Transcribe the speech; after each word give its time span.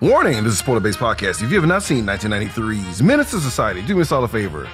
Warning, 0.00 0.44
this 0.44 0.52
is 0.52 0.60
Spoiler 0.60 0.78
Based 0.78 1.00
Podcast. 1.00 1.42
If 1.42 1.50
you 1.50 1.58
have 1.58 1.68
not 1.68 1.82
seen 1.82 2.04
1993's 2.04 3.02
Menace 3.02 3.32
to 3.32 3.40
Society, 3.40 3.82
do 3.82 3.96
me 3.96 4.02
a 4.02 4.04
solid 4.04 4.30
favor. 4.30 4.68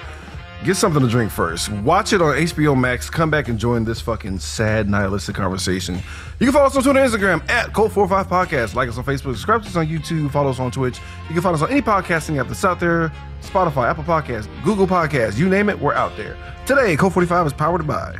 Get 0.63 0.77
something 0.77 1.01
to 1.01 1.07
drink 1.07 1.31
first. 1.31 1.71
Watch 1.71 2.13
it 2.13 2.21
on 2.21 2.35
HBO 2.35 2.79
Max. 2.79 3.09
Come 3.09 3.31
back 3.31 3.47
and 3.47 3.57
join 3.57 3.85
this 3.85 3.99
fucking 3.99 4.37
sad, 4.37 4.87
nihilistic 4.87 5.35
conversation. 5.35 5.95
You 6.39 6.45
can 6.45 6.51
follow 6.51 6.67
us 6.67 6.77
on 6.77 6.83
Twitter 6.83 6.99
and 6.99 7.11
Instagram 7.11 7.49
at 7.49 7.73
Cult45 7.73 8.25
Podcast. 8.25 8.75
Like 8.75 8.87
us 8.87 8.99
on 8.99 9.03
Facebook. 9.03 9.33
Subscribe 9.33 9.63
to 9.63 9.67
us 9.69 9.75
on 9.75 9.87
YouTube. 9.87 10.29
Follow 10.29 10.51
us 10.51 10.59
on 10.59 10.69
Twitch. 10.69 10.99
You 11.27 11.33
can 11.33 11.41
find 11.41 11.55
us 11.55 11.63
on 11.63 11.71
any 11.71 11.81
podcasting 11.81 12.39
app 12.39 12.47
that's 12.47 12.63
out 12.63 12.79
there 12.79 13.11
Spotify, 13.41 13.89
Apple 13.89 14.03
Podcasts, 14.03 14.47
Google 14.63 14.85
Podcasts. 14.85 15.39
You 15.39 15.49
name 15.49 15.69
it, 15.69 15.79
we're 15.79 15.95
out 15.95 16.15
there. 16.17 16.37
Today, 16.67 16.95
Cult45 16.95 17.47
is 17.47 17.53
powered 17.53 17.87
by 17.87 18.15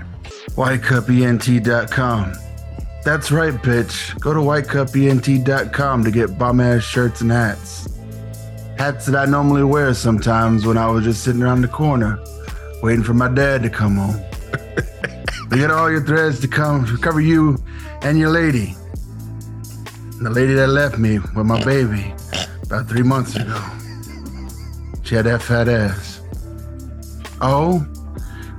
WhiteCupENT.com. 0.55 2.44
That's 3.05 3.31
right, 3.31 3.53
bitch. 3.53 4.19
Go 4.19 4.33
to 4.33 4.39
WhiteCupENT.com 4.39 6.03
to 6.03 6.09
get 6.09 6.39
bomb 6.39 6.59
ass 6.59 6.81
shirts 6.81 7.21
and 7.21 7.31
hats. 7.31 7.87
Hats 8.79 9.05
that 9.05 9.15
I 9.15 9.29
normally 9.29 9.63
wear 9.63 9.93
sometimes 9.93 10.65
when 10.65 10.75
I 10.75 10.87
was 10.87 11.03
just 11.03 11.23
sitting 11.23 11.43
around 11.43 11.61
the 11.61 11.67
corner 11.67 12.19
waiting 12.81 13.03
for 13.03 13.13
my 13.13 13.27
dad 13.27 13.61
to 13.61 13.69
come 13.69 13.97
home. 13.97 14.15
they 15.49 15.57
get 15.57 15.69
all 15.69 15.91
your 15.91 16.03
threads 16.03 16.39
to 16.39 16.47
come 16.47 16.87
to 16.87 16.97
cover 16.97 17.21
you 17.21 17.63
and 18.01 18.17
your 18.17 18.31
lady. 18.31 18.75
And 20.17 20.25
the 20.25 20.31
lady 20.31 20.55
that 20.55 20.69
left 20.69 20.97
me 20.97 21.19
with 21.19 21.45
my 21.45 21.63
baby 21.63 22.11
about 22.63 22.89
three 22.89 23.03
months 23.03 23.35
ago. 23.35 23.63
She 25.03 25.13
had 25.13 25.25
that 25.25 25.43
fat 25.43 25.69
ass. 25.69 26.21
Oh, 27.39 27.85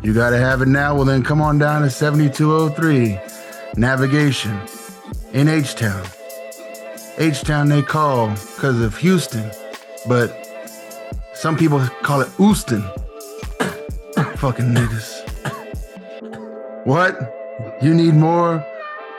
you 0.04 0.14
gotta 0.14 0.38
have 0.38 0.62
it 0.62 0.68
now? 0.68 0.94
Well, 0.94 1.04
then 1.04 1.24
come 1.24 1.40
on 1.40 1.58
down 1.58 1.82
to 1.82 1.90
7203 1.90 3.25
Navigation 3.76 4.58
in 5.34 5.48
H 5.48 5.74
Town. 5.74 6.02
H 7.18 7.42
Town 7.42 7.68
they 7.68 7.82
call 7.82 8.30
because 8.30 8.80
of 8.80 8.96
Houston, 8.96 9.50
but 10.08 10.48
some 11.34 11.58
people 11.58 11.80
call 12.02 12.22
it 12.22 12.28
Houston. 12.38 12.80
Fucking 14.36 14.72
niggas. 14.72 15.28
What? 16.86 17.34
You 17.82 17.92
need 17.92 18.14
more? 18.14 18.64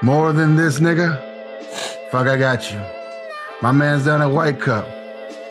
More 0.01 0.33
than 0.33 0.55
this 0.55 0.79
nigga? 0.79 1.21
Fuck, 2.09 2.25
I 2.27 2.37
got 2.37 2.71
you. 2.71 2.81
My 3.61 3.71
man's 3.71 4.05
down 4.05 4.23
at 4.23 4.31
White 4.31 4.59
Cup. 4.59 4.87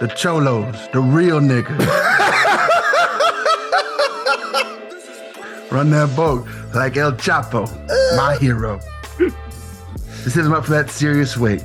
The 0.00 0.08
Cholos, 0.08 0.88
the 0.92 1.00
real 1.00 1.38
niggas. 1.38 1.78
Run 5.70 5.90
that 5.90 6.12
boat 6.16 6.44
like 6.74 6.96
El 6.96 7.12
Chapo, 7.12 7.68
my 8.16 8.36
hero. 8.36 8.80
This 9.18 10.36
is 10.36 10.46
him 10.46 10.52
up 10.52 10.64
for 10.64 10.72
that 10.72 10.90
serious 10.90 11.36
weight. 11.36 11.62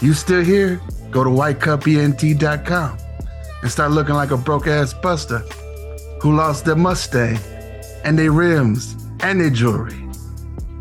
You 0.00 0.14
still 0.14 0.42
here? 0.42 0.80
Go 1.10 1.24
to 1.24 1.30
whitecupent.com 1.30 2.98
and 3.62 3.70
start 3.70 3.90
looking 3.90 4.14
like 4.14 4.30
a 4.30 4.36
broke 4.36 4.66
ass 4.66 4.94
buster 4.94 5.38
who 6.22 6.34
lost 6.36 6.64
their 6.64 6.76
Mustang 6.76 7.38
and 8.04 8.18
their 8.18 8.32
rims 8.32 8.96
and 9.20 9.40
their 9.40 9.50
jewelry 9.50 10.08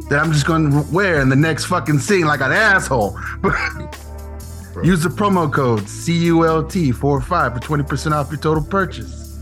that 0.09 0.19
I'm 0.19 0.31
just 0.31 0.45
going 0.45 0.71
to 0.71 0.85
wear 0.91 1.21
in 1.21 1.29
the 1.29 1.35
next 1.35 1.65
fucking 1.65 1.99
scene 1.99 2.25
like 2.25 2.41
an 2.41 2.51
asshole. 2.51 3.17
Use 4.83 5.03
the 5.03 5.09
promo 5.09 5.51
code 5.51 5.81
CULT45 5.81 7.23
for 7.23 7.59
20% 7.59 8.11
off 8.11 8.31
your 8.31 8.39
total 8.39 8.63
purchase 8.63 9.39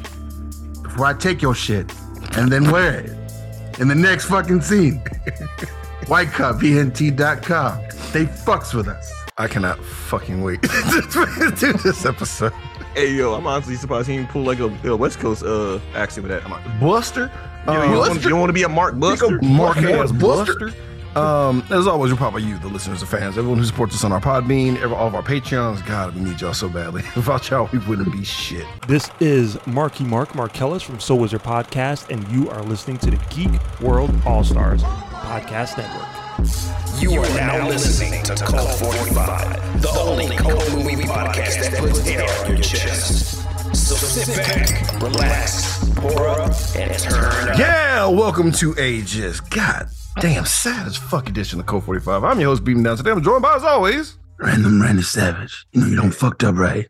before 0.81 1.05
I 1.05 1.13
take 1.13 1.41
your 1.41 1.53
shit 1.53 1.91
and 2.37 2.51
then 2.51 2.71
wear 2.71 3.01
it 3.01 3.79
in 3.79 3.87
the 3.87 3.95
next 3.95 4.25
fucking 4.25 4.61
scene. 4.61 5.03
WhiteCupENT.com. 6.07 7.81
They 8.13 8.25
fucks 8.25 8.73
with 8.73 8.87
us. 8.87 9.11
I 9.37 9.47
cannot 9.47 9.77
fucking 9.83 10.41
wait 10.41 10.61
to 10.63 11.53
do 11.59 11.73
this 11.73 12.05
episode. 12.05 12.53
Hey 12.95 13.11
yo, 13.11 13.33
I'm 13.33 13.45
honestly 13.45 13.75
surprised 13.75 14.07
he 14.07 14.15
didn't 14.15 14.29
pull 14.29 14.43
like 14.43 14.59
a, 14.59 14.73
a 14.87 14.95
West 14.95 15.19
Coast 15.19 15.43
uh 15.43 15.79
accent 15.95 16.25
with 16.25 16.31
that. 16.31 16.45
I'm 16.45 16.51
like, 16.51 16.79
Buster? 16.79 17.29
yo, 17.67 17.73
you, 17.73 17.79
don't 17.89 17.97
wanna, 17.97 18.19
you 18.21 18.35
want 18.37 18.49
to 18.49 18.53
be 18.53 18.63
a 18.63 18.69
Mark 18.69 18.97
Buster? 18.97 19.37
Mark 19.41 19.77
ass 19.77 20.13
Buster. 20.13 20.71
Um, 21.17 21.61
as 21.71 21.87
always, 21.87 22.13
we're 22.13 22.17
proud 22.17 22.35
of 22.35 22.41
you, 22.41 22.57
the 22.59 22.69
listeners, 22.69 23.01
the 23.01 23.05
fans, 23.05 23.37
everyone 23.37 23.57
who 23.57 23.65
supports 23.65 23.93
us 23.93 24.03
on 24.05 24.13
our 24.13 24.21
Podbean, 24.21 24.77
every, 24.81 24.95
all 24.95 25.07
of 25.07 25.15
our 25.15 25.23
Patreons. 25.23 25.85
God, 25.85 26.15
we 26.15 26.21
need 26.21 26.39
y'all 26.39 26.53
so 26.53 26.69
badly. 26.69 27.03
Without 27.17 27.49
y'all, 27.49 27.69
we 27.73 27.79
wouldn't 27.79 28.13
be 28.13 28.23
shit. 28.23 28.65
This 28.87 29.09
is 29.19 29.57
Marky 29.67 30.05
Mark 30.05 30.29
Markellis 30.29 30.83
from 30.83 31.01
So 31.01 31.15
Wizard 31.15 31.43
Podcast, 31.43 32.09
and 32.09 32.25
you 32.29 32.49
are 32.49 32.63
listening 32.63 32.97
to 32.99 33.11
the 33.11 33.17
Geek 33.29 33.81
World 33.81 34.11
All 34.25 34.43
Stars 34.43 34.83
Podcast 35.21 35.77
Network. 35.77 37.01
You 37.01 37.19
are 37.21 37.29
now 37.35 37.67
listening 37.67 38.23
to 38.23 38.35
Cult 38.35 38.69
45, 38.79 39.81
the 39.81 39.89
only 39.89 40.35
cult 40.35 40.71
movie 40.73 41.03
podcast 41.03 41.59
that 41.71 41.79
puts 41.79 42.05
air 42.07 42.27
on 42.45 42.51
your 42.51 42.57
chest. 42.61 43.43
So 43.75 43.95
sit 43.95 44.35
back, 44.37 45.01
relax, 45.01 45.89
pour 45.95 46.27
up, 46.29 46.51
and 46.75 46.97
turn 46.99 47.49
up. 47.49 47.57
Yeah, 47.59 48.07
welcome 48.07 48.51
to 48.53 48.75
Ages. 48.77 49.41
God 49.41 49.87
damn, 50.19 50.45
sad 50.45 50.87
as 50.87 50.95
fuck 50.95 51.27
edition 51.29 51.59
of 51.59 51.65
Cult 51.65 51.83
45. 51.85 52.23
I'm 52.23 52.39
your 52.39 52.49
host, 52.49 52.63
Beating 52.63 52.83
Down. 52.83 52.97
Today 52.97 53.11
I'm 53.11 53.21
joined 53.23 53.41
by, 53.41 53.55
as 53.55 53.63
always, 53.63 54.17
Random 54.39 54.81
Randy 54.81 55.01
Savage. 55.03 55.65
You 55.71 55.81
know 55.81 55.87
you 55.87 55.95
don't 55.95 56.11
fucked 56.13 56.43
up 56.43 56.55
right. 56.55 56.87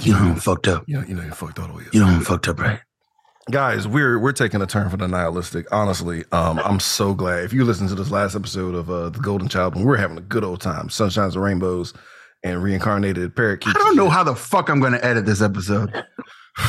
You 0.00 0.12
know 0.12 0.18
I'm 0.20 0.36
fucked 0.36 0.68
up. 0.68 0.84
you 0.86 1.00
know, 1.00 1.06
you 1.06 1.14
know, 1.14 1.22
you're 1.22 1.32
fucked 1.32 1.58
all 1.58 1.66
the 1.68 1.74
way. 1.74 1.84
You 1.92 2.00
know 2.00 2.06
I'm 2.06 2.20
fucked 2.22 2.46
up 2.48 2.60
right. 2.60 2.80
Guys 3.50 3.88
we're 3.88 4.18
we're 4.18 4.32
taking 4.32 4.62
a 4.62 4.66
turn 4.66 4.88
for 4.88 4.96
the 4.96 5.08
nihilistic. 5.08 5.66
Honestly 5.72 6.24
um 6.32 6.60
i'm 6.60 6.78
so 6.80 7.12
glad. 7.14 7.44
If 7.44 7.52
you 7.52 7.64
listen 7.64 7.88
to 7.88 7.94
this 7.94 8.10
last 8.10 8.36
episode 8.36 8.74
of 8.74 8.88
uh 8.90 9.10
the 9.10 9.18
golden 9.18 9.48
child 9.48 9.74
we're 9.82 9.96
having 9.96 10.16
a 10.18 10.22
good 10.22 10.44
old 10.44 10.60
time. 10.60 10.88
Sunshines 10.88 11.34
and 11.34 11.42
rainbows 11.42 11.92
and 12.44 12.62
reincarnated 12.62 13.34
parakeets 13.34 13.74
I 13.74 13.78
don't 13.78 13.96
know 13.96 14.08
how 14.08 14.22
the 14.22 14.36
fuck 14.36 14.68
I'm 14.68 14.80
going 14.80 14.92
to 14.92 15.04
edit 15.04 15.26
this 15.26 15.42
episode. 15.42 15.92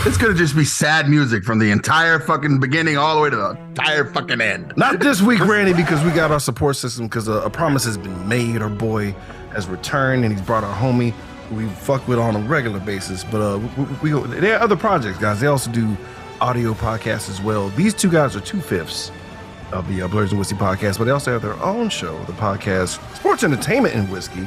It's 0.06 0.16
going 0.16 0.32
to 0.32 0.40
just 0.40 0.56
be 0.56 0.64
sad 0.64 1.10
music 1.10 1.44
from 1.44 1.60
the 1.60 1.70
entire 1.70 2.18
fucking 2.18 2.62
beginning 2.62 2.96
all 2.98 3.18
the 3.18 3.22
way 3.22 3.30
to 3.30 3.36
the 3.36 3.50
entire 3.50 4.06
fucking 4.06 4.40
end. 4.40 4.72
not 4.78 5.02
this 5.02 5.22
week 5.22 5.40
randy 5.46 5.74
because 5.74 6.02
we 6.06 6.12
got 6.12 6.32
our 6.32 6.40
support 6.40 6.78
system 6.78 7.08
because 7.08 7.28
a, 7.28 7.34
a 7.34 7.50
promise 7.50 7.84
has 7.84 7.98
been 7.98 8.26
made. 8.30 8.62
Our 8.62 8.70
boy 8.70 9.12
has 9.52 9.68
returned 9.68 10.24
and 10.24 10.34
he's 10.34 10.42
brought 10.46 10.64
our 10.64 10.74
homie 10.74 11.12
who 11.50 11.56
we 11.56 11.68
fuck 11.68 12.08
with 12.08 12.18
on 12.18 12.34
a 12.34 12.40
regular 12.40 12.80
basis. 12.80 13.26
But 13.26 13.42
uh 13.42 13.58
we, 14.02 14.14
we, 14.14 14.22
we 14.22 14.40
there 14.40 14.58
are 14.58 14.64
other 14.64 14.78
projects 14.78 15.18
guys. 15.18 15.42
They 15.42 15.48
also 15.48 15.70
do 15.70 15.98
audio 16.44 16.74
podcasts 16.74 17.30
as 17.30 17.42
well 17.42 17.70
these 17.70 17.94
two 17.94 18.12
guys 18.12 18.36
are 18.36 18.42
two-fifths 18.42 19.14
of 19.72 19.88
the 19.88 20.02
uh, 20.02 20.10
Blerds 20.10 20.32
and 20.32 20.38
Whiskey 20.38 20.56
podcast, 20.56 20.98
but 20.98 21.06
they 21.06 21.12
also 21.12 21.32
have 21.32 21.42
their 21.42 21.58
own 21.64 21.88
show, 21.88 22.22
the 22.26 22.34
podcast 22.34 23.00
Sports 23.16 23.46
Entertainment 23.46 23.96
and 23.96 24.12
Whiskey, 24.12 24.42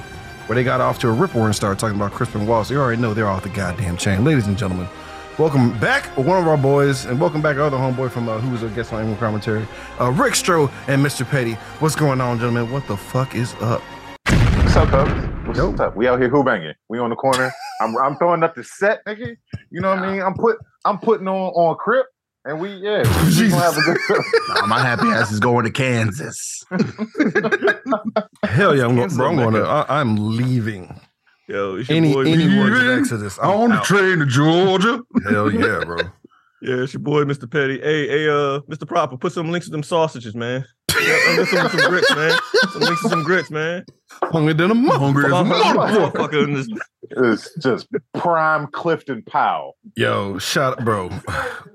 where 0.47 0.55
they 0.57 0.63
got 0.63 0.83
off 0.83 0.99
to 0.99 1.09
a 1.09 1.11
ripper 1.11 1.41
and 1.41 1.57
started 1.57 1.79
talking 1.79 1.97
about 1.97 2.13
Crispin 2.13 2.47
Wallace. 2.47 2.71
You 2.71 2.79
already 2.79 3.01
know 3.01 3.15
they're 3.15 3.27
off 3.27 3.45
the 3.45 3.49
goddamn 3.49 3.97
chain. 3.97 4.25
Ladies 4.25 4.47
and 4.47 4.59
gentlemen, 4.59 4.87
welcome 5.39 5.77
back, 5.81 6.05
one 6.19 6.39
of 6.39 6.47
our 6.47 6.59
boys, 6.59 7.07
and 7.07 7.19
welcome 7.19 7.41
back 7.41 7.57
our 7.57 7.63
other 7.63 7.79
homeboy 7.79 8.11
from 8.11 8.29
uh, 8.29 8.39
who 8.41 8.51
was 8.51 8.63
a 8.63 8.69
guest 8.69 8.93
on 8.93 9.01
Animal 9.01 9.17
Commentary, 9.17 9.67
uh, 9.99 10.11
Rick 10.11 10.35
Stroh 10.35 10.71
and 10.87 11.03
Mr. 11.03 11.27
Petty. 11.27 11.55
What's 11.81 11.97
going 11.97 12.21
on, 12.21 12.39
gentlemen? 12.39 12.71
What 12.71 12.87
the 12.89 12.97
fuck 12.99 13.35
is 13.35 13.55
up? 13.55 13.81
What's 14.77 14.77
up, 14.77 14.91
Dubs? 14.91 15.47
What's 15.47 15.59
Yo. 15.59 15.75
up? 15.77 15.97
We 15.97 16.07
out 16.09 16.21
here 16.21 16.29
who 16.29 16.45
banging? 16.45 16.75
We 16.91 16.99
on 16.99 17.09
the 17.09 17.17
corner. 17.17 17.51
I'm 17.81 17.97
I'm 17.97 18.17
throwing 18.17 18.43
up 18.43 18.55
the 18.55 18.65
set, 18.65 19.05
nigga. 19.07 19.37
You 19.71 19.81
know 19.81 19.91
what 19.91 20.01
I 20.01 20.13
mean? 20.13 20.23
I'm 20.23 20.35
put 20.35 20.59
I'm 20.87 20.99
putting 20.99 21.27
on 21.29 21.53
on 21.55 21.77
Crip, 21.77 22.07
and 22.45 22.61
we 22.61 22.71
yeah, 22.75 22.99
we 23.25 23.51
gonna 23.51 23.63
have 23.63 23.77
a 23.77 23.83
good 23.83 23.99
trip. 24.07 24.23
Nah, 24.49 24.67
my 24.67 24.79
happy 24.79 25.09
ass 25.09 25.33
is 25.33 25.41
going 25.41 25.65
to 25.65 25.71
Kansas. 25.71 26.65
Hell 28.45 28.77
yeah, 28.77 28.85
I'm, 28.87 28.97
Cancel, 28.97 29.19
bro, 29.19 29.29
I'm 29.29 29.37
going 29.37 29.55
to. 29.55 29.63
I, 29.65 30.01
I'm 30.01 30.37
leaving. 30.37 30.99
Yo, 31.49 31.77
it's 31.77 31.89
your 31.89 31.99
Any 31.99 32.13
boy, 32.13 32.23
any 32.23 32.45
Mr. 32.45 32.61
words 32.61 32.83
of? 32.83 32.99
Exodus? 32.99 33.39
I'm 33.39 33.51
on 33.51 33.71
the 33.71 33.77
out. 33.77 33.85
train 33.85 34.19
to 34.21 34.27
Georgia. 34.27 35.03
Hell 35.29 35.53
yeah, 35.53 35.83
bro. 35.85 35.99
Yeah, 36.63 36.83
it's 36.83 36.95
your 36.95 37.01
boy, 37.01 37.25
Mr. 37.25 37.51
Petty. 37.51 37.79
Hey, 37.81 38.09
hey, 38.09 38.29
uh, 38.29 38.61
Mr. 38.71 38.87
Proper, 38.89 39.17
put 39.19 39.33
some 39.33 39.51
links 39.53 39.67
to 39.67 39.73
them 39.73 39.83
sausages, 39.83 40.35
man. 40.35 40.65
Yeah, 40.95 41.37
get 41.37 41.49
some, 41.49 41.69
some 41.69 41.91
grits, 41.91 42.15
man. 42.17 42.39
Some 42.73 42.81
links 42.81 43.03
to 43.03 43.09
some 43.11 43.23
grits, 43.23 43.51
man. 43.51 43.85
Hungry 44.25 44.55
than 44.55 44.71
a. 44.71 44.99
Hungry 44.99 45.27
as 45.27 45.31
a 45.33 45.35
motherfucker. 45.35 46.11
Motherfucker. 46.13 46.79
It's 47.35 47.55
just 47.63 47.87
prime 48.15 48.67
Clifton 48.69 49.23
Powell. 49.25 49.77
Yo, 49.97 50.39
shut 50.39 50.79
up, 50.79 50.85
bro. 50.85 51.11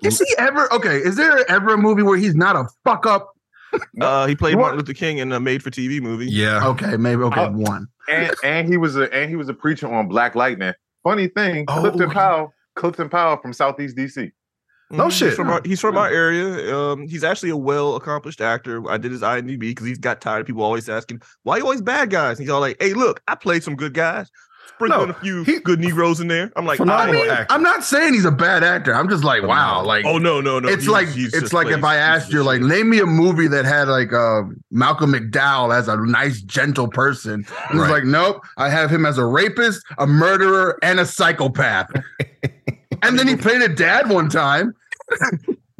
Is 0.03 0.17
he 0.19 0.25
ever 0.39 0.71
okay? 0.73 0.97
Is 0.97 1.15
there 1.15 1.49
ever 1.49 1.75
a 1.75 1.77
movie 1.77 2.01
where 2.01 2.17
he's 2.17 2.35
not 2.35 2.55
a 2.55 2.65
fuck 2.83 3.05
up? 3.05 3.29
Uh, 4.01 4.25
he 4.27 4.35
played 4.35 4.55
What? 4.55 4.61
Martin 4.63 4.79
Luther 4.79 4.93
King 4.93 5.19
in 5.19 5.31
a 5.31 5.39
made-for-TV 5.39 6.01
movie. 6.01 6.25
Yeah. 6.25 6.67
Okay, 6.67 6.97
maybe 6.97 7.21
okay, 7.23 7.41
Uh, 7.43 7.51
one. 7.51 7.87
And 8.09 8.33
and 8.43 8.67
he 8.67 8.75
was 8.77 8.97
a 8.97 9.13
and 9.13 9.29
he 9.29 9.35
was 9.35 9.47
a 9.47 9.53
preacher 9.53 9.87
on 9.93 10.07
Black 10.09 10.33
Lightning. 10.35 10.73
Funny 11.03 11.27
thing, 11.27 11.65
Oh, 11.69 11.79
Clifton 11.81 12.09
Powell, 12.09 12.51
Clifton 12.75 13.07
Powell 13.09 13.37
from 13.37 13.53
Southeast 13.53 13.95
DC. 13.95 14.31
No 14.91 15.05
Mhm, 15.07 15.11
shit. 15.11 15.27
He's 15.29 15.35
from, 15.35 15.49
our, 15.49 15.61
he's 15.63 15.79
from 15.79 15.97
our 15.97 16.09
area. 16.09 16.75
Um, 16.77 17.07
he's 17.07 17.23
actually 17.23 17.49
a 17.51 17.57
well 17.57 17.95
accomplished 17.95 18.41
actor. 18.41 18.89
I 18.89 18.97
did 18.97 19.11
his 19.11 19.21
IMDb 19.21 19.59
because 19.59 19.87
he's 19.87 19.97
got 19.99 20.21
tired 20.21 20.41
of 20.41 20.47
people 20.47 20.63
always 20.63 20.89
asking 20.89 21.21
why 21.43 21.57
you 21.57 21.63
always 21.63 21.81
bad 21.81 22.09
guys. 22.09 22.37
And 22.37 22.45
he's 22.45 22.49
all 22.51 22.59
like, 22.61 22.77
"Hey, 22.81 22.93
look, 22.93 23.21
I 23.27 23.35
played 23.35 23.63
some 23.63 23.75
good 23.75 23.93
guys." 23.93 24.29
sprinkling 24.75 25.09
No, 25.09 25.13
a 25.15 25.19
few 25.19 25.43
he- 25.43 25.59
good 25.59 25.79
Negroes 25.79 26.19
in 26.19 26.27
there. 26.27 26.51
I'm 26.55 26.65
like, 26.65 26.79
I 26.79 27.11
mean, 27.11 27.29
I'm 27.49 27.61
not 27.61 27.83
saying 27.83 28.13
he's 28.15 28.25
a 28.25 28.31
bad 28.31 28.63
actor. 28.63 28.93
I'm 28.95 29.09
just 29.09 29.23
like, 29.23 29.43
wow, 29.43 29.83
like 29.83 30.05
oh 30.05 30.17
no, 30.17 30.39
no, 30.41 30.59
no. 30.59 30.67
it's 30.69 30.83
he's- 30.83 30.91
like 30.91 31.07
he's 31.07 31.33
it's 31.35 31.53
like 31.53 31.67
if 31.67 31.83
I 31.83 31.97
asked 31.97 32.31
you, 32.31 32.41
like, 32.41 32.61
name 32.61 32.89
me 32.89 32.99
a 32.99 33.05
movie 33.05 33.47
that 33.47 33.65
had 33.65 33.87
like 33.89 34.11
uh, 34.13 34.41
Malcolm 34.71 35.13
McDowell 35.13 35.75
as 35.75 35.87
a 35.87 35.97
nice, 35.97 36.41
gentle 36.41 36.87
person. 36.87 37.45
And 37.69 37.79
Right. 37.79 37.85
it's 37.85 37.91
like, 37.91 38.03
nope, 38.05 38.41
I 38.57 38.69
have 38.69 38.89
him 38.89 39.05
as 39.05 39.17
a 39.19 39.25
rapist, 39.25 39.83
a 39.99 40.07
murderer, 40.07 40.79
and 40.81 40.99
a 40.99 41.05
psychopath. 41.05 41.91
and 43.03 43.19
then 43.19 43.27
he 43.27 43.35
played 43.35 43.61
a 43.61 43.69
dad 43.69 44.09
one 44.09 44.29
time. 44.29 44.73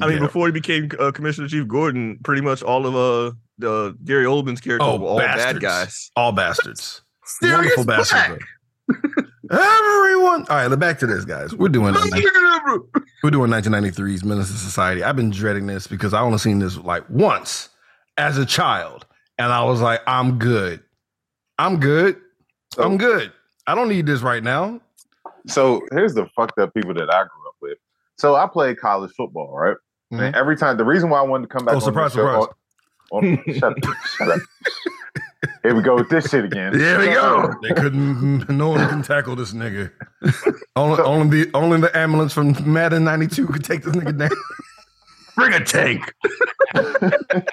I 0.01 0.07
mean, 0.07 0.17
Yeah. 0.17 0.19
before 0.19 0.47
he 0.47 0.51
became 0.51 0.89
uh, 0.99 1.11
Commissioner 1.11 1.47
Chief 1.47 1.67
Gordon, 1.67 2.19
pretty 2.23 2.41
much 2.41 2.61
all 2.63 2.85
of 2.87 2.95
uh 2.95 3.35
the 3.57 3.95
Gary 4.03 4.25
Oldman's 4.25 4.59
characters 4.61 4.87
Oh, 4.89 4.97
were 4.97 5.07
all 5.07 5.17
bad 5.19 5.59
guys. 5.61 6.09
All 6.15 6.31
bastards. 6.31 7.01
Serious 7.25 7.77
Wonderful 7.77 7.85
bastards. 7.85 8.43
black. 8.87 9.01
though. 9.49 9.57
Everyone. 9.59 10.45
All 10.49 10.67
right, 10.67 10.75
back 10.79 10.97
to 10.99 11.07
this, 11.07 11.25
guys. 11.25 11.53
We're 11.53 11.69
doing 11.69 11.93
we're 13.23 13.29
doing 13.31 13.51
1993's 13.51 14.23
Menace 14.23 14.47
to 14.51 14.57
Society. 14.57 15.03
I've 15.03 15.15
been 15.15 15.29
dreading 15.29 15.67
this 15.67 15.87
because 15.87 16.13
I 16.13 16.21
only 16.21 16.37
seen 16.39 16.59
this 16.59 16.77
like 16.77 17.07
once 17.09 17.69
as 18.17 18.37
a 18.37 18.45
child, 18.45 19.05
and 19.37 19.51
I 19.51 19.63
was 19.63 19.81
like, 19.81 20.01
I'm 20.07 20.39
good. 20.39 20.81
I'm 21.59 21.79
good. 21.79 22.17
I'm 22.77 22.97
good. 22.97 23.31
I 23.67 23.75
don't 23.75 23.89
need 23.89 24.05
this 24.07 24.21
right 24.21 24.41
now. 24.43 24.79
So 25.47 25.81
here's 25.91 26.13
the 26.13 26.27
fucked 26.35 26.57
up 26.59 26.73
people 26.73 26.93
that 26.95 27.13
I 27.13 27.23
grew 27.23 27.23
up 27.23 27.29
with. 27.29 27.40
So 28.21 28.35
I 28.35 28.45
played 28.45 28.77
college 28.79 29.11
football, 29.17 29.51
right? 29.57 29.75
And 30.11 30.35
every 30.35 30.55
time, 30.55 30.77
the 30.77 30.85
reason 30.85 31.09
why 31.09 31.17
I 31.17 31.23
wanted 31.23 31.47
to 31.49 31.53
come 31.55 31.65
back 31.65 31.73
Oh, 31.73 31.77
on 31.77 31.81
surprise, 31.81 32.13
this 32.13 32.21
show, 32.23 32.41
surprise. 32.41 32.55
on- 33.11 33.27
on- 33.29 33.53
shut, 33.57 33.73
shut 34.17 34.29
up. 34.29 34.39
Here 35.63 35.73
we 35.73 35.81
go 35.81 35.95
with 35.95 36.09
this 36.09 36.29
shit 36.29 36.45
again. 36.45 36.77
There 36.77 36.99
we 36.99 37.05
go. 37.07 37.51
They 37.63 37.69
couldn't. 37.73 38.47
No 38.47 38.69
one 38.69 38.87
can 38.89 39.01
tackle 39.01 39.35
this 39.35 39.53
nigga. 39.53 39.91
only, 40.75 41.01
only 41.01 41.45
the 41.45 41.51
only 41.55 41.81
the 41.81 41.97
ambulance 41.97 42.31
from 42.31 42.53
Madden 42.71 43.03
'92 43.03 43.47
could 43.47 43.63
take 43.63 43.81
this 43.83 43.95
nigga 43.95 44.15
down. 44.15 44.29
Bring 45.35 45.53
a 45.53 45.65
tank. 45.65 46.13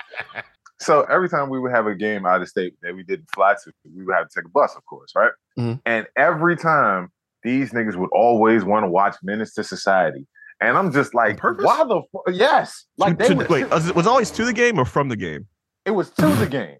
So 0.81 1.03
every 1.11 1.29
time 1.29 1.50
we 1.50 1.59
would 1.59 1.73
have 1.73 1.87
a 1.88 1.94
game 1.94 2.25
out 2.25 2.41
of 2.41 2.49
state 2.49 2.75
that 2.82 2.94
we 2.94 3.03
didn't 3.03 3.26
fly 3.35 3.55
to, 3.65 3.73
we 3.97 4.05
would 4.05 4.15
have 4.15 4.29
to 4.29 4.35
take 4.41 4.44
a 4.47 4.49
bus, 4.49 4.76
of 4.76 4.87
course, 4.87 5.12
right? 5.17 5.32
Mhm. 5.59 5.81
And 5.85 6.06
every 6.17 6.56
time 6.56 7.11
these 7.43 7.73
niggas 7.73 7.97
would 7.97 8.11
always 8.12 8.65
want 8.65 8.85
to 8.85 8.88
watch 8.88 9.17
Menace 9.25 9.55
to 9.55 9.65
Society. 9.65 10.29
And 10.60 10.76
I'm 10.76 10.93
just 10.93 11.14
like, 11.14 11.43
why 11.43 11.84
the 11.84 12.02
fuck? 12.12 12.22
Yes. 12.32 12.84
Like 12.96 13.19
they 13.19 13.28
To- 13.28 13.34
would, 13.37 13.49
wait, 13.49 13.70
was 13.70 13.88
it, 13.88 13.94
was 13.94 14.06
always 14.06 14.31
to 14.32 14.44
the 14.44 14.52
game 14.52 14.78
or 14.78 14.84
from 14.84 15.08
the 15.08 15.16
game? 15.16 15.46
it 15.87 15.93
was 15.93 16.10
to 16.10 16.26
the 16.26 16.46
game. 16.46 16.76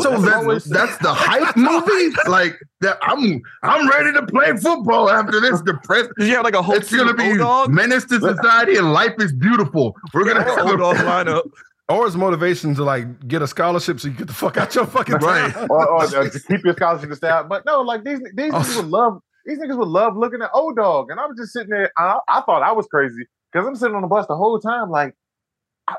So 0.00 0.20
That's 0.20 0.44
that's 0.46 0.64
that's 0.64 0.98
the 0.98 1.14
hype 1.14 1.56
movie. 1.56 2.14
Like 2.28 2.58
that, 2.80 2.98
I'm 3.02 3.40
I'm 3.62 3.88
ready 3.88 4.12
to 4.14 4.26
play 4.26 4.52
football 4.56 5.08
after 5.08 5.40
this 5.40 5.60
depressed. 5.62 6.10
Did 6.18 6.26
you 6.28 6.34
have 6.34 6.44
like 6.44 6.54
a 6.56 6.62
whole 6.62 6.74
It's 6.74 6.92
gonna 6.94 7.14
be 7.14 7.30
of 7.30 7.38
dog? 7.38 7.70
menace 7.70 8.04
to 8.06 8.18
society 8.20 8.76
and 8.76 8.92
life 8.92 9.12
is 9.20 9.32
beautiful. 9.32 9.94
We're 10.12 10.24
gonna 10.24 10.44
Old 10.62 10.78
dog 10.80 10.96
lineup. 10.96 11.42
Or 11.88 12.04
it's 12.04 12.16
motivation 12.16 12.74
to 12.74 12.82
like 12.82 13.28
get 13.28 13.42
a 13.42 13.46
scholarship 13.46 14.00
so 14.00 14.08
you 14.08 14.14
get 14.14 14.26
the 14.26 14.32
fuck 14.32 14.56
out 14.56 14.74
your 14.74 14.86
fucking 14.86 15.14
Right. 15.20 15.52
town. 15.54 15.68
or, 15.70 15.88
or 15.88 16.04
to 16.08 16.40
keep 16.48 16.64
your 16.64 16.74
scholarship 16.74 17.10
to 17.10 17.14
stay 17.14 17.28
out. 17.28 17.48
But 17.48 17.64
no, 17.64 17.80
like 17.82 18.02
these 18.02 18.18
these 18.34 18.52
Oh. 18.52 18.58
niggas 18.58 18.90
love 18.90 19.20
these 19.46 19.58
niggas 19.58 19.78
would 19.78 19.88
love 19.88 20.16
looking 20.16 20.42
at 20.42 20.50
O 20.52 20.72
Dog. 20.72 21.10
And 21.10 21.18
I 21.20 21.26
was 21.26 21.36
just 21.38 21.52
sitting 21.52 21.70
there. 21.70 21.90
I, 21.96 22.18
I 22.28 22.40
thought 22.42 22.62
I 22.62 22.72
was 22.72 22.86
crazy 22.86 23.26
because 23.52 23.66
I'm 23.66 23.76
sitting 23.76 23.94
on 23.94 24.02
the 24.02 24.08
bus 24.08 24.26
the 24.26 24.36
whole 24.36 24.58
time, 24.60 24.90
like, 24.90 25.14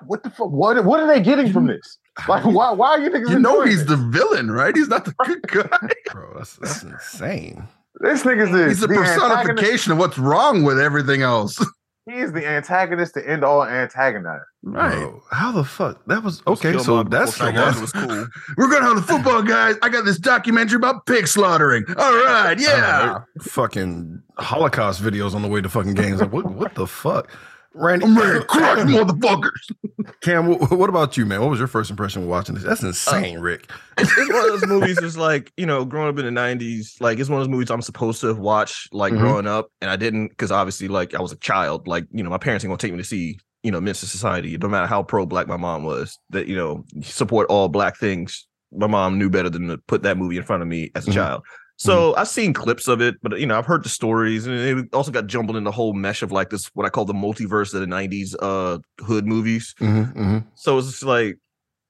what 0.06 0.24
the 0.24 0.30
fuck? 0.30 0.52
What 0.52 0.84
what 0.84 1.00
are 1.00 1.08
they 1.08 1.22
getting 1.22 1.52
from 1.52 1.68
this? 1.68 1.98
Like, 2.28 2.44
why 2.46 2.72
why 2.72 2.90
are 2.90 3.00
you 3.00 3.10
niggas? 3.10 3.30
You 3.30 3.40
know 3.40 3.62
he's 3.62 3.86
this? 3.86 3.98
the 3.98 3.98
villain, 3.98 4.52
right? 4.52 4.76
He's 4.76 4.90
not 4.90 5.06
the 5.06 5.14
good 5.26 5.42
guy. 5.48 5.90
Bro, 6.12 6.34
that's 6.36 6.56
that's 6.58 6.84
insane. 6.84 7.68
this 8.02 8.24
nigga's 8.24 8.52
the, 8.52 8.68
He's 8.68 8.82
the 8.82 8.90
antagonist. 8.90 9.20
personification 9.20 9.92
of 9.94 9.98
what's 9.98 10.18
wrong 10.18 10.64
with 10.64 10.80
everything 10.80 11.22
else. 11.22 11.64
He 12.08 12.14
is 12.20 12.32
the 12.32 12.48
antagonist 12.48 13.16
to 13.16 13.30
end 13.30 13.44
all 13.44 13.66
antagonize. 13.66 14.40
Bro, 14.64 15.24
how 15.30 15.52
the 15.52 15.66
fuck? 15.66 16.06
That 16.06 16.24
was 16.24 16.42
okay. 16.48 16.72
Kill 16.72 16.84
So 16.84 17.04
that's 17.04 17.36
Kill 17.36 17.48
I 17.48 17.80
was 17.82 17.92
cool. 17.92 18.28
We're 18.58 18.70
going 18.70 18.82
to 18.82 18.88
have 18.88 18.96
the 18.96 19.02
football 19.02 19.42
guys. 19.42 19.76
I 19.82 19.90
got 19.90 20.06
this 20.06 20.18
documentary 20.18 20.78
about 20.78 21.06
pig 21.06 21.28
slaughtering. 21.28 21.84
All 21.98 22.14
right, 22.14 22.58
yeah. 22.58 23.20
fucking 23.42 24.22
Holocaust 24.38 25.02
videos 25.02 25.36
on 25.36 25.42
the 25.42 25.50
way 25.50 25.60
to 25.60 25.68
fucking 25.68 25.96
games. 25.96 26.22
Like, 26.22 26.32
what 26.32 26.46
what 26.46 26.76
the 26.76 26.88
fuck? 26.88 27.30
Randy, 27.78 28.06
I'm 28.06 28.18
ready 28.18 28.40
to 28.40 28.46
crush 28.46 28.80
motherfuckers. 28.88 30.12
Cam, 30.22 30.48
what, 30.48 30.72
what 30.72 30.90
about 30.90 31.16
you, 31.18 31.26
man? 31.26 31.42
What 31.42 31.50
was 31.50 31.60
your 31.60 31.68
first 31.68 31.90
impression 31.90 32.28
watching 32.28 32.56
this? 32.56 32.64
That's 32.64 32.84
insane, 32.84 33.40
Rick. 33.40 33.70
it's, 33.98 34.12
it's 34.18 34.30
one 34.34 34.46
of 34.46 34.60
those 34.60 34.68
movies 34.68 34.96
that's 34.98 35.18
like 35.18 35.52
you 35.58 35.66
know 35.66 35.86
growing 35.86 36.10
up 36.10 36.18
in 36.24 36.34
the 36.34 36.40
90s 36.42 37.00
like 37.02 37.20
it's 37.20 37.30
one 37.30 37.40
of 37.40 37.46
those 37.48 37.52
movies 37.52 37.72
i'm 37.72 37.82
supposed 37.82 38.22
to 38.22 38.28
have 38.28 38.38
watched 38.38 38.94
like 38.94 39.12
Mhm. 39.14 39.20
growing 39.20 39.48
up 39.48 39.70
and 39.82 39.90
i 39.90 39.96
didn't 39.96 40.30
because 40.30 40.52
obviously 40.52 40.88
like 40.88 41.16
i 41.16 41.22
was 41.22 41.32
a 41.32 41.36
child 41.38 41.88
like 41.88 42.06
you 42.12 42.24
know 42.24 42.30
my 42.30 42.38
parents 42.38 42.64
ain't 42.64 42.70
gonna 42.70 42.78
take 42.78 42.92
me 42.92 42.98
to 43.00 43.04
see 43.04 43.40
you 43.64 43.72
know 43.72 43.82
Men's 43.82 43.98
Society 44.00 44.56
no 44.58 44.68
matter 44.68 44.86
how 44.86 45.02
pro-black 45.04 45.48
my 45.48 45.58
mom 45.58 45.84
was 45.84 46.18
that 46.30 46.48
you 46.48 46.56
know 46.56 46.86
support 47.02 47.48
all 47.50 47.70
black 47.70 47.98
things 47.98 48.46
my 48.72 48.88
mom 48.88 49.18
knew 49.18 49.30
better 49.30 49.50
than 49.50 49.68
to 49.70 49.78
put 49.80 50.04
that 50.04 50.18
movie 50.18 50.38
in 50.38 50.44
front 50.44 50.62
of 50.62 50.68
me 50.68 50.92
as 50.96 51.08
a 51.08 51.12
Mhm. 51.12 51.16
child 51.16 51.44
so 51.78 52.16
I've 52.16 52.28
seen 52.28 52.54
clips 52.54 52.88
of 52.88 53.02
it, 53.02 53.16
but 53.22 53.40
you 53.40 53.46
know 53.46 53.58
I've 53.58 53.66
heard 53.66 53.84
the 53.84 53.90
stories, 53.90 54.48
and 54.48 54.56
it 54.56 54.94
also 54.94 55.12
got 55.12 55.28
jumbled 55.28 55.58
in 55.58 55.64
the 55.64 55.72
whole 55.72 55.94
mesh 55.94 56.22
of 56.22 56.32
like 56.32 56.50
this 56.50 56.68
what 56.74 56.86
I 56.86 56.90
call 56.90 57.06
the 57.06 57.14
multiverse 57.14 57.74
of 57.74 57.82
the 57.82 57.88
'90s 57.88 58.36
uh, 58.42 58.80
hood 59.04 59.26
movies. 59.28 59.76
Mm-hmm, 59.80 60.20
mm-hmm. 60.20 60.38
So 60.56 60.80
it's 60.80 61.04
like 61.04 61.38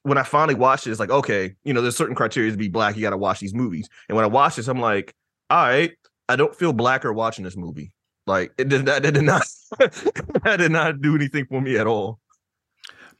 when 0.04 0.18
I 0.18 0.24
finally 0.24 0.56
watched 0.56 0.88
it, 0.88 0.92
it's 0.92 1.00
like, 1.00 1.10
okay, 1.10 1.56
you 1.64 1.74
know, 1.74 1.82
there's 1.82 1.96
certain 1.96 2.16
criteria 2.16 2.52
to 2.52 2.58
be 2.58 2.68
black. 2.68 2.96
You 2.96 3.02
got 3.02 3.12
to 3.12 3.18
watch 3.18 3.40
these 3.40 3.54
movies. 3.54 3.90
And 4.08 4.16
when 4.16 4.24
I 4.24 4.28
watched 4.28 4.58
this, 4.58 4.68
I'm 4.68 4.80
like, 4.80 5.14
all 5.50 5.66
right, 5.66 5.92
I 6.30 6.36
don't 6.36 6.56
feel 6.56 6.74
blacker 6.74 7.12
watching 7.14 7.44
this 7.44 7.58
movie. 7.58 7.94
Like 8.26 8.52
it 8.58 8.68
did 8.68 8.86
that 8.88 9.02
did 9.02 9.22
not 9.22 9.44
that 9.80 10.58
did 10.58 10.72
not 10.72 11.02
do 11.02 11.16
anything 11.16 11.46
for 11.46 11.62
me 11.62 11.78
at 11.78 11.88
all. 11.88 12.20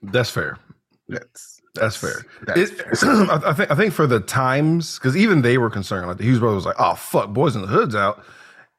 That's 0.02 0.30
fair. 0.30 0.58
That's 1.10 1.62
That's 1.76 1.96
fair. 1.96 2.26
That's 2.44 2.72
It- 2.72 2.82
I, 3.04 3.42
I 3.48 3.54
think 3.54 3.72
I 3.72 3.76
think 3.76 3.94
for 3.94 4.08
the 4.08 4.20
times, 4.20 4.98
because 5.00 5.16
even 5.16 5.42
they 5.42 5.58
were 5.58 5.70
concerned. 5.70 6.08
Like 6.08 6.18
the 6.18 6.24
Hughes 6.24 6.40
brothers 6.40 6.58
was 6.58 6.66
like, 6.66 6.76
"Oh 6.80 6.96
fuck, 6.96 7.30
Boyz 7.30 7.56
n 7.56 7.62
the 7.62 7.68
Hood's 7.68 7.96
out," 7.96 8.24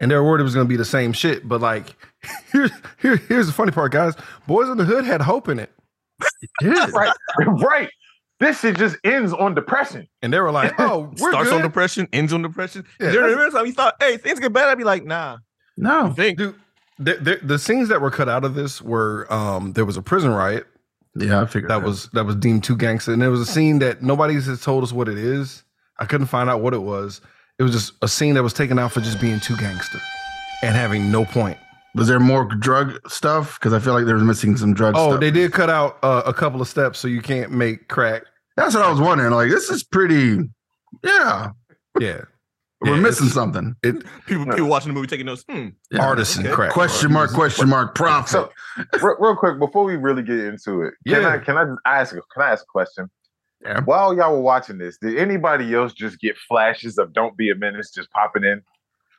and 0.00 0.10
they 0.10 0.14
were 0.14 0.24
worried 0.24 0.40
it 0.40 0.44
was 0.44 0.54
going 0.54 0.66
to 0.66 0.68
be 0.68 0.76
the 0.76 0.84
same 0.84 1.12
shit. 1.12 1.48
But 1.48 1.60
like, 1.60 1.94
here's 2.52 2.70
here, 3.00 3.16
here's 3.16 3.46
the 3.46 3.52
funny 3.52 3.72
part, 3.72 3.92
guys. 3.92 4.14
Boyz 4.48 4.70
n 4.70 4.76
the 4.76 4.84
Hood 4.84 5.04
had 5.04 5.20
hope 5.22 5.48
in 5.48 5.58
it, 5.58 5.72
right, 6.62 7.12
right. 7.62 7.88
This 8.40 8.60
shit 8.60 8.76
just 8.76 8.96
ends 9.02 9.32
on 9.32 9.54
depression. 9.54 10.06
and 10.22 10.32
they 10.32 10.38
were 10.40 10.52
like, 10.52 10.72
"Oh, 10.78 11.10
we're 11.18 11.30
Starts 11.32 11.50
good." 11.50 11.56
on 11.56 11.62
depression, 11.62 12.08
ends 12.12 12.32
on 12.32 12.42
depression. 12.42 12.84
Yeah, 13.00 13.10
there 13.10 13.22
that's- 13.22 13.36
there 13.36 13.46
is 13.48 13.54
time 13.54 13.66
you 13.66 13.72
thought, 13.72 13.94
hey, 14.00 14.16
things 14.16 14.38
get 14.38 14.52
bad. 14.52 14.68
I'd 14.68 14.78
be 14.78 14.84
like, 14.84 15.04
nah. 15.04 15.38
no. 15.76 16.12
Think 16.14 16.38
Dude, 16.38 16.54
the, 17.00 17.14
the, 17.14 17.40
the 17.42 17.58
scenes 17.58 17.88
that 17.88 18.00
were 18.00 18.10
cut 18.10 18.28
out 18.28 18.44
of 18.44 18.54
this 18.54 18.80
were 18.82 19.26
um 19.32 19.72
there 19.72 19.84
was 19.84 19.96
a 19.96 20.02
prison 20.02 20.30
riot 20.30 20.66
Yeah, 21.16 21.40
I 21.40 21.46
figured 21.46 21.70
that 21.70 21.82
was 21.82 22.08
that 22.12 22.24
was 22.24 22.36
deemed 22.36 22.64
too 22.64 22.76
gangster, 22.76 23.12
and 23.12 23.20
there 23.22 23.30
was 23.30 23.40
a 23.40 23.46
scene 23.46 23.78
that 23.80 24.02
nobody 24.02 24.34
has 24.34 24.60
told 24.62 24.84
us 24.84 24.92
what 24.92 25.08
it 25.08 25.18
is. 25.18 25.64
I 25.98 26.04
couldn't 26.04 26.26
find 26.28 26.48
out 26.48 26.60
what 26.60 26.74
it 26.74 26.82
was. 26.82 27.20
It 27.58 27.62
was 27.64 27.72
just 27.72 27.92
a 28.02 28.08
scene 28.08 28.34
that 28.34 28.42
was 28.42 28.52
taken 28.52 28.78
out 28.78 28.92
for 28.92 29.00
just 29.00 29.20
being 29.20 29.40
too 29.40 29.56
gangster 29.56 29.98
and 30.62 30.76
having 30.76 31.10
no 31.10 31.24
point. 31.24 31.58
Was 31.96 32.06
there 32.06 32.20
more 32.20 32.44
drug 32.44 33.00
stuff? 33.10 33.58
Because 33.58 33.72
I 33.72 33.80
feel 33.80 33.94
like 33.94 34.04
there 34.04 34.14
was 34.14 34.22
missing 34.22 34.56
some 34.56 34.74
drug 34.74 34.94
Oh, 34.96 35.10
stuff. 35.10 35.20
they 35.20 35.32
did 35.32 35.52
cut 35.52 35.68
out 35.70 35.98
uh, 36.04 36.22
a 36.24 36.32
couple 36.32 36.60
of 36.60 36.68
steps, 36.68 37.00
so 37.00 37.08
you 37.08 37.20
can't 37.20 37.50
make 37.50 37.88
crack. 37.88 38.22
That's 38.56 38.74
what 38.74 38.84
I 38.84 38.90
was 38.90 39.00
wondering. 39.00 39.32
Like, 39.32 39.50
this 39.50 39.70
is 39.70 39.82
pretty. 39.82 40.38
Yeah, 41.02 41.50
Yeah, 41.98 42.22
we're 42.80 42.94
Yeah, 42.94 43.00
missing 43.00 43.28
something. 43.28 43.74
it 43.82 44.04
people 44.26 44.44
people 44.46 44.68
watching 44.68 44.88
the 44.90 44.94
movie 44.94 45.06
taking 45.08 45.26
notes. 45.26 45.44
Hmm. 45.48 45.68
Yeah. 45.90 46.04
artisan 46.06 46.46
okay. 46.46 46.54
crack. 46.54 46.70
Question 46.72 47.12
mark? 47.12 47.32
Question 47.32 47.68
mark? 47.68 47.94
Profit. 47.94 48.30
So, 48.30 48.52
real, 49.02 49.16
real 49.18 49.36
quick 49.36 49.58
before 49.58 49.84
we 49.84 49.96
really 49.96 50.22
get 50.22 50.38
into 50.38 50.82
it, 50.82 50.94
can 51.06 51.24
I 51.24 51.38
can 51.38 51.56
I 51.56 51.64
ask 52.00 52.12
can 52.12 52.42
I 52.42 52.50
ask 52.52 52.62
a 52.62 52.66
question? 52.66 53.10
Yeah. 53.64 53.80
While 53.84 54.14
y'all 54.16 54.32
were 54.34 54.40
watching 54.40 54.78
this, 54.78 54.98
did 54.98 55.18
anybody 55.18 55.74
else 55.74 55.92
just 55.92 56.20
get 56.20 56.36
flashes 56.48 56.96
of 56.98 57.12
"Don't 57.12 57.36
Be 57.36 57.50
a 57.50 57.56
Menace" 57.56 57.90
just 57.90 58.08
popping 58.12 58.44
in? 58.44 58.62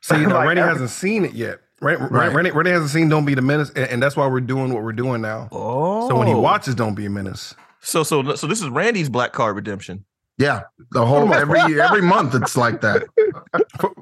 See, 0.02 0.16
now 0.24 0.36
Like 0.36 0.46
Randy 0.48 0.62
hasn't 0.62 0.88
seen 0.90 1.26
it 1.26 1.34
yet. 1.34 1.58
Right, 1.82 1.98
Right. 2.00 2.10
right. 2.10 2.32
Randy, 2.34 2.50
Randy 2.50 2.70
hasn't 2.70 2.90
seen 2.90 3.10
"Don't 3.10 3.26
Be 3.26 3.34
the 3.34 3.42
Menace," 3.42 3.68
and, 3.76 3.90
and 3.90 4.02
that's 4.02 4.16
why 4.16 4.26
we're 4.26 4.40
doing 4.40 4.72
what 4.72 4.82
we're 4.82 4.92
doing 4.92 5.20
now. 5.20 5.48
Oh. 5.52 6.08
So 6.08 6.16
when 6.16 6.26
he 6.26 6.34
watches 6.34 6.74
"Don't 6.74 6.94
Be 6.94 7.04
a 7.04 7.10
Menace," 7.10 7.54
So 7.80 8.02
so 8.02 8.34
so 8.34 8.46
this 8.46 8.62
is 8.62 8.68
Randy's 8.70 9.10
black 9.10 9.32
card 9.32 9.56
redemption. 9.56 10.06
Yeah, 10.40 10.62
the 10.92 11.04
whole 11.04 11.32
every 11.42 11.60
every 11.80 12.00
month 12.02 12.34
it's 12.34 12.56
like 12.56 12.80
that. 12.80 13.04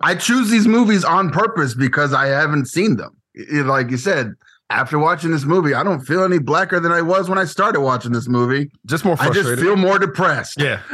I 0.02 0.14
choose 0.14 0.48
these 0.50 0.68
movies 0.68 1.04
on 1.04 1.30
purpose 1.30 1.74
because 1.74 2.14
I 2.14 2.26
haven't 2.26 2.66
seen 2.66 2.96
them. 2.96 3.16
It- 3.34 3.66
like 3.66 3.90
you 3.90 3.96
said, 3.96 4.34
after 4.70 4.98
watching 4.98 5.32
this 5.32 5.44
movie, 5.44 5.74
I 5.74 5.82
don't 5.82 6.00
feel 6.00 6.22
any 6.22 6.38
blacker 6.38 6.78
than 6.78 6.92
I 6.92 7.02
was 7.02 7.28
when 7.28 7.38
I 7.38 7.44
started 7.44 7.80
watching 7.80 8.12
this 8.12 8.28
movie. 8.28 8.70
just 8.86 9.04
more 9.04 9.16
I 9.18 9.30
just 9.30 9.60
feel 9.60 9.76
more 9.76 9.98
depressed. 9.98 10.60
yeah. 10.60 10.80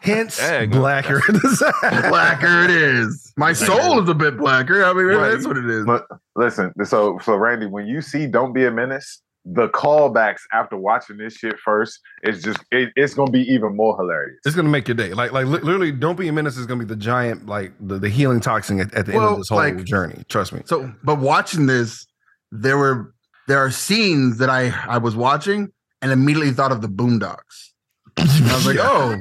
Hence, 0.00 0.38
Dang. 0.38 0.70
blacker. 0.70 1.20
Blacker 1.82 2.62
it 2.64 2.70
is. 2.70 3.32
My 3.36 3.52
soul 3.52 4.00
is 4.00 4.08
a 4.08 4.14
bit 4.14 4.36
blacker. 4.36 4.84
I 4.84 4.92
mean, 4.92 5.06
Right. 5.06 5.30
that's 5.30 5.46
what 5.46 5.56
it 5.56 5.68
is. 5.68 5.84
But 5.84 6.06
listen, 6.36 6.72
so 6.84 7.18
so 7.24 7.34
Randy, 7.34 7.66
when 7.66 7.86
you 7.88 8.00
see 8.00 8.26
"Don't 8.28 8.52
Be 8.52 8.66
a 8.66 8.70
Menace," 8.70 9.20
the 9.48 9.68
callbacks 9.68 10.40
after 10.52 10.76
watching 10.76 11.18
this 11.18 11.34
shit 11.34 11.56
first 11.60 12.00
is 12.24 12.42
just 12.42 12.58
it, 12.72 12.90
it's 12.96 13.14
gonna 13.14 13.30
be 13.30 13.42
even 13.42 13.76
more 13.76 13.96
hilarious. 13.96 14.38
It's 14.44 14.56
gonna 14.56 14.68
make 14.68 14.88
your 14.88 14.96
day. 14.96 15.14
Like, 15.14 15.30
like 15.30 15.46
li- 15.46 15.60
literally, 15.60 15.92
"Don't 15.92 16.18
Be 16.18 16.26
a 16.26 16.32
Menace" 16.32 16.56
is 16.56 16.66
gonna 16.66 16.80
be 16.80 16.84
the 16.84 16.96
giant, 16.96 17.46
like 17.46 17.72
the, 17.80 17.98
the 17.98 18.08
healing 18.08 18.40
toxin 18.40 18.80
at, 18.80 18.92
at 18.92 19.06
the 19.06 19.14
end 19.14 19.22
of 19.22 19.38
this 19.38 19.48
whole 19.48 19.58
like- 19.58 19.84
journey. 19.84 20.24
Trust 20.28 20.52
me. 20.52 20.62
So, 20.64 20.92
but 21.04 21.20
watching 21.20 21.66
this, 21.66 22.06
there 22.50 22.76
were 22.76 23.14
there 23.46 23.58
are 23.58 23.70
scenes 23.70 24.38
that 24.38 24.50
I 24.50 24.70
I 24.88 24.98
was 24.98 25.14
watching 25.14 25.70
and 26.02 26.10
immediately 26.10 26.52
thought 26.52 26.72
of 26.72 26.82
the 26.82 26.88
Boondocks. 26.88 27.70
And 28.16 28.28
I 28.50 28.54
was 28.54 28.66
like, 28.66 28.78
oh, 28.80 29.20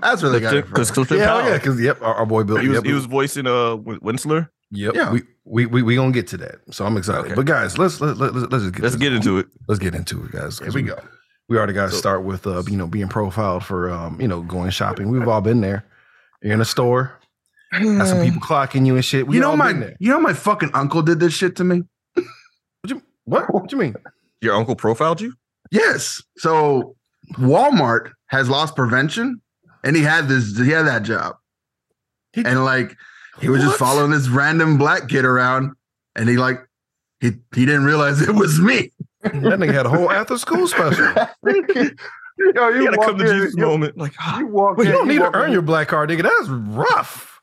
that's 0.00 0.22
where 0.22 0.32
they 0.32 0.40
got 0.40 0.56
it 0.56 0.62
from. 0.62 0.72
Because 0.72 0.90
Clifton 0.90 1.18
yeah, 1.18 1.24
oh, 1.34 1.40
Powell. 1.40 1.50
yeah, 1.50 1.58
because 1.58 1.80
yep, 1.80 2.02
our, 2.02 2.14
our 2.14 2.26
boy 2.26 2.42
Bill. 2.42 2.56
he 2.56 2.68
was 2.68 2.76
yep, 2.76 2.84
he 2.84 2.92
was 2.92 3.06
voicing 3.06 3.46
uh 3.46 3.76
Win- 3.76 4.00
Winsler. 4.00 4.48
Yep. 4.72 4.94
Yeah. 4.94 5.12
We, 5.12 5.22
we 5.44 5.66
we 5.66 5.82
we 5.82 5.94
gonna 5.96 6.10
get 6.12 6.26
to 6.28 6.36
that. 6.38 6.56
So 6.70 6.84
I'm 6.84 6.96
excited. 6.96 7.26
Okay. 7.26 7.34
But 7.34 7.46
guys, 7.46 7.78
let's 7.78 8.00
let, 8.00 8.16
let, 8.16 8.34
let's 8.34 8.64
just 8.64 8.74
get 8.74 8.82
Let's 8.82 8.96
get 8.96 9.12
into 9.12 9.38
it. 9.38 9.46
let's 9.68 9.78
get 9.78 9.94
into 9.94 10.24
it, 10.24 10.32
guys. 10.32 10.58
Here 10.58 10.72
we 10.72 10.82
go. 10.82 10.98
We 11.48 11.56
already 11.56 11.72
got 11.72 11.86
to 11.86 11.90
So- 11.92 11.98
start 11.98 12.24
with 12.24 12.46
uh 12.46 12.62
you 12.68 12.76
know 12.76 12.86
being 12.88 13.08
profiled 13.08 13.64
for 13.64 13.90
um 13.90 14.20
you 14.20 14.26
know 14.28 14.42
going 14.42 14.70
shopping. 14.70 15.10
We've 15.10 15.28
all 15.28 15.40
been 15.40 15.60
there. 15.60 15.84
You're 16.42 16.52
in 16.54 16.60
a 16.60 16.64
store. 16.64 17.12
Got 17.72 18.06
some 18.08 18.22
people 18.24 18.40
clocking 18.48 18.86
you 18.86 18.96
and 18.96 19.04
shit. 19.04 19.26
We 19.28 19.36
you 19.36 19.40
know 19.40 19.56
my 19.56 19.70
you 20.00 20.10
know 20.10 20.20
my 20.20 20.32
fucking 20.32 20.70
uncle 20.74 21.02
did 21.02 21.20
this 21.20 21.32
shit 21.34 21.54
to 21.56 21.64
me. 21.64 21.82
What 22.14 22.24
you 22.90 23.02
what? 23.24 23.44
What 23.54 23.70
you 23.72 23.78
mean? 23.78 23.94
Your 24.40 24.54
uncle 24.56 24.74
profiled 24.76 25.20
you? 25.20 25.34
Yes. 25.70 26.20
So 26.38 26.96
Walmart 27.34 28.10
has 28.26 28.48
lost 28.48 28.76
prevention, 28.76 29.40
and 29.84 29.96
he 29.96 30.02
had 30.02 30.28
this. 30.28 30.56
He 30.58 30.70
had 30.70 30.86
that 30.86 31.02
job, 31.04 31.36
He- 32.32 32.44
and 32.44 32.64
like 32.64 32.96
he 33.40 33.48
was 33.48 33.62
just 33.62 33.78
following 33.78 34.10
this 34.10 34.28
random 34.28 34.78
black 34.78 35.08
kid 35.08 35.24
around, 35.24 35.72
and 36.14 36.28
he 36.28 36.36
like 36.36 36.60
he 37.20 37.32
he 37.54 37.66
didn't 37.66 37.84
realize 37.84 38.20
it 38.22 38.34
was 38.34 38.58
me. 38.60 38.90
That 39.22 39.32
nigga 39.32 39.72
had 39.72 39.86
a 39.86 39.90
whole 39.90 40.10
after 40.10 40.38
school 40.38 40.66
special. 40.68 41.12
Yo, 41.44 41.52
You 42.68 42.76
you, 42.76 42.84
gotta 42.84 42.96
walk 42.98 43.06
come 43.06 43.18
to 43.18 43.24
Jesus 43.26 43.54
you, 43.56 43.64
moment. 43.64 43.96
Like, 43.96 44.12
ah, 44.20 44.38
you 44.40 44.46
walk 44.46 44.76
Well, 44.76 44.86
in, 44.86 44.92
you 44.92 44.98
don't 44.98 45.08
need 45.08 45.18
to 45.18 45.24
walk 45.24 45.36
earn 45.36 45.46
in- 45.46 45.52
your 45.52 45.62
black 45.62 45.88
card, 45.88 46.10
nigga. 46.10 46.22
That's 46.22 46.48
rough. 46.48 47.40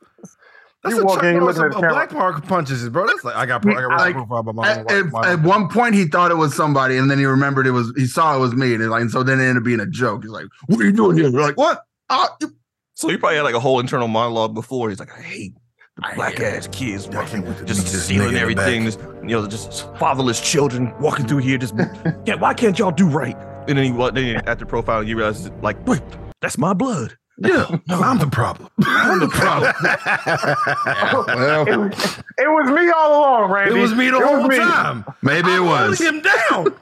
That's 0.84 0.96
You 0.96 1.02
a, 1.02 1.06
walk 1.06 1.24
in, 1.24 1.34
you 1.34 1.40
Norris, 1.40 1.58
looking 1.58 1.74
a, 1.74 1.78
at 1.78 1.82
the 1.82 1.88
a 1.88 1.92
black 1.94 2.10
park 2.12 2.46
punches, 2.46 2.88
bro. 2.90 3.08
That's 3.08 3.24
like 3.24 3.36
I 3.36 3.46
got, 3.46 3.62
pro- 3.64 3.76
I 3.76 3.82
got 3.82 3.98
Like, 4.00 4.14
profile 4.14 4.44
by 4.44 4.52
my 4.52 4.70
At, 4.70 4.92
own 4.92 4.98
at- 5.08 5.12
white- 5.14 5.26
at 5.30 5.42
one 5.42 5.68
point, 5.70 5.96
he 5.96 6.06
thought 6.06 6.30
it 6.30 6.36
was 6.38 6.54
somebody, 6.56 6.98
and 6.98 7.10
then 7.10 7.18
he 7.18 7.26
remembered 7.26 7.66
it 7.66 7.72
was. 7.72 7.92
He 7.96 8.06
saw 8.06 8.36
it 8.36 8.40
was 8.40 8.54
me, 8.54 8.76
and, 8.76 8.90
like, 8.92 9.02
and 9.02 9.10
so 9.12 9.24
then 9.24 9.40
it 9.40 9.44
ended 9.44 9.58
up 9.58 9.64
being 9.64 9.80
a 9.80 9.86
joke. 9.88 10.24
He's 10.24 10.32
like, 10.32 10.46
"What 10.68 10.80
are 10.80 10.84
you 10.86 10.92
doing 10.92 11.18
here?" 11.18 11.32
We're 11.32 11.42
like, 11.42 11.58
"What?" 11.58 11.82
Ah, 12.10 12.36
you- 12.42 12.56
so 12.96 13.08
he 13.10 13.18
probably 13.18 13.38
had 13.38 13.44
like 13.44 13.56
a 13.56 13.60
whole 13.60 13.80
internal 13.80 14.08
monologue 14.08 14.54
before. 14.54 14.90
He's 14.90 15.00
like, 15.00 15.12
I 15.18 15.22
hate 15.22 15.54
the 15.98 16.12
black 16.16 16.38
hate 16.38 16.56
ass 16.58 16.68
kids 16.72 17.08
I 17.10 17.26
can't 17.26 17.46
wait 17.46 17.58
to 17.58 17.66
just 17.66 18.06
stealing 18.06 18.30
nigga 18.30 18.30
in 18.30 18.34
the 18.36 18.42
everything. 18.42 18.84
Just, 18.86 19.00
you 19.00 19.28
know, 19.30 19.48
just 19.48 19.88
fatherless 19.98 20.42
children 20.42 20.94
walking 21.00 21.28
through 21.28 21.40
here. 21.40 21.58
Just 21.58 21.76
yeah, 22.26 22.36
why 22.36 22.54
can't 22.54 22.78
y'all 22.80 22.92
do 22.92 23.08
right? 23.08 23.38
And 23.68 23.78
then 23.78 23.86
he? 23.86 23.92
Then 23.92 24.16
he- 24.16 24.36
after 24.36 24.66
profiling, 24.66 25.08
you 25.08 25.16
realize 25.18 25.50
like, 25.62 25.86
wait, 25.88 26.02
that's 26.42 26.58
my 26.58 26.74
blood. 26.74 27.16
yeah. 27.38 27.66
I'm 27.90 28.18
the 28.20 28.28
problem. 28.28 28.70
I'm 28.86 29.20
the 29.20 29.28
problem. 29.28 29.74
well, 31.28 31.68
It 31.68 31.78
was, 31.78 32.20
it 32.38 32.48
was 32.50 32.70
me 32.72 32.90
all 32.90 33.20
along, 33.20 33.52
right? 33.52 33.68
it 33.68 33.74
was 33.74 33.94
me 33.94 34.10
the 34.10 34.18
It 34.18 34.20
was 34.20 34.30
whole 34.30 34.48
me. 34.48 34.58
time. 34.58 35.06
maybe 35.22 35.50
it 35.52 35.60
I'm 35.60 35.66
was. 35.66 35.98
holding 36.00 36.16
him 36.18 36.22
down. 36.24 36.76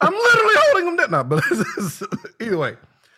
I'm 0.00 0.12
literally 0.14 0.54
holding 0.66 0.86
him 0.88 0.96
down. 0.96 1.10
No, 1.10 1.24
but 1.24 1.44
either 2.40 2.58
way. 2.58 2.76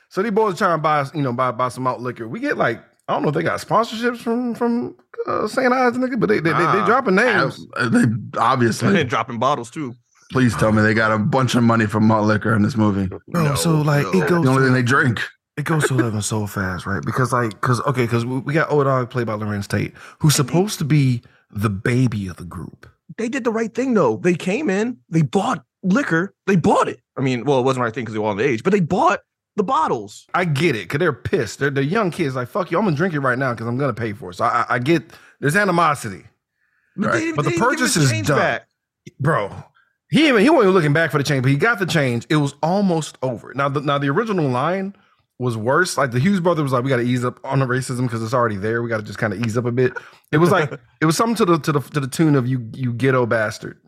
So 0.08 0.22
these 0.22 0.32
boys 0.32 0.54
are 0.54 0.56
trying 0.56 0.78
to 0.78 0.82
buy, 0.82 1.06
you 1.14 1.22
know, 1.22 1.32
buy 1.32 1.50
buy 1.50 1.68
some 1.68 1.86
out 1.86 2.00
liquor. 2.00 2.28
We 2.28 2.38
get 2.40 2.56
like, 2.56 2.80
I 3.08 3.12
don't 3.14 3.22
know 3.22 3.28
if 3.28 3.34
they 3.34 3.42
got 3.42 3.60
sponsorships 3.60 4.18
from 4.18 4.54
from 4.54 4.96
uh, 5.26 5.46
St. 5.46 5.72
Ides, 5.72 5.98
nigga, 5.98 6.18
but 6.18 6.28
they 6.28 6.40
they, 6.40 6.52
they, 6.52 6.58
they 6.58 6.84
dropping 6.86 7.14
names. 7.16 7.66
Uh, 7.76 7.88
they- 7.88 8.02
And 8.04 8.34
obviously, 8.38 8.92
then 8.92 9.06
dropping 9.08 9.38
bottles 9.38 9.70
too. 9.70 9.94
please 10.32 10.56
tell 10.56 10.72
me 10.72 10.82
they 10.82 10.94
got 10.94 11.12
a 11.12 11.18
bunch 11.18 11.54
of 11.54 11.62
money 11.62 11.86
from 11.86 12.06
malt 12.06 12.26
liquor 12.26 12.54
in 12.54 12.62
this 12.62 12.76
movie. 12.76 13.08
Bro, 13.28 13.54
so 13.56 13.80
like 13.82 14.06
it 14.14 14.28
goes 14.28 14.44
The 14.44 14.50
only 14.50 14.64
thing 14.64 14.72
they 14.72 14.82
drink. 14.82 15.20
it 15.56 15.64
goes 15.64 15.86
to 15.88 15.94
eleven 15.98 16.22
so 16.22 16.46
fast, 16.46 16.86
right? 16.86 17.02
Because 17.04 17.32
like, 17.32 17.50
because 17.50 17.80
okay, 17.82 18.04
because 18.04 18.24
we, 18.24 18.38
we 18.38 18.52
got 18.54 18.70
O 18.70 18.82
Dog 18.82 19.10
played 19.10 19.26
by 19.26 19.34
Larenz 19.34 19.68
Tate, 19.68 19.92
who's 20.20 20.34
supposed 20.34 20.78
to 20.78 20.84
be 20.84 21.22
the 21.50 21.70
baby 21.70 22.26
of 22.26 22.36
the 22.36 22.44
group. 22.44 22.88
They 23.18 23.28
did 23.28 23.44
the 23.44 23.52
right 23.52 23.72
thing 23.74 23.92
though. 23.94 24.16
They 24.16 24.34
came 24.34 24.70
in, 24.70 24.96
they 25.10 25.22
bought 25.22 25.62
liquor, 25.82 26.34
they 26.46 26.56
bought 26.56 26.88
it. 26.88 27.00
I 27.18 27.20
mean, 27.20 27.44
well, 27.44 27.60
it 27.60 27.62
wasn't 27.64 27.82
the 27.82 27.84
right 27.84 27.94
thing 27.94 28.04
because 28.04 28.14
they 28.14 28.18
were 28.18 28.28
on 28.30 28.38
the 28.38 28.48
age, 28.48 28.62
but 28.64 28.72
they 28.72 28.80
bought 28.80 29.20
the 29.56 29.62
bottles. 29.62 30.26
I 30.34 30.44
get 30.44 30.74
it, 30.76 30.88
cause 30.88 30.98
they're 30.98 31.12
pissed. 31.12 31.58
They're 31.60 31.70
they're 31.70 31.82
young 31.84 32.10
kids. 32.10 32.34
Like 32.34 32.48
fuck 32.48 32.70
you, 32.70 32.78
I'm 32.78 32.84
gonna 32.84 32.96
drink 32.96 33.14
it 33.14 33.20
right 33.20 33.38
now 33.38 33.52
because 33.52 33.66
I'm 33.66 33.76
gonna 33.78 33.94
pay 33.94 34.12
for 34.12 34.30
it. 34.30 34.34
So 34.34 34.44
I, 34.44 34.66
I- 34.68 34.78
get 34.78 35.12
there's 35.40 35.56
animosity, 35.56 36.24
But, 36.96 37.06
Right. 37.08 37.18
they 37.20 37.32
But 37.32 37.42
the 37.44 37.50
they 37.50 37.56
didn't 37.56 37.68
purchase 37.68 37.96
is 37.96 38.10
done. 38.22 38.38
back. 38.38 38.68
bro. 39.20 39.50
He 40.10 40.28
even 40.28 40.42
he 40.42 40.50
wasn't 40.50 40.64
even 40.64 40.74
looking 40.74 40.92
back 40.92 41.10
for 41.10 41.18
the 41.18 41.24
change, 41.24 41.42
but 41.42 41.50
he 41.50 41.56
got 41.56 41.78
the 41.78 41.86
change. 41.86 42.26
It 42.30 42.36
was 42.36 42.54
almost 42.62 43.18
over. 43.22 43.52
Now 43.54 43.68
the 43.68 43.80
now 43.80 43.98
the 43.98 44.08
original 44.10 44.48
line 44.48 44.94
was 45.40 45.56
worse. 45.56 45.98
Like 45.98 46.12
the 46.12 46.20
Hughes 46.20 46.38
brother 46.40 46.62
was 46.62 46.70
like, 46.72 46.84
we 46.84 46.88
got 46.90 46.98
to 46.98 47.02
ease 47.02 47.24
up 47.24 47.40
on 47.44 47.58
the 47.58 47.66
racism 47.66 48.02
because 48.02 48.22
it's 48.22 48.32
already 48.34 48.56
there. 48.56 48.80
We 48.82 48.88
got 48.88 48.98
to 48.98 49.02
just 49.02 49.18
kind 49.18 49.32
of 49.32 49.44
ease 49.44 49.56
up 49.58 49.64
a 49.64 49.72
bit. 49.72 49.92
It 50.30 50.36
was 50.38 50.52
like 50.52 50.70
it 51.00 51.06
was 51.06 51.16
something 51.16 51.34
to 51.36 51.44
the 51.44 51.58
to 51.58 51.72
the 51.72 51.80
to 51.80 52.00
the 52.00 52.06
tune 52.06 52.36
of 52.36 52.46
you 52.46 52.70
you 52.74 52.92
ghetto 52.92 53.26
bastard, 53.26 53.78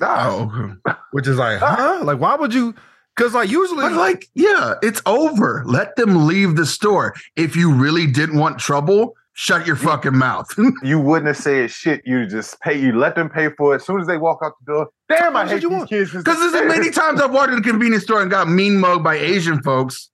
Oh, 0.00 0.74
which 1.12 1.26
is 1.26 1.36
like 1.38 1.58
huh? 1.60 2.00
Like 2.04 2.18
why 2.20 2.34
would 2.36 2.54
you? 2.54 2.74
Because 3.16 3.34
like 3.34 3.50
usually 3.50 3.82
but 3.82 3.92
like, 3.92 4.28
yeah, 4.34 4.74
it's 4.82 5.02
over. 5.06 5.62
Let 5.66 5.96
them 5.96 6.26
leave 6.26 6.56
the 6.56 6.64
store. 6.66 7.14
If 7.36 7.54
you 7.56 7.72
really 7.72 8.06
didn't 8.06 8.38
want 8.38 8.58
trouble, 8.58 9.14
shut 9.34 9.66
your 9.66 9.76
fucking 9.76 10.16
mouth. 10.16 10.48
You 10.82 10.98
wouldn't 10.98 11.26
have 11.26 11.36
said 11.36 11.70
shit. 11.70 12.02
You 12.06 12.26
just 12.26 12.58
pay. 12.60 12.78
You 12.78 12.98
let 12.98 13.14
them 13.14 13.28
pay 13.28 13.50
for 13.50 13.72
it. 13.72 13.76
As 13.76 13.86
soon 13.86 14.00
as 14.00 14.06
they 14.06 14.16
walk 14.16 14.40
out 14.42 14.54
the 14.64 14.72
door, 14.72 14.88
damn, 15.08 15.36
I 15.36 15.44
That's 15.44 15.52
what 15.52 15.54
hate 15.54 15.62
you 15.62 15.68
these 15.68 15.78
want. 15.78 15.90
kids. 15.90 16.12
Because 16.12 16.38
there's 16.38 16.54
as 16.54 16.68
many 16.68 16.90
times 16.90 17.20
I've 17.20 17.32
walked 17.32 17.52
in 17.52 17.58
a 17.58 17.62
convenience 17.62 18.04
store 18.04 18.22
and 18.22 18.30
got 18.30 18.48
mean 18.48 18.78
mugged 18.80 19.04
by 19.04 19.16
Asian 19.16 19.62
folks. 19.62 20.10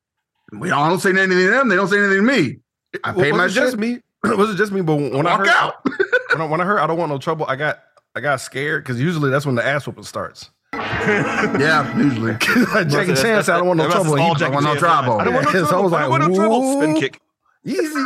We 0.52 0.70
I 0.70 0.88
don't 0.88 0.98
say 0.98 1.10
anything 1.10 1.30
to 1.30 1.50
them. 1.50 1.68
They 1.68 1.76
don't 1.76 1.88
say 1.88 1.98
anything 1.98 2.26
to 2.26 2.32
me. 2.32 2.56
I 3.04 3.12
was 3.12 3.22
paid 3.22 3.34
my 3.34 3.46
it 3.46 3.50
just 3.50 3.76
me? 3.76 4.00
was 4.24 4.50
it 4.50 4.56
just 4.56 4.72
me? 4.72 4.80
But 4.80 4.96
when 4.96 5.26
I 5.26 5.30
Walk 5.36 5.40
heard 5.40 5.48
out. 5.48 5.74
when 6.32 6.40
I, 6.40 6.44
when 6.46 6.60
I 6.60 6.64
heard 6.64 6.78
I 6.80 6.86
don't 6.86 6.98
want 6.98 7.10
no 7.12 7.18
trouble, 7.18 7.46
I 7.46 7.56
got 7.56 7.80
I 8.14 8.20
got 8.20 8.40
scared 8.40 8.82
because 8.82 9.00
usually 9.00 9.30
that's 9.30 9.46
when 9.46 9.54
the 9.54 9.64
ass 9.64 9.86
whooping 9.86 10.04
starts. 10.04 10.50
Yeah, 10.74 11.96
usually. 11.96 12.32
like 12.32 12.42
Jackie 12.88 13.12
That's- 13.12 13.22
Chan 13.22 13.44
said, 13.44 13.54
I 13.54 13.58
don't 13.58 13.68
want 13.68 13.78
no 13.78 13.88
trouble. 13.90 14.10
all 14.20 14.34
He- 14.34 14.44
want 14.44 14.64
no 14.64 14.76
trouble. 14.76 15.18
I 15.20 15.24
don't 15.24 15.34
want 15.34 15.46
no 15.46 15.60
Yeah, 15.60 15.66
so 15.66 15.66
I 15.66 15.68
trouble. 15.68 15.84
was 15.84 15.92
I 15.94 16.00
don't 16.02 16.10
like, 16.10 16.20
want 16.20 16.32
no 16.32 16.38
trouble. 16.38 16.80
Spin 16.82 16.94
kick. 16.96 17.20
Easy. 17.64 18.04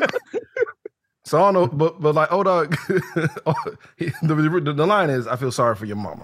so 1.25 1.39
I 1.43 1.53
don't 1.53 1.55
know, 1.55 1.67
but 1.67 2.01
but 2.01 2.15
like, 2.15 2.29
oh 2.31 2.43
dog, 2.43 2.77
the, 2.89 4.11
the, 4.23 4.73
the 4.75 4.87
line 4.87 5.11
is, 5.11 5.27
I 5.27 5.37
feel 5.37 5.53
sorry 5.53 5.75
for 5.77 5.85
your 5.85 5.97
mama, 5.97 6.23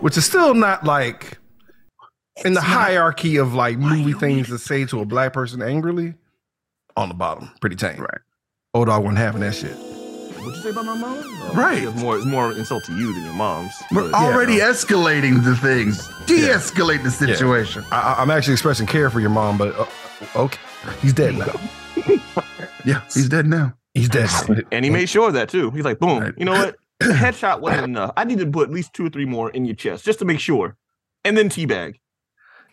which 0.00 0.16
is 0.16 0.24
still 0.24 0.54
not 0.54 0.84
like 0.84 1.38
in 2.44 2.54
the 2.54 2.60
hierarchy 2.60 3.36
of 3.36 3.54
like 3.54 3.78
movie 3.78 4.12
things 4.14 4.48
to 4.48 4.58
say 4.58 4.84
to 4.86 5.00
a 5.00 5.04
black 5.04 5.32
person 5.32 5.60
angrily. 5.62 6.14
On 6.96 7.08
the 7.08 7.14
bottom, 7.14 7.50
pretty 7.60 7.76
tame. 7.76 7.98
Right. 8.00 8.20
O 8.74 8.84
Dog 8.84 9.02
wasn't 9.02 9.18
having 9.18 9.40
that 9.40 9.54
shit. 9.54 9.76
What'd 10.42 10.56
you 10.56 10.62
say 10.62 10.70
about 10.70 10.84
my 10.86 10.94
mom? 10.94 11.52
Right. 11.56 11.84
It's 11.84 12.00
more, 12.00 12.16
it's 12.16 12.26
more 12.26 12.52
insult 12.52 12.84
to 12.84 12.92
you 12.96 13.12
than 13.14 13.24
your 13.24 13.32
mom's. 13.34 13.72
We're 13.92 14.10
but- 14.10 14.14
already 14.14 14.58
escalating 14.58 15.44
the 15.44 15.56
things. 15.56 16.08
De-escalate 16.26 17.02
the 17.02 17.10
situation. 17.10 17.84
I, 17.92 18.00
I- 18.14 18.22
I'm 18.22 18.30
actually 18.30 18.54
expressing 18.54 18.86
care 18.86 19.08
for 19.10 19.20
your 19.20 19.30
mom, 19.30 19.56
but 19.58 19.74
uh, 19.78 19.86
okay, 20.36 20.58
he's 21.00 21.12
dead 21.12 21.36
now. 21.36 21.52
Yeah, 22.84 23.02
he's 23.14 23.28
dead 23.28 23.46
now. 23.46 23.74
He's 23.94 24.08
dead. 24.08 24.28
now. 24.48 24.56
And 24.72 24.84
he 24.84 24.90
made 24.90 25.08
sure 25.08 25.28
of 25.28 25.34
that 25.34 25.48
too. 25.48 25.70
He's 25.70 25.84
like, 25.84 26.00
boom, 26.00 26.18
Right. 26.20 26.34
you 26.36 26.44
know 26.44 26.50
what? 26.50 26.76
The 26.98 27.06
headshot 27.12 27.60
wasn't 27.60 27.84
enough. 27.84 28.10
I 28.16 28.24
need 28.24 28.38
to 28.40 28.46
put 28.46 28.68
at 28.70 28.74
least 28.74 28.92
two 28.92 29.06
or 29.06 29.08
three 29.08 29.24
more 29.24 29.50
in 29.50 29.64
your 29.64 29.76
chest 29.76 30.04
just 30.04 30.18
to 30.18 30.24
make 30.24 30.40
sure. 30.40 30.76
And 31.24 31.38
then 31.38 31.48
teabag. 31.48 31.94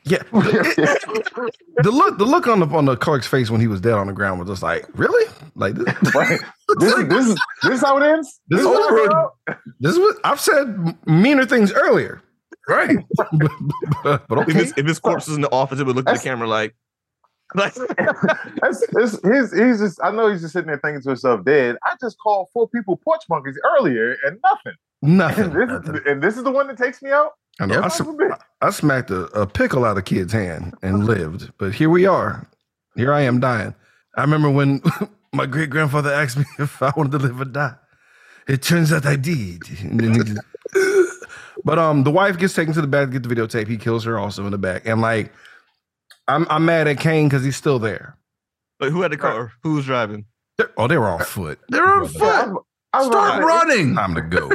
Yeah, 0.05 0.23
the 0.31 1.91
look, 1.91 2.17
the 2.17 2.25
look 2.25 2.47
on 2.47 2.61
the 2.61 2.67
on 2.67 2.85
the 2.85 2.95
clerk's 2.95 3.27
face 3.27 3.49
when 3.49 3.61
he 3.61 3.67
was 3.67 3.81
dead 3.81 3.93
on 3.93 4.07
the 4.07 4.13
ground 4.13 4.39
was 4.39 4.47
just 4.49 4.63
like, 4.63 4.85
really? 4.93 5.29
Like 5.55 5.75
this, 5.75 5.95
Right. 6.15 6.39
This, 6.79 6.93
is, 6.93 7.07
this, 7.09 7.25
is, 7.27 7.35
this 7.63 7.73
is 7.73 7.81
how 7.81 7.97
it 7.97 8.03
ends. 8.03 8.39
This 8.47 8.59
This, 8.59 8.67
is 8.67 8.71
is 8.71 8.77
how 8.77 8.97
it 8.97 9.11
over. 9.11 9.61
this 9.79 9.91
is 9.93 9.99
what 9.99 10.15
I've 10.23 10.39
said 10.39 10.95
meaner 11.07 11.45
things 11.45 11.71
earlier. 11.73 12.21
Right. 12.67 12.97
but, 14.03 14.27
but 14.27 14.39
If, 14.39 14.49
okay, 14.49 14.53
his, 14.53 14.73
if 14.77 14.85
his 14.85 14.99
corpse 14.99 15.27
is 15.27 15.33
uh, 15.33 15.35
in 15.37 15.41
the 15.41 15.51
office, 15.51 15.79
it 15.79 15.85
would 15.87 15.95
look 15.95 16.07
at 16.07 16.15
the 16.15 16.21
camera 16.21 16.47
like, 16.47 16.75
like 17.55 17.73
That's, 17.73 18.85
that's, 18.91 19.19
he's, 19.23 19.51
he's 19.57 19.79
just. 19.79 19.99
I 20.03 20.11
know 20.11 20.29
he's 20.31 20.41
just 20.41 20.53
sitting 20.53 20.67
there 20.67 20.77
thinking 20.77 21.01
to 21.01 21.09
himself, 21.09 21.43
"Dead." 21.43 21.77
I 21.83 21.95
just 21.99 22.17
called 22.19 22.47
four 22.53 22.69
people 22.69 22.97
porch 22.97 23.23
monkeys 23.27 23.59
earlier, 23.79 24.15
and 24.25 24.37
nothing. 24.43 24.73
And 25.01 25.17
nothing. 25.17 25.95
is, 25.95 26.01
and 26.05 26.21
this 26.21 26.37
is 26.37 26.43
the 26.43 26.51
one 26.51 26.67
that 26.67 26.77
takes 26.77 27.01
me 27.01 27.09
out. 27.09 27.31
I, 27.59 27.65
know, 27.65 27.81
I, 27.81 27.87
sm- 27.89 28.03
of 28.03 28.09
a 28.09 28.13
bitch. 28.17 28.39
I 28.61 28.69
smacked 28.71 29.11
a, 29.11 29.23
a 29.39 29.45
pickle 29.47 29.85
out 29.85 29.97
of 29.97 30.05
kid's 30.05 30.33
hand 30.33 30.75
and 30.81 31.05
lived, 31.05 31.51
but 31.57 31.73
here 31.73 31.89
we 31.89 32.05
are. 32.05 32.47
Here 32.95 33.13
I 33.13 33.21
am 33.21 33.39
dying. 33.39 33.75
I 34.17 34.21
remember 34.21 34.49
when 34.49 34.81
my 35.33 35.45
great 35.45 35.69
grandfather 35.69 36.11
asked 36.11 36.37
me 36.37 36.45
if 36.59 36.81
I 36.81 36.91
wanted 36.95 37.11
to 37.13 37.17
live 37.19 37.39
or 37.41 37.45
die. 37.45 37.75
It 38.47 38.61
turns 38.63 38.91
out 38.91 39.05
I 39.05 39.15
did. 39.15 39.61
And 39.81 39.99
then 39.99 40.13
he 40.15 40.23
just- 40.23 40.41
but 41.65 41.77
um, 41.77 42.03
the 42.03 42.11
wife 42.11 42.37
gets 42.37 42.53
taken 42.53 42.73
to 42.73 42.81
the 42.81 42.87
back 42.87 43.07
to 43.11 43.19
get 43.19 43.23
the 43.27 43.33
videotape. 43.35 43.67
He 43.67 43.77
kills 43.77 44.05
her 44.05 44.17
also 44.17 44.45
in 44.45 44.51
the 44.51 44.57
back, 44.57 44.85
and 44.87 45.01
like, 45.01 45.33
I'm 46.27 46.47
I'm 46.49 46.63
mad 46.63 46.87
at 46.87 46.99
Caine 46.99 47.27
because 47.27 47.43
he's 47.43 47.57
still 47.57 47.79
there. 47.79 48.15
But 48.79 48.91
who 48.91 49.01
had 49.01 49.11
the 49.11 49.17
car? 49.17 49.51
Who 49.63 49.73
was 49.73 49.85
driving? 49.85 50.25
They're- 50.57 50.71
oh, 50.77 50.87
they 50.87 50.97
were 50.97 51.07
on 51.09 51.19
foot. 51.19 51.59
They're 51.67 51.85
on 51.85 52.07
foot. 52.07 52.63
I 52.93 52.99
was 52.99 53.07
about 53.07 53.41
Start 53.41 53.41
to 53.41 53.41
say, 53.41 53.75
running. 53.75 53.95
Time 53.95 54.15
to 54.15 54.21
go. 54.21 54.49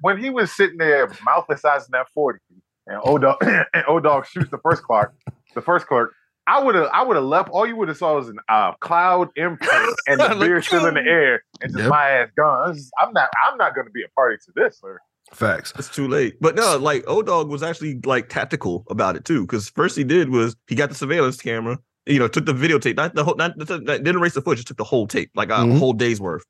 When 0.00 0.18
he 0.18 0.30
was 0.30 0.52
sitting 0.52 0.78
there 0.78 1.08
mouth 1.24 1.46
the 1.48 1.56
size 1.56 1.86
that 1.88 2.08
forty, 2.14 2.38
and 2.86 3.00
O 3.04 3.18
Dog 3.18 3.36
and 3.42 3.84
O 3.88 4.00
Dog 4.00 4.26
shoots 4.26 4.50
the 4.50 4.58
first 4.58 4.82
clerk, 4.82 5.14
the 5.54 5.60
first 5.62 5.86
clerk. 5.86 6.12
I 6.48 6.62
would 6.62 6.76
have, 6.76 6.88
I 6.92 7.02
would 7.02 7.16
have 7.16 7.24
left. 7.24 7.48
All 7.48 7.66
you 7.66 7.74
would 7.74 7.88
have 7.88 7.96
saw 7.96 8.14
was 8.14 8.28
an 8.28 8.38
uh, 8.48 8.72
cloud 8.80 9.30
imprint 9.36 9.94
and 10.06 10.20
the 10.20 10.36
beer 10.38 10.62
still 10.62 10.86
in 10.86 10.94
the 10.94 11.00
air, 11.00 11.42
and 11.60 11.72
just 11.72 11.80
Yep. 11.82 11.90
my 11.90 12.08
ass 12.10 12.28
gone. 12.36 12.68
This 12.72 12.82
is- 12.82 12.90
I'm 13.00 13.12
not, 13.12 13.28
I'm 13.44 13.58
not 13.58 13.74
going 13.74 13.86
to 13.88 13.90
be 13.90 14.04
a 14.04 14.08
party 14.10 14.36
to 14.44 14.52
this, 14.54 14.78
sir. 14.78 15.00
Facts. 15.32 15.72
It's 15.76 15.88
too 15.88 16.06
late. 16.06 16.36
But 16.40 16.54
no, 16.54 16.76
like 16.78 17.02
O 17.08 17.20
Dog 17.20 17.48
was 17.48 17.64
actually 17.64 17.98
like 18.04 18.28
tactical 18.28 18.84
about 18.88 19.16
it 19.16 19.24
too. 19.24 19.40
Because 19.40 19.68
first 19.70 19.96
he 19.96 20.04
did 20.04 20.28
was 20.30 20.54
he 20.68 20.76
got 20.76 20.88
the 20.88 20.94
surveillance 20.94 21.36
camera, 21.36 21.78
you 22.06 22.20
know, 22.20 22.28
took 22.28 22.46
the 22.46 22.52
videotape, 22.54 22.94
not 22.94 23.16
the 23.16 23.24
whole, 23.24 23.34
not, 23.34 23.54
not 23.58 23.68
didn't 23.84 24.14
erase 24.14 24.34
the 24.34 24.40
footage, 24.40 24.58
just 24.58 24.68
took 24.68 24.76
the 24.76 24.84
whole 24.84 25.08
tape, 25.08 25.30
like 25.34 25.48
a 25.48 25.54
Mhm. 25.54 25.78
whole 25.80 25.94
day's 25.94 26.20
worth, 26.20 26.44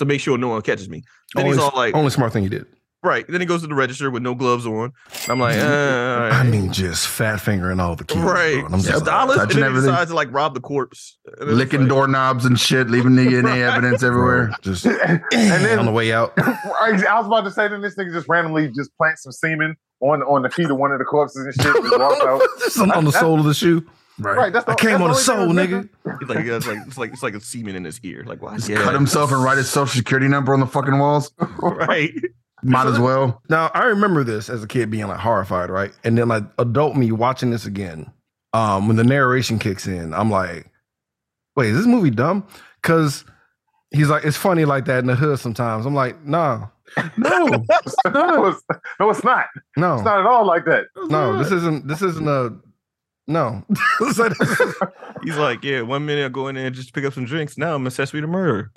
to 0.00 0.04
make 0.04 0.20
sure 0.20 0.36
no 0.36 0.48
one 0.48 0.60
catches 0.62 0.88
me. 0.88 1.02
Then 1.34 1.44
Only, 1.46 1.56
he's 1.56 1.64
all 1.64 1.72
like, 1.74 1.94
only 1.94 2.10
smart 2.10 2.32
thing 2.32 2.42
he 2.42 2.48
did. 2.48 2.66
right. 3.02 3.24
Then 3.28 3.40
he 3.40 3.46
goes 3.46 3.62
to 3.62 3.66
the 3.68 3.74
register 3.74 4.10
with 4.10 4.22
no 4.22 4.34
gloves 4.34 4.66
on. 4.66 4.92
I'm 5.28 5.38
like, 5.38 5.56
uh, 5.56 5.62
all 5.62 6.32
I 6.32 6.42
mean, 6.42 6.72
just 6.72 7.06
fat 7.08 7.40
fingering 7.40 7.78
all 7.80 7.96
the 7.96 8.04
keys. 8.04 8.20
right, 8.22 8.56
And 8.56 8.66
I'm 8.74 8.80
just 8.80 8.88
just 8.88 9.04
like, 9.06 9.14
dollars, 9.14 9.36
and 9.38 9.48
touching 9.48 9.60
then 9.60 9.70
he 9.70 9.76
everything. 9.78 9.90
decides 9.92 10.10
to 10.10 10.14
like 10.16 10.32
rob 10.32 10.54
the 10.54 10.60
corpse, 10.60 11.16
And 11.40 11.52
licking 11.52 11.80
like- 11.80 11.88
doorknobs 11.88 12.44
and 12.44 12.58
shit, 12.60 12.90
leaving 12.90 13.12
DNA 13.12 13.62
evidence 13.70 14.02
everywhere. 14.02 14.50
just 14.62 14.84
and 14.86 15.22
then 15.32 15.78
on 15.78 15.86
the 15.86 15.92
way 15.92 16.12
out. 16.12 16.32
I 16.38 16.90
was 16.92 17.26
about 17.26 17.42
to 17.44 17.50
say, 17.50 17.68
then 17.68 17.80
this 17.80 17.96
nigga 17.96 18.12
just 18.12 18.28
randomly 18.28 18.68
just 18.68 18.94
plants 18.96 19.22
some 19.22 19.32
semen 19.32 19.76
on 20.00 20.22
on 20.22 20.42
the 20.42 20.50
feet 20.50 20.70
of 20.70 20.76
one 20.78 20.92
of 20.92 20.98
the 20.98 21.04
corpses 21.04 21.44
and 21.44 21.54
shit. 21.54 21.76
And 21.76 21.90
walks 22.00 22.20
out. 22.22 22.40
just 22.58 22.78
on, 22.80 22.90
on 22.90 23.04
the 23.04 23.12
sole 23.12 23.38
of 23.38 23.44
the 23.46 23.54
shoe. 23.54 23.86
Right, 24.20 24.52
that's 24.52 24.64
the, 24.66 24.72
I 24.72 24.74
came 24.74 24.98
that's 25.00 25.28
on 25.28 25.36
the 25.36 25.42
only 25.42 25.66
thing 25.66 25.72
soul, 25.72 25.82
that's 25.82 26.08
nigga. 26.08 26.18
He's 26.20 26.28
like, 26.28 26.44
it's 26.46 26.66
like 26.66 26.78
it's 26.86 26.98
like 26.98 27.12
it's 27.12 27.22
like 27.22 27.34
a 27.34 27.40
semen 27.40 27.76
in 27.76 27.84
his 27.84 28.00
ear. 28.02 28.24
Like, 28.26 28.42
why? 28.42 28.56
Just 28.56 28.68
Yeah. 28.68 28.82
cut 28.82 28.94
himself 28.94 29.32
and 29.32 29.42
write 29.42 29.58
his 29.58 29.68
social 29.70 29.96
security 29.98 30.28
number 30.28 30.52
on 30.52 30.60
the 30.60 30.66
fucking 30.66 30.98
walls. 30.98 31.32
right. 31.62 32.12
Might 32.62 32.86
as 32.86 32.98
well. 32.98 33.40
Now 33.48 33.70
I 33.74 33.84
remember 33.84 34.22
this 34.22 34.50
as 34.50 34.62
a 34.62 34.66
kid 34.66 34.90
being 34.90 35.06
like 35.08 35.18
horrified, 35.20 35.70
right? 35.70 35.92
And 36.04 36.18
then 36.18 36.28
like 36.28 36.44
adult 36.58 36.94
me 36.96 37.10
watching 37.12 37.50
this 37.50 37.64
again. 37.64 38.12
Um, 38.52 38.88
when 38.88 38.96
the 38.96 39.04
narration 39.04 39.58
kicks 39.58 39.86
in, 39.86 40.12
I'm 40.12 40.30
like, 40.30 40.70
wait, 41.56 41.68
is 41.70 41.76
this 41.78 41.86
movie 41.86 42.10
dumb? 42.10 42.46
Cause 42.82 43.24
he's 43.92 44.08
like, 44.10 44.24
it's 44.24 44.36
funny 44.36 44.64
like 44.64 44.84
that 44.86 44.98
in 44.98 45.06
the 45.06 45.14
hood 45.14 45.38
sometimes. 45.38 45.86
I'm 45.86 45.94
like, 45.94 46.22
nah, 46.24 46.66
No, 47.16 47.46
no, 47.46 48.46
it's, 48.46 48.64
no, 48.98 49.10
it's 49.10 49.22
not. 49.24 49.46
no, 49.76 49.94
It's 49.94 50.04
not 50.04 50.20
at 50.20 50.26
all 50.26 50.44
like 50.44 50.64
that. 50.66 50.86
no, 51.08 51.38
this 51.38 51.52
isn't 51.52 51.86
this 51.86 52.02
isn't 52.02 52.28
a 52.28 52.50
no. 53.30 53.64
He's 55.22 55.36
like, 55.36 55.62
yeah, 55.64 55.82
one 55.82 56.04
minute 56.06 56.24
I'll 56.24 56.30
go 56.30 56.48
in 56.48 56.54
there 56.56 56.66
and 56.66 56.74
just 56.74 56.92
pick 56.92 57.04
up 57.04 57.12
some 57.14 57.24
drinks. 57.24 57.56
Now 57.56 57.74
I'm 57.74 57.86
accessory 57.86 58.20
to 58.20 58.26
murder. 58.26 58.70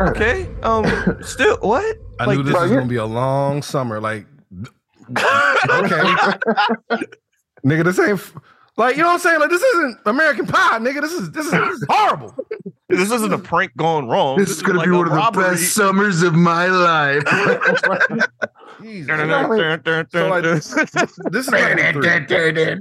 Okay. 0.00 0.48
Um. 0.62 0.84
Still, 1.22 1.56
what? 1.58 1.96
I 2.18 2.24
Like, 2.26 2.36
knew 2.38 2.42
this 2.44 2.52
bro, 2.52 2.62
was 2.62 2.70
you- 2.70 2.76
gonna 2.76 2.88
be 2.88 2.96
a 2.96 3.04
long 3.06 3.62
summer. 3.62 4.00
Like, 4.00 4.26
okay, 5.10 6.00
nigga, 7.64 7.84
this 7.84 7.98
ain't 7.98 8.12
f- 8.12 8.34
like 8.76 8.96
you 8.96 9.02
know 9.02 9.08
what 9.08 9.14
I'm 9.14 9.20
saying. 9.20 9.40
Like, 9.40 9.50
this 9.50 9.62
isn't 9.62 9.98
American 10.06 10.46
Pie, 10.46 10.78
nigga. 10.80 11.00
This 11.00 11.12
is 11.12 11.30
this 11.30 11.46
is, 11.46 11.52
this 11.52 11.76
is 11.78 11.86
horrible. 11.88 12.34
This 12.88 13.10
isn't 13.10 13.32
a 13.32 13.38
prank 13.38 13.76
gone 13.76 14.08
wrong. 14.08 14.38
this 14.38 14.50
is 14.50 14.62
gonna 14.62 14.82
be 14.82 14.90
a 14.90 14.92
one 14.98 15.06
of 15.10 15.34
the 15.34 15.40
best 15.40 15.74
summers 15.74 16.22
of 16.22 16.34
my 16.34 16.66
life. 16.66 17.22
Jesus. 18.84 19.08
So 20.10 20.28
like 20.28 20.42
this, 20.42 20.74
this 21.30 21.46
is 21.46 21.52
93. 21.52 22.76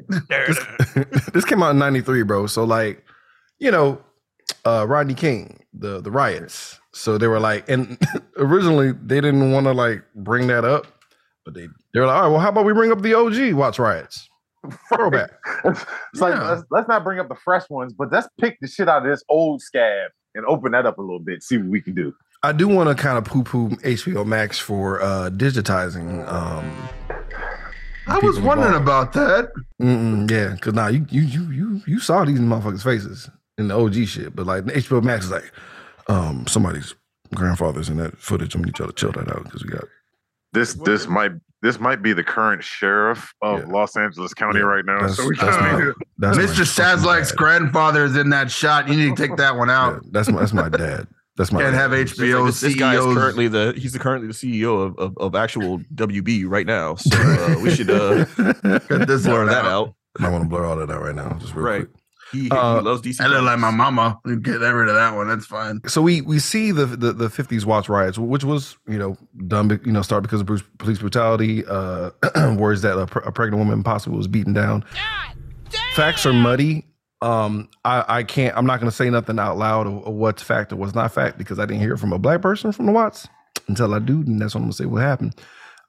this 1.34 1.46
came 1.46 1.64
out 1.64 1.72
in 1.72 1.80
93 1.80 2.24
bro. 2.24 2.48
So 2.48 2.64
like 2.64 3.04
you 3.60 3.72
know 3.72 4.02
uh 4.66 4.86
rodney 4.88 5.14
king 5.14 5.64
the 5.74 6.02
the 6.02 6.12
riots. 6.12 6.80
So 6.94 7.18
they 7.18 7.28
were 7.28 7.40
like 7.40 7.68
and 7.70 7.98
originally 8.38 8.92
they 8.92 9.22
didn't 9.22 9.52
want 9.52 9.66
to 9.66 9.72
like 9.72 10.04
bring 10.16 10.48
that 10.48 10.66
up 10.66 10.88
but 11.46 11.54
they 11.54 11.68
they 11.94 12.00
were 12.00 12.08
like 12.08 12.16
all 12.16 12.22
right 12.24 12.30
well 12.30 12.40
how 12.40 12.50
about 12.50 12.66
we 12.66 12.74
bring 12.74 12.92
up 12.92 13.02
the 13.02 13.14
og 13.14 13.34
Watts 13.56 13.80
riots? 13.80 14.30
Throwback 14.90 15.32
It's 15.66 16.22
like 16.22 16.40
let's, 16.40 16.64
let's 16.70 16.88
not 16.88 17.04
bring 17.04 17.20
up 17.20 17.30
the 17.30 17.36
fresh 17.36 17.70
ones, 17.70 17.94
but 17.94 18.12
let's 18.12 18.28
pick 18.40 18.58
the 18.62 18.68
shit 18.68 18.90
out 18.90 19.06
of 19.06 19.10
this 19.10 19.24
old 19.30 19.62
scab 19.62 20.12
and 20.36 20.46
open 20.46 20.72
that 20.74 20.86
up 20.86 20.98
a 20.98 21.02
little 21.02 21.20
bit. 21.20 21.44
See 21.44 21.58
what 21.58 21.68
we 21.68 21.82
can 21.82 21.94
do. 21.94 22.14
I 22.44 22.52
do 22.52 22.68
want 22.68 22.90
to 22.90 23.02
kind 23.02 23.18
of 23.18 23.24
poo-poo 23.26 23.70
hbo 23.70 24.26
max 24.26 24.60
for 24.60 25.02
uh 25.02 25.30
digitizing 25.32 26.28
um 26.32 26.72
I 28.06 28.20
was 28.20 28.38
wondering 28.38 28.76
involved. 28.76 29.16
about 29.16 29.48
that. 29.48 29.52
Mm-mm, 29.82 30.30
yeah 30.30 30.50
because 30.56 30.74
now 30.74 30.88
you 30.88 31.06
you 31.10 31.22
you 31.22 31.50
you 31.52 31.82
you 31.88 32.00
saw 32.00 32.26
these 32.26 32.40
motherfuckers 32.40 32.84
faces 32.84 33.30
in 33.58 33.70
the 33.70 33.76
og 33.78 33.94
shit 33.96 34.36
but 34.36 34.46
like 34.46 34.66
hbo 34.66 35.02
max 35.04 35.26
is 35.26 35.32
like 35.32 35.52
um 36.10 36.46
somebody's 36.48 36.96
grandfather's 37.34 37.88
in 37.90 37.98
that 37.98 38.18
footage 38.18 38.56
i'm 38.56 38.62
gonna 38.62 38.68
need 38.72 38.78
y'all 38.80 38.88
to 38.88 38.94
chill 38.94 39.12
that 39.14 39.30
out 39.30 39.44
because 39.46 39.64
we 39.64 39.70
got 39.70 39.86
This 40.52 40.74
this 40.74 41.08
might 41.08 41.32
this 41.62 41.80
might 41.80 42.02
be 42.02 42.12
the 42.12 42.26
current 42.26 42.62
sheriff 42.62 43.34
of 43.42 43.60
Yeah. 43.62 43.66
Los 43.74 43.96
Angeles 43.96 44.34
County 44.34 44.60
Yeah, 44.60 44.66
right 44.66 44.84
now. 44.86 45.00
that's- 45.00 45.16
So 45.16 45.26
we 45.30 45.38
that's 45.38 45.56
can 45.58 45.86
my- 45.88 45.94
that's 46.18 46.38
Mr. 46.38 46.66
fucking 46.68 47.00
Sazlak's 47.06 47.32
grandfather 47.32 48.04
is 48.04 48.18
in 48.18 48.32
that 48.32 48.52
shot. 48.52 48.90
You 48.90 48.98
need 48.98 49.16
to 49.16 49.28
take 49.28 49.38
that 49.38 49.56
one 49.56 49.70
Yeah, 49.70 49.80
out. 49.82 50.02
that's 50.12 50.30
my 50.30 50.40
that's 50.42 50.52
my 50.52 50.68
dad. 50.68 51.08
That's 51.36 51.52
my 51.52 51.62
Can't 51.62 51.74
dad. 51.74 51.80
have 51.80 51.94
It's 51.94 52.18
like 52.20 52.30
HBO 52.30 52.46
this, 52.46 52.62
this 52.62 52.76
guy 52.76 52.94
is 52.96 53.02
currently 53.16 53.48
the 53.48 53.74
he's 53.76 53.94
the 53.94 54.00
currently 54.00 54.28
the 54.28 54.34
CEO 54.34 54.86
of, 54.86 54.98
of, 55.00 55.18
of 55.18 55.36
actual 55.36 55.80
WB 55.96 56.46
right 56.48 56.68
now. 56.68 56.96
So 56.96 57.18
uh, 57.18 57.56
we 57.62 57.74
should 57.74 57.90
uh, 57.90 58.26
Cut 58.88 59.08
this 59.08 59.24
blur 59.24 59.40
one 59.40 59.48
that 59.48 59.66
out. 59.66 59.88
out. 59.90 59.96
I 60.20 60.30
want 60.30 60.44
to 60.44 60.50
blur 60.50 60.66
all 60.66 60.76
that 60.76 60.92
out 60.92 61.02
right 61.02 61.16
now, 61.16 61.34
just 61.40 61.56
real 61.56 61.66
Right. 61.66 61.80
quick. 61.86 61.90
He, 62.32 62.44
he 62.46 62.50
Uh, 62.52 62.82
loves 62.82 63.02
DC. 63.02 63.20
I 63.22 63.28
look 63.28 63.44
like 63.44 63.60
my 63.60 63.70
mama. 63.70 64.20
Get 64.42 64.58
rid 64.60 64.90
of 64.90 64.96
that 64.96 65.16
one. 65.16 65.28
That's 65.28 65.46
fine. 65.46 65.82
So 65.88 66.02
we 66.02 66.22
we 66.22 66.40
see 66.40 66.72
the 66.72 66.86
the, 66.88 67.14
the 67.14 67.28
50s 67.28 67.64
Watts 67.66 67.90
riots, 67.90 68.18
which 68.18 68.44
was 68.44 68.76
you 68.88 68.98
know 68.98 69.16
done 69.48 69.68
be- 69.68 69.80
you 69.86 69.92
know 69.92 70.02
start 70.02 70.24
because 70.24 70.42
of 70.42 70.48
Bruce, 70.48 70.64
police 70.80 70.98
brutality. 71.00 71.64
Uh, 71.68 72.10
words 72.58 72.82
that 72.84 72.98
a, 72.98 73.06
pre- 73.08 73.22
a 73.26 73.32
pregnant 73.32 73.60
woman 73.60 73.84
possibly 73.84 74.18
was 74.18 74.28
beaten 74.28 74.54
down. 74.54 74.84
Facts 75.94 76.26
are 76.26 76.34
muddy. 76.34 76.88
Um, 77.24 77.70
I, 77.86 78.04
I 78.08 78.24
can't. 78.24 78.56
I'm 78.58 78.66
not 78.66 78.82
going 78.82 78.90
to 78.90 78.96
say 78.96 79.10
nothing 79.10 79.40
out 79.40 79.58
loud 79.58 79.88
of, 79.88 80.06
of 80.06 80.14
what's 80.14 80.44
fact 80.44 80.74
or 80.74 80.76
what's 80.76 80.94
not 80.94 81.14
fact 81.14 81.38
because 81.38 81.58
I 81.58 81.66
didn't 81.66 81.80
hear 81.80 81.94
it 81.94 81.98
from 81.98 82.12
a 82.12 82.20
black 82.20 82.42
person 82.42 82.74
from 82.74 82.86
the 82.86 82.92
Watts 82.92 83.30
until 83.70 83.94
I 83.94 84.00
do, 84.00 84.22
and 84.22 84.42
that's 84.42 84.54
what 84.54 84.60
I'm 84.60 84.66
going 84.66 84.72
to 84.72 84.78
say. 84.78 84.86
What 84.86 85.02
happened? 85.02 85.36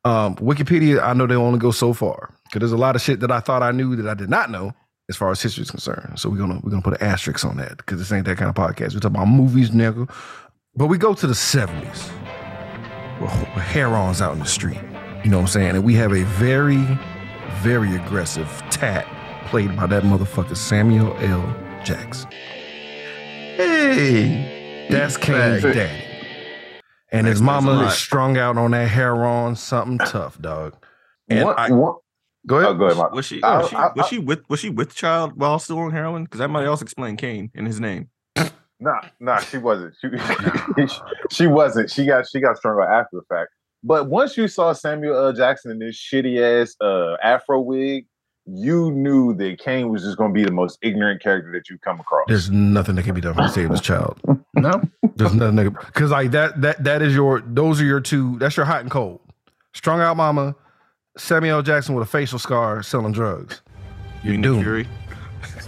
Um, 0.05 0.37
Wikipedia, 0.37 1.03
I 1.03 1.13
know 1.13 1.27
they 1.27 1.35
only 1.35 1.59
go 1.59 1.73
so 1.73 1.93
far 1.93 2.33
because 2.45 2.61
there's 2.61 2.73
a 2.73 2.77
lot 2.77 2.95
of 2.95 3.03
shit 3.03 3.19
that 3.19 3.33
I 3.33 3.41
thought 3.41 3.65
I 3.65 3.73
knew 3.73 3.97
that 3.97 4.09
I 4.09 4.15
did 4.15 4.31
not 4.31 4.49
know 4.49 4.73
as 5.09 5.17
far 5.17 5.33
as 5.33 5.43
history 5.43 5.63
is 5.63 5.71
concerned. 5.73 6.21
So 6.21 6.31
we're 6.31 6.39
gonna 6.39 6.61
we're 6.63 6.71
gonna 6.71 6.83
put 6.83 7.01
an 7.01 7.07
asterisk 7.07 7.45
on 7.45 7.57
that 7.57 7.79
because 7.79 7.99
this 7.99 8.13
ain't 8.13 8.27
that 8.27 8.39
kind 8.39 8.49
of 8.49 8.55
podcast. 8.55 8.95
We 8.95 9.01
talk 9.01 9.11
about 9.11 9.27
movies, 9.27 9.71
nigga. 9.71 10.09
But 10.77 10.87
we 10.87 10.99
go 10.99 11.15
to 11.15 11.27
the 11.27 11.35
70s. 11.35 12.11
Where 13.19 13.31
heroin 13.31 14.15
out 14.21 14.35
in 14.35 14.39
the 14.39 14.45
street. 14.45 14.81
You 15.25 15.31
know 15.31 15.39
what 15.39 15.43
I'm 15.43 15.49
saying? 15.49 15.71
And 15.71 15.85
we 15.85 15.95
have 15.95 16.13
a 16.13 16.25
very, 16.25 16.85
very 17.63 17.95
aggressive 17.97 18.49
tat 18.71 19.07
played 19.55 19.77
by 19.77 19.87
that 19.87 20.03
motherfucker 20.03 20.57
Samuel 20.57 21.17
L. 21.19 21.57
Jackson. 21.85 22.29
Hey, 23.57 24.89
That's 24.91 25.17
Caine's 25.17 25.63
daddy. 25.63 26.03
And 27.13 27.25
his 27.29 27.41
mama 27.41 27.85
is 27.87 27.95
strung 27.95 28.37
out 28.37 28.59
on 28.59 28.73
that 28.73 28.89
heroin, 28.89 29.55
something 29.55 29.99
tough, 29.99 30.41
dog. 30.41 30.75
And 31.29 31.45
What- 31.45 31.57
I- 31.57 31.71
what- 31.71 31.99
Go 32.49 32.57
ahead. 32.57 32.71
oh, 32.71 32.75
go 32.75 32.87
ahead, 32.87 32.97
Mark. 32.97 33.13
Was 33.13 33.27
she 33.27 33.41
I- 33.45 33.59
was 33.59 33.69
she, 33.71 33.77
I- 33.77 33.93
was 33.95 34.05
I- 34.05 34.09
she 34.09 34.19
with 34.19 34.43
was 34.49 34.59
she 34.59 34.71
with 34.71 34.93
child 34.93 35.35
while 35.37 35.61
still 35.61 35.79
on 35.79 35.93
heroin? 35.93 36.25
Because 36.25 36.41
that 36.41 36.49
might 36.49 36.67
also 36.67 36.83
explain 36.83 37.17
Caine 37.17 37.53
and 37.55 37.65
his 37.69 37.79
name. 37.79 38.09
Nah, 38.81 39.03
nah, 39.21 39.39
she 39.39 39.59
wasn't. 39.59 39.95
She, 40.01 40.09
she 41.31 41.47
wasn't. 41.47 41.93
She 41.93 42.07
got 42.07 42.27
she 42.29 42.41
got 42.41 42.57
strung 42.57 42.75
stronger 42.77 42.83
after 42.83 43.19
the 43.19 43.23
fact. 43.33 43.51
But 43.85 44.09
once 44.11 44.37
you 44.37 44.49
saw 44.49 44.73
Samuel 44.73 45.17
L. 45.17 45.33
Jackson 45.33 45.71
in 45.71 45.79
this 45.79 45.97
shitty 45.97 46.41
ass 46.43 46.75
uh, 46.81 47.15
Afro 47.23 47.61
wig, 47.61 48.07
you 48.47 48.91
knew 48.91 49.35
that 49.35 49.59
Caine 49.59 49.89
was 49.89 50.03
just 50.03 50.19
going 50.19 50.31
to 50.31 50.35
be 50.35 50.45
the 50.45 50.53
most 50.53 50.79
ignorant 50.83 51.23
character 51.23 51.51
that 51.53 51.71
you 51.71 51.79
come 51.79 51.99
across. 52.01 52.25
There's 52.29 52.51
nothing 52.51 52.95
that 52.97 53.05
can 53.05 53.15
be 53.15 53.21
done 53.21 53.37
to 53.37 53.49
save 53.49 53.71
this 53.71 53.81
child. 53.81 54.19
no. 54.55 54.83
There's 55.17 55.35
nothing 55.35 55.71
because 55.71 56.11
like 56.11 56.33
that 56.33 56.61
that 56.61 56.85
that 56.85 57.03
is 57.03 57.15
your 57.15 57.41
those 57.41 57.81
are 57.81 57.85
your 57.85 58.01
two. 58.01 58.39
That's 58.39 58.57
your 58.57 58.67
hot 58.67 58.81
and 58.81 58.91
cold. 58.91 59.21
Strung 59.73 60.01
out 60.01 60.17
mama, 60.17 60.55
Samuel 61.17 61.63
Jackson 61.63 61.95
with 61.95 62.07
a 62.07 62.11
facial 62.11 62.39
scar 62.39 62.83
selling 62.83 63.13
drugs. 63.13 63.63
You're 64.23 64.35
Nick 64.35 64.43
doomed. 64.43 64.63
Fury. 64.63 64.89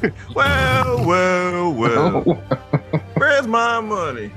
well, 0.34 1.04
well, 1.04 1.72
well. 1.72 2.22
Where's 3.14 3.46
my 3.46 3.80
money? 3.80 4.30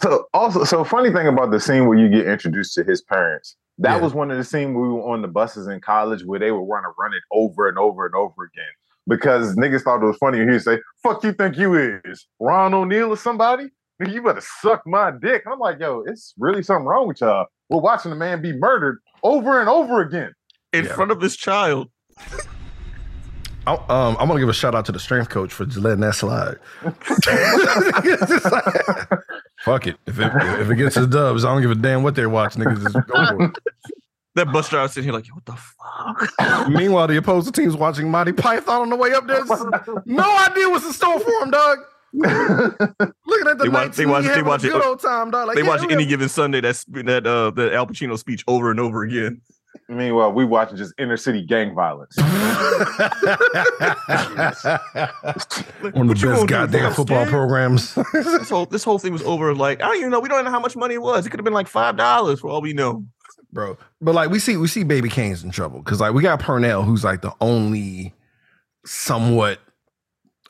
So 0.00 0.26
also, 0.34 0.64
so 0.64 0.84
funny 0.84 1.10
thing 1.12 1.26
about 1.26 1.50
the 1.50 1.60
scene 1.60 1.86
where 1.86 1.98
you 1.98 2.08
get 2.08 2.26
introduced 2.26 2.74
to 2.74 2.84
his 2.84 3.02
parents. 3.02 3.56
That 3.78 3.96
Yeah. 3.96 4.02
was 4.02 4.14
one 4.14 4.30
of 4.30 4.36
the 4.36 4.44
scenes 4.44 4.68
we 4.74 4.88
were 4.88 5.02
on 5.12 5.22
the 5.22 5.28
buses 5.28 5.66
in 5.68 5.80
college 5.80 6.24
where 6.24 6.38
they 6.38 6.50
were 6.50 6.62
want 6.62 6.84
to 6.84 6.90
run 6.98 7.12
it 7.14 7.22
over 7.32 7.68
and 7.68 7.78
over 7.78 8.06
and 8.06 8.14
over 8.14 8.44
again 8.44 8.64
because 9.06 9.56
niggas 9.56 9.82
thought 9.82 10.02
it 10.02 10.06
was 10.06 10.16
funny. 10.18 10.40
And 10.40 10.50
he'd 10.52 10.60
say, 10.62 10.78
"Fuck 11.02 11.24
you 11.24 11.32
think 11.32 11.56
you 11.56 11.74
is 12.04 12.26
Ron 12.40 12.74
O'Neal 12.74 13.10
or 13.10 13.16
somebody? 13.16 13.70
Nigga, 14.02 14.12
you 14.12 14.22
better 14.22 14.40
suck 14.60 14.82
my 14.86 15.10
dick." 15.10 15.42
I'm 15.50 15.58
like, 15.58 15.78
yo, 15.80 16.04
it's 16.06 16.34
really 16.38 16.62
something 16.62 16.86
wrong 16.86 17.06
with 17.08 17.20
y'all. 17.20 17.46
We're 17.68 17.80
watching 17.80 18.12
a 18.12 18.16
man 18.16 18.40
be 18.42 18.52
murdered 18.52 18.98
over 19.22 19.60
and 19.60 19.68
over 19.68 20.00
again. 20.00 20.32
In 20.72 20.84
Yeah. 20.84 20.92
front 20.94 21.10
of 21.10 21.20
his 21.20 21.36
child. 21.36 21.88
I, 23.66 23.74
um, 23.74 24.16
I'm 24.18 24.28
gonna 24.28 24.40
give 24.40 24.48
a 24.48 24.54
shout 24.54 24.74
out 24.74 24.86
to 24.86 24.92
the 24.92 24.98
strength 24.98 25.28
coach 25.28 25.52
for 25.52 25.66
just 25.66 25.78
letting 25.78 26.00
that 26.00 26.14
slide. 26.14 26.56
Just 28.28 28.50
like, 28.50 28.64
Fuck 29.68 29.86
it. 29.86 29.96
If 30.06 30.18
it 30.18 30.32
if 30.60 30.70
it 30.70 30.76
gets 30.76 30.94
the 30.96 31.06
dubs, 31.06 31.44
I 31.44 31.52
don't 31.52 31.62
give 31.62 31.70
a 31.70 31.74
damn 31.74 32.02
what 32.02 32.14
they're 32.14 32.28
watching. 32.28 32.62
Niggas 32.62 32.82
just 32.92 33.06
go 33.06 33.26
for 33.26 33.44
it. 33.44 33.58
That 34.34 34.52
bus 34.52 34.68
driver 34.68 34.88
sitting 34.88 35.04
here 35.04 35.12
like, 35.12 35.26
yo, 35.26 35.34
what 35.34 35.44
the 35.46 35.56
fuck? 35.56 36.68
Meanwhile, 36.68 37.08
the 37.08 37.16
opposing 37.16 37.52
team's 37.52 37.74
watching 37.76 38.08
Monty 38.10 38.32
Python 38.32 38.82
on 38.82 38.88
the 38.90 38.96
way 38.96 39.12
up 39.12 39.26
there. 39.26 39.44
No 40.06 40.36
idea 40.48 40.68
what's 40.68 40.86
in 40.86 40.92
store 40.92 41.18
for 41.18 41.30
him, 41.42 41.50
dog. 41.50 41.78
Looking 42.12 43.48
at 43.48 43.58
the 43.58 43.64
They 43.64 43.68
watch- 43.68 43.96
they 43.96 44.02
he 44.04 44.06
watch- 44.06 44.24
they 44.24 44.42
watch 44.42 44.64
it- 44.64 44.72
good 44.72 44.84
old 44.84 45.00
time, 45.00 45.30
dog. 45.30 45.48
Like, 45.48 45.56
they 45.56 45.62
yeah, 45.62 45.68
watch 45.68 45.82
any 45.90 46.04
have- 46.04 46.08
given 46.08 46.28
Sunday 46.28 46.60
that's 46.60 46.84
that 46.84 47.26
uh 47.26 47.50
the 47.50 47.74
Al 47.74 47.86
Pacino 47.86 48.16
speech 48.18 48.44
over 48.46 48.70
and 48.70 48.78
over 48.80 49.02
again. 49.02 49.40
Meanwhile, 49.88 50.32
we 50.32 50.44
watching 50.44 50.76
just 50.76 50.92
inner 50.98 51.16
city 51.16 51.44
gang 51.44 51.74
violence. 51.74 52.16
One 52.18 52.26
of 56.08 56.08
the 56.08 56.14
best 56.14 56.22
gonna 56.22 56.40
do, 56.40 56.46
goddamn 56.46 56.92
football 56.92 57.24
scared? 57.24 57.28
programs. 57.28 57.94
This 58.12 58.50
whole 58.50 58.66
this 58.66 58.84
whole 58.84 58.98
thing 58.98 59.12
was 59.12 59.22
over 59.22 59.54
like 59.54 59.80
I 59.82 59.86
don't 59.86 59.96
even 59.98 60.10
know. 60.10 60.20
We 60.20 60.28
don't 60.28 60.44
know 60.44 60.50
how 60.50 60.60
much 60.60 60.76
money 60.76 60.94
it 60.94 61.02
was. 61.02 61.26
It 61.26 61.30
could 61.30 61.40
have 61.40 61.44
been 61.44 61.54
like 61.54 61.68
five 61.68 61.96
dollars 61.96 62.40
for 62.40 62.48
all 62.48 62.60
we 62.60 62.72
know. 62.72 63.04
bro. 63.52 63.76
But 64.00 64.14
like 64.14 64.30
we 64.30 64.38
see, 64.38 64.56
we 64.56 64.68
see 64.68 64.84
Baby 64.84 65.08
Caine's 65.08 65.42
in 65.44 65.50
trouble 65.50 65.80
because 65.80 66.00
like 66.00 66.14
we 66.14 66.22
got 66.22 66.40
Pernell, 66.40 66.84
who's 66.84 67.04
like 67.04 67.22
the 67.22 67.32
only 67.40 68.14
somewhat 68.84 69.60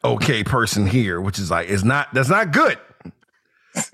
okay 0.05 0.45
person 0.45 0.87
here, 0.87 1.21
which 1.21 1.38
is 1.38 1.51
like 1.51 1.69
it's 1.69 1.85
not 1.85 2.12
that's 2.12 2.29
not 2.29 2.53
good. 2.53 2.79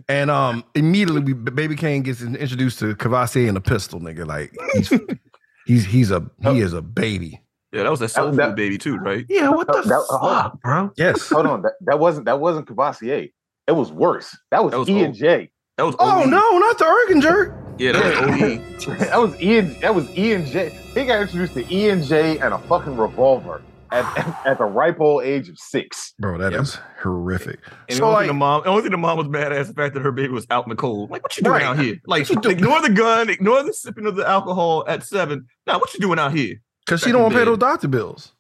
And 0.09 0.31
um, 0.31 0.65
immediately 0.75 1.21
we, 1.21 1.33
Baby 1.33 1.77
Caine 1.77 2.03
gets 2.03 2.23
introduced 2.23 2.79
to 2.81 2.95
Courvoisier 2.97 3.49
and 3.49 3.57
a 3.57 3.61
pistol, 3.61 4.01
nigga. 4.01 4.27
Like 4.27 4.53
he's 4.75 4.89
he's 5.67 5.85
he's 5.87 6.11
a 6.11 6.29
he 6.43 6.61
is 6.61 6.73
a 6.73 6.83
baby. 6.83 7.41
Yeah, 7.73 7.83
that 7.85 7.91
was 7.91 8.01
that 8.01 8.11
soul 8.11 8.31
that- 8.33 8.49
food 8.51 8.57
baby 8.57 8.79
too, 8.79 8.97
right? 8.97 9.25
Yeah, 9.29 9.49
what 9.51 9.67
the 9.67 9.73
That- 9.73 9.85
that- 9.89 10.05
hold 10.09 10.31
on. 10.33 10.43
fuck, 10.51 10.61
bro? 10.63 10.91
Yes. 10.97 11.29
Hold 11.29 11.47
on, 11.47 11.63
that, 11.63 11.73
that 11.83 11.99
wasn't 11.99 12.27
that 12.27 12.39
wasn't 12.41 12.67
Courvoisier. 12.69 13.29
It 13.67 13.73
was 13.73 13.91
worse. 13.91 14.37
That 14.51 14.63
was, 14.63 14.73
That 14.73 14.79
was 14.81 14.89
E 14.91 15.01
and 15.03 15.15
J. 15.15 15.51
That 15.77 15.85
was 15.87 15.97
Oh 15.99 16.23
OE. 16.23 16.27
no, 16.27 16.59
not 16.59 16.79
the 16.79 16.87
Oregon 16.87 17.21
jerk. 17.21 17.55
Yeah, 17.79 17.93
that 17.93 18.31
was 18.31 18.87
OE. 18.87 18.95
that 18.99 19.19
was 19.21 19.41
E 19.43 19.59
and 19.59 19.75
that 19.81 19.95
was 19.95 20.17
E 20.17 20.33
and 20.35 20.47
J. 20.47 20.71
He 20.95 21.05
got 21.05 21.23
introduced 21.23 21.55
to 21.55 21.75
E 21.75 21.89
and 21.89 22.05
J 22.05 22.39
and 22.39 22.55
a 22.55 22.59
fucking 22.59 22.97
revolver 22.97 23.61
at, 23.95 24.07
at, 24.17 24.27
at 24.45 24.59
the 24.59 24.65
ripe 24.65 25.01
old 25.01 25.23
age 25.25 25.49
of 25.49 25.59
six. 25.59 26.13
Bro, 26.19 26.39
that 26.39 26.53
is 26.53 26.75
Yep. 26.75 26.85
horrific. 27.03 27.61
And 27.89 27.97
so 27.99 28.01
the, 28.01 28.05
only 28.05 28.15
like, 28.15 28.21
thing 28.23 28.29
the 28.29 28.35
mom, 28.35 28.63
the 28.65 28.69
only 28.71 28.83
thing 28.83 28.91
the 28.91 28.97
mom 28.99 29.19
was 29.19 29.29
mad 29.29 29.53
at 29.53 29.59
is 29.61 29.69
the 29.69 29.75
fact 29.75 29.95
that 29.95 30.01
her 30.03 30.13
baby 30.13 30.33
was 30.33 30.47
out 30.51 30.65
in 30.65 30.71
the 30.71 30.77
cold. 30.77 31.11
Like, 31.11 31.23
what 31.23 31.37
you 31.37 31.43
doing 31.45 31.55
Right. 31.55 31.63
out 31.65 31.79
here? 31.79 31.97
Like, 32.07 32.23
What 32.29 32.31
you 32.31 32.41
doing? 32.41 32.57
ignore 32.59 32.83
the 32.83 32.91
gun, 32.91 33.31
ignore 33.31 33.63
the 33.63 33.73
sipping 33.73 34.07
of 34.07 34.17
the 34.17 34.29
alcohol 34.29 34.85
at 34.89 35.03
seven. 35.05 35.47
Now, 35.67 35.79
what 35.79 35.95
you 35.95 36.01
doing 36.01 36.19
out 36.19 36.33
here? 36.35 36.57
Cause 36.87 37.01
she 37.03 37.13
don't 37.13 37.23
want 37.23 37.33
to 37.35 37.39
pay 37.41 37.45
those 37.47 37.59
doctor 37.59 37.89
bills. 37.89 38.33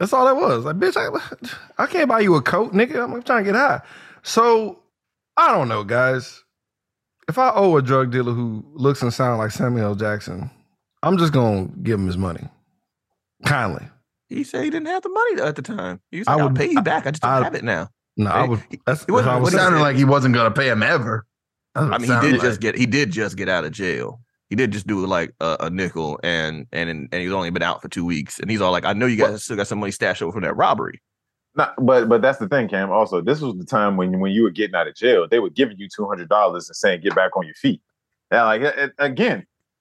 That's 0.00 0.12
all 0.12 0.26
that 0.26 0.36
was. 0.36 0.64
Like, 0.64 0.76
bitch, 0.76 0.96
I, 0.96 1.82
I 1.82 1.86
can't 1.86 2.08
buy 2.08 2.20
you 2.20 2.34
a 2.36 2.42
coat, 2.42 2.72
nigga. 2.72 3.02
I'm 3.02 3.22
trying 3.22 3.44
to 3.44 3.52
get 3.52 3.58
high. 3.58 3.80
So 4.22 4.80
I 5.36 5.52
don't 5.52 5.68
know, 5.68 5.84
guys. 5.84 6.42
If 7.28 7.36
I 7.38 7.50
owe 7.54 7.76
a 7.76 7.82
drug 7.82 8.10
dealer 8.10 8.32
who 8.32 8.64
looks 8.72 9.02
and 9.02 9.12
sounds 9.12 9.38
like 9.38 9.50
Samuel 9.50 9.88
L. 9.88 9.94
Jackson, 9.94 10.50
I'm 11.02 11.18
just 11.18 11.32
gonna 11.32 11.68
give 11.82 12.00
him 12.00 12.06
his 12.06 12.16
money. 12.16 12.48
Kindly. 13.44 13.86
He 14.28 14.44
said 14.44 14.64
he 14.64 14.70
didn't 14.70 14.88
have 14.88 15.02
the 15.02 15.08
money 15.08 15.42
at 15.48 15.56
the 15.56 15.62
time. 15.62 16.00
He 16.10 16.18
was 16.18 16.28
I 16.28 16.32
like, 16.32 16.40
I 16.40 16.42
will 16.44 16.50
would- 16.50 16.58
pay 16.58 16.70
you 16.70 16.82
back. 16.82 17.06
I 17.06 17.10
just 17.10 17.22
don't 17.22 17.30
I- 17.30 17.44
have 17.44 17.54
it 17.54 17.64
now. 17.64 17.88
No, 18.16 18.30
I 18.30 18.44
would 18.46 18.60
that's 18.84 19.04
it 19.04 19.10
wasn't- 19.12 19.32
I 19.32 19.36
was 19.38 19.52
what 19.54 19.60
sounded 19.60 19.78
like 19.80 19.96
he 19.96 20.04
wasn't 20.04 20.34
gonna 20.34 20.50
pay 20.50 20.68
him 20.68 20.82
ever. 20.82 21.24
I 21.76 21.98
mean, 21.98 22.10
he 22.10 22.20
did 22.20 22.32
like. 22.32 22.40
just 22.42 22.60
get 22.60 22.76
he 22.76 22.84
did 22.86 23.12
just 23.12 23.36
get 23.36 23.48
out 23.48 23.64
of 23.64 23.70
jail. 23.70 24.20
He 24.50 24.56
did 24.56 24.72
just 24.72 24.86
do 24.88 25.06
like 25.06 25.32
a, 25.40 25.56
a 25.60 25.70
nickel, 25.70 26.18
and 26.24 26.66
and 26.72 26.88
and 26.90 27.14
he's 27.14 27.30
only 27.32 27.50
been 27.50 27.62
out 27.62 27.80
for 27.80 27.88
two 27.88 28.04
weeks. 28.04 28.40
And 28.40 28.50
he's 28.50 28.60
all 28.60 28.72
like, 28.72 28.84
"I 28.84 28.92
know 28.94 29.06
you 29.06 29.16
guys 29.16 29.44
still 29.44 29.56
got 29.56 29.68
some 29.68 29.78
money 29.78 29.92
stashed 29.92 30.20
over 30.22 30.32
from 30.32 30.42
that 30.42 30.56
robbery." 30.56 31.00
Not, 31.54 31.74
but 31.84 32.08
but 32.08 32.22
that's 32.22 32.38
the 32.38 32.48
thing, 32.48 32.68
Cam. 32.68 32.90
Also, 32.90 33.20
this 33.20 33.40
was 33.40 33.54
the 33.56 33.64
time 33.64 33.96
when 33.96 34.18
when 34.18 34.32
you 34.32 34.42
were 34.42 34.50
getting 34.50 34.74
out 34.74 34.88
of 34.88 34.94
jail, 34.96 35.28
they 35.30 35.38
were 35.38 35.50
giving 35.50 35.78
you 35.78 35.88
two 35.94 36.08
hundred 36.08 36.28
dollars 36.28 36.68
and 36.68 36.74
saying 36.76 37.02
get 37.02 37.14
back 37.14 37.36
on 37.36 37.44
your 37.46 37.54
feet. 37.54 37.80
Now, 38.32 38.46
like 38.46 38.62
it- 38.62 38.78
it- 38.78 38.92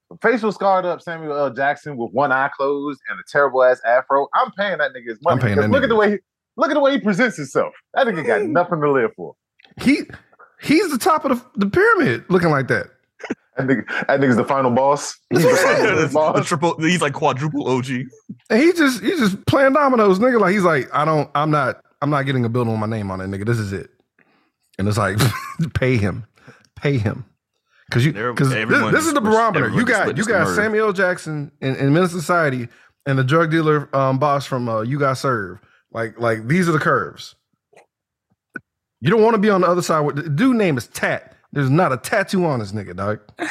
again, 0.09 0.19
facial 0.21 0.51
scarred 0.51 0.85
up 0.85 1.01
Samuel 1.01 1.37
L. 1.37 1.49
Jackson 1.53 1.97
with 1.97 2.11
one 2.11 2.31
eye 2.31 2.49
closed 2.55 2.99
and 3.09 3.19
a 3.19 3.23
terrible 3.31 3.63
ass 3.63 3.81
afro. 3.85 4.27
I'm 4.33 4.51
paying 4.51 4.77
that 4.79 4.91
nigga 4.93 5.09
his 5.09 5.19
money. 5.21 5.35
I'm 5.35 5.39
paying 5.39 5.57
that 5.57 5.69
look 5.69 5.83
at 5.83 5.89
the 5.89 5.95
way 5.95 6.11
he 6.11 6.17
look 6.55 6.69
at 6.69 6.73
the 6.73 6.79
way 6.79 6.93
he 6.93 6.99
presents 6.99 7.37
himself. 7.37 7.73
That 7.93 8.07
nigga 8.07 8.25
got 8.25 8.41
nothing 8.43 8.81
to 8.81 8.91
live 8.91 9.11
for. 9.15 9.35
he 9.81 10.01
he's 10.61 10.89
the 10.91 10.97
top 10.97 11.25
of 11.25 11.31
the, 11.31 11.65
the 11.65 11.69
pyramid 11.69 12.25
looking 12.29 12.49
like 12.49 12.67
that. 12.67 12.87
That, 13.57 13.67
nigga, 13.67 14.07
that 14.07 14.19
nigga's 14.19 14.35
the 14.35 14.43
final 14.43 14.69
boss. 14.69 15.17
He's 15.31 15.41
the 15.41 15.49
final 15.49 15.95
The 16.07 16.13
boss. 16.13 16.47
triple, 16.47 16.75
he's 16.79 17.01
like 17.01 17.13
quadruple 17.13 17.67
OG. 17.67 17.89
And 18.51 18.61
he 18.61 18.71
just 18.73 19.01
he's 19.01 19.19
just 19.19 19.45
playing 19.47 19.73
dominoes, 19.73 20.19
nigga. 20.19 20.39
Like 20.39 20.53
he's 20.53 20.63
like, 20.63 20.87
I 20.93 21.05
don't, 21.05 21.29
I'm 21.33 21.49
not, 21.49 21.81
I'm 22.01 22.11
not 22.11 22.23
getting 22.27 22.45
a 22.45 22.49
building 22.49 22.71
with 22.73 22.79
my 22.79 22.85
name 22.87 23.09
on 23.09 23.19
it, 23.19 23.27
nigga. 23.27 23.45
This 23.47 23.57
is 23.57 23.73
it. 23.73 23.89
And 24.77 24.87
it's 24.87 24.97
like, 24.97 25.17
pay 25.73 25.97
him, 25.97 26.25
pay 26.75 26.99
him, 26.99 27.25
because 27.89 28.05
you, 28.05 28.13
because 28.13 28.49
this, 28.49 28.91
this 28.91 29.05
is 29.05 29.13
the 29.13 29.21
barometer. 29.21 29.69
You 29.69 29.85
got 29.85 30.17
you 30.17 30.25
got. 30.25 30.53
Samuel 30.55 30.93
Jackson 30.93 31.51
in, 31.61 31.75
in 31.75 31.93
Men's 31.93 32.11
Society 32.11 32.67
and 33.05 33.17
the 33.17 33.23
drug 33.23 33.51
dealer 33.51 33.93
um, 33.95 34.19
boss 34.19 34.45
from 34.45 34.67
uh, 34.67 34.81
You 34.81 34.99
Got 34.99 35.17
Served. 35.17 35.63
Like 35.91 36.19
like 36.19 36.47
these 36.47 36.67
are 36.67 36.73
the 36.73 36.79
curves. 36.79 37.35
You 38.99 39.09
don't 39.11 39.21
want 39.21 39.35
to 39.35 39.39
be 39.39 39.49
on 39.49 39.61
the 39.61 39.67
other 39.67 39.81
side. 39.81 40.01
With, 40.01 40.15
the 40.15 40.29
dude 40.29 40.57
name 40.57 40.77
is 40.77 40.87
Tat. 40.87 41.35
There's 41.51 41.69
not 41.69 41.93
a 41.93 41.97
tattoo 41.97 42.45
on 42.45 42.59
this 42.59 42.71
nigga, 42.71 42.95
dog. 42.95 43.19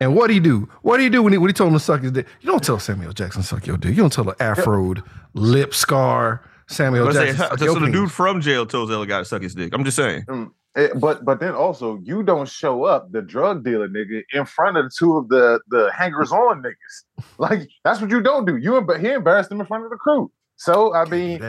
And 0.00 0.14
what 0.14 0.26
do 0.26 0.34
he 0.34 0.40
do? 0.40 0.68
What 0.82 0.98
do 0.98 1.02
he 1.02 1.08
do 1.08 1.22
when 1.22 1.32
he 1.32 1.38
when 1.38 1.48
he 1.48 1.54
told 1.54 1.68
him 1.68 1.78
to 1.78 1.80
suck 1.82 2.02
his 2.02 2.12
dick? 2.12 2.26
You 2.40 2.50
don't 2.50 2.62
tell 2.62 2.78
Samuel 2.78 3.12
Jackson 3.12 3.40
to 3.40 3.48
suck 3.48 3.66
your 3.66 3.78
dick. 3.78 3.90
You 3.90 4.02
don't 4.02 4.12
tell 4.12 4.24
the 4.24 4.34
afroed 4.34 5.02
lip 5.32 5.72
scar 5.72 6.42
Samuel 6.68 7.06
Let's 7.06 7.16
say, 7.16 7.26
Jackson. 7.28 7.48
suck 7.48 7.58
so 7.58 7.64
your 7.64 7.80
the 7.80 7.90
dude 7.90 8.10
from 8.10 8.40
jail 8.40 8.66
tells 8.66 8.88
the 8.88 8.96
other 8.96 9.06
guy 9.06 9.20
to 9.20 9.24
suck 9.24 9.40
his 9.40 9.54
dick. 9.54 9.72
I'm 9.72 9.84
just 9.84 9.96
saying. 9.96 10.24
Eh, 10.76 10.88
but 10.96 11.24
but 11.24 11.38
then 11.38 11.52
also 11.54 12.00
you 12.02 12.22
don't 12.24 12.48
show 12.48 12.82
up 12.84 13.12
the 13.12 13.22
drug 13.22 13.62
dealer 13.64 13.88
nigga 13.88 14.22
in 14.32 14.44
front 14.44 14.76
of 14.76 14.84
the 14.84 14.90
two 14.98 15.16
of 15.16 15.28
the 15.28 15.60
the 15.68 15.90
hangers 15.92 16.32
on 16.32 16.62
niggas 16.62 17.24
like 17.38 17.68
that's 17.84 18.00
what 18.00 18.10
you 18.10 18.20
don't 18.20 18.44
do 18.44 18.56
you 18.56 18.72
emb- 18.72 18.98
he 19.00 19.12
embarrassed 19.12 19.50
them 19.50 19.60
in 19.60 19.66
front 19.66 19.84
of 19.84 19.90
the 19.90 19.96
crew 19.96 20.32
so 20.56 20.92
I 20.92 21.04
mean 21.04 21.40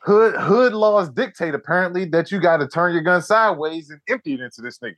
hood 0.00 0.34
hood 0.34 0.72
laws 0.72 1.08
dictate 1.08 1.54
apparently 1.54 2.04
that 2.06 2.32
you 2.32 2.40
got 2.40 2.56
to 2.56 2.66
turn 2.66 2.92
your 2.94 3.02
gun 3.02 3.22
sideways 3.22 3.90
and 3.90 4.00
empty 4.08 4.34
it 4.34 4.40
into 4.40 4.60
this 4.60 4.78
nigga 4.80 4.96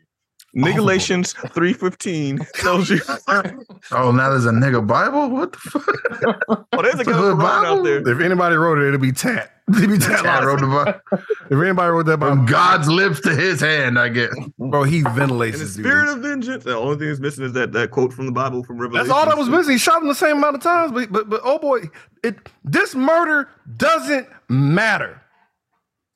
Nigalations 0.52 1.32
315 1.52 2.38
tells 2.54 2.90
you. 2.90 3.00
Oh, 3.92 4.10
now 4.10 4.30
there's 4.30 4.46
a 4.46 4.50
nigga 4.50 4.84
Bible? 4.84 5.30
What 5.30 5.52
the 5.52 5.58
fuck? 5.58 6.42
Oh, 6.48 6.82
there's 6.82 6.94
a 6.96 7.00
It's 7.00 7.08
a 7.08 7.12
guy 7.12 7.18
hood 7.18 7.38
around 7.38 7.66
out 7.66 7.82
Bible? 7.82 7.82
there. 7.84 8.08
If 8.08 8.20
anybody 8.20 8.56
wrote 8.56 8.78
it, 8.78 8.88
it'd 8.88 9.00
be 9.00 9.12
Tat. 9.12 9.59
It'd 9.76 9.88
be 9.88 9.98
wrote 9.98 10.60
the 10.60 10.66
Bible. 11.10 11.20
If 11.50 11.52
anybody 11.52 11.90
wrote 11.90 12.06
that, 12.06 12.18
From 12.18 12.38
Bible, 12.40 12.44
God's 12.46 12.88
lips 12.88 13.20
to 13.20 13.34
his 13.34 13.60
hand, 13.60 13.98
I 13.98 14.08
guess. 14.08 14.34
bro, 14.58 14.82
he 14.82 15.02
ventilates 15.02 15.54
In 15.56 15.60
the 15.60 15.64
this 15.66 15.76
dude. 15.76 15.84
spirit 15.86 16.08
of 16.08 16.18
vengeance, 16.18 16.64
the 16.64 16.76
only 16.76 16.96
thing 16.98 17.08
that's 17.08 17.20
missing 17.20 17.44
is 17.44 17.52
that, 17.52 17.72
that 17.72 17.90
quote 17.90 18.12
from 18.12 18.26
the 18.26 18.32
Bible 18.32 18.64
from 18.64 18.78
Revelation. 18.78 19.06
That's 19.08 19.16
all 19.16 19.26
that 19.26 19.38
was 19.38 19.48
missing. 19.48 19.72
He 19.72 19.78
shot 19.78 20.02
him 20.02 20.08
the 20.08 20.14
same 20.14 20.38
amount 20.38 20.56
of 20.56 20.62
times, 20.62 20.92
but 20.92 21.12
but 21.12 21.28
but 21.30 21.40
oh 21.44 21.58
boy, 21.58 21.82
it 22.24 22.36
this 22.64 22.94
murder 22.94 23.48
doesn't 23.76 24.28
matter. 24.48 25.20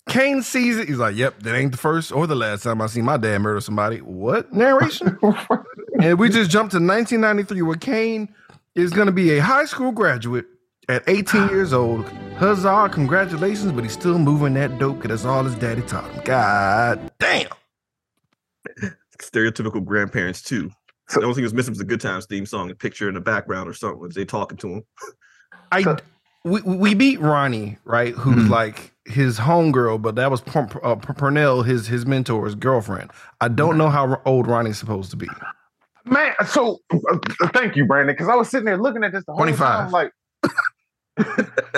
Caine 0.09 0.43
sees 0.43 0.77
it. 0.77 0.87
He's 0.89 0.99
like, 0.99 1.17
"Yep, 1.17 1.45
that 1.45 1.55
ain't 1.55 1.73
the 1.73 1.79
first 1.79 2.13
or 2.13 2.27
the 2.27 2.35
last 2.35 2.63
time 2.63 2.83
I 2.83 2.87
seen 2.87 3.05
my 3.05 3.17
dad 3.17 3.39
murder 3.39 3.61
somebody." 3.61 3.99
What 3.99 4.53
narration? 4.53 5.19
and 6.03 6.19
we 6.19 6.29
just 6.29 6.51
jumped 6.51 6.73
to 6.73 6.77
1993, 6.79 7.63
where 7.63 7.77
Caine 7.77 8.29
is 8.75 8.91
going 8.91 9.07
to 9.07 9.13
be 9.13 9.37
a 9.39 9.43
high 9.43 9.65
school 9.65 9.93
graduate 9.93 10.45
at 10.89 11.03
18 11.07 11.49
years 11.49 11.73
old. 11.73 12.07
Huzzah! 12.37 12.89
Congratulations, 12.93 13.73
but 13.73 13.85
he's 13.85 13.93
still 13.93 14.19
moving 14.19 14.55
that 14.55 14.79
dope 14.79 14.97
because 15.01 15.23
that's 15.23 15.25
all 15.25 15.45
his 15.45 15.55
daddy 15.55 15.83
taught 15.83 16.11
him. 16.11 16.23
God 16.25 17.11
damn. 17.19 17.49
Stereotypical 19.21 19.85
grandparents, 19.85 20.43
too. 20.43 20.71
the 21.15 21.23
only 21.23 21.35
thing 21.35 21.45
that's 21.45 21.55
missing 21.55 21.73
was 21.73 21.81
a 21.81 21.85
Good 21.85 22.01
Times 22.01 22.27
theme 22.27 22.47
song, 22.47 22.71
a 22.71 22.75
picture 22.75 23.09
in 23.09 23.15
the 23.15 23.21
background 23.21 23.69
or 23.69 23.73
something. 23.75 24.01
Was 24.01 24.15
they 24.15 24.25
talking 24.25 24.57
to 24.59 24.69
him? 24.69 24.83
I 25.71 25.97
we 26.45 26.61
we 26.63 26.95
beat 26.95 27.21
Ronnie 27.21 27.79
right, 27.85 28.15
who's 28.15 28.45
Mhm. 28.47 28.51
like 28.51 28.93
his 29.07 29.39
homegirl, 29.39 30.03
but 30.03 30.15
that 30.17 30.31
was 30.31 30.41
P- 30.41 30.59
uh, 30.59 30.97
Pernell, 30.97 31.65
his 31.65 31.87
his 31.87 32.05
mentor's 32.05 32.55
girlfriend. 32.55 33.11
I 33.41 33.49
don't 33.49 33.79
know 33.79 33.89
how 33.91 34.21
old 34.25 34.47
Ronnie's 34.47 34.79
supposed 34.79 35.11
to 35.13 35.17
be. 35.17 35.29
man 36.07 36.35
so 36.47 36.79
uh, 36.93 37.19
thank 37.55 37.77
you 37.77 37.87
Brandon 37.87 38.15
because 38.15 38.29
I 38.29 38.35
was 38.35 38.51
sitting 38.51 38.67
there 38.67 38.77
looking 38.77 39.03
at 39.05 39.13
this 39.13 39.25
the 39.25 39.33
whole 39.33 39.39
25. 39.39 39.85
time 39.85 39.91
like 39.91 40.11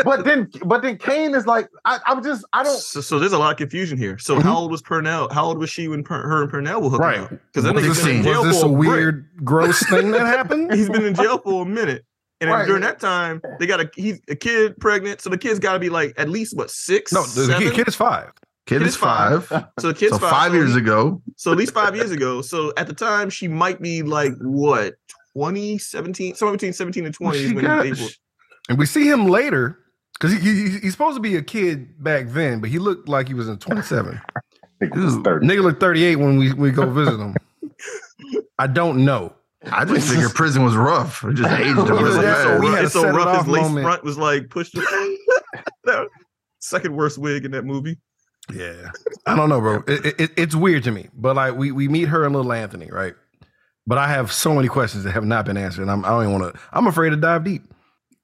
but 0.05 0.24
then 0.24 0.50
but 0.64 0.81
then 0.83 0.96
Caine 0.96 1.35
is 1.35 1.46
like 1.46 1.68
I, 1.85 1.98
I'm 2.07 2.22
just 2.24 2.44
I 2.55 2.62
don't 2.62 2.79
So, 2.79 3.00
so 3.02 3.18
there's 3.18 3.33
a 3.35 3.38
lot 3.38 3.50
of 3.52 3.59
confusion 3.59 3.98
here. 3.98 4.16
So 4.18 4.35
mm-hmm. 4.37 4.48
how 4.48 4.57
old 4.57 4.70
was 4.70 4.83
Pernell? 4.83 5.31
How 5.31 5.44
old 5.44 5.59
was 5.59 5.68
she 5.68 5.88
when 5.88 6.02
per, 6.02 6.22
her 6.26 6.42
and 6.42 6.50
Pernell 6.50 6.83
were 6.83 6.88
hooking 6.88 7.05
Right. 7.07 7.18
up? 7.20 7.31
Because 7.31 7.64
that 7.64 7.74
Was 7.74 7.85
nigga's 7.85 7.96
this, 7.96 8.05
been 8.07 8.16
in 8.16 8.24
was 8.24 8.26
jail 8.26 8.44
this 8.44 8.61
for 8.62 8.66
a 8.66 8.70
a 8.70 8.76
brick. 8.76 8.88
weird, 8.88 9.29
gross 9.44 9.87
thing 9.90 10.11
that 10.12 10.26
happened? 10.26 10.72
He's 10.74 10.88
been 10.88 11.05
in 11.05 11.14
jail 11.14 11.38
for 11.38 11.62
a 11.62 11.66
minute. 11.66 12.05
And 12.40 12.50
Right. 12.50 12.66
during 12.66 12.83
that 12.83 12.98
time, 13.00 13.40
they 13.59 13.66
got 13.66 13.81
a 13.81 13.90
he's 13.94 14.20
a 14.29 14.37
kid 14.37 14.76
pregnant. 14.79 15.20
So 15.22 15.31
the 15.31 15.38
kid's 15.38 15.59
got 15.59 15.72
to 15.74 15.79
be 15.79 15.88
like 15.90 16.14
at 16.18 16.29
least 16.31 16.57
what 16.57 16.70
six? 16.70 17.12
No, 17.12 17.22
the 17.22 17.46
seven? 17.46 17.62
kid, 17.62 17.74
kid 17.74 17.88
is 17.88 17.94
five. 17.94 18.33
Kid 18.66 18.79
Kid 18.79 18.83
is 18.83 18.88
is 18.88 18.96
five. 18.96 19.46
five. 19.46 19.64
So 19.81 19.88
the 19.88 19.94
kid's 19.94 20.12
So 20.12 20.18
five, 20.18 20.31
five 20.31 20.55
years 20.55 20.72
he- 20.72 20.79
ago. 20.81 21.22
So 21.37 21.52
at 21.52 21.59
least 21.59 21.72
five 21.74 21.94
years 21.94 22.11
ago. 22.11 22.40
So 22.42 22.72
at 22.76 22.87
the 22.88 22.92
time, 22.94 23.29
she 23.31 23.48
might 23.48 23.81
be 23.83 24.02
like 24.02 24.33
what 24.40 24.94
20, 25.35 25.76
17, 25.79 26.35
somewhere 26.35 26.52
between 26.57 26.72
17 26.72 27.05
and 27.07 27.14
20 27.14 27.38
is 27.38 27.44
She 27.48 27.55
when 27.55 27.64
got- 27.64 27.83
they 27.83 27.90
were. 27.92 28.09
And 28.68 28.79
we 28.79 28.87
see 28.87 29.09
him 29.09 29.26
later 29.29 29.79
Because 30.14 30.33
he, 30.33 30.38
he, 30.40 30.79
he's 30.79 30.92
supposed 30.92 31.16
to 31.16 31.20
be 31.20 31.37
a 31.37 31.42
kid 31.42 32.02
back 32.02 32.29
then, 32.29 32.61
but 32.61 32.70
he 32.70 32.79
looked 32.79 33.09
like 33.09 33.29
he 33.29 33.35
was 33.35 33.48
in 33.48 33.59
27. 33.59 34.20
Nigga 34.83 35.05
was 35.05 35.16
30. 35.16 35.46
Nigga 35.46 35.62
looked 35.62 35.81
38 35.81 36.16
when 36.16 36.38
we, 36.38 36.52
we 36.52 36.70
go 36.70 36.88
visit 36.90 37.18
him. 37.18 37.35
I 38.59 38.66
don't 38.66 39.05
know. 39.05 39.35
I 39.72 39.85
just 39.85 40.09
figured 40.09 40.35
prison 40.35 40.64
was 40.64 40.76
rough. 40.76 41.24
It 41.24 41.35
just 41.35 41.50
aged 41.61 41.70
him 41.70 41.79
Either 41.79 41.94
really 41.94 42.22
that 42.22 42.46
or 42.46 42.61
we 42.61 42.66
had 42.68 42.85
it's 42.85 42.92
so 42.92 43.09
rough. 43.11 43.38
His 43.38 43.48
lace 43.48 43.62
moment. 43.62 43.85
front 43.85 44.05
was 44.05 44.16
like 44.18 44.48
pushed. 44.50 44.76
Second 46.61 46.96
worst 46.96 47.18
wig 47.18 47.44
in 47.44 47.50
that 47.52 47.64
movie. 47.64 47.98
Yeah, 48.52 48.90
I 49.26 49.35
don't 49.35 49.48
know, 49.48 49.61
bro. 49.61 49.83
It, 49.88 50.20
it, 50.20 50.31
it's 50.37 50.55
weird 50.55 50.85
to 50.85 50.92
me, 50.92 51.09
but 51.14 51.35
like 51.35 51.57
we 51.57 51.72
we 51.72 51.88
meet 51.88 52.09
her 52.09 52.24
and 52.24 52.35
little 52.35 52.52
Anthony, 52.52 52.88
right? 52.90 53.14
But 53.88 53.98
I 53.98 54.09
have 54.09 54.33
so 54.33 54.55
many 54.55 54.68
questions 54.68 55.05
that 55.05 55.12
have 55.12 55.24
not 55.24 55.46
been 55.46 55.57
answered, 55.57 55.83
and 55.83 55.90
I'm, 55.90 56.05
I 56.05 56.09
don't 56.11 56.29
even 56.29 56.40
want 56.40 56.55
to. 56.55 56.61
I'm 56.72 56.87
afraid 56.87 57.11
to 57.11 57.16
dive 57.16 57.44
deep 57.44 57.64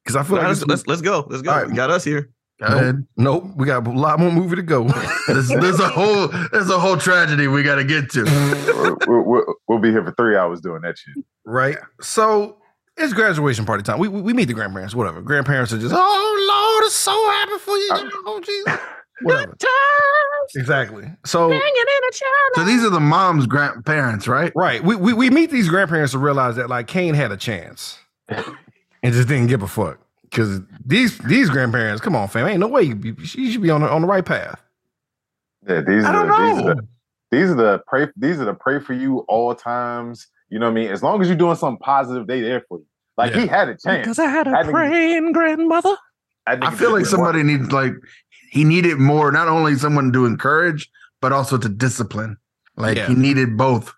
because 0.05 0.17
I 0.17 0.23
feel 0.23 0.37
like 0.37 0.47
let's, 0.49 0.65
let's 0.67 0.87
let's 0.87 1.03
go. 1.03 1.27
Let's 1.29 1.43
go. 1.43 1.51
All 1.51 1.59
right. 1.61 1.69
We 1.69 1.75
got 1.75 1.91
us 1.91 2.05
here. 2.05 2.31
Go 2.61 2.67
ahead. 2.69 3.07
nope, 3.17 3.45
we 3.57 3.67
got 3.67 3.85
a 3.85 3.91
lot 3.91 4.21
more 4.21 4.31
movie 4.31 4.55
to 4.55 4.63
go. 4.63 4.85
There's, 5.27 5.49
there's 5.49 5.81
a 5.81 5.89
whole 5.89 6.29
there's 6.53 6.71
a 6.71 6.79
whole 6.79 6.97
tragedy 6.97 7.49
we 7.49 7.65
got 7.65 7.75
to 7.77 7.85
get 7.85 8.09
to. 8.11 8.23
we'll, 9.09 9.25
we'll, 9.25 9.45
we'll 9.67 9.79
be 9.81 9.91
here 9.91 10.05
for 10.05 10.13
three 10.13 10.37
hours 10.37 10.61
doing 10.61 10.83
that 10.83 10.97
shit. 10.97 11.25
right? 11.45 11.77
So 12.01 12.59
it's 12.97 13.13
graduation 13.15 13.65
party 13.65 13.83
time. 13.83 13.99
We, 13.99 14.07
we 14.07 14.21
we 14.21 14.33
meet 14.33 14.45
the 14.45 14.55
grandparents, 14.55 14.95
whatever. 14.95 15.23
Grandparents 15.23 15.73
are 15.73 15.79
just, 15.79 15.95
oh 15.97 16.77
Lord, 16.79 16.85
it's 16.87 16.95
so 16.95 17.11
happy 17.31 17.59
for 17.59 17.77
you. 17.77 17.89
Oh 18.27 18.41
Jesus, 18.45 18.81
whatever. 19.23 19.55
Exactly. 20.55 21.05
So 21.25 21.49
So 22.55 22.65
these 22.65 22.85
are 22.85 22.91
the 22.91 23.01
mom's 23.01 23.47
grandparents, 23.47 24.29
right? 24.29 24.53
right, 24.55 24.85
we, 24.85 24.95
we 24.95 25.13
we 25.15 25.31
meet 25.31 25.51
these 25.51 25.69
grandparents 25.69 26.13
to 26.13 26.19
realize 26.19 26.57
that 26.57 26.69
like 26.69 26.87
Caine 26.87 27.15
had 27.15 27.33
a 27.33 27.37
chance 27.37 27.99
and 29.03 29.13
just 29.15 29.29
didn't 29.29 29.49
give 29.49 29.63
a 29.63 29.69
fuck. 29.69 29.99
Because 30.23 30.61
these 30.85 31.19
these 31.19 31.51
grandparents, 31.51 32.01
come 32.01 32.17
on, 32.17 32.29
fam, 32.29 32.47
ain't 32.47 32.61
no 32.61 32.69
way 32.69 32.83
you, 32.83 32.95
be- 32.95 33.15
you 33.19 33.51
should 33.53 33.63
be 33.63 33.71
on 33.71 33.83
the, 33.83 33.91
on 33.91 34.01
the 34.03 34.07
right 34.09 34.25
path. 34.25 34.63
Yeah, 35.69 35.81
these 35.83 36.05
I 36.05 36.09
are 36.15 36.27
don't 36.27 36.29
the, 36.29 36.55
these 36.55 36.65
are 36.65 36.75
know. 36.75 36.75
the 36.81 36.89
these 37.31 37.51
are 37.51 37.55
the 37.55 37.83
pray 37.87 38.09
these 38.17 38.41
are 38.41 38.45
the 38.45 38.55
pray 38.55 38.81
for 38.81 38.95
you 38.95 39.19
all 39.29 39.55
times. 39.55 40.27
You 40.49 40.59
know 40.59 40.67
what 40.67 40.73
I 40.73 40.75
mean? 40.75 40.91
As 40.91 41.03
long 41.03 41.21
as 41.21 41.29
you're 41.29 41.37
doing 41.37 41.57
something 41.57 41.79
positive, 41.79 42.27
they 42.27 42.41
there 42.41 42.63
for 42.69 42.79
you. 42.79 42.87
Like 43.17 43.35
he 43.35 43.47
had 43.47 43.69
a 43.69 43.77
chance. 43.77 43.99
Because 44.07 44.19
I 44.19 44.27
had 44.27 44.47
That 44.47 44.67
nigga- 44.67 44.71
praying 44.71 45.33
grandmother. 45.33 45.97
That 46.47 46.65
I 46.65 46.75
feel 46.75 46.91
like 46.93 47.05
did 47.05 47.11
somebody 47.11 47.43
needs 47.43 47.71
like 47.71 47.93
he 48.51 48.65
needed 48.65 48.99
more, 48.99 49.31
not 49.33 49.49
only 49.49 49.77
someone 49.77 50.13
to 50.13 50.25
encourage, 50.27 50.91
but 51.21 51.31
also 51.33 51.57
to 51.59 51.69
discipline. 51.69 52.37
Like 52.77 52.97
Yeah. 52.97 53.07
he 53.07 53.15
needed 53.15 53.57
both. 53.57 53.95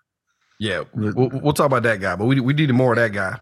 Yeah, 0.59 0.83
we'll, 0.93 1.29
we'll 1.29 1.53
talk 1.53 1.65
about 1.65 1.83
that 1.83 1.99
guy, 2.01 2.15
but 2.15 2.25
we 2.25 2.39
we 2.39 2.53
needed 2.53 2.73
more 2.73 2.93
of 2.93 2.97
that 2.97 3.11
guy 3.13 3.39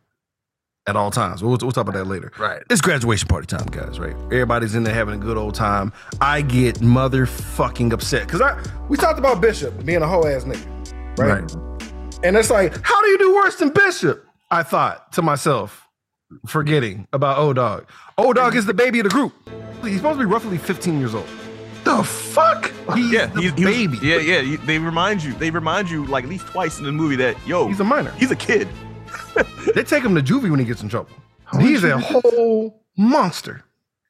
at 0.87 0.95
all 0.95 1.11
times. 1.11 1.41
We'll, 1.41 1.51
we'll 1.61 1.71
talk 1.71 1.87
about 1.87 1.93
that 1.95 2.05
later. 2.05 2.31
Right. 2.37 2.61
It's 2.69 2.81
graduation 2.81 3.27
party 3.27 3.47
time, 3.47 3.65
guys. 3.67 3.99
Right? 3.99 4.15
Everybody's 4.25 4.75
in 4.75 4.83
there 4.83 4.93
having 4.93 5.15
a 5.15 5.17
good 5.23 5.37
old 5.37 5.55
time. 5.55 5.93
I 6.21 6.41
get 6.41 6.75
motherfucking 6.79 7.93
upset 7.93 8.25
because 8.27 8.41
I 8.41 8.61
we 8.89 8.97
talked 8.97 9.19
about 9.19 9.41
Bishop 9.41 9.85
being 9.85 10.01
a 10.01 10.07
whole 10.07 10.27
ass 10.27 10.43
nigga, 10.43 11.17
right? 11.17 11.41
Right. 11.41 12.23
And 12.23 12.37
it's 12.37 12.49
like, 12.49 12.73
how 12.83 13.01
do 13.01 13.07
you 13.09 13.17
do 13.17 13.35
worse 13.35 13.55
than 13.57 13.69
Bishop? 13.69 14.25
I 14.51 14.63
thought 14.63 15.11
to 15.13 15.21
myself, 15.21 15.87
forgetting 16.47 17.07
about 17.13 17.37
O 17.37 17.53
Dog. 17.53 17.85
O 18.17 18.33
Dog 18.33 18.55
is 18.55 18.65
the 18.65 18.73
baby 18.73 18.99
of 18.99 19.03
the 19.05 19.09
group. 19.09 19.33
He's 19.83 19.97
supposed 19.97 20.19
to 20.19 20.25
be 20.25 20.31
roughly 20.31 20.57
15 20.57 20.99
years 20.99 21.13
old. 21.15 21.27
The 21.83 22.01
fuck? 22.01 22.71
He's 22.95 23.11
Yeah, 23.11 23.25
the 23.25 23.41
he's, 23.41 23.51
baby. 23.51 23.97
yeah, 24.01 24.17
yeah. 24.19 24.55
They 24.65 24.79
remind 24.79 25.21
you. 25.21 25.33
They 25.33 25.49
remind 25.49 25.89
you 25.89 26.05
like 26.05 26.23
at 26.23 26.29
least 26.29 26.45
twice 26.47 26.77
in 26.79 26.85
the 26.85 26.93
movie 26.93 27.17
that 27.17 27.35
yo, 27.45 27.67
He's 27.67 27.81
a 27.81 27.83
minor. 27.83 28.11
he's 28.11 28.31
a 28.31 28.35
kid. 28.37 28.69
They 29.75 29.83
take 29.83 30.03
him 30.03 30.13
to 30.15 30.21
juvie 30.21 30.49
when 30.51 30.59
he 30.59 30.65
gets 30.65 30.83
in 30.83 30.89
trouble. 30.89 31.09
He's 31.59 31.83
a 31.83 31.97
whole 31.99 32.83
monster. 32.97 33.63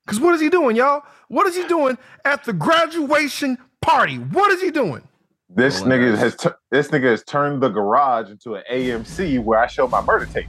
Because 0.05 0.19
what 0.19 0.35
is 0.35 0.41
he 0.41 0.49
doing, 0.49 0.75
y'all? 0.75 1.03
What 1.29 1.47
is 1.47 1.55
he 1.55 1.65
doing 1.67 1.97
at 2.25 2.43
the 2.43 2.51
graduation 2.53 3.57
party? 3.81 4.17
What 4.17 4.51
is 4.51 4.61
he 4.61 4.71
doing? 4.71 5.07
This 5.49 5.81
Oh, 5.81 5.85
nigga 5.85 6.11
nice. 6.11 6.19
has 6.19 6.35
tu- 6.35 6.55
this 6.71 6.87
nigga 6.89 7.11
has 7.11 7.23
turned 7.23 7.61
the 7.61 7.69
garage 7.69 8.29
into 8.29 8.55
an 8.55 8.63
AMC 8.71 9.39
where 9.43 9.59
I 9.59 9.67
show 9.67 9.87
my 9.87 10.01
murder 10.01 10.25
tape. 10.25 10.47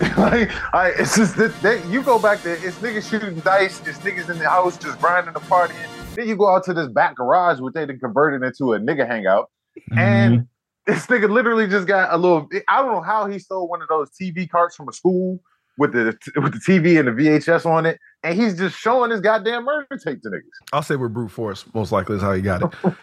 like, 0.16 0.50
I, 0.74 0.92
it's 0.96 1.16
just 1.16 1.36
that, 1.36 1.60
that 1.62 1.84
you 1.86 2.02
go 2.02 2.18
back 2.18 2.42
there, 2.42 2.54
it's 2.64 2.76
niggas 2.78 3.08
shooting 3.10 3.40
dice, 3.40 3.80
it's 3.86 3.98
niggas 3.98 4.28
in 4.30 4.38
the 4.38 4.48
house 4.48 4.76
just 4.76 5.00
grinding 5.00 5.32
the 5.34 5.40
party. 5.40 5.74
Then 6.14 6.28
you 6.28 6.36
go 6.36 6.48
out 6.54 6.64
to 6.64 6.74
this 6.74 6.88
back 6.88 7.16
garage, 7.16 7.60
which 7.60 7.74
they 7.74 7.84
done 7.86 7.98
converted 7.98 8.42
into 8.42 8.74
a 8.74 8.78
nigga 8.78 9.06
hangout, 9.06 9.50
and 9.96 10.46
this 10.88 11.06
nigga 11.06 11.30
literally 11.30 11.68
just 11.68 11.86
got 11.86 12.12
a 12.12 12.16
little. 12.16 12.48
I 12.68 12.82
don't 12.82 12.92
know 12.92 13.02
how 13.02 13.26
he 13.26 13.38
stole 13.38 13.68
one 13.68 13.82
of 13.82 13.88
those 13.88 14.10
TV 14.10 14.48
carts 14.48 14.74
from 14.74 14.88
a 14.88 14.92
school 14.92 15.40
with 15.76 15.92
the 15.92 16.16
with 16.36 16.52
the 16.52 16.60
TV 16.66 16.98
and 16.98 17.06
the 17.08 17.12
VHS 17.12 17.66
on 17.66 17.86
it, 17.86 18.00
and 18.24 18.38
he's 18.38 18.56
just 18.56 18.76
showing 18.76 19.10
his 19.10 19.20
goddamn 19.20 19.64
murder 19.64 19.86
tape 20.02 20.22
to 20.22 20.28
niggas. 20.30 20.42
I'll 20.72 20.82
say 20.82 20.96
we're 20.96 21.08
brute 21.08 21.30
force. 21.30 21.64
Most 21.74 21.92
likely 21.92 22.16
is 22.16 22.22
how 22.22 22.32
he 22.32 22.42
got 22.42 22.62
it. 22.62 22.74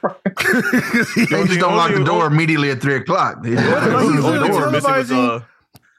They 1.16 1.46
just 1.46 1.60
don't 1.60 1.78
lock 1.78 1.94
the 1.94 2.04
door 2.04 2.28
immediately 2.28 2.70
at 2.72 2.82
three 2.82 2.98
o'clock. 2.98 3.42
They 3.42 3.52
just 3.52 3.64
he's 3.64 4.24
literally 4.24 4.50
door. 4.50 4.62
televising- 4.70 5.46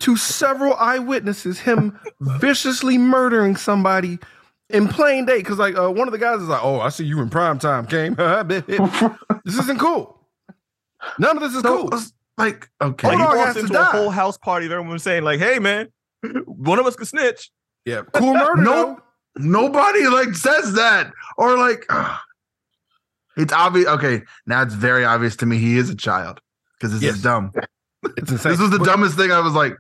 to 0.01 0.17
several 0.17 0.75
eyewitnesses 0.75 1.59
him 1.61 1.99
viciously 2.21 2.99
murdering 2.99 3.57
somebody 3.57 4.19
in 4.69 4.89
plain 4.89 5.25
day. 5.25 5.39
Because 5.39 5.59
like 5.59 5.77
uh, 5.77 5.91
one 5.91 6.07
of 6.07 6.13
the 6.13 6.19
guys 6.19 6.43
is 6.43 6.49
like, 6.49 6.63
"Oh, 6.63 6.81
I 6.81 6.91
see 6.91 7.05
you 7.05 7.21
in 7.21 7.31
prime 7.31 7.59
time, 7.59 7.87
Caine. 7.87 8.15
this 9.45 9.59
isn't 9.59 9.79
cool. 9.81 10.16
None 11.19 11.37
of 11.37 11.43
this 11.43 11.55
is 11.55 11.63
So, 11.63 11.89
cool." 11.89 12.01
like, 12.39 12.69
okay. 12.81 13.09
Like, 13.09 13.17
he 13.19 13.23
Hold 13.23 13.31
on, 13.33 13.37
walks 13.39 13.47
has 13.47 13.55
to 13.57 13.61
into 13.63 13.73
die. 13.73 13.89
a 13.89 13.91
whole 13.93 14.11
house 14.11 14.39
party. 14.39 14.67
Everyone 14.67 14.89
was 14.89 15.03
saying 15.03 15.23
like, 15.25 15.39
"Hey, 15.41 15.59
man, 15.59 15.89
one 16.47 16.79
of 16.79 16.87
us 16.87 16.97
could 16.97 17.09
snitch." 17.09 17.51
Yeah, 17.85 18.03
cool 18.15 18.35
murder. 18.35 18.63
Nope. 18.63 19.03
Nobody 19.39 20.07
like 20.09 20.35
says 20.35 20.73
that. 20.75 21.13
Or 21.37 21.57
like 21.59 21.87
it's 23.37 23.53
obvious. 23.53 23.87
Okay, 23.87 24.23
now 24.47 24.63
it's 24.63 24.75
very 24.75 25.05
obvious 25.05 25.37
to 25.37 25.47
me 25.47 25.59
he 25.59 25.77
is 25.79 25.91
a 25.91 25.97
child. 25.97 26.41
Because 26.79 26.93
this 26.93 27.03
Yes. 27.03 27.17
is 27.17 27.23
dumb. 27.23 27.53
It's 28.19 28.31
insane. 28.31 28.53
This 28.53 28.61
was 28.61 28.71
the 28.71 28.79
But- 28.79 28.85
dumbest 28.85 29.17
thing. 29.17 29.33
I 29.33 29.41
was 29.41 29.55
like, 29.55 29.77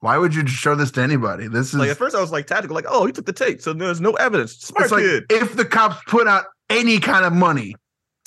why 0.00 0.16
would 0.18 0.34
you 0.34 0.44
show 0.48 0.74
this 0.74 0.90
to 0.92 1.00
anybody? 1.02 1.46
This 1.46 1.68
is 1.68 1.74
Like 1.74 1.90
at 1.90 1.96
first, 1.96 2.16
I 2.16 2.20
was 2.20 2.32
like 2.32 2.46
tactical, 2.46 2.74
like, 2.74 2.86
"Oh, 2.88 3.06
he 3.06 3.12
took 3.12 3.26
the 3.26 3.32
tape, 3.32 3.60
so 3.62 3.72
there's 3.72 4.00
no 4.00 4.12
evidence." 4.14 4.52
Smart 4.58 4.84
it's 4.84 4.92
like 4.92 5.04
if 5.30 5.54
the 5.56 5.64
cops 5.64 5.96
put 6.08 6.26
out 6.26 6.44
any 6.70 6.98
kind 6.98 7.24
of 7.24 7.32
money 7.32 7.76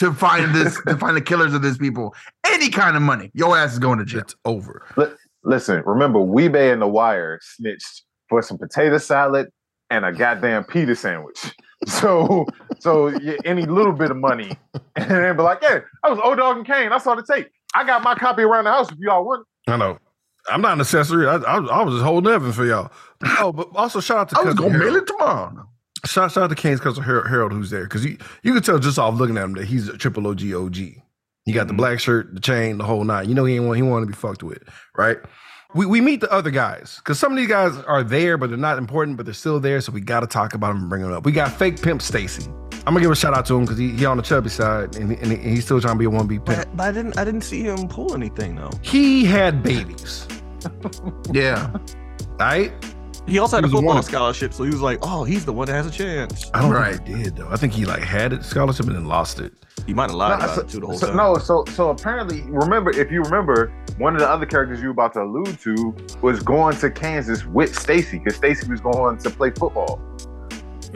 to 0.02 0.12
find 0.12 0.54
this, 0.56 0.82
to 0.88 0.98
find 0.98 1.16
the 1.16 1.22
killers 1.22 1.54
of 1.54 1.62
these 1.62 1.78
people, 1.78 2.16
any 2.44 2.70
kind 2.70 2.96
of 2.96 3.04
money, 3.04 3.30
your 3.36 3.56
ass 3.56 3.74
is 3.74 3.80
going 3.80 4.00
to 4.00 4.06
jail. 4.06 4.22
It's 4.22 4.36
over. 4.46 4.84
Listen, 5.44 5.84
remember 5.86 6.20
Wee-Bey 6.20 6.72
and 6.72 6.82
The 6.82 6.88
Wire 6.88 7.40
snitched 7.42 8.04
for 8.28 8.42
some 8.42 8.58
potato 8.58 8.98
salad 8.98 9.50
and 9.92 10.04
a 10.04 10.12
goddamn 10.12 10.66
pita 10.66 10.96
sandwich. 10.96 11.38
So, 11.88 12.46
so 12.78 13.08
yeah, 13.08 13.38
any 13.44 13.66
little 13.66 13.92
bit 13.92 14.12
of 14.12 14.18
money, 14.18 14.56
and 14.96 15.10
then 15.10 15.36
be 15.36 15.42
like, 15.42 15.64
"Yeah, 15.64 15.80
I 16.04 16.12
was 16.12 16.20
O 16.24 16.36
Dog 16.36 16.58
and 16.58 16.66
Caine. 16.68 16.92
I 16.92 17.00
saw 17.00 17.16
the 17.16 17.24
tape. 17.24 17.48
I 17.74 17.84
got 17.84 18.04
my 18.04 18.14
copy 18.14 18.44
around 18.44 18.66
the 18.66 18.70
house 18.70 18.92
if 18.92 19.00
y'all 19.00 19.26
want." 19.26 19.48
I 19.68 19.78
know. 19.78 19.98
I'm 20.48 20.62
not 20.62 20.74
an 20.74 20.82
accessory. 20.82 21.28
I, 21.28 21.38
I, 21.38 21.58
I 21.58 21.84
was 21.84 21.96
just 21.96 22.06
holding 22.06 22.32
evidence 22.32 22.56
for 22.56 22.66
y'all. 22.66 22.92
Oh, 23.40 23.52
but 23.52 23.70
also 23.74 24.00
shout 24.00 24.18
out 24.20 24.30
to 24.30 24.40
I 24.40 24.44
was 24.44 24.54
gonna 24.54 24.78
mail 24.78 24.96
it 24.96 25.08
tomorrow. 25.08 25.68
Shout, 26.06 26.32
shout 26.32 26.44
out 26.46 26.50
to 26.50 26.56
Caine's 26.56 26.80
cousin 26.80 27.04
Harold, 27.04 27.52
who's 27.52 27.70
there 27.70 27.84
because 27.84 28.04
you 28.06 28.18
you 28.44 28.54
can 28.54 28.64
tell 28.64 28.80
just 28.80 28.98
off 28.98 29.20
looking 29.20 29.38
at 29.38 29.44
him 29.44 29.54
that 29.54 29.66
he's 29.66 29.88
a 29.88 29.98
triple 29.98 30.26
OG 30.28 30.54
OG. 30.54 30.76
He 31.46 31.52
got 31.54 31.68
the 31.68 31.74
Mhm. 31.74 31.78
black 31.78 32.00
shirt, 32.00 32.34
the 32.34 32.40
chain, 32.40 32.78
the 32.78 32.84
whole 32.84 33.04
nine. 33.04 33.28
You 33.30 33.36
know 33.36 33.46
he 33.46 33.56
ain't 33.56 33.66
want 33.66 33.78
he 33.78 33.84
wanted 33.84 34.06
to 34.08 34.12
be 34.12 34.16
fucked 34.18 34.42
with, 34.44 34.64
right? 34.98 35.18
We 35.74 35.86
we 35.86 36.02
meet 36.02 36.22
the 36.22 36.32
other 36.32 36.50
guys 36.52 36.96
because 36.98 37.18
some 37.20 37.32
of 37.32 37.38
these 37.38 37.48
guys 37.48 37.76
are 37.88 38.04
there, 38.04 38.38
but 38.38 38.50
they're 38.50 38.58
not 38.58 38.78
important, 38.78 39.16
but 39.18 39.26
they're 39.26 39.34
still 39.34 39.60
there. 39.60 39.80
So 39.80 39.92
we 39.92 40.02
got 40.02 40.20
to 40.22 40.28
talk 40.28 40.54
about 40.54 40.70
them 40.74 40.78
and 40.82 40.90
bring 40.90 41.02
them 41.04 41.14
up. 41.14 41.24
We 41.26 41.32
got 41.32 41.52
fake 41.52 41.82
pimp 41.82 42.02
Stacy. 42.02 42.44
I'm 42.88 42.94
gonna 42.96 43.02
give 43.02 43.12
a 43.12 43.16
shout 43.16 43.36
out 43.38 43.46
to 43.46 43.56
him 43.56 43.62
because 43.62 43.78
he, 43.78 43.90
he 43.92 44.06
on 44.06 44.18
the 44.18 44.24
chubby 44.24 44.50
side 44.50 44.96
and, 44.96 45.12
and 45.12 45.32
he's 45.32 45.66
still 45.66 45.80
trying 45.80 45.94
to 45.96 46.00
be 46.00 46.06
a 46.06 46.10
one 46.10 46.26
B 46.26 46.40
pimp. 46.40 46.48
But, 46.48 46.76
but 46.78 46.84
I 46.88 46.92
didn't. 46.92 47.18
I 47.18 47.24
didn't 47.24 47.42
see 47.42 47.62
him 47.62 47.88
pull 47.88 48.16
anything 48.16 48.56
though. 48.56 48.72
He 48.82 49.24
had 49.24 49.62
babies, 49.62 50.28
Yeah. 51.32 51.72
right? 52.40 52.72
He 53.28 53.38
also 53.40 53.58
had 53.58 53.64
a 53.64 53.68
He 53.68 53.74
was 53.74 53.80
football 53.80 53.94
one. 53.96 54.04
scholarship, 54.04 54.54
so 54.54 54.64
he 54.64 54.72
was 54.72 54.82
like, 54.82 55.00
"Oh, 55.04 55.24
he's 55.24 55.46
the 55.46 55.54
one 55.54 55.68
that 55.68 55.74
has 55.74 55.86
a 55.86 55.92
chance." 55.92 56.50
I 56.54 56.62
don't 56.62 56.72
Right. 56.72 56.96
think 56.96 57.08
he 57.18 57.24
did 57.24 57.36
though. 57.38 57.48
I 57.50 57.56
think 57.56 57.72
he 57.74 57.86
like 57.86 58.02
had 58.02 58.34
it 58.34 58.44
scholarship 58.44 58.88
and 58.88 58.96
then 58.96 59.06
lost 59.06 59.40
it. 59.40 59.54
He 59.86 59.94
might 59.94 60.10
have 60.10 60.16
lied 60.16 60.40
No, 60.40 60.46
about 60.46 60.56
so, 60.56 60.62
it 60.62 60.70
too 60.70 60.80
the 60.80 60.86
whole 60.88 60.98
so- 60.98 61.08
time. 61.08 61.18
no, 61.18 61.38
so 61.38 61.64
so 61.70 61.90
apparently, 61.92 62.44
remember 62.50 62.90
if 62.92 63.12
you 63.12 63.22
remember, 63.22 63.72
one 63.98 64.16
of 64.16 64.22
the 64.22 64.30
other 64.30 64.46
characters 64.46 64.80
you 64.82 64.88
were 64.88 64.92
about 64.92 65.14
to 65.14 65.22
allude 65.22 65.60
to 65.62 65.96
was 66.22 66.42
going 66.42 66.76
to 66.78 66.90
Kansas 66.90 67.46
with 67.46 67.78
Stacy 67.78 68.18
because 68.20 68.36
Stacy 68.36 68.68
was 68.70 68.82
going 68.82 69.18
to 69.20 69.30
play 69.30 69.52
football. 69.52 70.02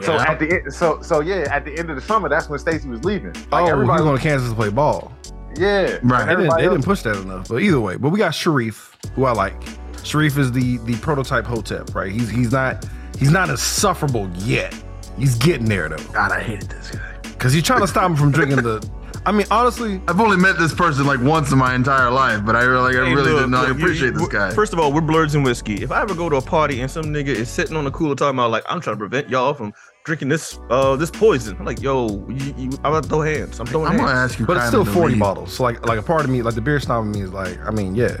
So 0.02 0.14
at 0.18 0.38
the 0.38 0.60
end, 0.62 0.74
so 0.74 0.98
so 1.00 1.20
yeah, 1.20 1.46
at 1.50 1.64
the 1.64 1.78
end 1.78 1.88
of 1.90 1.96
the 1.96 2.02
summer, 2.02 2.28
that's 2.28 2.48
when 2.50 2.58
Stacy 2.58 2.88
was 2.88 3.02
leaving. 3.04 3.32
Like 3.50 3.62
oh, 3.62 3.64
he 3.64 3.70
everybody, 3.70 4.02
was 4.02 4.02
going 4.02 4.16
to 4.18 4.22
Kansas 4.22 4.48
to 4.50 4.54
play 4.54 4.68
ball. 4.68 5.10
yeah, 5.56 5.96
Right. 6.02 6.26
They 6.26 6.36
didn't, 6.36 6.56
they 6.56 6.62
didn't 6.62 6.82
push 6.84 7.02
that 7.02 7.16
enough. 7.16 7.48
But 7.48 7.62
either 7.62 7.80
way, 7.80 7.96
but 7.96 8.10
we 8.10 8.18
got 8.18 8.34
Sharif, 8.34 8.94
who 9.14 9.24
I 9.24 9.32
like. 9.32 9.62
Sharif 10.06 10.38
is 10.38 10.52
the 10.52 10.78
the 10.78 10.94
prototype 10.96 11.44
Hotep, 11.44 11.94
right? 11.94 12.10
He's 12.12 12.30
he's 12.30 12.52
not 12.52 12.84
he's 13.18 13.30
not 13.30 13.50
insufferable 13.50 14.30
yet. 14.38 14.74
He's 15.18 15.34
getting 15.36 15.66
there 15.66 15.88
though, 15.88 15.96
God, 16.12 16.30
I 16.32 16.40
hated 16.40 16.68
this 16.68 16.90
guy. 16.90 17.00
because 17.22 17.52
he's 17.52 17.62
trying 17.62 17.80
to 17.80 17.88
stop 17.88 18.10
him 18.10 18.16
from 18.16 18.30
drinking 18.32 18.56
the 18.62 18.88
I 19.24 19.32
mean, 19.32 19.46
honestly, 19.50 20.00
I've 20.06 20.20
only 20.20 20.36
met 20.36 20.56
this 20.56 20.72
person 20.72 21.04
like 21.04 21.18
once 21.20 21.50
in 21.50 21.58
my 21.58 21.74
entire 21.74 22.12
life, 22.12 22.44
but 22.46 22.54
I 22.54 22.62
really, 22.62 22.94
like, 22.94 22.94
I 22.94 23.08
Hey, 23.08 23.14
really 23.16 23.30
look, 23.32 23.40
didn't 23.40 23.50
know. 23.50 23.56
I 23.56 23.60
look, 23.68 23.78
you- 23.78 23.84
appreciate 23.84 24.12
you- 24.12 24.18
this 24.20 24.28
guy. 24.28 24.50
First 24.50 24.72
of 24.72 24.78
all, 24.78 24.92
we're 24.92 25.00
blerds 25.00 25.34
and 25.34 25.44
whiskey. 25.44 25.82
If 25.82 25.90
I 25.90 26.00
ever 26.02 26.14
go 26.14 26.28
to 26.28 26.36
a 26.36 26.40
party 26.40 26.80
and 26.80 26.88
some 26.88 27.06
nigga 27.06 27.26
is 27.30 27.48
sitting 27.48 27.76
on 27.76 27.82
the 27.82 27.90
cooler 27.90 28.14
talking 28.14 28.38
about 28.38 28.52
like 28.52 28.62
I'm 28.68 28.80
trying 28.80 28.94
to 28.94 28.98
prevent 29.00 29.28
y'all 29.28 29.52
from 29.52 29.72
drinking 30.04 30.28
this 30.28 30.60
uh 30.70 30.94
this 30.94 31.10
poison, 31.10 31.56
I'm 31.58 31.64
like, 31.64 31.82
yo, 31.82 32.06
you, 32.28 32.54
you, 32.56 32.70
I'm 32.84 32.92
about 32.92 33.02
to 33.02 33.08
throw 33.08 33.20
hands. 33.22 33.58
I'm 33.58 33.66
throwing 33.66 33.88
hands. 33.88 34.00
I'm 34.00 34.06
gonna 34.06 34.18
ask 34.18 34.38
you, 34.38 34.46
but 34.46 34.58
it's 34.58 34.68
still 34.68 34.84
40 34.84 35.14
leave. 35.14 35.18
bottles. 35.20 35.52
So 35.54 35.64
like 35.64 35.84
like 35.84 35.98
a 35.98 36.02
part 36.02 36.22
of 36.24 36.30
me, 36.30 36.42
like 36.42 36.54
the 36.54 36.60
beer 36.60 36.78
snob 36.78 37.06
in 37.06 37.10
me 37.10 37.22
is 37.22 37.32
like, 37.32 37.58
I 37.66 37.72
mean, 37.72 37.96
yeah. 37.96 38.16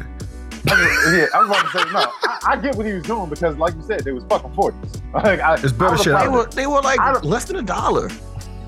Yeah, 0.66 1.26
I 1.34 1.40
was 1.40 1.48
about 1.48 1.70
to 1.72 1.78
say 1.78 1.92
no. 1.92 2.12
I, 2.24 2.38
I 2.48 2.56
get 2.56 2.74
what 2.74 2.86
he 2.86 2.92
was 2.92 3.04
doing 3.04 3.28
because, 3.30 3.56
like 3.56 3.74
you 3.74 3.82
said, 3.82 4.00
they 4.00 4.12
was 4.12 4.24
fucking 4.24 4.52
forties. 4.54 5.00
Like, 5.14 5.40
I, 5.40 5.54
It's 5.54 5.72
better 5.72 5.96
shit 5.96 6.18
They 6.18 6.28
were 6.28 6.46
they 6.46 6.66
were 6.66 6.80
like 6.80 7.22
less 7.24 7.44
than 7.44 7.56
a 7.56 7.62
dollar. 7.62 8.10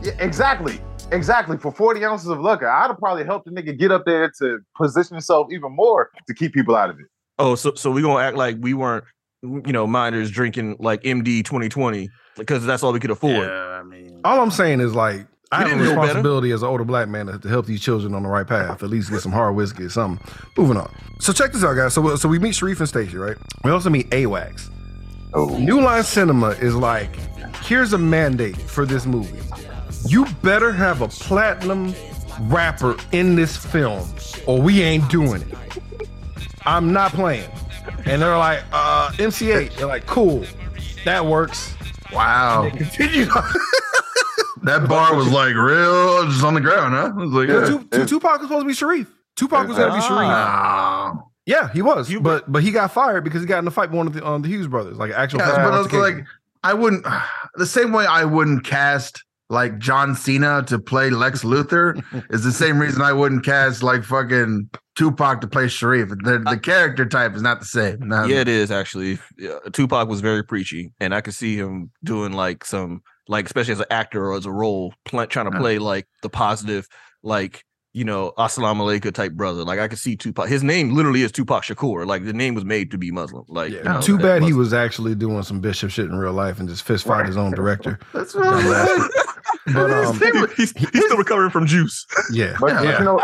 Yeah, 0.02 0.12
exactly. 0.18 0.80
Exactly. 1.10 1.56
For 1.56 1.72
40 1.72 2.04
ounces 2.04 2.28
of 2.28 2.40
liquor, 2.40 2.68
I'd 2.68 2.88
have 2.88 2.98
probably 2.98 3.24
helped 3.24 3.46
the 3.46 3.50
nigga 3.50 3.76
get 3.78 3.90
up 3.90 4.04
there 4.04 4.30
to 4.38 4.58
position 4.76 5.14
himself 5.14 5.48
even 5.50 5.74
more 5.74 6.10
to 6.26 6.34
keep 6.34 6.52
people 6.52 6.76
out 6.76 6.90
of 6.90 7.00
it. 7.00 7.06
Oh, 7.38 7.54
so 7.54 7.74
so 7.74 7.90
we 7.90 8.02
gonna 8.02 8.22
act 8.22 8.36
like 8.36 8.56
we 8.60 8.74
weren't, 8.74 9.04
you 9.42 9.72
know, 9.72 9.86
minors 9.86 10.30
drinking 10.30 10.76
like 10.78 11.02
MD 11.02 11.44
2020 11.44 12.08
because 12.36 12.64
that's 12.66 12.82
all 12.82 12.92
we 12.92 13.00
could 13.00 13.10
afford. 13.10 13.46
Yeah, 13.46 13.80
I 13.80 13.82
mean, 13.82 14.20
All 14.24 14.40
I'm 14.40 14.50
saying 14.50 14.80
is 14.80 14.94
like 14.94 15.26
I 15.50 15.60
have 15.60 15.66
a 15.66 15.70
didn't 15.70 15.78
know 15.84 15.90
better. 15.94 16.00
responsibility 16.02 16.50
as 16.52 16.62
an 16.62 16.68
older 16.68 16.84
black 16.84 17.08
man 17.08 17.26
to, 17.26 17.38
to 17.38 17.48
help 17.48 17.66
these 17.66 17.80
children 17.80 18.14
on 18.14 18.22
the 18.22 18.28
right 18.28 18.46
path. 18.46 18.82
At 18.82 18.90
least 18.90 19.10
get 19.10 19.20
some 19.20 19.32
hard 19.32 19.54
whiskey 19.54 19.84
or 19.84 19.88
something. 19.88 20.24
Moving 20.56 20.76
on. 20.76 20.92
So 21.20 21.32
check 21.32 21.52
this 21.52 21.64
out, 21.64 21.74
guys. 21.74 21.94
So 21.94 22.16
so 22.16 22.28
we 22.28 22.38
meet 22.38 22.54
Sharif 22.54 22.80
and 22.80 22.88
Stacy, 22.88 23.16
right? 23.16 23.36
We 23.64 23.70
also 23.70 23.88
meet 23.90 24.12
A-Wax. 24.12 24.70
Oh. 25.34 25.56
New 25.58 25.80
Line 25.80 26.02
Cinema 26.04 26.48
is 26.50 26.74
like, 26.74 27.14
here's 27.62 27.92
a 27.92 27.98
mandate 27.98 28.56
for 28.56 28.84
this 28.86 29.06
movie. 29.06 29.38
You 30.06 30.26
better 30.42 30.70
have 30.72 31.00
a 31.02 31.08
platinum 31.08 31.94
rapper 32.42 32.96
in 33.12 33.34
this 33.34 33.56
film, 33.56 34.08
or 34.46 34.60
we 34.60 34.80
ain't 34.82 35.08
doing 35.10 35.42
it. 35.42 36.08
I'm 36.66 36.92
not 36.92 37.12
playing. 37.12 37.50
And 38.06 38.22
they're 38.22 38.36
like, 38.38 38.62
uh, 38.72 39.12
MC 39.18 39.46
Eiht. 39.46 39.74
They're 39.76 39.86
like, 39.86 40.06
cool, 40.06 40.44
that 41.04 41.24
works. 41.24 41.74
wow, 42.12 42.70
Continue. 42.74 43.26
that 44.64 44.88
bar 44.88 45.14
was 45.14 45.28
like 45.30 45.54
real, 45.54 46.26
just 46.30 46.42
on 46.44 46.54
the 46.54 46.60
ground, 46.60 46.94
huh? 46.94 47.06
It 47.08 47.14
was 47.26 47.32
like, 47.32 47.48
Yeah. 47.48 47.60
yeah. 47.60 47.66
Tu- 47.66 47.88
Tu- 47.90 48.06
Tupac 48.06 48.38
was 48.40 48.48
supposed 48.48 48.64
to 48.64 48.68
be 48.68 48.74
Sharif. 48.74 49.08
Tupac 49.36 49.68
was 49.68 49.76
going 49.76 49.90
to 49.90 49.94
be 49.96 50.02
Sharif. 50.02 50.28
Ah. 50.28 51.14
Yeah, 51.46 51.70
he 51.72 51.80
was, 51.82 52.10
You- 52.10 52.20
but 52.20 52.50
but 52.50 52.62
he 52.62 52.70
got 52.70 52.92
fired 52.92 53.24
because 53.24 53.40
he 53.40 53.46
got 53.46 53.58
in 53.60 53.66
a 53.66 53.70
fight 53.70 53.90
with 53.90 53.96
one 53.98 54.06
of 54.06 54.12
the, 54.12 54.26
um, 54.26 54.42
the 54.42 54.48
Hughes 54.48 54.66
brothers, 54.66 54.96
like 54.98 55.12
actual. 55.12 55.40
Yeah, 55.40 55.52
but 55.64 55.72
I 55.74 55.78
was 55.78 55.92
like, 55.92 56.24
I 56.62 56.74
wouldn't. 56.74 57.06
The 57.54 57.66
same 57.66 57.92
way 57.92 58.04
I 58.04 58.24
wouldn't 58.24 58.64
cast 58.64 59.24
like 59.50 59.78
John 59.78 60.14
Cena 60.14 60.62
to 60.66 60.78
play 60.78 61.08
Lex 61.08 61.42
Luthor 61.42 62.02
is 62.30 62.44
the 62.44 62.52
same 62.52 62.78
reason 62.78 63.00
I 63.00 63.14
wouldn't 63.14 63.46
cast 63.46 63.82
like 63.82 64.04
fucking 64.04 64.68
Tupac 64.94 65.40
to 65.40 65.46
play 65.46 65.68
Sharif. 65.68 66.10
The, 66.10 66.44
the 66.50 66.58
character 66.62 67.06
type 67.06 67.34
is 67.34 67.40
not 67.40 67.60
the 67.60 67.64
same. 67.66 67.96
Not- 68.08 68.28
Yeah, 68.28 68.40
it 68.40 68.48
is 68.48 68.70
actually. 68.70 69.18
Yeah, 69.38 69.58
Tupac 69.72 70.06
was 70.08 70.20
very 70.20 70.42
preachy, 70.44 70.92
and 71.00 71.14
I 71.14 71.22
could 71.22 71.32
see 71.34 71.56
him 71.56 71.90
doing 72.04 72.32
like 72.32 72.62
some, 72.64 73.00
like 73.28 73.46
especially 73.46 73.72
as 73.72 73.80
an 73.80 73.86
actor 73.90 74.26
or 74.26 74.36
as 74.36 74.46
a 74.46 74.52
role, 74.52 74.94
pl- 75.04 75.26
trying 75.26 75.50
to 75.50 75.58
play 75.58 75.78
like 75.78 76.06
the 76.22 76.30
positive, 76.30 76.88
like 77.22 77.64
you 77.94 78.04
know, 78.04 78.32
assalamu 78.38 78.80
alaikum 78.80 79.12
type 79.12 79.32
brother. 79.32 79.64
Like 79.64 79.78
I 79.78 79.88
could 79.88 79.98
see 79.98 80.16
Tupac. 80.16 80.48
His 80.48 80.62
name 80.62 80.94
literally 80.94 81.22
is 81.22 81.32
Tupac 81.32 81.64
Shakur. 81.64 82.06
Like 82.06 82.24
the 82.24 82.32
name 82.32 82.54
was 82.54 82.64
made 82.64 82.90
to 82.90 82.98
be 82.98 83.10
Muslim. 83.10 83.44
Like 83.48 83.72
Yeah, 83.72 83.78
you 83.78 83.84
know, 83.84 84.00
too 84.00 84.16
that 84.18 84.40
bad 84.40 84.42
he 84.42 84.52
was 84.52 84.72
actually 84.72 85.14
doing 85.14 85.42
some 85.42 85.60
bishop 85.60 85.90
shit 85.90 86.06
in 86.06 86.14
real 86.16 86.32
life 86.32 86.60
and 86.60 86.68
just 86.68 86.82
fist 86.82 87.06
fight 87.06 87.26
his 87.26 87.36
own 87.36 87.52
director. 87.52 87.98
That's 88.12 88.34
what 88.34 88.46
I'm 88.46 88.62
saying. 88.62 89.08
But 89.72 89.90
um, 89.90 90.18
he's, 90.56 90.72
he's 90.72 91.04
still 91.04 91.16
recovering 91.18 91.50
from 91.50 91.66
juice. 91.66 92.06
yeah, 92.32 92.56
But, 92.60 92.74
but 92.74 92.84
yeah. 92.84 92.98
you 92.98 93.04
know, 93.04 93.20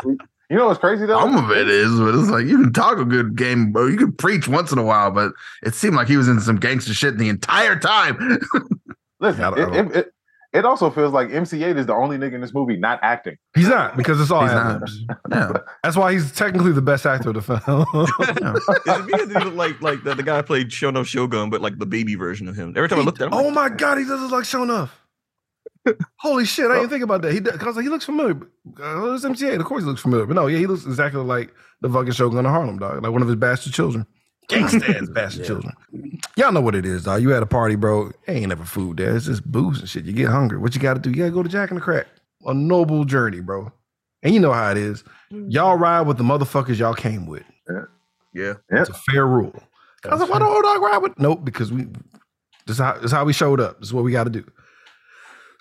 you 0.51 0.57
know 0.57 0.67
what's 0.67 0.79
crazy 0.79 1.07
though? 1.07 1.19
Some 1.19 1.37
of 1.37 1.51
it 1.51 1.69
is, 1.69 1.99
but 1.99 2.15
it's 2.15 2.29
like 2.29 2.47
you 2.47 2.61
can 2.61 2.73
talk 2.73 2.99
a 2.99 3.05
good 3.05 3.35
game, 3.37 3.73
bro. 3.73 3.87
You 3.87 3.97
can 3.97 4.13
preach 4.13 4.47
once 4.47 4.71
in 4.71 4.79
a 4.79 4.83
while, 4.83 5.11
but 5.11 5.33
it 5.63 5.75
seemed 5.75 5.97
like 5.97 6.07
he 6.09 6.17
was 6.17 6.29
in 6.29 6.41
some 6.41 6.57
gangster 6.57 6.93
shit 6.93 7.17
the 7.17 7.29
entire 7.31 7.79
time. 7.79 8.39
Listen, 9.25 9.41
Yeah, 9.41 9.49
I 9.51 9.53
it, 9.53 9.57
don't- 9.57 9.75
it, 9.91 9.97
it, 9.97 10.11
it 10.53 10.65
also 10.65 10.89
feels 10.89 11.13
like 11.13 11.31
MC 11.33 11.59
Eiht 11.61 11.77
is 11.77 11.87
the 11.87 11.95
only 11.95 12.17
nigga 12.17 12.35
in 12.35 12.41
this 12.41 12.55
movie 12.55 12.77
not 12.77 13.01
acting. 13.03 13.37
he's 13.57 13.67
not 13.67 13.97
because 13.97 14.21
it's 14.21 14.31
all 14.31 14.43
He's 14.43 14.53
ad 14.53 14.57
not. 14.65 14.81
libs. 14.83 15.05
yeah. 15.31 15.53
That's 15.83 15.97
why 15.97 16.13
he's 16.13 16.31
technically 16.31 16.71
the 16.71 16.81
best 16.83 17.05
actor 17.07 17.31
of 17.31 17.35
the 17.35 17.43
film. 17.43 17.87
Is 17.95 18.09
it 18.87 19.07
because 19.07 19.29
he 19.29 19.35
looked 19.45 19.57
like 19.57 19.83
like 19.83 20.05
the, 20.05 20.15
the 20.15 20.23
guy 20.23 20.37
who 20.37 20.43
played 20.45 20.69
Sho'nuff 20.69 21.07
Shogun, 21.07 21.51
but 21.51 21.61
like 21.61 21.79
the 21.79 21.87
baby 21.87 22.15
version 22.15 22.47
of 22.47 22.55
him? 22.55 22.73
Every 22.77 22.89
time 22.89 23.01
I 23.01 23.03
looked 23.03 23.21
at 23.21 23.27
him, 23.27 23.35
oh 23.35 23.43
like, 23.47 23.55
my 23.55 23.69
god, 23.71 23.99
he 23.99 24.05
does 24.05 24.21
look 24.21 24.31
like 24.31 24.45
Sho'nuff. 24.45 24.91
Holy 26.21 26.47
shit, 26.47 26.71
I 26.71 26.77
didn't 26.77 26.89
think 26.91 27.03
about 27.05 27.21
that. 27.23 27.33
He 27.33 27.41
does, 27.41 27.57
cause 27.59 27.77
he 27.77 27.89
looks 27.91 28.05
familiar. 28.07 28.37
Uh, 28.81 29.13
it's 29.13 29.25
MC 29.25 29.45
Eiht, 29.47 29.59
of 29.61 29.67
course 29.67 29.83
he 29.83 29.89
looks 29.89 30.01
familiar. 30.01 30.25
But 30.25 30.35
no, 30.35 30.47
yeah, 30.47 30.59
he 30.59 30.67
looks 30.67 30.87
exactly 30.87 31.21
like 31.21 31.53
the 31.83 31.91
fucking 31.91 32.13
Shogun 32.13 32.47
of 32.47 32.53
Harlem, 32.53 32.79
dog. 32.79 33.03
Like 33.03 33.13
one 33.13 33.21
of 33.21 33.29
his 33.29 33.37
bastard 33.37 33.75
children. 33.75 34.07
Gangsta 34.49 35.03
ass 35.03 35.09
bastard 35.13 35.47
children. 35.47 35.73
Y'all 36.37 36.53
know 36.53 36.61
what 36.61 36.75
it 36.75 36.85
is, 36.85 37.05
dog. 37.05 37.23
You 37.23 37.35
at 37.35 37.43
a 37.43 37.47
party, 37.47 37.77
bro. 37.77 38.11
Ain't 38.29 38.49
never 38.49 38.65
food 38.65 38.97
there. 38.99 39.17
It's 39.17 39.27
just 39.27 39.45
booze 39.51 39.81
and 39.81 39.89
shit. 39.89 40.05
You 40.05 40.13
get 40.13 40.29
hungry. 40.29 40.59
What 40.59 40.75
you 40.75 40.81
gotta 40.81 41.01
do? 41.01 41.11
You 41.11 41.17
gotta 41.17 41.31
go 41.31 41.43
to 41.43 41.49
Jack 41.49 41.71
and 41.71 41.79
the 41.81 41.83
Crack. 41.85 42.07
A 42.47 42.53
noble 42.55 43.05
journey, 43.05 43.41
bro. 43.41 43.73
And 44.23 44.35
you 44.35 44.41
know 44.41 44.53
how 44.53 44.71
it 44.71 44.77
is. 44.77 45.05
Y'all 45.31 45.77
ride 45.77 46.03
with 46.03 46.19
the 46.19 46.25
motherfuckers 46.25 46.79
y'all 46.79 46.95
came 46.95 47.27
with. 47.27 47.45
yeah. 48.35 48.55
It's 48.71 48.91
a 48.91 48.95
fair 48.95 49.27
rule. 49.27 49.55
I 50.05 50.09
was 50.09 50.21
like, 50.21 50.31
why 50.31 50.39
don't 50.39 50.55
O 50.55 50.61
Dog 50.61 50.83
ride 50.83 50.99
with? 50.99 51.19
Nope, 51.19 51.45
because 51.45 51.73
we 51.73 51.85
this 52.67 52.77
is 52.77 52.79
how 52.79 52.95
this 52.95 53.05
is 53.07 53.13
how 53.13 53.25
we 53.25 53.33
showed 53.33 53.61
up. 53.61 53.79
This 53.81 53.89
is 53.89 53.95
what 53.95 54.05
we 54.05 54.13
got 54.13 54.25
to 54.25 54.31
do. 54.31 54.45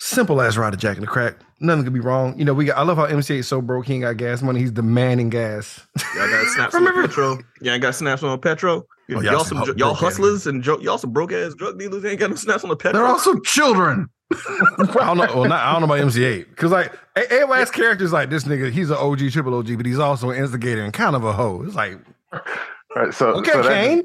Simple 0.00 0.42
ass 0.42 0.56
ride 0.56 0.70
to 0.72 0.76
Jack 0.76 0.96
in 0.96 1.00
the 1.00 1.06
Crack. 1.06 1.36
Nothing 1.64 1.84
could 1.84 1.92
be 1.94 2.00
wrong. 2.00 2.38
You 2.38 2.44
know, 2.44 2.54
we 2.54 2.66
got. 2.66 2.78
I 2.78 2.82
love 2.82 2.96
how 2.96 3.04
MC 3.04 3.38
is 3.38 3.48
so 3.48 3.60
broke. 3.60 3.86
He 3.86 3.94
ain't 3.94 4.02
got 4.02 4.16
gas 4.16 4.42
money. 4.42 4.60
He's 4.60 4.70
demanding 4.72 5.30
gas. 5.30 5.86
Y'all 6.14 6.28
got 6.28 6.46
snaps 6.54 6.74
on 6.74 6.86
Petro. 7.02 7.38
Y'all 7.60 7.78
got 7.78 7.94
snaps 7.94 8.22
on 8.22 8.38
Petro. 8.40 8.82
Oh, 8.82 8.86
y'all 9.08 9.22
y'all 9.24 9.44
some 9.44 9.58
some 9.58 9.66
hu- 9.68 9.74
y'all 9.76 9.94
hustlers 9.94 10.46
and 10.46 10.62
jo- 10.62 10.80
y'all 10.80 10.98
some 10.98 11.12
broke 11.12 11.32
ass 11.32 11.54
drug 11.54 11.78
dealers 11.78 12.04
ain't 12.04 12.20
got 12.20 12.30
no 12.30 12.36
snaps 12.36 12.64
on 12.64 12.70
the 12.70 12.76
Petro. 12.76 12.98
They're 12.98 13.06
also 13.08 13.38
children. 13.40 14.08
I 14.32 14.84
don't 14.88 15.18
know. 15.18 15.26
Well, 15.34 15.44
not, 15.44 15.62
I 15.62 15.72
don't 15.72 15.80
know 15.82 15.86
about 15.94 16.00
MC 16.00 16.20
Eiht 16.20 16.48
because 16.48 16.72
like 16.72 16.92
A- 17.16 17.20
AOS 17.20 17.72
characters 17.72 18.12
like 18.12 18.30
this 18.30 18.44
nigga. 18.44 18.70
He's 18.70 18.90
an 18.90 18.96
OG, 18.96 19.30
triple 19.30 19.54
OG, 19.54 19.76
but 19.76 19.86
he's 19.86 19.98
also 19.98 20.30
an 20.30 20.38
instigator 20.38 20.82
and 20.82 20.92
kind 20.92 21.14
of 21.14 21.24
a 21.24 21.32
hoe. 21.32 21.62
It's 21.66 21.74
like 21.74 21.98
Right, 22.96 23.12
so, 23.12 23.30
okay, 23.38 23.52
so 23.52 23.62
that, 23.62 23.68
Caine. 23.84 24.04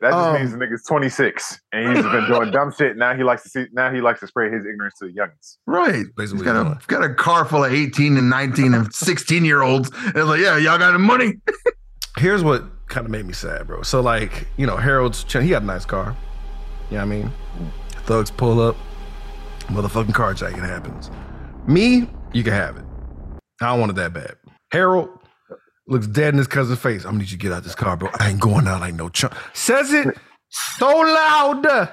that 0.00 0.10
just 0.10 0.26
Um, 0.26 0.34
means 0.34 0.52
the 0.52 0.58
nigga's 0.58 0.84
26 0.84 1.60
and 1.72 1.96
he's 1.96 2.04
been 2.04 2.26
doing 2.28 2.50
dumb 2.50 2.72
shit. 2.72 2.96
Now 2.96 3.14
he 3.14 3.22
likes 3.22 3.42
to 3.44 3.48
see. 3.48 3.66
Now 3.72 3.92
he 3.92 4.00
likes 4.00 4.20
to 4.20 4.26
spray 4.26 4.50
his 4.50 4.64
ignorance 4.66 4.94
to 5.00 5.06
the 5.06 5.12
youngins. 5.12 5.56
Right. 5.66 6.04
Basically 6.16 6.22
He's 6.22 6.34
what 6.34 6.44
got 6.44 6.52
he's 6.56 6.60
a, 6.60 6.64
doing. 6.64 6.78
got 7.02 7.10
a 7.10 7.14
car 7.14 7.44
full 7.44 7.64
of 7.64 7.72
18 7.72 8.16
and 8.16 8.28
19 8.30 8.74
and 8.74 8.92
16 8.94 9.44
year 9.44 9.62
olds. 9.62 9.90
And 10.04 10.16
it's 10.16 10.26
like, 10.26 10.40
yeah, 10.40 10.56
y'all 10.56 10.78
got 10.78 10.92
the 10.92 10.98
money. 10.98 11.34
Here's 12.18 12.42
what 12.42 12.64
kind 12.88 13.04
of 13.04 13.10
made 13.10 13.26
me 13.26 13.32
sad, 13.32 13.66
bro. 13.66 13.82
So 13.82 14.00
like, 14.00 14.46
you 14.56 14.66
know, 14.66 14.76
Harold's 14.76 15.24
ch- 15.24 15.34
he 15.42 15.50
got 15.50 15.62
a 15.62 15.66
nice 15.66 15.84
car. 15.84 16.16
You 16.90 16.98
know 16.98 17.06
what 17.06 17.12
I 17.12 17.16
mean? 17.16 17.32
Thugs 18.04 18.30
pull 18.30 18.60
up, 18.60 18.76
motherfucking 19.66 20.12
carjacking 20.12 20.60
happens. 20.66 21.10
Me, 21.66 22.08
you 22.32 22.44
can 22.44 22.52
have 22.52 22.76
it. 22.76 22.84
I 23.60 23.66
don't 23.66 23.80
want 23.80 23.90
it 23.90 23.96
that 23.96 24.12
bad. 24.12 24.36
Harold 24.70 25.08
looks 25.86 26.06
dead 26.06 26.34
in 26.34 26.38
his 26.38 26.46
cousin's 26.46 26.78
face. 26.78 27.04
I'm 27.04 27.12
gonna 27.12 27.18
need 27.18 27.30
you 27.30 27.38
to 27.38 27.42
get 27.42 27.52
out 27.52 27.64
this 27.64 27.74
car, 27.74 27.96
bro. 27.96 28.10
I 28.18 28.30
ain't 28.30 28.40
going 28.40 28.66
out 28.66 28.80
like 28.80 28.94
no 28.94 29.08
chump. 29.08 29.34
Says 29.52 29.92
it 29.92 30.16
so 30.78 30.88
loud 30.88 31.62
that 31.62 31.90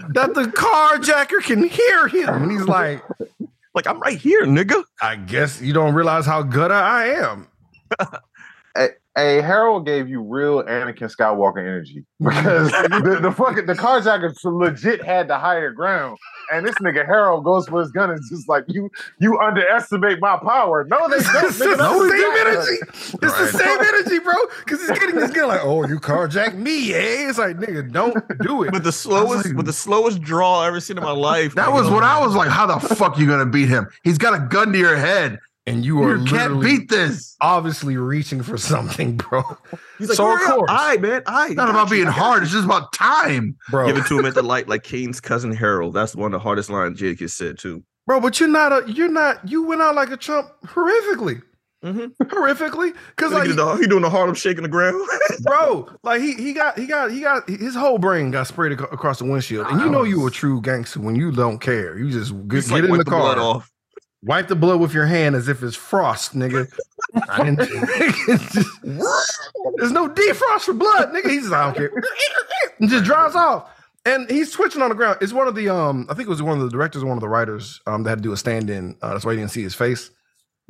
the 0.00 0.52
carjacker 0.56 1.42
can 1.42 1.64
hear 1.64 2.08
him. 2.08 2.28
And 2.28 2.52
he's 2.52 2.66
like, 2.66 3.02
like 3.74 3.86
I'm 3.86 4.00
right 4.00 4.18
here, 4.18 4.44
nigga. 4.44 4.82
I 5.00 5.16
guess 5.16 5.60
you 5.60 5.72
don't 5.72 5.94
realize 5.94 6.26
how 6.26 6.42
good 6.42 6.70
I 6.70 7.06
am. 7.08 7.48
Hey, 9.16 9.40
Harold 9.40 9.86
gave 9.86 10.10
you 10.10 10.20
real 10.20 10.62
Anakin 10.64 11.10
Skywalker 11.10 11.58
energy 11.58 12.04
because 12.20 12.70
the, 12.70 13.18
the 13.22 13.32
fucking 13.32 13.64
the 13.64 13.72
carjacker 13.72 14.34
legit 14.44 15.02
had 15.02 15.26
the 15.28 15.38
higher 15.38 15.70
ground, 15.72 16.18
and 16.52 16.66
this 16.66 16.74
nigga 16.76 17.06
Harold 17.06 17.42
goes 17.42 17.66
for 17.66 17.80
his 17.80 17.90
gun 17.90 18.10
and 18.10 18.20
is 18.20 18.28
just 18.28 18.46
like 18.46 18.64
you 18.68 18.90
you 19.18 19.38
underestimate 19.40 20.20
my 20.20 20.36
power. 20.36 20.84
No, 20.84 21.08
they 21.08 21.16
It's 21.16 21.32
don't. 21.32 21.58
the 21.58 21.64
nigga, 21.64 21.76
that's 21.78 21.98
same 21.98 22.12
exactly- 22.12 22.40
energy. 22.40 23.18
It's 23.26 23.52
the 23.52 23.58
same 23.58 23.78
energy, 23.94 24.18
bro. 24.18 24.34
Because 24.64 24.80
he's 24.86 24.98
getting 24.98 25.14
this 25.16 25.30
guy 25.30 25.46
like, 25.46 25.60
oh, 25.64 25.86
you 25.88 25.98
carjacked 25.98 26.56
me, 26.56 26.92
eh? 26.92 27.28
It's 27.30 27.38
like, 27.38 27.56
nigga, 27.56 27.90
don't 27.90 28.22
do 28.42 28.64
it. 28.64 28.70
But 28.72 28.84
the 28.84 28.92
slowest, 28.92 29.46
like- 29.46 29.56
with 29.56 29.64
the 29.66 29.72
slowest 29.72 30.20
draw 30.20 30.60
I 30.60 30.66
ever 30.68 30.78
seen 30.80 30.98
in 30.98 31.02
my 31.02 31.10
life. 31.12 31.54
That 31.54 31.70
Like, 31.70 31.80
was 31.82 31.90
what 31.90 32.04
I 32.04 32.20
was 32.20 32.34
like. 32.34 32.48
How 32.50 32.66
the 32.66 32.78
fuck 32.94 33.18
you 33.18 33.26
gonna 33.26 33.46
beat 33.46 33.70
him? 33.70 33.88
He's 34.04 34.18
got 34.18 34.34
a 34.38 34.44
gun 34.46 34.72
to 34.72 34.78
your 34.78 34.96
head. 34.96 35.38
And 35.68 35.84
you 35.84 36.02
are 36.04 36.16
You 36.16 36.24
can't 36.26 36.60
beat 36.60 36.88
this. 36.88 37.36
obviously 37.40 37.96
reaching 37.96 38.40
for 38.42 38.56
something, 38.72 39.16
bro. 39.16 39.42
He's 39.98 40.08
like, 40.08 40.16
So, 40.16 40.32
of 40.32 40.38
"Hurry 40.38 40.46
up. 40.46 40.54
course. 40.58 40.70
All 40.70 40.76
right, 40.76 41.00
man. 41.00 41.22
I 41.26 41.46
It's 41.46 41.54
not 41.56 41.70
about 41.70 41.90
being 41.90 42.06
hard. 42.06 42.44
It's 42.44 42.52
just 42.52 42.64
about 42.66 42.92
time. 42.92 43.56
Bro, 43.70 43.86
Give 43.88 43.96
it 43.96 44.06
to 44.06 44.18
him 44.18 44.26
at 44.26 44.34
the 44.34 44.42
light, 44.54 44.68
like 44.68 44.84
Caine's 44.84 45.20
cousin 45.20 45.52
Harold. 45.52 45.94
That's 45.94 46.14
one 46.14 46.26
of 46.32 46.38
the 46.40 46.42
hardest 46.42 46.70
lines 46.70 46.98
Jake 47.00 47.18
has 47.20 47.32
said 47.34 47.58
too. 47.58 47.82
bro, 48.06 48.20
but 48.20 48.38
you're 48.38 48.48
not 48.48 48.72
a 48.72 48.92
you're 48.92 49.08
not 49.10 49.48
you 49.48 49.64
went 49.64 49.82
out 49.82 49.94
like 49.96 50.10
a 50.12 50.16
chump 50.16 50.48
horrifically. 50.66 51.42
Mhm. 51.84 52.12
Horrifically. 52.22 52.94
Cause 53.16 53.32
Like, 53.32 53.48
like 53.48 53.76
he, 53.76 53.82
he 53.82 53.86
doing 53.88 54.02
the 54.02 54.10
Harlem 54.10 54.34
shake 54.34 54.56
in 54.56 54.62
the 54.62 54.68
ground. 54.68 55.00
bro, 55.42 55.88
like 56.04 56.20
he 56.20 56.34
he 56.34 56.52
got 56.52 56.78
he 56.78 56.86
got 56.86 57.10
he 57.10 57.20
got 57.20 57.48
his 57.48 57.74
whole 57.74 57.98
brain 57.98 58.30
got 58.30 58.46
sprayed 58.46 58.72
ac- 58.72 58.84
across 58.92 59.18
the 59.18 59.24
windshield. 59.24 59.66
And 59.68 59.80
you 59.80 59.90
know 59.90 60.02
you 60.04 60.24
a 60.26 60.30
true 60.30 60.60
gangster 60.60 61.00
when 61.00 61.16
you 61.16 61.32
don't 61.32 61.58
care. 61.58 61.98
You 61.98 62.10
just 62.10 62.32
get, 62.48 62.64
get 62.64 62.70
like, 62.70 62.84
in 62.84 62.90
wipe 62.90 62.98
the 63.00 63.04
the 63.04 63.10
blood 63.10 63.36
car. 63.38 63.44
off. 63.44 63.72
Wipe 64.26 64.48
the 64.48 64.56
blood 64.56 64.80
with 64.80 64.92
your 64.92 65.06
hand 65.06 65.36
as 65.36 65.46
if 65.48 65.62
it's 65.62 65.76
frost, 65.76 66.34
nigga. 66.34 66.68
I 67.28 67.44
didn't, 67.44 67.60
it's 67.70 68.52
just- 68.54 68.68
there's 69.76 69.92
no 69.92 70.08
defrost 70.08 70.62
for 70.62 70.72
blood, 70.74 71.12
nigga. 71.12 71.30
He's 71.30 71.42
just, 71.42 71.54
I 71.54 71.64
don't 71.66 71.76
care. 71.76 71.90
And 72.80 72.90
just 72.90 73.04
dries 73.04 73.34
off. 73.36 73.70
And 74.04 74.28
he's 74.30 74.50
twitching 74.52 74.82
on 74.82 74.88
the 74.88 74.94
ground. 74.94 75.18
It's 75.20 75.32
one 75.32 75.48
of 75.48 75.54
the 75.54 75.68
um, 75.68 76.06
I 76.08 76.14
think 76.14 76.26
it 76.26 76.30
was 76.30 76.42
one 76.42 76.58
of 76.58 76.64
the 76.64 76.70
directors 76.70 77.02
one 77.04 77.16
of 77.16 77.20
the 77.20 77.28
writers 77.28 77.80
um 77.86 78.02
that 78.04 78.10
had 78.10 78.18
to 78.18 78.22
do 78.22 78.32
a 78.32 78.36
stand-in. 78.36 78.96
Uh, 79.02 79.12
that's 79.12 79.24
why 79.24 79.32
you 79.32 79.38
didn't 79.38 79.50
see 79.50 79.62
his 79.62 79.74
face. 79.74 80.10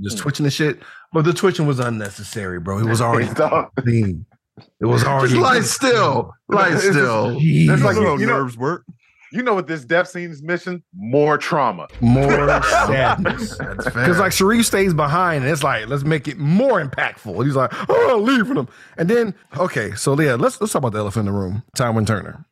Just 0.01 0.19
twitching 0.19 0.45
and 0.47 0.53
shit. 0.53 0.81
But 1.13 1.25
the 1.25 1.33
twitching 1.33 1.67
was 1.67 1.79
unnecessary, 1.79 2.61
bro. 2.61 2.79
It 2.79 2.85
was 2.87 3.01
already 3.03 3.33
Dog. 3.35 3.71
It 3.87 4.87
was 4.87 5.05
already 5.05 5.35
Just 5.35 5.43
lie 5.43 5.61
still. 5.61 6.33
Lie 6.49 6.77
still. 6.77 7.39
That's 7.67 7.83
like 7.83 7.97
You 7.97 8.03
know 8.03 8.15
you, 8.15 8.21
you 8.21 8.27
know, 8.27 8.39
nerves 8.39 8.57
work. 8.57 8.85
You 9.33 9.43
know 9.43 9.55
what 9.55 9.67
this 9.67 9.85
death 9.85 10.09
scene 10.09 10.31
is 10.31 10.43
missing? 10.43 10.83
More 10.95 11.37
trauma. 11.39 11.89
more 12.01 12.31
sadness. 12.63 13.57
Because 13.59 14.19
like 14.19 14.33
Sharif 14.33 14.67
stays 14.67 14.95
behind, 14.95 15.43
and 15.45 15.53
it's 15.53 15.63
like 15.65 15.89
let's 15.89 16.05
make 16.05 16.29
it 16.29 16.39
more 16.39 16.83
impactful. 16.85 17.45
He's 17.45 17.57
like, 17.57 17.73
oh, 17.91 18.21
leaving 18.23 18.57
him, 18.57 18.69
and 18.97 19.09
then 19.09 19.35
okay, 19.59 19.93
so 19.95 20.19
yeah, 20.21 20.35
let's 20.35 20.61
let's 20.61 20.73
talk 20.73 20.81
about 20.81 20.93
the 20.93 20.99
elephant 20.99 21.29
in 21.29 21.35
the 21.35 21.39
room. 21.39 21.63
Tyrin 21.77 22.07
Turner, 22.07 22.45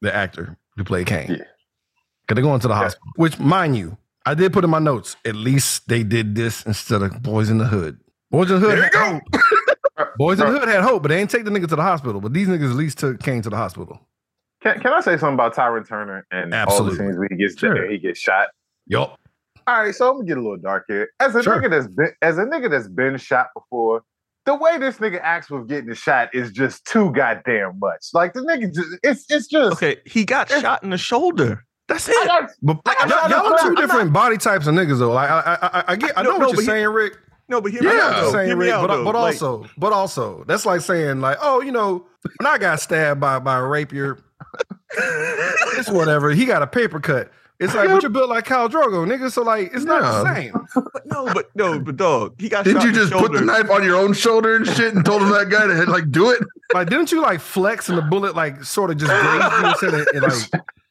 the 0.00 0.14
actor 0.14 0.56
who 0.76 0.84
played 0.84 1.06
Caine. 1.06 1.30
Yeah. 1.30 1.36
Cause 2.28 2.36
they're 2.36 2.42
going 2.42 2.60
to 2.60 2.68
the 2.68 2.74
Yeah. 2.74 2.80
hospital. 2.80 3.08
Which, 3.16 3.38
mind 3.38 3.76
you, 3.76 3.98
I 4.24 4.34
did 4.34 4.52
put 4.52 4.64
in 4.64 4.70
my 4.70 4.78
notes. 4.78 5.16
At 5.24 5.34
least 5.34 5.88
they 5.88 6.02
did 6.02 6.34
this 6.34 6.64
instead 6.64 7.02
of 7.02 7.10
Boyz 7.14 7.50
n 7.50 7.58
the 7.58 7.66
Hood. 7.66 7.98
Boyz 8.32 8.50
n 8.50 8.60
the 8.60 8.60
Hood. 8.60 8.70
There 8.70 8.76
you 8.76 8.82
had 8.84 8.92
go. 8.92 9.20
hope. 9.98 10.12
Boyz 10.18 10.40
n 10.40 10.52
the 10.52 10.58
Hood 10.60 10.68
had 10.68 10.82
hope, 10.82 11.02
but 11.02 11.08
they 11.08 11.20
ain't 11.20 11.28
take 11.30 11.44
the 11.44 11.50
nigga 11.50 11.68
to 11.68 11.76
the 11.76 11.82
hospital. 11.82 12.20
But 12.20 12.32
these 12.32 12.48
niggas 12.48 12.70
at 12.70 12.76
least 12.76 12.98
took 12.98 13.20
Caine 13.22 13.42
to 13.42 13.50
the 13.50 13.56
hospital. 13.56 14.00
Can, 14.62 14.80
can 14.80 14.92
I 14.92 15.00
say 15.00 15.16
something 15.16 15.34
about 15.34 15.54
Tyrin 15.54 15.86
Turner 15.86 16.26
and 16.30 16.54
Absolutely. 16.54 16.86
all 16.86 16.90
the 16.90 16.96
scenes 16.96 17.18
where 17.18 17.28
he 17.30 17.36
gets 17.36 17.58
Sure. 17.58 17.90
he 17.90 17.98
gets 17.98 18.20
shot? 18.20 18.48
Yup. 18.86 19.18
All 19.66 19.80
right, 19.82 19.94
so 19.94 20.08
I'm 20.10 20.16
gonna 20.16 20.26
get 20.26 20.38
a 20.38 20.40
little 20.40 20.56
dark 20.56 20.84
here. 20.88 21.08
As 21.20 21.34
a 21.34 21.42
Sure. 21.42 21.60
nigga 21.60 21.70
that's 21.70 21.86
been 21.88 22.10
as 22.22 22.38
a 22.38 22.42
nigga 22.44 22.70
that's 22.70 22.88
been 22.88 23.16
shot 23.16 23.48
before, 23.54 24.02
the 24.44 24.54
way 24.54 24.76
this 24.78 24.96
nigga 24.98 25.20
acts 25.22 25.50
with 25.50 25.68
getting 25.68 25.92
shot 25.94 26.34
is 26.34 26.50
just 26.50 26.84
too 26.84 27.12
goddamn 27.12 27.78
much. 27.78 28.06
Like 28.12 28.32
the 28.34 28.40
nigga, 28.40 28.72
just, 28.74 28.88
it's 29.02 29.24
it's 29.30 29.46
just 29.46 29.72
Okay, 29.74 29.96
he 30.04 30.24
got 30.24 30.48
shot 30.50 30.82
in 30.82 30.90
the 30.90 30.98
shoulder. 30.98 31.64
That's 31.88 32.08
it. 32.08 32.26
Got- 32.26 32.50
But 32.62 32.80
I- 32.86 33.06
y'all, 33.08 33.30
y'all 33.30 33.38
are 33.38 33.42
two 33.42 33.48
not- 33.50 33.64
I'm 33.66 33.74
different 33.74 34.12
body 34.12 34.36
types 34.38 34.66
of 34.66 34.74
niggas 34.74 34.98
though. 34.98 35.12
Like 35.12 35.30
I, 35.30 35.40
I, 35.40 35.68
I, 35.80 35.84
I 35.88 35.96
get, 35.96 36.12
I 36.16 36.22
No, 36.22 36.30
know 36.32 36.36
no, 36.38 36.46
what 36.46 36.52
you're 36.54 36.62
he- 36.62 36.66
saying, 36.66 36.88
Rick. 36.88 37.18
no, 37.48 37.60
but 37.60 37.70
hear 37.72 37.82
me 37.82 37.88
I 37.88 37.92
know 37.92 38.00
out. 38.02 38.20
though. 38.22 38.32
saying, 38.32 38.46
Hear 38.48 38.56
me 38.56 38.64
Rick, 38.66 38.74
out, 38.74 38.88
but, 38.88 38.96
though. 38.96 39.04
but 39.04 39.14
Like, 39.14 39.34
also, 39.34 39.66
but 39.76 39.92
also, 39.92 40.44
that's 40.46 40.64
like 40.66 40.80
saying 40.80 41.20
like, 41.20 41.38
oh, 41.42 41.60
you 41.60 41.70
know, 41.72 42.06
when 42.38 42.46
I 42.46 42.56
got 42.58 42.80
stabbed 42.80 43.20
by 43.20 43.38
by 43.40 43.58
a 43.58 43.62
rapier, 43.62 44.18
it's 45.78 45.90
whatever. 45.90 46.30
He 46.30 46.44
got 46.44 46.62
a 46.62 46.66
paper 46.66 47.00
cut. 47.00 47.30
It's 47.60 47.74
like, 47.76 47.88
but 47.90 48.02
you're 48.02 48.10
built 48.10 48.28
like 48.28 48.44
Khal 48.44 48.68
Drogo, 48.68 49.06
nigga. 49.06 49.30
So 49.30 49.42
like, 49.42 49.70
it's 49.72 49.84
not 49.84 50.00
the 50.02 50.34
same. 50.34 50.52
but 50.74 51.06
no, 51.06 51.32
but 51.32 51.50
no, 51.54 51.78
but 51.78 51.96
dog, 51.96 52.34
he 52.40 52.48
got 52.48 52.64
Didn't 52.64 52.80
shot 52.80 52.84
you 52.84 52.88
in 52.90 52.94
the 52.96 53.00
just 53.06 53.12
put 53.12 53.32
the 53.32 53.40
knife 53.40 53.70
on 53.70 53.84
your 53.84 53.96
own 53.96 54.14
shoulder 54.14 54.56
and 54.56 54.66
shit 54.66 54.94
and 54.94 55.04
told 55.04 55.22
him 55.22 55.30
that 55.30 55.48
guy 55.48 55.66
to 55.68 55.84
like 55.90 56.10
do 56.10 56.30
it? 56.30 56.42
Like, 56.74 56.88
didn't 56.90 57.12
you 57.12 57.22
like 57.22 57.40
flex 57.40 57.88
and 57.88 57.96
the 57.96 58.02
bullet 58.02 58.34
like 58.34 58.64
sort 58.64 58.90
of 58.90 58.96
just 58.96 59.10
grazed 59.12 59.52
you 59.60 59.68
instead 59.68 59.94
of 59.94 60.22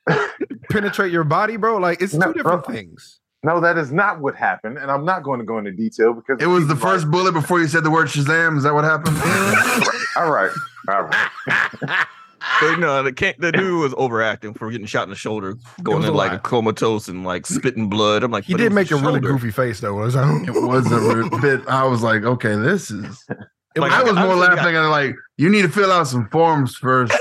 like 0.07 0.31
penetrate 0.69 1.11
your 1.11 1.25
body, 1.25 1.57
bro? 1.57 1.75
Like, 1.77 2.01
it's 2.01 2.13
No, 2.13 2.27
two 2.27 2.33
different 2.35 2.63
bro. 2.65 2.73
things. 2.73 3.19
no, 3.43 3.59
that 3.59 3.77
is 3.77 3.91
not 3.91 4.21
what 4.21 4.35
happened, 4.35 4.77
and 4.77 4.89
I'm 4.89 5.03
not 5.03 5.23
going 5.23 5.39
to 5.41 5.45
go 5.45 5.57
into 5.57 5.71
detail 5.71 6.13
because 6.13 6.41
It 6.41 6.47
was 6.47 6.67
the 6.67 6.73
like- 6.75 6.83
first 6.83 7.11
bullet 7.11 7.33
before 7.33 7.59
you 7.59 7.67
said 7.67 7.83
the 7.83 7.91
word 7.91 8.07
Shazam. 8.07 8.55
Is 8.55 8.63
that 8.63 8.73
what 8.73 8.85
happened? 8.85 9.17
All 10.15 10.31
right, 10.31 10.51
all 10.87 11.01
right. 11.03 12.05
But 12.59 12.77
no, 12.77 13.03
the, 13.03 13.13
can 13.13 13.33
the 13.37 13.51
dude 13.51 13.81
was 13.81 13.93
overacting 13.97 14.53
for 14.53 14.71
getting 14.71 14.87
shot 14.87 15.03
in 15.03 15.09
the 15.09 15.15
shoulder, 15.15 15.55
going 15.83 16.03
in 16.03 16.13
like 16.13 16.31
lot. 16.31 16.39
a 16.39 16.39
comatose 16.39 17.07
and 17.07 17.23
like 17.23 17.45
spitting 17.45 17.89
blood. 17.89 18.23
I'm 18.23 18.31
like, 18.31 18.45
He 18.45 18.55
did 18.55 18.71
make 18.71 18.89
a 18.91 18.95
the 18.95 19.01
really 19.01 19.19
goofy 19.19 19.51
face 19.51 19.79
though. 19.79 19.99
It 19.99 20.05
was 20.05 20.15
like, 20.15 20.47
it 20.47 20.53
was 20.53 20.91
a 20.91 21.37
bit. 21.41 21.67
I 21.67 21.83
was 21.85 22.01
like, 22.01 22.23
okay, 22.23 22.55
this 22.55 22.91
is. 22.91 23.25
Like, 23.77 23.93
I 23.93 24.03
was 24.03 24.15
more 24.15 24.23
honestly, 24.25 24.55
laughing 24.57 24.75
at 24.75 24.81
like, 24.87 25.15
you 25.37 25.47
need 25.49 25.61
to 25.61 25.69
fill 25.69 25.93
out 25.93 26.05
some 26.05 26.27
forms 26.27 26.75
first. 26.75 27.13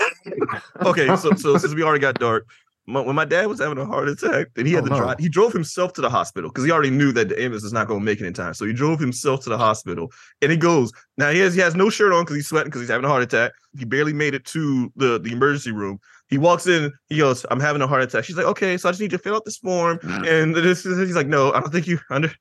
okay, 0.83 1.07
so 1.15 1.31
so 1.35 1.57
since 1.57 1.77
we 1.77 1.85
already 1.85 2.01
got 2.01 2.19
dark, 2.19 2.45
my, 2.91 3.01
when 3.01 3.15
my 3.17 3.25
dad 3.25 3.47
was 3.47 3.61
having 3.61 3.79
a 3.79 3.87
heart 3.87 4.09
attack, 4.09 4.49
and 4.57 4.67
he 4.67 4.73
had 4.73 4.83
Oh, 4.85 4.87
to 4.87 4.91
no. 4.93 4.99
drive, 4.99 5.19
he 5.19 5.29
drove 5.29 5.53
himself 5.53 5.93
to 5.95 6.01
the 6.01 6.11
hospital 6.11 6.51
because 6.51 6.65
he 6.65 6.71
already 6.71 6.91
knew 6.91 7.13
that 7.13 7.29
the 7.29 7.37
ambulance 7.41 7.65
is 7.65 7.73
not 7.73 7.87
going 7.89 8.01
to 8.01 8.05
make 8.05 8.21
it 8.21 8.27
in 8.27 8.35
time. 8.35 8.55
So 8.55 8.65
he 8.67 8.73
drove 8.73 8.99
himself 9.01 9.43
to 9.45 9.51
the 9.51 9.59
hospital, 9.59 10.11
and 10.43 10.51
he 10.51 10.57
goes. 10.59 10.93
Now 11.17 11.31
he 11.31 11.39
has 11.41 11.55
he 11.55 11.61
has 11.61 11.75
no 11.75 11.91
shirt 11.91 12.13
on 12.13 12.25
because 12.25 12.37
he's 12.37 12.47
sweating 12.47 12.69
because 12.69 12.81
he's 12.81 12.91
having 12.91 13.05
a 13.05 13.09
heart 13.09 13.23
attack. 13.23 13.53
He 13.79 13.85
barely 13.85 14.13
made 14.13 14.35
it 14.35 14.45
to 14.47 14.91
the 14.97 15.19
the 15.21 15.33
emergency 15.33 15.73
room. 15.73 16.01
He 16.29 16.39
walks 16.39 16.67
in. 16.67 16.93
He 17.09 17.19
goes, 17.19 17.45
"I'm 17.51 17.61
having 17.61 17.83
a 17.83 17.87
heart 17.87 18.03
attack." 18.03 18.25
She's 18.25 18.37
like, 18.37 18.47
"Okay, 18.47 18.77
so 18.79 18.89
I 18.89 18.93
just 18.93 19.01
need 19.01 19.11
to 19.11 19.19
fill 19.19 19.35
out 19.37 19.45
this 19.45 19.59
form." 19.59 19.99
Mm. 19.99 20.43
And 20.43 20.55
this 20.57 20.87
is, 20.87 20.99
he's 20.99 21.17
like, 21.17 21.27
"No, 21.27 21.53
I 21.53 21.61
don't 21.61 21.71
think 21.73 21.87
you 21.87 21.99
under, 22.11 22.33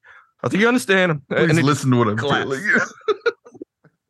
I 0.43 0.47
think 0.47 0.61
you 0.61 0.67
understand." 0.67 1.21
Please 1.29 1.49
And 1.57 1.63
listen 1.63 1.91
to 1.91 1.97
what 1.97 2.07
I'm 2.07 2.49
you. 2.51 2.79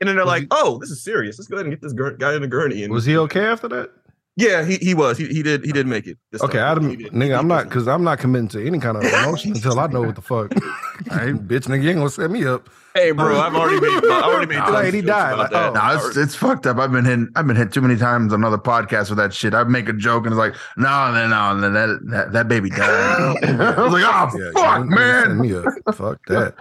And 0.01 0.07
then 0.07 0.15
they're 0.15 0.25
like, 0.25 0.47
"Oh, 0.51 0.77
this 0.79 0.91
is 0.91 1.03
serious. 1.03 1.37
Let's 1.37 1.47
go 1.49 1.57
ahead 1.57 1.65
and 1.65 1.73
get 1.73 1.81
this 1.81 1.93
guy 1.93 2.33
in 2.35 2.41
the 2.41 2.47
gurney." 2.47 2.83
And 2.83 2.93
was 2.93 3.05
he 3.05 3.17
okay 3.17 3.45
after 3.45 3.67
that? 3.69 3.91
Yeah, 4.39 4.63
he, 4.63 4.77
he 4.77 4.93
was. 4.93 5.17
He, 5.17 5.27
he 5.27 5.43
did. 5.43 5.65
He 5.65 5.73
did 5.73 5.85
make 5.85 6.07
it. 6.07 6.17
Okay, 6.41 6.59
time. 6.59 6.79
I 6.79 6.89
He 6.89 6.95
didn't, 6.95 7.19
did. 7.19 7.29
nigga. 7.29 7.37
I'm 7.37 7.47
not 7.49 7.65
because 7.65 7.89
I'm 7.89 8.05
not 8.05 8.19
committing 8.19 8.47
to 8.49 8.65
any 8.65 8.79
kind 8.79 8.95
of 8.95 9.03
emotion 9.25 9.51
until 9.51 9.77
I 9.77 9.87
know 9.87 10.01
what 10.01 10.15
the 10.15 10.21
fuck. 10.21 10.53
I 11.11 11.31
bitch, 11.33 11.67
nigga, 11.67 11.83
you 11.83 11.89
ain't 11.89 11.97
gonna 11.99 12.09
set 12.09 12.31
me 12.31 12.45
up. 12.45 12.69
Hey, 12.95 13.11
bro, 13.11 13.37
uh, 13.37 13.41
I've 13.41 13.53
already 13.55 13.81
made. 13.81 13.97
I've 14.09 14.23
already 14.23 14.47
made. 14.47 14.59
Like, 14.69 14.93
he 14.93 15.01
died, 15.01 15.33
about 15.33 15.51
like, 15.51 15.71
oh. 15.71 15.73
No, 15.73 16.07
it's, 16.07 16.17
it's 16.17 16.35
fucked 16.35 16.65
up. 16.67 16.77
I've 16.77 16.91
been 16.91 17.03
hit. 17.05 17.19
I've 17.35 17.47
been 17.47 17.55
hit 17.57 17.73
too 17.73 17.81
many 17.81 17.97
times 17.97 18.31
on 18.31 18.43
other 18.45 18.57
podcasts 18.57 19.09
with 19.09 19.17
that 19.17 19.33
shit. 19.33 19.53
I 19.53 19.63
make 19.65 19.89
a 19.89 19.93
joke 19.93 20.23
and 20.25 20.33
it's 20.33 20.37
like, 20.39 20.55
no, 20.77 21.11
no, 21.11 21.27
no, 21.27 21.55
no 21.57 21.69
that 21.71 21.99
that, 22.09 22.31
that 22.33 22.47
baby 22.47 22.69
died. 22.69 23.43
I 23.43 23.81
was 23.81 23.91
like, 23.93 24.03
oh 24.05 24.05
Yeah, 24.05 24.29
fuck, 24.29 24.33
you 24.35 24.45
ain't 24.47 24.55
gonna 24.55 25.21
set 25.21 25.27
man. 25.27 25.39
me 25.41 25.53
up. 25.53 25.65
Fuck 25.95 26.25
that. 26.27 26.55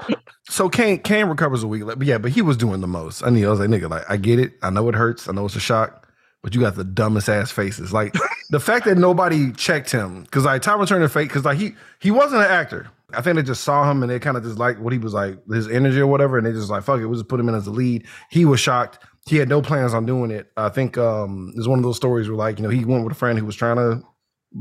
So 0.50 0.68
Caine 0.68 0.98
Caine 0.98 1.26
recovers 1.26 1.62
a 1.62 1.68
week 1.68 1.84
later. 1.84 1.96
But 1.98 2.06
yeah, 2.08 2.18
but 2.18 2.32
he 2.32 2.42
was 2.42 2.56
doing 2.56 2.80
the 2.80 2.88
most. 2.88 3.22
I 3.22 3.30
knew 3.30 3.46
I 3.46 3.50
was 3.50 3.60
like, 3.60 3.68
nigga, 3.70 3.88
like 3.88 4.04
I 4.10 4.16
get 4.16 4.40
it. 4.40 4.54
I 4.62 4.70
know 4.70 4.88
it 4.88 4.96
hurts. 4.96 5.28
I 5.28 5.32
know 5.32 5.44
it's 5.46 5.54
a 5.56 5.60
shock. 5.60 6.07
But 6.42 6.54
you 6.54 6.60
got 6.60 6.76
the 6.76 6.84
dumbest 6.84 7.28
ass 7.28 7.50
faces. 7.50 7.92
Like 7.92 8.14
the 8.50 8.60
fact 8.60 8.84
that 8.84 8.96
nobody 8.96 9.52
checked 9.52 9.90
him, 9.90 10.22
because 10.22 10.44
like 10.44 10.62
Tom 10.62 10.84
Turner 10.86 11.08
fake, 11.08 11.28
because 11.28 11.44
like 11.44 11.58
he 11.58 11.74
he 12.00 12.10
wasn't 12.10 12.42
an 12.42 12.50
actor. 12.50 12.88
I 13.14 13.22
think 13.22 13.36
they 13.36 13.42
just 13.42 13.64
saw 13.64 13.90
him 13.90 14.02
and 14.02 14.10
they 14.10 14.18
kind 14.18 14.36
of 14.36 14.42
just 14.44 14.58
like 14.58 14.78
what 14.78 14.92
he 14.92 14.98
was 14.98 15.14
like, 15.14 15.38
his 15.50 15.66
energy 15.68 15.98
or 15.98 16.06
whatever, 16.06 16.36
and 16.38 16.46
they 16.46 16.52
just 16.52 16.70
like, 16.70 16.84
fuck 16.84 17.00
it, 17.00 17.06
we'll 17.06 17.18
just 17.18 17.28
put 17.28 17.40
him 17.40 17.48
in 17.48 17.54
as 17.54 17.64
the 17.64 17.70
lead. 17.70 18.06
He 18.30 18.44
was 18.44 18.60
shocked. 18.60 18.98
He 19.26 19.36
had 19.36 19.48
no 19.48 19.60
plans 19.62 19.94
on 19.94 20.06
doing 20.06 20.30
it. 20.30 20.50
I 20.56 20.68
think 20.68 20.96
um 20.96 21.52
there's 21.54 21.66
one 21.68 21.78
of 21.78 21.82
those 21.82 21.96
stories 21.96 22.28
where 22.28 22.36
like, 22.36 22.58
you 22.58 22.62
know, 22.62 22.68
he 22.70 22.84
went 22.84 23.02
with 23.04 23.12
a 23.12 23.18
friend 23.18 23.38
who 23.38 23.44
was 23.44 23.56
trying 23.56 23.76
to 23.76 24.02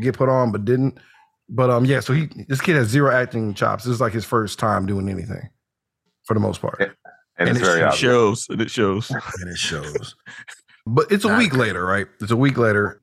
get 0.02 0.16
put 0.18 0.30
on 0.30 0.52
but 0.52 0.66
didn't. 0.66 0.98
But 1.48 1.70
um 1.70 1.86
yeah, 1.86 2.00
so 2.00 2.12
he 2.14 2.28
this 2.48 2.60
kid 2.60 2.76
has 2.76 2.88
zero 2.88 3.12
acting 3.12 3.54
chops. 3.54 3.84
This 3.84 3.94
is 3.94 4.02
like 4.02 4.14
his 4.14 4.26
first 4.26 4.58
time 4.60 4.86
doing 4.88 5.10
anything 5.10 5.48
for 6.26 6.34
the 6.34 6.40
most 6.40 6.60
part. 6.62 6.82
And, 6.82 6.92
And 7.38 7.50
it's 7.50 7.60
it's- 7.60 7.76
very 7.76 7.88
It 7.88 7.94
shows. 7.94 8.48
and 8.50 8.60
It 8.62 8.72
shows. 8.72 9.12
And 9.40 9.50
it 9.50 9.58
shows. 9.58 10.16
But 10.88 11.12
it's 11.12 11.26
a 11.26 11.38
week 11.38 11.56
later, 11.56 11.86
right? 11.86 12.08
It's 12.22 12.32
a 12.32 12.38
week 12.38 12.58
later. 12.58 13.02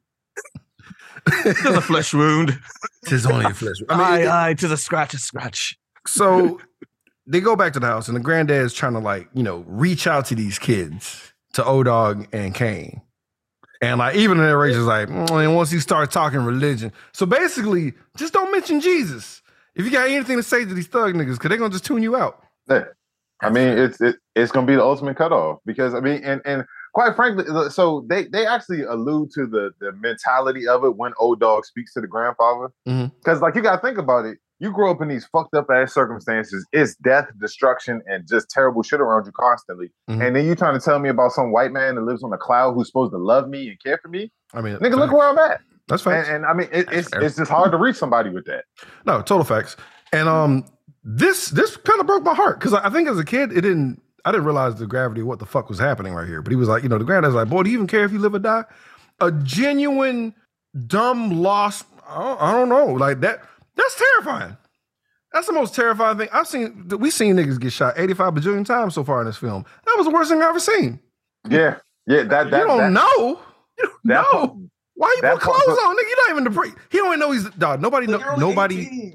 It's 1.26 1.64
a 1.64 1.80
flesh 1.80 2.12
wound. 2.14 2.58
Tis 3.06 3.26
only 3.26 3.44
a 3.46 3.50
flesh. 3.54 3.76
wound. 3.88 3.90
I 3.90 3.96
mean, 3.96 4.06
Aye, 4.06 4.20
it- 4.22 4.28
aye, 4.28 4.54
to 4.54 4.68
the 4.68 4.76
scratch, 4.76 5.14
a 5.14 5.18
scratch. 5.18 5.78
so 6.06 6.60
they 7.26 7.40
go 7.40 7.56
back 7.56 7.72
to 7.74 7.80
the 7.80 7.86
house, 7.86 8.08
and 8.08 8.16
the 8.16 8.20
granddad's 8.20 8.74
trying 8.74 8.92
to 8.94 8.98
like, 8.98 9.28
you 9.34 9.42
know, 9.42 9.64
reach 9.66 10.06
out 10.06 10.26
to 10.26 10.34
these 10.34 10.58
kids, 10.58 11.32
to 11.54 11.64
O 11.64 11.82
Dog 11.82 12.26
and 12.32 12.54
Caine. 12.54 13.00
And 13.80 13.98
like 13.98 14.16
even 14.16 14.38
in 14.38 14.44
the 14.44 14.48
narration's 14.50 14.86
like, 14.86 15.08
"Mm," 15.08 15.44
and 15.44 15.56
once 15.56 15.70
he 15.70 15.78
starts 15.80 16.12
talking 16.14 16.40
religion. 16.40 16.92
So 17.12 17.26
basically, 17.26 17.92
just 18.16 18.32
don't 18.32 18.50
mention 18.52 18.80
Jesus. 18.80 19.42
If 19.74 19.84
you 19.84 19.90
got 19.90 20.08
anything 20.08 20.36
to 20.36 20.42
say 20.42 20.64
to 20.64 20.72
these 20.74 20.86
thug 20.86 21.14
niggas, 21.14 21.34
because 21.38 21.48
they're 21.48 21.58
gonna 21.58 21.70
just 21.72 21.84
tune 21.84 22.02
you 22.02 22.16
out. 22.16 22.42
Yeah. 22.68 22.84
I 23.42 23.50
mean, 23.50 23.68
it's 23.76 24.00
it, 24.00 24.16
it's 24.34 24.52
going 24.52 24.64
to 24.66 24.70
be 24.70 24.76
the 24.76 24.82
ultimate 24.82 25.16
cutoff 25.18 25.58
because 25.66 25.92
I 25.92 26.00
mean, 26.00 26.22
and 26.24 26.40
and 26.46 26.64
quite 26.94 27.14
frankly, 27.14 27.44
so 27.70 28.04
they 28.08 28.24
they 28.28 28.46
actually 28.46 28.82
allude 28.82 29.30
to 29.34 29.46
the 29.46 29.70
the 29.80 29.92
mentality 29.92 30.66
of 30.66 30.84
it 30.84 30.96
when 30.96 31.12
O 31.20 31.34
Dog 31.34 31.66
speaks 31.66 31.92
to 31.94 32.00
the 32.00 32.06
grandfather 32.06 32.70
because 32.84 33.42
like 33.42 33.54
you 33.54 33.62
got 33.62 33.76
to 33.76 33.82
think 33.86 33.98
about 33.98 34.24
it. 34.24 34.38
You 34.60 34.70
grow 34.72 34.92
up 34.92 35.02
in 35.02 35.08
these 35.08 35.26
fucked 35.26 35.54
up 35.54 35.66
ass 35.68 35.92
circumstances. 35.92 36.64
It's 36.72 36.94
death, 36.94 37.26
destruction, 37.40 38.00
and 38.06 38.26
just 38.26 38.48
terrible 38.48 38.82
shit 38.84 39.00
around 39.00 39.26
you 39.26 39.32
constantly. 39.32 39.90
Mhm. 40.08 40.24
And 40.26 40.36
then 40.36 40.46
you 40.46 40.54
trying 40.54 40.78
to 40.78 40.82
tell 40.82 41.00
me 41.00 41.08
about 41.08 41.32
some 41.32 41.50
white 41.50 41.72
man 41.72 41.96
that 41.96 42.02
lives 42.02 42.22
on 42.22 42.32
a 42.32 42.38
cloud 42.38 42.74
who's 42.74 42.86
supposed 42.86 43.12
to 43.12 43.18
love 43.18 43.48
me 43.48 43.68
and 43.68 43.82
care 43.82 43.98
for 44.00 44.08
me? 44.08 44.30
I 44.54 44.60
mean, 44.62 44.76
Nigga, 44.76 44.96
look 44.96 45.12
where 45.12 45.28
I'm 45.28 45.38
at. 45.38 45.60
That's 45.88 46.02
facts. 46.02 46.28
And, 46.28 46.36
and 46.36 46.46
I 46.46 46.54
mean, 46.54 46.68
it, 46.72 46.88
it's 46.92 47.08
fair. 47.08 47.20
it's 47.22 47.36
just 47.36 47.50
hard 47.50 47.72
to 47.72 47.76
reach 47.78 47.96
somebody 47.96 48.30
with 48.30 48.46
that. 48.46 48.64
No, 49.04 49.20
total 49.20 49.44
facts. 49.44 49.76
And 50.12 50.28
um, 50.28 50.64
this 51.02 51.48
this 51.48 51.76
kind 51.76 52.00
of 52.00 52.06
broke 52.06 52.22
my 52.22 52.34
heart 52.34 52.58
because 52.60 52.72
I 52.74 52.88
think 52.90 53.08
as 53.08 53.18
a 53.18 53.24
kid, 53.24 53.50
it 53.52 53.62
didn't. 53.62 54.00
I 54.24 54.32
didn't 54.32 54.46
realize 54.46 54.76
the 54.76 54.86
gravity 54.86 55.20
of 55.20 55.26
what 55.26 55.38
the 55.38 55.46
fuck 55.46 55.68
was 55.68 55.78
happening 55.78 56.14
right 56.14 56.26
here. 56.26 56.40
But 56.42 56.50
he 56.50 56.56
was 56.56 56.68
like, 56.68 56.82
you 56.82 56.88
know, 56.88 56.98
the 56.98 57.04
granddad's 57.04 57.34
like, 57.34 57.48
boy, 57.48 57.62
do 57.62 57.70
you 57.70 57.74
even 57.76 57.86
care 57.86 58.04
if 58.04 58.12
you 58.12 58.18
live 58.18 58.34
or 58.34 58.38
die? 58.38 58.64
A 59.20 59.30
genuine, 59.30 60.34
dumb, 60.86 61.42
lost. 61.42 61.86
I 62.08 62.22
don't, 62.22 62.40
I 62.42 62.52
don't 62.52 62.68
know, 62.68 62.86
like 62.86 63.20
that. 63.20 63.42
That's 63.76 63.98
terrifying. 64.14 64.56
That's 65.32 65.46
the 65.46 65.52
most 65.52 65.74
terrifying 65.74 66.16
thing 66.16 66.28
I've 66.32 66.46
seen. 66.46 66.88
We've 66.88 67.12
seen 67.12 67.36
niggas 67.36 67.60
get 67.60 67.72
shot 67.72 67.94
85 67.96 68.34
bajillion 68.34 68.64
times 68.64 68.94
so 68.94 69.02
far 69.04 69.20
in 69.20 69.26
this 69.26 69.36
film. 69.36 69.64
That 69.84 69.94
was 69.96 70.06
the 70.06 70.12
worst 70.12 70.30
thing 70.30 70.40
I've 70.40 70.50
ever 70.50 70.60
seen. 70.60 71.00
Yeah, 71.48 71.78
yeah. 72.06 72.22
That 72.22 72.50
that 72.50 72.60
you 72.60 72.66
don't 72.66 72.78
that, 72.78 72.90
know. 72.92 73.40
You 73.78 73.84
don't 73.84 73.92
that 74.04 74.22
know. 74.22 74.30
part- 74.46 74.52
Why 74.94 75.12
you 75.16 75.22
that 75.22 75.34
put 75.34 75.42
part- 75.42 75.62
clothes 75.62 75.78
on, 75.84 75.96
nigga? 75.96 76.08
You 76.08 76.16
not 76.16 76.30
even 76.30 76.44
the 76.44 76.50
break. 76.50 76.74
He 76.90 76.98
don't 76.98 77.08
even 77.08 77.18
know 77.20 77.32
he's 77.32 77.50
dog. 77.50 77.82
Nobody 77.82 78.06
know. 78.06 78.36
Nobody. 78.36 79.14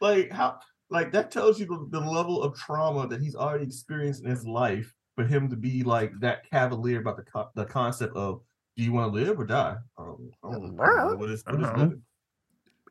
Like 0.00 0.32
how? 0.32 0.58
Like 0.90 1.12
that 1.12 1.30
tells 1.30 1.58
you 1.60 1.66
the, 1.66 1.86
the 1.98 2.04
level 2.04 2.42
of 2.42 2.56
trauma 2.56 3.06
that 3.08 3.20
he's 3.20 3.34
already 3.36 3.64
experienced 3.64 4.22
in 4.24 4.30
his 4.30 4.44
life 4.46 4.92
for 5.16 5.24
him 5.24 5.48
to 5.50 5.56
be 5.56 5.82
like 5.82 6.12
that 6.20 6.48
cavalier 6.50 7.00
about 7.00 7.16
the 7.16 7.22
co- 7.24 7.50
the 7.54 7.64
concept 7.64 8.16
of 8.16 8.40
do 8.76 8.84
you 8.84 8.92
want 8.92 9.12
to 9.12 9.20
live 9.20 9.38
or 9.38 9.44
die? 9.44 9.76
Um, 9.98 10.30
I 10.44 10.50
don't 10.52 10.76
know. 10.76 10.82
I 10.82 10.86
don't 10.86 10.96
know 11.10 11.16
what 11.16 11.30
is, 11.30 11.42
what 11.46 11.60
is 11.60 11.66
Uh-huh. 11.66 11.76
living? 11.78 12.02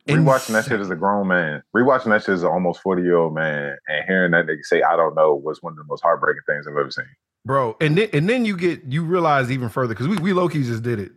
Rewatching 0.07 0.53
that 0.53 0.65
shit 0.65 0.79
as 0.79 0.89
a 0.89 0.95
grown 0.95 1.27
man, 1.27 1.61
rewatching 1.75 2.05
that 2.05 2.21
shit 2.23 2.33
as 2.33 2.41
an 2.43 2.49
almost 2.49 2.81
40 2.81 3.03
year 3.03 3.17
old 3.17 3.35
man, 3.35 3.77
and 3.87 4.05
hearing 4.07 4.31
that 4.31 4.47
nigga 4.47 4.63
say, 4.63 4.81
I 4.81 4.95
don't 4.95 5.13
know, 5.13 5.35
was 5.35 5.61
one 5.61 5.73
of 5.73 5.77
the 5.77 5.83
most 5.83 6.01
heartbreaking 6.01 6.41
things 6.47 6.65
I've 6.67 6.75
ever 6.77 6.89
seen. 6.89 7.05
bro. 7.45 7.75
And 7.79 7.97
then 7.97 8.09
and 8.13 8.27
then 8.27 8.43
you 8.43 8.57
get 8.57 8.81
you 8.87 9.03
realize 9.03 9.51
even 9.51 9.69
further 9.69 9.93
because 9.93 10.07
we 10.07 10.17
we 10.17 10.33
low 10.33 10.49
key 10.49 10.63
just 10.63 10.81
did 10.83 10.99
it 10.99 11.11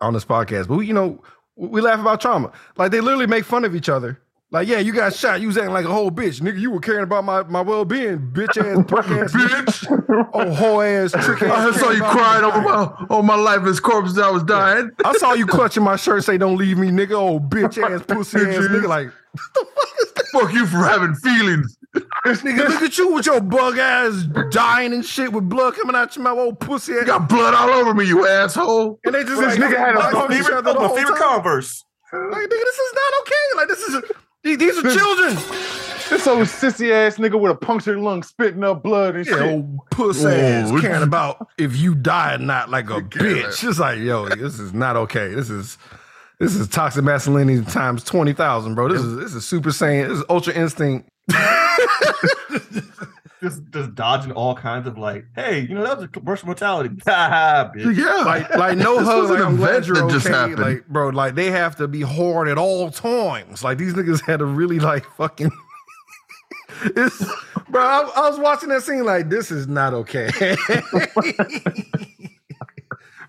on 0.00 0.12
this 0.12 0.24
podcast, 0.26 0.68
but 0.68 0.76
we 0.76 0.86
you 0.86 0.92
know 0.92 1.22
we 1.56 1.68
we 1.68 1.80
laugh 1.80 2.00
about 2.00 2.20
trauma. 2.20 2.52
Like 2.76 2.90
they 2.90 3.00
literally 3.00 3.26
make 3.26 3.44
fun 3.44 3.64
of 3.64 3.74
each 3.74 3.88
other. 3.88 4.20
Like 4.50 4.66
yeah, 4.66 4.78
you 4.78 4.94
got 4.94 5.12
shot. 5.14 5.42
You 5.42 5.48
was 5.48 5.58
acting 5.58 5.74
like 5.74 5.84
a 5.84 5.92
whole 5.92 6.10
bitch, 6.10 6.40
nigga. 6.40 6.58
You 6.58 6.70
were 6.70 6.80
caring 6.80 7.02
about 7.02 7.22
my 7.24 7.42
my 7.42 7.60
well 7.60 7.84
being, 7.84 8.18
bitch 8.32 8.56
ass, 8.56 8.82
punk 8.88 9.06
ass, 9.08 9.32
Bitch, 9.34 10.28
oh 10.32 10.54
whole 10.54 10.80
ass, 10.80 11.12
trick 11.12 11.42
ass. 11.42 11.76
I 11.76 11.78
saw 11.78 11.90
you 11.90 12.00
crying 12.02 12.44
over 12.44 12.62
my 12.62 13.06
on 13.14 13.26
my 13.26 13.34
lifeless 13.34 13.78
corpse 13.78 14.10
as 14.12 14.18
I 14.18 14.30
was 14.30 14.42
dying. 14.44 14.90
I 15.04 15.12
saw 15.18 15.34
you 15.34 15.46
clutching 15.46 15.82
my 15.82 15.96
shirt, 15.96 16.24
say 16.24 16.38
"Don't 16.38 16.56
leave 16.56 16.78
me, 16.78 16.88
nigga." 16.88 17.12
Oh 17.12 17.38
bitch 17.40 17.76
ass, 17.90 18.02
pussy 18.06 18.38
ass, 18.38 18.64
nigga. 18.68 18.88
Like 18.88 19.08
what 19.32 19.42
the 19.54 19.66
Fuck 19.66 20.00
is 20.00 20.12
this? 20.12 20.30
Fuck 20.30 20.52
you 20.54 20.66
for 20.66 20.78
having 20.78 21.14
feelings. 21.16 21.76
This 22.24 22.40
nigga, 22.40 22.68
look 22.68 22.82
at 22.82 22.96
you 22.96 23.12
with 23.12 23.26
your 23.26 23.42
bug 23.42 23.76
ass 23.76 24.24
dying 24.50 24.94
and 24.94 25.04
shit 25.04 25.30
with 25.30 25.48
blood 25.48 25.74
coming 25.74 25.94
out 25.94 26.16
your 26.16 26.22
mouth, 26.22 26.38
old 26.38 26.60
pussy 26.60 26.94
ass. 26.94 27.00
You 27.00 27.06
got 27.06 27.28
blood 27.28 27.52
all 27.52 27.68
over 27.68 27.92
me, 27.92 28.06
you 28.06 28.26
asshole. 28.26 28.98
And 29.04 29.14
they 29.14 29.24
just 29.24 29.40
This 29.40 29.58
like, 29.58 29.70
nigga 29.70 29.78
had 29.78 29.94
a 29.94 29.98
like, 29.98 30.12
fucking 30.12 30.36
each 30.36 30.42
Favorite, 30.44 30.58
other 30.58 30.72
the 30.72 30.80
my 30.80 30.86
whole 30.86 30.96
favorite 30.96 31.18
time. 31.18 31.28
Converse. 31.28 31.84
Like, 32.12 32.22
nigga, 32.22 32.48
this 32.48 32.78
is 32.78 32.94
not 32.94 33.12
okay. 33.20 33.56
Like, 33.56 33.68
this 33.68 33.80
is 33.80 34.12
these, 34.56 34.78
are 34.78 34.82
children. 34.82 35.34
This 36.10 36.26
old 36.26 36.46
sissy 36.46 36.90
ass 36.90 37.16
nigga 37.18 37.38
with 37.38 37.52
a 37.52 37.54
punctured 37.54 37.98
lung 37.98 38.22
spitting 38.22 38.64
up 38.64 38.82
blood 38.82 39.14
and 39.16 39.26
Yeah, 39.26 39.34
shit. 39.34 39.42
old 39.42 39.78
puss 39.90 40.22
Whoa. 40.22 40.30
ass 40.30 40.80
caring 40.80 41.02
about 41.02 41.48
if 41.58 41.76
you 41.76 41.94
die 41.94 42.34
or 42.34 42.38
not, 42.38 42.70
like 42.70 42.88
a 42.88 43.00
bitch. 43.00 43.68
It's 43.68 43.78
like, 43.78 43.98
yo, 43.98 44.28
this 44.28 44.58
is 44.58 44.72
not 44.72 44.96
okay. 44.96 45.34
This 45.34 45.50
is 45.50 45.76
this 46.38 46.54
is 46.54 46.66
toxic 46.68 47.04
masculinity 47.04 47.62
times 47.70 48.02
twenty 48.04 48.32
thousand, 48.32 48.74
bro. 48.74 48.88
This 48.88 49.02
is 49.02 49.16
this 49.16 49.34
is 49.34 49.44
super 49.46 49.68
saiyan. 49.70 50.08
This 50.08 50.18
is 50.20 50.24
ultra 50.30 50.54
instinct. 50.54 51.08
Just 53.40 53.62
just 53.70 53.94
dodging 53.94 54.32
all 54.32 54.54
kinds 54.56 54.88
of 54.88 54.98
like, 54.98 55.24
hey, 55.36 55.60
you 55.60 55.74
know 55.74 55.84
that 55.84 55.96
was 55.96 56.04
a 56.04 56.08
commercial 56.08 56.46
mortality. 56.46 56.90
Ha 57.06 57.70
bitch. 57.74 57.96
Yeah. 57.96 58.24
Like, 58.24 58.50
like 58.56 58.76
no 58.78 58.98
hug. 59.04 59.22
was 59.22 59.30
an 59.30 59.36
Like, 59.36 59.44
I'm 59.46 59.56
glad 59.56 59.86
you're 59.86 59.96
that 59.96 60.10
just 60.10 60.26
happened. 60.26 60.58
Like, 60.58 60.86
bro, 60.88 61.10
like 61.10 61.36
they 61.36 61.50
have 61.50 61.76
to 61.76 61.86
be 61.86 62.00
hard 62.02 62.48
at 62.48 62.58
all 62.58 62.90
times. 62.90 63.62
Like 63.62 63.78
these 63.78 63.94
niggas 63.94 64.24
had 64.26 64.40
to 64.40 64.44
really 64.44 64.80
like 64.80 65.04
fucking. 65.16 65.52
it's, 66.84 67.24
bro, 67.68 67.80
I, 67.80 68.10
I 68.16 68.28
was 68.28 68.40
watching 68.40 68.70
that 68.70 68.82
scene 68.82 69.04
like 69.04 69.28
this 69.28 69.52
is 69.52 69.68
not 69.68 69.94
okay. 69.94 70.30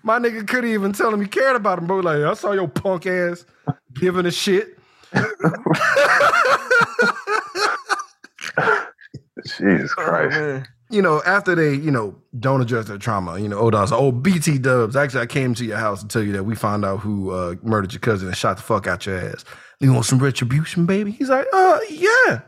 My 0.02 0.18
nigga 0.18 0.48
couldn't 0.48 0.70
even 0.70 0.92
tell 0.92 1.12
him 1.12 1.20
he 1.20 1.28
cared 1.28 1.56
about 1.56 1.78
him, 1.78 1.86
bro. 1.86 2.00
Like 2.00 2.22
I 2.22 2.34
saw 2.34 2.52
your 2.52 2.68
punk 2.68 3.06
ass 3.06 3.44
giving 3.94 4.26
a 4.26 4.30
shit. 4.30 4.76
Jesus 9.44 9.92
Oh, 9.98 10.02
Christ. 10.04 10.38
man. 10.38 10.66
you 10.90 11.02
know, 11.02 11.22
after 11.24 11.54
they, 11.54 11.74
you 11.74 11.90
know, 11.90 12.16
don't 12.38 12.60
address 12.60 12.86
their 12.86 12.98
trauma, 12.98 13.38
you 13.38 13.48
know, 13.48 13.58
Odon's 13.58 13.92
oh 13.92 14.12
BT 14.12 14.58
dubs. 14.58 14.96
Actually, 14.96 15.22
I 15.22 15.26
came 15.26 15.54
to 15.54 15.64
your 15.64 15.78
house 15.78 16.02
to 16.02 16.08
tell 16.08 16.22
you 16.22 16.32
that 16.32 16.44
we 16.44 16.54
found 16.54 16.84
out 16.84 16.98
who 17.00 17.30
uh, 17.30 17.54
murdered 17.62 17.92
your 17.92 18.00
cousin 18.00 18.28
and 18.28 18.36
shot 18.36 18.56
the 18.56 18.62
fuck 18.62 18.86
out 18.86 19.06
your 19.06 19.18
ass. 19.18 19.44
You 19.80 19.92
want 19.92 20.04
some 20.06 20.18
retribution, 20.18 20.84
baby? 20.86 21.10
He's 21.10 21.28
like, 21.30 21.46
uh, 21.52 21.78
yeah. 21.88 22.40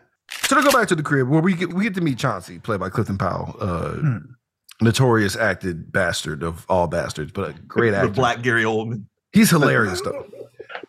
So 0.45 0.57
to 0.57 0.62
go 0.62 0.70
back 0.72 0.88
to 0.88 0.95
the 0.95 1.03
crib 1.03 1.28
where 1.28 1.40
we 1.43 1.55
get 1.55 1.72
we 1.72 1.82
get 1.84 1.95
to 1.95 2.01
meet 2.01 2.18
Chauncey, 2.18 2.59
played 2.59 2.80
by 2.80 2.88
Clifton 2.90 3.18
Powell, 3.18 3.57
uh, 3.61 3.90
Hmm. 3.93 4.16
notorious 4.80 5.36
acted 5.36 5.93
bastard 5.93 6.43
of 6.43 6.66
all 6.68 6.86
bastards, 6.88 7.32
but 7.32 7.51
a 7.51 7.53
great 7.66 7.90
The 7.90 7.99
actor. 7.99 8.11
black 8.11 8.43
Gary 8.43 8.64
Oldman. 8.64 9.05
He's 9.32 9.51
hilarious 9.51 10.01
though. 10.03 10.26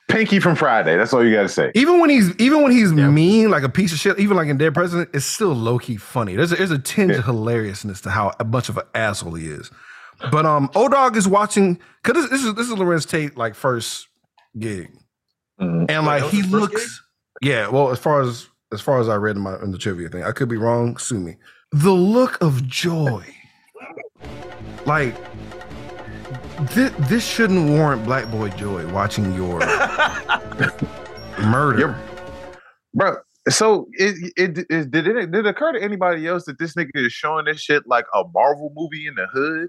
Pinky 0.10 0.40
from 0.40 0.56
Friday. 0.56 0.96
That's 0.98 1.14
all 1.14 1.24
you 1.26 1.34
gotta 1.34 1.50
say. 1.50 1.72
Even 1.76 2.00
when 2.00 2.10
he's 2.10 2.36
even 2.38 2.62
when 2.62 2.72
he's 2.72 2.92
mean, 2.92 3.50
like 3.50 3.64
a 3.64 3.70
piece 3.70 3.92
of 3.94 4.00
shit, 4.00 4.20
even 4.20 4.38
like 4.38 4.48
in 4.48 4.58
Dead 4.58 4.74
President, 4.74 5.10
it's 5.14 5.26
still 5.26 5.54
low 5.54 5.80
key 5.80 5.98
funny. 5.98 6.36
There's 6.36 6.52
a, 6.52 6.56
there's 6.56 6.72
a 6.72 6.78
tinge 6.80 7.14
of 7.16 7.26
hilariousness 7.26 8.02
to 8.02 8.10
how 8.12 8.32
much 8.46 8.70
of 8.70 8.78
an 8.78 8.84
asshole 8.94 9.34
he 9.36 9.48
is. 9.48 9.72
But 10.32 10.46
um, 10.46 10.70
O 10.76 10.88
Dog 10.88 11.18
is 11.18 11.28
watching 11.28 11.80
because 12.04 12.30
this, 12.30 12.32
this 12.32 12.44
is 12.46 12.54
this 12.56 12.68
is 12.68 12.74
Larenz 12.76 13.10
Tate 13.10 13.38
like 13.38 13.56
first 13.56 14.08
gig, 14.60 14.92
Mhm. 15.60 15.90
and 15.90 16.06
like 16.06 16.24
he 16.26 16.38
his 16.38 16.46
first 16.48 16.52
looks, 16.52 17.04
yeah. 17.42 17.68
Well, 17.70 17.90
as 17.90 18.00
far 18.00 18.22
as 18.22 18.48
as 18.72 18.82
far 18.82 19.00
as 19.00 19.10
I 19.10 19.16
read 19.16 19.36
in 19.36 19.42
my 19.42 19.56
in 19.62 19.72
the 19.72 19.78
trivia 19.78 20.10
thing, 20.10 20.24
I 20.24 20.32
could 20.32 20.48
be 20.50 20.58
wrong. 20.58 20.98
Sue 20.98 21.20
me. 21.20 21.38
The 21.72 21.92
look 21.92 22.40
of 22.42 22.68
joy, 22.68 23.26
like. 24.86 25.16
This, 26.62 26.92
this 27.10 27.26
shouldn't 27.26 27.70
warrant 27.72 28.04
black 28.06 28.30
boy 28.32 28.50
joy 28.50 28.86
watching 28.94 29.34
your 29.34 29.60
murder. 31.40 31.80
You're- 31.80 31.96
Bro, 32.96 33.16
so 33.50 33.88
it, 33.94 34.32
it, 34.38 34.66
it 34.70 34.92
did 34.92 35.08
it 35.08 35.32
did 35.32 35.34
it 35.34 35.46
occur 35.48 35.72
to 35.72 35.82
anybody 35.82 36.28
else 36.28 36.46
that 36.46 36.60
this 36.60 36.76
nigga 36.76 36.92
is 36.94 37.12
showing 37.12 37.46
this 37.46 37.60
shit 37.60 37.88
like 37.88 38.06
a 38.14 38.24
Marvel 38.36 38.72
movie 38.76 39.08
in 39.08 39.16
the 39.16 39.26
hood? 39.34 39.68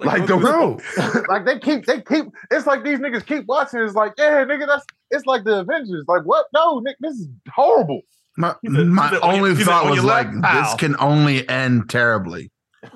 Like, 0.00 0.26
the 0.26 0.36
bro. 0.36 0.78
like 1.28 1.46
they 1.46 1.58
keep 1.58 1.86
they 1.86 2.02
keep 2.02 2.26
it's 2.50 2.66
like 2.66 2.84
these 2.84 2.98
niggas 2.98 3.24
keep 3.24 3.46
watching. 3.46 3.80
It's 3.80 3.94
like, 3.94 4.12
yeah, 4.18 4.44
nigga, 4.44 4.66
that's 4.66 4.84
it's 5.10 5.24
like 5.24 5.44
the 5.44 5.60
Avengers. 5.60 6.04
Like, 6.06 6.22
what? 6.24 6.44
No, 6.52 6.80
Nick, 6.80 6.96
this 7.00 7.14
is 7.14 7.28
horrible. 7.48 8.02
My, 8.36 8.54
He 8.62 8.68
my 8.68 9.08
he 9.08 9.14
said, 9.14 9.22
on 9.22 9.36
your- 9.36 9.46
only 9.48 9.64
thought 9.64 9.90
was 9.90 10.04
like, 10.04 10.26
left, 10.26 10.34
this 10.42 10.42
pow. 10.72 10.76
can 10.76 10.96
only 11.00 11.48
end 11.48 11.88
terribly. 11.88 12.50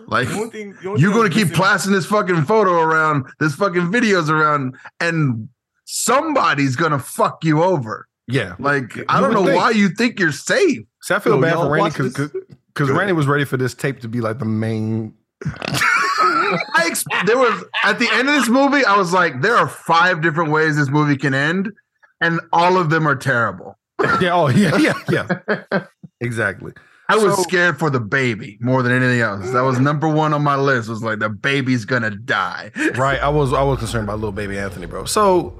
Like, 0.06 0.28
The 0.28 0.48
thing- 0.48 0.76
the 0.82 0.94
you're 0.96 1.12
going 1.12 1.28
to 1.28 1.34
keep 1.34 1.48
missing- 1.48 1.56
plastering 1.56 1.94
this 1.96 2.06
fucking 2.06 2.44
photo 2.44 2.80
around, 2.80 3.26
this 3.40 3.54
fucking 3.54 3.90
videos 3.92 4.28
around, 4.28 4.76
and 5.00 5.48
somebody's 5.84 6.76
going 6.76 6.92
to 6.92 6.98
fuck 6.98 7.44
you 7.44 7.62
over. 7.62 8.06
Yeah. 8.28 8.54
Like, 8.58 8.98
I 9.08 9.20
don't 9.20 9.32
know 9.34 9.44
think. 9.44 9.56
why 9.56 9.70
you 9.70 9.88
think 9.88 10.20
you're 10.20 10.32
safe. 10.32 10.80
See, 11.02 11.14
I 11.14 11.18
feel 11.18 11.34
Yo, 11.34 11.40
bad 11.42 11.54
for 11.54 11.70
Randy 11.70 11.90
because 11.90 12.12
this? 12.14 12.30
because 12.72 12.90
Randy 12.90 13.12
was 13.12 13.26
ready 13.26 13.44
for 13.44 13.56
this 13.56 13.74
tape 13.74 14.00
to 14.00 14.08
be 14.08 14.20
like 14.20 14.38
the 14.38 14.44
main. 14.44 15.14
I 15.44 16.84
ex- 16.86 17.04
there 17.26 17.36
was 17.38 17.64
at 17.84 17.98
the 17.98 18.08
end 18.12 18.28
of 18.28 18.34
this 18.34 18.48
movie, 18.48 18.84
I 18.84 18.96
was 18.96 19.12
like, 19.12 19.40
there 19.42 19.56
are 19.56 19.68
five 19.68 20.20
different 20.22 20.50
ways 20.52 20.76
this 20.76 20.88
movie 20.88 21.16
can 21.16 21.34
end, 21.34 21.72
and 22.20 22.40
all 22.52 22.76
of 22.78 22.90
them 22.90 23.06
are 23.08 23.16
terrible. 23.16 23.76
Yeah. 24.20 24.34
Oh, 24.34 24.48
yeah. 24.48 24.76
Yeah. 24.78 24.92
Yeah. 25.10 25.84
exactly. 26.20 26.72
I 27.12 27.16
was 27.16 27.36
So- 27.36 27.42
scared 27.42 27.78
for 27.78 27.90
the 27.90 28.00
baby 28.00 28.58
more 28.60 28.82
than 28.82 28.92
anything 28.92 29.20
else. 29.20 29.50
That 29.50 29.62
was 29.62 29.78
mm. 29.78 29.82
number 29.82 30.08
one 30.08 30.32
on 30.32 30.42
my 30.42 30.56
list. 30.56 30.88
Was 30.88 31.02
like 31.02 31.18
the 31.18 31.28
baby's 31.28 31.84
gonna 31.84 32.10
die. 32.10 32.70
Right. 32.96 33.20
I 33.20 33.28
was 33.28 33.52
I 33.52 33.62
was 33.62 33.78
concerned 33.78 34.04
about 34.04 34.16
little 34.16 34.32
baby 34.32 34.58
Anthony, 34.58 34.86
bro. 34.86 35.04
So 35.04 35.58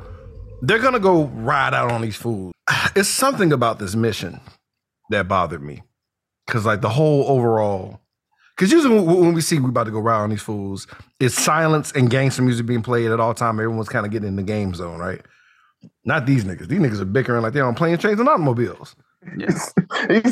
they're 0.60 0.78
gonna 0.78 1.00
go 1.00 1.24
ride 1.24 1.74
out 1.74 1.90
on 1.90 2.02
these 2.02 2.16
fools. 2.16 2.52
It's 2.94 3.08
something 3.08 3.52
about 3.52 3.78
this 3.78 3.94
mission 3.94 4.40
that 5.10 5.28
bothered 5.28 5.62
me, 5.62 5.82
because 6.46 6.66
like 6.66 6.80
the 6.80 6.90
whole 6.90 7.24
overall. 7.28 8.00
Because 8.56 8.70
usually 8.70 9.00
when 9.00 9.32
we 9.32 9.40
see 9.40 9.58
we 9.58 9.70
about 9.70 9.84
to 9.84 9.90
go 9.90 9.98
ride 9.98 10.20
on 10.20 10.30
these 10.30 10.42
fools, 10.42 10.86
it's 11.18 11.34
silence 11.34 11.90
and 11.92 12.10
gangster 12.10 12.42
music 12.42 12.66
being 12.66 12.82
played 12.82 13.10
at 13.10 13.18
all 13.18 13.32
time. 13.34 13.58
Everyone's 13.58 13.88
kind 13.88 14.04
of 14.04 14.12
getting 14.12 14.28
in 14.28 14.36
the 14.36 14.42
game 14.42 14.74
zone, 14.74 14.98
right? 14.98 15.22
Not 16.04 16.26
these 16.26 16.44
niggas. 16.44 16.68
These 16.68 16.78
niggas 16.78 17.00
are 17.00 17.06
bickering 17.06 17.42
like 17.42 17.54
they're 17.54 17.64
on 17.64 17.74
plane, 17.74 17.96
trains, 17.98 18.20
and 18.20 18.28
automobiles. 18.28 18.94
These 19.36 19.72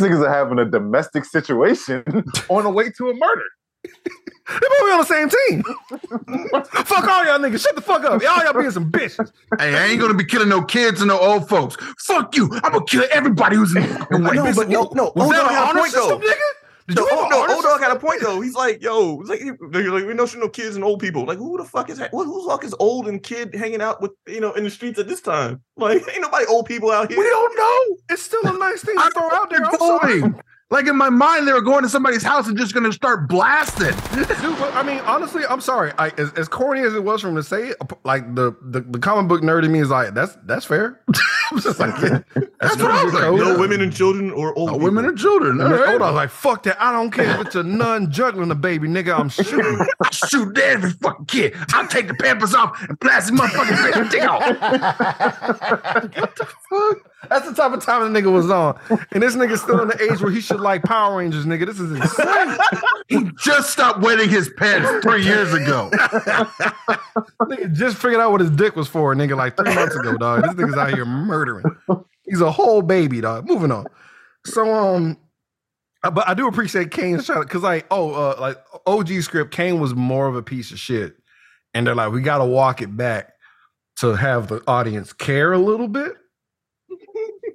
niggas 0.01 0.26
are 0.26 0.32
having 0.32 0.59
a 0.59 0.64
domestic 0.64 1.24
situation 1.24 2.03
on 2.49 2.64
the 2.64 2.70
way 2.70 2.91
to 2.91 3.11
a 3.11 3.14
murder. 3.14 3.43
They 3.82 4.66
probably 4.78 4.93
on 4.93 4.99
the 4.99 5.05
same 5.05 5.28
team. 5.28 5.62
fuck 6.84 7.07
all 7.09 7.24
y'all 7.24 7.38
niggas. 7.38 7.62
Shut 7.62 7.76
the 7.76 7.80
fuck 7.80 8.05
up. 8.05 8.20
Y'all 8.20 8.43
y'all 8.45 8.53
being 8.53 8.70
some 8.70 8.91
bitches. 8.91 9.30
Hey, 9.59 9.74
I 9.74 9.86
ain't 9.86 10.01
gonna 10.01 10.14
be 10.14 10.24
killing 10.24 10.49
no 10.49 10.62
kids 10.64 11.01
and 11.01 11.09
no 11.09 11.18
old 11.18 11.49
folks. 11.49 11.76
Fuck 12.01 12.36
you. 12.36 12.51
I'm 12.64 12.72
gonna 12.72 12.84
kill 12.84 13.05
everybody 13.12 13.57
who's 13.57 13.74
in 13.74 13.82
the 13.82 13.88
fucking 13.88 14.24
way. 14.24 14.34
No, 14.34 14.53
but 14.55 14.68
no, 14.68 14.91
no. 14.93 15.12
Was 15.14 15.24
Old 15.26 15.32
that 15.34 15.43
Dog 15.43 15.51
an 15.51 15.57
a 15.57 15.61
honor 15.61 15.80
point 15.80 15.93
though. 15.93 16.09
system, 16.09 16.20
nigga? 16.20 16.59
No, 16.95 17.07
you 17.07 17.28
no, 17.30 17.47
O 17.49 17.62
Dog 17.62 17.80
had 17.80 17.93
a 17.93 17.99
point 18.01 18.20
though. 18.22 18.41
He's 18.41 18.55
like, 18.55 18.82
yo, 18.82 19.16
like, 19.26 19.43
like 19.61 20.07
we 20.07 20.14
know 20.14 20.26
no 20.36 20.49
kids 20.49 20.76
and 20.76 20.84
old 20.84 21.01
people. 21.01 21.24
Like, 21.24 21.38
who 21.38 21.57
the 21.59 21.64
fuck 21.64 21.91
is 21.91 22.01
what, 22.11 22.24
who 22.24 22.43
the 22.43 22.51
fuck 22.51 22.64
is 22.64 22.74
old 22.78 23.09
and 23.09 23.22
kid 23.22 23.55
hanging 23.55 23.80
out 23.80 24.01
with 24.01 24.12
you 24.26 24.41
know 24.41 24.53
in 24.53 24.64
the 24.64 24.70
streets 24.70 24.99
at 24.99 25.09
this 25.09 25.20
time? 25.20 25.62
Like, 25.76 26.07
ain't 26.12 26.22
nobody 26.22 26.47
old 26.47 26.66
people 26.66 26.91
out 26.91 27.11
here. 27.11 27.18
We 27.18 27.24
don't 27.24 27.57
know. 27.57 27.97
It's 28.11 28.22
still 28.22 28.45
a 28.45 28.59
nice 28.59 28.82
thing 28.82 28.97
to 28.97 29.11
throw 29.11 29.30
out 29.30 29.51
there. 29.51 29.64
I'm 29.64 29.78
sorry. 29.78 30.22
Going. 30.71 30.85
Like 30.85 30.89
in 30.91 30.97
my 30.97 31.11
mind, 31.11 31.47
they 31.49 31.53
were 31.53 31.61
going 31.61 31.83
to 31.83 31.89
somebody's 31.89 32.23
house 32.23 32.49
and 32.49 32.57
just 32.57 32.75
gonna 32.75 32.93
start 32.93 33.29
blasting. 33.29 33.89
Dude, 34.14 34.59
but 34.59 34.73
I 34.75 34.83
mean, 34.83 34.99
honestly, 35.01 35.43
I'm 35.49 35.61
sorry. 35.61 35.93
I, 35.99 36.09
as, 36.18 36.33
as 36.35 36.49
corny 36.49 36.83
as 36.83 36.95
it 36.95 37.03
was 37.05 37.21
from 37.21 37.35
to 37.37 37.43
say, 37.43 37.68
it, 37.68 37.77
like 38.05 38.35
the, 38.35 38.55
the 38.62 38.81
the 38.81 38.99
comic 38.99 39.29
book 39.29 39.43
nerd 39.43 39.64
in 39.64 39.73
me 39.73 39.81
is 39.81 39.91
like, 39.91 40.14
that's 40.14 40.37
that's 40.45 40.64
fair. 40.64 41.01
I'm 41.53 41.59
just 41.61 41.81
like, 41.81 42.01
yeah, 42.01 42.21
that's, 42.61 42.77
what 42.81 42.93
I 42.93 43.03
was 43.05 43.12
like, 43.12 43.23
no 43.25 43.59
women 43.59 43.81
and 43.81 43.93
children 43.93 44.31
or 44.31 44.55
old 44.57 44.68
No 44.68 44.75
people. 44.75 44.85
women 44.85 45.05
and 45.07 45.18
children. 45.18 45.61
All 45.61 45.66
And 45.66 45.75
then 45.75 45.81
right. 45.81 45.91
Hold 45.91 46.03
on, 46.03 46.14
like 46.14 46.31
fuck 46.31 46.62
that. 46.62 46.81
I 46.81 46.93
don't 46.93 47.11
care 47.11 47.29
if 47.41 47.41
it's 47.47 47.57
a 47.57 47.62
nun 47.64 48.12
juggling 48.12 48.51
a 48.53 48.55
baby, 48.55 48.87
nigga. 48.87 49.18
I'm 49.18 49.29
shooting. 49.29 49.79
I'll 50.05 50.11
shoot 50.12 50.57
every 50.59 50.91
fucking 50.93 51.27
kid. 51.27 51.55
I'll 51.73 51.89
take 51.89 52.07
the 52.07 52.14
pampers 52.14 52.55
off 52.55 52.81
and 52.89 52.97
blast 53.01 53.31
his 53.31 53.39
motherfucking 53.41 53.93
face. 53.93 54.12
Take 54.12 54.29
off. 56.81 57.01
That's 57.29 57.47
the 57.47 57.55
type 57.55 57.73
of 57.73 57.85
time 57.85 58.11
the 58.12 58.21
nigga 58.21 58.33
was 58.33 58.51
on. 58.51 58.79
And 59.12 59.23
this 59.23 59.37
nigga's 59.37 59.61
still 59.61 59.83
in 59.83 59.89
the 59.89 60.03
age 60.03 60.21
where 60.21 60.33
he 60.33 60.41
should 60.41 60.61
like 60.61 60.83
Power 60.83 61.18
Rangers, 61.18 61.45
nigga. 61.45 61.66
This 61.66 61.79
is 61.79 61.93
insane. 61.93 62.59
He 63.09 63.31
just 63.43 63.71
stopped 63.71 64.01
wetting 64.01 64.29
his 64.29 64.51
pants 64.57 65.05
three 65.05 65.25
years 65.25 65.53
ago. 65.53 65.91
nigga 67.43 67.73
just 67.73 67.99
figured 67.99 68.21
out 68.21 68.31
what 68.31 68.41
his 68.41 68.51
dick 68.51 68.75
was 68.75 68.89
for, 68.89 69.14
nigga, 69.14 69.37
like 69.37 69.57
three 69.57 69.75
months 69.75 69.97
ago, 69.97 70.16
dog. 70.16 70.45
This 70.45 70.55
nigga's 70.55 70.77
out 70.77 70.95
here 70.95 71.05
murdering. 71.05 71.64
He's 72.25 72.41
a 72.41 72.51
whole 72.51 72.81
baby, 72.83 73.21
dog. 73.21 73.47
Moving 73.47 73.73
on. 73.73 73.87
So, 74.47 74.73
um, 74.73 75.18
uh, 76.03 76.11
but 76.11 76.27
I 76.29 76.35
do 76.35 76.47
appreciate 76.47 76.91
Caine's 76.91 77.27
shot 77.27 77.41
because, 77.41 77.62
like, 77.62 77.87
oh, 77.91 78.12
uh, 78.12 78.37
like 78.41 78.57
OG 78.87 79.23
script, 79.23 79.53
Caine 79.53 79.81
was 79.81 79.95
more 79.95 80.27
of 80.27 80.37
a 80.37 80.43
piece 80.43 80.71
of 80.73 80.79
shit, 80.79 81.16
and 81.75 81.87
they're 81.87 81.95
like, 81.95 82.12
we 82.12 82.23
got 82.23 82.39
to 82.39 82.47
walk 82.47 82.81
it 82.81 82.97
back 82.97 83.35
to 83.99 84.14
have 84.14 84.49
the 84.49 84.62
audience 84.66 85.12
care 85.12 85.53
a 85.53 85.59
little 85.59 85.89
bit. 85.89 86.14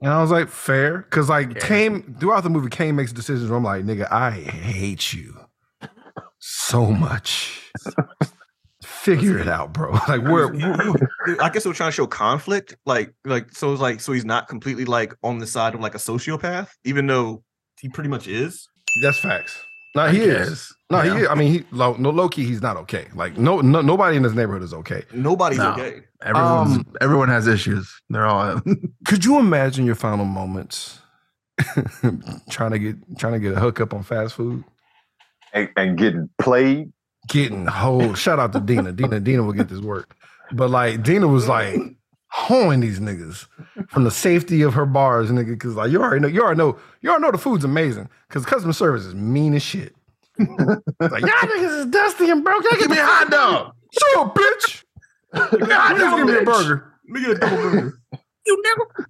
And 0.06 0.14
I 0.14 0.22
was 0.22 0.30
like, 0.30 0.50
fair, 0.50 1.00
because 1.00 1.30
like 1.30 1.60
Caine 1.60 2.16
throughout 2.20 2.44
the 2.44 2.50
movie, 2.52 2.70
Caine 2.70 2.96
makes 2.96 3.12
decisions 3.12 3.50
where 3.50 3.58
I'm 3.58 3.64
like, 3.64 3.84
nigga, 3.86 4.08
I 4.12 4.30
hate 4.30 5.14
you 5.14 5.36
so 6.38 6.92
much. 6.92 7.72
Figure 8.84 9.40
it 9.40 9.48
out, 9.48 9.74
bro. 9.74 9.94
Like, 10.08 10.22
where? 10.22 10.54
I 11.42 11.50
guess 11.50 11.64
they 11.64 11.70
were 11.72 11.74
trying 11.74 11.90
to 11.90 11.96
show 11.96 12.06
conflict, 12.06 12.78
like, 12.86 13.16
like 13.26 13.52
so 13.52 13.74
it's 13.74 13.82
like 13.82 14.00
so 14.00 14.12
he's 14.12 14.26
not 14.26 14.48
completely 14.48 14.86
like 14.86 15.16
on 15.24 15.40
the 15.40 15.48
side 15.48 15.74
of 15.74 15.82
like 15.82 15.96
a 15.96 15.98
sociopath, 15.98 16.70
even 16.84 17.08
though 17.08 17.44
he 17.80 17.90
pretty 17.90 18.10
much 18.10 18.28
is. 18.28 18.70
That's 19.02 19.18
facts. 19.18 19.60
No, 19.96 20.08
he 20.08 20.20
is. 20.22 20.50
guess. 20.50 20.74
No, 20.92 21.00
he 21.00 21.22
is. 21.24 21.28
I 21.30 21.36
mean, 21.36 21.52
he 21.52 21.64
low, 21.72 21.94
no 21.96 22.10
low 22.10 22.30
key, 22.30 22.44
he's 22.46 22.62
not 22.62 22.78
okay. 22.78 23.08
Like, 23.16 23.38
no, 23.38 23.62
no, 23.62 23.82
nobody 23.82 24.18
in 24.18 24.24
this 24.24 24.34
neighborhood 24.34 24.62
is 24.64 24.74
okay. 24.74 25.04
Nobody's 25.14 25.58
No. 25.58 25.72
okay. 25.72 26.02
Everyone's 26.22 26.78
Um, 26.78 26.86
everyone 27.02 27.30
has 27.30 27.48
issues. 27.48 27.92
They're 28.10 28.26
all 28.26 28.62
Could 29.08 29.24
you 29.26 29.40
imagine 29.40 29.86
your 29.86 29.96
final 29.96 30.26
moments 30.26 31.00
trying 32.50 32.72
to 32.72 32.80
get 32.80 32.96
trying 33.18 33.34
to 33.34 33.40
get 33.40 33.54
a 33.54 33.60
hookup 33.60 33.94
on 33.94 34.04
fast 34.04 34.36
food? 34.36 34.64
and, 35.54 35.70
and 35.78 35.98
getting 35.98 36.30
played. 36.40 36.92
Getting 37.28 37.66
whole 37.66 38.14
shout 38.14 38.40
out 38.40 38.54
to 38.54 38.60
Dina. 38.60 38.92
Dina, 38.92 39.20
Dina 39.20 39.42
will 39.44 39.54
get 39.54 39.70
this 39.70 39.80
work. 39.80 40.16
But 40.52 40.70
like 40.70 41.02
Dina 41.04 41.28
was 41.28 41.48
like 41.48 41.76
hoeing 42.36 42.80
these 42.82 43.00
niggas 43.00 43.48
from 43.90 44.04
the 44.04 44.12
safety 44.12 44.62
of 44.62 44.74
her 44.74 44.86
bars, 44.86 45.32
nigga. 45.32 45.58
Cause 45.60 45.76
like 45.76 45.92
you 45.92 46.02
already 46.02 46.22
know, 46.22 46.28
you 46.28 46.42
already 46.42 46.58
know, 46.58 46.78
you 47.02 47.10
already 47.10 47.24
know 47.24 47.32
the 47.32 47.38
food's 47.38 47.64
amazing. 47.64 48.10
Cause 48.30 48.46
customer 48.46 48.74
service 48.74 49.06
is 49.06 49.16
mean 49.16 49.54
as 49.54 49.64
shit. 49.64 49.96
like 50.40 50.50
y'all 51.00 51.20
niggas 51.22 51.80
is 51.80 51.86
dusty 51.88 52.30
and 52.30 52.44
broke. 52.44 52.64
Y'all 52.64 52.80
give 52.80 52.90
me 52.90 52.98
a 52.98 53.06
hot 53.06 53.32
dog. 53.32 53.74
Sure, 54.12 54.30
bitch. 54.32 54.84
Just 55.34 56.18
give 56.18 56.28
me 56.28 56.38
a 56.38 56.44
burger. 56.44 56.92
Let 57.10 57.14
me 57.14 57.22
get 57.22 57.38
a 57.38 57.40
double 57.40 57.58
burger. 57.58 58.00
You 58.48 58.62
never. 58.64 59.10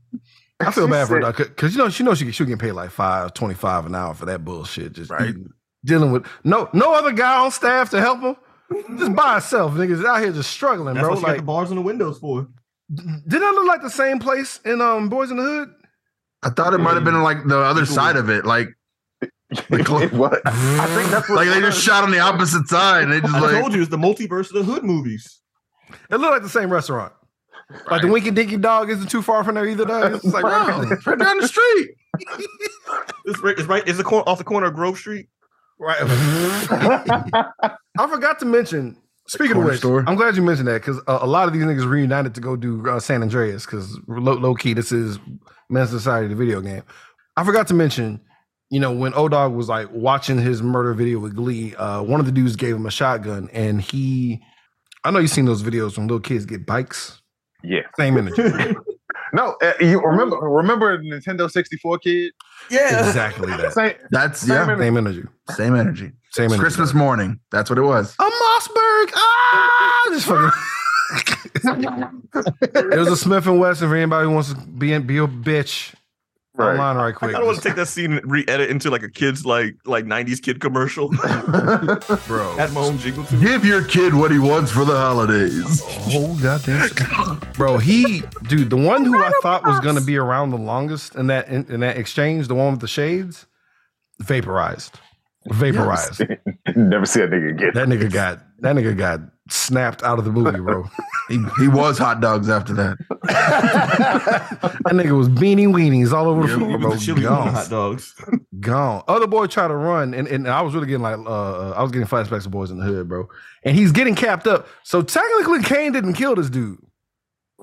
I 0.62 0.72
feel 0.72 0.86
She 0.88 0.92
bad 0.92 1.08
for 1.10 1.20
her 1.20 1.34
because 1.34 1.74
you 1.76 1.80
know 1.80 1.90
she 1.90 2.04
knows 2.06 2.20
she 2.20 2.32
she 2.32 2.46
getting 2.46 2.58
paid 2.58 2.72
like 2.72 2.90
five 2.90 3.34
twenty 3.34 3.54
five 3.56 3.86
an 3.86 3.94
hour 3.96 4.14
for 4.14 4.26
that 4.28 4.46
bullshit. 4.46 4.94
Just 4.94 5.12
Right. 5.12 5.30
eating- 5.32 5.50
dealing 5.84 6.12
with 6.14 6.26
no 6.46 6.70
no 6.72 6.94
other 6.94 7.12
guy 7.12 7.40
on 7.44 7.52
staff 7.52 7.90
to 7.90 8.00
help 8.00 8.22
her. 8.22 8.38
Just 8.98 9.14
by 9.14 9.34
herself, 9.34 9.74
niggas 9.74 10.06
out 10.06 10.22
here 10.22 10.32
just 10.32 10.50
struggling, 10.52 10.94
That's 10.96 11.04
bro. 11.06 11.16
what 11.16 11.20
she 11.20 11.26
got 11.26 11.36
the 11.38 11.44
bars 11.44 11.70
and 11.70 11.78
the 11.80 11.82
windows 11.82 12.18
for. 12.20 12.48
Did 12.94 13.42
that 13.42 13.54
look 13.56 13.68
like 13.68 13.82
the 13.82 13.90
same 13.90 14.20
place 14.20 14.60
in 14.66 14.82
um 14.82 15.10
Boyz 15.10 15.32
n 15.32 15.38
the 15.38 15.44
Hood? 15.44 15.70
I 16.44 16.50
thought 16.50 16.74
it 16.74 16.78
might 16.78 16.94
have 16.94 17.04
been 17.04 17.22
like 17.24 17.46
the 17.48 17.60
other 17.60 17.86
side 17.86 18.16
of 18.16 18.30
it, 18.30 18.46
like 18.46 18.70
The 19.50 19.84
cl- 19.88 20.10
what? 20.10 20.42
I 20.46 20.86
think 20.96 21.10
that's 21.10 21.28
what 21.30 21.38
like 21.38 21.48
they 21.50 21.62
just 21.62 21.82
shot 21.82 22.04
on 22.04 22.12
the 22.12 22.20
opposite 22.20 22.68
side. 22.68 23.04
And 23.04 23.14
they 23.14 23.22
just 23.22 23.34
I 23.34 23.40
like 23.40 23.62
told 23.62 23.74
you 23.74 23.82
it's 23.82 23.90
the 23.92 23.98
multiverse 23.98 24.54
of 24.54 24.54
the 24.54 24.64
hood 24.64 24.84
movies. 24.84 25.42
It 26.10 26.18
looked 26.18 26.34
like 26.34 26.44
the 26.44 26.50
same 26.50 26.72
restaurant. 26.72 27.14
Like 27.90 28.02
the 28.04 28.08
Winky 28.10 28.30
Dinky 28.32 28.58
Dog 28.58 28.92
isn't 28.92 29.10
too 29.10 29.24
far 29.24 29.44
from 29.44 29.56
there 29.56 29.66
either. 29.66 29.86
Dog. 29.86 30.16
It's 30.16 30.24
like 30.26 30.44
right 30.44 30.68
wow, 30.68 30.82
there. 30.82 30.94
it's 30.94 31.08
right 31.08 31.18
down 31.18 31.40
the 31.40 31.48
street. 31.48 31.90
It's 33.28 33.40
right. 33.42 33.58
It's 33.58 33.68
right. 33.68 33.82
It's 33.88 33.98
the 33.98 34.04
corner 34.04 34.24
off 34.30 34.38
the 34.38 34.44
corner 34.44 34.68
of 34.68 34.76
Grove 34.76 35.00
Street. 35.00 35.28
Right. 35.80 35.98
I 36.04 38.08
forgot 38.08 38.38
to 38.40 38.46
mention. 38.46 38.96
Speaking 39.28 39.52
of 39.52 39.56
corner 39.56 39.72
which, 39.72 39.80
store. 39.80 40.04
I'm 40.08 40.16
glad 40.16 40.36
you 40.36 40.44
mentioned 40.44 40.68
that 40.68 40.82
because 40.82 41.00
uh, 41.08 41.20
a 41.22 41.26
lot 41.26 41.48
of 41.48 41.54
these 41.54 41.64
niggas 41.64 41.88
reunited 41.88 42.36
to 42.36 42.42
go 42.42 42.56
do 42.56 42.88
uh, 42.88 43.00
San 43.00 43.24
Andreas 43.24 43.66
because 43.66 43.98
low, 44.08 44.34
low 44.34 44.54
key 44.54 44.74
this 44.74 44.92
is 44.92 45.18
Men's 45.70 45.90
Society, 45.90 46.28
the 46.28 46.36
video 46.36 46.62
game. 46.62 46.84
I 47.36 47.44
forgot 47.44 47.68
to 47.68 47.74
mention, 47.74 48.22
you 48.70 48.80
know, 48.80 48.92
when 48.92 49.14
O 49.16 49.28
Dog 49.28 49.54
was 49.54 49.68
like 49.68 49.90
watching 49.92 50.38
his 50.38 50.62
murder 50.62 50.94
video 50.94 51.20
with 51.20 51.36
Glee, 51.36 51.76
uh, 51.76 52.04
one 52.04 52.20
of 52.20 52.28
the 52.28 52.32
dudes 52.32 52.56
gave 52.56 52.76
him 52.76 52.86
a 52.86 52.92
shotgun 52.92 53.50
and 53.52 53.82
he. 53.82 54.44
I 55.04 55.12
know 55.12 55.20
you've 55.20 55.32
seen 55.32 55.46
those 55.46 55.62
videos 55.62 55.98
when 55.98 56.08
little 56.08 56.20
kids 56.20 56.46
get 56.46 56.66
bikes. 56.66 57.22
Yeah. 57.64 57.82
Same 57.98 58.18
energy. 58.18 58.76
No, 59.36 59.58
uh, 59.62 59.74
you 59.82 60.02
remember 60.02 60.38
remember 60.38 60.98
the 60.98 61.04
Nintendo 61.04 61.52
64 61.52 62.00
kid? 62.00 62.32
Yeah. 62.70 63.06
exactly 63.06 63.48
that. 63.48 63.74
Same, 63.74 63.94
That's 64.10 64.40
Same 64.40 64.50
yeah, 64.52 64.64
energy. 64.64 64.82
Same 64.82 64.98
energy. 64.98 65.24
same 65.50 65.76
energy. 65.76 66.12
Same 66.32 66.46
energy. 66.46 66.60
Christmas 66.62 66.94
morning. 66.94 67.42
That's 67.52 67.70
what 67.70 67.78
it 67.78 67.82
was. 67.82 68.16
A 68.18 68.24
Mossberg. 68.24 69.12
Ah, 69.14 70.04
just 70.10 70.26
fucking. 70.26 70.52
There's 72.90 73.08
a 73.10 73.18
Smith 73.18 73.46
and 73.46 73.60
Wesson 73.60 73.90
for 73.90 73.96
anybody 73.98 74.26
who 74.26 74.32
wants 74.34 74.54
to 74.54 74.56
be 74.56 74.98
be 75.00 75.18
a 75.18 75.28
bitch 75.28 75.94
right. 76.58 76.72
online 76.72 76.96
right 76.98 77.16
quick. 77.16 77.36
I 77.36 77.40
don't 77.40 77.46
want 77.46 77.58
to 77.58 77.64
take 77.64 77.76
that 77.76 77.88
scene 77.88 78.14
and 78.14 78.32
re-edit 78.32 78.70
into 78.70 78.90
like 78.90 79.04
a 79.04 79.10
kid's 79.10 79.46
like 79.46 79.76
like 79.86 80.06
'90s 80.06 80.42
kid 80.42 80.60
commercial. 80.60 81.10
bro. 82.28 82.56
Add 82.58 82.74
my 82.74 82.82
own 82.82 82.98
jingle 82.98 83.24
to. 83.26 83.38
Give 83.38 83.66
your 83.66 83.84
kid 83.84 84.14
what 84.14 84.32
he 84.32 84.40
wants 84.40 84.72
for 84.72 84.86
the 84.86 84.96
holidays. 84.96 85.82
Oh 86.10 86.38
goddamn, 86.42 87.42
bro. 87.54 87.78
He, 87.78 88.24
dude, 88.48 88.70
the 88.70 88.78
one 88.78 89.06
who 89.06 89.18
I 89.18 89.32
thought 89.42 89.64
was 89.66 89.80
gonna 89.80 90.02
be 90.02 90.18
around 90.18 90.52
the 90.52 90.58
longest 90.58 91.16
in 91.16 91.28
that 91.28 91.48
in, 91.48 91.66
in 91.72 91.80
that 91.82 91.98
exchange, 91.98 92.48
the 92.48 92.56
one 92.56 92.72
with 92.72 92.82
the 92.82 92.88
shades, 92.88 93.46
vaporized, 94.20 95.00
vaporized. 95.48 96.22
Never 96.76 97.06
see 97.06 97.22
that 97.22 97.30
nigga 97.30 97.50
again. 97.52 97.72
That 97.74 97.88
nigga 97.88 98.12
got 98.12 98.42
that 98.60 98.76
nigga 98.76 98.98
got 98.98 99.20
snapped 99.50 100.02
out 100.04 100.18
of 100.20 100.26
the 100.26 100.32
movie, 100.32 100.60
bro. 100.60 100.86
He, 101.28 101.44
he 101.60 101.68
was 101.68 101.98
hot 101.98 102.22
dogs 102.22 102.50
after 102.50 102.72
that. 102.76 102.98
That 104.86 104.94
nigga 104.94 105.18
was 105.18 105.28
beanie 105.28 105.66
weenies 105.68 106.12
all 106.14 106.28
over 106.28 106.46
the 106.48 106.54
floor, 106.56 106.78
bro. 106.78 106.92
the 106.94 107.00
chili 107.00 107.24
Gone. 107.24 107.52
hot 107.52 107.68
dogs. 107.70 108.14
gone. 108.60 109.04
Other 109.08 109.26
boy 109.26 109.48
tried 109.48 109.70
to 109.70 109.76
run, 109.76 110.14
and, 110.14 110.28
and 110.28 110.48
I 110.48 110.62
was 110.62 110.76
really 110.76 110.86
getting 110.86 111.02
like, 111.02 111.18
uh, 111.18 111.72
I 111.72 111.82
was 111.82 111.92
getting 111.92 112.08
flashbacks 112.08 112.46
of 112.46 112.52
Boyz 112.52 112.70
n 112.70 112.78
the 112.78 112.84
Hood, 112.84 113.10
bro. 113.10 113.28
And 113.64 113.76
he's 113.76 113.92
getting 113.92 114.14
capped 114.14 114.46
up. 114.46 114.68
So 114.84 115.02
technically, 115.02 115.64
Caine 115.64 115.92
didn't 115.94 116.14
kill 116.14 116.36
this 116.36 116.50
dude. 116.52 116.78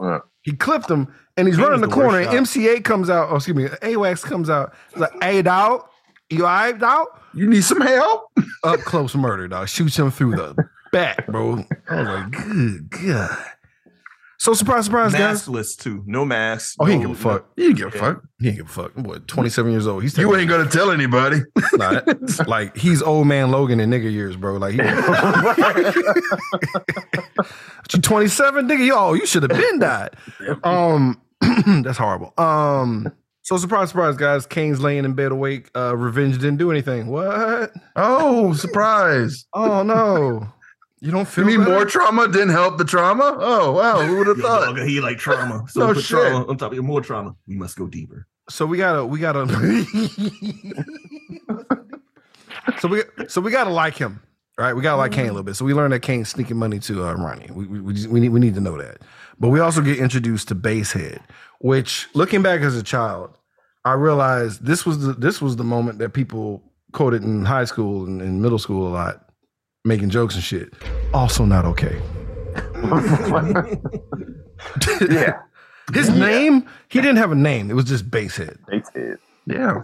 Uh, 0.00 0.18
He 0.42 0.52
clipped 0.52 0.90
him, 0.90 1.06
and 1.36 1.46
he's 1.46 1.56
Caine 1.56 1.66
running 1.66 1.80
the 1.82 1.86
the 1.86 1.94
corner. 1.94 2.18
And 2.18 2.34
MC 2.34 2.62
Eiht 2.62 2.82
comes 2.84 3.08
out. 3.08 3.28
Oh, 3.30 3.36
excuse 3.36 3.56
me, 3.56 3.68
A-Wax 3.82 4.24
comes 4.24 4.50
out. 4.50 4.74
He's 4.90 4.98
like, 5.00 5.12
"Hey, 5.22 5.40
dog, 5.42 5.84
you 6.30 6.44
all 6.46 6.50
right, 6.52 6.76
dog?" 6.76 7.06
You 7.34 7.48
need 7.48 7.62
some 7.62 7.80
help? 7.80 8.24
Up 8.64 8.80
close 8.80 9.14
murder, 9.14 9.46
dog. 9.46 9.68
Shoots 9.68 9.96
him 9.96 10.10
through 10.10 10.32
the 10.32 10.56
back, 10.93 11.26
bro. 11.26 11.64
I 11.90 11.95
was 11.97 12.07
like, 12.09 12.30
"Good 12.30 12.90
God." 12.90 13.36
So 14.38 14.55
surprise, 14.55 14.86
surprise, 14.86 15.12
guys. 15.12 15.47
Maskless 15.47 15.76
too. 15.78 16.03
No 16.05 16.24
mask. 16.24 16.74
Oh, 16.80 16.86
he 16.86 16.95
ain't 16.95 17.03
no- 17.05 17.11
give 17.11 17.18
a 17.18 17.22
fuck. 17.22 17.47
You 17.57 17.64
didn't 17.72 17.76
give 17.78 17.95
a 17.95 17.99
fuck. 17.99 18.22
He 18.40 18.49
ain't 18.49 18.57
give 18.57 18.66
a 18.66 18.68
fuck. 18.68 18.93
Boy, 18.95 19.18
twenty 19.28 19.51
seven 19.51 19.70
years 19.70 19.86
old. 19.86 20.03
He's 20.03 20.18
You 20.18 20.34
ain't 20.36 20.49
gonna 20.49 20.68
tell 20.68 20.90
anybody. 20.90 21.43
Nah, 21.74 22.01
that- 22.01 22.45
like 22.49 22.76
he's 22.76 23.01
old 23.03 23.26
man 23.28 23.51
Logan 23.53 23.78
in 23.80 23.88
nigga 23.90 24.11
years, 24.12 24.34
bro. 24.36 24.57
Like 24.57 24.72
he, 24.74 24.78
you 27.95 28.01
27, 28.01 28.68
nigga. 28.68 28.86
Yo, 28.86 29.12
you 29.14 29.26
should 29.26 29.43
have 29.45 29.51
been 29.51 29.78
died. 29.78 30.11
Um, 30.64 31.20
that's 31.82 31.99
horrible. 31.99 32.32
Um, 32.38 33.12
so 33.43 33.57
surprise, 33.57 33.88
surprise, 33.88 34.16
guys. 34.16 34.47
Caine's 34.47 34.80
laying 34.80 35.05
in 35.05 35.14
bed 35.14 35.32
awake. 35.32 35.68
Uh, 35.76 35.97
revenge 35.97 36.36
didn't 36.38 36.59
do 36.59 36.70
anything. 36.70 37.09
What? 37.09 37.72
Oh, 37.97 38.53
surprise. 38.55 39.45
Oh 39.55 39.82
no, 39.82 40.47
you 41.03 41.11
don't 41.11 41.20
You 41.20 41.24
feel 41.26 41.44
mean 41.44 41.59
better? 41.61 41.70
more 41.72 41.84
trauma 41.84 42.28
didn't 42.28 42.50
help 42.50 42.78
the 42.78 42.84
trauma? 42.84 43.36
Oh, 43.38 43.72
wow. 43.72 44.00
Who 44.00 44.16
would 44.18 44.26
have 44.28 44.38
thought? 44.38 44.76
dog, 44.76 44.86
he 44.88 45.00
like 45.00 45.18
trauma. 45.18 45.64
So 45.68 45.80
No 45.80 45.94
put 45.94 46.05
shit. 46.05 46.18
trauma 46.18 46.46
on 46.46 46.57
top 46.57 46.70
of 46.70 46.74
your 46.74 46.84
more 46.84 47.00
trauma. 47.00 47.34
We 47.46 47.57
must 47.57 47.76
go 47.76 47.88
deeper. 47.88 48.26
So 48.48 48.64
we 48.66 48.78
gotta, 48.78 49.05
we 49.05 49.18
gotta. 49.18 49.46
so 52.80 52.88
we, 52.88 53.03
so 53.28 53.40
we 53.40 53.50
gotta 53.50 53.70
like 53.70 53.96
him, 53.96 54.20
right? 54.59 54.74
We 54.74 54.82
gotta 54.82 54.96
like 54.98 55.12
Caine 55.12 55.26
a 55.26 55.32
little 55.32 55.42
bit. 55.42 55.55
So 55.57 55.64
we 55.64 55.74
learned 55.74 55.92
that 55.92 56.03
Caine's 56.03 56.28
sneaking 56.28 56.57
money 56.57 56.78
to 56.80 57.05
uh, 57.07 57.14
Ronnie. 57.14 57.48
We, 57.53 57.66
we, 57.66 57.80
we, 57.80 57.94
just- 57.94 58.09
we 58.09 58.20
need, 58.20 58.30
we 58.30 58.40
need 58.40 58.55
to 58.55 58.61
know 58.61 58.76
that. 58.78 58.98
But 59.38 59.48
we 59.48 59.61
also 59.61 59.80
get 59.80 59.98
introduced 59.98 60.48
to 60.48 60.55
Basehead, 60.55 61.20
which, 61.61 62.09
looking 62.14 62.42
back 62.42 62.61
as 62.61 62.76
a 62.76 62.82
child, 62.82 63.36
I 63.84 63.94
realized 63.94 64.64
this 64.64 64.86
was 64.86 65.00
the 65.05 65.12
this 65.14 65.40
was 65.42 65.57
the 65.57 65.64
moment 65.64 65.98
that 65.98 66.11
people 66.12 66.62
quoted 66.92 67.22
in 67.24 67.44
high 67.44 67.64
school 67.64 68.05
and 68.07 68.20
in 68.22 68.40
middle 68.42 68.59
school 68.59 68.86
a 68.86 68.90
lot, 68.90 69.31
making 69.84 70.10
jokes 70.10 70.34
and 70.34 70.44
shit. 70.44 70.72
Also 71.12 71.44
not 71.44 71.64
okay. 71.64 72.00
yeah. 75.10 75.40
His 75.92 76.08
name, 76.10 76.66
he 76.88 77.00
didn't 77.00 77.16
have 77.16 77.32
a 77.32 77.36
name. 77.36 77.70
It 77.70 77.74
was 77.74 77.84
just 77.86 78.10
Basehead. 78.10 78.58
Said 78.94 79.16
Yeah. 79.46 79.82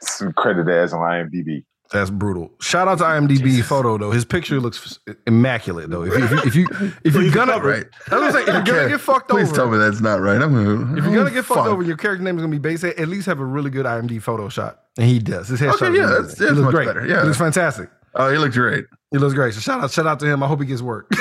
some 0.00 0.32
credit 0.34 0.68
ass 0.68 0.92
on 0.92 1.00
IMDb. 1.00 1.64
That's 1.90 2.10
brutal. 2.10 2.50
Shout 2.60 2.88
out 2.88 2.98
to 2.98 3.04
IMDb 3.04 3.62
photo 3.62 3.98
though. 3.98 4.12
His 4.12 4.24
picture 4.24 4.60
looks 4.60 4.98
immaculate 5.26 5.90
though. 5.90 6.04
If 6.04 6.16
you 6.18 6.24
if 6.24 6.32
you 6.32 6.46
if, 6.46 6.54
you, 6.80 6.92
if 7.04 7.14
you're 7.14 7.30
gonna 7.30 7.58
Right. 7.58 7.84
I 8.10 8.18
was 8.18 8.32
saying, 8.32 8.48
if 8.48 8.54
you're 8.54 8.62
gonna 8.76 8.88
get 8.88 9.00
fucked 9.00 9.28
Please 9.28 9.48
over, 9.48 9.56
tell 9.56 9.70
me 9.70 9.76
that's 9.78 10.00
not 10.00 10.20
right. 10.20 10.40
I'm 10.40 10.54
gonna, 10.54 10.96
if 10.98 11.04
you're 11.04 11.14
gonna 11.14 11.30
get 11.30 11.44
fucked 11.44 11.60
fuck. 11.60 11.66
over, 11.68 11.82
your 11.82 11.96
character 11.98 12.22
name 12.24 12.36
is 12.38 12.42
gonna 12.42 12.50
be 12.50 12.58
based. 12.58 12.82
At 12.84 13.08
least 13.08 13.26
have 13.26 13.40
a 13.40 13.44
really 13.44 13.68
good 13.70 13.84
IMDb 13.84 14.22
photo 14.22 14.48
shot, 14.48 14.80
and 14.96 15.06
he 15.06 15.18
does. 15.18 15.48
His 15.48 15.60
headshot. 15.60 15.82
Okay, 15.82 15.98
yeah, 15.98 16.06
that's- 16.06 16.34
that's 16.36 16.40
looks 16.52 16.60
much 16.60 16.70
great. 16.74 16.86
better, 16.86 17.06
yeah. 17.06 17.22
looks 17.24 17.36
fantastic. 17.36 17.90
Oh, 18.14 18.30
he 18.30 18.38
looked 18.38 18.54
great. 18.54 18.84
He 19.10 19.18
looks 19.18 19.34
great. 19.34 19.54
So 19.54 19.60
shout 19.60 19.82
out, 19.82 19.90
shout 19.90 20.06
out 20.06 20.20
to 20.20 20.26
him. 20.26 20.42
I 20.42 20.46
hope 20.46 20.60
he 20.60 20.66
gets 20.66 20.82
work. 20.82 21.06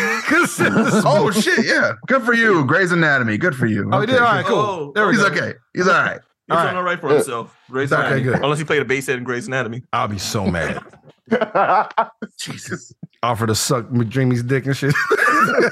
Oh 1.03 1.29
shit, 1.31 1.65
yeah. 1.65 1.93
Good 2.07 2.23
for 2.23 2.33
you. 2.33 2.65
Grey's 2.65 2.91
Anatomy. 2.91 3.37
Good 3.37 3.55
for 3.55 3.65
you. 3.65 3.89
Oh, 3.91 3.99
he 3.99 4.07
did. 4.07 4.15
All 4.15 4.21
right, 4.23 4.45
cool. 4.45 4.57
Oh, 4.57 4.91
there 4.95 5.05
we 5.07 5.13
He's 5.13 5.21
go. 5.21 5.27
okay. 5.29 5.53
He's 5.73 5.87
all 5.87 5.93
right. 5.93 6.19
He's 6.47 6.55
All 6.57 6.63
doing 6.63 6.67
right. 6.67 6.75
all 6.77 6.83
right 6.83 6.99
for 7.01 7.09
Yeah. 7.09 7.15
himself. 7.17 7.57
Grey's 7.69 7.91
Okay, 7.91 8.01
Anatomy. 8.01 8.23
good. 8.23 8.35
Unless 8.43 8.59
he 8.59 8.65
played 8.65 8.81
a 8.81 8.85
bass 8.85 9.07
head 9.07 9.17
in 9.17 9.23
Grey's 9.23 9.47
Anatomy. 9.47 9.83
I'll 9.93 10.07
be 10.07 10.17
so 10.17 10.45
mad. 10.47 10.81
Jesus. 12.37 12.93
Offer 13.23 13.47
to 13.47 13.53
suck 13.53 13.85
McDreamy's 13.89 14.41
dick 14.41 14.65
and 14.65 14.75
shit. 14.75 14.95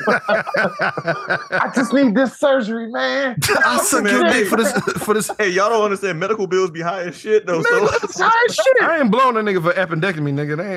I 0.08 1.72
just 1.74 1.92
need 1.94 2.14
this 2.14 2.38
surgery, 2.38 2.92
man. 2.92 3.38
I'll 3.66 3.80
suck 3.80 4.04
your 4.04 4.30
dick 4.30 4.46
for 4.46 4.58
this. 4.58 4.72
For 5.00 5.16
this. 5.16 5.32
Hey, 5.40 5.50
y'all 5.50 5.70
don't 5.70 5.84
understand. 5.84 6.20
Medical 6.20 6.46
bills 6.46 6.70
be 6.70 6.82
high 6.82 7.06
as 7.06 7.18
shit 7.18 7.48
though. 7.48 7.64
So 7.64 7.90
I 8.22 9.00
ain't 9.02 9.10
blowing 9.10 9.36
a 9.38 9.40
nigga 9.40 9.64
for 9.64 9.74
appendectomy, 9.74 10.32
nigga. 10.32 10.58
That 10.58 10.68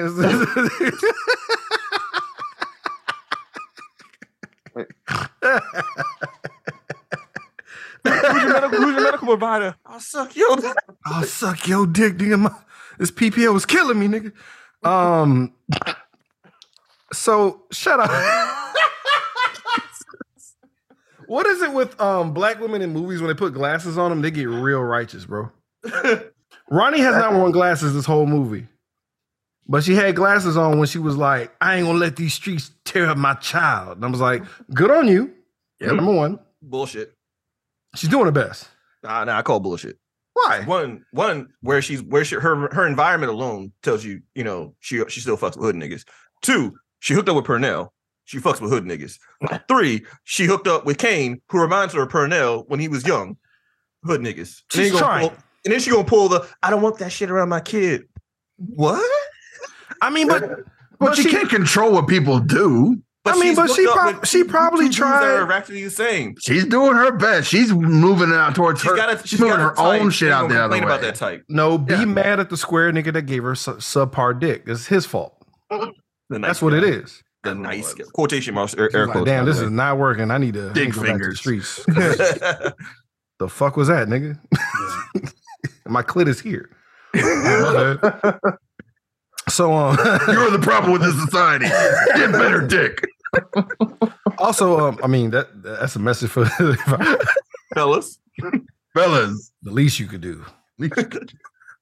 who's, 8.32 8.42
your 8.42 8.52
medical, 8.52 8.78
who's 8.78 8.94
your 8.94 9.02
medical 9.02 9.26
provider? 9.26 9.76
I'll 9.84 10.00
suck 10.00 10.34
your 10.34 10.56
dick. 10.56 10.74
I'll 11.04 11.24
suck 11.24 11.68
your 11.68 11.86
dick, 11.86 12.14
nigga. 12.14 12.40
My, 12.40 12.50
this 12.98 13.10
PPL 13.10 13.52
was 13.52 13.66
killing 13.66 13.98
me, 13.98 14.08
nigga. 14.08 14.32
Um. 14.88 15.52
So 17.12 17.64
shut 17.70 18.00
up. 18.00 18.10
what 21.26 21.46
is 21.46 21.62
it 21.62 21.72
with 21.72 22.00
um 22.00 22.32
black 22.32 22.60
women 22.60 22.82
in 22.82 22.92
movies 22.92 23.20
when 23.20 23.28
they 23.28 23.34
put 23.34 23.54
glasses 23.54 23.98
on 23.98 24.10
them? 24.10 24.22
They 24.22 24.30
get 24.30 24.48
real 24.48 24.82
righteous, 24.82 25.24
bro. 25.26 25.50
Ronnie 26.70 27.00
has 27.00 27.16
not 27.16 27.34
worn 27.34 27.52
glasses 27.52 27.94
this 27.94 28.06
whole 28.06 28.26
movie. 28.26 28.66
But 29.68 29.84
she 29.84 29.94
had 29.94 30.16
glasses 30.16 30.56
on 30.56 30.78
when 30.78 30.88
she 30.88 30.98
was 30.98 31.16
like, 31.16 31.54
I 31.60 31.76
ain't 31.76 31.86
gonna 31.86 31.98
let 31.98 32.16
these 32.16 32.34
streets 32.34 32.72
tear 32.84 33.06
up 33.06 33.16
my 33.16 33.34
child. 33.34 33.96
And 33.96 34.04
I 34.04 34.08
was 34.08 34.20
like, 34.20 34.42
good 34.74 34.90
on 34.90 35.06
you. 35.08 35.32
Yep. 35.80 35.92
Number 35.94 36.12
one. 36.12 36.38
Bullshit. 36.60 37.14
She's 37.94 38.10
doing 38.10 38.26
her 38.26 38.32
best. 38.32 38.68
Nah, 39.02 39.24
nah, 39.24 39.38
I 39.38 39.42
call 39.42 39.60
bullshit. 39.60 39.98
Why? 40.34 40.62
One, 40.64 41.04
one, 41.12 41.52
where 41.60 41.82
she's 41.82 42.02
where 42.02 42.24
she 42.24 42.36
her 42.36 42.72
her 42.72 42.86
environment 42.86 43.30
alone 43.32 43.72
tells 43.82 44.04
you, 44.04 44.22
you 44.34 44.44
know, 44.44 44.74
she 44.80 45.02
she 45.08 45.20
still 45.20 45.36
fucks 45.36 45.56
with 45.56 45.66
hood 45.66 45.76
niggas. 45.76 46.04
Two, 46.40 46.76
she 47.03 47.14
hooked 47.14 47.28
up 47.28 47.34
with 47.36 47.44
Pernell. 47.44 47.88
She 48.24 48.38
fucks 48.38 48.61
with 48.61 48.70
hood 48.70 48.84
niggas. 48.84 49.18
Three, 49.68 50.05
she 50.22 50.44
hooked 50.46 50.68
up 50.68 50.84
with 50.86 50.96
Caine, 50.98 51.42
who 51.50 51.61
reminds 51.61 51.92
her 51.94 52.03
of 52.03 52.09
Pernell 52.11 52.64
when 52.68 52.78
he 52.78 52.86
was 52.86 53.05
young. 53.05 53.36
Hood 54.05 54.20
niggas. 54.20 54.62
And 54.74 54.80
then 54.80 54.84
She's 54.84 54.86
you 54.86 54.92
gonna 54.92 55.00
trying. 55.05 55.28
pull- 55.28 55.38
and 55.64 55.72
then 55.72 55.80
she 55.80 55.90
gonna 55.90 56.05
pull 56.05 56.28
the 56.28 56.48
I 56.62 56.70
don't 56.70 56.80
want 56.82 56.98
that 56.98 57.11
shit 57.11 57.30
around 57.30 57.48
my 57.48 57.61
kid. 57.61 58.05
What? 58.57 59.05
I 60.00 60.11
mean, 60.11 60.28
but 60.28 60.42
But, 60.98 61.09
But 61.09 61.16
you 61.18 61.24
she- 61.24 61.30
can't 61.30 61.50
control 61.50 61.92
what 61.92 62.07
people 62.07 62.38
do. 62.38 62.96
I 63.24 63.38
mean, 63.38 63.55
but 63.57 63.70
she 63.70 63.84
hooked 63.84 63.96
prob- 63.96 64.26
she 64.26 64.42
probably 64.44 64.84
two 64.86 64.90
dudes 64.90 64.98
that 64.98 65.20
tried- 65.20 65.34
are 65.42 65.53
actually 65.53 65.82
the 65.84 65.90
same. 65.90 66.34
She's 66.40 66.64
doing 66.64 66.94
her 66.94 67.11
best. 67.12 67.48
She's 67.48 67.72
moving 67.72 68.30
it 68.30 68.34
out 68.36 68.55
towards 68.55 68.80
She's 68.80 68.90
her. 68.90 68.96
got 68.96 69.12
a, 69.12 69.18
she's 69.18 69.30
she's 69.30 69.40
moving 69.40 69.57
got 69.57 69.70
her 69.70 69.74
type. 69.76 70.00
own 70.00 70.11
shit 70.11 70.28
Ain't 70.28 70.34
out 70.34 70.40
gonna 70.42 70.55
the 70.55 70.61
other 70.64 70.76
way. 70.76 70.82
about 70.84 71.00
that 71.03 71.14
type. 71.16 71.44
no, 71.48 71.78
be 71.78 71.94
Yeah. 71.94 72.05
mad 72.05 72.38
at 72.40 72.50
the 72.50 72.57
square 72.57 72.92
nigga 72.92 73.12
that 73.12 73.22
gave 73.22 73.42
her 73.44 73.55
su- 73.57 73.74
subpar 73.76 74.38
dick. 74.40 74.62
It's 74.66 74.86
his 74.86 75.07
fault. 75.07 75.36
The 76.33 76.39
nice 76.39 76.49
That's 76.49 76.62
what 76.62 76.72
it 76.72 76.80
guy. 76.83 76.89
is. 77.03 77.22
The 77.43 77.55
nice 77.55 77.93
guy. 77.93 78.05
quotation 78.14 78.55
marks. 78.55 78.74
Air, 78.74 78.89
air 78.97 79.07
like, 79.07 79.12
quotes, 79.12 79.26
Damn, 79.26 79.45
this 79.45 79.59
the 79.59 79.66
is 79.66 79.70
not 79.70 79.99
working. 79.99 80.30
I 80.30 80.39
need 80.39 80.55
to, 80.55 80.70
I 80.70 80.72
Dick 80.72 80.87
need 80.87 80.95
to 80.95 81.01
go 81.01 81.07
back 81.07 81.12
to 81.12 81.18
the 81.18 81.35
fingers. 81.35 81.39
streets. 81.41 81.85
the 83.39 83.49
fuck 83.49 83.76
was 83.76 83.89
that, 83.89 84.09
nigga? 84.09 84.39
My 85.87 86.03
clit 86.03 86.26
is 86.28 86.41
here. 86.41 86.70
So 89.49 89.74
um 89.74 89.99
You're 90.28 90.51
the 90.51 90.61
problem 90.62 90.93
with 90.93 91.03
this 91.03 91.14
society. 91.22 91.66
Get 92.14 92.33
better, 92.33 92.66
dick. 92.66 93.05
also 94.39 94.78
um 94.89 94.99
I 95.03 95.07
mean 95.07 95.30
that 95.33 95.62
that's 95.62 95.97
a 95.97 95.99
message 95.99 96.30
for 96.30 96.45
the 96.45 97.28
Fellas. 97.74 98.18
Fellas. 98.95 99.53
The 99.62 99.70
least 99.70 99.99
you 100.01 100.07
could 100.07 100.22
do. 100.22 100.43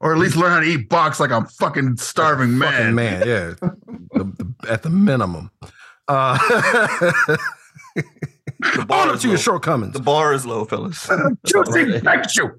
Or 0.01 0.13
at 0.13 0.19
least 0.19 0.37
learn 0.37 0.51
how 0.51 0.61
to 0.61 0.67
eat 0.67 0.89
box 0.89 1.21
like 1.21 1.31
I'm 1.31 1.45
fucking 1.47 1.97
starving 1.99 2.57
man. 2.59 2.73
Fucking 2.73 2.95
man, 2.95 3.27
yeah. 3.27 3.55
The- 4.13 4.25
the- 4.25 4.55
at 4.71 4.83
the 4.83 4.91
minimum. 4.91 5.51
Uh 6.09 6.39
The 8.77 8.85
bar 8.87 9.03
Honor 9.03 9.15
is 9.15 9.23
to 9.23 9.29
your 9.29 9.39
shortcomings. 9.39 9.95
The 9.95 10.01
bar 10.01 10.35
is 10.35 10.45
low, 10.45 10.65
fellas. 10.67 11.09
Juicy 11.47 11.99
thank 12.01 12.37
you. 12.37 12.51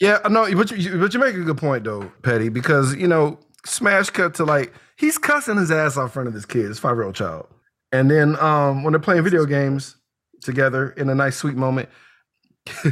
Yeah, 0.00 0.18
no, 0.30 0.50
but 0.54 0.70
you, 0.70 0.98
but 0.98 1.12
you 1.12 1.20
make 1.20 1.34
a 1.34 1.40
good 1.42 1.58
point 1.58 1.84
though, 1.84 2.10
Petty, 2.22 2.48
because 2.48 2.94
you 2.96 3.06
know, 3.06 3.38
smash 3.66 4.08
cut 4.10 4.34
to 4.34 4.44
like 4.44 4.72
he's 4.96 5.18
cussing 5.18 5.56
his 5.56 5.70
ass 5.70 5.98
out 5.98 6.04
in 6.04 6.08
front 6.08 6.28
of 6.28 6.34
this 6.34 6.46
kid, 6.46 6.64
his 6.66 6.78
five 6.78 6.96
year 6.96 7.04
old 7.04 7.14
child, 7.14 7.46
and 7.92 8.10
then 8.10 8.38
um 8.40 8.82
when 8.82 8.92
they're 8.92 9.00
playing 9.00 9.24
video 9.24 9.44
games 9.44 9.96
together 10.40 10.90
in 10.90 11.08
a 11.10 11.14
nice 11.14 11.36
sweet 11.36 11.56
moment, 11.56 11.88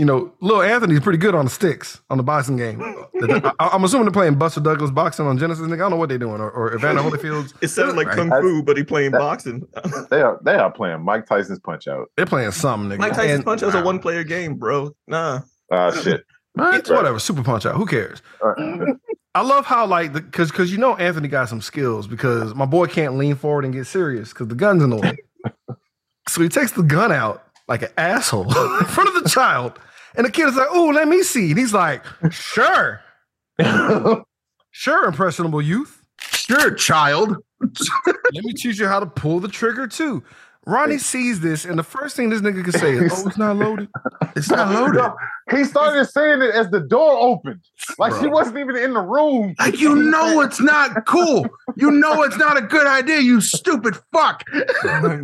you 0.00 0.06
know, 0.06 0.32
little 0.40 0.62
Anthony's 0.62 1.00
pretty 1.00 1.18
good 1.18 1.34
on 1.34 1.44
the 1.44 1.50
sticks 1.50 2.00
on 2.08 2.16
the 2.16 2.22
boxing 2.22 2.56
game. 2.56 2.80
I, 3.60 3.68
am 3.74 3.84
assuming 3.84 4.06
they're 4.06 4.12
playing 4.12 4.36
Buster 4.36 4.62
Douglas 4.62 4.90
boxing 4.90 5.26
on 5.26 5.36
Genesis. 5.36 5.66
Nigga, 5.66 5.74
I 5.74 5.76
don't 5.76 5.90
know 5.90 5.96
what 5.98 6.08
they're 6.08 6.16
doing, 6.16 6.40
or, 6.40 6.50
or 6.50 6.74
Evander 6.74 7.02
Holyfield's. 7.02 7.52
It 7.60 7.68
sounded 7.68 7.96
like 7.96 8.06
Right. 8.06 8.16
kung 8.16 8.30
fu, 8.30 8.62
but 8.62 8.78
he 8.78 8.82
playing 8.82 9.10
boxing. 9.10 9.68
They 10.08 10.22
are 10.22 10.40
they 10.42 10.54
are 10.54 10.72
playing 10.72 11.02
Mike 11.02 11.26
Tyson's 11.26 11.58
Punch 11.58 11.86
Out. 11.86 12.10
They're 12.16 12.24
playing 12.24 12.50
something, 12.52 12.88
nigga. 12.88 12.98
Mike 13.02 13.12
Tyson's 13.12 13.30
And- 13.32 13.44
punch 13.44 13.60
was 13.60 13.74
a 13.74 13.82
one 13.82 13.98
player 13.98 14.24
game, 14.24 14.54
bro. 14.54 14.96
Nah. 15.06 15.40
Ah 15.70 15.90
shit. 15.90 16.24
It's 16.58 16.88
whatever, 16.88 17.18
super 17.18 17.42
punch 17.42 17.66
out. 17.66 17.74
Who 17.74 17.84
cares? 17.84 18.22
Uh, 18.42 18.54
I 19.34 19.42
love 19.42 19.66
how 19.66 19.84
like 19.84 20.14
because 20.14 20.50
because 20.50 20.72
you 20.72 20.78
know 20.78 20.96
Anthony 20.96 21.28
got 21.28 21.50
some 21.50 21.60
skills 21.60 22.06
because 22.06 22.54
my 22.54 22.64
boy 22.64 22.86
can't 22.86 23.18
lean 23.18 23.34
forward 23.34 23.66
and 23.66 23.74
get 23.74 23.86
serious 23.86 24.30
because 24.30 24.48
the 24.48 24.54
gun's 24.54 24.82
in 24.82 24.88
the 24.88 24.96
way. 24.96 25.18
so 26.26 26.40
he 26.40 26.48
takes 26.48 26.72
the 26.72 26.82
gun 26.82 27.12
out 27.12 27.44
like 27.70 27.82
an 27.82 27.88
asshole 27.96 28.46
in 28.78 28.84
front 28.86 29.14
of 29.14 29.22
the 29.22 29.30
child, 29.30 29.78
and 30.16 30.26
the 30.26 30.30
kid 30.30 30.48
is 30.48 30.56
like, 30.56 30.68
"Oh, 30.70 30.86
let 30.88 31.08
me 31.08 31.22
see." 31.22 31.50
And 31.50 31.58
he's 31.58 31.72
like, 31.74 32.04
"Sure, 32.30 33.00
sure, 34.70 35.04
impressionable 35.06 35.62
youth. 35.62 36.02
Sure, 36.20 36.74
child. 36.74 37.36
Let 38.06 38.44
me 38.44 38.52
teach 38.54 38.78
you 38.78 38.86
how 38.86 39.00
to 39.00 39.06
pull 39.06 39.40
the 39.40 39.48
trigger 39.48 39.86
too." 39.86 40.22
Ronnie 40.70 40.98
sees 40.98 41.40
this, 41.40 41.64
and 41.64 41.78
the 41.78 41.82
first 41.82 42.16
thing 42.16 42.30
this 42.30 42.40
nigga 42.40 42.62
can 42.62 42.72
say 42.72 42.92
is, 42.92 43.12
"Oh, 43.12 43.28
it's 43.28 43.36
not 43.36 43.56
loaded." 43.56 43.88
It's 44.36 44.48
not 44.50 44.70
loaded. 44.74 44.98
No, 44.98 45.16
he 45.50 45.64
started 45.64 46.06
saying 46.06 46.42
it 46.42 46.54
as 46.54 46.70
the 46.70 46.80
door 46.80 47.18
opened. 47.18 47.60
Like 47.98 48.12
she 48.20 48.28
wasn't 48.28 48.58
even 48.58 48.76
in 48.76 48.94
the 48.94 49.00
room. 49.00 49.54
Like 49.58 49.80
you 49.80 49.94
know 49.96 50.40
it's 50.40 50.60
not 50.60 51.06
cool. 51.06 51.46
You 51.76 51.90
know 51.90 52.22
it's 52.22 52.36
not 52.36 52.56
a 52.56 52.62
good 52.62 52.86
idea, 52.86 53.20
you 53.20 53.40
stupid 53.40 53.96
fuck. 54.12 54.44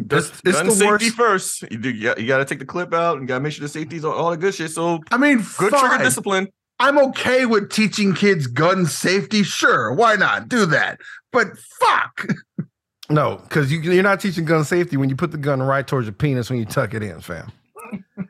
It's, 0.08 0.30
it's 0.44 0.56
Gun 0.56 0.66
the 0.66 0.72
safety 0.72 1.06
worst. 1.06 1.16
first. 1.60 1.62
You 1.70 1.78
do. 1.78 1.90
You 1.90 2.26
got, 2.26 2.38
to 2.38 2.44
take 2.44 2.58
the 2.58 2.64
clip 2.64 2.92
out 2.94 3.18
and 3.18 3.28
got 3.28 3.34
to 3.36 3.40
make 3.40 3.52
sure 3.52 3.62
the 3.62 3.68
safety's 3.68 4.04
on 4.04 4.12
all 4.12 4.30
the 4.30 4.36
good 4.36 4.54
shit. 4.54 4.70
So 4.70 5.00
I 5.10 5.18
mean, 5.18 5.38
good 5.58 5.70
fine. 5.70 5.80
trigger 5.80 6.04
discipline. 6.04 6.48
I'm 6.78 6.98
okay 6.98 7.46
with 7.46 7.70
teaching 7.70 8.14
kids 8.14 8.46
gun 8.46 8.86
safety. 8.86 9.42
Sure, 9.42 9.92
why 9.92 10.16
not 10.16 10.48
do 10.48 10.66
that? 10.66 11.00
But 11.32 11.58
fuck. 11.58 12.26
No, 13.08 13.36
because 13.36 13.70
you, 13.70 13.80
you're 13.80 14.02
not 14.02 14.20
teaching 14.20 14.44
gun 14.44 14.64
safety 14.64 14.96
when 14.96 15.08
you 15.08 15.16
put 15.16 15.30
the 15.30 15.38
gun 15.38 15.62
right 15.62 15.86
towards 15.86 16.06
your 16.06 16.12
penis 16.14 16.50
when 16.50 16.58
you 16.58 16.64
tuck 16.64 16.92
it 16.94 17.02
in, 17.02 17.20
fam. 17.20 17.52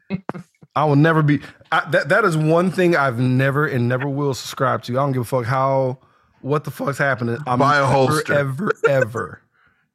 I 0.76 0.84
will 0.84 0.96
never 0.96 1.22
be. 1.22 1.40
I, 1.72 1.88
that 1.90 2.10
that 2.10 2.24
is 2.26 2.36
one 2.36 2.70
thing 2.70 2.94
I've 2.94 3.18
never 3.18 3.66
and 3.66 3.88
never 3.88 4.06
will 4.08 4.34
subscribe 4.34 4.82
to. 4.84 4.92
I 4.92 5.02
don't 5.02 5.12
give 5.12 5.22
a 5.22 5.24
fuck 5.24 5.46
how 5.46 5.98
what 6.42 6.64
the 6.64 6.70
fuck's 6.70 6.98
happening. 6.98 7.38
I'm 7.46 7.58
Buy 7.58 7.78
a 7.78 7.80
never, 7.80 7.92
holster. 7.92 8.34
ever 8.34 8.72
ever 8.86 9.42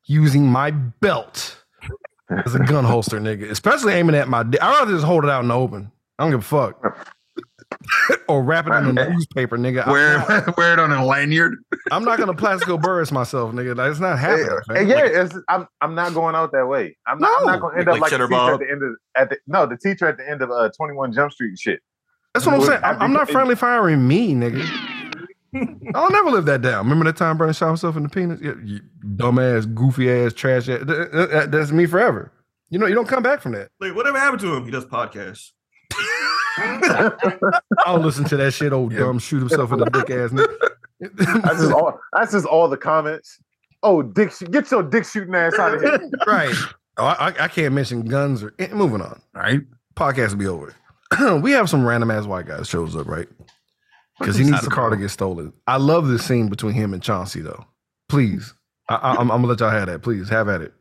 using 0.06 0.48
my 0.48 0.72
belt 0.72 1.64
as 2.46 2.56
a 2.56 2.60
gun 2.60 2.84
holster, 2.84 3.20
nigga. 3.20 3.52
Especially 3.52 3.94
aiming 3.94 4.16
at 4.16 4.28
my. 4.28 4.40
I'd 4.40 4.60
rather 4.60 4.92
just 4.92 5.06
hold 5.06 5.24
it 5.24 5.30
out 5.30 5.44
in 5.44 5.50
the 5.50 5.56
open. 5.56 5.92
I 6.18 6.24
don't 6.24 6.32
give 6.32 6.40
a 6.40 6.44
fuck. 6.44 7.08
Or 8.28 8.44
wrap 8.44 8.68
it 8.68 8.74
in 8.74 8.98
a 8.98 9.10
newspaper, 9.10 9.58
nigga. 9.58 9.86
Wear 9.88 10.18
not, 10.28 10.58
wear 10.58 10.74
it 10.74 10.80
on 10.80 10.92
a 10.92 11.06
lanyard. 11.06 11.56
I'm 11.92 12.04
not 12.04 12.18
gonna 12.20 12.34
Plastico 12.34 12.82
Burris 12.82 13.12
myself, 13.12 13.54
nigga. 13.54 13.76
That's 13.76 14.00
not 14.00 14.20
happening. 14.20 14.48
Hey, 14.70 14.76
fam. 14.76 14.88
yeah, 14.88 14.96
Like, 14.96 15.12
it's, 15.14 15.36
I'm 15.50 15.68
I'm 15.82 15.96
not 15.96 16.14
going 16.14 16.36
out 16.36 16.52
that 16.52 16.68
way. 16.68 16.98
I'm 17.08 17.20
not, 17.20 17.32
I'm 17.40 17.46
No. 17.46 17.52
not 17.54 17.62
going 17.62 17.74
to 17.74 17.80
end 17.80 17.88
Like 17.88 17.96
up 17.98 18.02
like 18.02 18.10
the 18.12 18.16
Cheddar 18.18 18.28
teacher 18.28 18.38
Bob. 18.38 18.54
at 18.54 18.60
the 18.60 18.72
end 18.72 18.84
of 18.84 18.90
at 19.16 19.30
the 19.30 19.38
no 19.48 19.66
the 19.66 19.78
teacher 19.78 20.08
at 20.08 20.18
the 20.18 20.30
end 20.30 20.42
of 20.42 20.52
uh 20.52 20.70
21 20.78 21.14
Jump 21.14 21.32
Street 21.32 21.58
shit. 21.60 21.80
That's 22.34 22.46
what 22.46 22.56
I'm 22.56 22.62
saying. 22.64 22.80
I'm, 22.84 23.02
I'm 23.02 23.14
not 23.14 23.30
friendly 23.30 23.56
firing 23.56 24.08
me, 24.08 24.34
nigga. 24.34 24.66
I'll 25.96 26.12
never 26.12 26.32
live 26.32 26.46
that 26.46 26.62
down. 26.62 26.86
Remember 26.86 27.04
that 27.06 27.18
time 27.18 27.38
Brandon 27.38 27.54
shot 27.54 27.68
himself 27.68 27.98
in 27.98 28.04
the 28.04 28.10
penis? 28.10 28.40
Yeah, 28.42 28.54
you 28.64 28.80
dumbass, 29.16 29.74
goofy 29.74 30.10
ass, 30.10 30.32
trash 30.34 30.70
ass. 30.70 30.86
Th- 30.88 31.12
th- 31.12 31.30
th- 31.30 31.50
That's 31.50 31.72
me 31.72 31.86
forever. 31.86 32.32
You 32.70 32.80
know, 32.80 32.86
you 32.86 32.96
don't 32.96 33.08
come 33.10 33.22
back 33.22 33.42
from 33.42 33.52
that. 33.52 33.68
Like 33.82 33.94
whatever 33.94 34.18
happened 34.18 34.40
to 34.44 34.56
him? 34.56 34.64
He 34.64 34.72
does 34.72 34.86
podcasts. 34.86 35.52
I'll 37.86 38.00
listen 38.00 38.26
to 38.26 38.38
that 38.38 38.54
shit, 38.54 38.74
old 38.74 38.92
Yeah. 38.94 39.00
dumb, 39.00 39.20
shoot 39.20 39.40
himself 39.40 39.72
in 39.72 39.80
the 39.80 39.86
dick 39.86 40.10
ass. 40.10 40.30
Nigga. 40.32 40.70
That's 41.44 41.60
just 41.62 41.72
all. 41.74 42.00
That's 42.14 42.32
just 42.32 42.46
all 42.46 42.68
the 42.68 42.78
comments. 42.78 43.40
Oh, 43.84 44.02
dick! 44.04 44.32
shoot- 44.32 44.52
Get 44.52 44.70
your 44.72 44.84
dick 44.84 45.06
shooting 45.06 45.34
ass 45.36 45.58
out 45.58 45.74
of 45.76 45.82
here. 45.82 46.00
right. 46.28 46.54
Oh, 46.98 47.06
I, 47.06 47.30
I- 47.30 47.44
I 47.46 47.48
can't 47.48 47.74
mention 47.74 48.02
guns 48.06 48.44
or 48.44 48.54
eh, 48.60 48.68
moving 48.74 49.02
on. 49.02 49.22
Right? 49.34 49.62
Podcast 49.96 50.32
will 50.32 50.38
be 50.38 50.48
over. 50.48 50.76
we 51.42 51.52
have 51.52 51.70
some 51.70 51.86
random 51.86 52.12
ass 52.12 52.26
white 52.26 52.46
guy 52.46 52.62
shows 52.64 52.96
up, 52.96 53.08
right? 53.08 53.28
Because 54.20 54.36
he 54.36 54.44
needs 54.44 54.62
the 54.62 54.70
car 54.70 54.90
to 54.92 54.98
get 54.98 55.10
stolen. 55.10 55.52
I 55.66 55.78
love 55.78 56.08
this 56.08 56.24
scene 56.24 56.48
between 56.48 56.74
him 56.74 56.94
and 56.94 57.02
Chauncey, 57.02 57.42
though. 57.42 57.66
Please, 58.08 58.54
I, 58.88 58.96
I, 58.96 59.12
I'm, 59.14 59.32
I'm 59.32 59.38
gonna 59.42 59.48
let 59.48 59.60
y'all 59.62 59.72
have 59.72 59.88
that. 59.88 60.04
Please 60.04 60.30
have 60.30 60.48
at 60.48 60.62
it. 60.62 60.74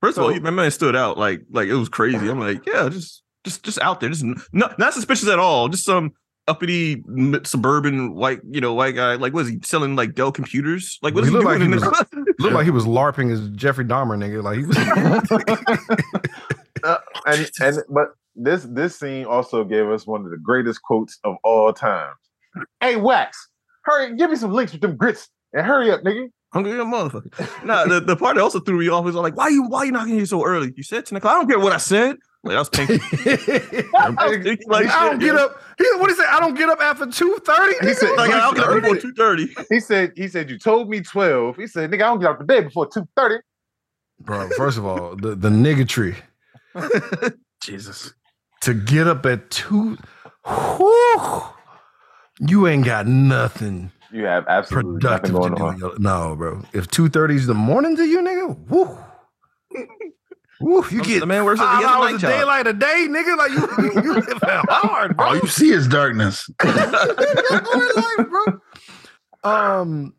First 0.00 0.16
of 0.16 0.24
all, 0.24 0.32
So- 0.32 0.40
my 0.40 0.50
man 0.50 0.70
stood 0.70 0.96
out 0.96 1.18
like 1.18 1.42
like 1.50 1.68
it 1.68 1.74
was 1.74 1.90
crazy. 1.90 2.28
I'm 2.28 2.40
like, 2.40 2.64
yeah, 2.66 2.88
just 2.88 3.22
just 3.44 3.62
just 3.64 3.80
out 3.80 4.00
there, 4.00 4.10
just 4.10 4.24
not 4.52 4.78
not 4.78 4.94
suspicious 4.94 5.28
at 5.28 5.38
all. 5.38 5.68
Just 5.68 5.84
some 5.84 6.12
uppity 6.46 7.02
suburban 7.44 8.14
white 8.14 8.40
you 8.50 8.60
know 8.60 8.72
white 8.74 8.94
guy. 8.94 9.14
Like, 9.16 9.32
was 9.34 9.48
he 9.48 9.58
selling 9.62 9.96
like 9.96 10.14
Dell 10.14 10.32
computers? 10.32 10.98
Like, 11.02 11.14
what 11.14 11.24
He 11.24 11.28
is 11.28 11.34
he 11.34 11.34
looked 11.34 11.46
doing? 11.46 11.60
like 11.60 11.66
in 11.66 11.72
he 11.72 11.78
this- 11.78 12.24
Looked 12.40 12.54
like 12.54 12.64
he 12.64 12.70
was 12.70 12.84
larping 12.86 13.32
as 13.32 13.48
Jeffrey 13.50 13.84
Dahmer, 13.84 14.16
nigga. 14.16 14.42
Like 14.42 14.58
he 14.58 14.64
was. 14.64 14.76
Uh, 16.84 16.96
and 17.26 17.50
and 17.60 17.78
but 17.88 18.10
this 18.36 18.62
this 18.70 18.96
scene 18.96 19.24
also 19.26 19.64
gave 19.64 19.88
us 19.88 20.06
one 20.06 20.24
of 20.24 20.30
the 20.30 20.36
greatest 20.36 20.80
quotes 20.82 21.18
of 21.24 21.34
all 21.42 21.72
time. 21.72 22.12
Hey, 22.80 22.94
Wax, 22.94 23.48
hurry, 23.84 24.14
give 24.14 24.30
me 24.30 24.36
some 24.36 24.52
links 24.52 24.70
with 24.72 24.80
them 24.80 24.96
grits 24.96 25.28
and 25.52 25.66
hurry 25.66 25.90
up, 25.90 26.02
nigga. 26.02 26.28
Hungry 26.52 26.70
little 26.72 26.86
motherfucker. 26.86 27.64
nah, 27.64 27.84
the, 27.84 27.98
the 28.00 28.14
part 28.16 28.36
that 28.36 28.42
also 28.42 28.60
threw 28.60 28.78
me 28.78 28.88
off 28.88 29.04
was 29.04 29.16
like, 29.16 29.36
why 29.36 29.48
you 29.48 29.64
why 29.64 29.82
you 29.84 29.90
knocking 29.92 30.14
here 30.14 30.24
so 30.24 30.46
early? 30.46 30.72
You 30.76 30.84
said 30.84 31.04
10 31.04 31.16
o'clock. 31.18 31.34
I 31.34 31.38
don't 31.40 31.48
care 31.48 31.58
what 31.58 31.72
I 31.72 31.78
said. 31.78 32.16
Like, 32.44 32.54
that 32.54 32.58
was 32.60 32.68
pinky. 32.68 32.98
That 33.92 34.40
pinky 34.42 34.64
like 34.68 34.86
I 34.86 35.04
don't 35.06 35.14
shit, 35.14 35.20
get 35.20 35.34
yeah. 35.34 35.40
up. 35.44 35.60
He, 35.76 35.84
what 35.98 36.08
he 36.08 36.14
say? 36.16 36.24
I 36.30 36.38
don't 36.40 36.54
get 36.54 36.68
up 36.68 36.80
after 36.80 37.06
two 37.06 37.36
thirty. 37.44 37.86
He 37.86 37.94
said- 37.94 38.16
Like, 38.16 38.30
I 38.30 38.40
don't 38.40 38.54
get 38.54 38.64
up 38.68 38.74
before 38.82 38.94
2:30. 38.96 39.00
two 39.02 39.12
thirty. 39.14 39.54
He 39.70 39.80
said 39.80 40.12
he 40.16 40.28
said 40.28 40.48
you 40.48 40.58
told 40.58 40.88
me 40.88 41.00
twelve. 41.00 41.56
He 41.56 41.66
said 41.66 41.90
nigga 41.90 41.96
I 42.02 42.06
don't 42.06 42.20
get 42.20 42.30
out 42.30 42.38
the 42.38 42.44
bed 42.44 42.64
before 42.66 42.86
two 42.88 43.08
thirty. 43.16 43.42
Bro, 44.20 44.50
first 44.56 44.78
of 44.78 44.86
all, 44.86 45.16
the 45.16 45.34
the 45.34 45.48
niggatry 45.48 46.16
Jesus. 47.62 48.12
to 48.62 48.74
get 48.74 49.06
up 49.08 49.26
at 49.26 49.50
two. 49.50 49.96
Whew, 50.46 51.42
you 52.40 52.66
ain't 52.68 52.84
got 52.84 53.06
nothing 53.06 53.90
You 54.12 54.24
have 54.24 54.46
absolutely 54.48 54.92
nothing 55.02 55.32
productive 55.32 55.34
to 55.34 55.38
going 55.40 55.54
do. 55.56 55.62
on. 55.64 55.78
your- 55.78 55.98
No, 55.98 56.34
bro. 56.36 56.62
If 56.72 56.88
two 56.88 57.08
thirty 57.08 57.34
is 57.34 57.46
the 57.46 57.54
morning 57.54 57.96
to 57.96 58.04
you, 58.04 58.20
nigga, 58.20 58.56
woo. 58.68 58.96
Woo, 60.60 60.84
you 60.90 60.98
I'm- 61.00 61.08
get 61.08 61.20
the 61.20 61.26
man 61.26 61.44
works 61.44 61.60
at 61.60 61.64
five 61.66 61.82
the 61.82 61.88
other 61.88 61.96
hours 61.98 62.04
night 62.06 62.14
of 62.16 62.20
job. 62.20 62.30
daylight 62.30 62.66
a 62.66 62.72
day, 62.72 63.06
nigga. 63.08 63.36
Like 63.36 63.50
you, 63.52 64.02
you 64.02 64.14
live 64.20 64.38
hard, 64.42 65.16
bro. 65.16 65.26
All 65.26 65.34
you 65.36 65.46
see 65.46 65.70
is 65.70 65.86
darkness. 65.88 66.50
um 69.44 70.12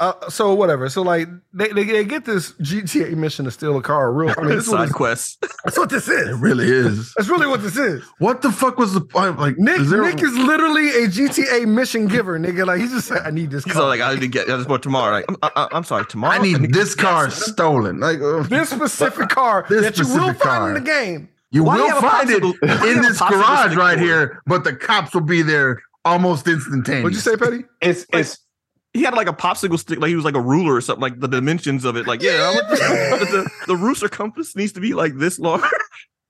uh, 0.00 0.28
so 0.28 0.52
whatever 0.54 0.88
so 0.88 1.00
like 1.02 1.26
they, 1.54 1.68
they, 1.68 1.84
they 1.84 2.04
get 2.04 2.24
this 2.24 2.52
gta 2.60 3.14
mission 3.16 3.44
to 3.46 3.50
steal 3.50 3.76
a 3.78 3.82
car 3.82 4.12
real 4.12 4.34
i 4.36 4.42
mean 4.42 4.50
this 4.56 4.64
is 4.66 4.70
what 4.70 4.78
Side 4.78 4.88
this- 4.88 4.94
quest. 4.94 5.46
that's 5.64 5.78
what 5.78 5.88
this 5.90 6.08
It 6.08 6.28
is 6.28 6.38
really 6.38 6.66
is. 6.66 7.14
that's 7.16 7.28
really 7.28 7.46
what 7.46 7.62
this 7.62 7.76
is 7.76 8.02
What 8.18 8.42
the 8.42 8.52
fuck 8.52 8.78
was 8.78 8.92
the 8.94 9.00
point? 9.00 9.38
Like, 9.38 9.56
nick 9.58 9.80
is 9.80 9.90
there- 9.90 10.02
nick 10.02 10.22
is 10.22 10.36
literally 10.36 10.88
a 11.04 11.08
gta 11.08 11.66
mission 11.66 12.08
giver 12.08 12.38
nigga 12.38 12.66
like 12.66 12.80
he 12.80 12.86
just 12.88 13.06
said 13.08 13.22
i 13.24 13.30
need 13.30 13.50
this 13.50 13.64
He's 13.64 13.72
car 13.72 13.82
all 13.82 13.88
like, 13.88 14.00
I 14.00 14.12
need 14.14 14.20
to 14.20 14.28
get 14.28 14.46
this 14.46 14.66
for 14.66 14.78
tomorrow. 14.78 15.12
Like, 15.12 15.24
I'm, 15.28 15.36
I, 15.42 15.68
I'm 15.72 15.84
sorry, 15.84 16.04
tomorrow. 16.06 16.34
I 16.34 16.38
need 16.42 16.72
this 16.72 16.90
yes. 16.90 16.94
car 16.94 17.30
stolen. 17.30 18.00
Like, 18.00 18.20
uh, 18.20 18.42
this 18.44 18.70
specific 18.70 19.28
car 19.40 19.64
This 19.68 19.82
that 19.82 19.98
you 19.98 20.04
will 20.06 20.28
specific 20.34 20.42
find 20.42 20.68
in 20.76 20.84
the 20.84 20.88
game 20.90 21.28
you 21.52 21.62
Why 21.64 21.76
do 21.76 21.82
you 21.84 21.94
will 21.94 22.00
have 22.00 22.04
a 22.04 22.10
find 22.10 22.30
it 22.30 22.42
popsicle- 22.42 22.68
why 22.68 22.80
do 22.82 22.88
you 22.88 22.96
in 22.96 23.02
this 23.02 23.18
garage 23.20 23.76
right 23.76 23.98
here, 23.98 24.42
but 24.46 24.64
the 24.64 24.74
cops 24.74 25.14
will 25.14 25.20
be 25.22 25.42
there 25.42 25.80
almost 26.04 26.46
instantaneous. 26.46 27.02
what'd 27.04 27.16
you 27.16 27.20
say 27.20 27.36
petty 27.36 27.64
It's 27.80 28.04
it's 28.12 28.38
He 28.96 29.02
had 29.02 29.14
like 29.14 29.28
a 29.28 29.32
popsicle 29.32 29.78
stick, 29.78 30.00
like 30.00 30.08
he 30.08 30.16
was 30.16 30.24
like 30.24 30.34
a 30.34 30.40
ruler 30.40 30.74
or 30.74 30.80
something, 30.80 31.02
like 31.02 31.20
the 31.20 31.28
dimensions 31.28 31.84
of 31.84 31.96
it. 31.96 32.06
Like, 32.06 32.22
yeah, 32.22 32.52
the, 32.68 33.50
the 33.66 33.76
rooster 33.76 34.08
compass 34.08 34.56
needs 34.56 34.72
to 34.72 34.80
be 34.80 34.94
like 34.94 35.16
this 35.16 35.38
long. 35.38 35.62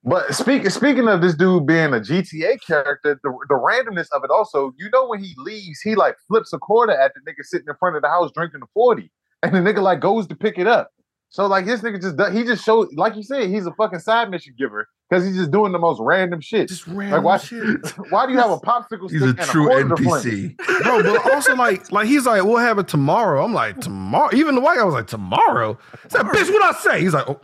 But 0.08 0.36
speaking 0.36 0.70
speaking 0.70 1.08
of 1.08 1.20
this 1.20 1.34
dude 1.34 1.66
being 1.66 1.92
a 1.92 1.98
GTA 1.98 2.64
character, 2.64 3.18
the, 3.24 3.30
the 3.48 3.54
randomness 3.56 4.06
of 4.12 4.22
it 4.22 4.30
also, 4.30 4.72
you 4.78 4.88
know, 4.92 5.08
when 5.08 5.18
he 5.18 5.34
leaves, 5.36 5.80
he 5.80 5.96
like 5.96 6.14
flips 6.28 6.52
a 6.52 6.58
quarter 6.58 6.92
at 6.92 7.10
the 7.14 7.20
nigga 7.28 7.42
sitting 7.42 7.66
in 7.66 7.74
front 7.74 7.96
of 7.96 8.02
the 8.02 8.08
house 8.08 8.30
drinking 8.32 8.60
the 8.60 8.66
40. 8.72 9.10
And 9.42 9.52
the 9.52 9.58
nigga 9.58 9.82
like 9.82 9.98
goes 9.98 10.28
to 10.28 10.36
pick 10.36 10.58
it 10.58 10.68
up. 10.68 10.90
So 11.30 11.48
like 11.48 11.66
this 11.66 11.80
nigga 11.80 12.00
just 12.00 12.16
does, 12.16 12.32
he 12.32 12.44
just 12.44 12.64
showed 12.64 12.86
like 12.94 13.16
you 13.16 13.24
said, 13.24 13.50
he's 13.50 13.66
a 13.66 13.72
fucking 13.72 13.98
side 13.98 14.30
mission 14.30 14.54
giver 14.56 14.86
because 15.08 15.24
he's 15.24 15.36
just 15.36 15.50
doing 15.50 15.72
the 15.72 15.78
most 15.78 16.00
random 16.00 16.40
shit. 16.40 16.68
just 16.68 16.86
random 16.86 17.22
why- 17.22 17.36
shit 17.38 17.80
Why 18.10 18.26
do 18.26 18.32
you 18.32 18.38
have 18.38 18.50
a 18.50 18.58
popsicle 18.58 19.08
stick 19.08 19.10
He's 19.10 19.22
a 19.22 19.28
and 19.28 19.38
true 19.40 19.64
a 19.66 19.84
quarter 19.84 19.94
to 19.96 20.02
flank? 20.02 20.24
NPC. 20.26 20.56
bro 20.82 21.02
but 21.02 21.32
also 21.32 21.54
like 21.56 21.90
like 21.92 22.06
he's 22.06 22.26
like 22.26 22.42
we'll 22.44 22.56
have 22.56 22.78
it 22.78 22.88
tomorrow 22.88 23.44
i'm 23.44 23.52
like 23.54 23.80
tomorrow 23.80 24.28
even 24.34 24.54
the 24.54 24.60
white 24.60 24.76
guy 24.78 24.84
was 24.84 24.94
like 24.94 25.06
tomorrow 25.06 25.78
I 25.92 26.08
said 26.08 26.22
bitch 26.26 26.50
what 26.52 26.62
i 26.74 26.78
say 26.80 27.00
he's 27.00 27.14
like 27.14 27.28
oh. 27.28 27.40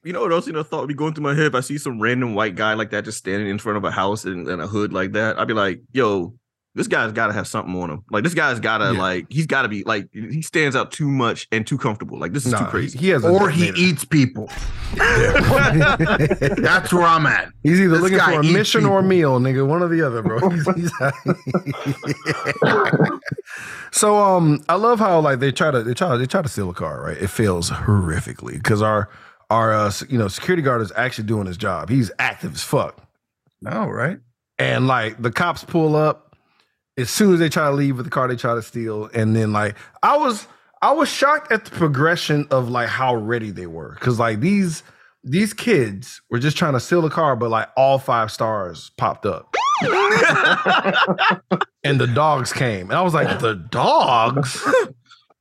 You 0.05 0.13
know 0.13 0.23
what 0.23 0.33
else? 0.33 0.49
You 0.49 0.53
know, 0.53 0.65
thought 0.65 0.81
would 0.81 0.89
be 0.89 0.95
going 0.95 1.15
through 1.15 1.23
my 1.23 1.35
head. 1.35 1.47
If 1.47 1.55
I 1.55 1.61
see 1.61 1.79
some 1.79 2.01
random 2.01 2.35
white 2.35 2.57
guy 2.57 2.75
like 2.75 2.91
that 2.91 3.05
just 3.05 3.19
standing 3.19 3.47
in 3.49 3.61
front 3.61 3.77
of 3.79 3.85
a 3.85 3.91
house 3.93 4.25
in, 4.25 4.49
in 4.49 4.59
a 4.59 4.67
hood 4.67 4.93
like 4.93 5.13
that, 5.13 5.39
I'd 5.39 5.47
be 5.47 5.55
like, 5.55 5.81
"Yo, 5.93 6.35
this 6.75 6.89
guy's 6.89 7.13
got 7.13 7.27
to 7.27 7.33
have 7.35 7.47
something 7.47 7.75
on 7.83 7.91
him. 7.91 8.05
Like 8.11 8.25
this 8.25 8.35
guy's 8.35 8.59
got 8.61 8.79
to 8.79 8.93
Yeah. 8.95 8.99
like 9.01 9.27
he's 9.29 9.47
got 9.47 9.63
to 9.63 9.69
be 9.69 9.83
like 9.85 10.09
he 10.13 10.41
stands 10.43 10.75
out 10.75 10.91
too 10.91 11.09
much 11.09 11.47
and 11.53 11.67
too 11.67 11.77
comfortable. 11.79 12.19
Like 12.19 12.33
this 12.33 12.47
is 12.47 12.53
too 12.55 12.65
crazy." 12.67 12.99
he 12.99 13.09
has 13.11 13.25
Or 13.25 13.51
he 13.51 13.69
eats 13.77 14.05
people. 14.05 14.49
That's 14.95 16.93
where 16.93 17.03
I'm 17.05 17.27
at. 17.27 17.51
He's 17.63 17.81
either 17.81 17.95
This 17.99 18.03
looking 18.03 18.19
for 18.19 18.41
a 18.41 18.45
eats 18.45 18.53
mission 18.53 18.87
or 18.87 18.99
a 18.99 19.03
people. 19.03 19.09
meal, 19.09 19.39
nigga. 19.41 19.67
One 19.67 19.83
or 19.83 19.89
the 19.89 20.03
other, 20.07 20.23
bro. 20.23 20.49
He's- 20.51 20.67
he's- 20.77 20.93
so 23.91 24.17
um, 24.19 24.63
I 24.69 24.75
love 24.77 24.99
how 24.99 25.21
like 25.21 25.39
they 25.41 25.53
try 25.53 25.71
to 25.71 25.83
they 25.83 25.95
try 25.95 26.17
they 26.17 26.27
try 26.27 26.43
to 26.43 26.49
steal 26.49 26.71
a 26.71 26.75
car, 26.75 27.03
right? 27.03 27.17
It 27.17 27.29
fails 27.29 27.71
horrifically 27.71 28.55
because 28.55 28.83
our 28.83 29.09
our 29.51 29.73
uh, 29.73 29.93
you 30.09 30.19
know 30.19 30.29
security 30.29 30.63
guard 30.63 30.81
is 30.81 30.93
actually 30.97 31.25
doing 31.27 31.47
his 31.47 31.57
job. 31.57 31.89
He's 31.91 32.11
active 32.19 32.55
as 32.55 32.63
fuck, 32.63 32.99
No, 33.61 33.87
right? 33.89 34.19
and 34.59 34.87
like 34.87 35.21
the 35.21 35.31
cops 35.33 35.65
pull 35.65 35.97
up 35.97 36.32
as 37.03 37.11
soon 37.11 37.35
as 37.35 37.41
they 37.41 37.49
try 37.49 37.69
to 37.69 37.75
leave 37.75 37.97
with 37.97 38.07
the 38.07 38.11
car 38.11 38.29
they 38.29 38.37
try 38.37 38.55
to 38.55 38.63
steal, 38.63 39.11
and 39.13 39.37
then 39.37 39.53
like 39.53 39.77
I 40.03 40.17
was 40.17 40.47
I 40.81 40.93
was 40.93 41.09
shocked 41.09 41.53
at 41.53 41.65
the 41.65 41.71
progression 41.73 42.47
of 42.51 42.69
like 42.69 42.89
how 42.89 43.15
ready 43.15 43.51
they 43.51 43.67
were 43.67 43.95
because 43.99 44.19
like 44.19 44.41
these 44.41 44.83
these 45.25 45.53
kids 45.53 46.21
were 46.31 46.39
just 46.39 46.57
trying 46.57 46.73
to 46.73 46.81
steal 46.81 47.03
the 47.03 47.11
car, 47.11 47.37
but 47.37 47.51
like 47.51 47.69
all 47.77 47.99
five 47.99 48.33
stars 48.33 48.91
popped 48.97 49.27
up. 49.27 49.55
and 51.85 52.01
the 52.01 52.09
dogs 52.13 52.53
came. 52.53 52.91
And 52.91 52.99
I 52.99 53.03
was 53.03 53.15
like, 53.15 53.39
the 53.41 53.55
dogs? 53.55 54.67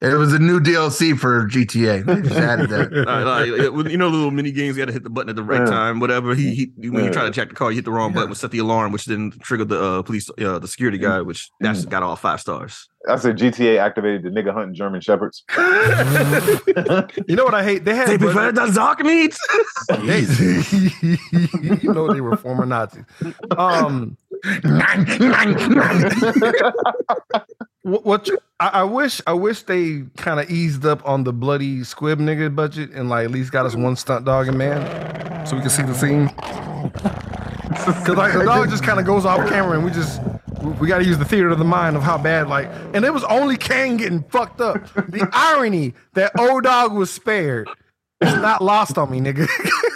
It 0.03 0.15
was 0.15 0.33
a 0.33 0.39
new 0.39 0.59
DLC 0.59 1.15
for 1.15 1.45
GTA. 1.47 2.03
They 2.05 2.21
just 2.27 2.35
added 2.35 2.69
that. 2.71 2.91
Uh, 3.07 3.23
like, 3.25 3.91
you 3.91 3.97
know, 3.97 4.07
little 4.07 4.31
mini 4.31 4.51
games. 4.51 4.75
You 4.75 4.81
got 4.81 4.87
to 4.87 4.93
hit 4.93 5.03
the 5.03 5.11
button 5.11 5.29
at 5.29 5.35
the 5.35 5.43
right 5.43 5.59
Yeah. 5.61 5.65
time. 5.69 5.99
Whatever. 5.99 6.33
He, 6.33 6.55
he 6.79 6.89
when 6.89 7.03
you 7.05 7.11
try 7.11 7.23
to 7.25 7.31
check 7.31 7.49
the 7.49 7.55
car, 7.55 7.69
you 7.71 7.75
hit 7.75 7.85
the 7.85 7.91
wrong 7.91 8.11
button, 8.11 8.29
would 8.29 8.37
set 8.37 8.49
the 8.49 8.57
alarm, 8.59 8.91
which 8.91 9.05
then 9.05 9.31
triggered 9.41 9.69
the 9.69 9.79
uh, 9.79 10.01
police, 10.01 10.27
uh, 10.39 10.57
the 10.57 10.67
security 10.67 10.97
guy, 10.97 11.21
which 11.21 11.51
that's 11.59 11.85
got 11.85 12.01
all 12.01 12.15
five 12.15 12.41
stars. 12.41 12.89
I 13.07 13.15
said 13.17 13.37
GTA 13.37 13.77
activated 13.79 14.23
the 14.23 14.29
nigga 14.29 14.53
hunting 14.53 14.73
German 14.75 15.01
shepherds. 15.01 15.43
You 17.27 17.35
know 17.35 17.43
what 17.45 17.53
I 17.53 17.63
hate? 17.63 17.83
They 17.85 17.95
had 17.95 18.07
They 18.07 18.17
prefer 18.17 18.51
the 18.51 18.71
Zark 18.71 18.99
meat. 19.03 19.35
you 21.81 21.93
know 21.93 22.11
they 22.13 22.21
were 22.21 22.37
former 22.37 22.65
Nazis. 22.65 23.03
Um 23.57 24.17
what, 27.83 28.29
I, 28.59 28.67
I 28.67 28.83
wish 28.83 29.21
I 29.27 29.33
wish 29.33 29.63
they 29.63 30.03
kind 30.17 30.39
of 30.39 30.49
eased 30.49 30.85
up 30.85 31.07
on 31.07 31.23
the 31.23 31.33
bloody 31.33 31.83
squib 31.83 32.19
nigga 32.19 32.55
budget 32.55 32.91
and 32.91 33.09
like 33.09 33.25
at 33.25 33.31
least 33.31 33.51
got 33.51 33.65
us 33.65 33.75
one 33.75 33.95
stunt 33.95 34.25
dog 34.25 34.47
and 34.47 34.57
man 34.57 35.45
so 35.45 35.55
we 35.55 35.61
can 35.61 35.69
see 35.69 35.83
the 35.83 35.93
scene. 35.93 36.29
Cause 38.05 38.09
like 38.09 38.33
the 38.33 38.43
dog 38.43 38.69
just 38.69 38.83
kind 38.83 38.99
of 38.99 39.05
goes 39.05 39.25
off 39.25 39.47
camera 39.49 39.75
and 39.75 39.85
we 39.85 39.91
just 39.91 40.21
we- 40.79 40.87
got 40.87 40.99
to 40.99 41.05
use 41.05 41.17
the 41.17 41.25
theater 41.25 41.49
of 41.49 41.57
the 41.57 41.65
mind 41.65 41.95
of 41.95 42.03
how 42.03 42.17
bad 42.17 42.47
like 42.47 42.69
and 42.93 43.03
it 43.05 43.13
was 43.13 43.23
only 43.25 43.57
Caine 43.57 43.97
getting 43.97 44.23
fucked 44.23 44.61
up. 44.61 44.75
The 44.93 45.27
irony 45.33 45.93
that 46.13 46.31
O 46.37 46.61
Dog 46.61 46.93
was 46.93 47.09
spared 47.09 47.67
is 48.21 48.33
not 48.35 48.61
lost 48.63 48.97
on 48.97 49.09
me, 49.09 49.19
nigga. 49.19 49.47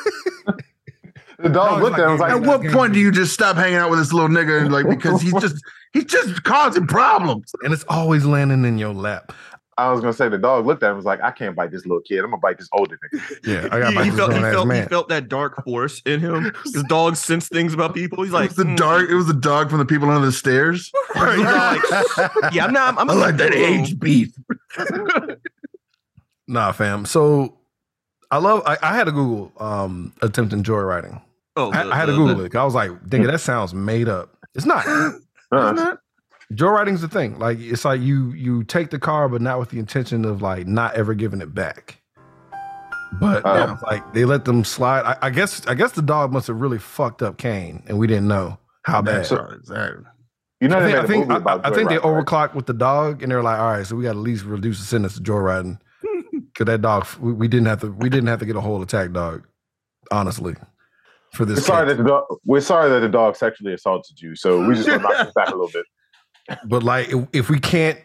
The 1.46 1.54
dog 1.54 1.70
Dog's 1.80 1.82
looked 1.84 2.00
at 2.00 2.06
him 2.06 2.10
and 2.10 2.12
was 2.14 2.22
like, 2.22 2.32
like, 2.34 2.41
At 2.41 2.48
what 2.64 2.74
point 2.74 2.93
do 2.93 3.00
you 3.00 3.12
just 3.12 3.32
stop 3.32 3.56
hanging 3.56 3.76
out 3.76 3.91
with 3.91 4.00
this 4.00 4.12
little 4.12 4.30
nigga 4.30 4.62
and 4.62 4.72
like 4.72 4.89
because 4.89 5.22
he's 5.22 5.34
just 5.34 5.64
he's 5.93 6.06
just 6.06 6.43
causing 6.43 6.88
problems? 6.88 7.54
and 7.62 7.72
it's 7.72 7.86
always 7.88 8.26
landing 8.26 8.66
in 8.66 8.80
your 8.80 8.93
lap. 8.96 9.32
I 9.78 9.91
was 9.91 10.00
gonna 10.02 10.14
say 10.14 10.28
the 10.28 10.39
dog 10.39 10.66
looked 10.66 10.82
at 10.82 10.88
him 10.88 10.91
and 10.93 10.98
was 10.98 11.06
like, 11.06 11.22
I 11.22 11.30
can't 11.30 11.56
bite 11.56 11.70
this 11.70 11.86
little 11.86 12.02
kid. 12.02 12.20
I'm 12.20 12.32
gonna 12.32 12.38
bite 12.38 12.58
this 12.58 12.70
older 12.74 12.98
nigga. 13.14 13.38
Yeah, 13.46 13.68
I 13.72 13.80
got 13.80 13.89
he, 13.89 13.96
my 13.96 14.04
he 14.06 14.10
felt, 14.10 14.34
he, 14.34 14.39
grown 14.39 14.46
ass 14.50 14.54
felt, 14.54 14.74
he 14.74 14.82
felt 14.84 15.10
that 15.10 15.28
dark 15.30 15.64
force 15.64 16.02
in 16.06 16.20
him. 16.20 16.52
His 16.64 16.82
dog 16.84 17.16
sensed 17.16 17.52
things 17.52 17.76
about 17.76 17.93
people. 17.93 18.24
He's 18.24 18.32
It 18.32 18.36
like, 18.36 18.50
was 18.50 18.58
the 18.58 18.64
"Mm." 18.64 18.78
dark. 18.78 19.10
It 19.10 19.16
was 19.16 19.28
the 19.28 19.34
dog 19.34 19.70
from 19.70 19.78
the 19.78 19.86
people 19.86 20.10
under 20.10 20.26
the 20.26 20.32
stairs. 20.32 20.91
He's 21.14 21.24
like, 21.24 21.80
yeah, 22.54 22.66
I'm 22.66 22.74
not. 22.74 22.98
I'm 22.98 23.08
I 23.10 23.14
like 23.14 23.38
that 23.38 23.54
age 23.54 24.00
beef. 24.00 24.34
Nah, 26.48 26.72
fam. 26.72 27.06
So 27.06 27.58
I 28.32 28.38
love. 28.38 28.64
I, 28.66 28.78
I 28.82 28.96
had 28.96 29.06
to 29.06 29.12
Google 29.12 29.52
um, 29.60 30.14
attempting 30.22 30.64
joyriding. 30.64 31.22
Oh, 31.56 31.72
I, 31.72 31.84
the- 31.84 31.91
I 31.91 31.95
had 31.95 32.06
to 32.08 32.12
the- 32.14 32.18
Google 32.18 32.45
it. 32.45 32.56
I 32.56 32.64
was 32.66 32.76
like, 32.76 32.91
nigga, 33.06 33.28
that 33.28 33.39
sounds 33.41 33.74
made 33.74 34.10
up. 34.10 34.36
It's 34.56 34.66
not. 34.66 34.86
Uh, 35.51 35.95
Joyriding's 36.53 37.01
the 37.01 37.08
thing. 37.08 37.39
Like 37.39 37.60
it's 37.60 37.86
like 37.86 38.01
you 38.01 38.32
you 38.34 38.64
take 38.64 38.89
the 38.91 38.99
car, 38.99 39.28
but 39.30 39.41
not 39.41 39.60
with 39.60 39.70
the 39.70 39.80
intention 39.80 40.26
of 40.26 40.41
like 40.41 40.68
not 40.68 40.95
ever 40.95 41.14
giving 41.14 41.41
it 41.41 41.53
back. 41.56 42.01
But 43.20 43.43
Oh. 43.45 43.56
yeah, 43.56 43.78
like 43.84 44.14
they 44.14 44.26
let 44.26 44.45
them 44.45 44.64
slide. 44.64 45.01
I, 45.06 45.28
I 45.28 45.30
guess 45.30 45.66
I 45.68 45.74
guess 45.74 45.93
the 45.93 46.01
dog 46.01 46.32
must 46.32 46.47
have 46.47 46.60
really 46.60 46.78
fucked 46.78 47.22
up 47.22 47.38
Caine, 47.38 47.84
and 47.88 47.97
we 47.97 48.06
didn't 48.08 48.28
know 48.28 48.60
how 48.84 49.01
bad. 49.01 49.18
That's 49.26 49.32
right, 49.32 49.53
exactly. 49.53 50.03
You 50.62 50.68
know 50.70 50.78
I 50.80 50.84
think 50.84 50.97
I 50.97 51.06
think, 51.06 51.47
I, 51.47 51.60
I 51.64 51.72
think 51.72 51.89
they 51.89 51.97
Joyride, 51.97 52.03
right? 52.16 52.26
overclocked 52.26 52.56
with 52.56 52.66
the 52.66 52.74
dog, 52.74 53.22
and 53.24 53.32
they're 53.32 53.43
like, 53.43 53.60
all 53.60 53.72
right, 53.72 53.86
so 53.86 53.95
we 53.95 54.03
got 54.03 54.14
to 54.14 54.20
at 54.20 54.24
least 54.24 54.45
reduce 54.45 54.80
the 54.80 54.86
sentence 54.86 55.16
to 55.16 55.22
joyriding 55.22 55.80
because 56.32 56.66
that 56.66 56.82
dog 56.82 57.06
we, 57.20 57.34
we 57.34 57.47
didn't 57.47 57.68
have 57.68 57.82
to 57.82 57.91
we 57.91 58.10
didn't 58.10 58.28
have 58.28 58.39
to 58.39 58.45
get 58.45 58.56
a 58.56 58.62
whole 58.62 58.82
attack 58.82 59.12
dog, 59.12 59.43
honestly, 60.12 60.56
for 61.36 61.46
We're 61.46 61.56
sorry 61.58 61.88
case. 61.88 61.98
that 61.98 62.04
the 62.04 62.10
dog, 62.10 62.24
we're 62.46 62.62
sorry 62.62 62.90
that 62.90 63.00
the 63.02 63.10
dog 63.10 63.36
sexually 63.36 63.74
assaulted 63.74 64.22
you. 64.22 64.36
So 64.36 64.66
we 64.68 64.76
just 64.76 64.88
gonna 64.88 65.04
knock 65.04 65.26
this 65.26 65.34
back 65.34 65.48
a 65.50 65.52
little 65.52 65.70
bit. 65.70 65.86
But 66.68 66.84
like, 66.84 67.10
if, 67.10 67.28
if 67.34 67.50
we 67.50 67.60
can't 67.60 67.98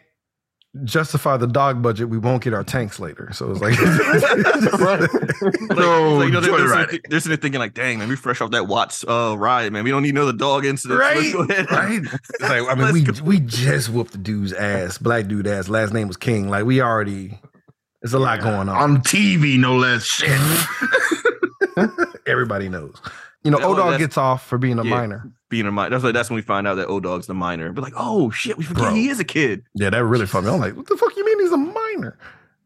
justify 0.85 1.37
the 1.37 1.47
dog 1.47 1.83
budget, 1.83 2.09
we 2.09 2.17
won't 2.17 2.43
get 2.43 2.55
our 2.55 2.65
tanks 2.65 2.99
later. 3.01 3.29
So 3.33 3.51
it's 3.51 3.61
like, 3.61 3.79
Right. 4.81 5.01
Like, 5.01 5.79
No, 5.79 6.15
like, 6.17 6.27
you 6.29 6.33
know, 6.33 6.41
they're, 6.41 6.57
they're, 6.57 6.69
sitting 6.69 6.87
there- 6.91 7.01
they're 7.11 7.21
sitting 7.21 7.31
there 7.31 7.37
thinking 7.37 7.59
like, 7.59 7.75
"Dang, 7.75 7.99
man, 7.99 8.09
we 8.09 8.17
fresh 8.17 8.41
off 8.41 8.51
that 8.53 8.67
Watts 8.67 9.05
uh, 9.07 9.35
ride, 9.37 9.73
man. 9.73 9.85
We 9.85 9.91
don't 9.91 10.03
need 10.03 10.15
another 10.15 10.33
dog 10.33 10.65
incident. 10.65 11.01
Right, 11.01 11.33
go 11.33 11.43
ahead. 11.43 11.71
Right? 11.71 12.01
It's 12.03 12.41
like 12.41 12.63
I 12.69 12.75
mean, 12.83 12.93
we 12.95 13.03
go. 13.03 13.13
we 13.25 13.41
just 13.41 13.91
whooped 13.91 14.13
the 14.13 14.19
dude's 14.19 14.53
ass, 14.55 14.97
black 14.97 15.27
dude 15.27 15.47
ass. 15.47 15.69
Last 15.69 15.93
name 15.93 16.09
was 16.09 16.17
King. 16.17 16.49
Like 16.49 16.65
we 16.65 16.81
already, 16.81 17.39
there's 18.01 18.15
a 18.15 18.19
lot 18.19 18.41
going 18.41 18.69
on. 18.69 18.77
On 18.77 18.97
TV, 19.03 19.59
no 19.59 19.77
less 19.77 20.05
shit. 20.05 20.31
Everybody 22.27 22.69
knows. 22.69 23.01
You 23.45 23.51
know, 23.51 23.59
That 23.59 23.69
was- 23.71 23.79
O 23.79 23.91
Dog 23.91 23.99
gets 23.99 24.17
off 24.19 24.47
for 24.47 24.59
being 24.59 24.79
a 24.79 24.85
Yeah. 24.85 24.91
minor. 24.91 25.31
Being 25.49 25.67
a 25.67 25.73
minor. 25.73 25.91
That's 25.91 26.05
like 26.05 26.15
that's 26.15 26.29
when 26.31 26.37
we 26.37 26.43
find 26.43 26.67
out 26.69 26.75
that 26.77 26.87
O 26.89 27.01
Dog's 27.01 27.27
the 27.27 27.35
minor. 27.35 27.73
But 27.73 27.83
like, 27.83 27.95
oh 27.97 28.31
shit, 28.31 28.57
we 28.59 28.65
forget 28.65 28.85
Bro. 28.85 28.95
he 28.95 29.09
is 29.09 29.19
a 29.19 29.25
kid. 29.25 29.65
Yeah, 29.75 29.91
that 29.91 30.05
really 30.05 30.27
fucked 30.27 30.47
me. 30.47 30.53
I'm 30.53 30.61
like, 30.61 30.77
what 30.77 30.87
the 30.87 30.97
fuck 30.97 31.17
you 31.17 31.25
mean 31.25 31.41
he's 31.41 31.53
a 31.53 31.57
minor? 31.57 32.19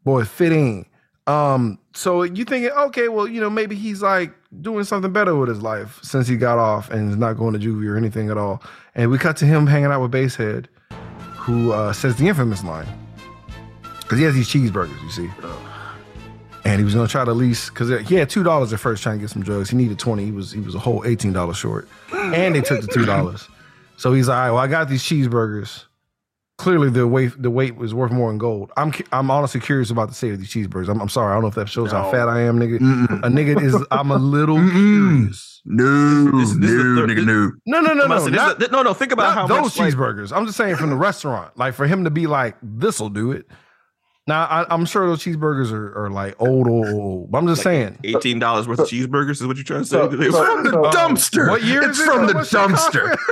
Boy, 0.04 0.24
fitting. 0.24 0.86
Um, 1.26 1.78
so 1.94 2.22
you 2.24 2.44
thinking, 2.44 2.70
okay, 2.70 3.08
well, 3.08 3.26
you 3.26 3.40
know, 3.40 3.48
maybe 3.48 3.74
he's 3.76 4.02
like 4.02 4.34
doing 4.60 4.84
something 4.84 5.10
better 5.12 5.34
with 5.34 5.48
his 5.48 5.62
life 5.62 5.98
since 6.02 6.28
he 6.28 6.36
got 6.36 6.58
off 6.58 6.90
and 6.90 7.10
is 7.10 7.16
not 7.16 7.34
going 7.38 7.54
to 7.54 7.58
juvie 7.58 7.88
or 7.88 7.96
anything 7.96 8.28
at 8.28 8.36
all. 8.36 8.62
And 8.94 9.10
we 9.10 9.16
cut 9.16 9.36
to 9.38 9.46
him 9.46 9.66
hanging 9.66 9.86
out 9.86 10.02
with 10.02 10.10
Basehead, 10.10 10.68
who 11.36 11.72
uh, 11.72 11.94
says 11.94 12.16
the 12.16 12.28
infamous 12.28 12.62
line. 12.62 12.86
Because 14.02 14.18
he 14.18 14.24
has 14.24 14.34
these 14.34 14.48
cheeseburgers, 14.48 15.02
you 15.02 15.08
see. 15.10 15.30
And 16.66 16.78
he 16.80 16.84
was 16.84 16.94
gonna 16.94 17.08
try 17.08 17.24
to 17.24 17.32
lease 17.34 17.68
because 17.68 17.90
uh, 17.90 17.98
he 17.98 18.14
had 18.14 18.30
two 18.30 18.42
dollars 18.42 18.72
at 18.72 18.80
first 18.80 19.02
trying 19.02 19.18
to 19.18 19.20
get 19.20 19.30
some 19.30 19.42
drugs. 19.42 19.68
He 19.70 19.76
needed 19.76 19.98
twenty. 19.98 20.24
He 20.24 20.32
was 20.32 20.50
he 20.52 20.60
was 20.60 20.74
a 20.74 20.78
whole 20.78 21.04
eighteen 21.04 21.32
dollars 21.32 21.58
short, 21.58 21.88
and 22.12 22.54
they 22.54 22.62
took 22.62 22.80
the 22.80 22.86
two 22.86 23.04
dollars. 23.04 23.48
So 23.96 24.12
he's 24.12 24.28
like, 24.28 24.36
all 24.36 24.42
right, 24.42 24.50
well, 24.50 24.58
I 24.62 24.66
got 24.66 24.88
these 24.88 25.02
cheeseburgers. 25.02 25.84
Clearly, 26.56 26.88
the 26.88 27.06
weight 27.06 27.32
the 27.36 27.50
weight 27.50 27.76
was 27.76 27.92
worth 27.92 28.12
more 28.12 28.30
in 28.30 28.38
gold. 28.38 28.70
I'm 28.76 28.92
I'm 29.12 29.30
honestly 29.30 29.60
curious 29.60 29.90
about 29.90 30.08
the 30.08 30.14
state 30.14 30.32
of 30.32 30.38
these 30.38 30.48
cheeseburgers. 30.50 30.88
I'm, 30.88 31.00
I'm 31.02 31.08
sorry, 31.08 31.32
I 31.32 31.34
don't 31.34 31.42
know 31.42 31.48
if 31.48 31.54
that 31.56 31.68
shows 31.68 31.90
how 31.92 32.10
fat 32.10 32.28
I 32.28 32.40
am, 32.42 32.58
nigga. 32.58 32.78
Mm-mm. 32.78 33.18
A 33.24 33.28
nigga 33.28 33.60
is 33.60 33.76
I'm 33.90 34.10
a 34.10 34.16
little 34.16 34.56
curious. 34.56 35.60
No, 35.66 36.30
This- 36.38 36.52
this 36.56 36.70
is 36.70 36.84
no, 36.84 37.06
nigga, 37.06 37.16
this- 37.16 37.24
no. 37.26 37.50
No, 37.66 37.80
no, 37.80 37.92
no, 37.94 38.04
I'm 38.04 38.10
about 38.12 38.24
to 38.26 38.30
no, 38.30 38.36
not, 38.36 38.62
a- 38.62 38.70
no, 38.70 38.82
no. 38.82 38.94
Think 38.94 39.12
about 39.12 39.34
how 39.34 39.46
those 39.46 39.62
much 39.62 39.78
like, 39.78 39.92
cheeseburgers. 39.94 40.34
I'm 40.34 40.46
just 40.46 40.56
saying 40.56 40.76
from 40.76 40.90
the 40.90 40.96
restaurant, 40.96 41.56
like 41.58 41.74
for 41.74 41.86
him 41.86 42.04
to 42.04 42.10
be 42.10 42.26
like, 42.26 42.56
this'll 42.62 43.08
do 43.10 43.32
it. 43.32 43.46
Now 44.26 44.44
I, 44.44 44.66
I'm 44.72 44.86
sure 44.86 45.06
those 45.06 45.22
cheeseburgers 45.22 45.70
are, 45.70 46.04
are 46.06 46.10
like 46.10 46.34
old, 46.40 46.66
old, 46.66 46.86
old. 46.88 47.30
But 47.30 47.38
I'm 47.38 47.46
just 47.46 47.62
saying. 47.62 47.98
eighteen 48.04 48.38
dollars 48.38 48.66
worth 48.66 48.78
of 48.80 48.88
cheeseburgers 48.88 49.32
is 49.32 49.46
what 49.46 49.56
you're 49.56 49.64
trying 49.64 49.82
to 49.82 49.86
say. 49.86 49.96
So- 49.96 50.08
They- 50.08 50.30
so- 50.30 50.44
From 50.44 50.64
the 50.64 50.70
so- 50.70 50.84
um, 50.86 50.92
dumpster. 50.92 51.50
What 51.50 51.62
year 51.62 51.82
It's 51.82 51.98
is 51.98 52.04
from 52.06 52.20
How 52.20 52.26
the 52.28 52.34
much 52.34 52.50
that 52.50 52.70
cost? 52.70 52.92
dumpster. 52.92 53.16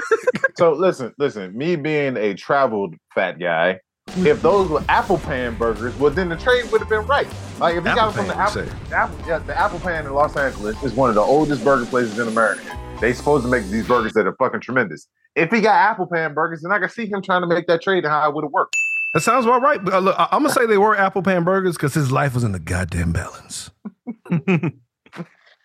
So 0.58 0.72
listen, 0.74 1.14
listen. 1.18 1.56
Me 1.56 1.76
being 1.76 2.16
a 2.18 2.34
traveled 2.34 2.94
fat 3.14 3.38
guy, 3.40 3.80
if 4.18 4.42
those 4.42 4.68
were 4.68 4.84
apple 4.90 5.16
pan 5.18 5.54
burgers, 5.56 5.96
well 5.98 6.10
then 6.10 6.28
the 6.28 6.36
trade 6.36 6.70
would 6.70 6.80
have 6.82 6.90
been 6.90 7.06
right. 7.06 7.26
Like 7.58 7.72
if 7.76 7.84
you 7.86 7.94
got 7.94 7.98
Apple 7.98 8.12
them 8.12 8.12
from 8.12 8.26
the 8.28 8.32
pan, 8.34 8.42
apple, 8.42 8.62
you 8.62 8.68
say. 8.68 8.76
the 8.90 8.96
apple, 8.96 9.18
yeah, 9.26 9.38
the 9.38 9.58
Apple 9.58 9.80
Pan 9.80 10.04
in 10.06 10.12
Los 10.12 10.36
Angeles 10.36 10.80
is 10.82 10.92
one 10.92 11.08
of 11.08 11.14
the 11.14 11.22
oldest 11.22 11.64
burger 11.64 11.86
places 11.86 12.18
in 12.18 12.28
America. 12.28 12.78
They 13.00 13.14
supposed 13.14 13.44
to 13.44 13.50
make 13.50 13.64
these 13.68 13.88
burgers 13.88 14.12
that 14.12 14.26
are 14.26 14.36
fucking 14.36 14.60
tremendous. 14.60 15.08
If 15.34 15.50
he 15.50 15.62
got 15.62 15.74
Apple 15.74 16.06
Pan 16.06 16.34
burgers, 16.34 16.60
then 16.60 16.70
I 16.70 16.78
can 16.78 16.90
see 16.90 17.06
him 17.06 17.22
trying 17.22 17.40
to 17.40 17.46
make 17.48 17.66
that 17.68 17.80
trade 17.82 18.04
and 18.04 18.12
how 18.12 18.28
it 18.28 18.34
would 18.34 18.44
have 18.44 18.52
worked. 18.52 18.76
That 19.14 19.20
sounds 19.20 19.44
about 19.44 19.62
right. 19.62 19.84
But 19.84 19.94
uh, 19.94 19.98
look, 19.98 20.16
I, 20.18 20.28
am 20.32 20.42
gonna 20.42 20.54
say 20.54 20.66
they 20.66 20.78
were 20.78 20.96
apple 20.96 21.22
pan 21.22 21.44
burgers 21.44 21.76
because 21.76 21.94
his 21.94 22.10
life 22.10 22.34
was 22.34 22.44
in 22.44 22.52
the 22.52 22.58
goddamn 22.58 23.12
balance. 23.12 23.70
and 24.30 24.72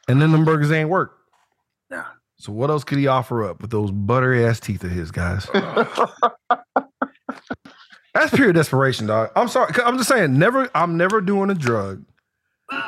then 0.08 0.32
them 0.32 0.46
burgers 0.46 0.72
ain't 0.72 0.90
work. 0.90 1.18
Yeah. 1.90 2.06
So 2.38 2.52
what 2.52 2.70
else 2.70 2.84
could 2.84 2.98
he 2.98 3.08
offer 3.08 3.44
up 3.44 3.62
with 3.62 3.72
those 3.72 3.92
buttery 3.92 4.46
ass 4.46 4.60
teeth 4.60 4.84
of 4.84 4.92
his, 4.92 5.12
guys? 5.12 5.48
That's 8.14 8.36
pure 8.36 8.52
desperation, 8.52 9.08
dog. 9.08 9.32
I'm 9.36 9.48
sorry. 9.48 9.74
I'm 9.86 9.98
just 9.98 10.10
saying, 10.10 10.38
never. 10.38 10.70
I'm 10.76 10.98
never 10.98 11.22
doing 11.22 11.50
a 11.50 11.56
drug 11.56 12.04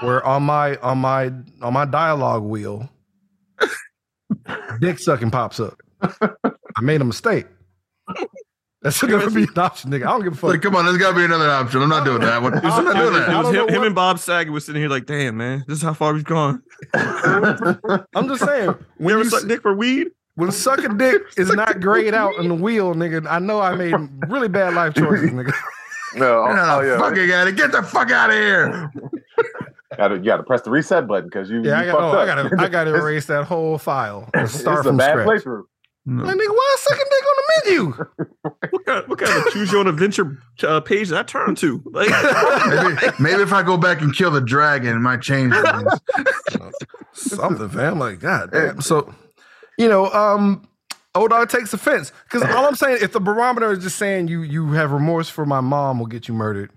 where 0.02 0.26
on 0.26 0.44
my 0.44 0.76
on 0.78 0.98
my 0.98 1.32
on 1.62 1.74
my 1.74 1.86
dialogue 1.86 2.44
wheel, 2.44 2.90
dick 4.82 5.00
sucking 5.00 5.32
pops 5.32 5.60
up. 5.60 5.80
I 6.02 6.82
made 6.82 7.02
a 7.02 7.06
mistake. 7.06 7.46
That 8.82 8.94
should 8.94 9.10
never 9.10 9.30
be 9.30 9.44
an 9.44 9.50
option, 9.58 9.92
nigga. 9.92 10.04
I 10.04 10.12
don't 10.12 10.24
give 10.24 10.34
a 10.34 10.36
fuck. 10.38 10.52
Like, 10.52 10.62
come 10.62 10.74
on, 10.76 10.86
there's 10.86 10.98
got 10.98 11.10
to 11.12 11.16
be 11.18 11.26
another 11.26 11.50
option. 11.50 11.82
I'm 11.82 11.90
not 11.90 12.06
doing 12.06 12.22
that 12.22 12.42
one. 12.42 12.54
I'm 12.54 12.86
not 12.86 12.96
doing 12.96 13.14
It 13.24 13.38
was 13.38 13.54
him, 13.54 13.68
him 13.76 13.84
and 13.84 13.94
Bob 13.94 14.20
Saget 14.20 14.54
was 14.54 14.66
sitting 14.66 14.82
here 14.82 14.90
like, 14.90 15.06
damn, 15.06 15.36
man, 15.36 15.66
this 15.68 15.78
is 15.80 15.84
how 15.84 15.94
far 15.94 16.14
we've 16.14 16.24
gone. 16.24 16.64
I'm 16.94 18.28
just 18.30 18.46
saying, 18.46 18.74
We 18.98 19.06
when 19.08 19.14
ever 19.16 19.24
you 19.26 19.30
suck 19.30 19.48
dick 19.48 19.62
for 19.62 19.74
weed? 19.76 20.08
when 20.36 20.52
sucking 20.52 20.98
dick 20.98 21.22
is 21.38 21.52
not 21.52 21.82
grayed 21.82 22.14
out 22.14 22.36
in 22.36 22.48
the 22.48 22.56
wheel, 22.56 22.94
nigga, 22.96 23.28
I 23.30 23.40
know 23.40 23.60
I 23.60 23.76
made 23.76 23.94
really 24.30 24.48
bad 24.48 24.74
life 24.74 24.94
choices, 24.94 25.32
nigga. 25.32 25.54
No, 26.16 26.44
oh, 26.44 26.48
Get 26.48 26.58
oh, 26.58 26.82
the 26.82 26.88
yeah. 26.88 26.98
fucking 26.98 27.32
out 27.34 27.48
of 27.50 27.56
Get 27.56 27.72
the 27.72 27.84
fuck 27.84 28.10
out 28.10 28.30
of 28.32 28.36
here. 28.36 28.92
Gotta, 29.96 30.16
you 30.16 30.24
got 30.24 30.38
to 30.38 30.44
press 30.44 30.62
the 30.62 30.72
reset 30.72 31.06
button 31.06 31.26
because 31.26 31.52
you, 31.52 31.62
Yeah, 31.62 31.80
I 31.82 31.86
got, 31.86 31.92
fucked 31.92 32.02
oh, 32.02 32.18
I 32.18 32.22
up. 32.30 32.50
gotta, 32.50 32.64
I 32.64 32.68
gotta 32.68 32.96
erase 32.96 33.28
that 33.28 33.44
whole 33.46 33.78
file 33.78 34.28
and 34.34 34.46
It's 34.46 34.60
start 34.60 34.80
a 34.80 34.84
from 34.86 34.98
bad 34.98 35.12
scratch. 35.12 35.28
playthrough. 35.28 35.64
Like, 36.06 36.36
nigga, 36.36 36.50
why 36.50 36.76
is 36.76 36.82
sucking 36.82 37.06
dick 37.10 37.26
on 37.28 37.36
the 37.38 37.44
menu? 37.66 38.06
What 38.72 38.86
kind, 38.86 39.08
what 39.08 39.20
kind 39.20 39.46
of 39.48 39.54
choose 39.54 39.72
your 39.72 39.82
own 39.82 39.88
adventure 39.88 40.38
uh, 40.64 40.80
page 40.80 41.10
did 41.10 41.18
I 41.18 41.24
turn 41.24 41.56
to? 41.56 41.82
Like, 41.86 42.10
Maybe, 42.68 43.14
maybe 43.20 43.42
if 43.44 43.54
I 43.54 43.62
go 43.64 43.78
back 43.78 44.02
and 44.02 44.16
kill 44.16 44.32
the 44.32 44.42
dragon, 44.42 44.96
it 44.96 45.00
might 45.00 45.22
change 45.22 45.54
things. 45.54 46.74
Something, 47.14 47.70
fam. 47.70 48.00
Like, 48.00 48.20
god 48.20 48.52
damn. 48.52 48.82
So, 48.82 49.14
you 49.78 49.88
know, 49.88 50.12
um, 50.12 50.68
O 51.16 51.28
Dog 51.28 51.50
takes 51.50 51.74
offense 51.74 52.12
because 52.26 52.42
all 52.44 52.66
I'm 52.66 52.76
saying, 52.76 53.00
if 53.02 53.12
the 53.14 53.20
barometer 53.20 53.72
is 53.72 53.80
just 53.80 53.98
saying 53.98 54.28
you 54.28 54.42
you 54.42 54.72
have 54.74 54.92
remorse 54.92 55.30
for 55.30 55.46
my 55.46 55.62
mom 55.62 56.00
will 56.00 56.08
get 56.08 56.28
you 56.28 56.34
murdered, 56.34 56.72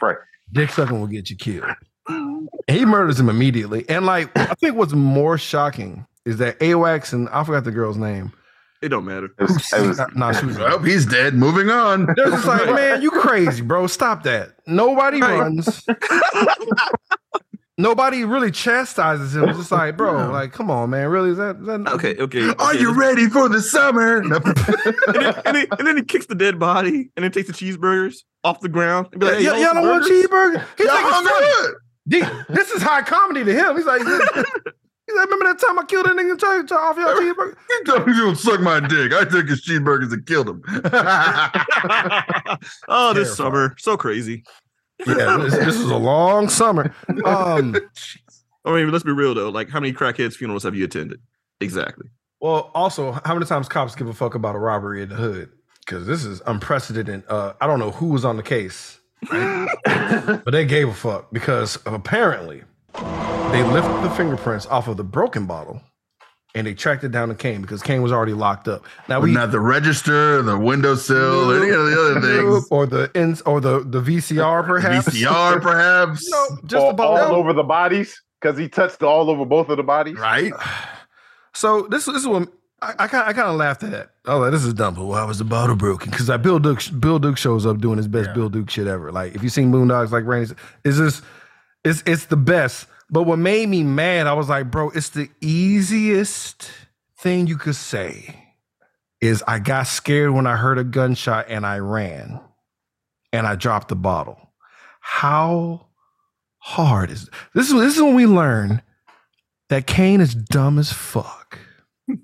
Right. 0.00 0.16
dick 0.52 0.70
sucking 0.70 0.98
will 0.98 1.06
get 1.06 1.30
you 1.30 1.36
killed. 1.36 1.64
And 2.08 2.48
he 2.68 2.84
murders 2.84 3.18
him 3.20 3.28
immediately. 3.28 3.86
And 3.88 4.06
like, 4.06 4.30
I 4.36 4.54
think 4.54 4.76
what's 4.76 4.92
more 4.92 5.36
shocking 5.38 6.06
is 6.26 6.36
that 6.38 6.56
A-Wax 6.62 7.12
and 7.12 7.28
I 7.30 7.44
forgot 7.44 7.64
the 7.64 7.70
girl's 7.72 7.96
name. 7.96 8.32
it 8.82 8.88
don't 8.88 9.04
matter. 9.04 9.26
It 9.38 9.42
was, 9.42 9.72
it 9.72 9.86
was, 9.86 10.00
Nah, 10.14 10.32
she 10.32 10.46
was. 10.46 10.58
Well, 10.58 10.78
he's 10.80 11.06
dead. 11.06 11.34
Moving 11.34 11.70
on. 11.70 12.06
They're 12.16 12.26
just 12.30 12.46
like, 12.46 12.66
man, 12.74 13.02
you 13.02 13.10
crazy, 13.10 13.62
bro. 13.62 13.86
Stop 13.86 14.22
that. 14.24 14.52
Nobody 14.66 15.20
runs. 15.20 15.84
Nobody 17.78 18.24
really 18.24 18.50
chastises 18.50 19.34
him. 19.34 19.48
It's 19.48 19.56
just 19.58 19.72
like, 19.72 19.96
bro, 19.96 20.30
like, 20.30 20.52
come 20.52 20.70
on, 20.70 20.90
man. 20.90 21.08
Really? 21.08 21.30
Is 21.30 21.38
that, 21.38 21.56
is 21.56 21.66
that 21.66 21.88
Okay, 21.94 22.14
okay. 22.18 22.42
Are 22.50 22.50
okay, 22.72 22.78
you 22.78 22.88
this- 22.88 22.96
ready 22.98 23.26
for 23.28 23.48
the 23.48 23.62
summer? 23.62 24.22
And 24.22 24.30
then, 24.32 25.34
and, 25.46 25.56
then, 25.56 25.66
and 25.78 25.86
then 25.86 25.96
he 25.96 26.02
kicks 26.02 26.26
the 26.26 26.34
dead 26.34 26.58
body 26.58 27.10
and 27.16 27.24
then 27.24 27.32
takes 27.32 27.46
the 27.48 27.54
cheeseburgers 27.54 28.16
off 28.44 28.60
the 28.60 28.68
ground. 28.68 29.08
And 29.12 29.20
be 29.20 29.26
like, 29.26 29.36
hey, 29.38 29.44
y'all, 29.44 29.54
y'all 29.54 29.62
y'all 29.62 29.74
don't 29.74 29.88
want 29.88 30.02
burgers? 30.02 30.26
cheeseburger? 30.26 30.64
He's 30.76 30.86
Y'all 30.86 30.94
like, 30.94 31.04
it's 31.06 31.14
hungry? 31.14 32.20
funny. 32.20 32.54
This 32.54 32.70
is 32.70 32.82
high 32.82 33.02
comedy 33.02 33.44
to 33.44 33.54
him. 33.54 33.76
He's 33.76 33.86
like, 33.86 34.02
he's 35.10 35.16
like, 35.18 35.26
remember 35.30 35.46
that 35.52 35.58
time 35.58 35.78
I 35.78 35.84
killed 35.84 36.06
that 36.06 36.16
nigga 36.16 36.30
and 36.32 36.40
tried 36.40 36.68
to 36.68 36.74
off 36.76 36.96
your 36.96 37.08
cheeseburger? 37.20 37.56
He 37.68 37.84
told 37.84 38.06
me 38.06 38.14
you 38.14 38.30
to 38.30 38.36
suck 38.36 38.60
my 38.60 38.80
dick. 38.80 39.12
I 39.12 39.24
took 39.24 39.48
his 39.48 39.64
cheeseburgers 39.64 40.12
and 40.12 40.24
killed 40.26 40.48
him. 40.48 40.62
oh, 42.88 43.12
this 43.14 43.36
Terrifying. 43.36 43.36
summer. 43.36 43.74
So 43.78 43.96
crazy. 43.96 44.44
Yeah, 45.06 45.38
this, 45.38 45.54
this 45.56 45.76
is 45.76 45.90
a 45.90 45.96
long 45.96 46.48
summer. 46.48 46.94
Um, 47.24 47.74
I 48.64 48.74
mean, 48.74 48.90
let's 48.90 49.04
be 49.04 49.12
real 49.12 49.34
though. 49.34 49.48
Like, 49.48 49.70
how 49.70 49.80
many 49.80 49.92
crackheads 49.92 50.34
funerals 50.34 50.62
have 50.64 50.74
you 50.74 50.84
attended? 50.84 51.20
Exactly. 51.60 52.08
well, 52.40 52.70
also, 52.74 53.12
how 53.24 53.34
many 53.34 53.46
times 53.46 53.68
cops 53.68 53.94
give 53.94 54.08
a 54.08 54.12
fuck 54.12 54.34
about 54.34 54.54
a 54.54 54.58
robbery 54.58 55.02
in 55.02 55.08
the 55.08 55.14
hood? 55.14 55.50
Because 55.86 56.06
this 56.06 56.24
is 56.24 56.42
unprecedented. 56.46 57.24
Uh, 57.28 57.54
I 57.60 57.66
don't 57.66 57.78
know 57.78 57.90
who 57.90 58.08
was 58.08 58.24
on 58.24 58.36
the 58.36 58.42
case, 58.42 59.00
but 59.30 60.50
they 60.50 60.64
gave 60.66 60.88
a 60.88 60.94
fuck 60.94 61.30
because 61.32 61.78
apparently 61.86 62.62
they 62.94 63.62
lifted 63.62 64.00
the 64.02 64.10
fingerprints 64.16 64.66
off 64.66 64.88
of 64.88 64.96
the 64.96 65.04
broken 65.04 65.46
bottle 65.46 65.80
and 66.54 66.66
they 66.66 66.74
tracked 66.74 67.04
it 67.04 67.10
down 67.12 67.28
to 67.28 67.34
Caine 67.34 67.62
because 67.62 67.82
Caine 67.82 68.02
was 68.02 68.10
already 68.12 68.32
locked 68.32 68.66
up. 68.68 68.84
Now 69.08 69.20
we 69.20 69.32
Not 69.32 69.52
the 69.52 69.60
register, 69.60 70.42
the 70.42 70.58
windowsill, 70.58 71.52
any 71.62 71.70
of 71.70 71.86
the 71.86 72.00
other 72.00 72.20
things. 72.52 72.66
or 72.70 72.86
the 72.86 73.10
ins 73.14 73.40
or 73.42 73.60
the 73.60 73.80
the 73.80 74.00
VCR 74.00 74.64
perhaps 74.66 75.08
VCR, 75.08 75.60
perhaps. 75.62 76.28
no, 76.28 76.46
just 76.66 76.76
all, 76.84 76.92
the 76.94 77.02
all 77.02 77.18
over 77.36 77.52
the 77.52 77.62
bodies 77.62 78.20
because 78.40 78.58
he 78.58 78.68
touched 78.68 79.02
all 79.02 79.30
over 79.30 79.44
both 79.44 79.68
of 79.68 79.76
the 79.76 79.82
bodies. 79.84 80.16
Right? 80.18 80.52
So 81.52 81.82
this, 81.90 82.04
this 82.04 82.14
is 82.18 82.28
what 82.28 82.48
I, 82.80 82.94
I 83.00 83.06
kind 83.08 83.28
I 83.28 83.32
kind 83.32 83.48
of 83.48 83.56
laughed 83.56 83.82
at 83.82 83.90
that. 83.90 84.10
Oh, 84.26 84.38
like, 84.38 84.52
this 84.52 84.64
is 84.64 84.72
dumb. 84.72 84.94
But 84.94 85.04
why 85.04 85.24
was 85.24 85.38
the 85.38 85.44
bottle 85.44 85.74
broken? 85.74 86.10
Because 86.12 86.28
Bill 86.38 86.60
Duke 86.60 86.80
Bill 87.00 87.18
Duke 87.18 87.36
shows 87.36 87.66
up 87.66 87.78
doing 87.78 87.96
his 87.96 88.06
best 88.06 88.28
Yeah. 88.28 88.34
Bill 88.34 88.48
Duke 88.48 88.70
shit 88.70 88.86
ever. 88.86 89.10
Like 89.10 89.34
if 89.34 89.42
you 89.42 89.48
seen 89.48 89.72
Boondocks, 89.72 90.12
like 90.12 90.24
Randy, 90.24 90.44
is 90.44 90.54
it's 90.84 90.96
just 90.98 91.24
it's 91.84 92.02
it's 92.06 92.26
the 92.26 92.36
best. 92.36 92.86
But 93.10 93.24
what 93.24 93.38
made 93.38 93.68
me 93.68 93.82
mad, 93.82 94.26
I 94.26 94.34
was 94.34 94.48
like, 94.48 94.70
bro, 94.70 94.90
it's 94.90 95.08
the 95.10 95.28
easiest 95.40 96.70
thing 97.18 97.46
you 97.46 97.56
could 97.56 97.76
say. 97.76 98.36
Is 99.20 99.42
I 99.46 99.58
got 99.58 99.86
scared 99.86 100.30
when 100.30 100.46
I 100.46 100.56
heard 100.56 100.78
a 100.78 100.84
gunshot 100.84 101.46
and 101.48 101.66
I 101.66 101.78
ran, 101.78 102.40
and 103.32 103.46
I 103.46 103.54
dropped 103.54 103.88
the 103.88 103.96
bottle. 103.96 104.38
How 105.00 105.86
hard 106.58 107.10
is 107.10 107.28
this? 107.54 107.68
Is 107.68 107.74
this 107.74 107.96
is 107.96 108.02
when 108.02 108.14
we 108.14 108.26
learn 108.26 108.80
that 109.68 109.86
Caine 109.86 110.20
is 110.20 110.34
dumb 110.34 110.78
as 110.78 110.92
fuck. 110.92 111.58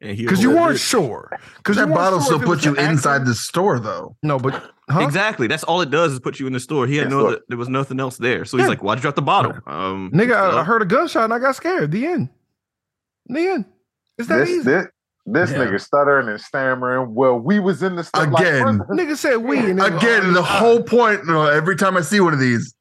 Because 0.00 0.40
you 0.40 0.50
weren't 0.52 0.76
it. 0.76 0.78
sure. 0.78 1.28
Because 1.56 1.74
That 1.74 1.88
bottle 1.88 2.20
still 2.20 2.38
put 2.38 2.64
you 2.64 2.76
inside 2.76 3.26
the 3.26 3.34
store, 3.34 3.80
though. 3.80 4.16
No, 4.22 4.38
but 4.38 4.70
huh? 4.90 5.00
Exactly. 5.00 5.46
That's 5.46 5.64
all 5.64 5.80
it 5.80 5.90
does 5.90 6.12
is 6.12 6.20
put 6.20 6.38
you 6.40 6.46
in 6.46 6.52
the 6.52 6.60
store. 6.60 6.86
He 6.86 6.96
had 6.96 7.04
Yes, 7.06 7.10
no, 7.10 7.22
look. 7.22 7.42
there 7.48 7.58
was 7.58 7.68
nothing 7.68 8.00
else 8.00 8.16
there. 8.18 8.44
So 8.44 8.56
he's 8.56 8.64
Yeah. 8.64 8.68
like, 8.70 8.82
"Why'd 8.82 8.98
you 8.98 9.02
drop 9.02 9.14
the 9.14 9.22
bottle?" 9.22 9.52
Um, 9.66 10.10
Nigga, 10.14 10.34
I, 10.34 10.60
I 10.60 10.64
heard 10.64 10.82
a 10.82 10.84
gunshot 10.86 11.24
and 11.24 11.34
I 11.34 11.38
got 11.38 11.56
scared. 11.56 11.90
The 11.90 12.06
end. 12.06 12.28
The 13.26 13.40
end. 13.48 13.64
It's 14.18 14.28
that 14.28 14.38
This 14.38 14.48
easy. 14.50 14.62
this 14.62 14.86
this 15.26 15.50
Yeah. 15.50 15.58
nigga 15.58 15.80
stuttering 15.80 16.28
and 16.28 16.40
stammering. 16.40 17.14
Well, 17.14 17.38
we 17.38 17.60
was 17.60 17.82
in 17.82 17.96
the 17.96 18.04
store 18.04 18.22
Again. 18.24 18.78
what? 18.78 18.88
Nigga 18.98 19.14
said 19.16 19.36
we. 19.36 19.58
And 19.58 19.78
then- 19.78 19.92
Again, 19.94 20.32
the 20.32 20.42
whole 20.42 20.82
point. 20.82 21.20
You 21.26 21.32
know, 21.32 21.46
every 21.46 21.76
time 21.76 21.96
I 21.96 22.00
see 22.00 22.20
one 22.20 22.32
of 22.32 22.40
these, 22.40 22.74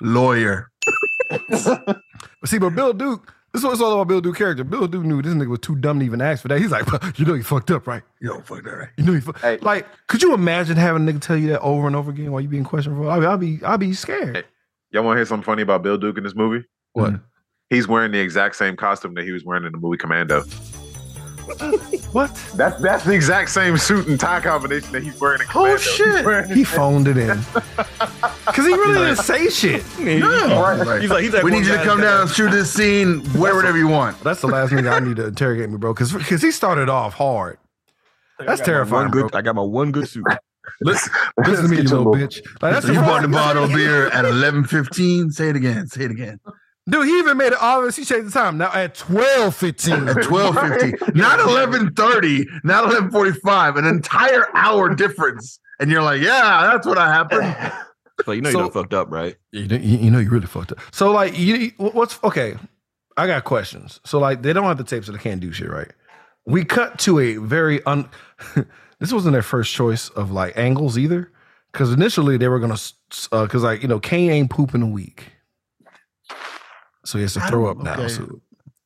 lawyer. 0.00 0.70
See, 2.44 2.58
but 2.58 2.70
Bill 2.74 2.92
Duke, 2.92 3.32
this 3.54 3.62
is 3.62 3.66
what's 3.68 3.80
all 3.80 3.92
about 3.92 4.08
Bill 4.08 4.20
Duke 4.20 4.36
character. 4.36 4.64
Bill 4.64 4.88
Duke 4.88 5.04
knew 5.04 5.22
this 5.22 5.32
nigga 5.32 5.46
was 5.46 5.60
too 5.60 5.76
dumb 5.76 6.00
to 6.00 6.04
even 6.04 6.20
ask 6.20 6.42
for 6.42 6.48
that. 6.48 6.58
He's 6.58 6.72
like, 6.72 6.88
you 7.18 7.24
know, 7.24 7.34
you 7.34 7.44
fucked 7.44 7.70
up, 7.70 7.86
right? 7.86 8.02
You 8.20 8.30
know, 8.30 8.40
fuck 8.40 8.64
that, 8.64 8.70
right? 8.70 8.88
You 8.96 9.04
know, 9.04 9.12
you 9.12 9.20
fuck. 9.20 9.40
Hey. 9.40 9.58
Like, 9.62 9.86
could 10.08 10.22
you 10.22 10.34
imagine 10.34 10.76
having 10.76 11.08
a 11.08 11.12
nigga 11.12 11.20
tell 11.20 11.36
you 11.36 11.50
that 11.50 11.60
over 11.60 11.86
and 11.86 11.94
over 11.94 12.10
again 12.10 12.32
while 12.32 12.40
you 12.40 12.48
being 12.48 12.64
questioned 12.64 12.96
for? 12.96 13.08
I 13.08 13.20
mean, 13.20 13.28
I'll 13.28 13.38
be, 13.38 13.60
I'll 13.64 13.78
be 13.78 13.92
scared. 13.92 14.44
Y'all 14.90 15.04
want 15.04 15.14
to 15.14 15.18
hear 15.20 15.24
something 15.24 15.44
funny 15.44 15.62
about 15.62 15.84
Bill 15.84 15.96
Duke 15.96 16.18
in 16.18 16.24
this 16.24 16.34
movie? 16.34 16.66
What? 16.94 17.12
Mm-hmm. 17.12 17.24
He's 17.70 17.86
wearing 17.86 18.10
the 18.10 18.18
exact 18.18 18.56
same 18.56 18.74
costume 18.74 19.14
that 19.14 19.24
he 19.24 19.30
was 19.30 19.44
wearing 19.44 19.64
in 19.64 19.70
the 19.70 19.78
movie 19.78 19.98
Commando. 19.98 20.42
What? 22.12 22.34
That's 22.54 22.80
that's 22.80 23.04
the 23.04 23.12
exact 23.12 23.50
same 23.50 23.76
suit 23.76 24.06
and 24.06 24.18
tie 24.20 24.40
combination 24.40 24.92
that 24.92 25.02
he's 25.02 25.18
wearing 25.20 25.40
in 25.40 25.46
Commando. 25.48 25.74
Oh 25.74 25.76
shit! 25.76 26.24
wearing- 26.24 26.50
He 26.50 26.62
phoned 26.64 27.08
it 27.08 27.16
in 27.16 27.38
because 28.46 28.66
he 28.66 28.72
really 28.72 28.94
didn't 29.06 29.16
say 29.16 29.48
shit. 29.48 29.84
No, 29.98 30.28
like, 30.86 31.00
He's 31.00 31.10
like, 31.10 31.22
he's 31.22 31.32
like, 31.32 31.42
we 31.42 31.50
need 31.50 31.66
you 31.66 31.72
to 31.76 31.82
come 31.82 31.98
that- 32.00 32.04
down 32.04 32.20
and 32.22 32.30
shoot 32.30 32.50
this 32.50 32.72
scene. 32.72 33.22
Wear 33.34 33.54
whatever 33.56 33.76
you 33.78 33.88
want. 33.88 34.18
That's 34.20 34.40
the 34.40 34.46
last 34.46 34.72
nigga 34.72 34.92
I 34.92 35.00
need 35.00 35.16
to 35.16 35.26
interrogate 35.26 35.70
me, 35.70 35.76
bro. 35.76 35.92
Because 35.92 36.12
because 36.12 36.40
he 36.42 36.50
started 36.50 36.88
off 36.88 37.14
hard. 37.14 37.58
That's 38.38 38.60
terrifying, 38.60 39.04
One 39.04 39.10
bro. 39.10 39.22
good, 39.28 39.34
I 39.36 39.42
got 39.42 39.54
my 39.54 39.62
one 39.62 39.92
good 39.92 40.08
suit. 40.08 40.24
Listen, 40.80 41.12
listen 41.46 41.64
to 41.66 41.70
me, 41.70 41.76
you 41.76 41.82
little 41.84 42.06
bitch. 42.06 42.40
Like, 42.62 42.72
that's 42.74 42.86
You 42.88 42.94
bought 42.94 43.22
the 43.22 43.28
bottle 43.28 43.64
of 43.64 43.72
beer 43.72 44.08
at 44.08 44.24
eleven 44.24 44.64
fifteen. 44.64 45.30
Say 45.30 45.50
it 45.50 45.56
again. 45.56 45.86
Say 45.88 46.04
it 46.04 46.10
again. 46.10 46.40
Dude, 46.88 47.06
he 47.06 47.18
even 47.18 47.38
made 47.38 47.48
it 47.52 47.58
obvious. 47.62 47.96
He 47.96 48.04
changed 48.04 48.26
the 48.26 48.30
time. 48.30 48.58
Now 48.58 48.70
at 48.72 48.94
twelve 48.94 49.56
fifteen. 49.56 50.06
At 50.08 50.22
twelve 50.24 50.54
fifty, 50.58 50.92
not 51.18 51.40
eleven 51.40 51.92
thirty, 51.94 52.46
not 52.62 52.84
eleven 52.84 53.10
forty 53.10 53.32
five. 53.44 53.76
An 53.76 53.86
entire 53.86 54.46
hour 54.54 54.94
difference, 54.94 55.58
and 55.80 55.90
you're 55.90 56.02
like, 56.02 56.20
yeah, 56.20 56.68
that's 56.72 56.86
what 56.86 56.98
I 56.98 57.08
happened. 57.12 57.72
So 58.26 58.32
you 58.32 58.42
know 58.42 58.50
So- 58.50 58.58
you 58.58 58.64
done 58.64 58.72
fucked 58.72 58.94
up, 58.94 59.10
right? 59.10 59.36
You, 59.52 59.66
know- 59.66 59.76
you 59.76 59.98
you 59.98 60.10
know 60.10 60.18
you 60.18 60.28
really 60.28 60.46
fucked 60.46 60.72
up. 60.72 60.78
So 60.92 61.10
like 61.10 61.38
you 61.38 61.72
what's 61.78 62.18
okay? 62.22 62.56
I 63.16 63.26
got 63.26 63.44
questions. 63.44 64.00
So 64.04 64.18
like 64.18 64.42
they 64.42 64.52
don't 64.52 64.64
have 64.64 64.76
the 64.78 64.84
tape, 64.84 65.04
so 65.04 65.12
they 65.12 65.18
can't 65.18 65.40
do 65.40 65.52
shit, 65.52 65.70
right? 65.70 65.90
We 66.46 66.64
cut 66.66 66.98
to 67.00 67.18
a 67.18 67.36
very 67.36 67.82
un. 67.86 68.08
this 69.00 69.10
wasn't 69.12 69.32
their 69.32 69.42
first 69.42 69.72
choice 69.72 70.10
of 70.10 70.30
like 70.32 70.56
angles 70.58 70.98
either, 70.98 71.32
because 71.72 71.92
initially 71.94 72.36
they 72.36 72.48
were 72.48 72.58
gonna 72.60 72.76
because 73.30 73.64
uh, 73.64 73.66
like 73.68 73.80
you 73.80 73.88
know 73.88 74.00
Caine 74.00 74.30
ain't 74.30 74.50
pooping 74.50 74.82
a 74.82 74.86
week, 74.86 75.32
so 77.04 77.18
he 77.18 77.22
has 77.22 77.34
to 77.34 77.42
I 77.44 77.48
throw 77.48 77.66
don't- 77.66 77.78
up 77.78 77.84
now. 77.98 78.04
okay. 78.04 78.08
So 78.12 78.40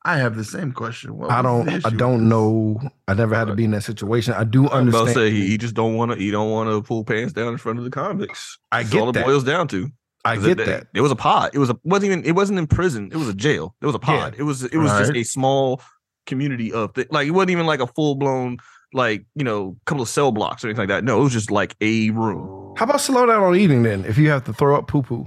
I 0.04 0.16
have 0.16 0.36
the 0.36 0.44
same 0.44 0.72
question. 0.72 1.16
What 1.18 1.30
I 1.30 1.42
don't 1.42 1.68
I 1.84 1.90
don't 1.90 2.28
know. 2.28 2.80
I 3.08 3.14
never 3.14 3.34
had 3.34 3.46
to 3.48 3.54
be 3.54 3.64
in 3.64 3.72
that 3.72 3.82
situation. 3.82 4.32
I 4.32 4.44
do 4.44 4.60
I'm 4.60 4.66
about 4.66 4.70
to 4.70 4.76
understand. 4.78 5.14
say 5.14 5.30
he, 5.30 5.48
he 5.48 5.58
just 5.58 5.74
don't 5.74 5.96
want 5.96 6.12
to. 6.12 6.16
He 6.18 6.30
don't 6.30 6.50
want 6.50 6.70
to 6.70 6.80
pull 6.82 7.04
pants 7.04 7.32
down 7.32 7.48
in 7.48 7.58
front 7.58 7.78
of 7.78 7.84
the 7.84 7.90
convicts. 7.90 8.58
I 8.72 8.82
That's 8.82 8.92
get 8.94 9.00
all 9.02 9.12
that. 9.12 9.20
it 9.20 9.26
boils 9.26 9.44
down 9.44 9.68
to. 9.68 9.90
I 10.24 10.36
'Cause 10.36 10.46
get 10.46 10.60
it, 10.60 10.66
that. 10.66 10.86
It 10.94 11.00
was 11.00 11.10
a 11.12 11.16
pod. 11.16 11.50
It 11.52 11.58
was 11.58 11.68
a 11.70 11.76
wasn't 11.84 12.12
even. 12.12 12.24
It 12.24 12.32
wasn't 12.32 12.58
in 12.58 12.66
prison. 12.66 13.10
It 13.12 13.16
was 13.16 13.28
a 13.28 13.34
jail. 13.34 13.74
It 13.82 13.86
was 13.86 13.94
a 13.94 13.98
pod. 13.98 14.34
It 14.38 14.44
was. 14.44 14.64
It 14.64 14.76
was 14.76 14.90
just 14.92 15.12
a 15.14 15.22
small 15.24 15.80
community 16.26 16.72
of 16.72 16.94
thi- 16.94 17.06
like. 17.10 17.26
It 17.26 17.32
wasn't 17.32 17.50
even 17.50 17.66
like 17.66 17.80
a 17.80 17.86
full 17.86 18.14
blown 18.14 18.58
like 18.94 19.26
you 19.34 19.44
know 19.44 19.76
couple 19.84 20.02
of 20.02 20.08
cell 20.08 20.32
blocks 20.32 20.64
or 20.64 20.68
anything 20.68 20.82
like 20.82 20.88
that. 20.88 21.04
No, 21.04 21.20
it 21.20 21.24
was 21.24 21.32
just 21.32 21.50
like 21.50 21.76
a 21.82 22.10
room. 22.10 22.74
How 22.78 22.84
about 22.84 23.00
slow 23.00 23.26
down 23.26 23.42
on 23.42 23.56
eating 23.56 23.82
then? 23.82 24.04
If 24.06 24.16
you 24.16 24.30
have 24.30 24.44
to 24.44 24.52
throw 24.52 24.76
up 24.78 24.86
poo 24.88 25.02
poo, 25.02 25.26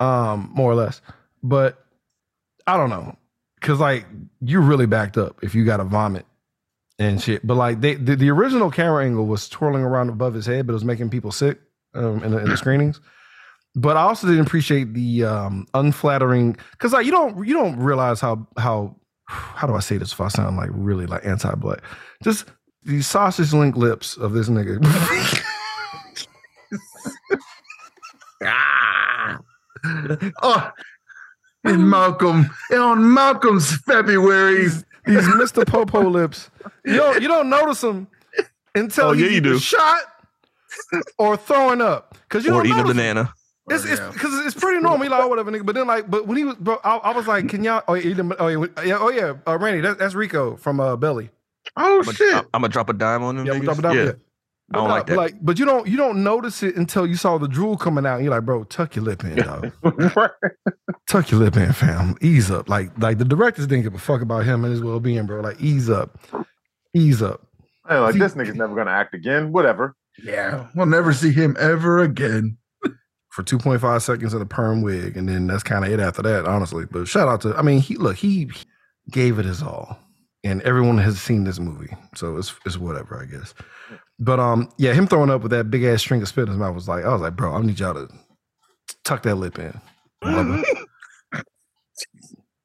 um, 0.00 0.50
more 0.54 0.70
or 0.70 0.74
less. 0.74 1.00
But 1.42 1.84
I 2.66 2.76
don't 2.76 2.90
know, 2.90 3.16
cause 3.60 3.78
like 3.78 4.06
you're 4.40 4.60
really 4.60 4.86
backed 4.86 5.16
up 5.16 5.38
if 5.42 5.54
you 5.54 5.64
got 5.64 5.78
to 5.78 5.84
vomit 5.84 6.26
and 6.98 7.22
shit. 7.22 7.46
But 7.46 7.54
like 7.54 7.80
they, 7.80 7.94
the, 7.94 8.16
the 8.16 8.30
original 8.30 8.70
camera 8.70 9.04
angle 9.04 9.26
was 9.26 9.48
twirling 9.48 9.82
around 9.82 10.08
above 10.08 10.34
his 10.34 10.46
head, 10.46 10.66
but 10.66 10.72
it 10.72 10.74
was 10.74 10.84
making 10.84 11.10
people 11.10 11.30
sick 11.30 11.60
um, 11.94 12.22
in, 12.22 12.32
the, 12.32 12.38
in 12.38 12.48
the 12.48 12.56
screenings. 12.56 13.00
But 13.74 13.96
I 13.96 14.02
also 14.02 14.26
didn't 14.26 14.46
appreciate 14.46 14.94
the 14.94 15.24
um, 15.24 15.66
unflattering, 15.74 16.56
cause 16.78 16.92
like 16.92 17.04
you 17.04 17.12
don't 17.12 17.46
you 17.46 17.54
don't 17.54 17.78
realize 17.78 18.20
how 18.20 18.46
how 18.56 18.96
how 19.26 19.66
do 19.66 19.74
I 19.74 19.80
say 19.80 19.98
this 19.98 20.12
if 20.12 20.20
I 20.20 20.28
sound 20.28 20.56
like 20.56 20.70
really 20.72 21.06
like 21.06 21.26
anti-black? 21.26 21.82
Just 22.22 22.46
these 22.84 23.06
sausage 23.06 23.52
link 23.52 23.76
lips 23.76 24.16
of 24.16 24.32
this 24.32 24.48
nigga. 24.48 24.78
Ah. 28.44 29.38
oh, 30.42 30.70
and 31.66 31.88
Malcolm 31.90 32.50
and 32.70 32.80
on 32.80 33.12
Malcolm's 33.14 33.76
February. 33.78 34.62
these, 34.62 34.84
these 35.06 35.24
Mr. 35.28 35.66
Popo 35.66 36.08
lips. 36.08 36.50
You 36.84 36.96
don't 36.96 37.22
you 37.22 37.28
don't 37.28 37.48
notice 37.48 37.80
them 37.80 38.08
until 38.74 39.06
Oh, 39.08 39.12
yeah, 39.12 39.26
he's 39.26 39.34
you 39.36 39.40
do. 39.40 39.58
shot 39.58 40.02
or 41.18 41.36
throwing 41.36 41.80
up. 41.80 42.16
Cause 42.28 42.44
you 42.44 42.52
or 42.52 42.62
don't 42.62 42.66
eating 42.66 42.80
a 42.80 42.84
banana. 42.84 43.32
It's 43.68 43.84
it's 43.84 44.00
because 44.00 44.46
it's 44.46 44.54
pretty 44.54 44.80
normal. 44.80 45.04
You 45.04 45.10
like 45.10 45.22
oh, 45.24 45.28
whatever, 45.28 45.50
nigga. 45.50 45.66
But 45.66 45.74
then 45.74 45.86
like, 45.88 46.08
but 46.08 46.26
when 46.28 46.36
he 46.36 46.44
was, 46.44 46.54
bro, 46.56 46.78
I, 46.84 46.96
I 46.98 47.12
was 47.12 47.26
like, 47.26 47.48
can 47.48 47.64
y'all? 47.64 47.82
Oh 47.88 47.94
yeah, 47.94 48.10
eat 48.10 48.12
them- 48.16 48.32
oh 48.38 48.46
yeah, 48.46 48.66
yeah, 48.84 48.98
oh 49.00 49.10
yeah. 49.10 49.34
Uh, 49.46 49.58
Randy, 49.58 49.80
that, 49.80 49.98
that's 49.98 50.14
Rico 50.14 50.56
from 50.56 50.78
uh, 50.78 50.94
Belly. 50.96 51.30
Oh 51.76 51.98
I'm 52.06 52.14
shit! 52.14 52.46
gonna 52.52 52.68
drop 52.68 52.88
a 52.88 52.92
dime 52.92 53.24
on 53.24 53.38
him. 53.38 53.46
Yeah, 53.46 53.54
niggas. 53.54 53.64
drop 53.64 53.78
it 53.78 53.82
down, 53.82 53.96
yeah. 53.96 54.12
Yeah. 54.72 54.78
I 54.80 54.80
don't 54.80 54.88
But, 54.88 54.90
like 54.90 55.02
uh, 55.02 55.04
that. 55.06 55.16
Like, 55.16 55.34
but 55.44 55.58
you 55.58 55.64
don't 55.64 55.86
you 55.86 55.96
don't 55.96 56.22
notice 56.24 56.62
it 56.62 56.76
until 56.76 57.06
you 57.06 57.16
saw 57.16 57.38
the 57.38 57.48
drool 57.48 57.76
coming 57.76 58.04
out. 58.06 58.16
And 58.16 58.24
you're 58.24 58.34
like, 58.34 58.44
bro, 58.44 58.64
tuck 58.64 58.96
your 58.96 59.04
lip 59.04 59.22
in, 59.24 59.36
dog. 59.36 59.72
tuck 61.08 61.30
your 61.30 61.40
lip 61.40 61.56
in, 61.56 61.72
fam. 61.72 62.16
Ease 62.20 62.50
up. 62.50 62.68
Like 62.68 62.90
like 62.98 63.18
the 63.18 63.24
directors 63.24 63.66
didn't 63.66 63.84
give 63.84 63.94
a 63.94 63.98
fuck 63.98 64.22
about 64.22 64.44
him 64.44 64.64
and 64.64 64.72
his 64.72 64.82
well 64.82 65.00
being, 65.00 65.26
bro. 65.26 65.40
Like 65.40 65.60
ease 65.60 65.88
up, 65.90 66.18
ease 66.94 67.22
up. 67.22 67.46
Hey, 67.88 67.98
like 67.98 68.14
See- 68.14 68.18
this 68.18 68.34
nigga's 68.34 68.56
never 68.56 68.74
gonna 68.74 68.90
act 68.90 69.14
again. 69.14 69.52
Whatever. 69.52 69.94
Yeah, 70.24 70.68
we'll 70.74 70.86
never 70.86 71.12
see 71.12 71.30
him 71.30 71.56
ever 71.60 71.98
again. 72.02 72.56
for 73.30 73.42
2.5 73.42 74.00
seconds 74.00 74.32
of 74.32 74.40
a 74.40 74.46
perm 74.46 74.80
wig, 74.80 75.14
and 75.16 75.28
then 75.28 75.46
that's 75.46 75.62
kind 75.62 75.84
of 75.84 75.92
it 75.92 76.00
after 76.00 76.22
that, 76.22 76.46
honestly. 76.46 76.86
But 76.90 77.06
shout 77.06 77.28
out 77.28 77.42
to, 77.42 77.54
I 77.54 77.60
mean, 77.60 77.80
he 77.80 77.96
look, 77.96 78.16
he 78.16 78.50
gave 79.10 79.38
it 79.38 79.44
his 79.44 79.62
all, 79.62 79.98
and 80.42 80.62
everyone 80.62 80.96
has 80.96 81.20
seen 81.20 81.44
this 81.44 81.58
movie, 81.58 81.94
so 82.14 82.38
it's 82.38 82.54
it's 82.64 82.78
whatever, 82.78 83.20
I 83.22 83.26
guess. 83.26 83.52
But 84.18 84.40
um, 84.40 84.70
yeah, 84.78 84.94
him 84.94 85.06
throwing 85.06 85.30
up 85.30 85.42
with 85.42 85.50
that 85.52 85.70
big 85.70 85.84
ass 85.84 86.00
string 86.00 86.22
of 86.22 86.28
spit 86.28 86.42
in 86.42 86.48
his 86.48 86.56
mouth 86.56 86.74
was 86.74 86.88
like, 86.88 87.04
I 87.04 87.12
was 87.12 87.20
like, 87.20 87.36
bro, 87.36 87.54
I 87.54 87.60
need 87.62 87.78
y'all 87.78 87.94
to 87.94 88.08
tuck 89.04 89.22
that 89.24 89.34
lip 89.34 89.58
in, 89.58 89.78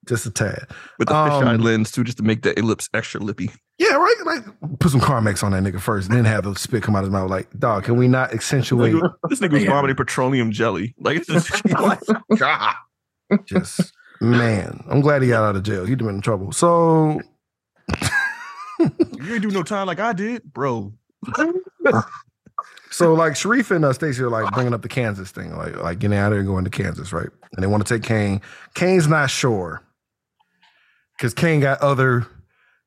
just 0.07 0.25
a 0.25 0.31
tad. 0.31 0.67
With 0.97 1.09
the 1.09 1.13
fisheye 1.13 1.55
um, 1.55 1.61
lens 1.61 1.91
too, 1.91 2.03
just 2.03 2.17
to 2.17 2.23
make 2.23 2.43
the 2.43 2.57
ellipse 2.57 2.89
extra 2.93 3.19
lippy. 3.19 3.51
Yeah, 3.77 3.95
right. 3.95 4.15
Like 4.25 4.79
put 4.79 4.91
some 4.91 5.01
Carmex 5.01 5.43
on 5.43 5.51
that 5.51 5.63
nigga 5.63 5.81
first, 5.81 6.07
and 6.07 6.17
then 6.17 6.25
have 6.25 6.43
the 6.43 6.55
spit 6.55 6.83
come 6.83 6.95
out 6.95 6.99
of 6.99 7.05
his 7.05 7.11
mouth. 7.11 7.29
Like, 7.29 7.49
dog, 7.59 7.83
can 7.83 7.97
we 7.97 8.07
not 8.07 8.33
accentuate? 8.33 8.93
This 9.27 9.39
nigga 9.39 9.53
was 9.53 9.65
vomiting 9.65 9.95
petroleum 9.95 10.51
jelly. 10.51 10.95
Like 10.99 11.17
it's 11.17 11.27
just 11.27 11.65
like, 11.69 11.99
God. 12.37 12.75
Just 13.45 13.93
man, 14.21 14.83
I'm 14.89 15.01
glad 15.01 15.21
he 15.21 15.29
got 15.29 15.43
out 15.43 15.55
of 15.55 15.63
jail. 15.63 15.85
He'd 15.85 15.99
have 15.99 16.07
been 16.07 16.15
in 16.15 16.21
trouble. 16.21 16.51
So 16.51 17.19
You 18.79 19.33
ain't 19.33 19.41
do 19.41 19.51
no 19.51 19.63
time 19.63 19.87
like 19.87 19.99
I 19.99 20.13
did, 20.13 20.43
bro. 20.43 20.93
So 22.91 23.13
like 23.13 23.37
Sharif 23.37 23.71
and 23.71 23.85
uh, 23.85 23.93
Stacy 23.93 24.21
are 24.21 24.29
like 24.29 24.53
bringing 24.53 24.73
up 24.73 24.81
the 24.81 24.89
Kansas 24.89 25.31
thing, 25.31 25.55
like 25.55 25.77
like 25.77 25.99
getting 25.99 26.17
out 26.17 26.27
of 26.27 26.31
there 26.31 26.39
and 26.39 26.47
going 26.47 26.65
to 26.65 26.69
Kansas, 26.69 27.13
right? 27.13 27.29
And 27.53 27.63
they 27.63 27.67
want 27.67 27.87
to 27.87 27.93
take 27.93 28.03
Caine. 28.03 28.41
Caine's 28.73 29.07
not 29.07 29.29
sure 29.29 29.81
because 31.17 31.33
Caine 31.33 31.61
got 31.61 31.79
other 31.81 32.27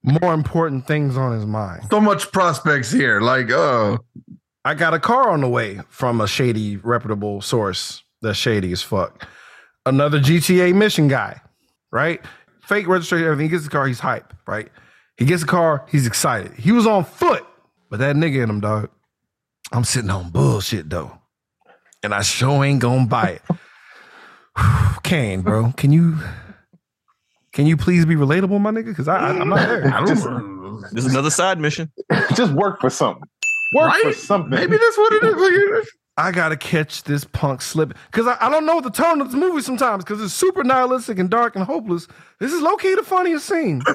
more 0.02 0.34
important 0.34 0.86
things 0.86 1.16
on 1.16 1.32
his 1.32 1.46
mind. 1.46 1.86
So 1.90 2.00
much 2.00 2.30
prospects 2.32 2.92
here. 2.92 3.22
Like, 3.22 3.50
oh, 3.50 3.98
I 4.64 4.74
got 4.74 4.92
a 4.92 5.00
car 5.00 5.30
on 5.30 5.40
the 5.40 5.48
way 5.48 5.80
from 5.88 6.20
a 6.20 6.28
shady, 6.28 6.76
reputable 6.76 7.40
source 7.40 8.02
that's 8.20 8.38
shady 8.38 8.72
as 8.72 8.82
fuck. 8.82 9.26
Another 9.86 10.20
GTA 10.20 10.74
mission 10.74 11.08
guy, 11.08 11.40
right? 11.90 12.20
Fake 12.60 12.86
registration, 12.86 13.26
everything. 13.26 13.46
He 13.46 13.50
gets 13.50 13.64
the 13.64 13.70
car, 13.70 13.86
he's 13.86 14.00
hype, 14.00 14.34
right? 14.46 14.68
He 15.16 15.24
gets 15.24 15.42
the 15.42 15.48
car. 15.48 15.86
He's 15.90 16.06
excited. 16.06 16.52
He 16.54 16.72
was 16.72 16.86
on 16.86 17.04
foot, 17.04 17.46
but 17.90 17.98
that 18.00 18.16
nigga 18.16 18.42
in 18.42 18.50
him, 18.50 18.60
dog. 18.60 18.90
I'm 19.72 19.84
sitting 19.84 20.10
on 20.10 20.30
bullshit 20.30 20.90
though, 20.90 21.18
and 22.02 22.14
I 22.14 22.22
sure 22.22 22.64
ain't 22.64 22.80
gonna 22.80 23.06
buy 23.06 23.40
it. 23.40 23.42
Caine, 25.02 25.42
bro, 25.42 25.72
can 25.76 25.92
you 25.92 26.18
can 27.52 27.66
you 27.66 27.76
please 27.76 28.04
be 28.04 28.14
relatable, 28.16 28.60
my 28.60 28.70
nigga? 28.70 28.86
Because 28.86 29.08
I, 29.08 29.16
I 29.16 29.28
I'm 29.30 29.48
not 29.48 29.66
there. 29.68 29.86
I 29.94 30.04
Just- 30.06 30.24
don't, 30.24 30.84
This 30.92 31.04
is 31.06 31.12
another 31.12 31.30
side 31.30 31.58
mission. 31.60 31.90
Just 32.34 32.52
work 32.52 32.80
for 32.80 32.90
something. 32.90 33.28
Work 33.74 33.94
for 34.02 34.12
something. 34.12 34.50
Maybe 34.50 34.76
that's 34.76 34.98
what 34.98 35.12
it 35.12 35.24
is. 35.24 35.90
I 36.16 36.30
gotta 36.30 36.56
catch 36.56 37.02
this 37.02 37.24
punk 37.24 37.60
slip 37.60 37.92
because 38.06 38.28
I, 38.28 38.36
I 38.40 38.48
don't 38.48 38.66
know 38.66 38.80
the 38.80 38.90
tone 38.90 39.20
of 39.20 39.32
this 39.32 39.34
movie 39.40 39.62
sometimes 39.62 40.04
because 40.04 40.22
it's 40.22 40.32
super 40.32 40.62
nihilistic 40.62 41.18
and 41.18 41.28
dark 41.28 41.56
and 41.56 41.64
hopeless. 41.64 42.06
This 42.38 42.52
is 42.52 42.62
low 42.62 42.76
key 42.76 42.94
the 42.94 43.02
funniest 43.02 43.46
scene. 43.46 43.82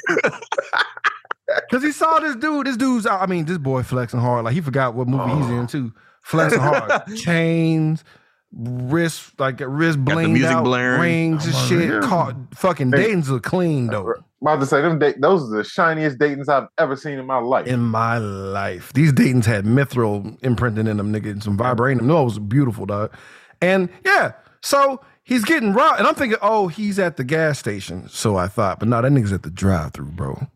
Because 1.70 1.84
he 1.84 1.92
saw 1.92 2.20
this 2.20 2.36
dude, 2.36 2.68
this 2.68 2.78
dude's, 2.78 3.06
I 3.06 3.26
mean, 3.26 3.46
this 3.46 3.58
boy 3.58 3.84
flexing 3.84 4.20
hard. 4.20 4.46
Like 4.46 4.54
he 4.54 4.62
forgot 4.62 4.94
what 4.94 5.08
movie 5.08 5.34
he's 5.42 5.50
in 5.50 5.68
too. 5.68 5.94
Flexing 6.24 6.60
hard. 6.60 6.92
Chains, 7.16 8.04
wrist, 8.52 9.40
like 9.40 9.60
wrist 9.60 10.04
the 10.06 10.12
blinged 10.12 10.32
music 10.34 10.52
out, 10.52 10.64
blaring. 10.64 11.02
rings 11.02 11.46
and 11.46 11.56
Oh, 11.56 11.66
shit. 11.68 11.90
yeah. 11.90 12.00
Caught, 12.02 12.36
fucking 12.56 12.92
Hey. 12.92 13.04
Dayton's 13.04 13.30
look 13.30 13.44
clean 13.44 13.88
though. 13.88 14.14
about 14.42 14.60
to 14.60 14.66
say 14.66 14.82
them. 14.82 15.00
Da- 15.00 15.14
those 15.20 15.44
are 15.52 15.58
the 15.58 15.64
shiniest 15.64 16.18
Dayton's 16.20 16.50
I've 16.50 16.68
ever 16.78 16.96
seen 16.96 17.20
in 17.20 17.26
my 17.26 17.38
life. 17.40 17.68
in 17.68 17.80
my 17.82 18.18
life. 18.18 18.92
These 18.94 19.14
Dayton's 19.14 19.46
had 19.46 19.66
mithril 19.66 20.38
imprinted 20.44 20.88
in 20.88 20.98
them, 20.98 21.14
nigga, 21.14 21.32
and 21.32 21.44
some 21.44 21.58
vibranium. 21.58 22.02
No, 22.04 22.22
it 22.22 22.26
was 22.26 22.40
beautiful, 22.40 22.86
dog. 22.86 23.14
And 23.62 23.90
yeah, 24.06 24.34
so 24.62 25.02
he's 25.24 25.44
getting 25.46 25.74
robbed. 25.74 26.00
And 26.00 26.08
I'm 26.08 26.16
thinking, 26.16 26.40
oh, 26.42 26.68
he's 26.68 26.98
at 27.00 27.18
the 27.18 27.24
gas 27.24 27.60
station. 27.60 28.08
So 28.10 28.36
I 28.38 28.48
thought, 28.48 28.80
but 28.80 28.88
no, 28.88 29.02
that 29.02 29.12
nigga's 29.12 29.34
at 29.34 29.44
the 29.44 29.50
drive 29.52 29.94
through, 29.94 30.12
bro. 30.12 30.48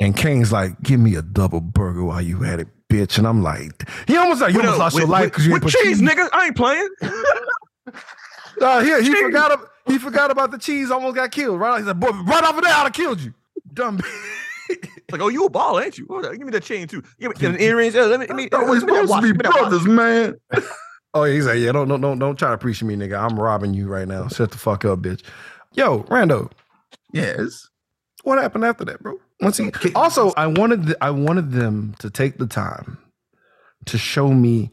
And 0.00 0.16
Caine's 0.16 0.52
like, 0.52 0.80
give 0.82 1.00
me 1.00 1.14
a 1.16 1.22
double 1.22 1.60
burger 1.60 2.04
while 2.04 2.22
you 2.22 2.44
at 2.44 2.60
it, 2.60 2.68
bitch. 2.88 3.18
And 3.18 3.26
I'm 3.26 3.42
like, 3.42 3.88
he 4.06 4.16
almost 4.16 4.40
like, 4.40 4.52
you 4.54 4.60
almost 4.60 4.78
lost 4.78 4.96
your 4.96 5.06
life 5.06 5.30
because 5.30 5.46
you 5.46 5.52
with 5.52 5.64
ain't 5.64 5.72
put 5.72 5.82
cheese, 5.82 6.00
nigga. 6.00 6.28
I 6.32 6.46
ain't 6.46 6.56
playing. 6.56 6.88
Uh, 8.60 8.80
he, 8.80 9.04
he 9.04 9.14
forgot 9.14 9.60
he 9.86 9.98
forgot 9.98 10.32
about 10.32 10.50
the 10.50 10.58
cheese, 10.58 10.90
almost 10.90 11.14
got 11.14 11.30
killed. 11.30 11.60
Right? 11.60 11.78
He 11.78 11.86
said, 11.86 12.00
boy, 12.00 12.08
right 12.08 12.42
off 12.42 12.56
of 12.56 12.64
there, 12.64 12.72
I'd 12.74 12.82
have 12.82 12.92
killed 12.92 13.20
you. 13.20 13.32
Dumb 13.72 14.00
like, 15.12 15.20
oh, 15.20 15.28
you 15.28 15.46
a 15.46 15.50
ball, 15.50 15.78
ain't 15.80 15.96
you? 15.96 16.06
Oh, 16.10 16.20
give 16.32 16.40
me 16.40 16.50
that 16.50 16.62
chain 16.64 16.88
too. 16.88 17.02
Give 17.20 17.30
me 17.40 17.48
the 17.48 17.62
earrings. 17.62 17.94
Let 17.94 18.18
me, 18.20 18.26
let 18.26 18.36
me, 18.36 18.48
Thought 18.48 18.68
we 18.68 18.78
let 18.78 18.82
me 18.86 19.06
supposed 19.06 19.12
to 19.12 19.22
be 19.22 19.28
give 19.28 19.36
me 19.36 19.42
that 19.44 19.48
watch. 19.50 19.58
brothers, 19.60 19.86
man. 19.86 20.34
Oh, 21.14 21.24
he's 21.24 21.46
like, 21.46 21.58
yeah, 21.58 21.72
don't, 21.72 21.88
don't, 21.88 22.02
don't, 22.02 22.18
don't 22.18 22.38
try 22.38 22.50
to 22.50 22.58
preach 22.58 22.82
me, 22.82 22.94
nigga. 22.94 23.18
I'm 23.18 23.40
robbing 23.40 23.72
you 23.72 23.88
right 23.88 24.06
now. 24.06 24.28
Shut 24.28 24.50
the 24.50 24.58
fuck 24.58 24.84
up, 24.84 24.98
bitch. 25.00 25.22
Yo, 25.72 26.02
Rando, 26.02 26.50
Yes. 27.14 27.66
what 28.24 28.36
happened 28.38 28.66
after 28.66 28.84
that, 28.84 29.02
bro? 29.02 29.18
Once 29.40 29.56
he, 29.58 29.70
also, 29.94 30.32
I 30.36 30.46
wanted, 30.48 30.86
the, 30.86 30.96
I 31.04 31.10
wanted 31.10 31.52
them 31.52 31.94
to 32.00 32.10
take 32.10 32.38
the 32.38 32.46
time 32.46 32.98
to 33.86 33.96
show 33.98 34.28
me 34.32 34.70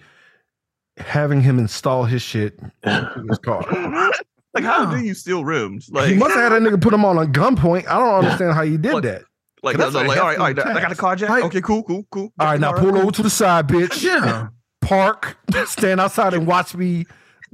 having 0.97 1.41
him 1.41 1.59
install 1.59 2.05
his 2.05 2.21
shit 2.21 2.59
in 2.83 3.27
his 3.29 3.37
car. 3.39 3.63
Like, 4.55 4.63
how 4.63 4.85
do 4.89 5.03
you 5.03 5.13
steal 5.13 5.43
rims? 5.43 5.89
Like, 5.91 6.07
he 6.11 6.15
must 6.15 6.33
have 6.33 6.53
had 6.53 6.53
a 6.53 6.65
nigga 6.65 6.79
put 6.81 6.93
him 6.93 7.03
on 7.03 7.17
a 7.17 7.25
gunpoint. 7.29 7.87
I 7.89 7.99
don't 7.99 8.23
understand 8.23 8.53
how 8.53 8.63
he 8.63 8.77
did 8.77 8.93
What? 8.93 9.03
that. 9.03 9.23
like, 9.61 9.75
That's 9.75 9.93
no, 9.93 9.99
no, 9.99 10.05
a 10.05 10.07
like, 10.07 10.17
all 10.17 10.25
right, 10.27 10.37
all 10.39 10.45
right. 10.45 10.57
I 10.59 10.63
got 10.75 10.83
a 10.83 10.87
tax. 10.87 10.99
car 11.01 11.15
jack. 11.17 11.29
Like- 11.29 11.43
okay, 11.43 11.59
cool, 11.59 11.83
cool, 11.83 12.05
cool. 12.09 12.31
All 12.39 12.47
right, 12.47 12.57
now 12.57 12.71
All 12.71 12.79
pull 12.79 12.97
over 12.97 13.11
to 13.11 13.21
the 13.21 13.29
side, 13.29 13.67
bitch. 13.67 14.01
Yeah. 14.01 14.47
Park, 14.79 15.35
stand 15.65 15.99
outside 15.99 16.33
and 16.33 16.47
watch 16.47 16.73
me 16.73 17.05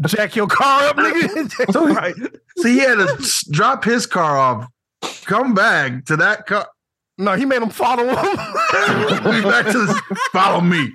jack 0.06 0.36
your 0.36 0.46
car 0.46 0.90
up, 0.90 0.98
nigga. 0.98 1.74
So 1.74 1.88
he, 1.88 1.94
Right. 1.96 2.14
so 2.58 2.68
he 2.68 2.78
had 2.78 2.94
to 3.00 3.46
drop 3.50 3.84
his 3.84 4.06
car 4.06 4.38
off, 4.38 4.68
come 5.26 5.56
back 5.56 6.06
to 6.06 6.18
that 6.18 6.46
car. 6.46 6.68
No, 7.22 7.34
he 7.36 7.46
made 7.46 7.62
him 7.62 7.70
follow 7.70 8.04
him. 8.08 8.16
Be 8.16 9.42
back 9.44 9.66
to 9.68 9.86
the, 9.86 10.02
follow 10.32 10.62
me. 10.62 10.94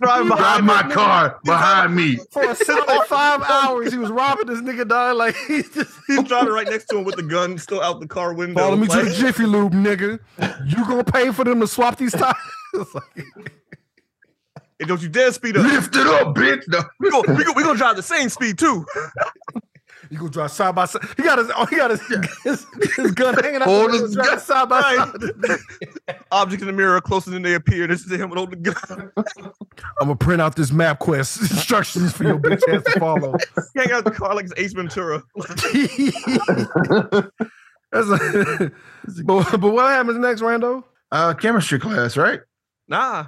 Driving 0.00 0.28
Drive 0.28 0.28
behind 0.28 0.66
my 0.66 0.86
me. 0.86 0.92
car 0.94 1.38
behind 1.44 1.94
me. 1.96 2.16
For 2.30 2.42
a 2.50 2.54
simple 2.54 3.00
five 3.02 3.42
hours, 3.42 3.92
he 3.92 3.98
was 3.98 4.10
robbing 4.10 4.46
this 4.46 4.60
nigga, 4.60 4.86
dog. 4.86 5.16
Like 5.16 5.34
he 5.48 5.62
just 5.62 5.90
He's 6.06 6.22
driving 6.24 6.52
right 6.52 6.68
next 6.68 6.86
to 6.86 6.98
him 6.98 7.04
with 7.04 7.16
the 7.16 7.22
gun 7.22 7.58
still 7.58 7.80
out 7.80 8.00
the 8.00 8.06
car 8.08 8.34
window. 8.34 8.60
follow 8.60 8.76
me 8.76 8.86
to 8.88 9.02
the 9.04 9.10
Jiffy 9.14 9.46
Lube, 9.46 9.72
nigga. 9.72 10.20
You 10.66 10.84
gonna 10.86 11.04
pay 11.04 11.32
for 11.32 11.44
them 11.44 11.60
to 11.60 11.66
swap 11.66 11.96
these 11.96 12.12
tires? 12.12 12.34
It's 12.74 12.94
like, 12.94 13.04
"Hey, 14.78 14.84
don't 14.86 15.00
you 15.00 15.08
dare 15.08 15.32
speed 15.32 15.56
up. 15.56 15.64
Lift 15.64 15.96
it 15.96 16.06
up, 16.06 16.34
bitch. 16.34 16.62
No. 16.68 16.82
We 17.00 17.10
go, 17.10 17.22
we 17.34 17.44
go, 17.44 17.52
we 17.54 17.62
gonna 17.62 17.78
drive 17.78 17.96
the 17.96 18.02
same 18.02 18.28
speed 18.28 18.58
too. 18.58 18.84
You 20.10 20.18
gonna 20.18 20.30
drive 20.30 20.50
side 20.50 20.74
by 20.74 20.84
side. 20.86 21.02
He 21.16 21.22
got 21.22 21.38
his, 21.38 21.50
oh, 21.56 21.66
he 21.66 21.76
got 21.76 21.90
his, 21.90 22.00
his, 22.44 22.66
his 22.96 23.12
gun 23.12 23.34
hanging 23.34 23.62
out. 23.62 23.68
Hold 23.68 23.92
his 23.92 24.14
driving 24.14 24.34
gun. 24.34 24.40
side 24.40 24.68
by 24.68 24.80
side. 24.80 26.16
Object 26.32 26.62
in 26.62 26.66
the 26.66 26.72
mirror 26.72 26.96
are 26.96 27.00
closer 27.00 27.30
than 27.30 27.42
they 27.42 27.54
appear. 27.54 27.86
This 27.86 28.04
is 28.04 28.12
him 28.12 28.30
with 28.30 28.38
all 28.38 28.46
the 28.46 28.56
gun. 28.56 29.12
I'm 29.16 30.06
gonna 30.06 30.16
print 30.16 30.40
out 30.40 30.56
this 30.56 30.70
MapQuest 30.70 31.40
instructions 31.52 32.12
for 32.12 32.24
your 32.24 32.38
bitch 32.38 32.62
ass 32.72 32.82
to 32.84 33.00
follow. 33.00 33.36
Hang 33.74 33.92
out 33.92 34.04
the 34.04 34.10
car 34.10 34.34
like 34.34 34.46
it's 34.46 34.54
Ace 34.56 34.72
Ventura. 34.72 35.22
That's 37.92 38.08
a, 38.08 38.72
but, 39.24 39.60
but 39.60 39.70
what 39.70 39.88
happens 39.88 40.18
next, 40.18 40.40
Rando? 40.40 40.84
Uh, 41.12 41.34
chemistry 41.34 41.78
class, 41.78 42.16
right? 42.16 42.40
Nah. 42.88 43.26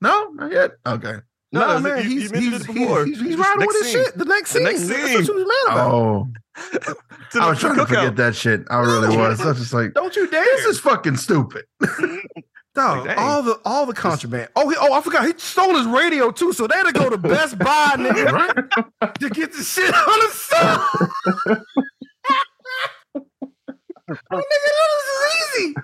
No, 0.00 0.30
not 0.32 0.52
yet. 0.52 0.72
Okay. 0.84 1.18
No, 1.52 1.60
No, 1.66 1.80
man, 1.80 1.98
you- 2.04 2.10
you 2.10 2.20
he's, 2.22 2.32
mentioned 2.32 2.52
he's, 2.54 2.62
it 2.68 2.72
he's, 3.06 3.18
he's, 3.18 3.20
he's 3.28 3.36
riding 3.36 3.60
next 3.60 3.74
with 3.74 3.82
his 3.82 3.92
scene. 3.92 4.04
shit. 4.04 4.18
The 4.18 4.24
next 4.24 4.52
The 4.52 4.58
scene. 4.58 4.64
next 4.64 4.88
That's 4.88 5.06
scene. 5.06 5.16
what 5.18 5.26
you 5.26 5.48
mad 5.66 5.72
about. 5.72 5.92
Oh, 5.94 6.28
I 7.40 7.50
was 7.50 7.58
trying 7.60 7.74
to 7.76 7.82
cookout. 7.82 7.88
forget 7.88 8.16
that 8.16 8.34
shit. 8.36 8.62
I 8.70 8.78
really 8.80 9.16
was. 9.16 9.40
I 9.40 9.48
was 9.48 9.58
just 9.58 9.72
like, 9.74 9.94
Don't 9.94 10.14
you 10.16 10.26
dare. 10.28 10.44
this 10.44 10.64
is 10.66 10.80
fucking 10.80 11.16
stupid. 11.16 11.64
Mm-hmm. 11.82 12.40
Dog, 12.74 13.06
Like, 13.06 13.18
all 13.18 13.42
the 13.42 13.60
all 13.66 13.84
the 13.84 13.92
contraband. 13.92 14.48
Oh, 14.56 14.66
he, 14.70 14.76
oh, 14.80 14.94
I 14.94 15.02
forgot. 15.02 15.26
He 15.26 15.34
stole 15.36 15.76
his 15.76 15.86
radio 15.86 16.30
too, 16.30 16.54
so 16.54 16.66
they 16.66 16.74
had 16.74 16.84
to 16.86 16.92
go 16.92 17.10
to 17.10 17.18
Best 17.18 17.58
Buy, 17.58 17.90
nigga, 17.98 18.32
right? 18.32 19.14
to 19.20 19.28
get 19.28 19.52
the 19.52 19.62
shit 19.62 19.92
on 19.94 20.18
the 20.20 20.28
side. 20.32 21.58
oh, 24.08 24.40
nigga, 24.40 24.70
this 24.88 25.04
is 25.04 25.60
easy. 25.60 25.74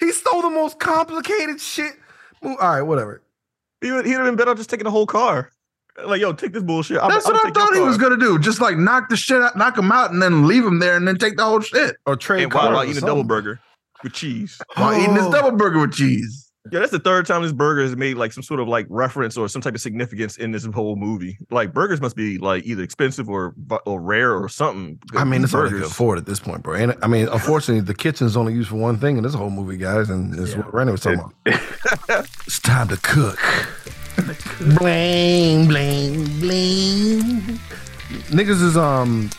He 0.00 0.10
stole 0.12 0.42
the 0.42 0.50
most 0.50 0.80
complicated 0.80 1.60
shit. 1.60 1.92
All 2.42 2.56
right, 2.56 2.82
whatever. 2.82 3.22
He 3.80 3.90
would, 3.92 4.04
he'd 4.06 4.12
have 4.12 4.24
been 4.26 4.36
better 4.36 4.54
just 4.54 4.70
taking 4.70 4.84
the 4.84 4.90
whole 4.90 5.06
car. 5.06 5.50
Like, 6.04 6.20
yo, 6.20 6.32
take 6.32 6.52
this 6.52 6.62
bullshit. 6.62 6.98
I'm, 7.02 7.10
That's 7.10 7.26
I'm 7.26 7.32
what 7.34 7.40
I 7.44 7.48
take 7.48 7.56
your 7.56 7.66
thought 7.66 7.74
he 7.74 7.80
was 7.80 7.98
gonna 7.98 8.16
do. 8.16 8.38
Just 8.38 8.60
like 8.60 8.76
knock 8.76 9.08
the 9.08 9.16
shit 9.16 9.42
out, 9.42 9.56
knock 9.56 9.76
him 9.76 9.90
out, 9.92 10.12
and 10.12 10.22
then 10.22 10.46
leave 10.46 10.64
him 10.64 10.78
there, 10.78 10.96
and 10.96 11.06
then 11.06 11.16
take 11.18 11.36
the 11.36 11.44
whole 11.44 11.60
shit 11.60 11.96
Or 12.06 12.16
trade 12.16 12.44
And 12.44 12.52
while, 12.52 12.62
cars 12.64 12.74
while 12.76 12.84
eating 12.84 13.02
a 13.02 13.06
double 13.06 13.24
burger 13.24 13.60
with 14.02 14.12
cheese. 14.12 14.60
while 14.76 14.98
eating 14.98 15.14
his 15.16 15.26
Oh. 15.26 15.32
double 15.32 15.52
burger 15.52 15.80
with 15.80 15.92
cheese. 15.92 16.49
Yeah, 16.70 16.80
that's 16.80 16.92
the 16.92 16.98
third 16.98 17.24
time 17.26 17.42
this 17.42 17.52
burger 17.52 17.82
has 17.82 17.96
made 17.96 18.16
like 18.16 18.32
some 18.32 18.42
sort 18.42 18.60
of 18.60 18.68
like 18.68 18.86
reference 18.90 19.36
or 19.38 19.48
some 19.48 19.62
type 19.62 19.74
of 19.74 19.80
significance 19.80 20.36
in 20.36 20.52
this 20.52 20.64
whole 20.66 20.94
movie. 20.94 21.38
Like 21.50 21.72
burgers 21.72 22.02
must 22.02 22.16
be 22.16 22.36
like 22.36 22.64
either 22.66 22.82
expensive 22.82 23.30
or 23.30 23.54
or 23.86 23.98
rare 24.00 24.34
or 24.34 24.48
something. 24.50 24.98
I 25.16 25.24
mean, 25.24 25.42
it's 25.42 25.54
all 25.54 25.62
they 25.62 25.70
could 25.70 25.82
afford 25.84 26.18
at 26.18 26.26
this 26.26 26.38
point, 26.38 26.62
bro. 26.62 26.74
And 26.74 26.94
I 27.02 27.06
mean, 27.06 27.28
unfortunately, 27.28 27.80
the 27.80 27.94
kitchen's 27.94 28.36
only 28.36 28.52
used 28.52 28.68
for 28.68 28.76
one 28.76 28.98
thing 28.98 29.16
in 29.16 29.22
this 29.22 29.32
whole 29.34 29.48
movie, 29.48 29.78
guys. 29.78 30.10
And 30.10 30.38
it's 30.38 30.54
what 30.54 30.72
Randy 30.74 30.92
was 30.92 31.00
talking 31.00 31.20
about. 31.46 32.28
it's 32.46 32.60
time 32.60 32.88
to 32.88 32.98
cook. 32.98 33.38
bling, 34.78 35.66
bling, 35.66 36.24
bling. 36.40 37.40
Niggas 38.28 38.62
is 38.62 38.76
um 38.76 39.30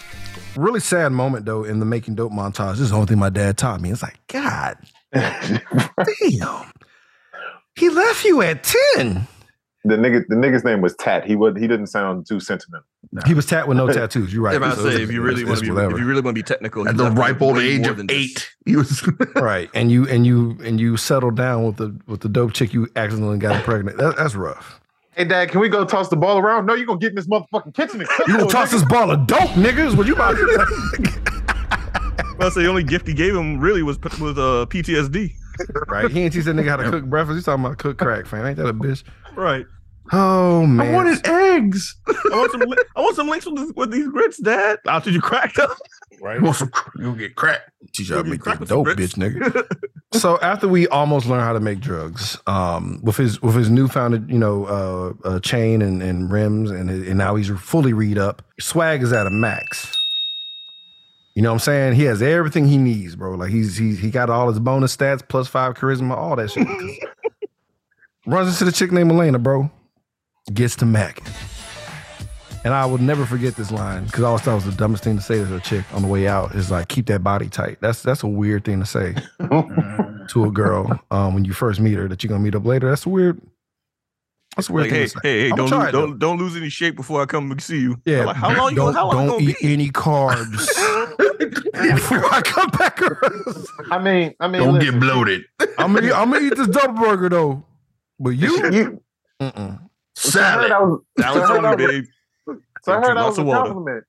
really 0.55 0.79
sad 0.79 1.11
moment 1.11 1.45
though 1.45 1.63
in 1.65 1.79
the 1.79 1.85
making 1.85 2.15
dope 2.15 2.31
montage. 2.31 2.71
This 2.73 2.81
is 2.81 2.89
the 2.89 2.95
only 2.95 3.07
thing 3.07 3.19
my 3.19 3.29
dad 3.29 3.59
taught 3.59 3.79
me. 3.79 3.91
It's 3.91 4.01
like, 4.01 4.17
God 4.27 4.77
damn. 5.13 6.71
He 7.75 7.89
left 7.89 8.25
you 8.25 8.41
at 8.41 8.63
10. 8.95 9.27
The 9.83 9.95
nigga, 9.95 10.23
the 10.27 10.35
nigga's 10.35 10.63
name 10.63 10.81
was 10.81 10.95
Tat. 10.95 11.25
He 11.25 11.35
would, 11.35 11.57
he 11.57 11.67
didn't 11.67 11.87
sound 11.87 12.27
too 12.27 12.39
sentimental. 12.39 12.85
He 13.25 13.33
was 13.33 13.47
tat 13.47 13.67
with 13.67 13.77
no 13.77 13.87
tattoos. 13.91 14.31
You're 14.31 14.43
right. 14.43 14.55
If 14.55 14.61
I 14.61 14.75
So 14.75 14.91
say 14.91 15.01
if 15.01 15.11
you 15.11 15.23
really 15.23 15.43
want 15.43 15.57
to 15.57 15.65
be 15.65 15.71
whatever. 15.71 15.95
if 15.95 15.99
you 15.99 16.05
really 16.05 16.21
want 16.21 16.35
to 16.35 16.39
be 16.39 16.43
technical, 16.45 16.87
At 16.87 16.97
the 16.97 17.09
ripe 17.09 17.41
old 17.41 17.57
age 17.57 17.87
of 17.87 17.97
this. 17.97 18.05
eight, 18.11 18.51
he 18.65 18.75
was. 18.75 19.01
right 19.35 19.69
and 19.73 19.91
you 19.91 20.07
and 20.07 20.23
you 20.27 20.55
and 20.63 20.79
you 20.79 20.97
settled 20.97 21.35
down 21.35 21.63
with 21.65 21.77
the 21.77 21.99
with 22.05 22.19
the 22.21 22.29
dope 22.29 22.53
chick 22.53 22.73
you 22.75 22.87
accidentally 22.95 23.39
got 23.39 23.63
pregnant 23.65 23.97
that, 23.97 24.15
that's 24.17 24.35
rough 24.35 24.79
Hey, 25.15 25.25
Dad, 25.25 25.49
can 25.49 25.59
we 25.59 25.67
go 25.67 25.83
toss 25.83 26.07
the 26.09 26.15
ball 26.15 26.37
around? 26.37 26.67
No, 26.67 26.73
you're 26.75 26.85
gonna 26.85 26.99
get 26.99 27.09
in 27.09 27.15
this 27.15 27.27
motherfucking 27.27 27.73
kitchen 27.73 27.99
and 27.99 28.07
cook. 28.07 28.27
you 28.27 28.37
gonna 28.37 28.47
toss 28.49 28.69
nigga. 28.69 28.71
this 28.73 28.85
ball 28.85 29.09
of 29.11 29.25
dope 29.27 29.39
niggas 29.57 29.97
what 29.97 30.05
you 30.07 30.13
about 30.13 30.35
to 30.35 32.35
Well, 32.37 32.51
so 32.51 32.59
the 32.61 32.67
only 32.69 32.83
gift 32.83 33.07
he 33.07 33.13
gave 33.15 33.35
him 33.35 33.59
really 33.59 33.81
was 33.83 33.99
was 33.99 34.37
uh, 34.37 34.65
PTSD. 34.69 35.33
Right 35.87 36.09
he 36.11 36.21
ain't 36.21 36.33
teach 36.33 36.45
that 36.45 36.55
nigga 36.55 36.69
how 36.69 36.77
to 36.77 36.89
cook 36.89 37.05
breakfast 37.05 37.35
he's 37.35 37.45
talking 37.45 37.63
about 37.65 37.77
cook 37.77 37.97
crack 37.97 38.25
fam 38.25 38.45
ain't 38.45 38.57
that 38.57 38.67
a 38.67 38.73
bitch 38.73 39.03
Right. 39.35 39.65
oh 40.11 40.65
man 40.65 40.87
I 40.89 40.95
wanted 40.95 41.25
eggs. 41.27 41.95
I 42.07 42.13
want 42.35 42.51
some. 42.51 42.61
li- 42.61 42.77
I 42.95 43.01
want 43.01 43.15
some 43.15 43.27
links 43.29 43.45
with, 43.45 43.55
this, 43.55 43.71
with 43.75 43.91
these 43.91 44.07
grits, 44.09 44.37
Dad. 44.39 44.79
After 44.87 45.09
you 45.09 45.21
cracked 45.21 45.57
up. 45.59 45.77
Right. 46.21 46.37
You 46.39 46.43
want 46.43 46.57
some? 46.57 46.71
You 46.97 47.15
get 47.15 47.35
crack. 47.35 47.61
teach 47.93 48.09
you 48.09 48.15
how 48.15 48.23
to 48.23 48.29
make 48.29 48.43
that 48.43 48.67
dope 48.67 48.87
bitch 48.87 49.15
nigga 49.15 49.65
so 50.17 50.37
after 50.41 50.67
we 50.67 50.87
almost 50.89 51.27
learn 51.27 51.39
how 51.39 51.53
to 51.53 51.59
make 51.59 51.79
drugs 51.79 52.37
um 52.47 52.99
with 53.03 53.17
his 53.17 53.41
with 53.41 53.55
his 53.55 53.69
newfound 53.69 54.29
you 54.29 54.37
know 54.37 54.65
uh, 54.65 55.27
uh 55.27 55.39
chain 55.39 55.81
and, 55.81 56.03
and 56.03 56.31
rims 56.31 56.69
and 56.71 56.89
and 56.89 57.17
now 57.17 57.35
he's 57.35 57.49
fully 57.49 57.93
read 57.93 58.17
up 58.17 58.41
swag 58.59 59.01
is 59.01 59.13
at 59.13 59.25
a 59.25 59.29
max 59.31 59.97
You 61.33 61.41
know 61.41 61.49
what 61.49 61.55
I'm 61.55 61.59
saying? 61.59 61.93
He 61.93 62.03
has 62.03 62.21
everything 62.21 62.67
he 62.67 62.77
needs, 62.77 63.15
bro. 63.15 63.35
Like 63.35 63.51
he's 63.51 63.77
he's 63.77 63.99
he 63.99 64.11
got 64.11 64.29
all 64.29 64.49
his 64.49 64.59
bonus 64.59 64.95
stats, 64.95 65.25
plus 65.27 65.47
five 65.47 65.75
charisma, 65.75 66.15
all 66.15 66.35
that 66.35 66.51
shit. 66.51 66.67
Runs 68.25 68.49
into 68.49 68.65
the 68.65 68.71
chick 68.71 68.91
named 68.91 69.11
Elena, 69.11 69.39
bro. 69.39 69.71
Gets 70.53 70.75
to 70.77 70.85
Mac. 70.85 71.21
And 72.63 72.73
I 72.75 72.85
will 72.85 72.99
never 72.99 73.25
forget 73.25 73.55
this 73.55 73.71
line 73.71 74.05
because 74.05 74.23
I 74.23 74.27
always 74.27 74.43
thought 74.43 74.51
it 74.51 74.55
was 74.55 74.65
the 74.65 74.71
dumbest 74.73 75.03
thing 75.03 75.15
to 75.15 75.21
say 75.21 75.43
to 75.43 75.55
a 75.55 75.59
chick 75.59 75.83
on 75.93 76.03
the 76.03 76.07
way 76.07 76.27
out 76.27 76.53
is 76.53 76.69
like, 76.69 76.89
keep 76.89 77.07
that 77.07 77.23
body 77.23 77.49
tight. 77.49 77.79
That's 77.81 78.03
that's 78.03 78.21
a 78.21 78.27
weird 78.27 78.65
thing 78.65 78.79
to 78.79 78.85
say 78.85 79.15
to 80.29 80.45
a 80.45 80.51
girl 80.51 80.99
um, 81.09 81.33
when 81.33 81.45
you 81.45 81.53
first 81.53 81.79
meet 81.79 81.95
her 81.95 82.07
that 82.07 82.23
you're 82.23 82.29
gonna 82.29 82.43
meet 82.43 82.53
up 82.53 82.65
later. 82.65 82.89
That's 82.89 83.07
weird. 83.07 83.41
That's 84.55 84.69
a 84.69 84.73
weird 84.73 84.91
Like, 84.91 85.09
thing 85.11 85.21
hey, 85.23 85.29
hey, 85.43 85.49
hey, 85.49 85.55
don't 85.55 85.69
lose, 85.69 85.91
don't 85.91 86.19
don't 86.19 86.37
lose 86.37 86.55
any 86.57 86.67
shape 86.69 86.95
before 86.97 87.21
I 87.21 87.25
come 87.25 87.51
and 87.51 87.61
see 87.61 87.79
you. 87.79 88.01
Yeah, 88.05 88.25
Like, 88.25 88.35
how 88.35 88.53
long 88.55 88.71
you 88.71 88.75
don't, 88.75 88.93
how 88.93 89.09
long 89.11 89.27
don't 89.27 89.41
eat 89.41 89.57
be? 89.61 89.73
any 89.73 89.89
carbs 89.89 90.67
before 91.95 92.25
I 92.33 92.41
come 92.43 92.69
back 92.71 93.01
around. 93.01 93.65
I 93.89 93.97
mean, 93.99 94.33
I 94.39 94.47
mean, 94.47 94.61
Don't 94.61 94.73
listen, 94.75 94.91
get 94.91 94.99
bloated. 94.99 95.43
I'm 95.77 95.93
gonna, 95.93 96.07
eat, 96.07 96.13
I'm 96.13 96.31
gonna 96.31 96.45
eat 96.45 96.55
this 96.57 96.67
double 96.67 97.01
burger 97.01 97.29
though, 97.29 97.63
but 98.19 98.31
you, 98.31 98.49
You, 98.73 99.01
mm-mm. 99.41 99.79
so 100.15 100.41
I 100.41 100.43
heard 100.51 100.67
Salad. 100.69 100.71
that 100.71 100.81
was, 100.81 100.99
so 101.17 101.23
I 101.23 101.33
Salad 101.33 101.63
that 101.63 101.73
only, 101.73 101.85
was- 101.85 101.91
babe. 101.91 102.05
so 102.83 102.91
I 102.91 102.95
heard 102.95 103.17
that 103.17 103.25
was 103.25 103.37
a 103.39 103.43
compliment. 103.43 104.03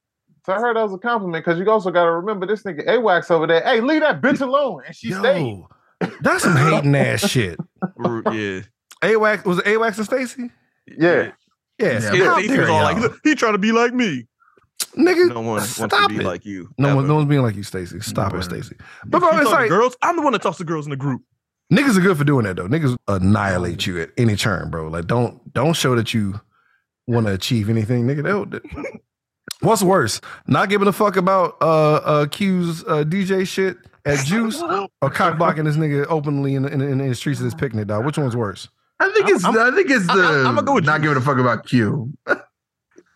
So 0.44 0.52
I 0.52 0.58
heard 0.58 0.76
that 0.76 0.82
was 0.82 0.92
a 0.92 0.98
compliment 0.98 1.44
because 1.44 1.60
you 1.60 1.70
also 1.70 1.92
got 1.92 2.04
to 2.04 2.10
remember 2.10 2.46
this 2.46 2.64
nigga 2.64 2.84
A-Wax 2.88 3.30
over 3.30 3.46
there. 3.46 3.62
Hey, 3.62 3.80
leave 3.80 4.00
that 4.00 4.20
bitch 4.20 4.40
alone, 4.40 4.82
and 4.84 4.94
she 4.96 5.12
stayed. 5.12 5.62
that's 6.20 6.42
some 6.42 6.56
hating 6.56 6.96
ass 6.96 7.20
shit. 7.30 7.60
Yeah. 8.32 8.62
A-Wax 9.02 9.44
was 9.44 9.58
it 9.58 9.66
A-Wax 9.66 9.98
and 9.98 10.06
Stacy? 10.06 10.50
Yeah, 10.86 11.30
Yeah, 11.78 12.00
Yeah, 12.00 12.12
Yeah, 12.14 12.24
how 12.24 12.36
he 12.40 12.48
was 12.58 12.68
all 12.68 12.82
like, 12.82 13.12
he 13.24 13.34
trying 13.34 13.52
to 13.52 13.58
be 13.58 13.72
like 13.72 13.92
me. 13.94 14.26
nigga. 14.96 15.28
No 15.28 15.36
one 15.40 15.46
wants 15.46 15.76
to 15.76 16.06
be 16.08 16.16
it. 16.16 16.22
like 16.24 16.44
you. 16.44 16.68
no 16.78 16.88
one, 16.88 16.98
ever. 17.04 17.08
no 17.08 17.14
one's 17.16 17.28
being 17.28 17.42
like 17.42 17.56
you, 17.56 17.62
Stacy. 17.62 18.00
Stop 18.00 18.32
it, 18.32 18.36
Word. 18.36 18.44
Stacy. 18.44 18.76
But 19.06 19.20
bro, 19.20 19.38
it's 19.38 19.50
like 19.50 19.68
girls. 19.68 19.96
I'm 20.02 20.16
the 20.16 20.22
one 20.22 20.32
that 20.32 20.42
talks 20.42 20.58
to 20.58 20.64
girls 20.64 20.86
in 20.86 20.90
the 20.90 20.96
group. 20.96 21.22
niggas 21.72 21.96
are 21.96 22.00
good 22.00 22.16
for 22.18 22.24
doing 22.24 22.44
that 22.44 22.56
though. 22.56 22.68
Niggas 22.68 22.96
annihilate 23.08 23.86
you 23.86 24.00
at 24.00 24.10
any 24.16 24.36
turn, 24.36 24.70
bro. 24.70 24.88
Like 24.88 25.06
don't 25.06 25.52
don't 25.52 25.74
show 25.74 25.94
that 25.96 26.12
you 26.14 26.40
want 27.06 27.26
to 27.26 27.32
achieve 27.32 27.68
anything, 27.70 28.06
nigga. 28.06 28.22
They'll- 28.22 28.60
What's 29.60 29.82
worse, 29.82 30.20
not 30.48 30.68
giving 30.70 30.88
a 30.88 30.92
fuck 30.92 31.16
about 31.16 31.56
uh 31.60 31.94
uh 32.04 32.26
Q's 32.26 32.82
uh, 32.84 33.04
DJ 33.04 33.46
shit 33.46 33.76
at 34.04 34.24
Juice 34.26 34.60
or 35.00 35.10
cock 35.10 35.38
blocking 35.38 35.64
this 35.64 35.76
nigga 35.76 36.04
openly 36.08 36.56
in 36.56 36.64
in, 36.66 36.80
the- 36.80 36.86
in 36.88 36.98
the 36.98 37.14
streets 37.14 37.38
of 37.38 37.44
this 37.44 37.54
picnic, 37.54 37.86
dog? 37.86 38.04
Which 38.04 38.18
one's 38.18 38.36
worse? 38.36 38.68
I 39.02 39.12
think 39.14 39.28
it's 39.28 39.44
I'm- 39.44 39.58
I 39.58 39.70
think 39.74 39.90
it's 39.90 40.06
the 40.06 40.12
I'm- 40.12 40.46
I'ma 40.46 40.60
go 40.62 40.74
with 40.74 40.84
not 40.84 41.00
you. 41.00 41.08
giving 41.08 41.18
a 41.18 41.20
fuck 41.20 41.38
about 41.38 41.66
Q. 41.66 42.12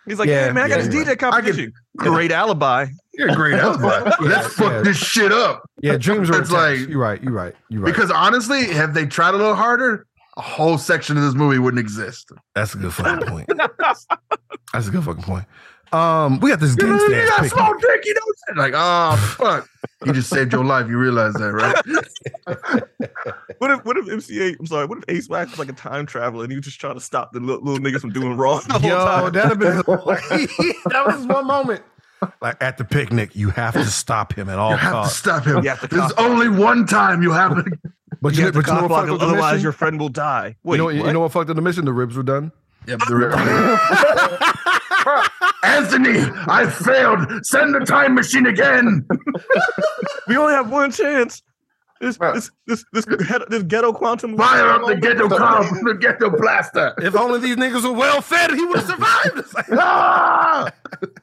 He's 0.06 0.18
like, 0.20 0.28
Yeah, 0.28 0.46
hey 0.46 0.52
man, 0.52 0.64
I 0.64 0.68
got 0.68 0.78
yeah, 0.78 0.84
this 0.86 0.94
yeah. 0.94 1.14
DJ 1.14 1.18
competition. 1.18 1.72
Great 1.96 2.30
alibi. 2.30 2.86
You're 3.14 3.30
a 3.30 3.34
great 3.34 3.54
alibi. 3.54 4.10
Let's 4.20 4.54
fuck 4.54 4.72
yeah. 4.72 4.82
this 4.82 4.96
shit 4.96 5.32
up. 5.32 5.68
Yeah, 5.82 5.96
dreams 5.96 6.30
are 6.30 6.40
It's 6.40 6.50
like- 6.52 6.78
you're 6.88 6.98
right. 7.00 7.20
You're 7.22 7.32
right. 7.32 7.54
You're 7.70 7.82
right. 7.82 7.92
Because 7.92 8.10
honestly, 8.10 8.66
have 8.72 8.94
they 8.94 9.06
tried 9.06 9.34
a 9.34 9.36
little 9.36 9.54
harder, 9.56 10.06
a 10.36 10.42
whole 10.42 10.78
section 10.78 11.16
of 11.16 11.22
this 11.24 11.34
movie 11.34 11.58
wouldn't 11.58 11.80
exist. 11.80 12.30
That's 12.54 12.74
a 12.74 12.78
good 12.78 12.92
fucking 12.92 13.26
point. 13.28 13.48
That's 14.72 14.86
a 14.88 14.90
good 14.90 15.02
fucking 15.04 15.22
point. 15.24 15.44
Um, 15.92 16.40
we 16.40 16.50
got 16.50 16.60
this 16.60 16.76
You, 16.78 16.86
know, 16.86 16.96
gangsta 16.98 17.08
you 17.08 17.14
ass 17.16 17.28
got 17.28 17.34
picnic. 17.36 17.52
small 17.52 17.74
dick, 17.78 18.04
you 18.04 18.14
know. 18.14 18.62
Like, 18.62 18.72
oh 18.76 19.16
fuck. 19.38 19.68
You 20.04 20.12
just 20.12 20.28
saved 20.30 20.52
your 20.52 20.64
life. 20.64 20.88
You 20.88 20.98
realize 20.98 21.34
that, 21.34 21.52
right? 21.52 21.76
What 23.58 23.70
if 23.70 23.84
what 23.84 23.96
if 23.96 24.08
MC 24.10 24.34
Eiht? 24.38 24.56
I'm 24.60 24.66
sorry. 24.66 24.86
What 24.86 24.98
if 25.08 25.26
A-Wax 25.28 25.50
was 25.52 25.58
like 25.58 25.68
a 25.70 25.72
time 25.72 26.04
traveler 26.04 26.42
and 26.44 26.52
he 26.52 26.56
was 26.56 26.66
just 26.66 26.78
trying 26.78 26.94
to 26.94 27.00
stop 27.00 27.32
the 27.32 27.40
little, 27.40 27.62
little 27.64 27.78
niggas 27.84 28.00
from 28.00 28.10
doing 28.12 28.36
wrong? 28.36 28.60
The 28.68 28.78
whole 28.78 28.90
Yo, 28.90 28.96
time? 29.04 29.32
that'd 29.32 29.48
have 29.50 29.58
been 29.58 29.76
that 29.86 31.02
was 31.06 31.26
one 31.26 31.46
moment. 31.46 31.82
Like 32.42 32.62
at 32.62 32.76
the 32.78 32.84
picnic, 32.84 33.34
you 33.34 33.50
have 33.50 33.72
to 33.74 33.84
stop 33.86 34.34
him 34.34 34.48
at 34.50 34.58
all 34.58 34.72
You 34.72 34.76
have 34.76 34.90
to 34.90 34.92
costs. 34.96 35.18
stop 35.18 35.44
him. 35.44 35.62
You 35.62 35.70
have 35.70 35.80
to 35.80 35.86
There's 35.88 36.12
cock 36.12 36.20
only 36.20 36.48
one 36.50 36.86
time 36.86 37.22
you 37.22 37.30
have 37.32 37.54
to. 37.64 37.78
But 38.20 38.34
you 38.34 38.40
you, 38.40 38.44
have 38.46 38.54
to 38.54 38.60
but 38.60 38.66
you 38.66 38.74
know 38.74 38.80
what 38.82 38.88
block, 38.88 39.08
fucked 39.08 39.22
otherwise 39.22 39.62
your 39.62 39.72
friend 39.72 39.98
will 39.98 40.08
die. 40.08 40.56
Wait, 40.62 40.76
you 40.76 40.82
know, 40.82 40.88
you 40.90 41.02
what? 41.02 41.12
know 41.12 41.20
what 41.20 41.32
fucked 41.32 41.50
up 41.50 41.56
the 41.56 41.62
mission? 41.62 41.84
The 41.84 41.92
ribs 41.92 42.16
were 42.16 42.22
done. 42.22 42.52
Yep, 42.86 42.98
the 43.00 44.50
Anthony, 45.64 46.20
I 46.48 46.68
failed. 46.68 47.44
Send 47.44 47.74
the 47.74 47.80
time 47.80 48.14
machine 48.14 48.46
again. 48.46 49.06
we 50.28 50.36
only 50.36 50.54
have 50.54 50.70
one 50.70 50.90
chance. 50.92 51.42
This 52.00 52.18
Bruh. 52.18 52.34
this 52.34 52.50
this 52.66 52.84
this, 52.92 53.04
ghetto- 53.06 53.46
this 53.48 53.62
ghetto 53.62 53.92
quantum. 53.92 54.36
Fire 54.36 54.68
up 54.68 54.86
the 54.86 54.96
ghetto 54.96 55.28
com, 55.30 55.64
the 55.82 55.94
ghetto 55.94 56.28
blaster. 56.28 56.92
If 56.98 57.16
only 57.16 57.40
these 57.40 57.56
niggas 57.56 57.84
were 57.84 57.92
well 57.96 58.20
fed, 58.20 58.50
he 58.52 58.64
would 58.66 58.80
have 58.80 58.86
survived. 58.86 59.70
Ah! 59.78 60.70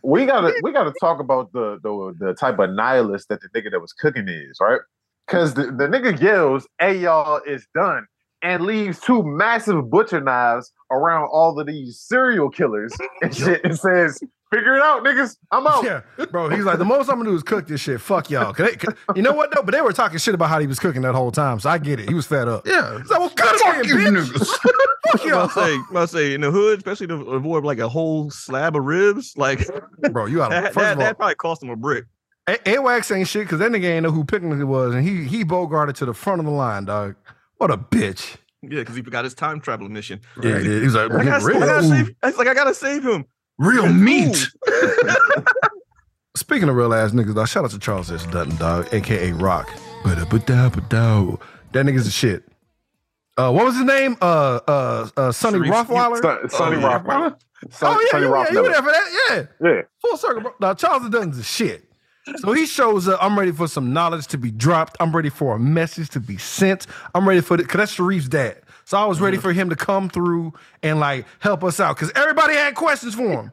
we 0.02 0.26
gotta 0.26 0.54
we 0.64 0.72
gotta 0.72 0.92
talk 1.00 1.20
about 1.20 1.52
the 1.54 1.80
the 1.84 2.16
the 2.20 2.34
type 2.34 2.58
of 2.58 2.72
nihilist 2.72 3.28
that 3.30 3.40
the 3.42 3.50
nigga 3.50 3.70
that 3.72 3.80
was 3.80 3.94
cooking 3.94 4.28
is, 4.28 4.58
right? 4.60 4.80
Because 5.28 5.54
the, 5.54 5.66
the 5.66 5.88
nigga 5.88 6.20
yells, 6.20 6.68
"Hey 6.80 6.98
y'all, 6.98 7.40
it's 7.46 7.68
done," 7.76 8.08
and 8.44 8.66
leaves 8.66 9.00
two 9.00 9.24
massive 9.24 9.90
butcher 9.90 10.22
knives 10.22 10.72
around 10.92 11.30
all 11.32 11.60
of 11.60 11.66
these 11.66 12.00
serial 12.00 12.50
killers 12.50 12.94
and 13.22 13.36
shit, 13.36 13.62
and 13.64 13.78
says, 13.80 14.20
"Figure 14.52 14.76
it 14.76 14.82
out, 14.84 15.04
niggas. 15.04 15.38
I'm 15.52 15.66
out." 15.66 15.84
yeah, 15.84 16.02
bro. 16.32 16.50
He's 16.50 16.66
like, 16.66 16.78
the 16.78 16.86
most 16.86 17.10
I'm 17.10 17.18
gonna 17.18 17.30
do 17.30 17.36
is 17.36 17.42
cook 17.44 17.68
this 17.68 17.82
shit. 17.82 18.00
Fuck 18.02 18.30
y'all. 18.30 18.54
'Cause 18.54 18.70
they- 18.70 18.76
'cause- 18.76 18.96
you 19.16 19.22
know 19.22 19.34
what 19.34 19.54
though? 19.56 19.64
But 19.64 19.74
they 19.74 19.82
were 19.82 19.94
talking 19.94 20.18
shit 20.20 20.36
about 20.36 20.50
how 20.50 20.60
he 20.60 20.68
was 20.68 20.80
cooking 20.80 21.02
that 21.04 21.16
whole 21.16 21.32
time, 21.32 21.60
so 21.60 21.70
I 21.70 21.78
get 21.78 22.00
it. 22.00 22.08
He 22.10 22.14
was 22.14 22.26
fed 22.28 22.48
up. 22.48 22.68
Yeah. 22.68 23.00
He's 23.00 23.10
like, 23.10 23.20
well, 23.20 23.30
cut 23.30 23.60
Fuck 23.60 23.78
it 23.78 23.88
you 23.88 23.98
in, 24.08 24.14
bitch. 24.16 24.26
niggas. 24.28 24.48
Fuck 25.12 25.26
I 25.26 25.30
y'all. 25.30 25.40
must 25.44 25.54
say, 25.56 25.78
must 25.92 26.12
say, 26.14 26.34
in 26.34 26.42
the 26.42 26.52
hood, 26.52 26.80
especially 26.80 27.08
to 27.08 27.14
avoid 27.16 27.64
like 27.64 27.80
a 27.80 27.90
whole 27.90 28.30
slab 28.32 28.76
of 28.76 28.84
ribs, 28.84 29.34
like 29.38 29.68
Bro, 30.12 30.28
you 30.28 30.38
got 30.38 30.50
that, 30.52 30.66
first 30.74 30.76
that, 30.76 30.92
of 30.94 30.98
all, 31.00 31.06
that 31.06 31.18
probably 31.18 31.36
cost 31.36 31.64
him 31.64 31.70
a 31.70 31.76
brick. 31.76 32.06
A- 32.48 32.70
A-Wax 32.72 33.10
ain't 33.12 33.28
shit 33.28 33.44
because 33.44 33.60
that 33.60 33.72
nigga 33.72 33.86
ain't 33.86 34.04
know 34.04 34.12
who 34.12 34.24
picnic 34.26 34.60
it 34.60 34.66
was, 34.66 34.94
and 34.94 35.08
he 35.08 35.24
he 35.24 35.46
bogarted 35.46 35.94
to 35.96 36.06
the 36.06 36.14
front 36.14 36.40
of 36.40 36.46
the 36.46 36.52
line, 36.52 36.84
dog. 36.86 37.16
What 37.58 37.72
a 37.72 37.78
bitch. 37.78 38.36
Yeah, 38.62 38.80
because 38.80 38.96
he 38.96 39.02
forgot 39.02 39.24
his 39.26 39.34
time 39.34 39.60
travel 39.60 39.90
mission. 39.90 40.22
Yeah, 40.42 40.58
he 40.60 40.64
did. 40.64 40.84
He's 40.84 40.96
like, 40.96 41.12
I 41.12 41.24
gotta, 41.26 41.46
I 41.56 41.60
gotta 41.60 41.84
save. 41.88 42.16
It's 42.24 42.38
like 42.38 42.48
I 42.48 42.54
gotta 42.54 42.74
save 42.74 43.04
him. 43.04 43.26
Real 43.58 43.88
meat. 43.92 44.48
Speaking 46.36 46.68
of 46.70 46.76
real 46.76 46.94
ass 46.94 47.12
niggas, 47.12 47.36
dog, 47.36 47.48
shout 47.48 47.64
out 47.66 47.72
to 47.72 47.80
Charles 47.80 48.12
S. 48.12 48.26
Dutton, 48.28 48.56
dog, 48.56 48.88
aka 48.94 49.32
Roc. 49.34 49.70
That 50.04 50.28
nigga's 51.74 52.08
a 52.08 52.12
shit. 52.12 52.44
Uh, 53.38 53.52
what 53.52 53.66
was 53.66 53.76
his 53.76 53.86
name? 53.86 54.16
Uh, 54.22 54.60
uh, 54.68 55.10
uh, 55.18 55.32
Sonny 55.32 55.58
Sharif- 55.68 55.88
Rothweiler. 55.88 56.22
Son, 56.22 56.50
Sonny 56.50 56.78
Oh, 56.78 56.80
yeah. 56.80 57.00
Rothweiler. 57.00 57.36
Son, 57.72 57.96
oh 57.96 58.00
yeah, 58.02 58.08
Sonny 58.12 58.26
you, 58.26 58.36
yeah, 58.36 58.52
you 58.52 58.62
were 58.62 58.70
there 58.70 58.82
for 58.82 58.92
that. 58.92 59.48
Yeah, 59.62 59.70
Yeah. 59.70 59.82
full 60.02 60.18
circle. 60.18 60.42
Bro. 60.42 60.54
Now 60.60 60.74
Charles 60.74 61.10
Dutton's 61.10 61.38
a 61.38 61.44
shit. 61.44 61.90
So 62.38 62.54
he 62.54 62.66
shows 62.66 63.08
up. 63.08 63.20
I'm 63.22 63.38
ready 63.38 63.52
for 63.52 63.68
some 63.68 63.94
knowledge 63.94 64.28
to 64.28 64.38
be 64.38 64.52
dropped. 64.52 64.96
I'm 65.00 65.16
ready 65.16 65.30
for 65.30 65.56
a 65.56 65.60
message 65.60 66.10
to 66.12 66.20
be 66.20 66.38
sent. 66.38 66.88
I'm 67.14 67.28
ready 67.28 67.42
for 67.42 67.56
it 67.56 67.58
because 67.58 67.78
that's 67.78 67.96
Sharif's 67.96 68.30
dad. 68.30 68.62
So 68.86 68.98
I 68.98 69.06
was 69.06 69.22
ready 69.22 69.38
for 69.38 69.54
him 69.54 69.70
to 69.70 69.76
come 69.76 70.10
through 70.10 70.54
and 70.82 71.00
like 71.00 71.26
help 71.40 71.64
us 71.64 71.80
out 71.80 71.96
because 71.96 72.12
everybody 72.16 72.54
had 72.54 72.76
questions 72.76 73.16
for 73.16 73.30
him. 73.30 73.52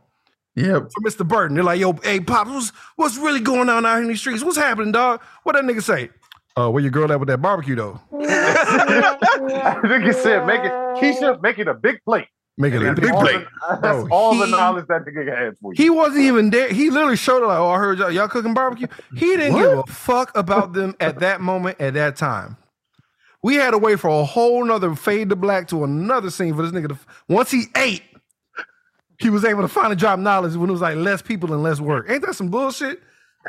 Yeah. 0.55 0.81
for 0.81 1.01
Mr. 1.03 1.27
Burton. 1.27 1.55
They're 1.55 1.65
like, 1.65 1.81
yo, 1.81 1.93
hey, 2.03 2.21
Pops, 2.21 2.51
what's, 2.51 2.73
what's 2.97 3.17
really 3.17 3.41
going 3.41 3.69
on 3.69 3.87
out 3.87 3.95
here 3.95 4.03
in 4.03 4.09
these 4.09 4.21
streets? 4.21 4.43
What's 4.43 4.57
happening, 4.57 4.93
dog? 4.93 5.23
What 5.45 5.55
that 5.55 5.65
nigga 5.65 5.83
say? 5.83 6.11
Uh, 6.57 6.69
where 6.69 6.83
your 6.83 6.91
girl 6.91 7.11
at 7.13 7.21
with 7.21 7.29
that 7.29 7.41
barbecue, 7.41 7.77
though? 7.77 8.01
nigga 8.13 10.15
said, 10.15 10.47
"Make 10.47 10.61
it, 10.61 10.73
Keisha, 11.01 11.41
make 11.41 11.59
it 11.59 11.69
a 11.69 11.75
big 11.75 12.03
plate." 12.05 12.27
Make 12.61 12.75
it 12.75 12.83
a 12.83 12.93
big 12.93 13.11
all 13.11 13.23
plate. 13.23 13.39
the- 13.39 13.79
that's 13.83 14.05
Bro, 14.05 14.09
all 14.11 14.37
the 14.37 14.47
knowledge 14.47 14.87
that 14.89 15.07
the 15.07 15.11
nigga 15.11 15.37
had 15.37 15.57
for 15.59 15.73
you. 15.73 15.83
He 15.83 15.89
wasn't 15.89 16.25
even 16.25 16.51
there. 16.51 16.69
He 16.71 16.91
literally 16.91 17.17
showed 17.17 17.43
it 17.43 17.47
like, 17.47 17.59
oh, 17.59 17.71
I 17.71 17.79
heard 17.79 17.99
y'all, 17.99 18.11
y'all 18.11 18.29
cooking 18.29 18.53
barbecue. 18.53 18.87
He 19.17 19.37
didn't 19.37 19.57
give 19.57 19.79
a 19.79 19.83
fuck 19.85 20.37
about 20.37 20.75
them 20.75 20.95
at 21.01 21.21
that 21.21 21.41
moment, 21.41 21.81
at 21.81 21.95
that 21.95 22.17
time. 22.17 22.59
We 23.43 23.55
had 23.55 23.71
to 23.71 23.79
wait 23.79 23.99
for 23.99 24.09
a 24.11 24.25
whole 24.25 24.63
nother 24.63 24.95
fade 24.95 25.31
to 25.31 25.37
black 25.37 25.69
to 25.69 25.85
another 25.85 26.29
scene 26.31 26.55
for 26.55 26.61
this 26.63 26.73
nigga 26.73 26.89
to, 26.89 26.99
once 27.29 27.51
he 27.51 27.65
ate, 27.75 28.03
he 29.19 29.31
was 29.31 29.45
able 29.45 29.63
to 29.63 29.69
finally 29.69 29.97
drop 29.97 30.19
knowledge 30.19 30.55
when 30.55 30.69
it 30.69 30.73
was 30.73 30.83
like 30.83 30.97
less 30.97 31.23
people 31.23 31.55
and 31.55 31.63
less 31.63 31.81
work. 31.81 32.11
Ain't 32.11 32.25
that 32.27 32.35
some 32.35 32.51
bullshit? 32.51 33.01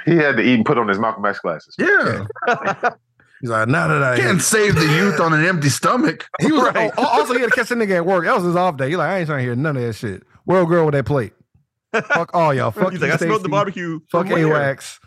he 0.06 0.16
had 0.16 0.38
to 0.38 0.42
eat 0.44 0.54
and 0.54 0.66
put 0.66 0.78
on 0.78 0.88
his 0.88 0.98
Malcolm 1.00 1.26
X 1.26 1.40
glasses. 1.40 1.76
Yeah. 1.78 2.26
He's 3.41 3.49
like, 3.49 3.68
now 3.68 3.88
that 3.88 4.03
I 4.03 4.18
Can't 4.18 4.41
save 4.41 4.76
the 4.76 4.85
youth 4.85 5.19
on 5.19 5.34
an 5.34 5.43
empty 5.45 5.69
stomach. 5.69 6.27
He 6.41 6.51
was 6.51 6.72
oh, 6.76 6.91
also 6.97 7.34
he 7.34 7.41
had 7.41 7.49
to 7.49 7.55
catch 7.55 7.69
that 7.69 7.76
nigga 7.77 7.97
at 7.97 8.05
work. 8.05 8.26
That 8.26 8.35
was 8.35 8.43
his 8.43 8.55
off 8.55 8.77
day. 8.77 8.89
He 8.89 8.95
like, 8.95 9.09
I 9.09 9.18
ain't 9.19 9.27
trying 9.27 9.39
to 9.39 9.43
hear 9.43 9.55
none 9.55 9.76
of 9.77 9.84
that 9.84 9.93
shit. 9.93 10.23
World 10.45 10.69
girl 10.69 10.85
with 10.85 10.93
that 10.93 11.05
plate. 11.05 11.34
Fuck 11.93 12.34
all 12.34 12.53
y'all. 12.53 12.72
Fuck 12.72 12.91
He's 12.91 13.01
like, 13.01 13.11
I 13.11 13.18
smelled 13.18 13.31
the 13.34 13.39
Stacy. 13.39 13.51
barbecue. 13.51 13.99
Fuck 14.11 14.27
where?" 14.30 14.45
A-Wax. 14.47 14.99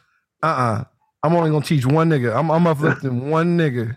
Uh 0.43 0.47
uh-uh. 0.47 0.85
I'm 1.23 1.35
only 1.35 1.51
gonna 1.51 1.65
teach 1.65 1.87
one 1.87 2.11
nigga. 2.11 2.37
I'm, 2.37 2.51
I'm 2.51 2.67
uplifting 2.67 3.31
one 3.31 3.57
nigga 3.57 3.97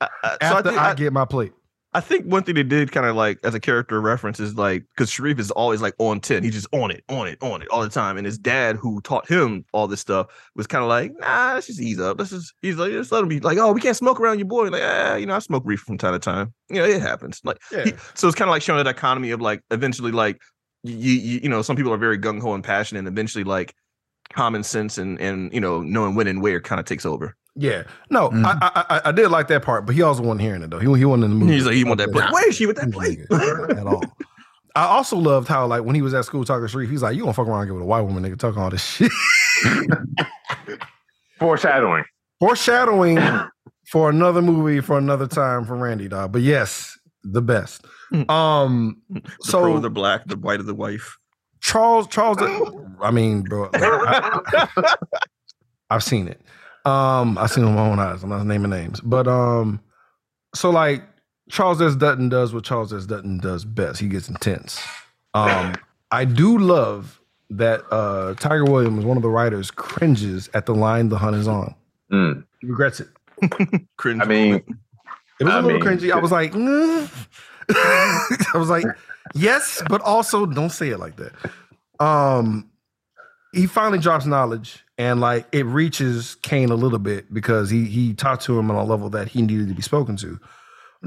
I- 0.00 0.08
I- 0.22 0.28
so 0.30 0.36
I 0.40 0.44
after 0.58 0.70
think- 0.70 0.80
I, 0.80 0.90
I- 0.90 0.94
get 0.94 1.12
my 1.12 1.24
plate. 1.24 1.52
I 1.98 2.00
think 2.00 2.26
one 2.26 2.44
thing 2.44 2.54
they 2.54 2.62
did 2.62 2.92
kind 2.92 3.06
of 3.06 3.16
like 3.16 3.38
as 3.42 3.54
a 3.54 3.60
character 3.60 4.00
reference 4.00 4.38
is 4.38 4.54
like 4.54 4.84
because 4.94 5.10
Sharif 5.10 5.38
is 5.40 5.50
always 5.50 5.82
like 5.82 5.94
on 5.98 6.20
10. 6.20 6.44
He's 6.44 6.52
just 6.54 6.68
on 6.72 6.90
it, 6.92 7.02
on 7.08 7.26
it, 7.26 7.38
on 7.42 7.60
it 7.60 7.68
all 7.68 7.82
the 7.82 7.88
time. 7.88 8.16
And 8.16 8.24
his 8.24 8.38
dad, 8.38 8.76
who 8.76 9.00
taught 9.00 9.28
him 9.28 9.64
all 9.72 9.88
this 9.88 10.00
stuff, 10.00 10.28
was 10.54 10.66
kind 10.68 10.82
of 10.84 10.88
like, 10.88 11.12
nah, 11.18 11.54
let's 11.54 11.66
just 11.66 11.80
ease 11.80 11.98
up. 11.98 12.18
Let's 12.18 12.30
just 12.30 12.54
he's 12.62 12.76
like, 12.76 12.92
just 12.92 13.10
let 13.10 13.22
him 13.22 13.28
be 13.28 13.40
like, 13.40 13.58
oh, 13.58 13.72
we 13.72 13.80
can't 13.80 13.96
smoke 13.96 14.20
around 14.20 14.38
your 14.38 14.46
boy. 14.48 14.68
Like, 14.68 14.82
ah, 14.84 15.16
you 15.16 15.26
know, 15.26 15.34
I 15.34 15.40
smoke 15.40 15.64
reefer 15.66 15.84
from 15.84 15.98
time 15.98 16.12
to 16.12 16.18
time. 16.20 16.54
You 16.70 16.76
know, 16.76 16.84
it 16.84 17.00
happens. 17.02 17.40
Like 17.42 17.58
Yeah. 17.72 17.84
he- 17.84 17.92
so 18.14 18.28
it's 18.28 18.36
kind 18.36 18.48
of 18.48 18.52
like 18.52 18.62
showing 18.62 18.82
that 18.84 18.90
economy 18.90 19.30
of 19.32 19.40
like 19.40 19.62
eventually 19.70 20.12
like 20.12 20.40
you, 20.84 20.94
you 20.94 21.40
you 21.42 21.48
know, 21.48 21.62
some 21.62 21.74
people 21.74 21.92
are 21.92 21.98
very 21.98 22.18
gung-ho 22.18 22.54
and 22.54 22.62
passionate, 22.62 23.00
and 23.00 23.08
eventually 23.08 23.42
like 23.44 23.74
common 24.32 24.62
sense 24.62 24.98
and 24.98 25.20
and 25.20 25.52
you 25.52 25.60
know 25.60 25.80
knowing 25.80 26.14
when 26.14 26.26
and 26.28 26.42
where 26.42 26.60
kind 26.60 26.78
of 26.78 26.86
takes 26.86 27.04
over. 27.04 27.34
Yeah, 27.60 27.82
no, 28.08 28.30
Mhm. 28.30 28.44
I, 28.44 28.56
I 28.62 28.84
I 28.96 29.00
I 29.06 29.12
did 29.12 29.28
like 29.30 29.48
that 29.48 29.62
part, 29.64 29.84
but 29.84 29.94
he 29.96 30.02
also 30.02 30.22
wasn't 30.22 30.42
hearing 30.42 30.62
it 30.62 30.70
though. 30.70 30.78
He 30.78 30.86
he 30.96 31.04
wasn't 31.04 31.24
in 31.24 31.30
the 31.30 31.36
movie. 31.36 31.54
He's 31.54 31.66
like, 31.66 31.74
he 31.74 31.82
want 31.82 31.98
that 31.98 32.12
plate. 32.12 32.24
Nah. 32.26 32.32
Where 32.32 32.48
is 32.48 32.54
she 32.56 32.66
with 32.66 32.76
that 32.76 32.92
plate? 32.92 33.18
at 33.30 33.86
all. 33.86 34.02
I 34.76 34.84
also 34.84 35.16
loved 35.16 35.48
how 35.48 35.66
like 35.66 35.82
when 35.82 35.96
he 35.96 36.02
was 36.02 36.14
at 36.14 36.24
school 36.24 36.44
talking 36.44 36.62
to 36.62 36.68
Sharif, 36.68 36.88
he's 36.88 37.02
like, 37.02 37.16
"You 37.16 37.22
gonna 37.22 37.32
fuck 37.32 37.48
around 37.48 37.62
and 37.62 37.68
get 37.70 37.74
with 37.74 37.82
a 37.82 37.86
white 37.86 38.02
woman? 38.02 38.22
Nigga, 38.22 38.38
talking 38.38 38.62
all 38.62 38.70
this 38.70 38.84
shit." 38.84 39.10
Foreshadowing. 41.38 42.04
Foreshadowing 42.40 43.18
for 43.90 44.10
another 44.10 44.42
movie 44.42 44.80
for 44.80 44.98
another 44.98 45.26
time 45.26 45.64
for 45.64 45.76
Randy, 45.76 46.08
dog. 46.08 46.32
But 46.32 46.42
yes, 46.42 46.96
the 47.24 47.42
best. 47.42 47.84
Um, 48.28 49.02
The 49.10 49.22
so 49.40 49.60
pro, 49.62 49.78
the 49.80 49.90
black, 49.90 50.26
the 50.26 50.36
white 50.36 50.60
of 50.60 50.66
the 50.66 50.74
wife. 50.74 51.16
Charles 51.60 52.06
Charles, 52.08 52.38
I 53.02 53.10
mean, 53.10 53.42
bro, 53.42 53.68
I, 53.74 54.40
have 55.90 56.02
seen 56.04 56.28
it. 56.28 56.40
Um, 56.88 57.36
I've 57.38 57.50
seen 57.50 57.64
it 57.64 57.66
with 57.66 57.76
my 57.76 57.88
own 57.88 57.98
eyes. 57.98 58.22
I'm 58.22 58.30
not 58.30 58.46
naming 58.46 58.70
names, 58.70 59.00
but 59.00 59.28
um, 59.28 59.80
so 60.54 60.70
like 60.70 61.02
Charles 61.50 61.80
S. 61.82 61.94
Dutton 61.96 62.28
does 62.28 62.54
what 62.54 62.64
Charles 62.64 62.92
S. 62.92 63.06
Dutton 63.06 63.38
does 63.38 63.64
best. 63.64 64.00
He 64.00 64.08
gets 64.08 64.28
intense. 64.28 64.80
Um, 65.34 65.74
I 66.10 66.24
do 66.24 66.58
love 66.58 67.20
that 67.50 67.80
uh 67.90 68.34
Tyger 68.34 68.68
Williams, 68.68 69.04
one 69.04 69.16
of 69.16 69.22
the 69.22 69.28
writers, 69.28 69.70
cringes 69.70 70.48
at 70.54 70.66
the 70.66 70.74
line 70.74 71.08
"The 71.08 71.18
hunt 71.18 71.36
is 71.36 71.48
on." 71.48 71.74
Mm. 72.12 72.44
He 72.60 72.66
regrets 72.66 73.00
it. 73.00 73.08
Cringe. 73.98 74.20
I 74.22 74.24
mean, 74.24 74.54
It 75.40 75.44
was 75.44 75.52
a 75.52 75.56
I 75.56 75.60
little 75.60 75.78
mean, 75.78 75.86
cringy. 75.86 76.10
I 76.12 76.18
was 76.18 76.32
like, 76.32 76.52
mm. 76.52 77.08
I 78.54 78.56
was 78.56 78.68
like, 78.70 78.84
yes, 79.34 79.82
but 79.88 80.00
also 80.00 80.44
don't 80.46 80.70
say 80.70 80.88
it 80.88 80.98
like 80.98 81.16
that. 81.16 81.32
Um, 82.04 82.68
he 83.52 83.66
finally 83.66 83.98
drops 83.98 84.26
knowledge, 84.26 84.84
and 84.98 85.20
like 85.20 85.46
it 85.52 85.64
reaches 85.64 86.34
Caine 86.42 86.70
a 86.70 86.74
little 86.74 86.98
bit 86.98 87.32
because 87.32 87.70
he 87.70 87.84
he 87.86 88.12
talked 88.14 88.42
to 88.44 88.58
him 88.58 88.70
on 88.70 88.76
a 88.76 88.84
level 88.84 89.08
that 89.10 89.28
he 89.28 89.40
needed 89.42 89.68
to 89.68 89.74
be 89.74 89.82
spoken 89.82 90.16
to. 90.16 90.38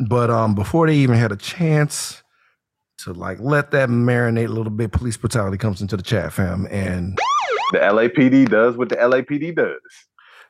But 0.08 0.30
um, 0.30 0.56
before 0.56 0.88
they 0.88 0.96
even 0.96 1.18
had 1.18 1.32
a 1.32 1.36
chance 1.36 2.24
to 3.00 3.14
like 3.14 3.40
let 3.40 3.72
that 3.72 3.90
marinate 3.90 4.46
a 4.46 4.52
little 4.54 4.72
bit, 4.72 4.92
police 4.92 5.18
brutality 5.18 5.58
comes 5.58 5.82
into 5.82 5.98
the 5.98 6.04
chat, 6.04 6.32
fam, 6.32 6.68
and 6.72 7.18
the 7.74 7.80
LAPD 7.80 8.50
does 8.50 8.78
what 8.78 8.90
the 8.90 8.96
LAPD 8.96 9.56
does. 9.56 9.80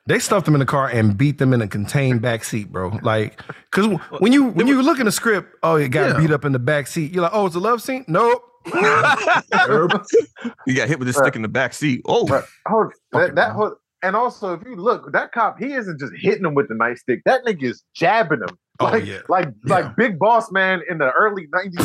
they 0.06 0.18
stuffed 0.18 0.44
them 0.46 0.54
in 0.54 0.58
the 0.60 0.66
car 0.66 0.88
and 0.88 1.16
beat 1.16 1.38
them 1.38 1.52
in 1.52 1.60
a 1.62 1.68
contained 1.68 2.20
back 2.22 2.44
seat, 2.44 2.70
bro. 2.70 2.98
Like, 3.02 3.40
cause 3.70 3.86
when 4.20 4.32
you 4.32 4.46
when 4.50 4.66
you 4.68 4.80
look 4.82 4.98
in 5.00 5.06
the 5.06 5.12
script, 5.12 5.56
oh, 5.62 5.76
it 5.76 5.88
got 5.88 6.10
Yeah. 6.10 6.20
beat 6.20 6.30
up 6.30 6.44
in 6.44 6.52
the 6.52 6.58
back 6.58 6.86
seat. 6.86 7.12
You're 7.12 7.22
like, 7.22 7.32
oh, 7.34 7.46
it's 7.46 7.56
a 7.56 7.60
love 7.60 7.82
scene. 7.82 8.04
Nope. 8.06 8.44
You 8.66 8.72
got 10.76 10.88
hit 10.88 10.98
with 10.98 11.08
a 11.08 11.12
stick 11.12 11.36
in 11.36 11.42
the 11.42 11.48
back 11.48 11.74
seat. 11.74 12.02
Oh, 12.06 12.26
Right. 12.26 12.44
Oh, 12.68 12.70
Hold 12.70 12.92
that, 13.12 13.18
Fucking 13.20 13.34
that 13.36 13.52
whole, 13.52 13.76
and 14.02 14.16
also 14.16 14.54
if 14.54 14.62
you 14.66 14.76
look, 14.76 15.12
that 15.12 15.32
cop, 15.32 15.58
he 15.58 15.72
isn't 15.74 15.98
just 16.00 16.12
hitting 16.16 16.44
him 16.44 16.54
with 16.54 16.68
the 16.68 16.74
nightstick. 16.74 17.20
That 17.24 17.44
nigga 17.44 17.64
is 17.64 17.84
jabbing 17.94 18.40
him. 18.40 18.58
Oh, 18.80 18.86
Like, 18.86 19.04
yeah. 19.06 19.18
like, 19.28 19.48
Yeah. 19.64 19.74
like 19.74 19.96
Big 19.96 20.18
Boss 20.18 20.50
Man 20.50 20.80
in 20.88 20.98
the 20.98 21.10
early 21.12 21.46
90s. 21.48 21.78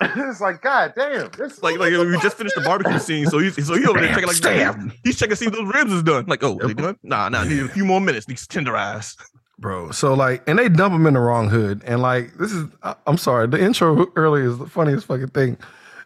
it's 0.00 0.40
like, 0.40 0.60
God 0.60 0.92
damn. 0.96 1.30
This 1.38 1.62
like 1.62 1.78
like 1.78 1.90
we 1.92 2.18
just 2.20 2.36
finished 2.36 2.54
the 2.54 2.60
barbecue 2.62 2.98
scene, 2.98 3.26
so 3.26 3.38
he's 3.38 3.54
so 3.66 3.74
he 3.74 3.86
over 3.86 3.98
there 3.98 4.08
checking 4.10 4.26
like 4.26 4.36
Stab. 4.36 4.92
he's 5.04 5.18
checking 5.18 5.30
to 5.30 5.36
see 5.36 5.46
if 5.46 5.52
those 5.52 5.72
ribs 5.74 5.92
is 5.92 6.02
done. 6.02 6.26
Like, 6.26 6.42
oh, 6.44 6.58
are 6.60 6.68
they 6.68 6.74
done? 6.74 6.96
Nah, 7.02 7.28
nah, 7.30 7.44
need 7.44 7.60
a 7.60 7.68
few 7.68 7.84
more 7.86 8.00
minutes. 8.00 8.26
These 8.26 8.46
tenderize. 8.46 9.16
Bro, 9.58 9.92
so 9.92 10.12
like, 10.12 10.42
and 10.46 10.58
they 10.58 10.68
dump 10.68 10.94
him 10.94 11.06
in 11.06 11.14
the 11.14 11.20
wrong 11.20 11.48
hood, 11.48 11.82
and 11.86 12.02
like, 12.02 12.34
this 12.34 12.52
is, 12.52 12.66
I- 12.82 12.96
I'm 13.06 13.16
sorry, 13.16 13.46
the 13.46 13.58
intro 13.58 14.06
earlier 14.14 14.44
is 14.50 14.58
the 14.58 14.66
funniest 14.66 15.06
fucking 15.06 15.28
thing, 15.28 15.56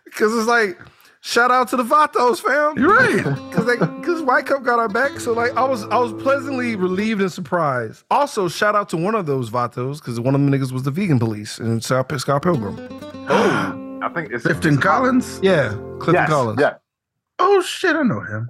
because 0.05 0.33
it's 0.37 0.47
like, 0.47 0.79
shout 1.21 1.51
out 1.51 1.67
to 1.71 1.77
the 1.77 1.83
Vatos, 1.83 2.39
fam. 2.41 2.79
You're 2.79 2.95
right. 2.97 3.17
because 3.51 3.67
they, 3.67 3.75
because 3.99 4.23
White 4.23 4.47
Cup 4.47 4.63
got 4.63 4.79
our 4.79 4.89
back, 4.89 5.19
so 5.19 5.33
like, 5.33 5.53
I 5.57 5.65
was, 5.65 5.83
I 5.87 5.99
was 5.99 6.13
pleasantly 6.23 6.77
relieved 6.77 7.21
and 7.21 7.33
surprised. 7.33 8.05
Also, 8.09 8.47
shout 8.49 8.77
out 8.77 8.89
to 8.91 8.97
one 8.97 9.17
of 9.17 9.27
those 9.27 9.51
Vatos, 9.51 9.97
because 9.99 10.21
one 10.21 10.37
of 10.37 10.41
them 10.41 10.49
niggas 10.53 10.71
was 10.71 10.85
the 10.85 10.93
vegan 10.93 11.19
police 11.19 11.59
in 11.59 11.81
Scott, 11.81 12.09
Scott 12.21 12.43
Pilgrim. 12.43 12.77
Oh, 13.33 13.99
I 14.01 14.09
think 14.11 14.31
it's 14.33 14.45
Clifton 14.45 14.79
Collins. 14.79 15.41
Yeah, 15.43 15.71
Clifton 15.99 16.15
Yes, 16.15 16.29
Collins. 16.31 16.61
Yeah. 16.61 16.75
Oh 17.41 17.61
shit, 17.63 17.97
I 17.97 18.03
know 18.03 18.21
him. 18.21 18.49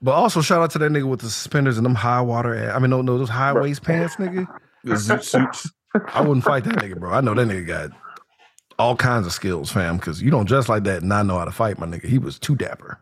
But 0.00 0.12
also 0.12 0.40
shout 0.40 0.62
out 0.62 0.70
to 0.72 0.78
that 0.78 0.92
nigga 0.92 1.08
with 1.08 1.20
the 1.20 1.30
suspenders 1.30 1.76
and 1.76 1.84
them 1.84 1.96
high 1.96 2.20
water. 2.20 2.54
Ass. 2.54 2.74
I 2.74 2.78
mean, 2.78 2.90
no, 2.90 3.02
no, 3.02 3.18
those 3.18 3.28
high 3.28 3.52
waist 3.52 3.82
pants, 3.82 4.16
nigga. 4.16 4.46
The 4.84 4.94
zoot 4.94 5.24
suits. 5.24 5.70
I 6.14 6.20
wouldn't 6.20 6.44
fight 6.44 6.64
that 6.64 6.76
nigga, 6.76 6.98
bro. 6.98 7.12
I 7.12 7.20
know 7.20 7.34
that 7.34 7.48
nigga 7.48 7.66
got 7.66 7.90
all 8.78 8.94
kinds 8.94 9.26
of 9.26 9.32
skills, 9.32 9.70
fam. 9.72 9.96
Because 9.96 10.22
you 10.22 10.30
don't 10.30 10.46
dress 10.46 10.68
like 10.68 10.84
that 10.84 10.98
and 10.98 11.08
not 11.08 11.26
know 11.26 11.38
how 11.38 11.44
to 11.44 11.50
fight, 11.50 11.78
my 11.78 11.86
nigga. 11.86 12.04
He 12.04 12.18
was 12.18 12.38
too 12.38 12.54
dapper. 12.54 13.00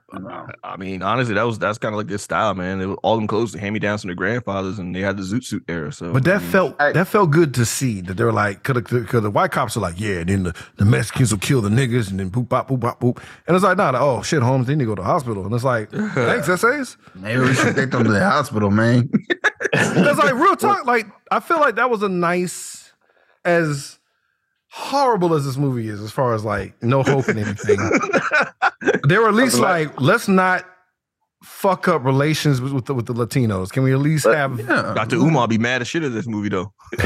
I 0.65 0.77
mean, 0.79 1.03
honestly, 1.03 1.35
that 1.35 1.43
was 1.43 1.59
that's 1.59 1.77
kind 1.77 1.95
of 1.95 1.99
like 1.99 2.07
this 2.07 2.23
style, 2.23 2.55
man. 2.55 2.81
It 2.81 2.87
was, 2.87 2.97
all 3.03 3.17
them 3.17 3.27
clothes 3.27 3.53
to 3.53 3.59
hand 3.59 3.75
me 3.75 3.79
downs 3.81 4.01
from 4.01 4.09
their 4.09 4.15
grandfathers, 4.15 4.79
and 4.79 4.95
they 4.97 5.01
had 5.01 5.17
the 5.19 5.23
zoot 5.23 5.45
suit 5.45 5.65
era. 5.69 5.93
So, 5.93 6.13
But 6.13 6.25
that 6.25 6.37
I 6.37 6.39
mean, 6.39 6.51
felt 6.51 6.77
Hey. 6.81 6.93
that 6.93 7.07
felt 7.09 7.31
good 7.31 7.53
to 7.55 7.67
see 7.67 8.01
that 8.03 8.15
they're 8.17 8.33
like, 8.33 8.63
because 8.63 9.23
the 9.23 9.31
white 9.31 9.51
cops 9.51 9.77
are 9.77 9.81
like, 9.81 10.01
yeah, 10.01 10.21
and 10.21 10.29
then 10.31 10.43
the, 10.45 10.55
the 10.77 10.85
Mexicans 10.87 11.33
will 11.33 11.39
kill 11.41 11.61
the 11.61 11.69
niggas 11.69 12.11
and 12.11 12.19
then 12.21 12.31
boop 12.31 12.49
bop 12.49 12.69
boop 12.69 12.81
bop 12.81 12.99
boop, 13.01 13.19
and 13.47 13.55
it's 13.55 13.65
like, 13.65 13.77
nah, 13.77 13.91
nah, 13.91 14.01
oh 14.01 14.23
shit, 14.23 14.43
Holmes, 14.43 14.67
they 14.67 14.75
need 14.75 14.85
to 14.85 14.87
go 14.91 14.95
to 14.95 15.03
the 15.03 15.07
hospital, 15.07 15.45
and 15.45 15.55
it's 15.55 15.65
like, 15.65 15.91
thanks, 16.15 16.49
essays. 16.49 16.97
Maybe 17.15 17.41
we 17.43 17.53
should 17.55 17.77
take 17.77 17.91
them 17.91 18.05
to 18.05 18.11
the 18.11 18.25
hospital, 18.25 18.71
man. 18.71 19.11
Because 19.73 20.17
like 20.19 20.35
real 20.35 20.57
talk, 20.57 20.87
like 20.87 21.07
I 21.31 21.41
feel 21.41 21.61
like 21.61 21.75
that 21.77 21.91
was 21.91 22.03
a 22.03 22.09
nice, 22.09 22.93
as 23.45 23.99
horrible 24.71 25.35
as 25.35 25.45
this 25.45 25.57
movie 25.57 25.89
is, 25.89 26.01
as 26.01 26.11
far 26.11 26.35
as 26.35 26.45
like 26.45 26.81
no 26.83 27.03
hope 27.03 27.29
and 27.29 27.39
anything. 27.39 27.79
they 29.09 29.19
were 29.19 29.29
at 29.29 29.35
least 29.35 29.59
like, 29.59 30.01
let's 30.01 30.29
not 30.29 30.65
fuck 31.43 31.87
up 31.87 32.05
relations 32.05 32.61
with, 32.61 32.73
with 32.73 32.87
the 32.87 32.95
with 32.95 33.07
the 33.07 33.15
Latinos. 33.15 33.71
Can 33.71 33.83
we 33.83 33.93
at 33.93 33.99
least 33.99 34.27
have? 34.27 34.59
Yeah. 34.59 34.93
Dr. 34.95 35.17
Umar 35.17 35.49
be 35.49 35.59
mad 35.59 35.83
as 35.83 35.89
shit 35.89 36.03
at 36.03 36.13
this 36.13 36.27
movie 36.27 36.49
though. 36.49 36.73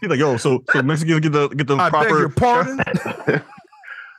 He's 0.00 0.10
like, 0.10 0.18
yo, 0.18 0.36
so 0.36 0.62
so 0.70 0.82
Mexicans 0.82 1.20
get 1.20 1.32
the 1.32 1.48
get 1.48 1.66
the 1.66 1.76
I 1.76 1.90
beg 1.90 1.90
proper 1.90 2.18
your 2.18 2.28
pardon. 2.28 2.80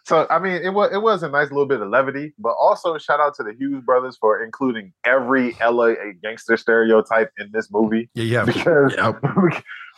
So 0.09 0.25
I 0.31 0.39
mean, 0.39 0.59
it 0.63 0.73
was 0.73 0.91
it 0.91 1.03
was 1.03 1.21
a 1.21 1.29
nice 1.29 1.51
little 1.51 1.67
bit 1.67 1.81
of 1.81 1.89
levity, 1.89 2.33
but 2.39 2.55
also 2.59 2.97
shout 2.97 3.19
out 3.19 3.35
to 3.35 3.43
the 3.43 3.53
Hughes 3.53 3.83
brothers 3.85 4.17
for 4.17 4.43
including 4.43 4.91
every 5.05 5.55
LA 5.61 5.93
gangster 6.23 6.57
stereotype 6.57 7.31
in 7.37 7.51
this 7.53 7.69
movie 7.71 8.09
yeah, 8.15 8.23
yeah. 8.23 8.43
because 8.43 8.95
Yep. 8.97 9.21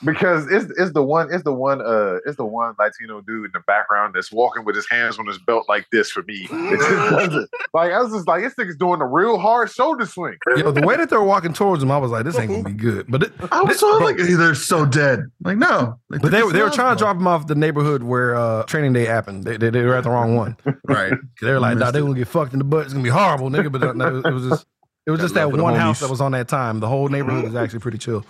Because 0.03 0.49
it's 0.51 0.65
it's 0.79 0.91
the 0.93 1.03
one 1.03 1.31
it's 1.33 1.43
the 1.43 1.53
one 1.53 1.81
uh 1.81 2.17
it's 2.25 2.37
the 2.37 2.45
one 2.45 2.75
Latino 2.79 3.21
dude 3.21 3.45
in 3.45 3.51
the 3.53 3.59
background 3.61 4.13
that's 4.15 4.31
walking 4.31 4.65
with 4.65 4.75
his 4.75 4.89
hands 4.89 5.19
on 5.19 5.27
his 5.27 5.37
belt 5.37 5.65
like 5.69 5.87
this 5.91 6.11
for 6.11 6.23
me. 6.23 6.47
It 6.71 6.77
just 6.79 6.89
doesn't 7.11 7.49
like 7.73 7.91
I 7.91 8.01
was 8.01 8.11
just 8.13 8.27
like 8.27 8.43
this 8.43 8.55
nigga's 8.55 8.77
doing 8.77 9.01
a 9.01 9.05
real 9.05 9.37
hard 9.37 9.69
shoulder 9.69 10.05
swing. 10.05 10.37
Yo, 10.55 10.71
the 10.71 10.85
way 10.85 10.95
that 10.97 11.09
they're 11.09 11.21
walking 11.21 11.53
towards 11.53 11.83
him, 11.83 11.91
I 11.91 11.97
was 11.97 12.11
like, 12.11 12.23
this 12.23 12.37
ain't 12.39 12.49
gonna 12.51 12.63
be 12.63 12.71
good. 12.73 13.05
But 13.09 13.23
it, 13.23 13.33
I 13.51 13.61
was 13.61 13.79
so 13.79 13.97
like, 13.97 14.17
they're 14.17 14.55
so 14.55 14.85
dead. 14.85 15.25
Like, 15.43 15.57
no. 15.57 15.99
but 16.09 16.31
they, 16.31 16.43
were- 16.43 16.51
they 16.53 16.61
were 16.61 16.69
trying 16.69 16.95
to 16.95 16.99
drop 16.99 17.17
him 17.17 17.27
off 17.27 17.47
the 17.47 17.55
neighborhood 17.55 18.03
where 18.03 18.35
uh, 18.35 18.63
training 18.63 18.93
day 18.93 19.05
happened. 19.05 19.43
They, 19.43 19.57
they, 19.57 19.69
they 19.69 19.83
were 19.83 19.95
at 19.95 20.03
the 20.03 20.09
wrong 20.09 20.35
one. 20.35 20.57
Right. 20.87 21.13
They 21.41 21.51
were 21.51 21.59
like, 21.59 21.77
nah, 21.77 21.91
they 21.91 21.99
it. 21.99 22.01
gonna 22.01 22.15
get 22.15 22.27
fucked 22.27 22.51
in 22.53 22.59
the 22.59 22.65
butt. 22.65 22.83
It's 22.83 22.93
gonna 22.93 23.03
be 23.03 23.09
horrible, 23.09 23.49
nigga. 23.49 23.71
But 23.71 23.83
uh, 23.83 23.93
no, 23.93 24.17
it 24.17 24.33
was 24.33 24.47
just 24.49 24.65
it 25.05 25.11
was 25.11 25.21
just 25.21 25.33
that 25.35 25.45
love 25.45 25.55
for 25.57 25.63
one 25.63 25.75
house 25.75 26.01
that 26.01 26.09
was 26.09 26.19
on 26.21 26.33
that 26.33 26.47
time. 26.47 26.79
The 26.79 26.87
whole 26.87 27.07
neighborhood 27.07 27.45
was 27.45 27.55
actually 27.55 27.79
pretty 27.79 27.97
chill. 27.97 28.25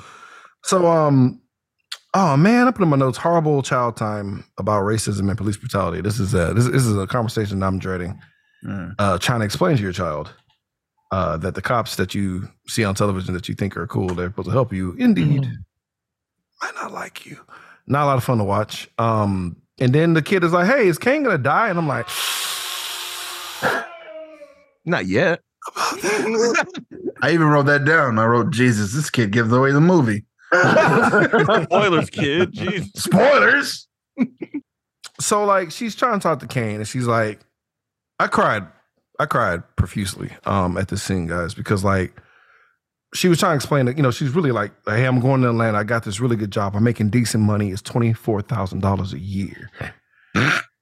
So 0.64 0.86
um 0.88 1.41
oh 2.14 2.38
man, 2.38 2.68
I 2.68 2.72
put 2.72 2.84
in 2.84 2.90
my 2.90 2.98
notes 2.98 3.18
horrible 3.18 3.62
child 3.62 3.96
time 3.96 4.46
about 4.58 4.84
racism 4.84 5.30
and 5.30 5.38
police 5.38 5.58
brutality. 5.58 6.02
This 6.02 6.20
is 6.20 6.34
a 6.34 6.54
this, 6.54 6.66
this 6.66 6.86
is 6.86 6.98
a 6.98 7.08
conversation 7.08 7.64
I'm 7.64 7.80
dreading. 7.80 8.20
Mm. 8.66 8.96
Uh 9.00 9.18
trying 9.18 9.40
to 9.40 9.46
explain 9.46 9.78
to 9.78 9.84
your 9.84 9.92
child 9.92 10.34
uh 11.12 11.38
that 11.38 11.56
the 11.56 11.62
cops 11.62 11.96
that 11.96 12.14
you 12.14 12.48
see 12.68 12.84
on 12.84 12.96
television 12.96 13.34
that 13.34 13.50
you 13.50 13.56
think 13.56 13.76
are 13.78 13.88
cool, 13.88 14.10
they're 14.10 14.30
supposed 14.30 14.48
to 14.48 14.54
help 14.54 14.72
you, 14.74 14.94
indeed 15.00 15.48
might 16.62 16.76
not 16.76 16.92
like 16.92 17.26
you. 17.26 17.40
Not 17.88 18.04
a 18.04 18.06
lot 18.06 18.18
of 18.18 18.24
fun 18.24 18.38
to 18.38 18.44
watch. 18.44 18.90
Um 18.98 19.58
and 19.80 19.94
then 19.94 20.14
the 20.14 20.22
kid 20.22 20.44
is 20.44 20.54
like, 20.54 20.68
"Hey, 20.68 20.88
is 20.88 21.00
Caine 21.00 21.24
gonna 21.24 21.40
die?" 21.40 21.70
And 21.70 21.80
I'm 21.80 21.88
like, 21.88 22.08
not 24.86 25.08
yet. 25.08 25.42
I 27.24 27.32
even 27.32 27.48
wrote 27.48 27.68
that 27.68 27.86
down. 27.86 28.18
I 28.20 28.26
wrote, 28.26 28.52
Jesus, 28.52 28.94
this 28.94 29.10
kid 29.10 29.32
gives 29.32 29.52
away 29.52 29.72
the 29.72 29.82
movie. 29.82 30.26
Spoilers, 31.64 32.10
kid. 32.10 32.54
Jeez. 32.54 32.86
Spoilers. 32.98 33.88
so 35.20 35.44
like 35.46 35.72
she's 35.72 35.96
trying 35.96 36.20
to 36.20 36.24
talk 36.24 36.40
to 36.40 36.48
Caine, 36.48 36.78
and 36.78 36.88
she's 36.88 37.08
like, 37.08 37.40
I 38.20 38.28
cried, 38.28 38.68
I 39.20 39.26
cried 39.26 39.64
profusely 39.76 40.32
um 40.46 40.78
at 40.78 40.90
this 40.90 41.02
scene, 41.04 41.28
guys, 41.28 41.54
because 41.54 41.84
like 41.84 42.14
she 43.14 43.28
was 43.28 43.40
trying 43.40 43.52
to 43.52 43.56
explain 43.56 43.86
that 43.86 43.98
you 43.98 44.04
know 44.04 44.12
she's 44.12 44.32
really 44.32 44.52
like, 44.52 44.72
hey, 44.86 45.06
I'm 45.06 45.20
going 45.20 45.42
to 45.42 45.50
Atlanta. 45.50 45.78
I 45.78 45.84
got 45.84 46.04
this 46.04 46.20
really 46.20 46.36
good 46.36 46.52
job. 46.52 46.76
I'm 46.76 46.84
making 46.84 47.10
decent 47.10 47.44
money. 47.44 47.72
It's 47.72 47.82
twenty 47.82 48.14
four 48.14 48.42
thousand 48.42 48.80
dollars 48.82 49.14
a 49.14 49.20
year, 49.20 49.70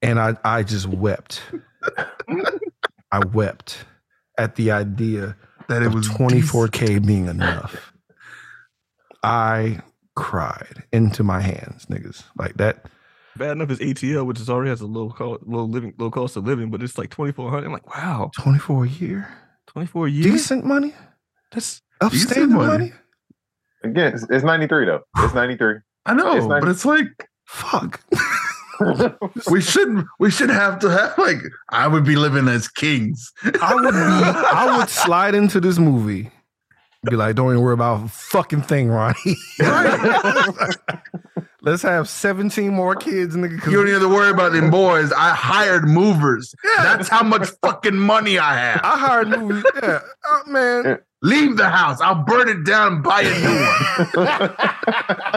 and 0.02 0.20
I 0.20 0.36
I 0.44 0.64
just 0.64 0.88
wept. 0.88 1.42
I 3.12 3.20
wept 3.34 3.86
at 4.38 4.56
the 4.56 4.72
idea 4.72 5.36
That 5.70 5.82
it 5.82 5.92
was 5.92 6.08
24k 6.10 7.06
being 7.06 7.28
enough. 7.28 7.94
I 9.24 9.80
cried 10.16 10.84
into 10.92 11.24
my 11.24 11.42
hands, 11.42 11.86
niggas. 11.88 12.24
Like 12.38 12.56
that. 12.58 12.86
Bad 13.38 13.52
enough 13.52 13.70
is 13.72 13.80
ATL, 13.80 14.26
which 14.26 14.40
is 14.40 14.50
already 14.50 14.70
has 14.70 14.82
a 14.82 14.86
low 14.86 15.10
cost, 15.12 15.44
low 15.46 15.64
living, 15.64 15.94
low 15.98 16.12
cost 16.12 16.36
of 16.36 16.46
living, 16.46 16.72
but 16.72 16.84
it's 16.84 16.98
like 16.98 17.10
twenty 17.10 17.32
four 17.32 17.50
hundred. 17.50 17.68
I'm 17.68 17.72
like, 17.74 17.96
wow, 17.96 18.32
24 18.38 18.86
a 18.86 18.90
year. 18.90 19.30
twenty 19.68 19.86
four 19.88 20.08
a 20.08 20.10
year, 20.10 20.24
Decent 20.32 20.66
money. 20.66 20.94
That's 21.54 21.82
Upstanding 22.02 22.58
money. 22.58 22.68
money. 22.68 22.94
Again, 23.84 24.14
it's, 24.14 24.26
it's 24.30 24.44
93 24.44 24.86
though. 24.86 25.02
It's 25.20 25.34
93. 25.34 25.76
I 26.06 26.14
know, 26.14 26.36
It's 26.36 26.46
not- 26.48 26.60
but 26.62 26.70
it's 26.70 26.84
like 26.86 27.08
Fuck. 27.46 28.02
we 29.52 29.62
shouldn't. 29.62 30.06
We 30.20 30.32
should 30.32 30.50
have 30.50 30.80
to 30.80 30.90
have 30.90 31.18
like 31.18 31.38
I 31.70 31.88
would 31.88 32.04
be 32.06 32.16
living 32.16 32.48
as 32.48 32.68
kings. 32.68 33.32
I 33.62 33.74
would 33.76 33.92
be, 33.92 33.98
I 33.98 34.78
would 34.78 34.90
slide 35.06 35.34
into 35.36 35.60
this 35.60 35.78
movie. 35.80 36.30
Be 37.10 37.16
like, 37.16 37.36
don't 37.36 37.52
even 37.52 37.62
worry 37.62 37.74
about 37.74 38.04
a 38.06 38.08
fucking 38.10 38.64
thing, 38.64 38.90
Ronnie. 38.90 39.16
Let's 41.62 41.82
have 41.84 42.08
17 42.10 42.74
more 42.74 42.96
kids, 42.96 43.36
nigga. 43.36 43.60
'cause 43.60 43.72
You 43.72 43.78
don't 43.80 43.88
even 43.88 44.02
have 44.02 44.10
to 44.10 44.14
worry 44.16 44.30
about 44.30 44.52
them 44.54 44.70
boys. 44.70 45.12
I 45.14 45.30
hired 45.30 45.86
movers. 45.88 46.54
Yeah. 46.64 46.84
That's 46.84 47.08
how 47.10 47.24
much 47.24 47.50
fucking 47.64 47.96
money 47.96 48.38
I 48.40 48.56
have. 48.58 48.82
I 48.84 48.98
hired 48.98 49.28
movies. 49.30 49.64
Yeah. 49.82 50.00
Oh, 50.26 50.42
man. 50.48 51.00
Leave 51.22 51.58
the 51.58 51.70
house. 51.70 52.00
I'll 52.02 52.24
burn 52.24 52.48
it 52.48 52.64
down 52.66 52.94
and 52.94 53.04
buy 53.04 53.22
a 53.22 53.40
new 53.40 53.56
one. 54.26 54.56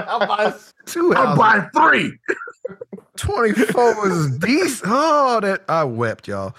I'll 0.09 0.27
buy 0.27 0.55
two 0.87 1.13
I'll 1.15 1.37
houses. 1.37 1.71
buy 1.75 1.91
three. 1.91 2.19
24 3.17 4.09
was 4.09 4.39
decent. 4.39 4.91
Oh, 4.93 5.41
that 5.41 5.63
I 5.69 5.83
wept, 5.85 6.29
y'all. 6.29 6.55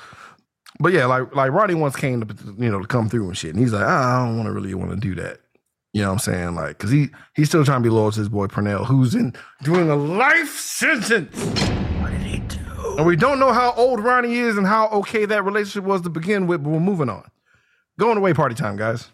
But 0.83 0.91
yeah, 0.93 1.05
like 1.05 1.33
like 1.33 1.51
Ronnie 1.51 1.75
once 1.75 1.95
came 1.95 2.19
to 2.21 2.35
you 2.57 2.69
know 2.69 2.79
to 2.81 2.87
come 2.87 3.07
through 3.09 3.27
and 3.29 3.37
shit, 3.37 3.51
and 3.51 3.59
he's 3.59 3.71
like, 3.71 3.85
"Ah, 3.85 4.21
I 4.21 4.25
don't 4.27 4.35
want 4.37 4.47
to 4.47 4.51
really 4.51 4.73
want 4.73 4.91
to 4.91 4.97
do 4.97 5.15
that. 5.15 5.39
You 5.93 6.01
know 6.01 6.09
what 6.09 6.13
I'm 6.13 6.19
saying? 6.19 6.55
Like, 6.55 6.77
cause 6.77 6.91
he 6.91 7.07
he's 7.35 7.47
still 7.47 7.63
trying 7.63 7.81
to 7.81 7.83
be 7.83 7.89
loyal 7.89 8.11
to 8.11 8.19
his 8.19 8.27
boy 8.29 8.47
Pernell, 8.47 8.85
who's 8.85 9.15
in 9.15 9.33
doing 9.63 9.89
a 9.89 9.95
life 9.95 10.57
sentence. 10.59 11.35
What 12.01 12.11
did 12.11 12.21
he 12.21 12.39
do? 12.39 12.59
And 12.97 13.05
we 13.05 13.15
don't 13.15 13.39
know 13.39 13.53
how 13.53 13.71
old 13.77 14.03
Ronnie 14.03 14.35
is 14.35 14.57
and 14.57 14.67
how 14.67 14.87
okay 14.89 15.25
that 15.25 15.45
relationship 15.45 15.85
was 15.85 16.01
to 16.01 16.09
begin 16.09 16.47
with, 16.47 16.63
but 16.63 16.71
we're 16.71 16.79
moving 16.79 17.09
on. 17.09 17.23
Going 17.97 18.17
away 18.17 18.33
party 18.33 18.53
time, 18.55 18.75
guys. 18.75 19.07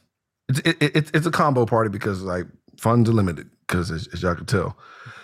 It's 0.48 0.60
it, 0.60 0.78
it, 0.82 0.96
it's- 0.96 1.12
it's 1.14 1.28
a 1.28 1.32
combo 1.32 1.66
party 1.68 1.90
because 1.92 2.24
like 2.24 2.48
funds 2.78 3.10
are 3.10 3.14
limited, 3.14 3.50
because 3.68 3.92
as, 3.92 4.08
as 4.14 4.24
y'all 4.24 4.36
can 4.36 4.46
tell. 4.48 4.76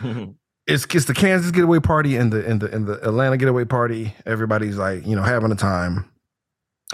It's 0.67 0.83
it's 0.95 1.05
the 1.05 1.13
Kansas 1.13 1.51
getaway 1.51 1.79
party 1.79 2.15
and 2.15 2.33
the 2.33 2.43
and 2.43 2.59
the 2.59 2.73
and 2.73 2.87
the 2.87 2.93
Atlanta 3.07 3.37
getaway 3.37 3.65
party. 3.65 4.15
Everybody's 4.25 4.77
like, 4.77 5.05
you 5.05 5.15
know, 5.15 5.21
having 5.21 5.51
a 5.51 5.55
time. 5.55 6.09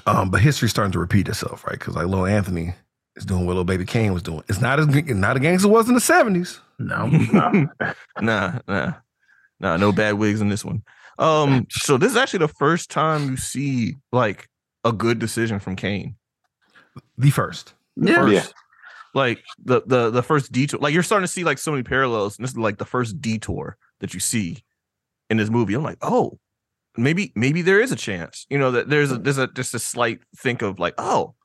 Um, 0.06 0.30
but 0.32 0.42
history's 0.42 0.72
starting 0.72 0.92
to 0.94 1.00
repeat 1.00 1.28
itself, 1.28 1.66
right? 1.66 1.78
Because 1.78 1.96
like 1.96 2.06
little 2.08 2.26
Anthony 2.26 2.74
is 3.16 3.26
doing 3.26 3.42
what 3.46 3.50
little 3.54 3.64
baby 3.66 3.86
Caine 3.86 4.14
was 4.14 4.24
doing. 4.24 4.44
It's 4.48 4.62
not 4.62 4.80
as 4.80 4.88
not 4.88 5.36
as 5.38 5.42
gangster 5.42 5.68
was 5.68 5.88
in 5.88 5.96
the 5.96 6.00
70s. 6.02 6.60
No. 6.80 7.08
nah, 8.22 8.60
nah, 8.68 8.94
nah, 9.60 9.78
no 9.78 9.92
bad 9.92 10.14
wigs 10.14 10.42
in 10.42 10.50
this 10.50 10.64
one. 10.66 10.82
Um, 11.20 11.68
so 11.70 11.98
this 11.98 12.12
is 12.12 12.18
actually 12.18 12.40
the 12.40 12.48
first 12.48 12.90
time 12.90 13.30
you 13.30 13.38
see 13.38 13.96
like 14.12 14.48
a 14.84 14.92
good 14.92 15.20
decision 15.20 15.60
from 15.60 15.76
Caine. 15.76 16.16
The 17.18 17.30
first. 17.30 17.74
The 17.98 18.10
Yeah. 18.12 18.16
first, 18.16 18.34
Yeah. 18.34 18.46
like 19.14 19.44
the 19.64 19.82
the 19.86 20.10
the 20.10 20.24
first 20.24 20.52
detour. 20.52 20.80
Like 20.80 20.94
you're 20.94 21.04
starting 21.04 21.28
to 21.28 21.32
see 21.32 21.44
like 21.44 21.58
so 21.58 21.72
many 21.72 21.84
parallels, 21.84 22.38
and 22.38 22.44
this 22.46 22.52
is 22.52 22.58
like 22.58 22.78
the 22.78 22.86
first 22.86 23.22
detour 23.22 23.78
that 24.00 24.14
you 24.14 24.20
see 24.20 24.64
in 25.30 25.38
this 25.38 25.50
movie. 25.50 25.74
I'm 25.76 25.84
like, 25.84 26.00
oh, 26.02 26.40
maybe 26.98 27.32
maybe 27.36 27.62
there 27.62 27.80
is 27.80 27.92
a 27.92 27.96
chance. 27.96 28.46
You 28.50 28.58
know 28.58 28.72
that 28.72 28.90
there's 28.90 29.12
a 29.12 29.18
there's 29.18 29.38
a 29.38 29.48
just 29.48 29.74
a 29.74 29.80
slight 29.80 30.20
think 30.36 30.62
of 30.62 30.80
like, 30.80 30.94
oh, 30.98 31.36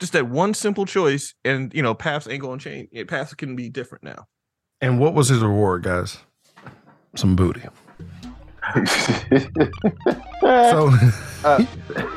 just 0.00 0.12
that 0.14 0.28
one 0.28 0.54
simple 0.54 0.86
choice, 0.86 1.34
and 1.44 1.72
you 1.74 1.82
know 1.82 1.94
paths 1.94 2.26
ain't 2.28 2.42
going 2.42 2.58
to 2.58 2.64
change. 2.64 2.88
Yeah, 2.92 3.04
Paths 3.04 3.34
can 3.34 3.56
be 3.56 3.68
different 3.68 4.04
now. 4.04 4.26
And 4.80 4.98
what 4.98 5.14
was 5.14 5.28
his 5.28 5.40
reward, 5.40 5.84
guys? 5.84 6.18
Some 7.14 7.36
booty. 7.36 7.62
So 10.40 10.90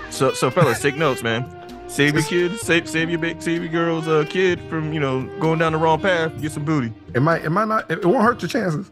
So, 0.09 0.33
so 0.33 0.49
fellas, 0.49 0.81
take 0.81 0.95
notes, 0.95 1.21
man. 1.21 1.45
Save 1.87 2.15
your 2.15 2.23
kids, 2.23 2.61
save 2.61 2.89
save 2.89 3.09
your 3.09 3.19
big, 3.19 3.41
save 3.41 3.61
your 3.61 3.71
girl's 3.71 4.07
uh, 4.07 4.25
kid 4.27 4.59
from 4.69 4.91
you 4.93 4.99
know 4.99 5.23
going 5.39 5.59
down 5.59 5.73
the 5.73 5.77
wrong 5.77 6.01
path. 6.01 6.31
Get 6.41 6.51
some 6.51 6.65
booty. 6.65 6.93
it 7.13 7.21
might 7.21 7.43
it 7.45 7.49
might 7.51 7.67
not 7.67 7.89
it, 7.91 7.99
it 7.99 8.05
won't 8.05 8.23
hurt 8.23 8.41
your 8.41 8.49
chances. 8.49 8.89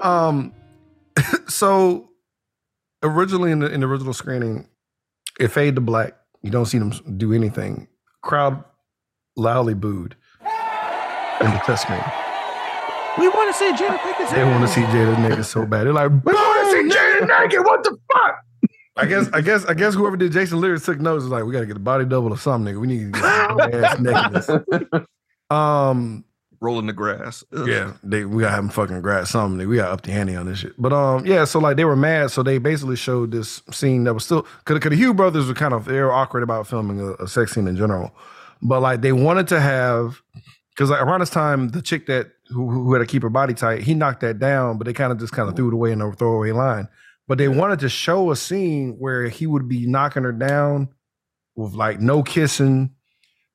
Um 0.00 0.52
so 1.48 2.08
originally 3.04 3.52
in 3.52 3.60
the 3.60 3.70
in 3.70 3.80
the 3.80 3.86
original 3.86 4.12
screening, 4.12 4.68
it 5.38 5.48
fade 5.48 5.76
to 5.76 5.80
black. 5.80 6.14
You 6.42 6.50
don't 6.50 6.66
see 6.66 6.78
them 6.78 6.90
do 7.16 7.32
anything. 7.32 7.88
Crowd 8.22 8.64
loudly 9.36 9.74
booed 9.74 10.16
in 10.42 11.50
the 11.50 11.62
test 11.64 11.82
screen. 11.82 12.02
We 13.18 13.28
want 13.28 13.54
to 13.54 13.58
see 13.58 13.70
Jada 13.72 13.96
Pinkett. 13.98 14.34
They 14.34 14.44
want 14.44 14.66
to 14.66 14.68
see 14.68 14.80
Jada 14.82 15.28
naked 15.28 15.44
so 15.46 15.64
bad. 15.64 15.86
They're 15.86 15.92
like, 15.92 16.10
we 16.10 16.32
want 16.32 16.66
to 16.66 16.90
see 16.90 16.98
Jada 16.98 17.28
naked. 17.28 17.60
What 17.60 17.84
the 17.84 17.96
fuck? 18.12 18.36
I 18.96 19.06
guess, 19.06 19.28
I 19.32 19.40
guess, 19.40 19.64
I 19.66 19.74
guess 19.74 19.94
whoever 19.94 20.16
did 20.16 20.32
Jason's 20.32 20.60
Lyric 20.60 20.82
took 20.82 21.00
notes. 21.00 21.24
Is 21.24 21.30
like, 21.30 21.44
we 21.44 21.52
got 21.52 21.60
to 21.60 21.66
get 21.66 21.76
a 21.76 21.80
body 21.80 22.04
double 22.04 22.32
or 22.32 22.38
something, 22.38 22.74
nigga. 22.74 22.80
We 22.80 22.86
need 22.86 23.12
to 23.12 23.20
get 23.20 23.74
ass 23.84 23.98
nakedness. 24.00 25.06
Um, 25.50 26.24
rolling 26.64 26.86
the 26.86 26.92
grass. 26.92 27.44
Ugh. 27.52 27.68
yeah, 27.68 27.92
they 28.02 28.24
we 28.24 28.42
got 28.42 28.48
to 28.48 28.54
have 28.54 28.64
them 28.64 28.70
fucking 28.70 29.00
grab 29.02 29.26
something. 29.26 29.68
We 29.68 29.76
got 29.76 29.92
up 29.92 30.02
the 30.02 30.12
ante 30.12 30.34
on 30.34 30.46
this 30.46 30.60
shit. 30.60 30.72
But 30.78 30.92
um, 30.92 31.24
yeah, 31.26 31.44
so 31.44 31.60
like 31.60 31.76
they 31.76 31.84
were 31.84 31.96
mad, 31.96 32.30
so 32.30 32.42
they 32.42 32.58
basically 32.58 32.96
showed 32.96 33.30
this 33.30 33.62
scene 33.70 34.04
that 34.04 34.14
was 34.14 34.24
still 34.24 34.46
because 34.64 34.80
the 34.80 34.96
Hughes 34.96 35.14
brothers 35.14 35.46
were 35.46 35.54
kind 35.54 35.74
of 35.74 35.84
they 35.84 36.00
were 36.00 36.12
awkward 36.12 36.42
about 36.42 36.66
filming 36.66 37.00
a, 37.00 37.12
a 37.22 37.28
sex 37.28 37.52
scene 37.52 37.68
in 37.68 37.76
general, 37.76 38.10
but 38.62 38.80
like 38.80 39.02
they 39.02 39.12
wanted 39.12 39.46
to 39.48 39.60
have 39.60 40.20
because 40.70 40.90
like 40.90 41.02
around 41.02 41.20
this 41.20 41.30
time 41.30 41.68
the 41.68 41.82
chick 41.82 42.06
that 42.06 42.32
who, 42.48 42.68
who 42.68 42.92
had 42.92 43.00
to 43.00 43.06
keep 43.06 43.22
her 43.22 43.30
body 43.30 43.54
tight 43.54 43.82
he 43.82 43.94
knocked 43.94 44.20
that 44.20 44.38
down, 44.38 44.78
but 44.78 44.86
they 44.86 44.92
kind 44.92 45.12
of 45.12 45.18
just 45.18 45.32
kind 45.32 45.48
of 45.48 45.54
threw 45.54 45.68
it 45.68 45.74
away 45.74 45.92
in 45.92 46.00
a 46.00 46.12
throwaway 46.12 46.52
line. 46.52 46.88
But 47.26 47.38
they 47.38 47.48
wanted 47.48 47.78
to 47.80 47.88
show 47.88 48.30
a 48.30 48.36
scene 48.36 48.96
where 48.98 49.28
he 49.28 49.46
would 49.46 49.68
be 49.68 49.86
knocking 49.86 50.24
her 50.24 50.32
down 50.32 50.88
with 51.56 51.74
like 51.74 52.00
no 52.00 52.22
kissing, 52.22 52.90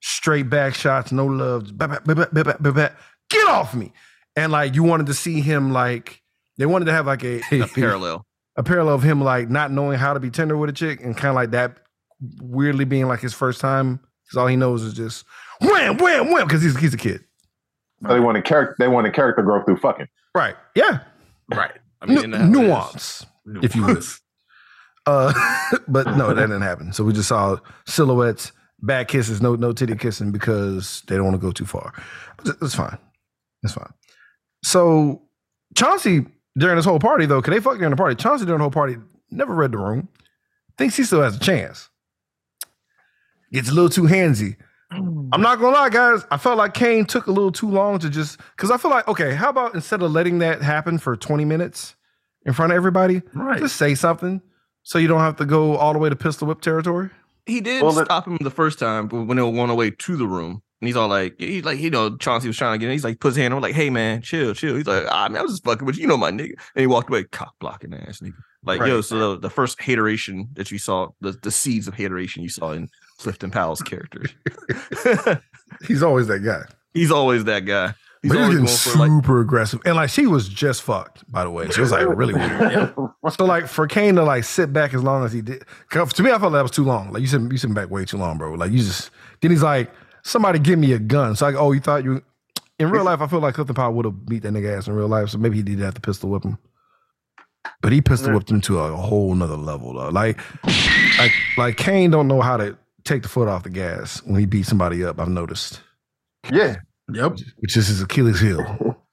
straight 0.02 0.50
back 0.50 0.76
shots, 0.76 1.12
no 1.12 1.26
loves, 1.26 1.72
bah, 1.72 2.00
bah, 2.06 2.26
bah, 2.32 2.90
get 3.30 3.48
off 3.48 3.74
me. 3.74 3.92
And 4.36 4.52
like 4.52 4.76
you 4.76 4.84
wanted 4.84 5.08
to 5.08 5.14
see 5.14 5.42
him 5.42 5.72
like 5.72 6.22
they 6.58 6.66
wanted 6.66 6.86
to 6.86 6.92
have 6.94 7.08
like 7.08 7.24
a, 7.24 7.42
a 7.52 7.68
parallel. 7.68 8.26
A 8.56 8.64
parallel 8.64 8.96
of 8.96 9.04
him 9.04 9.22
like 9.22 9.50
not 9.50 9.72
knowing 9.72 9.98
how 9.98 10.14
to 10.14 10.20
be 10.20 10.30
tender 10.30 10.58
with 10.58 10.70
a 10.70 10.74
chick 10.74 11.02
and 11.02 11.16
kind 11.16 11.30
of 11.30 11.36
like 11.36 11.52
that 11.52 11.78
weirdly 12.42 12.86
being 12.86 13.08
like 13.08 13.22
his 13.22 13.34
first 13.34 13.62
time 13.62 14.00
because 14.26 14.38
all 14.38 14.48
he 14.48 14.56
knows 14.56 14.84
is 14.84 14.94
just 14.94 15.26
wham, 15.62 15.98
wham, 15.98 16.32
wham, 16.32 16.48
because 16.48 16.62
he's 16.62 16.78
he's 16.78 16.94
a 16.94 16.98
kid. 16.98 17.24
So 18.02 18.14
they 18.14 18.20
wanted 18.20 18.46
character 18.46 18.76
they 18.80 18.88
wanted 18.88 19.14
character 19.14 19.42
growth 19.44 19.66
through 19.66 19.78
fucking. 19.78 20.08
Right. 20.36 20.56
Yeah. 20.76 21.00
Right. 21.54 21.72
I 22.02 22.06
mean 22.06 22.34
N- 22.34 22.52
nuance, 22.52 23.26
nuance, 23.46 23.66
if 23.66 23.76
you 23.76 23.86
will. 23.86 24.02
uh 25.06 25.34
but 25.88 26.08
no, 26.18 26.34
that 26.34 26.42
didn't 26.48 26.62
happen. 26.62 26.94
So 26.94 27.04
we 27.04 27.14
just 27.14 27.30
saw 27.30 27.58
silhouettes 27.86 28.52
back 28.82 29.08
kisses, 29.08 29.42
no 29.42 29.56
no 29.56 29.72
titty 29.74 29.96
kissing 29.96 30.32
because 30.32 31.04
they 31.08 31.16
don't 31.16 31.26
want 31.26 31.36
to 31.36 31.42
go 31.42 31.52
too 31.52 31.66
far. 31.66 31.94
It's 32.62 32.76
fine. 32.76 32.98
It's 33.64 33.74
fine. 33.74 33.92
So 34.64 35.24
Chauncey 35.76 36.26
during 36.58 36.76
this 36.76 36.86
whole 36.86 37.00
party 37.00 37.26
though, 37.26 37.42
because 37.42 37.54
they 37.54 37.60
fuck 37.62 37.78
during 37.78 37.92
the 37.92 37.98
party. 37.98 38.16
Chauncey 38.16 38.46
during 38.46 38.60
the 38.60 38.64
whole 38.64 38.72
party 38.72 38.98
never 39.32 39.54
read 39.54 39.72
the 39.72 39.78
room. 39.78 40.10
Thinks 40.78 40.96
he 40.96 41.04
still 41.04 41.22
has 41.22 41.36
a 41.36 41.40
chance. 41.40 41.90
Gets 43.52 43.70
a 43.70 43.74
little 43.74 43.90
too 43.90 44.04
handsy. 44.04 44.56
Mm. 44.94 45.30
I'm 45.34 45.42
not 45.42 45.60
gonna 45.60 45.76
lie, 45.76 45.90
guys. 45.90 46.26
I 46.32 46.38
felt 46.38 46.58
like 46.58 46.74
Caine 46.74 47.06
took 47.06 47.28
a 47.28 47.32
little 47.32 47.52
too 47.52 47.70
long 47.70 48.00
to 48.00 48.10
just 48.10 48.38
because 48.56 48.72
I 48.72 48.78
feel 48.78 48.92
like 48.92 49.08
okay, 49.08 49.34
how 49.34 49.50
about 49.50 49.76
instead 49.76 50.02
of 50.02 50.12
letting 50.12 50.40
that 50.40 50.62
happen 50.62 50.98
for 50.98 51.16
20 51.16 51.46
minutes 51.46 51.96
in 52.46 52.54
front 52.54 52.72
of 52.72 52.76
everybody, 52.78 53.22
Right. 53.34 53.60
just 53.60 53.76
say 53.76 53.94
something 53.96 54.42
so 54.84 54.98
you 54.98 55.08
don't 55.08 55.20
have 55.20 55.36
to 55.38 55.46
go 55.46 55.76
all 55.76 55.94
the 55.94 56.00
way 56.00 56.10
to 56.10 56.16
pistol 56.16 56.48
whip 56.48 56.62
territory. 56.62 57.10
He 57.46 57.62
did 57.62 57.84
Well, 57.84 57.94
stop 57.94 58.28
him 58.28 58.38
the 58.42 58.52
first 58.52 58.80
time 58.80 59.08
but 59.08 59.24
when 59.24 59.38
they 59.38 59.44
were 59.44 59.60
on 59.60 59.68
their 59.68 59.78
way 59.78 59.92
to 59.92 60.18
the 60.18 60.28
room. 60.28 60.62
And 60.82 60.88
he's 60.88 60.96
all 60.96 61.10
like, 61.10 61.36
he's 61.38 61.66
like, 61.66 61.80
you 61.80 61.90
know, 61.90 62.16
Chauncey 62.16 62.48
was 62.48 62.56
trying 62.56 62.74
to 62.74 62.78
get 62.78 62.86
in. 62.86 62.94
He's 62.94 63.04
like, 63.04 63.20
puts 63.20 63.36
his 63.36 63.42
hand 63.42 63.54
on, 63.54 63.62
like, 63.62 63.76
hey 63.76 63.90
man, 63.90 64.22
chill, 64.22 64.54
chill. 64.54 64.76
He's 64.78 64.88
like, 64.88 65.06
ah, 65.10 65.28
man, 65.28 65.40
I 65.40 65.42
was 65.42 65.52
just 65.52 65.66
fucking 65.66 65.86
with 65.86 65.98
you, 65.98 66.04
you 66.04 66.08
know 66.08 66.16
my 66.16 66.32
nigga. 66.32 66.54
And 66.76 66.82
he 66.82 66.88
walked 66.88 67.10
away, 67.10 67.26
cock 67.26 67.54
blocking 67.60 67.94
ass 67.94 68.20
nigga. 68.22 68.34
Like, 68.64 68.80
yo, 68.82 69.02
so 69.02 69.36
the, 69.36 69.40
the 69.42 69.50
first 69.50 69.82
hateration 69.82 70.50
that 70.54 70.72
you 70.72 70.78
saw, 70.78 71.10
the, 71.20 71.34
the 71.44 71.52
seeds 71.52 71.88
of 71.88 71.96
hateration 71.96 72.44
you 72.44 72.50
saw 72.50 72.72
in 72.72 72.88
Clifton 73.18 73.52
Powell's 73.52 73.82
character. 73.82 74.24
He's 75.88 76.02
always 76.04 76.28
that 76.28 76.40
guy. 76.40 76.64
he's 76.94 77.12
always 77.12 77.46
that 77.46 77.66
guy. 77.66 77.94
He's 78.22 78.32
but 78.32 78.38
he's 78.38 78.44
always 78.44 78.58
getting 78.58 78.66
going 78.66 78.78
for 78.78 79.00
like 79.00 79.10
super 79.24 79.40
aggressive. 79.42 79.82
And 79.86 79.96
like 79.96 80.10
she 80.10 80.28
was 80.28 80.50
just 80.50 80.82
fucked, 80.82 81.30
by 81.32 81.44
the 81.44 81.50
way. 81.50 81.70
She 81.70 81.80
was 81.80 81.92
like 81.92 82.06
really 82.08 82.34
weird. 82.34 82.94
So 83.32 83.46
like 83.46 83.68
for 83.68 83.86
Caine 83.88 84.16
to 84.16 84.24
like 84.24 84.44
sit 84.44 84.74
back 84.74 84.94
as 84.94 85.04
long 85.04 85.24
as 85.24 85.32
he 85.32 85.42
did. 85.42 85.64
to 85.92 86.24
me, 86.24 86.32
I 86.32 86.40
felt 86.40 86.54
that 86.54 86.62
was 86.62 86.72
too 86.72 86.84
long. 86.84 87.12
Like 87.12 87.22
you 87.22 87.28
sit, 87.28 87.42
you 87.42 87.58
sitting 87.58 87.74
back 87.74 87.90
way 87.90 88.06
too 88.06 88.18
long, 88.18 88.38
bro. 88.38 88.54
Like 88.54 88.72
you 88.72 88.80
just 88.80 89.12
then 89.42 89.52
he's 89.52 89.64
like, 89.64 89.92
somebody 90.24 90.60
give 90.60 90.80
me 90.80 90.94
a 90.94 91.00
gun. 91.00 91.36
So 91.36 91.46
like, 91.46 91.56
oh, 91.56 91.72
you 91.72 91.80
thought 91.80 92.04
you 92.04 92.24
in 92.80 92.90
real 92.90 93.04
life, 93.04 93.22
I 93.22 93.28
feel 93.28 93.40
like 93.40 93.56
Clifton 93.56 93.76
Powell 93.76 93.94
would 93.94 94.06
have 94.06 94.26
beat 94.26 94.44
that 94.44 94.54
nigga 94.54 94.78
ass 94.78 94.88
in 94.88 94.94
real 94.94 95.08
life. 95.08 95.30
So 95.30 95.38
maybe 95.38 95.58
he 95.58 95.64
did 95.64 95.80
have 95.80 95.94
to 95.96 96.02
pistol 96.02 96.30
whip 96.30 96.44
him. 96.44 96.58
But 97.82 97.92
he 97.92 98.02
pistol 98.02 98.34
whipped 98.34 98.50
him 98.50 98.62
to 98.62 98.80
a 98.80 98.96
whole 98.96 99.36
nother 99.36 99.58
level 99.58 99.94
though. 99.94 100.10
Like 100.10 100.40
like 101.18 101.32
like 101.58 101.78
Caine 101.78 102.10
don't 102.10 102.28
know 102.28 102.42
how 102.42 102.58
to 102.58 102.78
take 103.04 103.24
the 103.24 103.30
foot 103.30 103.48
off 103.48 103.64
the 103.64 103.70
gas 103.70 104.22
when 104.24 104.40
he 104.40 104.46
beat 104.46 104.66
somebody 104.66 105.04
up, 105.04 105.20
I've 105.20 105.30
noticed. 105.30 105.82
Yeah, 106.52 106.78
Yep. 107.14 107.40
Which 107.58 107.78
is 107.78 107.88
his 107.88 108.02
Achilles 108.02 108.40
heel. 108.40 108.96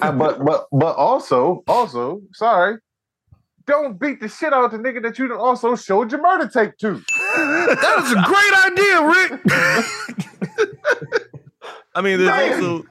But 0.00 0.42
but 0.42 0.66
but 0.72 0.96
also 0.96 1.62
also 1.66 2.22
sorry, 2.32 2.78
don't 3.66 3.98
beat 3.98 4.20
the 4.20 4.28
shit 4.28 4.52
out 4.52 4.64
of 4.64 4.70
the 4.70 4.78
nigga 4.78 5.02
that 5.02 5.18
you 5.18 5.36
also 5.36 5.74
showed 5.76 6.10
your 6.12 6.22
murder 6.22 6.48
tape 6.48 6.78
to. 6.78 7.02
That 7.36 8.02
is 8.04 8.12
a 8.12 8.22
great 8.24 8.54
idea, 8.70 9.02
Rick. 9.06 9.40
I 11.94 12.00
mean, 12.00 12.18
there's 12.18 12.30
Damn. 12.30 12.64
also 12.64 12.84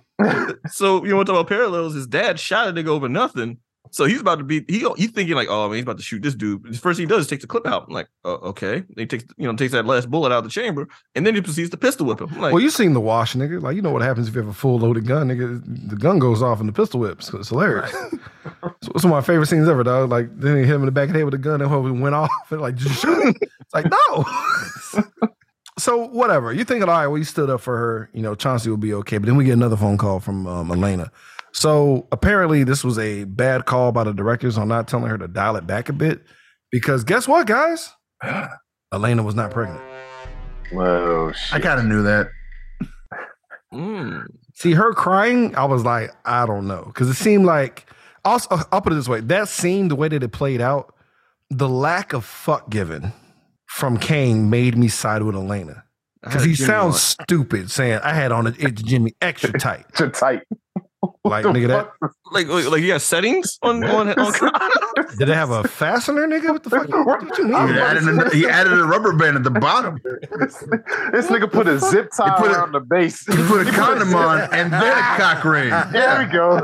so 0.68 1.06
you 1.06 1.15
want 1.15 1.27
to 1.27 1.34
talk 1.34 1.41
about 1.41 1.48
parallels? 1.48 1.95
His 1.95 2.06
dad 2.06 2.40
shot 2.40 2.68
a 2.68 2.73
nigga 2.73 2.88
over 2.88 3.10
nothing. 3.10 3.57
So 3.94 4.06
he's 4.06 4.20
about 4.20 4.40
to 4.40 4.44
be 4.44 4.65
he 4.68 4.88
he's 4.98 5.11
thinking 5.11 5.36
like, 5.36 5.49
oh 5.52 5.68
man, 5.68 5.76
he's 5.76 5.84
about 5.84 5.98
to 5.98 6.03
shoot 6.03 6.24
this 6.24 6.34
dude. 6.34 6.64
The 6.64 6.78
first 6.80 6.98
thing 6.98 7.07
he 7.07 7.14
does 7.14 7.26
is 7.26 7.28
takes 7.28 7.44
the 7.44 7.48
clip 7.48 7.68
out. 7.68 7.86
I'm 7.88 7.94
like, 7.94 8.07
oh, 8.26 8.34
okay. 8.49 8.80
Then 8.80 8.98
he 8.98 9.06
takes 9.06 9.24
you 9.38 9.45
know 9.45 9.56
takes 9.56 9.72
that 9.74 9.86
last 9.86 10.10
bullet 10.10 10.32
out 10.32 10.40
of 10.40 10.45
the 10.45 10.49
chamber, 10.49 10.88
and 11.14 11.28
then 11.28 11.36
he 11.36 11.41
proceeds 11.41 11.70
to 11.70 11.78
pistol 11.78 12.07
whip 12.07 12.20
him. 12.20 12.30
Like, 12.40 12.53
well, 12.53 12.60
you 12.60 12.72
seen 12.72 12.94
the 12.94 12.99
wash, 12.99 13.36
nigga. 13.36 13.61
Like 13.61 13.76
you 13.76 13.84
know 13.84 13.91
what 13.91 14.02
happens 14.02 14.28
if 14.28 14.34
you 14.34 14.41
have 14.41 14.49
a 14.49 14.53
full 14.53 14.80
loaded 14.80 15.06
gun, 15.06 15.28
nigga. 15.28 15.90
The 15.90 15.95
gun 15.95 16.18
goes 16.18 16.41
off 16.41 16.60
and 16.60 16.68
the 16.68 16.74
pistol 16.74 16.99
whips. 17.02 17.32
It's 17.34 17.49
hilarious. 17.49 17.94
It's 18.65 18.88
it's 18.95 19.03
one 19.03 19.14
of 19.14 19.18
my 19.18 19.22
favorite 19.22 19.48
scenes 19.48 19.68
ever, 19.68 19.84
dog. 19.84 20.10
Like 20.10 20.28
then 20.38 20.57
he 20.57 20.64
hit 20.64 20.76
him 20.76 20.82
in 20.82 20.86
the 20.86 20.91
back 20.91 21.07
of 21.07 21.14
the 21.14 21.20
head 21.20 21.26
with 21.26 21.34
a 21.34 21.38
gun 21.38 21.61
and 21.61 21.70
hope 21.70 21.86
it 21.86 21.91
went 21.91 22.15
off. 22.24 22.30
And 22.49 22.61
like, 22.61 22.76
did 22.76 23.03
you? 23.03 23.34
It's 23.41 23.74
like 23.74 23.86
no. 23.90 24.26
so 25.78 26.07
whatever. 26.07 26.53
You 26.53 26.64
thinking, 26.64 26.88
all 26.90 26.95
right, 26.95 27.07
well, 27.07 27.18
you 27.18 27.24
stood 27.24 27.49
up 27.49 27.61
for 27.61 27.78
her. 27.78 28.10
You 28.14 28.22
know, 28.22 28.36
Chauncey 28.36 28.70
will 28.70 28.78
be 28.78 28.94
okay. 28.95 29.18
But 29.18 29.28
then 29.28 29.36
we 29.36 29.45
get 29.45 29.53
another 29.53 29.78
phone 29.78 29.98
call 29.98 30.20
from 30.20 30.48
um, 30.48 30.72
Elena. 30.72 31.11
So 31.54 32.08
apparently, 32.12 32.64
this 32.64 32.84
was 32.84 32.98
a 33.00 33.24
bad 33.26 33.66
call 33.66 33.92
by 33.92 34.04
the 34.04 34.14
directors 34.14 34.58
on 34.58 34.68
not 34.68 34.88
telling 34.88 35.08
her 35.10 35.18
to 35.18 35.28
dial 35.28 35.56
it 35.56 35.68
back 35.68 35.88
a 35.90 35.94
bit. 35.94 36.22
Because 36.72 37.04
guess 37.04 37.28
what, 37.28 37.46
guys? 37.48 37.92
Elena 38.94 39.24
was 39.24 39.36
not 39.36 39.52
pregnant. 39.52 39.82
Well, 40.72 41.32
shit. 41.34 41.54
I 41.54 41.60
kind 41.60 41.80
of 41.80 41.86
knew 41.86 42.04
that. 42.04 42.28
mm, 43.74 44.24
See 44.56 44.74
her 44.74 44.94
crying, 44.94 45.56
I 45.56 45.66
was 45.66 45.84
like, 45.84 46.12
I 46.26 46.46
don't 46.46 46.68
know, 46.68 46.84
because 46.86 47.10
it 47.10 47.16
seemed 47.16 47.46
like. 47.46 47.86
Also, 48.26 48.48
I'll 48.72 48.80
put 48.82 48.94
it 48.94 48.96
this 48.96 49.10
way: 49.10 49.20
that 49.20 49.50
scene, 49.50 49.90
the 49.90 49.96
way 49.98 50.08
that 50.08 50.24
it 50.24 50.30
played 50.32 50.62
out, 50.62 50.94
the 51.50 51.68
lack 51.68 52.14
of 52.14 52.24
fuck 52.24 52.70
given 52.70 53.12
from 53.68 53.98
Caine 53.98 54.50
made 54.50 54.78
me 54.78 54.88
side 54.88 55.24
with 55.24 55.36
Elena 55.36 55.84
because 56.24 56.46
he 56.46 56.54
Jimmy 56.54 56.68
sounds 56.68 56.96
on. 56.96 57.26
stupid 57.26 57.70
saying 57.70 58.00
I 58.02 58.14
had 58.14 58.32
on 58.32 58.48
it 58.48 58.56
it's 58.60 58.82
Jimmy 58.82 59.14
extra 59.22 59.52
tight, 59.60 59.86
Too 59.94 60.10
tight. 60.10 60.44
Like 61.26 61.45
What 61.45 61.54
the 61.54 61.60
nigga. 61.60 61.68
That 61.68 61.91
like 62.32 62.48
like, 62.48 62.66
like 62.66 62.82
you 62.82 62.88
got 62.90 63.02
settings 63.02 63.58
on 63.62 63.84
on, 63.86 64.10
on 64.10 64.16
oh, 64.18 65.04
did 65.18 65.30
it 65.30 65.36
have 65.36 65.52
a 65.52 65.64
fastener, 65.64 66.28
nigga? 66.28 66.52
What 66.52 66.64
the 66.64 66.70
fuck? 66.70 66.90
What, 67.04 67.24
what 67.24 67.38
you 67.38 67.45
He 67.45 67.52
mean? 67.52 67.56
added, 67.78 68.08
a, 68.08 68.30
he 68.36 68.48
added 68.48 68.74
a 68.74 68.84
rubber 68.84 69.14
band 69.16 69.38
at 69.38 69.44
the 69.44 69.52
bottom. 69.52 70.00
this, 70.04 70.58
this 71.12 71.28
nigga 71.28 71.50
put 71.52 71.68
a 71.68 71.80
zip 71.80 72.12
tie 72.16 72.38
put 72.38 72.52
a- 72.52 72.70
the 72.72 72.80
base. 72.80 73.26
He 73.34 73.36
put 73.48 73.68
a 73.68 73.72
condom 73.72 74.14
on 74.16 74.41
and 74.54 74.72
then 74.72 74.98
a 74.98 75.18
cock 75.18 75.44
ring. 75.45 75.70
There 75.91 76.20
we 76.20 76.26
go. 76.32 76.56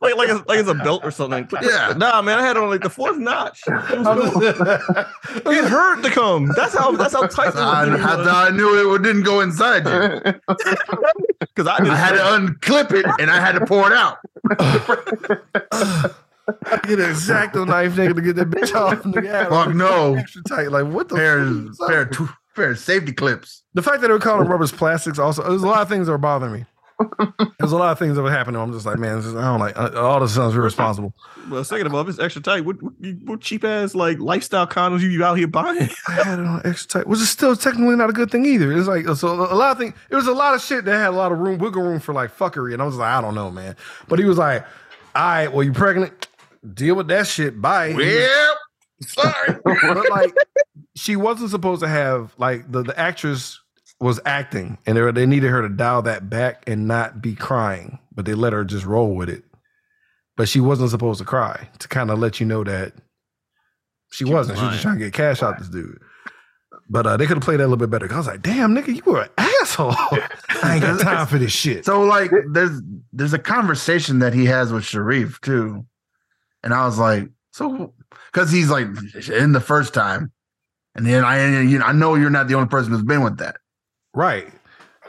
like 0.00 0.16
like 0.16 0.28
it's, 0.28 0.46
like 0.48 0.58
it's 0.58 0.68
a 0.68 0.74
belt 0.74 1.04
or 1.04 1.10
something. 1.10 1.48
Yeah. 1.62 1.94
Nah, 1.96 2.22
man, 2.22 2.38
I 2.38 2.42
had 2.42 2.56
on 2.56 2.68
like 2.68 2.82
the 2.82 2.90
fourth 2.90 3.16
notch. 3.16 3.60
It, 3.66 3.74
oh. 4.04 5.10
it 5.46 5.64
hurt 5.64 6.02
to 6.02 6.10
come. 6.10 6.50
That's 6.56 6.74
how 6.76 6.92
that's 6.92 7.12
how 7.14 7.26
tight 7.26 7.54
I, 7.56 7.84
it 7.84 8.00
I 8.00 8.16
was. 8.16 8.26
thought 8.26 8.52
I 8.52 8.56
knew 8.56 8.94
it 8.94 9.02
didn't 9.02 9.22
go 9.22 9.40
inside 9.40 9.86
you. 9.86 10.32
Because 11.40 11.66
I, 11.66 11.78
did 11.78 11.88
I 11.88 11.96
had 11.96 12.12
to 12.12 12.18
unclip 12.18 12.92
it 12.92 13.06
and 13.20 13.30
I 13.30 13.38
had 13.40 13.52
to 13.52 13.66
pour 13.66 13.86
it 13.86 13.92
out. 13.92 14.18
Get 16.82 16.98
an 16.98 17.10
X-Acto 17.10 17.64
knife, 17.66 17.92
nigga, 17.92 18.14
to 18.16 18.20
get 18.20 18.34
that 18.36 18.50
bitch 18.50 18.74
off. 18.74 19.02
Nigga, 19.04 19.48
Fuck 19.48 19.72
no. 19.74 20.14
extra 20.16 20.42
tight. 20.48 20.72
Like 20.72 20.86
what 20.92 21.08
the 21.08 21.14
Pair, 21.14 21.44
fuck 21.44 21.70
is 21.70 21.78
pair, 21.86 22.04
two, 22.06 22.28
pair 22.56 22.70
of 22.72 22.78
safety 22.78 23.12
clips. 23.12 23.62
The 23.74 23.82
fact 23.82 24.00
that 24.00 24.08
they 24.08 24.12
were 24.12 24.18
calling 24.18 24.48
rubbers 24.48 24.72
plastics 24.72 25.18
also, 25.20 25.48
there's 25.48 25.62
a 25.62 25.66
lot 25.68 25.82
of 25.82 25.88
things 25.88 26.06
that 26.06 26.12
were 26.12 26.18
bothering 26.18 26.52
me. 26.52 26.64
There's 27.58 27.72
a 27.72 27.76
lot 27.76 27.92
of 27.92 27.98
things 27.98 28.16
that 28.16 28.22
were 28.22 28.30
happening. 28.30 28.60
I'm 28.60 28.72
just 28.72 28.86
like, 28.86 28.98
man, 28.98 29.18
is, 29.18 29.34
I 29.34 29.42
don't 29.42 29.60
like 29.60 29.78
uh, 29.78 29.92
all 29.96 30.20
this 30.20 30.34
sounds 30.34 30.54
irresponsible. 30.54 31.14
Well, 31.48 31.64
second 31.64 31.86
of 31.86 31.94
all, 31.94 32.08
it's 32.08 32.18
extra 32.18 32.42
tight, 32.42 32.64
what, 32.64 32.82
what, 32.82 32.92
what 33.24 33.40
cheap 33.40 33.64
ass 33.64 33.94
like 33.94 34.18
lifestyle 34.18 34.66
condoms 34.66 35.00
you 35.00 35.24
out 35.24 35.38
here 35.38 35.46
buying? 35.46 35.88
I 36.08 36.12
had 36.12 36.38
it 36.38 36.46
on 36.46 36.62
extra 36.64 37.00
tight, 37.00 37.06
which 37.06 37.20
is 37.20 37.30
still 37.30 37.56
technically 37.56 37.96
not 37.96 38.10
a 38.10 38.12
good 38.12 38.30
thing 38.30 38.44
either. 38.44 38.72
It's 38.72 38.88
like 38.88 39.06
so 39.16 39.28
a 39.28 39.54
lot 39.54 39.72
of 39.72 39.78
things. 39.78 39.94
It 40.10 40.16
was 40.16 40.26
a 40.26 40.32
lot 40.32 40.54
of 40.54 40.62
shit 40.62 40.84
that 40.84 40.96
had 40.96 41.08
a 41.08 41.16
lot 41.16 41.32
of 41.32 41.38
room, 41.38 41.58
wiggle 41.58 41.82
room 41.82 42.00
for 42.00 42.12
like 42.12 42.36
fuckery, 42.36 42.72
and 42.72 42.82
I 42.82 42.86
was 42.86 42.96
like, 42.96 43.08
I 43.08 43.20
don't 43.20 43.34
know, 43.34 43.50
man. 43.50 43.76
But 44.08 44.18
he 44.18 44.24
was 44.24 44.38
like, 44.38 44.64
all 45.14 45.22
right, 45.22 45.48
well, 45.48 45.64
you 45.64 45.72
pregnant? 45.72 46.28
Deal 46.74 46.94
with 46.94 47.08
that 47.08 47.26
shit. 47.26 47.60
Bye. 47.60 47.88
Yep. 47.88 48.56
Sorry. 49.06 49.58
but 49.64 50.10
like 50.10 50.34
she 50.94 51.16
wasn't 51.16 51.50
supposed 51.50 51.82
to 51.82 51.88
have 51.88 52.34
like 52.36 52.70
the, 52.70 52.82
the 52.82 52.98
actress 52.98 53.58
was 54.00 54.18
acting 54.24 54.78
and 54.86 54.96
they, 54.96 55.10
they 55.12 55.26
needed 55.26 55.50
her 55.50 55.62
to 55.62 55.68
dial 55.68 56.02
that 56.02 56.30
back 56.30 56.64
and 56.66 56.88
not 56.88 57.20
be 57.20 57.34
crying 57.34 57.98
but 58.14 58.24
they 58.24 58.34
let 58.34 58.52
her 58.52 58.64
just 58.64 58.84
roll 58.86 59.14
with 59.14 59.28
it 59.28 59.44
but 60.36 60.48
she 60.48 60.58
wasn't 60.60 60.90
supposed 60.90 61.18
to 61.18 61.24
cry 61.24 61.68
to 61.78 61.86
kind 61.88 62.10
of 62.10 62.18
let 62.18 62.40
you 62.40 62.46
know 62.46 62.64
that 62.64 62.92
she, 64.10 64.24
wasn't 64.24 64.58
she 64.58 64.64
was 64.64 64.72
just 64.72 64.82
trying 64.82 64.98
to 64.98 65.04
get 65.04 65.12
cash 65.12 65.42
out 65.42 65.58
this 65.58 65.68
dude 65.68 66.00
but 66.88 67.06
uh, 67.06 67.16
they 67.16 67.26
could 67.26 67.36
have 67.36 67.44
played 67.44 67.60
that 67.60 67.64
a 67.64 67.70
little 67.70 67.76
bit 67.76 67.90
better 67.90 68.08
'cause 68.08 68.14
I 68.14 68.18
was 68.18 68.26
like, 68.26 68.42
"Damn, 68.42 68.74
nigga, 68.74 68.94
you 68.96 69.02
were 69.06 69.22
an 69.22 69.28
asshole. 69.38 69.92
I 70.62 70.72
ain't 70.74 70.82
got 70.82 70.98
time 71.00 71.24
for 71.28 71.38
this 71.38 71.52
shit." 71.52 71.84
So 71.84 72.02
like 72.02 72.32
there's 72.52 72.82
there's 73.12 73.32
a 73.32 73.38
conversation 73.38 74.18
that 74.18 74.34
he 74.34 74.44
has 74.46 74.72
with 74.72 74.84
Sharif 74.84 75.40
too. 75.40 75.86
And 76.64 76.74
I 76.74 76.84
was 76.86 76.98
like, 76.98 77.28
so 77.52 77.94
because 78.32 78.50
he's 78.50 78.70
like 78.70 78.88
in 79.30 79.52
the 79.52 79.60
first 79.60 79.94
time. 79.94 80.32
And 80.96 81.06
then 81.06 81.24
I 81.24 81.60
you 81.62 81.78
know, 81.78 81.84
I 81.86 81.92
know 81.92 82.16
you're 82.16 82.28
not 82.28 82.48
the 82.48 82.54
only 82.54 82.68
person 82.68 82.90
who's 82.92 83.04
been 83.04 83.22
with 83.22 83.38
that. 83.38 83.58
Right. 84.14 84.48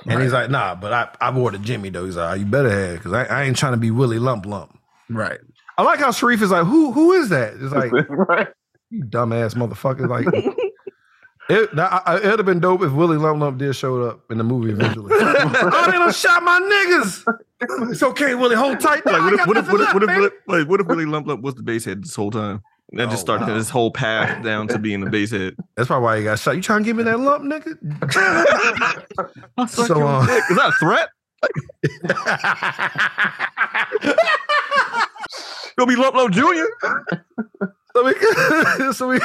And 0.08 0.22
he's 0.22 0.34
like, 0.34 0.50
"Nah, 0.50 0.76
but 0.76 0.94
I 0.94 1.10
I 1.20 1.32
bought 1.32 1.54
a 1.54 1.60
Jimmy 1.60 1.90
though." 1.90 2.06
He's 2.06 2.16
like, 2.16 2.32
"Oh, 2.32 2.34
"You 2.36 2.46
better 2.46 2.70
have 2.70 2.98
because 2.98 3.14
I, 3.14 3.26
I 3.26 3.44
ain't 3.44 3.58
trying 3.58 3.74
to 3.74 3.78
be 3.78 3.92
Willie 3.92 4.20
Lump 4.20 4.46
Lump." 4.46 4.78
Right. 5.10 5.40
I 5.78 5.84
like 5.84 6.00
how 6.00 6.12
Sharif 6.12 6.42
is 6.42 6.52
like, 6.52 6.66
"Who 6.66 6.92
who 6.92 7.12
is 7.14 7.30
that?" 7.30 7.54
It's 7.60 7.74
like, 7.74 7.92
right. 8.10 8.48
You 8.90 9.04
dumbass 9.04 9.54
motherfucker. 9.56 10.08
Like 10.10 10.26
it, 11.50 11.70
I- 11.78 12.18
it'd 12.18 12.40
have 12.40 12.46
been 12.46 12.60
dope 12.60 12.82
if 12.82 12.92
Willie 12.94 13.18
Lump 13.18 13.40
Lump 13.42 13.58
did 13.60 13.76
show 13.76 14.02
up 14.04 14.22
in 14.32 14.38
the 14.38 14.44
movie 14.44 14.72
eventually. 14.72 15.12
oh, 15.14 15.84
they 15.86 15.92
done 15.92 16.12
shot 16.14 16.44
my 16.44 16.60
niggas. 16.60 17.92
It's 17.92 18.02
okay, 18.04 18.34
Willie. 18.36 18.56
Hold 18.56 18.80
tight. 18.80 19.06
Like, 19.06 19.22
what 19.22 19.34
if 19.34 19.48
what 19.48 19.58
if 19.58 19.68
what 19.72 19.82
if 19.82 19.94
what 19.94 20.04
if, 20.04 20.10
left, 20.10 20.20
what 20.20 20.24
if, 20.34 20.34
like, 20.48 20.68
what 20.68 20.82
if 20.82 20.88
Willie 20.88 21.06
Lump 21.06 21.28
Lump 21.28 21.42
was 21.44 21.56
the 21.56 21.64
base 21.64 21.86
head 21.86 22.04
this 22.04 22.16
whole 22.16 22.32
time? 22.32 22.64
And 22.92 23.00
that 23.00 23.10
just 23.10 23.22
Oh, 23.22 23.26
started 23.26 23.48
wow. 23.48 23.54
this 23.58 23.70
whole 23.70 23.92
path 23.92 24.44
down 24.50 24.68
to 24.70 24.78
being 24.78 25.02
a 25.02 25.10
base 25.10 25.32
head. 25.32 25.58
man. 25.58 25.68
That's 25.76 25.88
probably 25.88 26.04
why 26.04 26.16
you 26.18 26.24
got 26.26 26.40
shot. 26.40 26.56
You 26.56 26.62
trying 26.62 26.84
to 26.84 26.86
give 26.86 26.98
me 26.98 27.04
that 27.04 27.20
lump, 27.20 27.44
nigga? 27.46 27.78
Suck 29.70 29.70
So, 29.88 30.08
uh. 30.08 30.22
Is 30.24 30.58
that 30.58 30.70
a 30.70 30.72
threat? 30.80 31.10
Gonna 35.78 35.88
be 35.88 35.96
Lump 35.96 36.16
Lump 36.16 36.34
Junior. 36.34 36.68
so 37.96 38.04
we, 38.06 38.14
so 38.94 39.08
we 39.08 39.20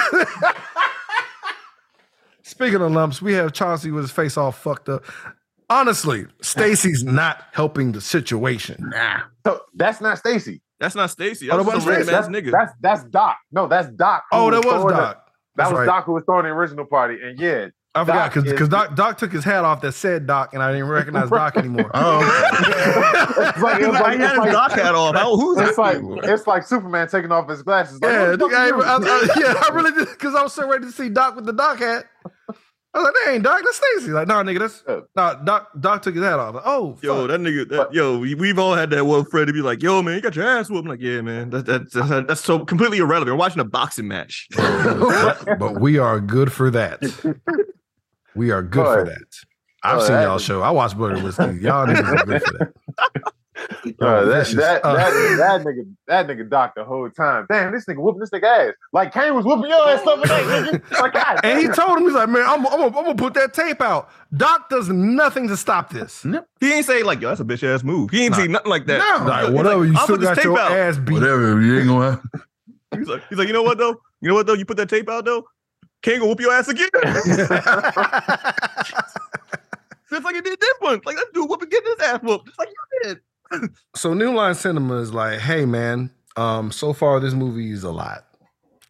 Speaking 2.42 2.80
of 2.80 2.92
lumps, 2.92 3.20
we 3.20 3.32
have 3.34 3.52
Chauncey 3.52 3.90
with 3.90 4.04
his 4.04 4.12
face 4.12 4.36
all 4.36 4.52
fucked 4.52 4.88
up. 4.88 5.04
Honestly, 5.68 6.26
Stacy's 6.40 7.02
not 7.02 7.44
helping 7.52 7.90
the 7.92 8.00
situation. 8.00 8.76
Nah. 8.94 9.22
So 9.44 9.60
that's 9.74 10.00
not 10.00 10.18
Stacy. 10.18 10.62
That's 10.78 10.94
not 10.94 11.10
Stacy. 11.10 11.50
Oh, 11.50 11.56
That's 11.56 11.68
that 11.68 11.74
just 11.76 11.86
a 11.86 11.90
wasn't 11.90 12.08
random 12.08 12.14
That's, 12.14 12.26
ass 12.28 12.32
nigga. 12.34 12.50
that's 12.52 12.72
that's 12.80 13.04
Doc. 13.10 13.36
No, 13.52 13.66
that's 13.66 13.88
Doc. 13.90 14.24
Oh, 14.32 14.50
that 14.50 14.58
was 14.58 14.66
throwing 14.66 14.88
the- 14.88 14.92
Doc. 14.94 15.22
That 15.56 15.70
was 15.70 15.78
right. 15.78 15.86
Doc 15.86 16.04
who 16.04 16.12
was 16.12 16.22
throwing 16.24 16.44
the 16.44 16.50
original 16.50 16.84
party. 16.84 17.16
And 17.22 17.38
yeah, 17.40 17.68
I 17.94 18.00
forgot 18.04 18.30
because 18.34 18.44
because 18.50 18.68
Doc 18.68 18.94
Doc 18.94 19.16
took 19.16 19.32
his 19.32 19.42
hat 19.42 19.64
off 19.64 19.80
that 19.80 19.92
said 19.92 20.26
Doc, 20.26 20.52
and 20.52 20.62
I 20.62 20.70
didn't 20.72 20.88
recognize 20.90 21.30
Doc 21.30 21.56
anymore. 21.56 21.90
Oh, 21.94 22.20
it's 23.48 23.62
like, 23.62 23.80
it's 23.80 23.88
I 23.96 24.16
had 24.16 24.20
his 24.30 24.38
like, 24.38 24.52
doc 24.52 24.72
hat 24.72 24.94
off. 24.94 25.14
How, 25.14 25.34
who's 25.34 25.56
it's 25.58 25.76
that? 25.76 26.02
like 26.04 26.24
it's 26.24 26.46
like 26.46 26.62
Superman 26.66 27.08
taking 27.08 27.32
off 27.32 27.48
his 27.48 27.62
glasses. 27.62 28.00
Like, 28.02 28.10
yeah, 28.12 28.30
what 28.32 28.38
the 28.38 28.44
nigga, 28.46 28.78
fuck 28.82 28.86
I, 28.86 28.92
I- 28.92 29.28
I- 29.34 29.40
yeah, 29.54 29.62
I 29.66 29.74
really 29.74 29.92
did 29.92 30.08
because 30.10 30.34
I 30.34 30.42
was 30.42 30.52
so 30.52 30.68
ready 30.68 30.84
to 30.84 30.92
see 30.92 31.08
Doc 31.08 31.36
with 31.36 31.46
the 31.46 31.54
Doc 31.54 31.78
hat. 31.78 32.04
I 32.96 32.98
was 33.00 33.04
like, 33.08 33.14
that 33.26 33.32
ain't 33.34 33.44
Doc, 33.44 33.60
that's 33.62 33.76
Stacy. 33.76 34.10
Like, 34.12 34.26
no, 34.26 34.34
nigga, 34.36 34.58
that's 34.60 34.82
Yeah. 34.88 35.00
no 35.14 35.40
Doc. 35.44 35.68
Doc 35.78 36.00
took 36.02 36.14
his 36.14 36.24
hat 36.24 36.38
off. 36.38 36.54
Like, 36.54 36.62
oh, 36.66 36.96
Yo, 37.02 37.26
that 37.26 37.40
nigga, 37.40 37.68
that, 37.68 37.92
yo, 37.92 38.18
we, 38.18 38.34
we've 38.34 38.58
all 38.58 38.74
had 38.74 38.88
that 38.90 39.04
one 39.04 39.26
friend 39.26 39.46
to 39.46 39.52
be 39.52 39.60
like, 39.60 39.82
yo, 39.82 40.00
man, 40.02 40.14
you 40.14 40.22
got 40.22 40.34
your 40.34 40.46
ass 40.46 40.70
whooped. 40.70 40.86
I'm 40.86 40.90
like, 40.90 41.00
yeah, 41.02 41.20
man, 41.20 41.50
that, 41.50 41.66
that, 41.66 41.92
that, 41.92 42.24
that's 42.26 42.40
so 42.40 42.64
completely 42.64 42.98
irrelevant. 42.98 43.34
We're 43.36 43.38
watching 43.38 43.60
a 43.60 43.64
boxing 43.64 44.08
match. 44.08 44.48
but, 44.56 45.58
but 45.58 45.78
we 45.80 45.98
are 45.98 46.20
good 46.20 46.50
for 46.50 46.70
that. 46.70 47.02
We 48.34 48.50
are 48.50 48.62
good 48.62 48.84
for 48.86 49.04
that. 49.04 49.24
I've 49.82 49.98
Boy, 49.98 50.06
seen 50.06 50.14
y'all 50.22 50.36
is- 50.36 50.42
show. 50.42 50.62
I 50.62 50.70
watch 50.70 50.96
Blood 50.96 51.12
and 51.12 51.22
Whiskey. 51.22 51.42
Y'all 51.60 51.86
niggas 51.86 52.20
are 52.22 52.24
good 52.26 52.42
for 52.42 52.58
that. 52.58 53.22
Uh, 54.00 54.24
that, 54.26 54.46
that, 54.56 54.84
Uh, 54.84 54.94
that, 54.96 55.10
that 55.38 55.64
nigga, 55.64 55.86
that 56.06 56.26
nigga 56.26 56.48
Doc 56.48 56.74
the 56.76 56.84
whole 56.84 57.08
time. 57.10 57.46
Damn, 57.50 57.72
this 57.72 57.86
nigga 57.86 57.96
whooping 57.98 58.20
this 58.20 58.30
nigga 58.30 58.68
ass. 58.68 58.74
Like 58.92 59.12
Caine 59.14 59.34
was 59.34 59.44
whooping 59.46 59.70
your 59.70 59.88
ass 59.88 60.02
stuff 60.02 60.18
like 60.20 60.28
nigga. 60.30 61.00
Like, 61.00 61.12
God, 61.14 61.40
and 61.44 61.58
he 61.58 61.68
told 61.68 61.98
him, 61.98 62.04
he's 62.04 62.12
like, 62.12 62.28
man, 62.28 62.44
I'm, 62.46 62.66
I'm, 62.66 62.82
I'm 62.82 62.90
gonna 62.92 63.14
put 63.14 63.34
that 63.34 63.54
tape 63.54 63.80
out. 63.80 64.10
Doc 64.36 64.68
does 64.68 64.88
nothing 64.90 65.48
to 65.48 65.56
stop 65.56 65.90
this. 65.90 66.26
He 66.60 66.72
ain't 66.72 66.84
say 66.84 67.02
like, 67.02 67.20
yo, 67.20 67.28
that's 67.28 67.40
a 67.40 67.44
bitch 67.44 67.62
ass 67.62 67.82
move. 67.82 68.10
He 68.10 68.24
ain't 68.24 68.32
Nah. 68.32 68.36
say 68.38 68.48
nothing 68.48 68.70
like 68.70 68.86
that. 68.86 68.98
No. 68.98 69.24
Like, 69.26 69.52
whatever, 69.54 69.80
like, 69.84 69.88
you 69.92 69.96
still 69.96 70.16
put 70.16 70.20
this 70.20 70.28
got 70.28 70.34
tape 70.36 70.44
your 70.44 70.58
out. 70.60 70.72
ass 70.72 70.98
beat. 70.98 71.12
whatever. 71.14 71.60
You 71.60 71.78
ain't 71.78 71.88
gonna. 71.88 72.22
He's 72.96 73.08
like, 73.08 73.22
he's 73.28 73.38
like, 73.38 73.46
you 73.48 73.52
know 73.54 73.62
what 73.62 73.78
though? 73.78 74.00
You 74.20 74.28
know 74.28 74.34
what 74.34 74.46
though? 74.46 74.54
You 74.54 74.64
put 74.64 74.76
that 74.78 74.88
tape 74.88 75.08
out 75.08 75.24
though. 75.24 75.44
King 76.02 76.18
gonna 76.20 76.28
whoop 76.30 76.40
your 76.40 76.52
ass 76.52 76.68
again. 76.68 76.88
Just 80.08 80.24
like 80.24 80.36
he 80.36 80.40
did 80.40 80.60
this 80.60 80.74
one. 80.78 81.00
Like 81.04 81.16
that 81.16 81.26
dude 81.34 81.48
whooping 81.50 81.68
getting 81.68 81.92
his 81.98 82.06
ass 82.06 82.20
whooped. 82.22 82.46
Just 82.46 82.58
like 82.58 82.68
you 82.68 82.74
did. 83.02 83.18
so 83.96 84.14
New 84.14 84.34
Line 84.34 84.54
Cinema 84.54 84.96
is 84.96 85.12
like, 85.12 85.40
hey 85.40 85.64
man, 85.64 86.10
um, 86.36 86.70
so 86.72 86.92
far 86.92 87.20
this 87.20 87.34
movie 87.34 87.70
is 87.70 87.84
a 87.84 87.90
lot. 87.90 88.26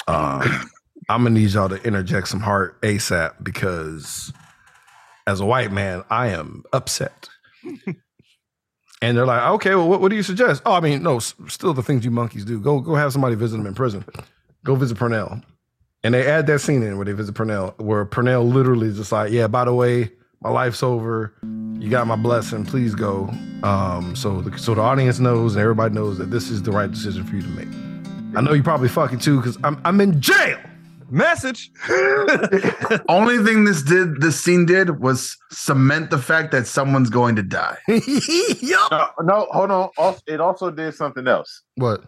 Um, 0.08 0.42
I'm 1.08 1.22
gonna 1.22 1.30
need 1.30 1.50
y'all 1.50 1.68
to 1.68 1.82
interject 1.82 2.28
some 2.28 2.40
heart 2.40 2.80
ASAP 2.82 3.42
because 3.42 4.32
as 5.26 5.40
a 5.40 5.46
white 5.46 5.72
man, 5.72 6.04
I 6.10 6.28
am 6.28 6.64
upset. 6.72 7.28
and 9.02 9.16
they're 9.16 9.26
like, 9.26 9.42
okay, 9.54 9.74
well, 9.74 9.88
what, 9.88 10.00
what 10.00 10.08
do 10.08 10.16
you 10.16 10.22
suggest? 10.22 10.62
Oh, 10.64 10.72
I 10.72 10.80
mean, 10.80 11.02
no, 11.02 11.16
s- 11.16 11.34
still 11.48 11.74
the 11.74 11.82
things 11.82 12.04
you 12.04 12.10
monkeys 12.10 12.44
do. 12.44 12.60
Go, 12.60 12.80
go 12.80 12.94
have 12.94 13.12
somebody 13.12 13.34
visit 13.34 13.56
them 13.56 13.66
in 13.66 13.74
prison. 13.74 14.04
Go 14.64 14.74
visit 14.74 14.98
Pernell. 14.98 15.42
And 16.02 16.14
they 16.14 16.26
add 16.26 16.46
that 16.46 16.60
scene 16.60 16.82
in 16.82 16.96
where 16.96 17.04
they 17.04 17.12
visit 17.12 17.34
Pernell, 17.34 17.78
where 17.80 18.04
Pernell 18.06 18.52
literally 18.52 18.88
is 18.88 18.96
just 18.96 19.12
like, 19.12 19.32
yeah, 19.32 19.48
by 19.48 19.64
the 19.64 19.74
way, 19.74 20.10
my 20.40 20.50
life's 20.50 20.82
over. 20.82 21.34
You 21.78 21.88
got 21.88 22.06
my 22.06 22.16
blessing. 22.16 22.64
Please 22.64 22.94
go. 22.94 23.28
Um, 23.62 24.14
so, 24.14 24.40
the, 24.40 24.56
so 24.58 24.74
the 24.74 24.80
audience 24.80 25.18
knows 25.18 25.54
and 25.54 25.62
everybody 25.62 25.94
knows 25.94 26.18
that 26.18 26.30
this 26.30 26.50
is 26.50 26.62
the 26.62 26.72
right 26.72 26.90
decision 26.90 27.24
for 27.24 27.36
you 27.36 27.42
to 27.42 27.48
make. 27.48 27.68
I 28.36 28.42
know 28.42 28.52
you 28.52 28.62
probably 28.62 28.88
fucking 28.88 29.20
too 29.20 29.38
because 29.38 29.56
I'm 29.64 29.80
I'm 29.84 30.00
in 30.00 30.20
jail. 30.20 30.58
Message. 31.08 31.70
Only 33.08 33.38
thing 33.38 33.64
this 33.64 33.82
did, 33.82 34.20
this 34.20 34.42
scene 34.42 34.66
did, 34.66 35.00
was 35.00 35.36
cement 35.50 36.10
the 36.10 36.18
fact 36.18 36.50
that 36.50 36.66
someone's 36.66 37.10
going 37.10 37.36
to 37.36 37.44
die. 37.44 37.78
yup. 37.88 38.90
No, 38.90 39.08
no, 39.22 39.46
hold 39.50 39.70
on. 39.70 39.90
Also, 39.96 40.20
it 40.26 40.40
also 40.40 40.70
did 40.70 40.94
something 40.94 41.28
else. 41.28 41.62
What? 41.76 42.04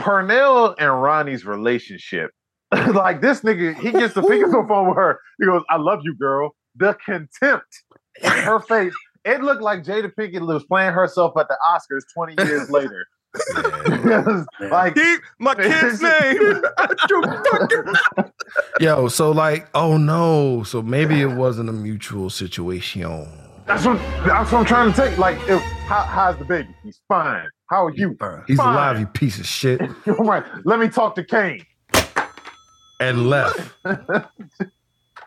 Pernell 0.00 0.76
and 0.78 1.02
Ronnie's 1.02 1.44
relationship. 1.44 2.30
like 2.72 3.20
this 3.20 3.40
nigga, 3.40 3.74
he 3.74 3.90
gets 3.90 4.14
the 4.14 4.22
fingers 4.22 4.54
on 4.54 4.62
the 4.62 4.68
phone 4.68 4.88
with 4.88 4.96
her. 4.96 5.18
He 5.40 5.46
goes, 5.46 5.62
I 5.68 5.76
love 5.76 6.00
you, 6.04 6.14
girl. 6.16 6.54
The 6.76 6.96
contempt 7.04 7.66
in 8.22 8.30
her 8.30 8.60
face. 8.68 8.92
It 9.24 9.42
looked 9.42 9.62
like 9.62 9.82
Jada 9.84 10.10
Pinkett 10.18 10.46
was 10.46 10.64
playing 10.64 10.92
herself 10.94 11.36
at 11.38 11.48
the 11.48 11.56
Oscars 11.66 12.02
20 12.14 12.42
years 12.42 12.70
later. 12.70 13.06
like 14.70 14.94
Keep 14.96 15.20
my 15.38 15.54
kid's 15.54 16.02
name. 16.02 16.62
Yo, 18.80 19.06
so 19.08 19.30
like, 19.30 19.68
oh 19.74 19.96
no. 19.96 20.62
So 20.64 20.82
maybe 20.82 21.20
it 21.20 21.26
wasn't 21.32 21.68
a 21.68 21.72
mutual 21.72 22.28
situation. 22.30 23.28
that's 23.66 23.84
what 23.86 23.98
that's 24.26 24.50
what 24.50 24.58
I'm 24.60 24.64
trying 24.64 24.92
to 24.92 24.96
take. 24.96 25.16
Like, 25.18 25.36
if, 25.48 25.62
how, 25.86 26.02
how's 26.02 26.36
the 26.38 26.44
baby? 26.44 26.68
He's 26.82 27.00
fine. 27.06 27.46
How 27.68 27.86
are 27.86 27.92
you? 27.94 28.16
He's 28.48 28.56
Fine. 28.56 28.74
alive, 28.74 28.98
you 28.98 29.06
piece 29.06 29.38
of 29.38 29.46
shit. 29.46 29.80
All 30.08 30.24
right, 30.24 30.42
let 30.64 30.80
me 30.80 30.88
talk 30.88 31.14
to 31.14 31.22
Caine. 31.22 31.64
And 32.98 33.28
left. 33.30 33.60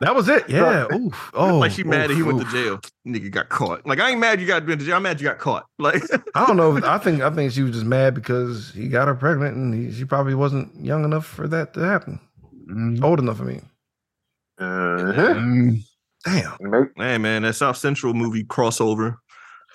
That 0.02 0.16
was 0.16 0.28
it. 0.30 0.50
Yeah. 0.50 0.88
Oof. 0.94 1.32
Oh, 1.34 1.58
like 1.60 1.72
she 1.72 1.84
mad 1.84 2.10
that 2.10 2.16
he 2.16 2.22
oof, 2.22 2.28
went 2.28 2.42
to 2.42 2.46
jail. 2.52 2.80
Nigga 3.08 3.32
got 3.32 3.50
caught. 3.50 3.86
Like 3.86 4.00
I 4.00 4.12
ain't 4.12 4.20
mad 4.20 4.40
you 4.42 4.48
got 4.48 4.66
been 4.66 4.80
to 4.80 4.86
jail. 4.86 4.96
I'm 4.98 5.04
mad 5.04 5.20
you 5.22 5.28
got 5.28 5.40
caught. 5.40 5.66
Like 5.80 6.04
I 6.36 6.46
don't 6.46 6.58
know. 6.58 6.78
I 6.84 6.98
think 6.98 7.22
I 7.22 7.30
think 7.30 7.52
she 7.52 7.64
was 7.64 7.74
just 7.74 7.86
mad 7.86 8.14
because 8.14 8.72
he 8.74 8.88
got 8.88 9.08
her 9.08 9.16
pregnant 9.16 9.56
and 9.56 9.74
he, 9.74 9.92
she 9.96 10.06
probably 10.06 10.36
wasn't 10.36 10.74
young 10.84 11.04
enough 11.04 11.26
for 11.26 11.48
that 11.48 11.74
to 11.76 11.80
happen. 11.82 12.20
Mm, 12.70 13.04
Old 13.04 13.20
enough, 13.20 13.42
I 13.42 13.44
mean. 13.44 13.66
Uh-huh. 14.60 15.34
Damn. 16.26 16.56
Make- 16.62 16.90
hey 16.96 17.18
man, 17.18 17.42
that 17.44 17.56
South 17.56 17.78
Central 17.78 18.14
movie 18.14 18.44
crossover. 18.46 19.18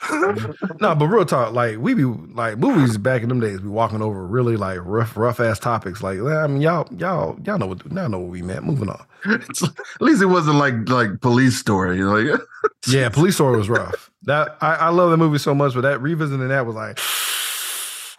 No, 0.81 0.95
but 0.95 1.07
real 1.07 1.25
talk, 1.25 1.53
like 1.53 1.79
we 1.79 1.95
be 1.95 2.05
like 2.05 2.57
movies 2.59 2.97
back 2.99 3.23
in 3.23 3.29
them 3.29 3.41
days, 3.41 3.61
be 3.61 3.69
walking 3.69 4.01
over 4.01 4.25
really 4.27 4.57
like 4.57 4.79
rough, 4.83 5.17
rough 5.17 5.41
ass 5.41 5.59
topics. 5.59 6.03
Like, 6.03 6.21
I 6.21 6.47
mean, 6.47 6.61
y'all, 6.63 6.87
y'all, 6.97 7.37
y'all 7.45 7.59
know 7.59 7.67
what, 7.67 7.85
y'all 7.93 8.09
know 8.09 8.19
what 8.21 8.31
we 8.31 8.43
meant. 8.43 8.65
Moving 8.65 8.89
on. 8.91 9.05
It's- 9.25 9.63
At 9.65 10.01
least 10.03 10.23
it 10.23 10.27
wasn't 10.27 10.57
like 10.57 10.89
like 10.89 11.21
police 11.21 11.59
story. 11.59 12.03
Like 12.03 12.41
Yeah, 12.89 13.09
Police 13.09 13.35
Story 13.35 13.57
was 13.59 13.69
rough. 13.69 14.11
That 14.23 14.57
I, 14.61 14.75
I 14.77 14.89
love 14.91 15.11
the 15.11 15.17
movie 15.17 15.39
so 15.39 15.55
much, 15.55 15.75
but 15.75 15.81
that 15.83 16.01
revisiting 16.01 16.47
that 16.49 16.65
was 16.67 16.77
like, 16.77 16.99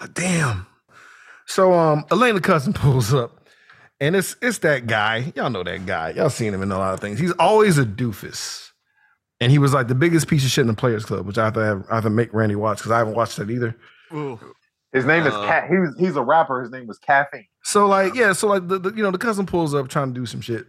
damn. 0.14 0.68
So 1.46 1.74
um, 1.74 2.06
Elena 2.12 2.40
Cousin 2.42 2.74
pulls 2.74 3.14
up, 3.14 3.50
and 4.00 4.16
it's 4.16 4.36
it's 4.42 4.60
that 4.60 4.86
guy. 4.88 5.32
Y'all 5.36 5.50
know 5.50 5.64
that 5.64 5.86
guy. 5.86 6.12
Y'all 6.12 6.30
seen 6.30 6.54
him 6.54 6.62
in 6.62 6.72
a 6.72 6.78
lot 6.78 6.94
of 6.94 7.00
things. 7.00 7.20
He's 7.20 7.32
always 7.34 7.78
a 7.78 7.86
doofus, 7.86 8.69
and 9.40 9.52
he 9.52 9.58
was 9.58 9.74
like 9.74 9.88
the 9.88 9.96
biggest 9.96 10.28
piece 10.28 10.44
of 10.44 10.52
shit 10.52 10.62
in 10.64 10.68
the 10.68 10.74
Players 10.74 11.06
Club, 11.06 11.26
which 11.26 11.38
I 11.38 11.46
have 11.46 11.54
to 11.54 11.60
have, 11.62 11.86
I 11.90 11.96
have 11.96 12.04
to 12.04 12.10
make 12.10 12.34
Randy 12.34 12.56
watch 12.56 12.78
because 12.80 12.92
I 12.92 12.98
haven't 12.98 13.16
watched 13.16 13.38
that 13.38 13.50
either. 13.50 13.76
His 14.92 15.06
name 15.06 15.26
is 15.28 15.34
Uh, 15.34 15.46
Cat. 15.46 15.70
He 15.70 15.78
was, 15.78 15.96
he's 16.00 16.16
a 16.16 16.22
rapper. 16.24 16.62
His 16.62 16.72
name 16.72 16.88
was 16.88 16.98
Caffeine. 16.98 17.46
So 17.64 17.86
like, 17.88 18.16
yeah, 18.16 18.34
so 18.34 18.48
like 18.48 18.68
the, 18.68 18.80
the 18.80 18.90
you 18.94 19.04
know 19.04 19.12
the 19.12 19.18
cousin 19.18 19.46
pulls 19.46 19.74
up 19.76 19.88
trying 19.88 20.14
to 20.14 20.20
do 20.20 20.26
some 20.26 20.42
shit, 20.42 20.66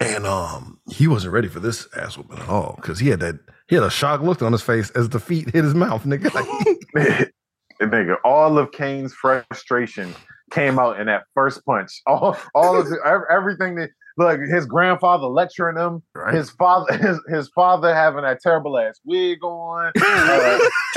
and 0.00 0.26
um 0.26 0.80
he 0.90 1.06
wasn't 1.06 1.32
ready 1.32 1.48
for 1.48 1.60
this 1.60 1.86
ass 1.96 2.16
whooping 2.16 2.38
at 2.38 2.48
all 2.48 2.74
because 2.80 2.98
he 2.98 3.08
had 3.08 3.20
that 3.20 3.38
he 3.68 3.76
had 3.76 3.84
a 3.84 3.90
shocked 3.90 4.24
look 4.24 4.42
on 4.42 4.52
his 4.52 4.62
face 4.62 4.90
as 4.90 5.08
the 5.10 5.20
feet 5.20 5.50
hit 5.50 5.64
his 5.64 5.74
mouth, 5.74 6.04
nigga. 6.04 6.32
Like, 6.34 6.48
And 7.80 7.90
nigga, 7.92 8.16
all 8.24 8.58
of 8.58 8.72
Caine's 8.72 9.14
frustration 9.14 10.14
came 10.50 10.78
out 10.78 11.00
in 11.00 11.06
that 11.06 11.22
first 11.34 11.64
punch. 11.64 12.02
All, 12.06 12.36
all 12.54 12.78
of 12.78 12.88
the, 12.88 12.98
everything 13.30 13.76
that 13.76 13.90
like 14.16 14.40
his 14.40 14.66
grandfather 14.66 15.26
lecturing 15.26 15.76
him, 15.76 16.02
Right. 16.14 16.34
his 16.34 16.50
father, 16.50 16.92
his, 16.96 17.20
his 17.28 17.48
father 17.48 17.94
having 17.94 18.22
that 18.22 18.40
terrible 18.40 18.78
ass 18.78 19.00
wig 19.04 19.42
on, 19.42 19.92
uh, 19.96 20.58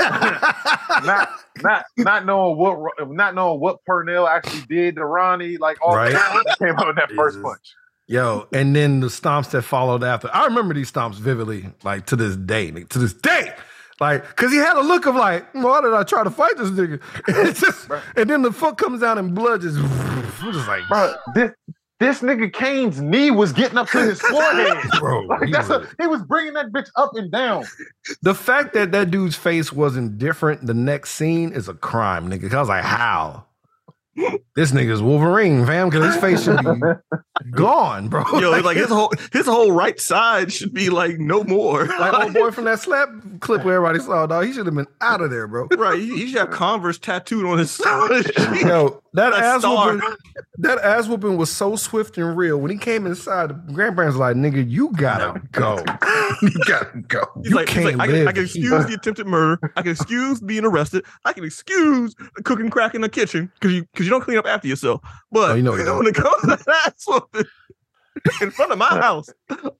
not 1.04 1.28
not 1.62 1.84
not 1.96 2.26
knowing 2.26 2.56
what 2.58 2.94
not 3.10 3.34
knowing 3.34 3.60
what 3.60 3.78
Pernell 3.88 4.28
actually 4.28 4.62
did 4.68 4.96
to 4.96 5.04
Ronnie, 5.04 5.56
like 5.56 5.78
all 5.84 5.96
Right. 5.96 6.12
that 6.12 6.56
came 6.58 6.76
out 6.76 6.88
in 6.88 6.96
that 6.96 7.10
first 7.12 7.40
punch. 7.42 7.74
Yo, 8.08 8.46
and 8.52 8.76
then 8.76 9.00
the 9.00 9.08
stomps 9.08 9.50
that 9.50 9.62
followed 9.62 10.04
after. 10.04 10.30
I 10.32 10.44
remember 10.44 10.74
these 10.74 10.92
stomps 10.92 11.14
vividly, 11.16 11.70
like 11.82 12.06
to 12.06 12.16
this 12.16 12.36
day, 12.36 12.70
nigga, 12.70 12.88
to 12.90 12.98
this 13.00 13.12
day. 13.14 13.52
Like, 13.98 14.36
cause 14.36 14.52
he 14.52 14.58
had 14.58 14.76
a 14.76 14.82
look 14.82 15.06
of 15.06 15.14
like, 15.16 15.52
why 15.54 15.80
did 15.80 15.94
I 15.94 16.02
try 16.02 16.22
to 16.22 16.30
fight 16.30 16.56
this 16.58 16.68
nigga? 16.68 17.00
And, 17.26 17.56
just, 17.56 17.88
and 18.14 18.28
then 18.28 18.42
the 18.42 18.52
foot 18.52 18.76
comes 18.76 19.00
down 19.00 19.16
and 19.16 19.34
blood 19.34 19.62
just, 19.62 19.76
just 20.42 20.68
like, 20.68 20.82
Bro, 20.88 21.14
this 21.34 21.50
this 21.98 22.20
nigga 22.20 22.52
Caine's 22.52 23.00
knee 23.00 23.30
was 23.30 23.52
getting 23.52 23.78
up 23.78 23.88
to 23.88 23.98
his 24.00 24.20
forehead. 24.30 24.76
bro. 24.98 25.22
Like 25.26 25.44
he 25.44 25.52
that's 25.52 25.68
was- 25.68 25.86
a, 25.98 26.02
he 26.02 26.06
was 26.08 26.22
bringing 26.24 26.54
that 26.54 26.66
bitch 26.72 26.88
up 26.96 27.10
and 27.14 27.30
down. 27.30 27.64
the 28.22 28.34
fact 28.34 28.74
that 28.74 28.92
that 28.92 29.10
dude's 29.10 29.36
face 29.36 29.72
wasn't 29.72 30.18
different 30.18 30.66
the 30.66 30.74
next 30.74 31.10
scene 31.12 31.52
is 31.52 31.68
a 31.68 31.74
crime, 31.74 32.28
nigga. 32.30 32.42
Cause 32.42 32.54
I 32.54 32.60
was 32.60 32.68
like, 32.68 32.84
how? 32.84 33.44
This 34.54 34.72
nigga's 34.72 35.02
Wolverine, 35.02 35.66
fam, 35.66 35.90
because 35.90 36.14
his 36.14 36.16
face 36.22 36.42
should 36.44 36.56
be 36.64 36.80
gone, 37.50 38.08
bro. 38.08 38.24
Yo, 38.40 38.50
like 38.62 38.78
his 38.78 38.88
whole 38.88 39.12
his 39.30 39.44
whole 39.44 39.72
right 39.72 40.00
side 40.00 40.50
should 40.50 40.72
be 40.72 40.88
like 40.88 41.18
no 41.18 41.44
more. 41.44 41.84
like 41.86 42.14
old 42.14 42.32
boy 42.32 42.50
from 42.50 42.64
that 42.64 42.80
slap 42.80 43.10
clip 43.40 43.62
where 43.62 43.76
everybody 43.76 43.98
saw, 44.02 44.24
dog. 44.26 44.46
He 44.46 44.54
should 44.54 44.64
have 44.64 44.74
been 44.74 44.86
out 45.02 45.20
of 45.20 45.28
there, 45.30 45.46
bro. 45.46 45.66
right, 45.76 45.98
he, 45.98 46.16
he 46.16 46.26
should 46.28 46.38
have 46.38 46.50
Converse 46.50 46.98
tattooed 46.98 47.44
on 47.44 47.58
his 47.58 47.70
side. 47.70 48.24
Yo, 48.62 49.02
that 49.16 49.32
ass 49.32 49.64
whooping, 49.64 50.16
that 50.58 50.78
ass 50.78 51.08
whooping 51.08 51.36
was 51.36 51.50
so 51.50 51.74
swift 51.76 52.16
and 52.18 52.36
real. 52.36 52.58
When 52.58 52.70
he 52.70 52.78
came 52.78 53.06
inside, 53.06 53.50
the 53.50 53.72
grandparents 53.72 54.16
like, 54.16 54.36
"Nigga, 54.36 54.68
you 54.68 54.92
gotta 54.92 55.40
go. 55.52 55.76
you 56.42 56.50
gotta 56.66 57.02
go. 57.08 57.24
He's 57.42 57.50
You 57.50 57.56
like, 57.56 57.68
he's 57.68 57.84
like 57.84 57.94
can't 57.96 58.00
I, 58.00 58.06
can, 58.06 58.14
live 58.14 58.28
I 58.28 58.32
can 58.32 58.44
excuse 58.44 58.86
the 58.86 58.94
attempted 58.94 59.26
murder. 59.26 59.72
I 59.76 59.82
can 59.82 59.90
excuse 59.92 60.40
being 60.40 60.64
arrested. 60.64 61.04
I 61.24 61.32
can 61.32 61.44
excuse 61.44 62.14
cooking 62.44 62.70
crack 62.70 62.94
in 62.94 63.00
the 63.00 63.08
kitchen 63.08 63.50
because 63.54 63.74
you 63.74 63.82
because 63.92 64.06
you 64.06 64.10
don't 64.10 64.20
clean 64.22 64.38
up 64.38 64.46
after 64.46 64.68
yourself. 64.68 65.00
But 65.32 65.50
Oh, 65.50 65.54
you 65.54 65.62
know 65.62 65.74
you 65.74 65.84
don't. 65.84 65.98
when 65.98 66.06
it 66.06 66.14
comes 66.14 66.40
to 66.42 66.46
that 66.48 66.68
ass 66.86 67.04
whooping 67.06 67.44
in 68.40 68.50
front 68.50 68.72
of 68.72 68.78
my 68.78 68.86
house 69.00 69.28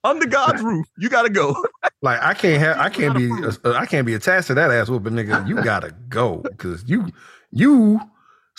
under 0.03 0.25
God's 0.27 0.61
roof, 0.61 0.85
you 0.97 1.09
gotta 1.09 1.29
go. 1.29 1.55
Like 2.01 2.21
I 2.21 2.33
can't 2.33 2.59
have, 2.59 2.77
I 2.77 2.89
can't 2.89 3.15
be, 3.15 3.31
uh, 3.31 3.73
I 3.73 3.85
can't 3.85 4.05
be 4.05 4.13
attached 4.13 4.47
to 4.47 4.53
that 4.55 4.71
ass 4.71 4.89
whooping, 4.89 5.13
nigga. 5.13 5.47
You 5.47 5.55
gotta 5.63 5.91
go 6.09 6.37
because 6.37 6.83
you, 6.87 7.07
you." 7.51 7.99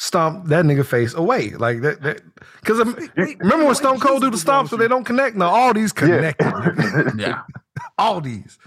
Stomp 0.01 0.47
that 0.47 0.65
nigga 0.65 0.87
face 0.87 1.13
away 1.13 1.51
like 1.57 1.81
that. 1.81 2.01
that 2.03 2.21
Because 2.61 2.79
remember 3.17 3.67
when 3.67 3.75
Stone 3.75 3.99
Cold 3.99 4.23
do 4.23 4.31
the 4.31 4.39
stomp 4.39 4.69
so 4.69 4.77
they 4.77 4.87
don't 4.87 5.03
connect? 5.03 5.35
Now 5.35 5.49
all 5.49 5.75
these 5.75 5.93
connect. 5.93 6.41
Yeah. 7.17 7.43
all 7.99 8.21
these. 8.21 8.61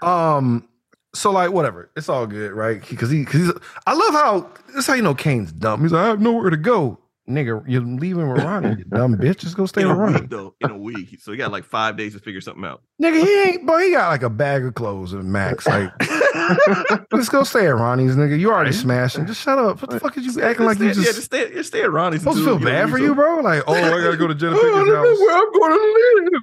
Um, 0.00 0.66
so 1.14 1.30
like 1.30 1.52
whatever, 1.52 1.90
it's 1.94 2.08
all 2.08 2.26
good, 2.26 2.52
right? 2.52 2.80
Because 2.88 3.10
he, 3.10 3.18
because 3.18 3.40
he's. 3.40 3.52
I 3.86 3.92
love 3.92 4.14
how 4.14 4.50
this. 4.74 4.86
How 4.86 4.94
you 4.94 5.02
know 5.02 5.14
Caine's 5.14 5.52
dumb? 5.52 5.82
He's 5.82 5.92
like, 5.92 6.04
I 6.04 6.08
have 6.08 6.22
nowhere 6.22 6.48
to 6.48 6.56
go, 6.56 6.98
nigga. 7.28 7.62
You're 7.66 7.82
leaving 7.82 8.30
with 8.30 8.42
Ronnie, 8.42 8.76
you 8.78 8.84
dumb 8.88 9.16
bitch. 9.16 9.38
Just 9.38 9.56
go 9.56 9.66
stay 9.66 9.82
in 9.82 9.88
with 9.88 9.98
Ronnie, 9.98 10.26
though. 10.26 10.54
In 10.60 10.70
a 10.70 10.78
week, 10.78 11.20
so 11.20 11.32
he 11.32 11.38
got 11.38 11.52
like 11.52 11.64
five 11.64 11.96
days 11.96 12.14
to 12.14 12.18
figure 12.20 12.40
something 12.40 12.64
out. 12.64 12.82
nigga. 13.00 13.22
He 13.22 13.42
ain't, 13.42 13.66
boy. 13.66 13.80
He 13.84 13.90
got 13.92 14.08
like 14.08 14.22
a 14.22 14.30
bag 14.30 14.64
of 14.64 14.74
clothes 14.74 15.12
and 15.12 15.30
max. 15.32 15.66
Like, 15.66 15.90
let's 17.12 17.28
go 17.28 17.42
stay 17.44 17.66
at 17.66 17.74
Ronnie's, 17.76 18.16
nigga. 18.16 18.38
You 18.38 18.50
already 18.52 18.72
smashing. 18.72 19.26
Just 19.26 19.40
shut 19.40 19.58
up. 19.58 19.80
What 19.82 19.90
the 19.90 20.00
fuck 20.00 20.16
is 20.16 20.24
you 20.36 20.42
acting 20.42 20.66
like 20.66 20.76
stay, 20.76 20.86
you 20.86 20.94
just? 20.94 21.06
yeah, 21.06 21.12
just 21.12 21.24
stay, 21.24 21.52
just 21.52 21.68
stay 21.68 21.82
at 21.82 21.90
Ronnie's. 21.92 22.20
supposed 22.22 22.38
to 22.38 22.44
feel 22.44 22.58
bad 22.58 22.90
for 22.90 22.98
you, 22.98 23.14
bro? 23.14 23.40
Like, 23.40 23.62
oh, 23.66 23.74
I 23.74 23.90
gotta 24.02 24.16
go 24.16 24.26
to 24.28 24.34
Jenna 24.34 24.52
I 24.56 24.58
Pinkett's 24.58 24.74
don't 24.74 24.88
know 24.88 25.08
house. 25.10 25.18
where 25.20 25.36
I'm 25.36 25.52
going 25.52 25.72
to 25.72 26.30
live. 26.32 26.42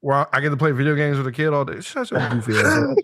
where 0.00 0.26
I 0.34 0.40
get 0.40 0.50
to 0.50 0.56
play 0.56 0.72
video 0.72 0.94
games 0.94 1.16
with 1.18 1.26
a 1.26 1.32
kid 1.32 1.48
all 1.48 1.64
day. 1.64 1.80
Shut 1.80 2.10
your 2.10 2.28
goofy 2.30 2.58
ass 2.58 2.66
up. 2.90 2.96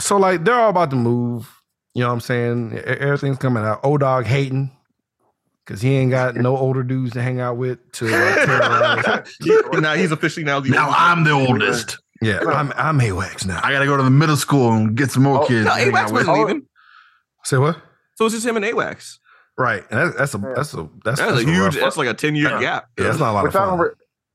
So 0.00 0.16
like 0.16 0.44
they're 0.44 0.54
all 0.58 0.70
about 0.70 0.90
to 0.90 0.96
move. 0.96 1.50
You 1.94 2.02
know 2.02 2.08
what 2.08 2.14
I'm 2.14 2.20
saying? 2.20 2.78
Everything's 2.78 3.38
coming 3.38 3.62
out. 3.62 3.80
O 3.84 3.96
dog 3.96 4.24
hating 4.26 4.70
because 5.66 5.80
he 5.82 5.94
ain't 5.94 6.10
got 6.10 6.36
no 6.36 6.56
older 6.56 6.82
dudes 6.82 7.12
to 7.14 7.22
hang 7.22 7.40
out 7.40 7.56
with 7.56 7.78
to 7.92 8.06
uh, 8.12 9.06
like, 9.06 9.26
now 9.80 9.94
he's 9.94 10.12
officially 10.12 10.44
now 10.44 10.60
the 10.60 10.70
Now 10.70 10.86
oldest. 10.86 11.00
I'm 11.00 11.24
the 11.24 11.30
oldest. 11.32 11.98
Yeah, 12.22 12.40
I'm 12.46 12.72
I'm 12.76 13.00
A-Wax 13.00 13.44
now. 13.44 13.60
I 13.62 13.72
gotta 13.72 13.86
go 13.86 13.96
to 13.96 14.02
the 14.02 14.10
middle 14.10 14.36
school 14.36 14.72
and 14.72 14.96
get 14.96 15.10
some 15.10 15.22
more 15.24 15.42
Oh, 15.42 15.46
kids. 15.46 15.66
No, 15.66 15.72
to 15.74 15.80
hang 15.80 15.88
A-Wax 15.90 16.10
out 16.10 16.14
with. 16.14 16.26
wasn't 16.26 16.46
leaving. 16.48 16.66
Say 17.44 17.58
what? 17.58 17.76
So 18.14 18.24
it's 18.26 18.34
just 18.34 18.46
him 18.46 18.56
and 18.56 18.64
A-Wax. 18.64 19.18
Right, 19.58 19.84
and 19.90 20.00
that's, 20.00 20.16
that's 20.16 20.34
a 20.34 20.38
that's 20.56 20.74
a 20.74 20.88
that's, 21.04 21.20
That's 21.20 21.40
a 21.40 21.44
huge. 21.44 21.58
rough- 21.58 21.74
That's 21.74 21.96
like 21.96 22.08
a 22.08 22.14
ten 22.14 22.34
year 22.34 22.48
gap. 22.58 22.88
yeah, 22.98 23.04
that's 23.04 23.18
not 23.18 23.30
a 23.30 23.32
lot 23.32 23.46
of 23.46 23.52
Which 23.52 23.56
I 23.60 23.66
don't, 23.66 23.78
re- 23.78 23.90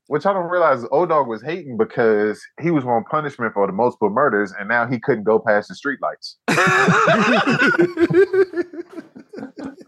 which 0.06 0.26
I 0.26 0.32
don't 0.32 0.48
realize 0.50 0.84
O 0.92 1.04
Dog 1.04 1.26
was 1.28 1.42
hating 1.42 1.76
because 1.76 2.40
he 2.60 2.70
was 2.70 2.84
on 2.84 3.04
punishment 3.04 3.52
for 3.52 3.66
the 3.66 3.72
multiple 3.72 4.08
murders, 4.08 4.52
and 4.58 4.68
now 4.68 4.86
he 4.86 4.98
couldn't 4.98 5.24
go 5.24 5.38
past 5.38 5.68
the 5.68 5.74
streetlights. 5.74 6.36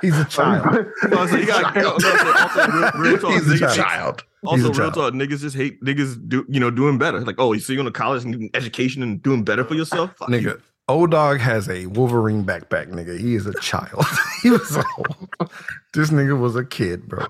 He's 0.00 0.18
a 0.18 0.24
child. 0.26 0.86
No, 1.10 1.26
so 1.26 1.36
you 1.36 1.46
got, 1.46 1.74
no, 1.74 1.82
no, 1.82 1.98
so 1.98 2.10
also 2.10 2.70
real, 2.72 2.90
real 2.96 3.18
talk, 3.18 3.32
He's 3.32 3.50
a 3.50 3.54
niggas- 3.64 3.74
child. 3.76 4.24
Also, 4.44 4.56
He's 4.56 4.64
a 4.64 4.68
real 4.68 4.90
child. 4.92 4.94
talk, 4.94 5.14
niggas 5.14 5.40
just 5.40 5.56
hate 5.56 5.82
niggas 5.82 6.18
do 6.28 6.44
you 6.48 6.60
know 6.60 6.70
doing 6.70 6.98
better. 6.98 7.20
Like, 7.20 7.36
oh, 7.38 7.56
so 7.58 7.72
you 7.72 7.76
going 7.78 7.86
to 7.86 7.92
college 7.92 8.24
and 8.24 8.32
getting 8.32 8.50
education 8.54 9.02
and 9.02 9.22
doing 9.22 9.42
better 9.44 9.64
for 9.64 9.74
yourself? 9.74 10.14
Fuck 10.16 10.28
you. 10.30 10.36
nigga. 10.36 10.60
O 10.88 11.06
Dog 11.06 11.40
has 11.40 11.68
a 11.70 11.86
Wolverine 11.86 12.44
backpack, 12.44 12.88
nigga. 12.90 13.18
He 13.18 13.34
is 13.34 13.46
a 13.46 13.54
child. 13.60 14.04
he 14.42 14.50
was 14.50 14.76
old. 14.98 15.50
This 15.94 16.10
nigga 16.10 16.38
was 16.38 16.56
a 16.56 16.64
kid, 16.64 17.08
bro. 17.08 17.26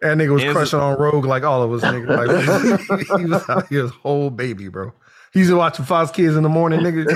That 0.00 0.16
nigga 0.16 0.32
was 0.34 0.42
Hands 0.42 0.54
crushing 0.56 0.78
on 0.78 0.96
Rogue 0.98 1.24
like 1.24 1.42
all 1.42 1.62
of 1.62 1.72
us, 1.72 1.82
nigga. 1.82 2.08
Like 2.16 3.10
he 3.20 3.26
was 3.26 3.48
out 3.48 3.66
here 3.68 3.82
his 3.82 3.90
whole 3.90 4.30
baby, 4.30 4.68
bro. 4.68 4.92
He 5.32 5.44
to 5.46 5.54
watching 5.54 5.84
Fox 5.84 6.10
Kids 6.10 6.36
in 6.36 6.42
the 6.42 6.48
morning, 6.48 6.80
nigga. 6.80 7.06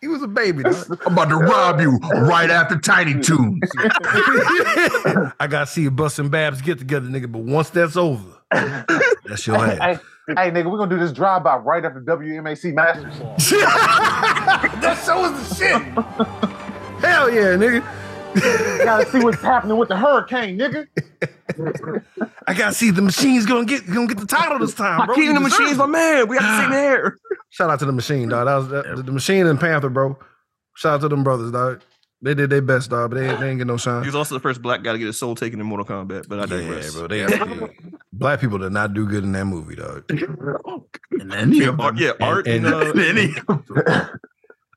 He 0.00 0.08
was 0.08 0.22
a 0.22 0.28
baby, 0.28 0.62
dog. 0.62 1.00
I'm 1.06 1.12
about 1.12 1.28
to 1.28 1.36
rob 1.36 1.80
you 1.80 1.98
right 1.98 2.50
after 2.50 2.78
Tiny 2.78 3.20
Toons. 3.20 3.60
I 3.78 5.46
gotta 5.48 5.66
see 5.66 5.82
you 5.82 5.90
busting 5.90 6.28
Babs 6.28 6.62
get 6.62 6.78
together, 6.78 7.08
nigga. 7.08 7.30
But 7.30 7.42
once 7.42 7.70
that's 7.70 7.96
over, 7.96 8.24
that's 8.50 9.46
your 9.46 9.56
hey, 9.56 9.78
ass. 9.78 10.00
hey, 10.28 10.34
hey, 10.34 10.50
nigga, 10.50 10.70
we're 10.70 10.78
gonna 10.78 10.90
do 10.90 10.98
this 10.98 11.12
drive 11.12 11.42
by 11.42 11.56
right 11.56 11.84
after 11.84 12.00
WMAC 12.00 12.74
Masters. 12.74 13.18
that 14.80 15.02
show 15.04 15.24
is 15.24 15.48
the 15.48 15.54
shit. 15.54 15.82
Hell 17.02 17.30
yeah, 17.30 17.56
nigga. 17.56 18.07
gotta 18.84 19.06
see 19.10 19.20
what's 19.20 19.40
happening 19.42 19.76
with 19.76 19.88
the 19.88 19.96
hurricane, 19.96 20.58
nigga. 20.58 20.86
I 22.46 22.54
gotta 22.54 22.74
see 22.74 22.90
the 22.90 23.02
machine's 23.02 23.46
gonna 23.46 23.64
get 23.64 23.86
gonna 23.86 24.06
get 24.06 24.18
the 24.18 24.26
title 24.26 24.58
this 24.58 24.74
time, 24.74 25.06
bro. 25.06 25.14
Hakeem 25.14 25.28
He 25.28 25.34
the 25.34 25.40
Machine's 25.40 25.72
it. 25.72 25.76
my 25.78 25.86
man. 25.86 26.28
We 26.28 26.38
gotta 26.38 26.64
see 26.64 26.70
there. 26.70 27.16
Shout 27.50 27.70
out 27.70 27.78
to 27.80 27.86
the 27.86 27.92
machine, 27.92 28.28
dog. 28.28 28.46
That 28.46 28.54
was 28.56 28.68
that, 28.68 28.96
the, 28.96 29.02
the 29.02 29.12
machine 29.12 29.46
and 29.46 29.58
Panther, 29.58 29.88
bro. 29.88 30.18
Shout 30.76 30.94
out 30.94 31.00
to 31.02 31.08
them 31.08 31.24
brothers, 31.24 31.50
dog. 31.50 31.82
They 32.20 32.34
did 32.34 32.50
their 32.50 32.62
best, 32.62 32.90
dog, 32.90 33.10
but 33.10 33.16
they, 33.20 33.26
they 33.36 33.50
ain't 33.50 33.58
get 33.58 33.66
no 33.68 33.76
shine. 33.76 34.02
He 34.02 34.08
was 34.08 34.16
also 34.16 34.34
the 34.34 34.40
first 34.40 34.60
black 34.60 34.82
guy 34.82 34.92
to 34.92 34.98
get 34.98 35.06
his 35.06 35.18
soul 35.18 35.34
taken 35.36 35.60
in 35.60 35.66
Mortal 35.66 35.86
Kombat. 35.86 36.28
But 36.28 36.38
I 36.40 36.42
Yeah, 36.56 36.62
digress. 36.62 36.94
bro. 36.94 37.06
They 37.06 37.22
actually, 37.24 37.70
black 38.12 38.40
people 38.40 38.58
did 38.58 38.72
not 38.72 38.92
do 38.92 39.06
good 39.06 39.22
in 39.22 39.30
that 39.32 39.44
movie, 39.44 39.76
dog. 39.76 40.04
And 41.20 41.32
then 41.32 41.52
you 41.52 41.74
Art- 41.78 41.96
yeah, 41.98 42.12
art 42.20 42.46
and, 42.46 42.64
and- 42.66 42.74
uh, 42.74 42.92
then 42.94 43.16
he, 43.16 43.34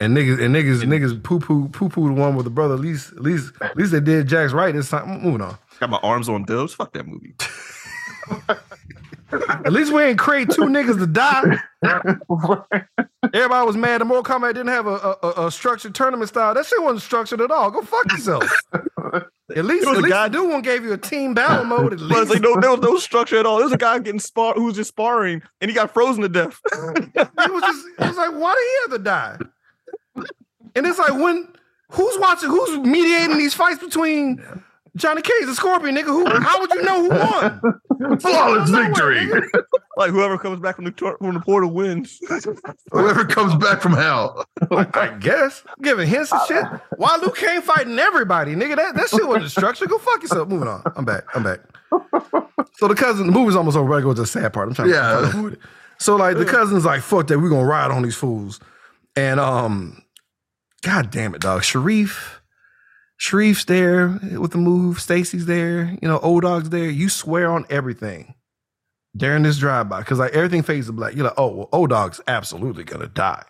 And 0.02 0.18
niggas 0.18 0.44
and 0.44 0.54
niggas 0.56 0.82
niggas 0.84 1.22
poo 1.24 1.40
poo 1.40 1.70
poo 1.70 1.88
poo 1.88 2.08
the 2.08 2.14
one 2.20 2.36
with 2.36 2.44
the 2.46 2.50
brother. 2.50 2.74
At 2.74 2.80
least 2.80 3.12
at 3.14 3.22
least 3.22 3.54
at 3.62 3.78
least 3.78 3.92
they 3.92 4.00
did 4.00 4.28
Jax 4.28 4.52
right 4.52 4.74
this 4.74 4.90
time. 4.90 5.22
Moving 5.22 5.42
on. 5.42 5.58
got 5.80 5.90
my 5.92 6.00
arms 6.02 6.28
on 6.28 6.44
dubs. 6.44 6.74
Fuck 6.74 6.92
that 6.94 7.06
movie. 7.08 7.36
At 9.64 9.72
least 9.72 9.94
we 9.94 10.02
ain't 10.04 10.20
create 10.20 10.50
two 10.50 10.64
niggas 10.64 10.98
to 11.00 11.08
die. 11.08 11.58
Everybody 13.34 13.66
was 13.66 13.78
mad 13.78 14.02
that 14.02 14.06
Mortal 14.06 14.24
Kombat 14.24 14.56
didn't 14.56 14.68
have 14.68 14.88
a, 14.88 14.90
a, 14.90 15.18
a- 15.24 15.48
a 15.48 15.52
structured 15.52 15.96
tournament 15.96 16.28
style. 16.28 16.54
That 16.54 16.66
shit 16.66 16.82
wasn't 16.84 17.02
structured 17.02 17.40
at 17.40 17.50
all. 17.50 17.72
Go 17.72 17.82
fuck 17.82 18.12
yourself. 18.12 18.44
At 19.56 19.64
least, 19.66 19.86
was 19.88 19.98
at 19.98 20.00
a 20.00 20.02
least 20.02 20.10
guy- 20.10 20.28
the 20.28 20.38
dude 20.38 20.50
one 20.50 20.62
gave 20.62 20.84
you 20.84 20.92
a 20.94 20.98
team 20.98 21.34
battle 21.34 21.64
mode. 21.64 21.94
At 21.94 22.02
least 22.02 22.30
like 22.30 22.42
no, 22.42 22.60
there 22.60 22.72
was 22.72 22.82
no 22.82 22.98
structure 22.98 23.38
at 23.38 23.46
all. 23.46 23.58
There 23.58 23.66
was 23.66 23.74
a 23.74 23.78
guy 23.78 23.98
getting 24.00 24.20
spar 24.20 24.54
who 24.54 24.66
was 24.66 24.76
just 24.76 24.90
sparring 24.90 25.42
and 25.62 25.72
he 25.72 25.76
got 25.76 25.94
frozen 25.94 26.24
to 26.24 26.30
death. 26.30 26.60
it 26.74 27.52
was 27.52 27.62
just 27.64 27.86
it 28.00 28.08
was 28.08 28.18
like, 28.18 28.32
why 28.32 28.54
did 28.54 28.64
he 28.64 28.76
have 28.82 29.00
to 29.00 29.04
die? 29.04 29.38
And 30.76 30.86
it's 30.86 31.00
like 31.00 31.14
when 31.14 31.48
who's 31.92 32.18
watching, 32.20 32.50
who's 32.50 32.78
mediating 32.80 33.38
these 33.38 33.54
fights 33.54 33.80
between 33.80 34.42
Johnny 34.96 35.22
Cage 35.22 35.44
and 35.44 35.56
Scorpion, 35.56 35.96
nigga? 35.96 36.06
Who 36.06 36.26
how 36.26 36.60
would 36.60 36.70
you 36.72 36.82
know 36.84 37.02
who 37.04 37.10
won? 37.10 38.20
flawless 38.20 38.70
victory. 38.70 39.18
nigga. 39.28 39.64
like 39.98 40.12
whoever 40.12 40.38
comes 40.38 40.60
back 40.60 40.76
from 40.76 40.86
the 40.86 40.92
tor- 40.92 41.18
from 41.18 41.34
the 41.34 41.40
portal 41.42 41.72
wins. 41.72 42.20
Whoever 42.92 43.24
comes 43.26 43.56
back 43.56 43.82
from 43.82 43.94
hell. 43.94 44.46
I 44.72 45.16
guess. 45.20 45.64
Giving 45.82 46.08
hints 46.08 46.32
and 46.32 46.42
shit. 46.48 46.66
Why 46.98 47.18
Liu 47.22 47.32
Kang 47.32 47.62
fighting 47.62 47.98
everybody, 48.00 48.56
nigga? 48.56 48.76
That, 48.76 48.96
that 48.96 49.10
shit 49.10 49.28
wasn't 49.28 49.52
structured. 49.52 49.90
Go 49.90 49.98
fuck 49.98 50.22
yourself. 50.24 50.48
Moving 50.50 50.68
on. 50.68 50.82
I'm 50.96 51.06
back. 51.06 51.24
I'm 51.36 51.44
back. 51.44 51.60
So 52.78 52.88
the 52.88 52.96
cousin, 52.96 53.28
the 53.28 53.34
movie's 53.34 53.56
almost 53.56 53.78
over. 53.78 53.94
I 53.94 54.02
go 54.02 54.14
to 54.14 54.22
the 54.22 54.28
sad 54.28 54.52
part. 54.54 54.68
I'm 54.68 54.74
trying 54.74 54.90
Yeah. 54.90 55.22
to 55.22 55.28
find 55.28 55.54
it. 55.54 55.60
So 56.00 56.16
like 56.16 56.36
the 56.38 56.46
cousin's 56.46 56.84
like, 56.84 57.02
fuck 57.02 57.28
that, 57.28 57.40
we're 57.40 57.50
gonna 57.50 57.66
ride 57.66 57.92
on 57.92 58.02
these 58.02 58.16
fools. 58.16 58.60
And 59.16 59.40
um, 59.40 60.02
god 60.84 61.12
damn 61.12 61.34
it, 61.36 61.42
dog. 61.42 61.64
Sharif, 61.64 62.42
Sharif's 63.20 63.66
there 63.66 64.20
with 64.40 64.52
the 64.52 64.58
move, 64.58 65.00
Stacy's 65.00 65.46
there, 65.46 65.96
you 66.02 66.08
know, 66.08 66.20
O 66.22 66.40
Dog's 66.40 66.70
there. 66.70 66.90
You 66.90 67.10
swear 67.10 67.52
on 67.52 67.66
everything 67.70 68.36
during 69.16 69.44
this 69.44 69.58
drive-by. 69.58 70.04
Cause 70.04 70.20
like 70.20 70.34
everything 70.34 70.64
fades 70.64 70.88
to 70.88 70.94
black. 70.94 71.16
You're 71.16 71.26
like, 71.26 71.34
oh 71.38 71.48
well, 71.56 71.70
O 71.74 71.88
Dog's 71.88 72.20
absolutely 72.28 72.84
gonna 72.84 73.08
die. 73.08 73.44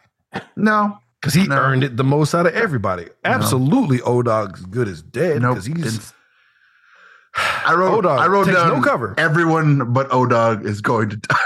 No, 0.55 0.97
Because 1.21 1.33
he 1.33 1.45
No. 1.47 1.55
earned 1.57 1.83
it 1.83 1.97
the 1.97 2.03
most 2.03 2.33
out 2.33 2.47
of 2.47 2.53
everybody. 2.53 3.07
Absolutely, 3.23 4.01
O 4.01 4.21
Dog's 4.23 4.65
good 4.65 4.87
as 4.87 5.01
dead. 5.01 5.41
nope. 5.41 5.55
Because 5.55 5.65
he's 5.65 5.95
it's- 5.95 6.13
I 7.65 7.75
wrote. 7.75 7.99
O-Dog 7.99 8.19
I 8.19 8.27
wrote 8.27 8.47
down 8.47 8.67
no 8.67 8.81
cover. 8.81 9.15
Everyone 9.17 9.93
but 9.93 10.11
O 10.11 10.25
Dog 10.25 10.65
is 10.65 10.81
going 10.81 11.09
to 11.11 11.15
die. 11.15 11.37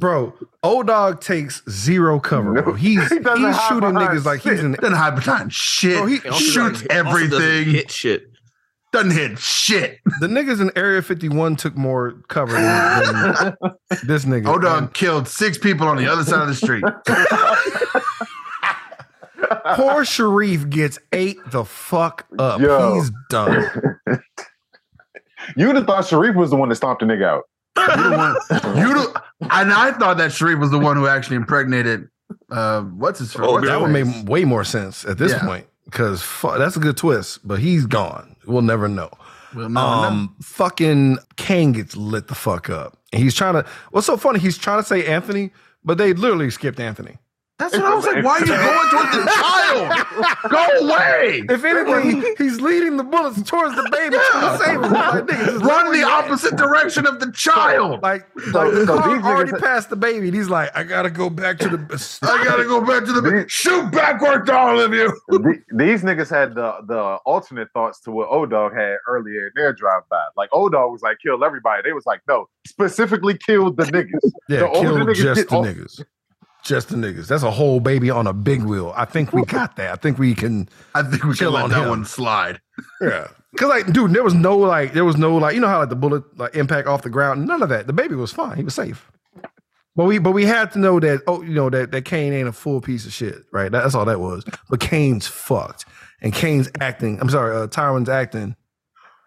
Bro. 0.00 0.34
O 0.62 0.82
Dog 0.82 1.20
takes 1.20 1.62
zero 1.70 2.18
cover. 2.18 2.60
Bro. 2.62 2.74
He's 2.76 3.08
he 3.08 3.16
he's 3.16 3.60
shooting 3.68 3.90
niggas 3.90 4.24
like 4.24 4.40
he's 4.40 4.56
shit. 4.56 4.64
an 4.64 4.72
Doesn't 4.72 4.96
hide 4.96 5.14
behind 5.14 5.52
shit. 5.52 5.96
Bro, 5.98 6.06
he- 6.06 6.16
shoots 6.18 6.54
doesn't- 6.54 6.88
doesn't 6.88 6.92
everything. 6.92 7.70
hit 7.70 7.90
shit. 7.90 8.24
Doesn't 8.92 9.12
hit 9.12 9.38
shit. 9.38 9.98
the 10.20 10.26
niggas 10.26 10.60
in 10.60 10.72
Area 10.76 11.00
51 11.00 11.54
took 11.56 11.76
more 11.76 12.14
cover 12.28 12.52
than, 12.54 13.14
than 13.14 13.56
this 14.04 14.24
nigga. 14.24 14.48
O 14.48 14.58
Dog 14.58 14.94
killed 14.94 15.28
six 15.28 15.56
people 15.58 15.86
on 15.86 15.96
the 15.96 16.08
other 16.10 16.24
side 16.24 16.42
of 16.42 16.48
the 16.48 16.54
street. 16.54 16.82
Poor 19.76 20.04
Sharif 20.04 20.68
gets 20.68 20.98
ate 21.12 21.38
the 21.50 21.64
fuck 21.64 22.26
up. 22.38 22.60
Yo. 22.60 22.94
He's 22.94 23.10
done. 23.28 23.70
You'd 25.56 25.76
have 25.76 25.86
thought 25.86 26.06
Sharif 26.06 26.36
was 26.36 26.50
the 26.50 26.56
one 26.56 26.68
that 26.68 26.74
stomped 26.76 27.00
the 27.00 27.06
nigga 27.06 27.24
out. 27.24 27.44
You 27.76 27.86
the 27.86 28.16
one, 28.16 28.76
you 28.78 28.94
the, 28.94 29.22
and 29.50 29.72
I 29.72 29.92
thought 29.92 30.18
that 30.18 30.32
Sharif 30.32 30.58
was 30.58 30.70
the 30.70 30.78
one 30.78 30.96
who 30.96 31.06
actually 31.06 31.36
impregnated. 31.36 32.08
Uh, 32.50 32.82
what's 32.82 33.18
his? 33.20 33.34
Oh, 33.36 33.52
what's 33.52 33.66
that 33.66 33.74
his 33.74 33.82
would 33.82 33.90
make 33.92 34.28
way 34.28 34.44
more 34.44 34.64
sense 34.64 35.04
at 35.04 35.18
this 35.18 35.32
Yeah. 35.32 35.44
point. 35.44 35.66
Because 35.84 36.22
fu- 36.22 36.56
that's 36.58 36.76
a 36.76 36.80
good 36.80 36.96
twist, 36.96 37.40
but 37.46 37.58
he's 37.58 37.86
gone. 37.86 38.36
We'll 38.46 38.62
never 38.62 38.88
know. 38.88 39.10
We'll 39.54 39.68
never 39.68 39.86
know. 39.86 40.02
um, 40.08 40.36
fucking 40.40 41.18
Caine 41.36 41.72
gets 41.72 41.96
lit 41.96 42.28
the 42.28 42.34
fuck 42.36 42.70
up. 42.70 42.96
And 43.12 43.20
he's 43.22 43.34
trying 43.34 43.54
to. 43.54 43.66
What's 43.90 44.06
so 44.06 44.16
funny? 44.16 44.38
He's 44.38 44.56
trying 44.58 44.80
to 44.80 44.86
say 44.86 45.04
Anthony, 45.06 45.50
but 45.84 45.98
they 45.98 46.12
literally 46.12 46.50
skipped 46.50 46.78
Anthony. 46.78 47.18
That's 47.60 47.76
what 47.76 47.84
I 47.84 47.94
was 47.94 48.04
like. 48.06 48.24
Why 48.24 48.38
are 48.38 48.40
you 48.40 48.46
going 48.46 48.90
towards 48.90 49.12
the 49.16 49.30
child? 49.30 50.50
Go 50.50 50.88
away. 50.88 51.42
If 51.48 51.62
anything, 51.64 52.34
he's 52.38 52.60
leading 52.60 52.96
the 52.96 53.04
bullets 53.04 53.42
towards 53.42 53.76
the 53.76 53.88
baby 53.92 54.16
trying 54.30 54.58
to 54.58 54.64
save 54.64 54.74
him. 54.82 54.92
Like, 54.92 55.24
nigga, 55.26 55.60
Run 55.62 55.92
the 55.92 55.98
you 55.98 56.06
at? 56.08 56.24
opposite 56.24 56.56
direction 56.56 57.06
of 57.06 57.20
the 57.20 57.30
child. 57.32 58.02
Like, 58.02 58.26
like 58.52 58.72
the 58.72 58.86
so 58.86 58.98
car 58.98 59.14
these 59.14 59.24
already 59.24 59.52
niggas- 59.52 59.60
passed 59.60 59.90
the 59.90 59.96
baby. 59.96 60.28
And 60.28 60.36
he's 60.36 60.48
like, 60.48 60.74
I 60.76 60.82
gotta 60.84 61.10
go 61.10 61.28
back 61.30 61.58
to 61.58 61.68
the. 61.68 62.18
I 62.22 62.42
gotta 62.44 62.64
go 62.64 62.80
back 62.80 63.04
to 63.04 63.12
the 63.12 63.44
shoot 63.48 63.90
backwards, 63.92 64.48
all 64.50 64.80
of 64.80 64.92
you. 64.94 65.08
These 65.72 66.02
niggas 66.02 66.30
had 66.30 66.54
the 66.54 66.74
the 66.86 66.98
alternate 67.26 67.68
thoughts 67.74 68.00
to 68.00 68.10
what 68.10 68.28
O 68.30 68.46
Dog 68.46 68.72
had 68.74 68.96
earlier 69.06 69.46
in 69.48 69.52
their 69.54 69.72
drive 69.72 70.02
by. 70.10 70.22
Like 70.36 70.48
O 70.52 70.68
Dog 70.68 70.92
was 70.92 71.02
like, 71.02 71.18
kill 71.22 71.44
everybody. 71.44 71.82
They 71.84 71.92
was 71.92 72.06
like, 72.06 72.20
no, 72.26 72.48
specifically 72.66 73.36
killed 73.36 73.76
the 73.76 73.84
niggas. 73.84 74.30
Yeah, 74.48 74.60
The 74.60 74.68
older 74.70 74.88
kill 74.88 74.96
niggas 75.06 75.14
just 75.16 75.36
get 75.40 75.48
the 75.50 75.56
all- 75.56 75.64
niggas. 75.64 76.04
Just 76.64 76.88
the 76.90 76.96
niggas. 76.96 77.26
That's 77.26 77.42
a 77.42 77.50
whole 77.50 77.80
baby 77.80 78.10
on 78.10 78.26
a 78.26 78.32
big 78.32 78.62
wheel. 78.62 78.92
I 78.96 79.04
think 79.06 79.32
we 79.32 79.44
got 79.44 79.76
that. 79.76 79.92
I 79.92 79.96
think 79.96 80.18
we 80.18 80.34
can. 80.34 80.68
I 80.94 81.02
think 81.02 81.24
we 81.24 81.34
Chill 81.34 81.50
can 81.52 81.54
let 81.54 81.64
on 81.64 81.70
that 81.70 81.82
him. 81.82 81.88
one 81.88 82.04
slide. 82.04 82.60
Yeah. 83.00 83.28
Cause 83.58 83.68
like, 83.68 83.92
dude, 83.92 84.12
there 84.12 84.22
was 84.22 84.32
no 84.32 84.56
like, 84.56 84.92
there 84.94 85.04
was 85.04 85.16
no 85.16 85.36
like, 85.36 85.54
you 85.54 85.60
know 85.60 85.66
how 85.68 85.80
like 85.80 85.88
the 85.90 85.96
bullet 85.96 86.22
like 86.38 86.54
impact 86.54 86.86
off 86.86 87.02
the 87.02 87.10
ground. 87.10 87.46
None 87.46 87.62
of 87.62 87.68
that. 87.70 87.86
The 87.86 87.92
baby 87.92 88.14
was 88.14 88.30
fine. 88.32 88.56
He 88.56 88.62
was 88.62 88.74
safe. 88.74 89.10
But 89.96 90.04
we, 90.04 90.18
but 90.18 90.30
we 90.30 90.44
had 90.46 90.70
to 90.72 90.78
know 90.78 91.00
that. 91.00 91.22
Oh, 91.26 91.42
you 91.42 91.52
know 91.54 91.68
that 91.68 91.90
that 91.90 92.04
Caine 92.04 92.32
ain't 92.32 92.48
a 92.48 92.52
full 92.52 92.80
piece 92.80 93.04
of 93.06 93.12
shit, 93.12 93.42
right? 93.52 93.70
That's 93.72 93.94
all 93.94 94.04
that 94.04 94.20
was. 94.20 94.44
But 94.70 94.80
Caine's 94.80 95.26
fucked, 95.26 95.84
and 96.22 96.32
Caine's 96.32 96.70
acting. 96.80 97.20
I'm 97.20 97.28
sorry, 97.28 97.54
uh, 97.56 97.66
Tyrin's 97.66 98.08
acting. 98.08 98.54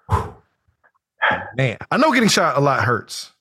whew. 0.10 0.34
Man, 1.58 1.78
I 1.92 1.98
know 1.98 2.12
getting 2.14 2.30
shot 2.30 2.58
a 2.58 2.62
lot 2.62 2.84
hurts, 2.84 3.33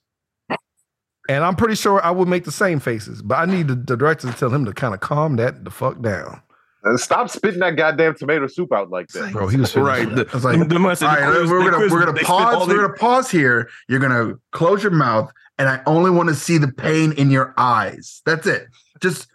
and 1.28 1.44
I'm 1.44 1.56
pretty 1.56 1.74
sure 1.76 2.04
I 2.04 2.10
would 2.10 2.28
make 2.28 2.44
the 2.44 2.52
same 2.52 2.80
faces. 2.80 3.22
But 3.22 3.36
I 3.36 3.44
need 3.46 3.68
the, 3.68 3.74
the 3.74 3.96
director 3.96 4.30
to 4.30 4.36
tell 4.36 4.50
him 4.50 4.64
to 4.64 4.72
kind 4.72 4.94
of 4.94 5.00
calm 5.00 5.36
that 5.36 5.64
the 5.64 5.70
fuck 5.70 6.00
down, 6.02 6.42
Uh, 6.84 6.96
Stop 6.96 7.30
spitting 7.30 7.60
that 7.60 7.76
goddamn 7.76 8.14
tomato 8.16 8.46
soup 8.48 8.72
out 8.72 8.90
like 8.90 9.08
that. 9.08 9.32
bro. 9.32 9.46
He 9.48 9.56
was 9.56 9.76
Right. 9.76 10.08
The- 10.08 10.26
I 10.30 10.34
was 10.34 10.44
like, 10.44 10.58
Them- 10.58 10.68
them 10.68 10.82
must 10.82 11.02
all 11.02 11.10
have- 11.10 11.48
we're 11.48 11.70
gonna 11.70 11.78
we're 11.88 12.00
gonna 12.00 12.12
quiz- 12.12 12.14
they 12.14 12.24
spit 12.24 12.30
all 12.30 12.54
pause. 12.58 12.68
We're 12.68 12.76
gonna 12.86 12.94
pause 12.94 13.30
here. 13.30 13.68
You're 13.88 14.00
gonna 14.00 14.34
close 14.50 14.82
your 14.82 14.92
mouth, 14.92 15.30
and 15.58 15.68
I 15.68 15.80
only 15.86 16.10
want 16.10 16.28
to 16.28 16.34
see 16.34 16.58
the 16.58 16.68
pain 16.72 17.12
in 17.12 17.30
your 17.30 17.54
eyes. 17.56 18.20
That's 18.26 18.46
it. 18.46 18.66
Just 19.00 19.28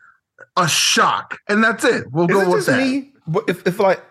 a 0.58 0.68
shock, 0.68 1.38
and 1.48 1.64
that's 1.64 1.84
it. 1.86 2.06
We'll 2.12 2.26
Is 2.30 2.34
go 2.36 2.42
it 2.42 2.48
with 2.48 2.56
just 2.58 2.68
that. 2.68 2.80
me? 2.80 3.14
But 3.28 3.44
if, 3.48 3.66
if 3.68 3.80
like 3.80 4.02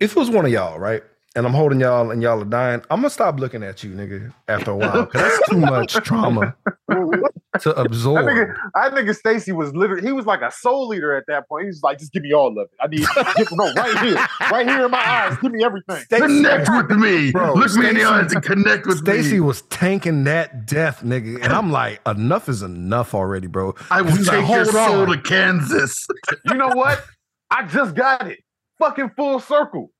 if 0.00 0.10
it 0.12 0.16
was 0.18 0.28
one 0.28 0.44
of 0.44 0.50
y'all, 0.52 0.78
right? 0.78 1.02
And 1.36 1.46
I'm 1.46 1.52
holding 1.52 1.80
y'all 1.80 2.12
and 2.12 2.22
y'all 2.22 2.40
are 2.40 2.44
dying, 2.44 2.80
I'm 2.90 2.98
gonna 2.98 3.10
stop 3.10 3.40
looking 3.40 3.64
at 3.64 3.82
you, 3.82 3.90
nigga, 3.90 4.32
after 4.46 4.70
a 4.70 4.76
while. 4.76 5.06
Cause 5.06 5.20
that's 5.20 5.48
too 5.50 5.58
much 5.58 5.92
trauma 6.04 6.54
to 6.88 7.74
I 7.76 7.82
absorb. 7.82 8.28
I 8.76 8.90
think 8.90 9.12
Stacy 9.14 9.50
was 9.50 9.74
literally 9.74 10.02
he 10.02 10.12
was 10.12 10.26
like 10.26 10.42
a 10.42 10.52
soul 10.52 10.86
leader 10.86 11.16
at 11.16 11.24
that 11.26 11.48
point. 11.48 11.64
He 11.64 11.66
was 11.68 11.82
like, 11.82 11.98
just 11.98 12.12
give 12.12 12.22
me 12.22 12.32
all 12.32 12.56
of 12.56 12.58
it. 12.58 12.70
I 12.80 12.86
need 12.86 13.04
give, 13.36 13.48
no 13.50 13.72
right 13.72 13.98
here, 13.98 14.26
right 14.52 14.64
here 14.64 14.84
in 14.84 14.90
my 14.92 14.98
eyes. 14.98 15.36
Give 15.42 15.50
me 15.50 15.64
everything. 15.64 16.04
Connect 16.08 16.68
with 16.70 16.98
me. 16.98 17.32
Bro, 17.32 17.54
Look 17.54 17.74
me 17.74 17.88
in 17.88 17.94
the 17.96 18.04
eyes 18.04 18.32
and 18.32 18.42
connect 18.42 18.86
with 18.86 18.98
Stacy 18.98 19.16
me. 19.16 19.22
Stacy 19.22 19.40
was 19.40 19.62
tanking 19.62 20.22
that 20.24 20.66
death, 20.66 21.02
nigga. 21.02 21.42
And 21.42 21.52
I'm 21.52 21.72
like, 21.72 22.00
enough 22.06 22.48
is 22.48 22.62
enough 22.62 23.12
already, 23.12 23.48
bro. 23.48 23.74
I 23.90 24.02
will 24.02 24.12
He's 24.12 24.28
like, 24.28 24.40
take 24.40 24.50
your 24.50 24.66
soul 24.66 25.00
on." 25.00 25.08
to 25.08 25.20
Kansas. 25.20 26.06
You 26.44 26.54
know 26.54 26.68
what? 26.68 27.04
I 27.50 27.66
just 27.66 27.96
got 27.96 28.28
it. 28.28 28.38
Fucking 28.78 29.10
full 29.16 29.40
circle. 29.40 29.90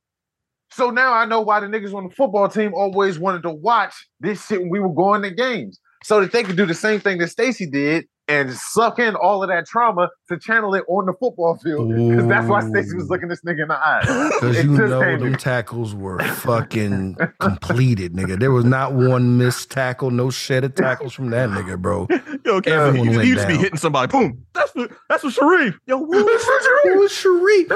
So 0.74 0.90
now 0.90 1.12
I 1.12 1.24
know 1.24 1.40
why 1.40 1.60
the 1.60 1.66
niggas 1.66 1.94
on 1.94 2.08
the 2.08 2.14
football 2.14 2.48
team 2.48 2.74
always 2.74 3.16
wanted 3.16 3.44
to 3.44 3.50
watch 3.50 3.94
this 4.18 4.44
shit 4.44 4.60
when 4.60 4.70
we 4.70 4.80
were 4.80 4.92
going 4.92 5.22
to 5.22 5.30
games. 5.30 5.78
So 6.02 6.20
that 6.20 6.32
they 6.32 6.42
could 6.42 6.56
do 6.56 6.66
the 6.66 6.74
same 6.74 6.98
thing 6.98 7.18
that 7.18 7.28
Stacy 7.28 7.64
did 7.64 8.06
and 8.28 8.52
suck 8.54 8.98
in 8.98 9.14
all 9.14 9.42
of 9.42 9.48
that 9.48 9.66
trauma 9.66 10.08
to 10.28 10.38
channel 10.38 10.74
it 10.74 10.84
on 10.88 11.06
the 11.06 11.12
football 11.12 11.56
field. 11.56 11.88
Because 11.90 12.26
that's 12.26 12.46
why 12.46 12.60
Stacy 12.60 12.96
was 12.96 13.10
looking 13.10 13.28
this 13.28 13.42
nigga 13.42 13.62
in 13.62 13.68
the 13.68 13.74
eye. 13.74 14.30
Because 14.40 14.64
you 14.64 14.76
just 14.76 14.90
know 14.90 15.00
came 15.00 15.20
them 15.20 15.32
me. 15.32 15.38
tackles 15.38 15.94
were 15.94 16.18
fucking 16.20 17.16
completed, 17.40 18.14
nigga. 18.14 18.38
There 18.38 18.52
was 18.52 18.64
not 18.64 18.94
one 18.94 19.36
missed 19.36 19.70
tackle, 19.70 20.10
no 20.10 20.30
shedded 20.30 20.76
tackles 20.76 21.12
from 21.12 21.30
that 21.30 21.50
nigga, 21.50 21.78
bro. 21.80 22.06
Yo, 22.44 22.60
Kev, 22.60 22.66
Everyone 22.68 23.08
he, 23.08 23.16
went 23.16 23.24
he 23.24 23.28
used 23.30 23.42
to 23.42 23.48
be 23.48 23.56
hitting 23.56 23.78
somebody. 23.78 24.10
Boom. 24.10 24.44
That's 24.54 24.70
for 24.70 24.88
that's 25.08 25.22
for 25.22 25.30
Sharif. 25.30 25.78
Yo, 25.86 25.98
woo. 25.98 26.26
It 26.26 26.98
was 26.98 27.12
Sharif. 27.12 27.70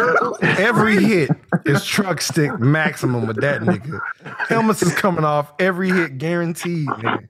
Every 0.58 1.02
hit 1.02 1.30
is 1.64 1.84
truck 1.84 2.20
stick 2.20 2.58
maximum 2.58 3.26
with 3.26 3.40
that 3.40 3.60
nigga. 3.62 4.00
Helmets 4.48 4.82
is 4.82 4.94
coming 4.94 5.24
off 5.24 5.52
every 5.58 5.90
hit 5.90 6.18
guaranteed, 6.18 6.86
nigga. 6.86 7.28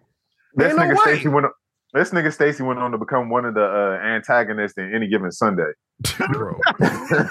This 0.55 0.69
Ain't 0.73 0.77
no 0.77 0.83
nigga. 0.95 0.99
Stacy 0.99 1.29
went. 1.29 1.47
This 1.95 2.11
nigga 2.11 2.33
Stacy 2.33 2.63
went 2.63 2.79
on 2.79 2.91
to 2.93 2.99
become 2.99 3.31
one 3.31 3.45
of 3.45 3.55
the 3.55 3.65
uh, 3.65 4.05
antagonists 4.05 4.77
in 4.77 4.95
any 4.95 5.09
given 5.09 5.33
Sunday. 5.33 5.73
Bro. 6.33 6.59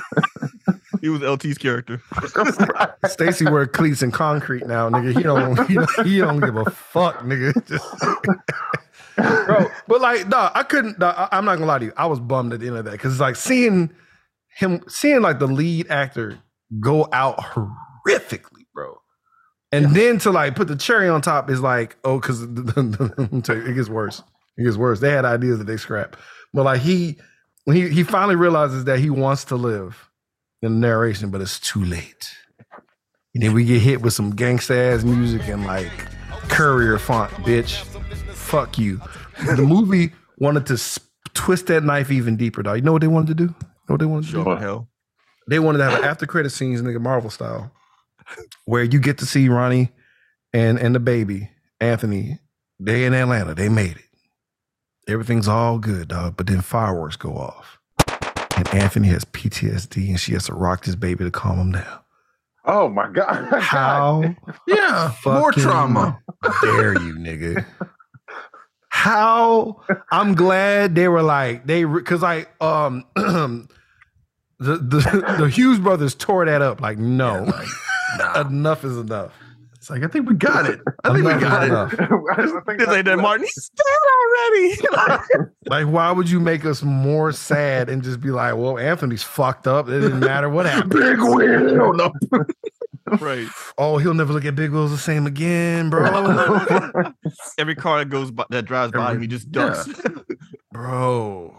He 1.02 1.10
was 1.10 1.22
LT's 1.22 1.58
character. 1.58 2.02
Stacy 3.06 3.46
wear 3.46 3.68
cleats 3.68 4.02
and 4.02 4.12
concrete 4.14 4.66
now, 4.66 4.90
nigga. 4.90 5.16
He 5.16 5.24
don't 5.24 5.68
he 5.68 5.76
don't, 5.76 6.06
he 6.08 6.18
don't 6.18 6.40
give 6.40 6.56
a 6.56 6.66
fuck, 6.70 7.20
nigga. 7.20 7.54
Just- 7.68 9.46
bro, 9.46 9.68
but 9.88 10.02
like, 10.02 10.28
no, 10.28 10.50
I 10.54 10.64
couldn't. 10.64 11.00
Nah, 11.00 11.28
I, 11.32 11.38
I'm 11.38 11.46
not 11.46 11.56
gonna 11.56 11.68
lie 11.68 11.80
to 11.80 11.86
you. 11.86 11.94
I 11.98 12.08
was 12.08 12.20
bummed 12.20 12.54
at 12.54 12.60
the 12.60 12.68
end 12.68 12.78
of 12.78 12.86
that 12.86 12.92
because 12.92 13.14
it's 13.14 13.22
like 13.22 13.36
seeing 13.36 13.92
him, 14.56 14.84
seeing 14.88 15.22
like 15.22 15.40
the 15.40 15.48
lead 15.48 15.88
actor 15.90 16.40
go 16.80 17.08
out 17.12 17.38
horrifically, 17.40 18.66
bro. 18.74 18.98
And 19.72 19.94
then 19.96 20.18
to 20.20 20.32
like 20.32 20.56
put 20.56 20.68
the 20.68 20.76
cherry 20.76 21.10
on 21.10 21.22
top 21.22 21.50
is 21.50 21.62
like, 21.62 21.98
oh, 22.04 22.20
because 22.20 22.42
it 22.44 23.76
gets 23.76 23.90
worse. 23.90 24.24
It 24.58 24.64
gets 24.64 24.78
worse. 24.78 25.00
They 25.00 25.12
had 25.12 25.26
ideas 25.26 25.60
that 25.60 25.66
they 25.66 25.78
scrapped, 25.78 26.18
but 26.54 26.64
like 26.64 26.82
he, 26.82 27.18
when 27.66 27.76
he 27.76 27.90
he 27.90 28.04
finally 28.04 28.36
realizes 28.36 28.86
that 28.86 29.00
he 29.00 29.10
wants 29.10 29.46
to 29.46 29.56
live 29.56 30.10
in 30.62 30.80
the 30.82 30.88
narration, 30.88 31.30
but 31.30 31.42
it's 31.42 31.60
too 31.60 31.84
late. 31.84 32.30
And 33.36 33.44
then 33.44 33.54
we 33.54 33.66
get 33.66 33.82
hit 33.82 34.02
with 34.02 34.14
some 34.14 34.34
gangsta 34.34 34.94
ass 34.96 35.04
music 35.04 35.48
and 35.48 35.66
like 35.66 35.92
courier 36.50 36.98
font, 36.98 37.32
bitch. 37.46 37.76
Fuck 38.34 38.78
you. 38.80 39.00
The 39.56 39.62
movie 39.62 40.12
wanted 40.40 40.66
to 40.68 40.74
s- 40.74 41.00
twist 41.36 41.68
that 41.68 41.84
knife 41.84 42.10
even 42.10 42.38
deeper, 42.38 42.64
dog. 42.64 42.78
You 42.78 42.82
know 42.82 42.94
what 42.94 43.02
they 43.02 43.08
wanted 43.08 43.28
to 43.28 43.34
do? 43.36 43.44
You 43.44 43.50
know 43.90 43.94
what 43.94 44.00
they 44.00 44.06
wanted 44.08 44.26
to 44.28 44.32
do? 44.32 44.44
Show 44.44 44.56
hell. 44.56 44.90
They 45.50 45.60
wanted 45.60 45.78
to 45.80 45.84
have 45.84 46.00
an 46.00 46.06
after 46.06 46.26
credit 46.26 46.50
scenes, 46.50 46.82
nigga, 46.82 47.00
Marvel 47.00 47.30
style, 47.30 47.72
where 48.66 48.84
you 48.84 49.00
get 49.00 49.20
to 49.20 49.26
see 49.28 49.48
Ronnie 49.50 49.90
and 50.54 50.80
and 50.80 50.96
the 50.96 51.00
baby 51.00 51.50
Anthony. 51.80 52.40
They 52.80 53.06
in 53.06 53.14
Atlanta. 53.14 53.54
They 53.54 53.70
made 53.70 53.98
it. 53.98 54.04
Everything's 55.08 55.48
all 55.48 55.80
good, 55.80 56.10
dog. 56.10 56.36
But 56.38 56.48
then 56.48 56.62
fireworks 56.62 57.16
go 57.16 57.38
off, 57.38 57.80
and 58.58 58.68
Anthony 58.74 59.08
has 59.10 59.24
PTSD, 59.26 60.10
and 60.10 60.20
she 60.20 60.34
has 60.34 60.46
to 60.48 60.54
rock 60.54 60.84
this 60.84 60.96
baby 60.96 61.24
to 61.24 61.32
calm 61.32 61.60
him 61.60 61.72
down. 61.74 62.00
Oh 62.66 62.90
my 62.90 63.10
god! 63.14 63.62
How 63.62 64.36
Yeah, 64.68 65.14
more 65.26 65.52
trauma. 65.52 66.20
dare 66.62 66.94
you, 66.94 67.16
nigga? 67.16 67.66
How 68.90 69.84
I'm 70.12 70.36
glad 70.36 70.96
they 70.96 71.08
were 71.08 71.22
like 71.22 71.66
they 71.68 71.84
because 71.84 72.24
I 72.24 72.48
um 72.60 73.06
the 73.16 73.68
the 74.60 75.36
the 75.40 75.50
Hughes 75.50 75.80
brothers 75.80 76.16
tore 76.16 76.46
that 76.46 76.62
up 76.62 76.82
like 76.82 76.98
no 76.98 77.44
enough 78.36 78.84
is 78.84 78.98
enough 78.98 79.32
It's 79.88 79.92
like 79.92 80.04
I 80.04 80.08
think 80.08 80.28
we 80.28 80.36
got 80.36 80.70
it. 80.70 80.82
I 81.06 81.14
think 81.14 81.24
we 81.24 81.34
got 81.40 81.64
it. 81.64 81.70
enough. 81.70 81.94
I 82.38 82.46
think 82.66 82.80
This 82.80 82.90
ain't 82.90 83.06
that 83.06 83.20
Martin. 83.20 83.46
He's 83.46 83.70
dead 83.70 84.84
already. 84.92 85.50
like 85.68 85.88
why 85.88 86.12
would 86.12 86.30
you 86.30 86.42
make 86.42 86.66
us 86.66 86.84
more 86.84 87.32
sad 87.32 87.88
and 87.88 88.04
just 88.04 88.20
be 88.20 88.30
like 88.30 88.58
well 88.58 88.78
Anthony's 88.78 89.24
fucked 89.24 89.66
up 89.66 89.88
it 89.88 90.02
didn't 90.02 90.20
matter 90.20 90.50
what 90.50 90.66
happened 90.66 90.90
Big 90.92 91.20
wheel. 91.20 91.94
No. 91.94 92.12
right. 93.22 93.48
oh 93.78 93.98
he'll 93.98 94.14
never 94.14 94.34
look 94.34 94.44
at 94.44 94.56
Big 94.56 94.72
Will's 94.72 94.92
the 94.92 94.98
same 94.98 95.26
again 95.26 95.90
bro 95.90 96.04
Every 97.58 97.76
car 97.76 98.00
that 98.00 98.10
goes 98.10 98.30
by, 98.30 98.44
that 98.50 98.66
drives 98.66 98.92
by 98.92 99.14
him, 99.14 99.22
he 99.22 99.28
just 99.28 99.50
ducks. 99.54 99.88
bro 100.74 101.56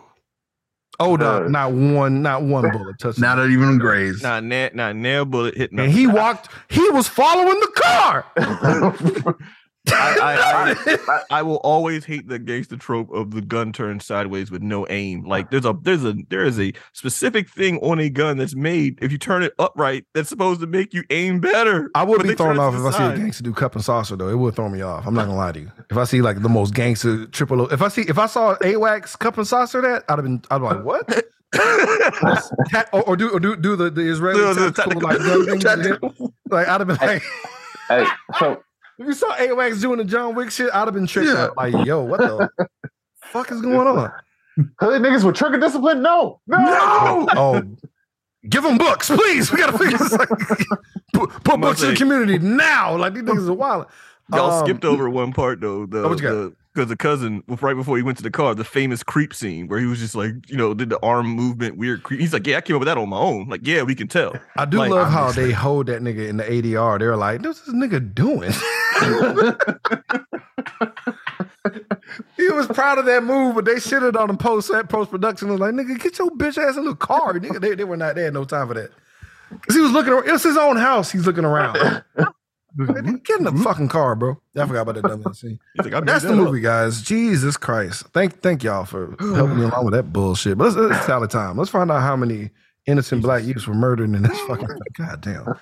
oh 1.01 1.17
no 1.17 1.45
Uh, 1.45 1.49
not 1.49 1.73
one 1.73 2.23
not 2.23 2.43
one 2.43 2.71
bullet 2.73 2.99
touched 2.99 3.19
him. 3.19 3.23
Not 3.23 3.39
even 3.51 3.79
grazed. 3.79 4.23
not 4.23 4.45
na- 4.45 4.71
not 4.75 4.97
nail 4.97 5.25
bullet 5.25 5.57
hitting. 5.57 5.79
And 5.79 5.91
he 5.93 6.07
walked, 6.07 6.49
he 6.69 6.89
was 6.91 7.09
following 7.09 7.59
the 7.61 7.73
car. 7.75 8.27
I, 9.93 10.75
I, 10.81 10.99
I, 11.09 11.39
I 11.39 11.43
will 11.43 11.57
always 11.57 12.05
hate 12.05 12.29
the 12.29 12.39
gangster 12.39 12.77
trope 12.77 13.11
of 13.13 13.33
the 13.33 13.41
gun 13.41 13.73
turned 13.73 14.03
sideways 14.03 14.51
with 14.51 14.63
no 14.63 14.87
aim. 14.89 15.25
Like 15.25 15.51
there's 15.51 15.65
a 15.65 15.77
there's 15.83 16.05
a 16.05 16.15
there 16.29 16.45
is 16.45 16.59
a 16.59 16.73
specific 16.93 17.49
thing 17.49 17.79
on 17.79 17.99
a 18.01 18.09
gun 18.09 18.39
that's 18.39 18.55
made 18.55 18.99
if 19.03 19.13
you 19.13 19.19
turn 19.19 19.43
it 19.43 19.53
upright 19.59 20.05
that's 20.15 20.29
supposed 20.29 20.61
to 20.61 20.67
make 20.67 20.95
you 20.95 21.05
aim 21.11 21.41
better. 21.41 21.91
I 21.95 22.03
would 22.05 22.23
be 22.23 22.35
thrown 22.35 22.59
off 22.59 22.75
if 22.75 22.83
the 22.83 22.89
I 22.89 22.91
see 22.93 23.15
a 23.15 23.17
gangster 23.17 23.43
do 23.45 23.53
cup 23.53 23.75
and 23.75 23.85
saucer 23.85 24.17
though. 24.17 24.29
It 24.29 24.37
would 24.37 24.55
throw 24.55 24.69
me 24.69 24.83
off. 24.83 25.07
I'm 25.07 25.15
not 25.15 25.27
gonna 25.27 25.37
lie 25.37 25.53
to 25.53 25.61
you. 25.61 25.73
If 25.91 25.97
I 25.97 26.05
see 26.05 26.23
like 26.23 26.43
the 26.43 26.49
most 26.49 26.75
gangster 26.75 27.27
triple 27.27 27.63
O, 27.63 27.65
if 27.67 27.83
I 27.83 27.89
see 27.89 28.03
if 28.03 28.19
I 28.19 28.27
saw 28.27 28.57
A-Wax 28.63 29.17
cup 29.17 29.39
and 29.39 29.47
saucer 29.47 29.81
that, 29.83 30.05
I'd 30.09 30.19
have 30.19 30.25
been 30.25 30.43
I'd 30.51 30.59
be 30.59 30.65
like, 30.65 30.85
what? 30.85 31.25
Or, 32.93 33.03
or 33.09 33.17
do 33.17 33.31
or 33.31 33.41
do 33.41 33.57
do 33.57 33.75
the, 33.75 33.91
the 33.91 34.03
Israeli 34.03 34.39
Do 34.41 34.53
the 34.55 34.71
tactical, 34.71 35.01
tactical- 35.01 35.47
like 35.49 35.63
gun 35.63 35.83
things 35.83 36.33
like 36.51 36.69
I'd 36.69 36.81
have 36.81 36.87
been 36.87 36.97
like 36.97 37.23
hey, 37.89 38.07
so 38.39 38.53
if 38.53 38.59
you 39.07 39.13
saw 39.13 39.35
A-Wax 39.39 39.81
doing 39.81 39.99
the 39.99 40.05
John 40.05 40.35
Wick 40.35 40.51
shit, 40.51 40.71
I'd 40.73 40.87
have 40.87 40.95
been 40.95 41.07
tricked 41.07 41.29
Yeah. 41.31 41.45
out. 41.47 41.57
Like, 41.57 41.87
yo, 41.87 42.03
what 42.03 42.19
the 42.21 42.49
fuck 43.25 43.51
is 43.53 43.61
going 43.61 43.87
on? 43.87 44.13
hood 44.81 45.03
niggas 45.03 45.25
with 45.25 45.37
trigger 45.37 45.59
discipline? 45.59 46.03
No, 46.03 46.41
no. 46.47 46.59
No. 46.59 47.29
Oh, 47.37 47.63
give 48.49 48.63
them 48.65 48.77
books, 48.79 49.09
please. 49.09 49.53
We 49.53 49.59
gotta 49.59 49.79
figure 49.79 49.99
this. 49.99 50.13
Like, 50.13 50.29
put 51.13 51.31
put 51.45 51.55
I'm 51.55 51.61
books 51.61 51.83
in 51.83 51.91
the 51.91 51.97
community 51.97 52.39
now. 52.39 52.97
Like 52.97 53.15
these 53.15 53.23
niggas 53.23 53.49
are 53.49 53.53
wild. 53.55 53.87
Y'all 54.35 54.51
Um, 54.51 54.67
skipped 54.67 54.85
over 54.85 55.09
one 55.09 55.33
part 55.33 55.61
though. 55.61 55.87
The 55.87 56.05
Oh, 56.05 56.09
what 56.09 56.21
you 56.21 56.29
got? 56.29 56.53
Because 56.79 56.89
the 56.89 56.97
cousin 56.97 57.43
right 57.61 57.75
before 57.75 57.97
he 57.97 58.05
went 58.05 58.17
to 58.19 58.23
the 58.23 58.31
car, 58.31 58.55
the 58.55 58.63
famous 58.63 59.03
creep 59.03 59.35
scene 59.35 59.67
where 59.67 59.81
he 59.81 59.87
was 59.87 59.99
just 59.99 60.15
like, 60.15 60.49
you 60.49 60.57
know, 60.57 60.75
did 60.75 60.91
the 60.91 61.05
arm 61.05 61.27
movement, 61.27 61.77
weird 61.77 62.05
creep. 62.05 62.21
He's 62.21 62.33
like, 62.33 62.47
yeah, 62.47 62.59
I 62.59 62.61
came 62.61 62.77
up 62.77 62.81
with 62.81 62.87
that 62.87 62.97
on 62.97 63.09
my 63.09 63.19
own. 63.19 63.49
Like, 63.49 63.67
yeah, 63.67 63.83
we 63.83 63.97
can 63.97 64.07
tell. 64.07 64.37
I 64.57 64.65
do 64.65 64.79
Like, 64.79 64.91
love 64.91 65.11
how 65.11 65.33
they 65.33 65.51
hold 65.51 65.89
that 65.89 66.03
nigga 66.03 66.29
in 66.29 66.37
the 66.37 66.45
ADR. 66.45 67.01
They're 67.01 67.17
like, 67.17 67.43
"What's 67.43 67.63
this 67.63 67.75
nigga 67.75 68.15
doing?" 68.15 68.53
he 72.37 72.49
was 72.51 72.69
proud 72.69 72.99
of 72.99 73.07
that 73.07 73.25
move, 73.25 73.57
but 73.57 73.65
they 73.65 73.75
shitted 73.75 74.17
on 74.17 74.31
him 74.31 74.37
post 74.37 74.71
post 74.89 75.11
production. 75.11 75.49
Was 75.49 75.59
like, 75.59 75.75
"Nigga, 75.75 76.01
get 76.01 76.17
your 76.17 76.31
bitch 76.31 76.59
ass 76.59 76.77
in 76.77 76.85
the 76.85 76.95
car." 76.95 77.35
Nigga, 77.35 77.61
they, 77.61 77.75
they 77.75 77.83
were 77.83 77.97
not. 77.97 78.17
Had 78.17 78.35
no 78.35 78.45
time 78.45 78.69
for 78.69 78.75
that. 78.75 78.93
Cause 79.67 79.75
he 79.75 79.81
was 79.81 79.91
looking. 79.91 80.13
It 80.13 80.31
was 80.31 80.45
his 80.45 80.57
own 80.57 80.77
house. 80.77 81.11
He's 81.11 81.27
looking 81.27 81.45
around. 81.45 82.05
Like, 82.77 83.25
Get 83.25 83.39
in 83.39 83.45
the 83.45 83.53
fucking 83.65 83.89
car, 83.89 84.15
bro. 84.15 84.37
I 84.57 84.67
forgot 84.67 84.83
about 84.83 84.95
that 84.97 85.03
dumb 85.05 85.35
scene. 85.35 85.59
Like, 85.79 85.95
I 85.95 86.01
made 86.01 86.09
That's 86.09 86.23
the 86.23 86.29
that 86.29 86.39
up. 86.39 86.45
movie, 86.47 86.61
guys. 86.61 87.03
Jesus 87.03 87.57
Christ. 87.57 88.07
Thank 88.13 88.41
thank 88.43 88.63
y'all 88.63 88.85
for 88.85 89.17
helping 89.19 89.59
me 89.59 89.65
along 89.65 89.87
with 89.87 89.95
that 89.95 90.13
bullshit. 90.13 90.59
But 90.59 90.65
let's, 90.65 90.77
let's 90.77 91.07
tally 91.07 91.29
time. 91.29 91.57
Let's 91.57 91.71
find 91.71 91.91
out 91.91 92.03
how 92.03 92.15
many 92.17 92.51
innocent 92.87 93.23
black 93.23 93.45
youths 93.45 93.67
were 93.67 93.75
murdered 93.75 94.15
in 94.15 94.23
this 94.23 94.39
fucking 94.41 94.69
God 94.97 95.21
damn. 95.21 95.55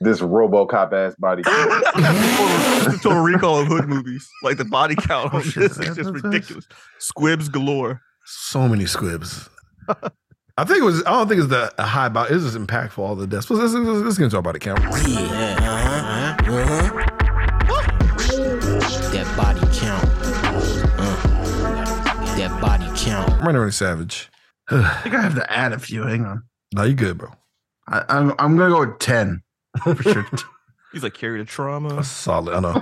This 0.00 0.20
RoboCop 0.20 0.92
ass 0.92 1.14
body. 1.18 1.42
Total- 1.46 2.98
Total 2.98 3.20
recall 3.22 3.60
of 3.60 3.68
hood 3.68 3.88
movies. 3.88 4.28
Like 4.42 4.58
the 4.58 4.64
body 4.66 4.94
oh, 4.98 5.02
count 5.02 5.32
on 5.34 5.40
Oh, 5.40 5.44
this 5.44 5.78
is 5.78 5.96
just 5.96 6.10
ridiculous. 6.10 6.66
Squibs 6.98 7.48
galore. 7.48 8.00
so 8.26 8.68
many 8.68 8.84
squibs. 8.86 9.48
I 10.58 10.64
think 10.64 10.78
it 10.78 10.84
was. 10.84 11.04
I 11.04 11.10
don't 11.10 11.28
think 11.28 11.40
it's 11.40 11.50
the 11.50 11.70
a 11.76 11.84
high 11.84 12.08
body. 12.08 12.32
It 12.32 12.36
was 12.36 12.44
just 12.44 12.56
impactful. 12.56 12.98
All 12.98 13.14
the 13.14 13.26
deaths. 13.26 13.50
Let's, 13.50 13.74
let's, 13.74 13.86
let's, 13.86 14.00
let's 14.04 14.16
get 14.18 14.24
into 14.24 14.36
our 14.36 14.42
body 14.42 14.58
count. 14.58 14.80
Yeah, 14.80 14.88
uh-huh, 15.60 16.36
uh-huh. 16.50 17.06
That 19.12 19.36
body 19.36 19.60
count. 19.76 20.04
Uh, 20.98 22.36
that 22.36 22.58
body 22.60 22.86
count. 22.96 23.28
Randy 23.42 23.58
Randy 23.58 23.72
Savage. 23.72 24.30
I 24.70 25.00
think 25.02 25.14
I 25.14 25.20
have 25.20 25.34
to 25.34 25.52
add 25.52 25.74
a 25.74 25.78
few. 25.78 26.04
Hang 26.04 26.24
on. 26.24 26.44
no, 26.74 26.84
you 26.84 26.94
good, 26.94 27.18
bro. 27.18 27.32
I, 27.88 28.04
I'm 28.08 28.32
I'm 28.38 28.56
gonna 28.56 28.74
go 28.74 28.80
with 28.80 28.98
ten 28.98 29.42
for 29.82 30.02
sure. 30.02 30.26
He's 30.92 31.02
like 31.02 31.12
carry 31.12 31.38
the 31.38 31.44
trauma. 31.44 31.96
That's 31.96 32.08
solid. 32.08 32.54
I 32.54 32.60
know. 32.60 32.80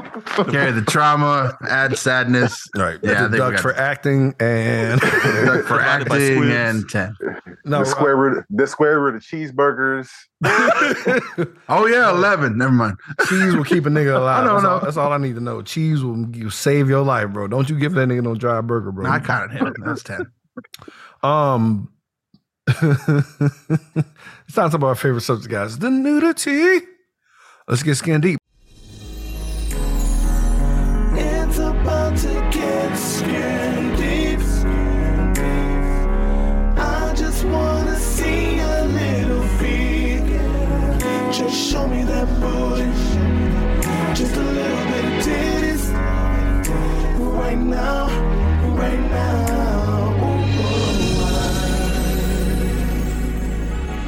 Carry 0.52 0.70
the 0.70 0.82
trauma, 0.82 1.58
add 1.68 1.98
sadness. 1.98 2.68
All 2.76 2.82
right. 2.82 3.00
Yeah, 3.02 3.24
I 3.24 3.28
think 3.28 3.38
Duck 3.38 3.58
for 3.58 3.74
acting 3.74 4.32
and 4.38 5.00
Duck 5.00 5.64
for 5.64 5.80
acting 5.80 6.44
and 6.44 6.88
ten. 6.88 7.16
No. 7.64 7.80
the 7.80 7.84
square 7.86 8.16
root, 8.16 8.44
the 8.50 8.66
square 8.66 9.00
root 9.00 9.16
of 9.16 9.22
cheeseburgers. 9.22 10.08
Oh 11.68 11.86
yeah, 11.86 12.10
eleven. 12.10 12.58
Never 12.58 12.72
mind. 12.72 12.96
Cheese 13.26 13.54
will 13.56 13.64
keep 13.64 13.86
a 13.86 13.88
nigga 13.88 14.16
alive. 14.20 14.44
I 14.44 14.46
don't 14.46 14.54
that's, 14.56 14.64
All, 14.64 14.78
know. 14.78 14.84
that's 14.84 14.96
all 14.96 15.12
I 15.12 15.18
need 15.18 15.34
to 15.34 15.40
know. 15.40 15.62
Cheese 15.62 16.04
will 16.04 16.28
you 16.36 16.50
save 16.50 16.88
your 16.88 17.02
life, 17.02 17.30
bro. 17.30 17.48
Don't 17.48 17.68
you 17.70 17.78
give 17.78 17.92
that 17.94 18.08
nigga 18.08 18.22
no 18.22 18.34
dry 18.34 18.60
burger, 18.60 18.92
bro. 18.92 19.10
I 19.10 19.18
counted 19.18 19.56
him. 19.58 19.72
That's 19.84 20.02
ten. 20.02 20.26
Um, 21.24 21.90
it's 22.68 22.86
not 23.08 23.24
to 23.96 24.04
talk 24.54 24.74
about 24.74 24.86
our 24.88 24.94
favorite 24.94 25.22
subject, 25.22 25.50
guys. 25.50 25.78
The 25.78 25.88
nudity. 25.88 26.86
Let's 27.66 27.82
get 27.82 27.94
skin 27.94 28.20
deep. 28.20 28.38
Now, 47.84 48.06
right 48.76 49.00
now. 49.10 49.34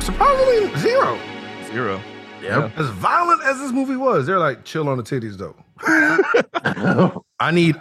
Surprisingly, 0.01 0.79
zero. 0.81 1.19
Zero. 1.73 2.01
Yep. 2.43 2.79
As 2.79 2.89
violent 2.91 3.43
as 3.45 3.59
this 3.59 3.73
movie 3.73 3.97
was, 3.97 4.27
they're 4.27 4.39
like 4.39 4.65
chill 4.65 4.89
on 4.89 4.97
the 4.99 5.03
titties 5.03 5.37
though. 5.37 5.57
I 7.41 7.51
need 7.51 7.77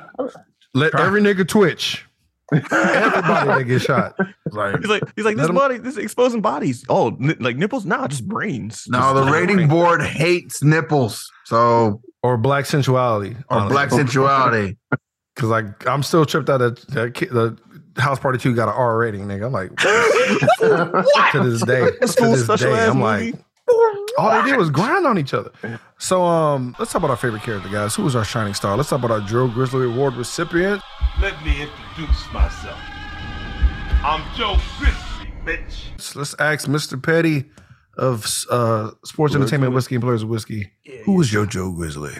let 0.73 0.95
every 0.99 1.21
nigga 1.21 1.47
twitch. 1.47 2.05
Everybody 2.51 3.47
that 3.47 3.63
get 3.67 3.81
shot. 3.81 4.15
Like 4.51 4.77
He's 4.79 4.87
like, 4.89 5.03
he's 5.15 5.25
like, 5.25 5.35
this 5.37 5.49
him- 5.49 5.55
body, 5.55 5.77
this 5.77 5.93
is 5.97 6.03
exposing 6.03 6.41
bodies. 6.41 6.83
Oh, 6.89 7.07
n- 7.09 7.37
like 7.39 7.57
nipples? 7.57 7.85
Nah, 7.85 8.07
just 8.07 8.27
brains. 8.27 8.85
no, 8.87 8.99
Just- 8.99 9.15
the 9.15 9.31
rating 9.31 9.55
brains. 9.57 9.69
board 9.71 10.01
hates 10.03 10.61
nipples. 10.63 11.31
So 11.45 12.01
Or 12.23 12.37
black 12.37 12.65
sensuality. 12.65 13.35
or 13.49 13.67
black 13.69 13.89
sensuality. 13.91 14.77
Because 15.35 15.49
like 15.49 15.85
I'm 15.87 16.01
still 16.03 16.25
tripped 16.25 16.49
out 16.49 16.59
that, 16.59 16.79
that 16.89 17.13
kid, 17.13 17.29
the 17.29 17.57
house 17.97 18.19
party 18.19 18.37
two 18.37 18.55
got 18.55 18.69
an 18.69 18.75
R 18.75 18.97
rating, 18.97 19.25
nigga. 19.27 19.47
I'm 19.47 19.51
like, 19.51 19.75
to 21.31 21.49
this 21.49 21.61
day, 21.63 21.91
to 21.91 21.97
this 21.99 22.59
day, 22.61 22.71
I'm 22.87 22.99
movie. 22.99 23.31
like, 23.31 23.35
all 24.17 24.41
they 24.43 24.49
did 24.49 24.57
was 24.57 24.69
grind 24.69 25.05
on 25.05 25.17
each 25.17 25.33
other. 25.33 25.51
So 25.97 26.23
um, 26.23 26.75
let's 26.79 26.91
talk 26.91 27.01
about 27.01 27.09
our 27.09 27.17
favorite 27.17 27.43
character, 27.43 27.69
guys. 27.69 27.95
Who 27.95 28.03
was 28.03 28.15
our 28.15 28.23
shining 28.25 28.53
star? 28.53 28.77
Let's 28.77 28.89
talk 28.89 28.99
about 28.99 29.11
our 29.11 29.21
Joe 29.27 29.47
Grizzly 29.47 29.85
Award 29.85 30.15
recipient. 30.15 30.81
Let 31.21 31.43
me 31.43 31.63
introduce 31.63 32.31
myself. 32.33 32.79
I'm 34.03 34.23
Joe 34.35 34.57
Grizzly, 34.77 35.33
bitch. 35.43 35.99
So 35.99 36.19
let's 36.19 36.35
ask 36.39 36.67
Mr. 36.67 37.01
Petty 37.01 37.49
of 37.97 38.25
uh, 38.51 38.91
Sports 39.03 39.35
Entertainment 39.35 39.73
Whiskey 39.73 39.95
and 39.95 40.03
Players 40.03 40.23
of 40.23 40.29
Whiskey. 40.29 40.71
Who 41.05 41.13
was 41.13 41.31
your 41.33 41.45
Joe 41.45 41.71
Grizzly? 41.71 42.13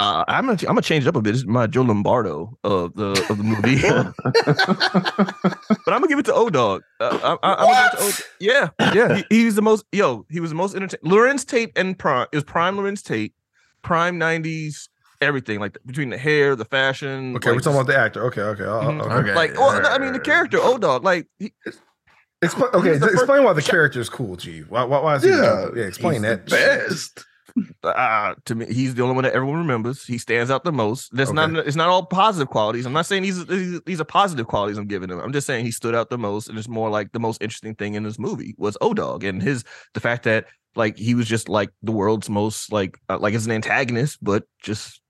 Uh, 0.00 0.24
I'm 0.28 0.46
gonna, 0.46 0.58
I'm 0.62 0.68
gonna 0.68 0.80
change 0.82 1.04
it 1.04 1.08
up 1.08 1.16
a 1.16 1.20
bit. 1.20 1.32
This 1.32 1.42
is 1.42 1.46
my 1.46 1.66
Joe 1.66 1.82
Lombardo 1.82 2.56
of 2.64 2.94
the 2.94 3.10
of 3.28 3.36
the 3.36 3.44
movie, 3.44 3.82
but 5.84 5.92
I'm 5.92 6.00
gonna 6.00 6.08
give 6.08 6.18
it 6.18 6.24
to 6.26 6.34
O 6.34 6.48
Dog. 6.48 6.82
Uh, 6.98 7.36
I, 7.42 7.46
I, 7.46 7.54
I'm 7.54 7.66
gonna 7.66 7.90
to 7.90 8.22
O- 8.22 8.26
yeah, 8.40 8.68
yeah. 8.94 9.16
He, 9.16 9.24
he's 9.42 9.56
the 9.56 9.62
most 9.62 9.84
yo. 9.92 10.24
He 10.30 10.40
was 10.40 10.50
the 10.50 10.56
most 10.56 10.74
entertaining. 10.74 11.10
Larenz 11.12 11.46
Tate 11.46 11.72
and 11.76 11.98
Prime. 11.98 12.26
It 12.32 12.36
was 12.36 12.44
Prime 12.44 12.76
Larenz 12.78 13.02
Tate, 13.04 13.34
Prime 13.82 14.18
'90s, 14.18 14.88
everything 15.20 15.60
like 15.60 15.76
between 15.84 16.08
the 16.10 16.18
hair, 16.18 16.56
the 16.56 16.64
fashion. 16.64 17.36
Okay, 17.36 17.50
like, 17.50 17.56
we're 17.56 17.60
talking 17.62 17.78
about 17.80 17.86
the 17.86 17.98
actor. 17.98 18.24
Okay, 18.24 18.40
okay, 18.40 18.62
Mhm. 18.64 19.02
okay. 19.02 19.14
Okay. 19.14 19.34
like. 19.34 19.54
Well, 19.54 19.84
I 19.86 19.98
mean 19.98 20.14
the 20.14 20.20
character 20.20 20.58
O 20.60 20.78
Dog. 20.78 21.04
Like 21.04 21.26
he, 21.38 21.52
Expl- 22.42 22.72
okay, 22.72 22.92
He's 22.92 23.00
the 23.00 23.06
first- 23.08 23.18
explain 23.18 23.44
why 23.44 23.52
the 23.52 23.60
character 23.60 24.00
is 24.00 24.08
cool, 24.08 24.34
G. 24.36 24.60
Why, 24.60 24.82
why, 24.84 25.00
why 25.02 25.16
is 25.16 25.24
he? 25.24 25.28
Yeah, 25.28 25.66
yeah, 25.76 25.84
explain 25.84 26.22
that. 26.22 26.46
Best. 26.46 27.26
Uh, 27.84 28.34
to 28.44 28.54
me, 28.54 28.66
he's 28.66 28.94
the 28.94 29.02
only 29.02 29.14
one 29.14 29.24
that 29.24 29.32
everyone 29.32 29.58
remembers. 29.58 30.04
He 30.04 30.18
stands 30.18 30.50
out 30.50 30.64
the 30.64 30.72
most. 30.72 31.10
That's 31.12 31.32
not. 31.32 31.54
It's 31.54 31.76
not 31.76 31.88
all 31.88 32.06
positive 32.06 32.48
qualities. 32.48 32.86
I'm 32.86 32.92
not 32.92 33.06
saying 33.06 33.22
these 33.22 33.44
these 33.46 33.80
these 33.86 34.00
are 34.00 34.04
positive 34.04 34.46
qualities 34.46 34.78
I'm 34.78 34.86
giving 34.86 35.10
him. 35.10 35.20
I'm 35.20 35.32
just 35.32 35.46
saying 35.46 35.64
he 35.64 35.70
stood 35.70 35.94
out 35.94 36.10
the 36.10 36.18
most, 36.18 36.48
and 36.48 36.58
it's 36.58 36.68
more 36.68 36.90
like 36.90 37.12
the 37.12 37.20
most 37.20 37.42
interesting 37.42 37.74
thing 37.74 37.94
in 37.94 38.02
this 38.02 38.18
movie 38.18 38.54
was 38.58 38.76
O 38.80 38.94
Dog 38.94 39.24
and 39.24 39.42
his 39.42 39.64
the 39.94 40.00
fact 40.00 40.24
that 40.24 40.46
like 40.76 40.96
he 40.96 41.14
was 41.14 41.26
just 41.26 41.48
like 41.48 41.70
the 41.82 41.92
world's 41.92 42.30
most 42.30 42.72
like 42.72 42.98
uh, 43.08 43.18
like 43.18 43.34
as 43.34 43.46
an 43.46 43.52
antagonist, 43.52 44.18
but 44.22 44.44
just 44.62 45.00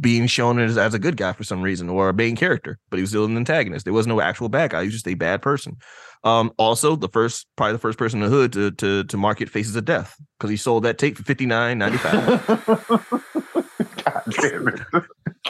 being 0.00 0.26
shown 0.26 0.58
as, 0.58 0.76
as 0.76 0.94
a 0.94 0.98
good 0.98 1.16
guy 1.16 1.32
for 1.32 1.44
some 1.44 1.62
reason 1.62 1.88
or 1.88 2.10
a 2.10 2.14
main 2.14 2.36
character, 2.36 2.78
but 2.90 2.98
he 2.98 3.02
was 3.02 3.10
still 3.10 3.24
an 3.24 3.36
antagonist. 3.36 3.84
There 3.84 3.94
was 3.94 4.06
no 4.06 4.20
actual 4.20 4.48
bad 4.48 4.70
guy. 4.70 4.82
He 4.82 4.86
was 4.86 4.94
just 4.94 5.08
a 5.08 5.14
bad 5.14 5.40
person. 5.40 5.78
Um, 6.22 6.52
also 6.58 6.96
the 6.96 7.08
first, 7.08 7.46
probably 7.56 7.72
the 7.72 7.78
first 7.78 7.96
person 7.98 8.22
in 8.22 8.28
the 8.30 8.34
hood 8.36 8.52
to 8.52 8.70
to 8.72 9.04
to 9.04 9.16
market 9.16 9.48
Faces 9.48 9.74
of 9.76 9.84
Death 9.86 10.16
because 10.38 10.50
he 10.50 10.56
sold 10.56 10.82
that 10.84 10.98
tape 10.98 11.16
for 11.16 11.22
fifty 11.22 11.46
nine 11.46 11.78
ninety 11.78 11.98
five. 11.98 12.46
God 14.04 14.22
damn 14.40 14.68
it. 14.68 14.80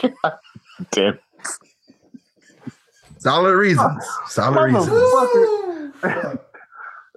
God 0.01 0.33
damn 0.91 1.19
Solid 3.19 3.53
reasons. 3.55 4.03
Solid 4.27 4.63
reasons. 4.73 4.87
Motherfucker. 4.87 6.39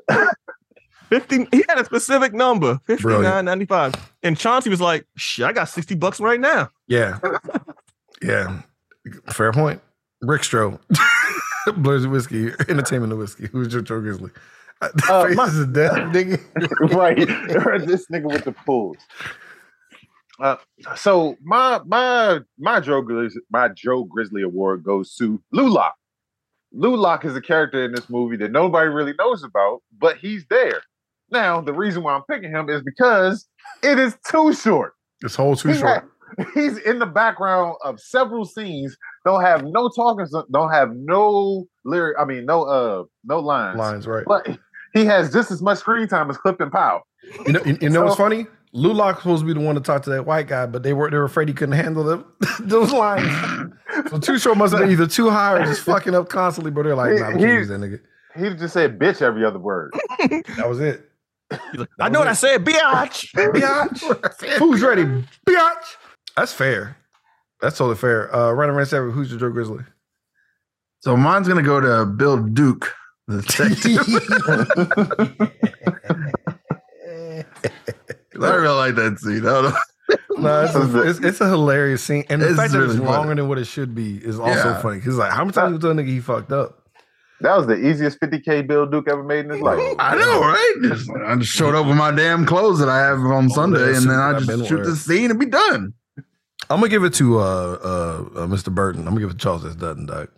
50 1.11 1.47
he 1.53 1.65
had 1.69 1.79
a 1.79 1.85
specific 1.85 2.33
number 2.33 2.79
fifty 2.87 3.07
nine 3.07 3.45
ninety 3.45 3.67
five. 3.67 3.95
and 4.23 4.37
chauncey 4.39 4.69
was 4.71 4.81
like 4.81 5.07
shit 5.17 5.45
i 5.47 5.53
got 5.53 5.69
60 5.69 5.95
bucks 5.95 6.19
right 6.19 6.41
now 6.41 6.71
Yeah, 6.89 7.19
yeah. 8.23 8.61
Fair 9.31 9.53
point. 9.53 9.81
Rick 10.23 10.43
Of 11.67 12.07
Whiskey, 12.11 12.49
Entertainment 12.69 13.13
of 13.13 13.19
Whiskey. 13.19 13.47
Who's 13.47 13.73
your 13.73 13.83
Joe 13.83 14.01
Grizzly? 14.01 14.31
Uh, 14.83 14.89
my- 15.35 15.47
Faces 15.47 15.61
of 15.61 15.73
death, 15.73 15.93
nigga. 16.13 16.95
right. 16.95 17.17
this 17.87 18.07
nigga 18.09 18.25
with 18.33 18.45
the 18.45 18.53
pulls. 18.53 18.97
Uh, 20.41 20.57
so 20.97 21.37
my 21.43 21.81
my 21.87 22.41
my 22.59 22.81
Joe 22.81 23.01
Grizzly 23.03 23.41
my 23.51 23.69
Joe 23.69 24.05
Grizzly 24.05 24.43
award 24.43 24.83
goes 24.83 25.15
to 25.17 25.41
Lew-Loc. 25.53 25.95
Lou 26.73 26.97
Lock 26.97 27.25
is 27.25 27.37
a 27.37 27.41
character 27.41 27.85
in 27.85 27.93
this 27.93 28.11
movie 28.11 28.37
that 28.39 28.51
nobody 28.51 28.89
really 28.89 29.15
knows 29.17 29.45
about, 29.45 29.81
but 29.97 30.17
he's 30.17 30.45
there. 30.51 30.83
Now, 31.31 31.61
the 31.61 31.73
reason 31.73 32.03
why 32.03 32.15
I'm 32.15 32.23
picking 32.29 32.51
him 32.51 32.69
is 32.69 32.83
because 32.83 33.47
it 33.85 33.97
is 33.99 34.17
too 34.29 34.53
short. 34.53 34.95
This 35.21 35.37
whole 35.37 35.55
too 35.55 35.69
He 35.69 35.75
short. 35.79 36.03
ha- 36.03 36.09
he's 36.55 36.79
in 36.79 36.99
the 36.99 37.07
background 37.07 37.77
of 37.85 38.01
several 38.01 38.45
scenes. 38.45 38.97
Don't 39.25 39.43
have 39.43 39.65
no 39.65 39.89
talking. 39.89 40.27
Don't 40.53 40.71
have 40.71 40.95
no 40.95 41.67
lyric. 41.85 42.17
I 42.19 42.25
mean, 42.25 42.47
no 42.47 42.63
uh, 42.65 43.05
no 43.25 43.41
lines. 43.41 43.79
Lines, 43.79 44.07
right? 44.07 44.25
But 44.27 44.59
he 44.93 45.05
has 45.05 45.33
just 45.33 45.51
as 45.51 45.61
much 45.61 45.79
screen 45.79 46.09
time 46.09 46.31
as 46.31 46.39
Clifton 46.39 46.71
Powell. 46.71 47.03
You 47.47 47.53
know, 47.55 47.63
you, 47.65 47.79
you 47.81 47.91
know 47.91 48.05
what's 48.05 48.17
funny? 48.17 48.47
Lew-Loc 48.73 49.19
supposed 49.19 49.43
to 49.43 49.47
be 49.47 49.53
the 49.53 49.61
one 49.65 49.77
to 49.77 49.81
talk 49.81 50.03
to 50.03 50.11
that 50.11 50.27
white 50.27 50.49
guy, 50.49 50.67
but 50.67 50.83
they 50.83 50.93
were 50.93 51.09
they 51.09 51.17
were 51.17 51.25
afraid 51.25 51.47
he 51.47 51.55
couldn't 51.55 51.77
handle 51.77 52.03
them, 52.03 52.25
those 52.61 52.93
lines. 52.93 53.73
So 54.11 54.19
Too 54.19 54.39
Short 54.41 54.59
must 54.59 54.73
have 54.73 54.81
been 54.81 54.91
either 54.91 55.07
too 55.07 55.31
high 55.31 55.55
or 55.55 55.65
just 55.65 55.83
fucking 55.83 56.17
up 56.17 56.29
constantly. 56.29 56.73
But 56.73 56.83
they're 56.83 56.97
like, 56.97 57.15
nah, 57.15 57.31
we 57.31 57.35
He- 57.35 57.65
that 57.65 57.81
nigga. 57.81 58.01
He 58.37 58.53
just 58.57 58.75
said 58.75 58.99
bitch 58.99 59.23
every 59.23 59.45
other 59.45 59.61
word. 59.61 59.93
That 60.57 60.69
was 60.69 60.81
it. 60.81 61.09
He's 61.51 61.81
like, 61.81 61.89
i 62.01 62.09
know 62.09 62.19
what 62.19 62.27
i 62.27 62.33
said 62.33 62.65
biatch 62.65 63.31
Biatch. 63.33 64.59
Who's 64.59 64.83
ready? 64.83 65.05
Biatch. 65.47 65.97
That's 66.37 66.53
fair. 66.53 66.97
That's 67.61 67.79
totally 67.79 67.97
fair. 67.97 68.35
Uh, 68.35 68.53
right 68.53 68.69
around 68.69 68.87
seven. 68.87 69.11
Who's 69.13 69.31
your 69.31 69.39
Joe 69.41 69.51
Grizzly? 69.51 69.85
So 71.01 71.17
mine's 71.17 71.47
gonna 71.49 71.63
go 71.63 71.81
to 71.81 72.05
Bill 72.07 72.43
Duke, 72.43 72.93
the 73.29 73.43
detective. 73.43 74.01
I 78.43 78.55
really 78.55 78.77
like 78.77 78.95
that 78.97 79.19
scene. 79.21 79.47
I 79.47 79.63
don't 79.63 79.65
know. 79.65 79.77
No, 80.37 80.65
it's 80.65 80.75
a, 80.75 81.09
it's, 81.09 81.19
it's 81.21 81.41
a 81.41 81.49
hilarious 81.49 82.03
scene, 82.03 82.25
and 82.29 82.43
the 82.43 82.49
It's 82.49 82.57
fact 82.57 82.73
that 82.73 82.83
it's 82.83 82.95
really 82.95 83.07
funny. 83.07 83.17
longer 83.19 83.35
than 83.37 83.49
what 83.49 83.59
it 83.59 83.67
should 83.67 83.95
be 83.95 84.17
is 84.17 84.39
also 84.39 84.53
Yeah. 84.53 84.83
funny. 84.83 84.99
Because 84.99 85.17
like, 85.17 85.31
how 85.31 85.45
many 85.45 85.53
times 85.53 85.73
you 85.73 85.79
tell 85.79 85.93
a 85.93 85.95
nigga 85.95 86.09
he 86.09 86.21
fucked 86.21 86.53
up? 86.53 86.81
That 87.41 87.57
was 87.57 87.67
the 87.67 87.77
easiest 87.77 88.21
50k 88.21 88.67
Bill 88.67 88.87
Duke 88.87 89.09
ever 89.09 89.23
made 89.23 89.45
in 89.47 89.53
his 89.53 89.61
life. 89.61 89.79
I 89.99 90.15
know, 90.17 90.41
right? 90.41 90.75
Just- 90.83 91.11
I 91.25 91.37
just 91.37 91.53
showed 91.53 91.75
up 91.75 91.87
with 91.87 91.97
my 91.97 92.11
damn 92.11 92.45
clothes 92.47 92.81
that 92.81 92.89
I 92.89 92.99
have 92.99 93.19
on 93.21 93.49
Sunday, 93.51 93.79
that 93.93 93.97
and 93.97 94.11
then 94.11 94.19
I 94.19 94.39
just 94.39 94.69
shoot 94.69 94.83
the 94.85 94.97
scene 94.97 95.31
and 95.31 95.39
be 95.41 95.47
done. 95.47 95.95
I'm 96.71 96.79
gonna 96.79 96.89
give 96.89 97.05
it 97.05 97.15
to 97.15 97.39
uh, 97.39 97.43
uh, 97.43 98.41
uh 98.43 98.47
Mr. 98.47 98.75
Burton. 98.75 99.03
I'm 99.03 99.15
gonna 99.15 99.21
give 99.21 99.31
it 99.31 99.35
to 99.35 99.39
Charles 99.39 99.65
S. 99.65 99.75
Dutton, 99.75 100.07
dog. 100.07 100.29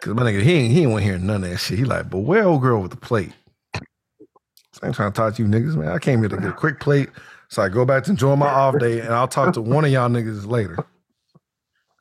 Cause 0.00 0.14
my 0.14 0.22
nigga, 0.22 0.42
he 0.42 0.52
ain't 0.52 0.72
he 0.72 0.82
ain't 0.82 0.90
want 0.90 1.02
to 1.02 1.10
hear 1.10 1.18
none 1.18 1.42
of 1.42 1.50
that 1.50 1.58
shit. 1.58 1.78
He 1.78 1.84
like, 1.84 2.08
but 2.08 2.18
where 2.18 2.44
old 2.44 2.62
girl 2.62 2.80
with 2.80 2.92
the 2.92 2.96
plate? 2.96 3.32
I 3.74 4.86
ain't 4.86 4.94
trying 4.94 5.12
to 5.12 5.16
talk 5.16 5.34
to 5.34 5.42
you 5.42 5.48
niggas, 5.48 5.74
man. 5.74 5.88
I 5.88 5.98
came 5.98 6.20
here 6.20 6.28
to 6.28 6.36
get 6.36 6.50
a 6.50 6.52
quick 6.52 6.78
plate, 6.78 7.10
so 7.48 7.62
I 7.62 7.68
go 7.68 7.84
back 7.84 8.04
to 8.04 8.10
enjoy 8.10 8.36
my 8.36 8.46
off 8.46 8.78
day, 8.78 9.00
and 9.00 9.12
I'll 9.12 9.26
talk 9.26 9.54
to 9.54 9.60
one 9.60 9.84
of 9.84 9.90
y'all 9.90 10.08
niggas 10.08 10.46
later. 10.46 10.78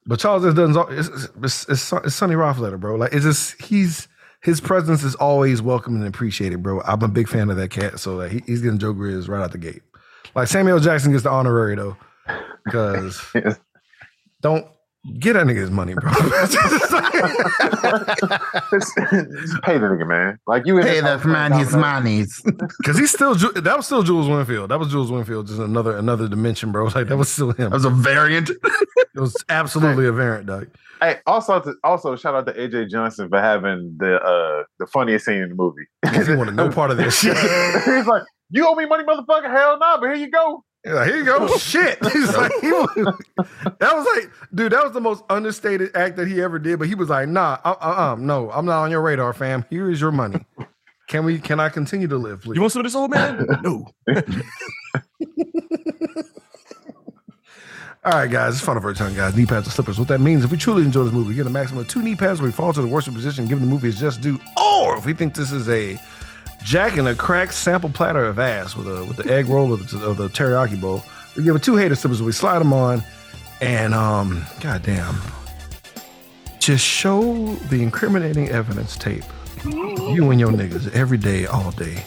But 0.06 0.20
Charles 0.20 0.46
S. 0.46 0.54
Dutton's 0.54 0.78
it's, 0.92 1.28
it's, 1.42 1.70
it's, 1.70 1.94
it's 1.94 2.16
Sonny 2.16 2.36
bro. 2.36 2.96
Like 2.96 3.14
it's 3.14 3.26
just 3.26 3.62
he's 3.62 4.08
his 4.42 4.62
presence 4.62 5.04
is 5.04 5.16
always 5.16 5.62
welcome 5.62 5.96
and 5.96 6.08
appreciated, 6.08 6.62
bro. 6.62 6.82
I'm 6.82 7.02
a 7.02 7.08
big 7.08 7.28
fan 7.28 7.50
of 7.50 7.58
that 7.58 7.70
cat, 7.70 8.00
so 8.00 8.16
like, 8.16 8.32
he, 8.32 8.44
he's 8.46 8.62
getting 8.62 8.78
Joe 8.78 8.94
Grizz 8.94 9.28
right 9.28 9.44
out 9.44 9.52
the 9.52 9.58
gate. 9.58 9.82
Like 10.36 10.48
Samuel 10.48 10.80
Jackson 10.80 11.12
gets 11.12 11.24
the 11.24 11.32
honorary 11.32 11.76
though, 11.76 11.98
because 12.68 13.22
don't 14.42 14.68
get 15.20 15.34
that 15.34 15.48
nigga 15.48 15.58
his 15.58 15.72
money, 15.72 15.94
bro. 15.94 16.12
Just 18.72 19.62
pay 19.64 19.78
the 19.78 19.88
nigga, 19.88 20.08
man. 20.08 20.40
Like 20.48 20.66
you 20.66 20.76
Pay 20.82 20.96
this 20.96 21.02
that 21.04 21.20
house 21.20 21.26
man 21.26 21.52
playing 21.52 21.64
his 21.66 21.72
dominoes. 21.74 22.04
monies. 22.04 22.42
Because 22.80 22.98
he's 22.98 23.12
still 23.12 23.36
that 23.36 23.74
was 23.78 23.86
still 23.86 24.04
Jules 24.04 24.28
Winnfield. 24.28 24.70
That 24.70 24.80
was 24.80 24.90
Jules 24.90 25.10
Winnfield, 25.12 25.48
just 25.48 25.60
another 25.60 25.98
another 25.98 26.28
dimension, 26.28 26.72
bro. 26.72 26.86
Like 26.86 27.08
that 27.08 27.18
was 27.18 27.30
still 27.30 27.52
him. 27.52 27.70
That 27.70 27.74
was 27.74 27.86
a 27.86 27.90
variant. 27.90 28.50
It 28.50 29.20
was 29.20 29.36
absolutely 29.50 30.06
a 30.08 30.12
variant, 30.12 30.48
dog. 30.48 30.68
Hey, 31.02 31.18
also 31.28 31.60
to, 31.60 31.74
also 31.84 32.16
shout 32.16 32.34
out 32.36 32.46
to 32.48 32.54
AJ 32.54 32.90
Johnson 32.90 33.30
for 33.30 33.40
having 33.40 33.96
the 34.00 34.16
uh 34.16 34.64
the 34.80 34.88
funniest 34.88 35.26
scene 35.26 35.42
in 35.42 35.50
the 35.50 35.56
movie. 35.56 35.84
He 36.12 36.36
wanted 36.36 36.56
no 36.56 36.70
part 36.70 36.92
of 36.92 36.98
this 36.98 37.20
shit. 37.20 37.38
He's 37.38 38.06
like, 38.08 38.24
"You 38.50 38.68
owe 38.68 38.76
me 38.76 38.86
money, 38.86 39.04
motherfucker." 39.04 39.52
Hell 39.52 39.78
no, 39.80 39.98
but 40.00 40.08
here 40.08 40.16
you 40.16 40.32
go. 40.32 40.64
Like, 40.94 41.08
here 41.08 41.18
you 41.18 41.26
go. 41.26 41.48
Shit. 41.58 41.98
He's 42.14 42.36
like, 42.36 42.52
he 42.62 42.72
was, 42.72 42.90
that 43.36 43.96
was 43.96 44.08
like, 44.16 44.32
dude, 44.54 44.72
that 44.72 44.84
was 44.84 44.94
the 44.94 45.02
most 45.02 45.24
understated 45.30 45.96
act 45.96 46.16
that 46.18 46.28
he 46.28 46.42
ever 46.42 46.60
did. 46.60 46.80
But 46.80 46.88
he 46.88 46.96
was 46.96 47.10
like, 47.10 47.28
nah, 47.30 47.60
uh, 47.64 47.76
uh, 47.82 48.14
uh, 48.14 48.16
no, 48.20 48.52
I'm 48.52 48.66
not 48.66 48.84
on 48.84 48.92
your 48.92 49.02
radar, 49.02 49.34
fam. 49.34 49.66
Here 49.70 49.90
is 49.90 50.02
your 50.02 50.12
money. 50.12 50.46
Can 51.08 51.24
we? 51.24 51.40
Can 51.40 51.60
I 51.60 51.70
continue 51.70 52.08
to 52.08 52.18
live, 52.18 52.42
please? 52.42 52.56
You 52.56 52.62
want 52.62 52.74
some 52.74 52.82
of 52.82 52.86
this 52.86 52.96
old 52.96 53.12
man? 53.12 53.46
No. 53.64 53.88
All 58.06 58.14
right, 58.14 58.32
guys, 58.32 58.56
it's 58.56 58.64
fun 58.64 58.80
for 58.80 58.90
a 58.90 58.94
ton, 58.96 59.14
guys. 59.16 59.36
Knee 59.36 59.46
pads 59.46 59.68
or 59.68 59.72
slippers. 59.72 60.00
What 60.00 60.08
that 60.08 60.22
means, 60.22 60.46
if 60.46 60.52
we 60.52 60.58
truly 60.58 60.84
enjoy 60.84 61.04
this 61.04 61.12
movie, 61.12 61.30
we 61.30 61.36
get 61.36 61.46
a 61.46 61.50
maximum 61.50 61.82
of 61.82 61.90
two 61.90 62.02
knee 62.02 62.16
pads 62.16 62.40
where 62.40 62.48
we 62.48 62.54
fall 62.54 62.72
to 62.72 62.82
the 62.82 62.88
worship 62.88 63.14
position, 63.14 63.48
given 63.48 63.66
the 63.66 63.70
movie 63.70 63.90
is 63.90 64.00
just 64.00 64.22
due. 64.22 64.40
Or 64.58 64.96
if 64.98 65.06
we 65.06 65.14
think 65.14 65.34
this 65.34 65.52
is 65.52 65.68
a 65.68 66.00
Jack 66.68 66.98
and 66.98 67.08
a 67.08 67.16
crack 67.16 67.54
sample 67.54 67.90
platter 67.90 68.26
of 68.26 68.40
ass 68.40 68.76
with 68.76 68.90
a 68.90 69.06
with 69.06 69.16
the 69.16 69.34
egg 69.34 69.48
roll 69.48 69.72
of 69.72 69.90
the, 69.90 70.06
or 70.06 70.14
the 70.14 70.28
teriyaki 70.28 70.80
bowl, 70.82 71.02
we 71.38 71.44
give 71.44 71.56
it 71.56 71.64
two 71.64 71.78
hater 71.78 71.96
slippers. 71.96 72.22
We 72.22 72.34
slide 72.34 72.60
them 72.60 72.74
on, 72.74 73.02
and 73.62 73.94
um, 73.94 74.46
goddamn, 74.60 75.16
just 76.60 76.84
show 76.84 77.56
the 77.70 77.82
incriminating 77.82 78.50
evidence 78.50 78.98
tape. 78.98 79.24
You 79.64 80.30
and 80.30 80.42
your 80.42 80.52
niggas 80.52 80.94
every 80.94 81.18
day, 81.18 81.46
all 81.46 81.72
day, 81.72 82.04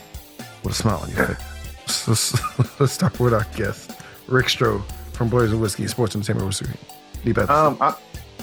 with 0.63 0.75
a 0.75 0.77
smile 0.77 0.99
on 0.99 1.11
your 1.11 1.27
face. 1.27 1.95
So, 1.95 2.39
let's 2.79 2.93
start 2.93 3.19
with 3.19 3.33
our 3.33 3.47
guest, 3.57 3.93
Rick 4.29 4.49
Stroh 4.49 4.83
from 5.15 5.31
Blaze 5.31 5.53
and 5.53 5.61
Whiskey 5.63 5.87
Sports 5.87 6.15
Entertainment 6.15 6.49
History. 6.49 6.77
Deep 7.25 7.39
Um, 7.49 7.79
I, 7.81 7.95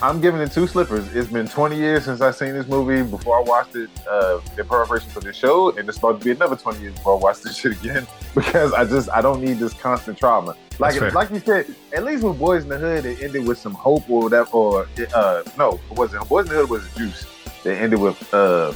I'm 0.01 0.21
giving 0.21 0.41
it 0.41 0.51
two 0.51 0.67
slippers. 0.67 1.07
It's 1.15 1.29
been 1.31 1.47
20 1.47 1.75
years 1.75 2.05
since 2.05 2.21
I 2.21 2.31
seen 2.31 2.53
this 2.53 2.67
movie. 2.67 3.01
Before 3.09 3.39
I 3.39 3.41
watched 3.41 3.75
it 3.75 3.89
uh, 4.09 4.39
in 4.57 4.65
preparation 4.65 5.09
for 5.09 5.19
this 5.21 5.35
show, 5.35 5.75
and 5.75 5.89
it's 5.89 5.97
about 5.97 6.19
to 6.19 6.25
be 6.25 6.31
another 6.31 6.55
20 6.55 6.79
years 6.81 6.93
before 6.93 7.17
I 7.17 7.19
watch 7.19 7.41
this 7.41 7.57
shit 7.59 7.71
again 7.79 8.05
because 8.35 8.73
I 8.73 8.85
just 8.85 9.09
I 9.09 9.21
don't 9.21 9.41
need 9.41 9.57
this 9.59 9.73
constant 9.73 10.17
trauma. 10.17 10.55
Like 10.79 10.93
That's 10.93 10.97
fair. 10.99 11.11
like 11.11 11.31
you 11.31 11.39
said, 11.39 11.73
at 11.93 12.03
least 12.03 12.23
with 12.23 12.37
Boyz 12.37 12.61
n 12.61 12.69
the 12.69 12.77
Hood, 12.77 13.05
it 13.05 13.21
ended 13.23 13.47
with 13.47 13.57
some 13.57 13.73
hope 13.73 14.07
or 14.09 14.21
whatever. 14.23 14.49
Or 14.51 14.87
uh, 15.15 15.43
no, 15.57 15.79
it 15.89 15.97
wasn't 15.97 16.23
Boyz 16.25 16.41
n 16.41 16.49
the 16.49 16.55
Hood 16.55 16.69
was 16.69 16.85
a 16.95 16.99
juice. 16.99 17.25
They 17.63 17.77
ended 17.77 17.99
with 17.99 18.33
uh, 18.33 18.73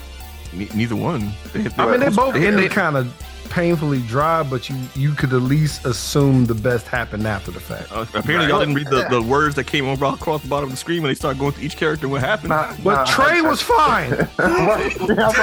Ne- 0.54 0.70
neither 0.76 0.96
one. 0.98 1.32
They, 1.54 1.66
I 1.78 1.92
mean, 1.92 2.00
they 2.02 2.10
both 2.10 2.34
they- 2.34 2.48
ended 2.48 2.72
kind 2.72 2.98
of 2.98 3.08
painfully 3.52 4.00
dry, 4.04 4.42
but 4.44 4.70
you 4.70 4.78
you 4.96 5.14
could 5.14 5.34
at 5.34 5.42
least 5.42 5.86
assume 5.86 6.46
the 6.46 6.56
best 6.56 6.88
happened 6.88 7.28
after 7.28 7.52
the 7.52 7.60
fact. 7.60 7.92
Uh, 7.92 8.06
apparently, 8.16 8.48
y'all 8.48 8.60
didn't 8.60 8.76
read 8.76 8.88
the, 8.88 9.08
the 9.10 9.22
words 9.22 9.56
that 9.56 9.66
came 9.68 9.88
over 9.88 10.06
across 10.06 10.42
the 10.42 10.48
bottom 10.48 10.66
of 10.66 10.72
the 10.72 10.78
screen 10.78 11.04
when 11.04 11.10
they 11.12 11.16
started 11.16 11.38
going 11.38 11.52
through 11.52 11.66
each 11.66 11.78
character 11.78 12.06
and 12.06 12.12
what 12.14 12.22
happened. 12.22 12.50
nah, 12.50 12.74
But 12.84 12.96
nah, 12.96 13.06
Trey 13.06 13.42
was 13.42 13.62
fine. 13.62 14.14
I 14.40 14.94
was 14.98 15.10
about 15.10 15.36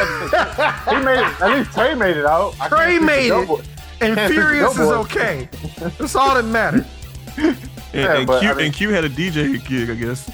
he 0.89 1.05
made 1.05 1.19
it. 1.21 1.41
At 1.43 1.57
least 1.59 1.73
Trey 1.73 1.95
made 1.95 2.17
it 2.17 2.25
out. 2.27 2.55
Trey 2.69 2.99
made 2.99 3.31
it. 3.31 3.47
Boy. 3.47 3.61
And 4.01 4.15
Can't 4.15 4.33
speak 4.33 4.43
for 4.43 4.49
Furious 4.49 4.73
is 4.79 4.89
okay. 4.89 5.49
That's 5.99 6.15
all 6.17 6.35
that 6.35 6.45
mattered. 6.45 6.87
and, 7.93 8.03
yeah, 8.03 8.17
and 8.19 8.29
Q, 8.29 8.37
I 8.37 8.55
mean- 8.55 8.67
and 8.67 8.75
Q 8.75 8.91
had 8.91 9.05
a 9.05 9.09
DJ 9.09 9.67
gig, 9.67 9.91
I 9.91 9.95
guess. 9.95 10.25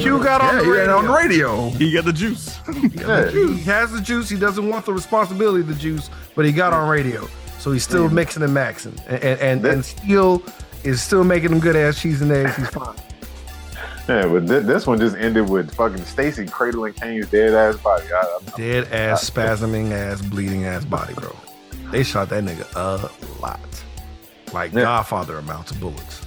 Q 0.00 0.22
got 0.22 0.40
on 0.40 0.56
Yeah, 0.56 0.62
the 0.62 0.70
radio. 0.70 0.96
on 0.98 1.06
the 1.06 1.12
radio. 1.12 1.70
He 1.70 1.92
got 1.92 2.04
the 2.04 2.12
juice. 2.12 2.58
Yeah. 2.92 3.30
He 3.30 3.58
has 3.62 3.92
the 3.92 4.00
juice. 4.00 4.28
He 4.28 4.38
doesn't 4.38 4.68
want 4.68 4.84
the 4.84 4.92
responsibility 4.92 5.60
of 5.60 5.68
the 5.68 5.74
juice, 5.74 6.10
but 6.34 6.44
he 6.44 6.52
got 6.52 6.72
on 6.72 6.88
radio, 6.88 7.28
so 7.58 7.72
he's 7.72 7.82
still 7.82 8.06
mm-hmm. 8.06 8.14
mixing 8.16 8.42
and 8.42 8.54
maxing, 8.54 8.98
and 9.06 9.22
and, 9.22 9.40
and, 9.40 9.66
and 9.66 9.84
still 9.84 10.42
is 10.84 11.00
still 11.02 11.24
making 11.24 11.50
them 11.50 11.60
good 11.60 11.76
ass 11.76 12.00
cheese 12.00 12.20
and 12.22 12.30
eggs. 12.30 12.56
He's 12.56 12.68
fine. 12.68 12.94
Yeah, 14.08 14.26
but 14.26 14.48
thi- 14.48 14.60
this 14.60 14.86
one 14.86 14.98
just 14.98 15.16
ended 15.16 15.48
with 15.48 15.74
fucking 15.74 16.04
Stacy 16.04 16.46
cradling 16.46 16.94
Caine's 16.94 17.28
dead 17.28 17.54
ass 17.54 17.76
body. 17.76 18.06
I, 18.12 18.16
I, 18.16 18.56
Dead 18.56 18.92
ass, 18.92 19.28
spasming 19.28 19.92
ass, 19.92 20.22
bleeding 20.22 20.64
ass 20.64 20.84
body, 20.84 21.14
bro. 21.14 21.34
They 21.90 22.02
shot 22.02 22.28
that 22.30 22.44
nigga 22.44 22.66
a 22.74 23.10
lot, 23.40 23.60
like. 24.52 24.72
Godfather 24.72 25.38
amounts 25.38 25.72
of 25.72 25.80
bullets. 25.80 26.22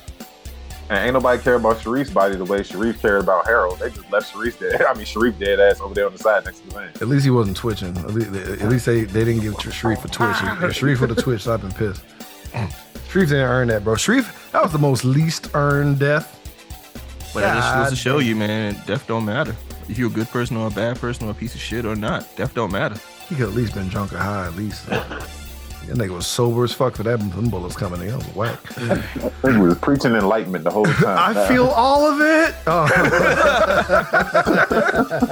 And 0.92 1.06
ain't 1.06 1.14
nobody 1.14 1.42
care 1.42 1.56
about 1.56 1.80
Sharif's 1.80 2.10
body 2.10 2.36
the 2.36 2.44
way 2.44 2.64
Sharif 2.64 3.02
cared 3.02 3.24
about 3.24 3.48
Harold. 3.48 3.80
They 3.80 3.90
just 3.92 4.12
left 4.12 4.34
Sharif 4.34 4.60
dead. 4.60 4.82
I 4.90 4.94
mean, 4.94 5.06
Sharif 5.06 5.40
dead 5.40 5.58
ass 5.58 5.80
over 5.80 5.94
there 5.94 6.06
on 6.06 6.12
the 6.12 6.20
side 6.20 6.44
next 6.44 6.60
to 6.60 6.68
the 6.68 6.74
van. 6.74 6.90
At 6.96 7.08
least 7.08 7.24
he 7.24 7.32
wasn't 7.32 7.56
twitching. 7.56 7.98
At 7.98 8.14
least, 8.14 8.62
at 8.62 8.68
least 8.68 8.86
they, 8.86 9.06
they 9.06 9.24
didn't 9.24 9.42
give 9.42 9.56
Sharif 9.74 10.04
a 10.04 10.10
twitch. 10.10 10.36
If 10.42 10.76
Sharif 10.76 11.00
would 11.00 11.12
have 11.12 11.20
twitched, 11.20 11.48
I'd 11.48 11.62
been 11.62 11.72
pissed. 11.72 12.04
Sharif 13.10 13.30
didn't 13.30 13.48
earn 13.48 13.70
that, 13.70 13.86
bro. 13.86 13.96
Sharif, 13.96 14.52
that 14.52 14.62
was 14.62 14.74
the 14.74 14.80
most 14.80 15.06
least 15.06 15.52
earned 15.54 16.00
death. 16.00 16.38
But 17.34 17.40
that 17.40 17.56
just 17.56 17.76
goes 17.76 17.90
to 17.92 17.96
show 17.96 18.20
you, 18.20 18.36
man, 18.36 18.76
death 18.86 19.08
don't 19.08 19.24
matter. 19.24 19.56
If 19.88 19.98
you're 19.98 20.10
a 20.10 20.14
good 20.14 20.28
person 20.28 20.58
or 20.58 20.68
a 20.68 20.72
bad 20.72 21.00
person 21.00 21.26
or 21.26 21.32
a 21.32 21.34
piece 21.34 21.56
of 21.56 21.62
shit 21.62 21.86
or 21.86 21.96
not, 21.96 22.36
death 22.36 22.54
don't 22.54 22.72
matter. 22.72 23.00
He 23.30 23.36
could 23.36 23.48
at 23.48 23.56
least 23.56 23.76
been 23.76 23.88
drunk 23.88 24.12
or 24.12 24.18
high, 24.18 24.48
at 24.48 24.58
least. 24.58 24.90
that 25.88 25.98
nigga 25.98 26.12
was 26.16 26.28
sober 26.28 26.64
as 26.64 26.72
fuck 26.74 26.96
for 26.96 27.04
that. 27.04 27.20
Them 27.20 27.50
bullets 27.50 27.76
coming 27.76 28.02
in. 28.02 28.08
That 28.08 28.18
was 28.18 28.36
whack. 28.36 28.60
He 29.52 29.58
was 29.58 29.78
preaching 29.80 30.14
enlightenment 30.16 30.64
the 30.64 30.70
whole 30.72 30.86
time. 31.04 31.36
I 31.36 31.48
feel 31.48 31.68
all 31.68 32.06
of 32.12 32.22
it. 32.22 32.56
Oh. 32.68 32.88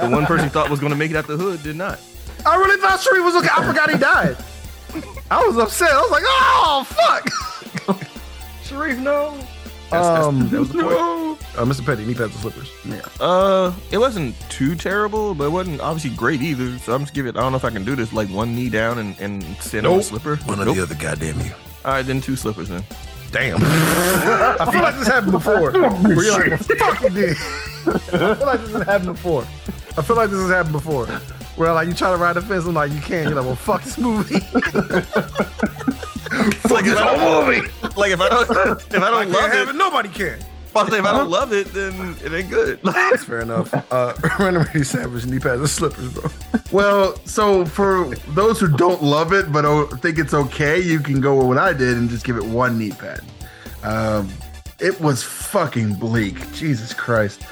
The 0.00 0.08
one 0.10 0.26
person 0.26 0.44
you 0.44 0.50
thought 0.50 0.68
was 0.70 0.80
going 0.80 0.90
to 0.92 0.98
make 0.98 1.10
it 1.10 1.16
out 1.16 1.26
the 1.26 1.36
hood 1.36 1.62
did 1.62 1.76
not. 1.76 1.98
I 2.46 2.56
really 2.56 2.80
thought 2.80 3.00
Sharif 3.00 3.24
was 3.24 3.36
okay. 3.36 3.48
I 3.52 3.64
forgot 3.66 3.90
he 3.90 3.98
died. 3.98 4.36
I 5.30 5.44
was 5.44 5.56
upset. 5.58 5.90
I 5.92 6.00
was 6.00 6.10
like, 6.10 6.24
oh, 6.26 6.84
fuck. 6.88 7.28
Sharif, 8.64 8.98
no. 8.98 9.38
That's, 9.90 10.06
that's- 10.06 10.24
Um, 10.26 10.48
that 10.50 10.60
was 10.60 10.68
the 10.70 10.82
point. 10.82 11.16
Uh, 11.56 11.64
Mr. 11.64 11.84
Petty, 11.84 12.04
knee 12.06 12.14
pads 12.14 12.32
and 12.32 12.40
slippers. 12.42 12.70
Yeah. 12.84 13.00
Uh, 13.18 13.72
it 13.90 13.98
wasn't 13.98 14.38
too 14.50 14.76
terrible, 14.76 15.34
but 15.34 15.44
it 15.44 15.50
wasn't 15.50 15.80
obviously 15.80 16.16
great 16.16 16.40
either. 16.42 16.78
So 16.78 16.94
I'm 16.94 17.00
just 17.02 17.12
giving. 17.12 17.30
it. 17.30 17.36
I 17.36 17.40
don't 17.40 17.50
know 17.50 17.56
if 17.56 17.64
I 17.64 17.70
can 17.70 17.84
do 17.84 17.96
this. 17.96 18.12
Like 18.12 18.28
one 18.28 18.54
knee 18.54 18.68
down 18.70 18.98
and 18.98 19.18
and 19.18 19.42
stand 19.56 19.84
on 19.84 19.98
a 19.98 20.02
slipper. 20.02 20.36
One 20.36 20.60
or 20.60 20.64
Nope. 20.66 20.76
the 20.76 20.82
other, 20.84 20.94
goddamn 20.94 21.40
you. 21.40 21.50
All 21.84 21.92
right, 21.94 22.02
then 22.06 22.20
two 22.20 22.36
slippers 22.36 22.68
then. 22.68 22.84
Damn. 23.32 23.58
I 23.62 24.68
feel 24.70 24.80
like 24.80 24.94
this 24.96 25.08
happened 25.08 25.32
before. 25.32 25.72
Where 25.72 26.22
you're 26.24 26.38
like, 26.38 26.50
well, 26.50 26.58
fuck 26.58 27.02
you 27.02 27.10
did. 27.10 27.30
I 27.36 27.98
feel 27.98 28.46
like 28.46 28.60
this 28.60 28.72
has 28.72 28.82
happened 28.84 29.12
before. 29.14 29.42
I 29.98 30.02
feel 30.02 30.16
like 30.16 30.30
this 30.30 30.40
has 30.40 30.50
happened 30.50 30.72
before. 30.72 31.06
Where 31.56 31.72
like 31.72 31.88
you 31.88 31.94
try 31.94 32.12
to 32.12 32.16
ride 32.16 32.34
the 32.34 32.42
fence, 32.42 32.64
I'm 32.64 32.74
like, 32.74 32.92
you 32.92 33.00
can't. 33.00 33.28
You're 33.28 33.34
like, 33.36 33.44
well, 33.44 33.56
fuck 33.56 33.82
this 33.82 33.98
movie. 33.98 34.38
Like 36.70 36.86
if 36.86 36.96
I 36.98 37.16
don't, 37.16 37.96
like 37.96 38.12
if 38.12 38.20
I 38.20 38.28
don't, 38.28 38.50
if 38.50 38.94
I 38.94 39.10
don't 39.10 39.30
love 39.30 39.52
have 39.52 39.68
it, 39.68 39.70
it. 39.70 39.76
Nobody 39.76 40.08
can. 40.08 40.38
but 40.72 40.92
if 40.92 41.04
I 41.04 41.12
don't 41.12 41.30
love 41.30 41.52
it, 41.52 41.72
then 41.72 42.16
it 42.24 42.32
ain't 42.32 42.50
good. 42.50 42.80
That's 42.84 43.24
fair 43.24 43.40
enough. 43.40 43.72
Uh, 43.92 44.14
Randy 44.38 44.84
Savage, 44.84 45.26
knee 45.26 45.38
pads 45.38 45.60
and 45.60 45.68
slippers, 45.68 46.12
bro. 46.12 46.30
Well, 46.70 47.16
so 47.24 47.64
for 47.64 48.14
those 48.28 48.60
who 48.60 48.68
don't 48.76 49.02
love 49.02 49.32
it 49.32 49.52
but 49.52 49.86
think 50.00 50.18
it's 50.18 50.34
okay, 50.34 50.80
you 50.80 51.00
can 51.00 51.20
go 51.20 51.36
with 51.36 51.46
what 51.46 51.58
I 51.58 51.72
did 51.72 51.96
and 51.96 52.08
just 52.08 52.24
give 52.24 52.36
it 52.36 52.44
one 52.44 52.78
knee 52.78 52.92
pad. 52.92 53.20
Um, 53.82 54.30
it 54.78 54.98
was 55.00 55.22
fucking 55.22 55.94
bleak. 55.94 56.52
Jesus 56.52 56.94
Christ. 56.94 57.42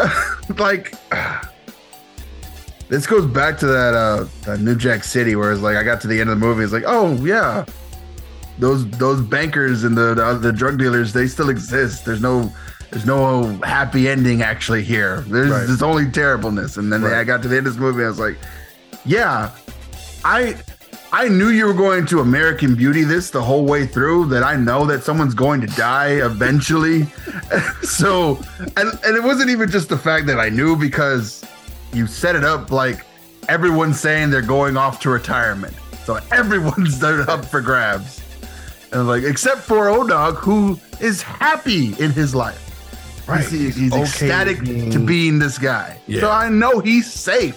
like, 0.58 0.94
this 2.88 3.06
goes 3.06 3.26
back 3.26 3.58
to 3.58 3.66
that, 3.66 3.94
uh, 3.94 4.26
that 4.44 4.60
New 4.60 4.76
Jack 4.76 5.04
City 5.04 5.36
where 5.36 5.52
it's 5.52 5.62
like, 5.62 5.76
I 5.76 5.82
got 5.82 6.00
to 6.02 6.08
the 6.08 6.20
end 6.20 6.30
of 6.30 6.40
the 6.40 6.44
movie. 6.44 6.64
It's 6.64 6.72
like, 6.72 6.84
oh, 6.86 7.14
yeah. 7.24 7.64
Those 8.58 8.88
those 8.90 9.20
bankers 9.20 9.84
and 9.84 9.96
the, 9.96 10.14
the 10.14 10.38
the 10.38 10.52
drug 10.52 10.78
dealers 10.78 11.12
they 11.12 11.26
still 11.26 11.48
exist. 11.48 12.04
There's 12.04 12.20
no 12.20 12.52
there's 12.90 13.06
no 13.06 13.44
happy 13.64 14.08
ending 14.08 14.42
actually 14.42 14.82
here. 14.82 15.22
There's, 15.22 15.50
Right. 15.50 15.66
there's 15.66 15.82
only 15.82 16.10
terribleness. 16.10 16.76
And 16.76 16.92
then 16.92 17.02
Right. 17.02 17.14
I 17.14 17.24
got 17.24 17.42
to 17.42 17.48
the 17.48 17.56
end 17.56 17.66
of 17.66 17.72
this 17.74 17.80
movie. 17.80 18.04
I 18.04 18.08
was 18.08 18.18
like, 18.18 18.36
yeah, 19.06 19.50
I 20.24 20.56
I 21.14 21.28
knew 21.28 21.48
you 21.48 21.66
were 21.66 21.74
going 21.74 22.06
to 22.06 22.20
American 22.20 22.74
Beauty 22.74 23.04
this 23.04 23.30
the 23.30 23.42
whole 23.42 23.64
way 23.66 23.86
through. 23.86 24.26
That 24.26 24.42
I 24.42 24.56
know 24.56 24.84
that 24.86 25.02
someone's 25.02 25.34
going 25.34 25.60
to 25.62 25.66
die 25.68 26.24
eventually. 26.24 27.06
so 27.82 28.38
and 28.76 28.88
and 29.04 29.16
it 29.16 29.22
wasn't 29.22 29.50
even 29.50 29.70
just 29.70 29.88
the 29.88 29.98
fact 29.98 30.26
that 30.26 30.38
I 30.38 30.50
knew 30.50 30.76
because 30.76 31.42
you 31.92 32.06
set 32.06 32.36
it 32.36 32.44
up 32.44 32.70
like 32.70 33.04
everyone's 33.48 33.98
saying 33.98 34.30
they're 34.30 34.40
going 34.42 34.76
off 34.76 35.00
to 35.00 35.10
retirement. 35.10 35.74
So 36.04 36.18
everyone's 36.30 37.02
up 37.02 37.44
for 37.44 37.60
grabs. 37.60 38.21
And 38.92 39.06
like, 39.08 39.22
except 39.24 39.60
for 39.60 39.88
O 39.88 40.06
Dog, 40.06 40.36
who 40.36 40.78
is 41.00 41.22
happy 41.22 41.94
in 41.98 42.10
his 42.10 42.34
life. 42.34 42.58
Right. 43.28 43.44
He's, 43.46 43.76
he's 43.76 43.92
okay 43.92 44.02
ecstatic 44.02 44.60
being- 44.64 44.90
to 44.90 44.98
being 44.98 45.38
this 45.38 45.56
guy. 45.58 45.98
Yeah. 46.06 46.20
So 46.20 46.30
I 46.30 46.48
know 46.48 46.80
he's 46.80 47.10
safe. 47.10 47.56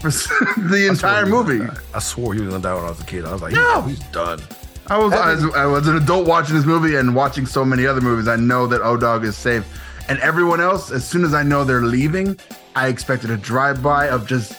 for 0.00 0.10
the 0.60 0.86
entire 0.90 1.24
movie. 1.26 1.64
I 1.94 1.98
swore 2.00 2.34
he 2.34 2.40
was 2.40 2.50
gonna 2.50 2.62
die 2.62 2.74
when 2.74 2.84
I 2.84 2.88
was 2.90 3.00
a 3.00 3.04
kid. 3.06 3.24
I 3.24 3.32
was 3.32 3.40
like, 3.42 3.52
No. 3.54 3.82
he's, 3.82 3.98
he's 3.98 4.08
done. 4.08 4.40
I 4.88 4.98
was 4.98 5.12
I 5.12 5.32
was, 5.34 5.54
I 5.54 5.64
was 5.66 5.86
an 5.86 5.96
adult 5.96 6.26
watching 6.26 6.56
this 6.56 6.66
movie 6.66 6.96
and 6.96 7.14
watching 7.14 7.46
so 7.46 7.64
many 7.64 7.86
other 7.86 8.00
movies. 8.00 8.26
I 8.26 8.34
know 8.36 8.66
that 8.66 8.80
O 8.82 8.96
Dog 8.96 9.24
is 9.24 9.36
safe, 9.36 9.64
and 10.08 10.18
everyone 10.18 10.60
else. 10.60 10.90
As 10.90 11.08
soon 11.08 11.24
as 11.24 11.32
I 11.32 11.44
know 11.44 11.62
they're 11.62 11.82
leaving, 11.82 12.36
I 12.74 12.88
expected 12.88 13.30
a 13.30 13.36
drive 13.36 13.80
by 13.80 14.08
of 14.08 14.26
just 14.26 14.54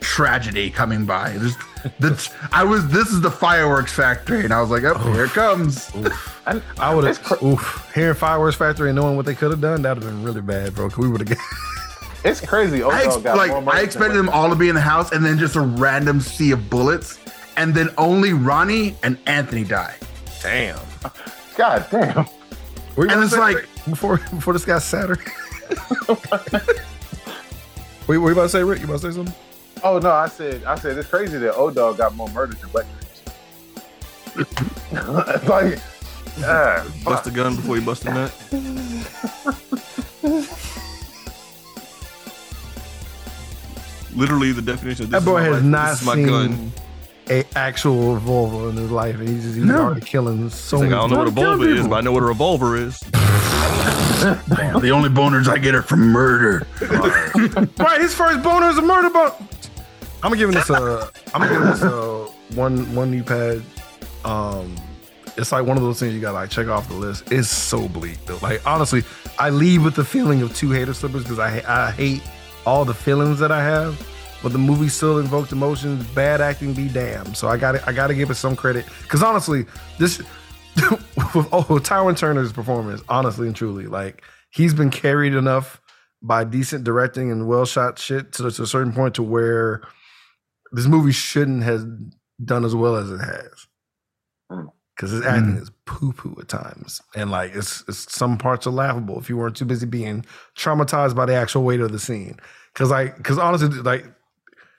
tragedy 0.00 0.70
coming 0.70 1.04
by. 1.04 1.32
Just 1.38 1.58
the 2.00 2.30
I 2.52 2.64
was 2.64 2.86
this 2.88 3.08
is 3.08 3.20
the 3.20 3.30
fireworks 3.30 3.92
factory, 3.92 4.44
and 4.44 4.52
I 4.52 4.60
was 4.60 4.70
like, 4.70 4.82
oh, 4.84 4.96
here 5.12 5.24
it 5.26 5.30
comes. 5.30 5.90
I, 6.46 6.60
I 6.78 6.94
would 6.94 7.04
It's 7.04 7.18
have, 7.28 7.42
oof, 7.42 7.90
hearing 7.94 8.14
Fireworks 8.14 8.56
Factory 8.56 8.88
and 8.90 8.96
knowing 8.96 9.16
what 9.16 9.26
they 9.26 9.34
could 9.34 9.50
have 9.50 9.60
done, 9.60 9.82
that 9.82 9.94
would 9.96 10.02
have 10.02 10.12
been 10.12 10.22
really 10.22 10.40
bad, 10.40 10.74
bro. 10.74 10.88
'cause 10.88 10.98
we 10.98 11.08
would 11.08 11.28
have 11.28 11.38
it's 12.24 12.40
crazy. 12.40 12.82
O 12.82 12.88
I 12.90 13.02
ex- 13.02 13.16
got 13.18 13.36
like 13.36 13.50
more 13.50 13.74
I 13.74 13.80
expected 13.80 14.16
them 14.16 14.28
all 14.30 14.48
to 14.48 14.56
be 14.56 14.68
in 14.68 14.74
the 14.74 14.80
house, 14.80 15.12
and 15.12 15.24
then 15.24 15.38
just 15.38 15.56
a 15.56 15.60
random 15.60 16.20
sea 16.20 16.52
of 16.52 16.70
bullets, 16.70 17.18
and 17.56 17.74
then 17.74 17.90
only 17.98 18.32
Ronnie 18.32 18.96
and 19.02 19.18
Anthony 19.26 19.64
die. 19.64 19.96
Damn. 20.42 20.78
God 21.56 21.86
damn. 21.90 22.26
And 22.96 23.22
it's 23.22 23.36
like 23.36 23.68
before 23.88 24.16
before 24.16 24.52
this 24.54 24.64
got 24.64 24.82
sadder. 24.82 25.18
Wait, 28.06 28.16
what 28.18 28.28
you 28.28 28.32
about 28.32 28.42
to 28.44 28.48
say, 28.48 28.62
Rick? 28.64 28.78
You 28.78 28.86
about 28.86 29.00
to 29.02 29.12
say 29.12 29.16
something? 29.16 29.34
Oh 29.84 29.98
no, 29.98 30.10
I 30.10 30.28
said 30.28 30.64
I 30.64 30.74
said 30.76 30.96
it's 30.98 31.08
crazy 31.08 31.38
that 31.38 31.54
O 31.54 31.70
Dog 31.70 31.98
got 31.98 32.14
more 32.14 32.28
murders 32.30 32.60
than 32.60 32.72
wet 32.72 32.86
dreams. 34.34 34.48
like, 35.48 35.78
ah, 36.44 36.86
Bust 37.04 37.26
a 37.26 37.30
gun 37.30 37.56
before 37.56 37.76
you 37.76 37.82
bust 37.84 38.04
a 38.04 38.12
nut. 38.14 38.32
Literally, 44.14 44.52
the 44.52 44.62
definition 44.62 45.04
of 45.04 45.10
this 45.10 45.24
That 45.24 45.30
boy 45.30 45.42
is 45.42 45.48
my 45.48 45.54
has 45.54 45.62
life, 45.62 45.64
not 45.64 45.90
this 45.90 46.04
my 46.04 46.14
seen 46.14 46.26
gun. 46.26 46.72
a 47.30 47.44
actual 47.56 48.14
revolver 48.14 48.70
in 48.70 48.76
his 48.76 48.90
life, 48.90 49.16
and 49.18 49.28
he's 49.28 49.42
just 49.44 49.56
he's 49.56 49.64
No. 49.64 49.82
already 49.82 50.00
killing 50.00 50.48
so 50.50 50.78
He's 50.78 50.82
like, 50.82 50.90
many. 50.90 50.94
I 50.94 51.00
don't 51.00 51.10
know 51.10 51.18
what 51.18 51.26
a 51.28 51.30
revolver 51.30 51.68
is, 51.68 51.86
but 51.88 51.94
I 51.96 52.00
know 52.00 52.12
what 52.12 52.22
a 52.22 52.26
revolver 52.26 52.76
is. 52.76 52.98
damn, 53.00 54.80
the 54.80 54.90
only 54.92 55.10
boners 55.10 55.46
I 55.48 55.58
get 55.58 55.74
are 55.74 55.82
from 55.82 56.00
murder. 56.08 56.66
right, 56.80 58.00
his 58.00 58.14
first 58.14 58.42
boner 58.42 58.70
is 58.70 58.78
a 58.78 58.82
murder 58.82 59.10
bone. 59.10 59.32
I'm 60.22 60.34
give 60.36 60.52
this 60.52 60.70
uh 60.70 61.10
I'm 61.34 61.48
give 61.48 61.62
this 61.62 61.82
uh 61.82 62.28
one 62.54 62.94
one 62.94 63.10
knee 63.10 63.22
pad. 63.22 63.62
Um 64.24 64.76
it's 65.36 65.52
like 65.52 65.64
one 65.64 65.76
of 65.76 65.82
those 65.82 66.00
things 66.00 66.12
you 66.14 66.20
gotta 66.20 66.34
like 66.34 66.50
check 66.50 66.66
off 66.66 66.88
the 66.88 66.94
list. 66.94 67.30
It's 67.30 67.48
so 67.48 67.88
bleak 67.88 68.18
though. 68.26 68.38
Like 68.42 68.66
honestly, 68.66 69.04
I 69.38 69.50
leave 69.50 69.84
with 69.84 69.94
the 69.94 70.04
feeling 70.04 70.42
of 70.42 70.54
two 70.54 70.70
hater 70.70 70.94
slippers 70.94 71.22
because 71.22 71.38
I 71.38 71.62
I 71.66 71.90
hate 71.92 72.22
all 72.66 72.84
the 72.84 72.94
feelings 72.94 73.38
that 73.38 73.52
I 73.52 73.62
have. 73.62 74.04
But 74.42 74.52
the 74.52 74.58
movie 74.58 74.88
still 74.88 75.18
invoked 75.18 75.50
emotions. 75.50 76.04
Bad 76.14 76.40
acting 76.40 76.72
be 76.72 76.88
damned. 76.88 77.36
So 77.36 77.48
I 77.48 77.56
got 77.56 77.86
I 77.88 77.92
got 77.92 78.08
to 78.08 78.14
give 78.14 78.30
it 78.30 78.34
some 78.34 78.56
credit 78.56 78.86
because 79.02 79.22
honestly, 79.22 79.66
this 79.98 80.18
with 80.78 81.48
oh, 81.52 81.80
Tyrin 81.82 82.16
Turner's 82.16 82.52
performance, 82.52 83.02
honestly 83.08 83.46
and 83.46 83.56
truly, 83.56 83.86
like 83.86 84.22
he's 84.50 84.74
been 84.74 84.90
carried 84.90 85.34
enough 85.34 85.80
by 86.22 86.44
decent 86.44 86.84
directing 86.84 87.30
and 87.30 87.46
well 87.46 87.64
shot 87.64 87.98
shit 87.98 88.32
to, 88.32 88.50
to 88.50 88.62
a 88.62 88.66
certain 88.66 88.92
point 88.92 89.14
to 89.14 89.22
where 89.22 89.82
this 90.72 90.86
movie 90.86 91.12
shouldn't 91.12 91.62
have 91.62 91.86
done 92.44 92.64
as 92.64 92.74
well 92.74 92.96
as 92.96 93.10
it 93.10 93.18
has. 93.18 93.66
Mm. 94.50 94.68
Because 94.96 95.12
his 95.12 95.24
acting 95.24 95.56
is 95.58 95.70
poo 95.86 96.12
poo 96.12 96.36
at 96.40 96.48
times, 96.48 97.00
and 97.14 97.30
like 97.30 97.54
it's, 97.54 97.84
it's 97.86 98.12
some 98.12 98.36
parts 98.36 98.66
are 98.66 98.72
laughable 98.72 99.16
if 99.20 99.28
you 99.28 99.36
weren't 99.36 99.56
too 99.56 99.64
busy 99.64 99.86
being 99.86 100.24
traumatized 100.56 101.14
by 101.14 101.24
the 101.24 101.34
actual 101.34 101.62
weight 101.62 101.78
of 101.78 101.92
the 101.92 102.00
scene. 102.00 102.36
Because 102.72 102.90
like, 102.90 103.16
because 103.16 103.38
honestly, 103.38 103.68
like 103.68 104.04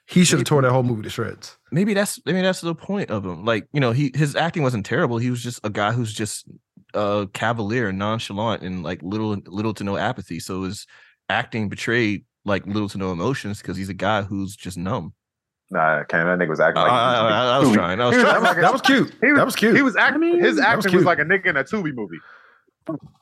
he 0.09 0.25
should 0.25 0.39
have 0.39 0.47
tore 0.47 0.61
that 0.61 0.71
whole 0.71 0.83
movie 0.83 1.03
to 1.03 1.09
shreds. 1.09 1.55
maybe 1.71 1.93
that's 1.93 2.19
maybe 2.25 2.41
that's 2.41 2.61
the 2.61 2.75
point 2.75 3.11
of 3.11 3.23
him. 3.23 3.45
Like, 3.45 3.67
you 3.71 3.79
know, 3.79 3.91
he 3.91 4.11
his 4.13 4.35
acting 4.35 4.63
wasn't 4.63 4.85
terrible. 4.85 5.19
He 5.19 5.29
was 5.29 5.41
just 5.41 5.59
a 5.63 5.69
guy 5.69 5.91
who's 5.91 6.11
just 6.11 6.49
uh 6.95 7.27
cavalier 7.33 7.91
nonchalant 7.91 8.63
and 8.63 8.83
like 8.83 9.01
little 9.03 9.37
little 9.45 9.73
to 9.75 9.83
no 9.83 9.97
apathy. 9.97 10.39
So 10.39 10.63
his 10.63 10.87
acting 11.29 11.69
betrayed 11.69 12.25
like 12.43 12.65
little 12.65 12.89
to 12.89 12.97
no 12.97 13.11
emotions 13.11 13.59
because 13.59 13.77
he's 13.77 13.89
a 13.89 13.93
guy 13.93 14.23
who's 14.23 14.55
just 14.55 14.77
numb. 14.77 15.13
Nah, 15.71 16.03
Cam, 16.05 16.25
that 16.27 16.43
nigga 16.43 16.49
was 16.49 16.59
acting 16.59 16.79
I, 16.81 16.83
like 16.83 16.91
I, 16.91 17.27
I- 17.51 17.55
I 17.55 17.59
was 17.59 17.71
trying. 17.73 17.99
I 18.01 18.05
was 18.05 18.15
He 18.15 18.21
was 18.23 18.31
trying. 18.31 18.35
acting 18.35 18.43
like 18.47 18.57
a- 18.57 18.61
That 18.61 18.71
was 18.73 18.81
cute. 18.81 19.13
He 19.21 19.27
was, 19.27 19.37
that 19.37 19.45
was 19.45 19.55
cute. 19.55 19.75
He 19.75 19.81
was 19.81 19.95
acting. 19.95 20.21
his 20.39 20.55
that 20.57 20.75
was 20.77 20.85
acting 20.85 20.97
was, 20.97 21.01
cute. 21.01 21.05
like 21.05 21.19
a 21.19 21.23
nigga 21.23 21.45
in 21.47 21.57
a 21.57 21.63
Tubi 21.63 21.93
movie. 21.93 22.17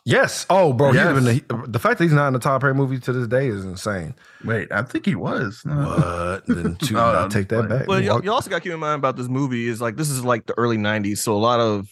yes. 0.06 0.45
Oh, 0.49 0.72
bro. 0.74 0.91
Yes. 0.94 1.24
The, 1.24 1.64
the 1.68 1.80
fact 1.80 1.98
that 1.98 2.06
he's 2.06 2.14
not 2.14 2.28
in 2.28 2.34
the 2.34 2.40
top 2.40 2.64
rated 2.64 2.78
movie 2.78 2.99
to 2.99 3.11
this 3.14 3.28
day 3.28 3.48
is 3.48 3.65
insane. 3.65 4.15
Wait, 4.45 4.72
I 4.72 4.82
think 4.84 5.06
he 5.06 5.15
was. 5.15 5.61
What? 5.65 6.45
then 6.48 6.76
two, 6.82 6.98
Oh, 6.98 7.02
I'll 7.02 7.30
take 7.30 7.49
that 7.49 7.68
back. 7.68 7.88
Well, 7.88 8.02
you, 8.02 8.11
Walk- 8.11 8.24
you 8.24 8.32
also 8.32 8.49
got 8.49 8.57
to 8.57 8.61
keep 8.61 8.72
in 8.72 8.80
mind 8.80 8.99
about 8.99 9.18
this 9.18 9.28
movie 9.28 9.68
is 9.68 9.82
like 9.82 9.98
this 9.98 10.10
is 10.10 10.24
like 10.24 10.45
the 10.45 10.53
early 10.57 10.78
'90s, 10.78 11.18
so 11.18 11.34
a 11.34 11.38
lot 11.38 11.60
of 11.60 11.90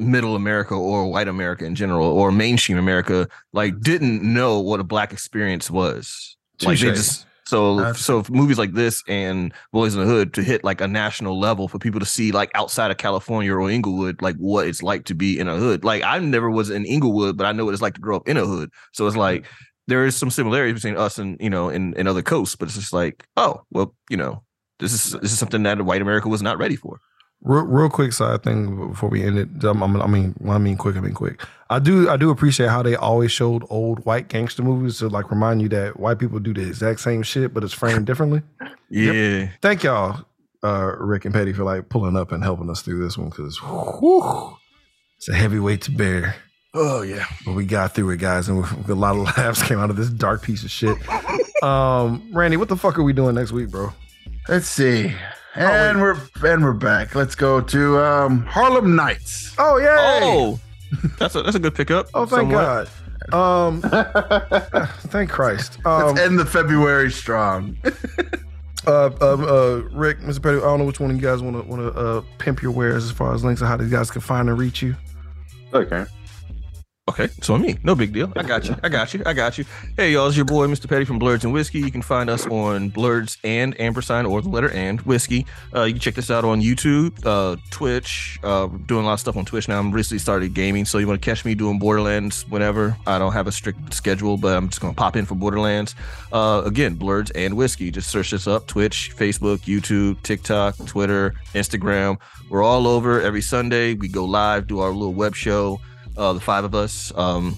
middle 0.00 0.36
America 0.36 0.74
or 0.74 1.10
white 1.10 1.26
America 1.26 1.64
in 1.64 1.74
general 1.74 2.06
or 2.06 2.30
mainstream 2.30 2.78
America 2.78 3.26
like 3.52 3.80
didn't 3.80 4.22
know 4.22 4.60
what 4.60 4.78
a 4.78 4.84
black 4.84 5.12
experience 5.12 5.68
was. 5.68 6.36
Like 6.62 6.78
they 6.78 6.86
just 6.92 7.26
so 7.48 7.94
so 7.94 8.18
if 8.18 8.28
movies 8.28 8.58
like 8.58 8.74
this 8.74 9.02
and 9.08 9.54
Boyz 9.74 9.94
n 9.94 10.00
the 10.00 10.04
Hood 10.04 10.34
to 10.34 10.42
hit 10.42 10.64
like 10.64 10.82
a 10.82 10.86
national 10.86 11.40
level 11.40 11.66
for 11.66 11.78
people 11.78 11.98
to 11.98 12.04
see 12.04 12.30
like 12.30 12.50
outside 12.54 12.90
of 12.90 12.98
California 12.98 13.54
or 13.54 13.70
Inglewood 13.70 14.20
like 14.20 14.36
what 14.36 14.66
it's 14.66 14.82
like 14.82 15.06
to 15.06 15.14
be 15.14 15.38
in 15.38 15.48
a 15.48 15.56
hood. 15.56 15.82
Like 15.82 16.02
I 16.02 16.18
never 16.18 16.50
was 16.50 16.68
in 16.68 16.84
Inglewood, 16.84 17.38
but 17.38 17.46
I 17.46 17.52
know 17.52 17.64
what 17.64 17.72
it's 17.72 17.80
like 17.80 17.94
to 17.94 18.02
grow 18.02 18.16
up 18.16 18.28
in 18.28 18.36
a 18.36 18.44
hood. 18.44 18.70
So 18.92 19.06
it's 19.06 19.16
like 19.16 19.46
there 19.86 20.04
is 20.04 20.14
some 20.14 20.30
similarities 20.30 20.74
between 20.74 20.98
us 20.98 21.16
and 21.16 21.40
you 21.40 21.48
know 21.48 21.70
in, 21.70 21.94
in 21.94 22.06
other 22.06 22.20
coasts, 22.20 22.54
but 22.54 22.68
it's 22.68 22.76
just 22.76 22.92
like 22.92 23.26
oh 23.38 23.62
well 23.70 23.94
you 24.10 24.18
know 24.18 24.42
this 24.78 24.92
is 24.92 25.12
this 25.12 25.32
is 25.32 25.38
something 25.38 25.62
that 25.62 25.80
white 25.80 26.02
America 26.02 26.28
was 26.28 26.42
not 26.42 26.58
ready 26.58 26.76
for. 26.76 27.00
Real, 27.42 27.64
real 27.64 27.88
quick 27.88 28.12
side 28.12 28.42
thing 28.42 28.88
before 28.90 29.08
we 29.08 29.22
end 29.22 29.38
it. 29.38 29.64
Um, 29.64 29.82
I 29.82 30.06
mean, 30.06 30.34
when 30.38 30.56
I 30.56 30.58
mean 30.58 30.76
quick, 30.76 30.96
I 30.96 31.00
mean 31.00 31.14
quick. 31.14 31.40
I 31.70 31.78
do, 31.78 32.08
I 32.10 32.16
do 32.16 32.30
appreciate 32.30 32.68
how 32.68 32.82
they 32.82 32.96
always 32.96 33.30
showed 33.30 33.62
old 33.70 34.04
white 34.04 34.28
gangster 34.28 34.62
movies 34.62 34.98
to 34.98 35.08
like 35.08 35.30
remind 35.30 35.62
you 35.62 35.68
that 35.68 36.00
white 36.00 36.18
people 36.18 36.40
do 36.40 36.52
the 36.52 36.66
exact 36.66 37.00
same 37.00 37.22
shit, 37.22 37.54
but 37.54 37.62
it's 37.62 37.72
framed 37.74 38.06
differently. 38.06 38.42
Yeah. 38.90 39.50
Thank 39.60 39.82
y'all, 39.82 40.24
uh, 40.64 40.92
Rick 40.98 41.26
and 41.26 41.34
Petty, 41.34 41.52
for 41.52 41.62
like 41.62 41.90
pulling 41.90 42.16
up 42.16 42.32
and 42.32 42.42
helping 42.42 42.70
us 42.70 42.80
through 42.80 43.04
this 43.04 43.18
one 43.18 43.28
because 43.28 43.60
it's 45.18 45.28
a 45.28 45.34
heavy 45.34 45.58
weight 45.58 45.82
to 45.82 45.90
bear. 45.90 46.36
Oh 46.72 47.02
yeah. 47.02 47.26
But 47.44 47.52
we 47.52 47.66
got 47.66 47.94
through 47.94 48.08
it, 48.10 48.16
guys, 48.16 48.48
and 48.48 48.64
a 48.88 48.94
lot 48.94 49.14
of 49.14 49.24
laughs 49.36 49.62
came 49.62 49.78
out 49.78 49.90
of 49.90 49.96
this 49.96 50.08
dark 50.08 50.40
piece 50.40 50.64
of 50.64 50.70
shit. 50.70 50.96
Um, 51.62 52.30
Randy, 52.32 52.56
what 52.56 52.68
the 52.70 52.76
fuck 52.78 52.98
are 52.98 53.02
we 53.02 53.12
doing 53.12 53.34
next 53.34 53.52
week, 53.52 53.68
bro? 53.70 53.92
Let's 54.48 54.68
see. 54.68 55.14
And 55.58 56.00
we're 56.00 56.16
and 56.44 56.62
we're 56.62 56.72
back. 56.72 57.16
Let's 57.16 57.34
go 57.34 57.60
to 57.60 57.98
um, 57.98 58.44
Harlem 58.44 58.94
Nights. 58.94 59.56
Oh 59.58 59.78
yeah! 59.78 59.96
Oh, 60.22 60.60
that's 61.18 61.34
a 61.34 61.42
that's 61.42 61.56
a 61.56 61.58
good 61.58 61.74
pickup. 61.74 62.08
Oh, 62.14 62.26
thank 62.26 62.52
somewhat. 62.52 62.88
God. 63.32 63.34
Um, 63.34 63.80
thank 65.08 65.30
Christ. 65.30 65.84
Um, 65.84 66.06
Let's 66.06 66.20
end 66.20 66.38
the 66.38 66.46
February 66.46 67.10
strong. 67.10 67.76
uh, 68.86 69.06
um, 69.20 69.44
uh, 69.44 69.82
Rick, 69.90 70.20
Mr. 70.20 70.40
Petty, 70.40 70.58
I 70.58 70.60
don't 70.60 70.78
know 70.78 70.84
which 70.84 71.00
one 71.00 71.10
of 71.10 71.16
you 71.16 71.22
guys 71.22 71.42
want 71.42 71.56
to 71.56 71.68
want 71.68 71.82
to 71.82 72.00
uh, 72.00 72.22
pimp 72.38 72.62
your 72.62 72.70
wares 72.70 73.04
as 73.04 73.10
far 73.10 73.34
as 73.34 73.42
links 73.42 73.60
of 73.60 73.66
how 73.66 73.76
these 73.76 73.90
guys 73.90 74.12
can 74.12 74.20
find 74.20 74.48
and 74.48 74.56
reach 74.56 74.80
you. 74.80 74.94
Okay. 75.74 76.06
Okay, 77.08 77.28
so 77.40 77.56
me, 77.56 77.78
no 77.82 77.94
big 77.94 78.12
deal. 78.12 78.30
I 78.36 78.42
got 78.42 78.68
you. 78.68 78.76
I 78.82 78.90
got 78.90 79.14
you. 79.14 79.22
I 79.24 79.32
got 79.32 79.56
you. 79.56 79.64
Hey, 79.96 80.12
y'all, 80.12 80.26
it's 80.26 80.36
your 80.36 80.44
boy, 80.44 80.66
Mr. 80.66 80.86
Petty 80.86 81.06
from 81.06 81.18
Blerds 81.18 81.42
and 81.42 81.54
Whiskey. 81.54 81.78
You 81.78 81.90
can 81.90 82.02
find 82.02 82.28
us 82.28 82.46
on 82.46 82.90
Blerds 82.90 83.38
and 83.42 83.80
Ampersand 83.80 84.26
or 84.26 84.42
the 84.42 84.50
letter 84.50 84.70
and 84.72 85.00
Whiskey. 85.00 85.46
Uh, 85.74 85.84
you 85.84 85.94
can 85.94 86.00
check 86.00 86.16
this 86.16 86.30
out 86.30 86.44
on 86.44 86.60
YouTube, 86.60 87.18
uh, 87.24 87.56
Twitch. 87.70 88.38
Uh, 88.42 88.66
doing 88.84 89.04
a 89.04 89.06
lot 89.06 89.14
of 89.14 89.20
stuff 89.20 89.38
on 89.38 89.46
Twitch 89.46 89.68
now. 89.68 89.78
I'm 89.78 89.90
recently 89.90 90.18
started 90.18 90.52
gaming, 90.52 90.84
so 90.84 90.98
you 90.98 91.06
want 91.06 91.18
to 91.22 91.24
catch 91.24 91.46
me 91.46 91.54
doing 91.54 91.78
Borderlands 91.78 92.46
whenever. 92.50 92.94
I 93.06 93.18
don't 93.18 93.32
have 93.32 93.46
a 93.46 93.52
strict 93.52 93.94
schedule, 93.94 94.36
but 94.36 94.54
I'm 94.54 94.68
just 94.68 94.82
gonna 94.82 94.92
pop 94.92 95.16
in 95.16 95.24
for 95.24 95.34
Borderlands. 95.34 95.94
Uh, 96.30 96.60
again, 96.66 96.94
Blerds 96.94 97.32
and 97.34 97.56
Whiskey. 97.56 97.90
Just 97.90 98.10
search 98.10 98.32
this 98.32 98.46
up: 98.46 98.66
Twitch, 98.66 99.16
Facebook, 99.16 99.60
YouTube, 99.60 100.22
TikTok, 100.24 100.76
Twitter, 100.84 101.36
Instagram. 101.54 102.18
We're 102.50 102.62
all 102.62 102.86
over 102.86 103.22
every 103.22 103.42
Sunday. 103.42 103.94
We 103.94 104.08
go 104.08 104.26
live, 104.26 104.66
do 104.66 104.80
our 104.80 104.90
little 104.90 105.14
web 105.14 105.34
show 105.34 105.80
uh, 106.18 106.32
the 106.32 106.40
five 106.40 106.64
of 106.64 106.74
us, 106.74 107.12
um, 107.16 107.56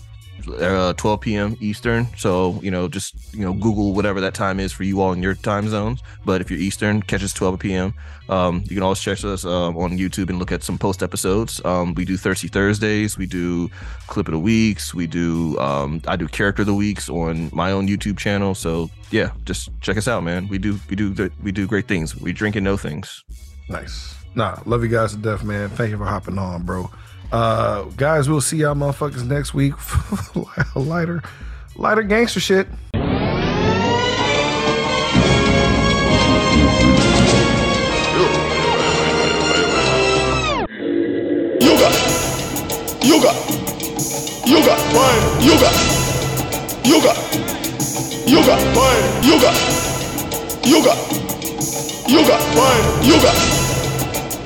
uh, 0.58 0.92
12 0.94 1.20
p.m. 1.20 1.56
Eastern. 1.60 2.06
So, 2.16 2.58
you 2.62 2.70
know, 2.70 2.88
just, 2.88 3.14
you 3.34 3.40
know, 3.40 3.52
Google 3.52 3.92
whatever 3.94 4.20
that 4.20 4.34
time 4.34 4.60
is 4.60 4.72
for 4.72 4.84
you 4.84 5.00
all 5.00 5.12
in 5.12 5.22
your 5.22 5.34
time 5.34 5.68
zones. 5.68 6.00
But 6.24 6.40
if 6.40 6.50
you're 6.50 6.60
Eastern, 6.60 7.02
catch 7.02 7.22
us 7.22 7.32
12 7.32 7.58
p.m. 7.58 7.94
Um, 8.28 8.62
you 8.64 8.76
can 8.76 8.82
always 8.82 9.00
check 9.00 9.22
us 9.24 9.44
um, 9.44 9.76
on 9.76 9.98
YouTube 9.98 10.30
and 10.30 10.38
look 10.38 10.52
at 10.52 10.62
some 10.62 10.78
post 10.78 11.02
episodes. 11.02 11.60
Um, 11.64 11.94
we 11.94 12.04
do 12.04 12.16
Thirsty 12.16 12.48
Thursdays. 12.48 13.18
We 13.18 13.26
do 13.26 13.70
Clip 14.06 14.28
of 14.28 14.32
the 14.32 14.38
Weeks. 14.38 14.94
We 14.94 15.06
do, 15.06 15.58
um, 15.58 16.00
I 16.06 16.16
do 16.16 16.28
Character 16.28 16.62
of 16.62 16.66
the 16.66 16.74
Weeks 16.74 17.08
on 17.08 17.50
my 17.52 17.72
own 17.72 17.88
YouTube 17.88 18.18
channel. 18.18 18.54
So, 18.54 18.90
yeah, 19.10 19.32
just 19.44 19.68
check 19.80 19.96
us 19.96 20.08
out, 20.08 20.22
man. 20.22 20.48
We 20.48 20.58
do, 20.58 20.78
we 20.88 20.96
do, 20.96 21.30
we 21.42 21.52
do 21.52 21.66
great 21.66 21.88
things. 21.88 22.16
We 22.16 22.32
drink 22.32 22.56
and 22.56 22.64
know 22.64 22.76
things. 22.76 23.24
Nice. 23.68 24.14
Nah, 24.34 24.60
love 24.64 24.82
you 24.82 24.88
guys 24.88 25.12
to 25.12 25.18
death, 25.18 25.42
man. 25.42 25.68
Thank 25.70 25.90
you 25.90 25.98
for 25.98 26.04
hopping 26.04 26.38
on, 26.38 26.62
bro. 26.62 26.88
Uh, 27.32 27.84
guys, 27.96 28.28
we'll 28.28 28.40
see 28.40 28.58
y'all 28.58 28.74
motherfuckers 28.74 29.24
next 29.24 29.54
week. 29.54 29.74
lighter, 30.74 31.22
lighter 31.76 32.02
gangster 32.02 32.40
shit. 32.40 32.66
Yoga, 41.62 41.90
yoga, 43.06 43.32
yoga, 44.46 44.74
wine, 44.90 45.24
yoga, 45.40 45.70
yoga, 46.82 47.14
yoga, 48.26 48.56
wine, 48.74 49.06
yoga, 49.22 49.52
yoga, 50.66 50.94
yoga, 52.08 52.36
wine, 52.56 52.86
yoga, 53.06 53.32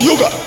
yoga. 0.01 0.29
yoga. 0.29 0.45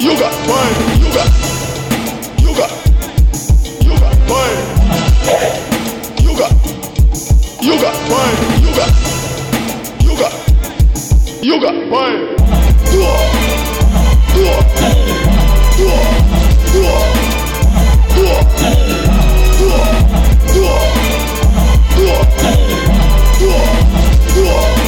Yoga, 0.00 0.30
got 0.48 0.80
Yoga, 0.98 1.24
yoga, 2.40 2.64
got. 4.28 4.56
Yoga, 6.16 6.16
yoga, 6.24 6.48
You 6.48 6.48
Yoga, 7.60 7.60
yoga, 7.60 7.60
You 7.60 7.60
got. 7.60 7.60
You 7.62 7.74
got 7.80 7.96
mine. 8.08 8.36
You 8.60 8.70
got. 8.76 8.92
You 10.00 10.12
got. 10.16 10.32
You 11.44 11.60
got 11.60 11.76
mine. 11.90 12.22
Do 12.90 13.02
it. 13.02 13.28
Do 14.32 14.40
it. 14.40 14.66
Do 14.70 15.04
it. 15.30 15.68
Do 15.76 15.88
it. 15.90 16.16
Do 16.64 18.24
it. 18.24 18.24
Do 18.24 18.24
it. 18.30 18.56
Do 19.50 19.68
it. 19.70 19.98
Do 21.94 22.08
it. 22.08 22.28
Do 23.38 23.48
it. 23.50 23.74
Do 24.34 24.44
it. 24.44 24.79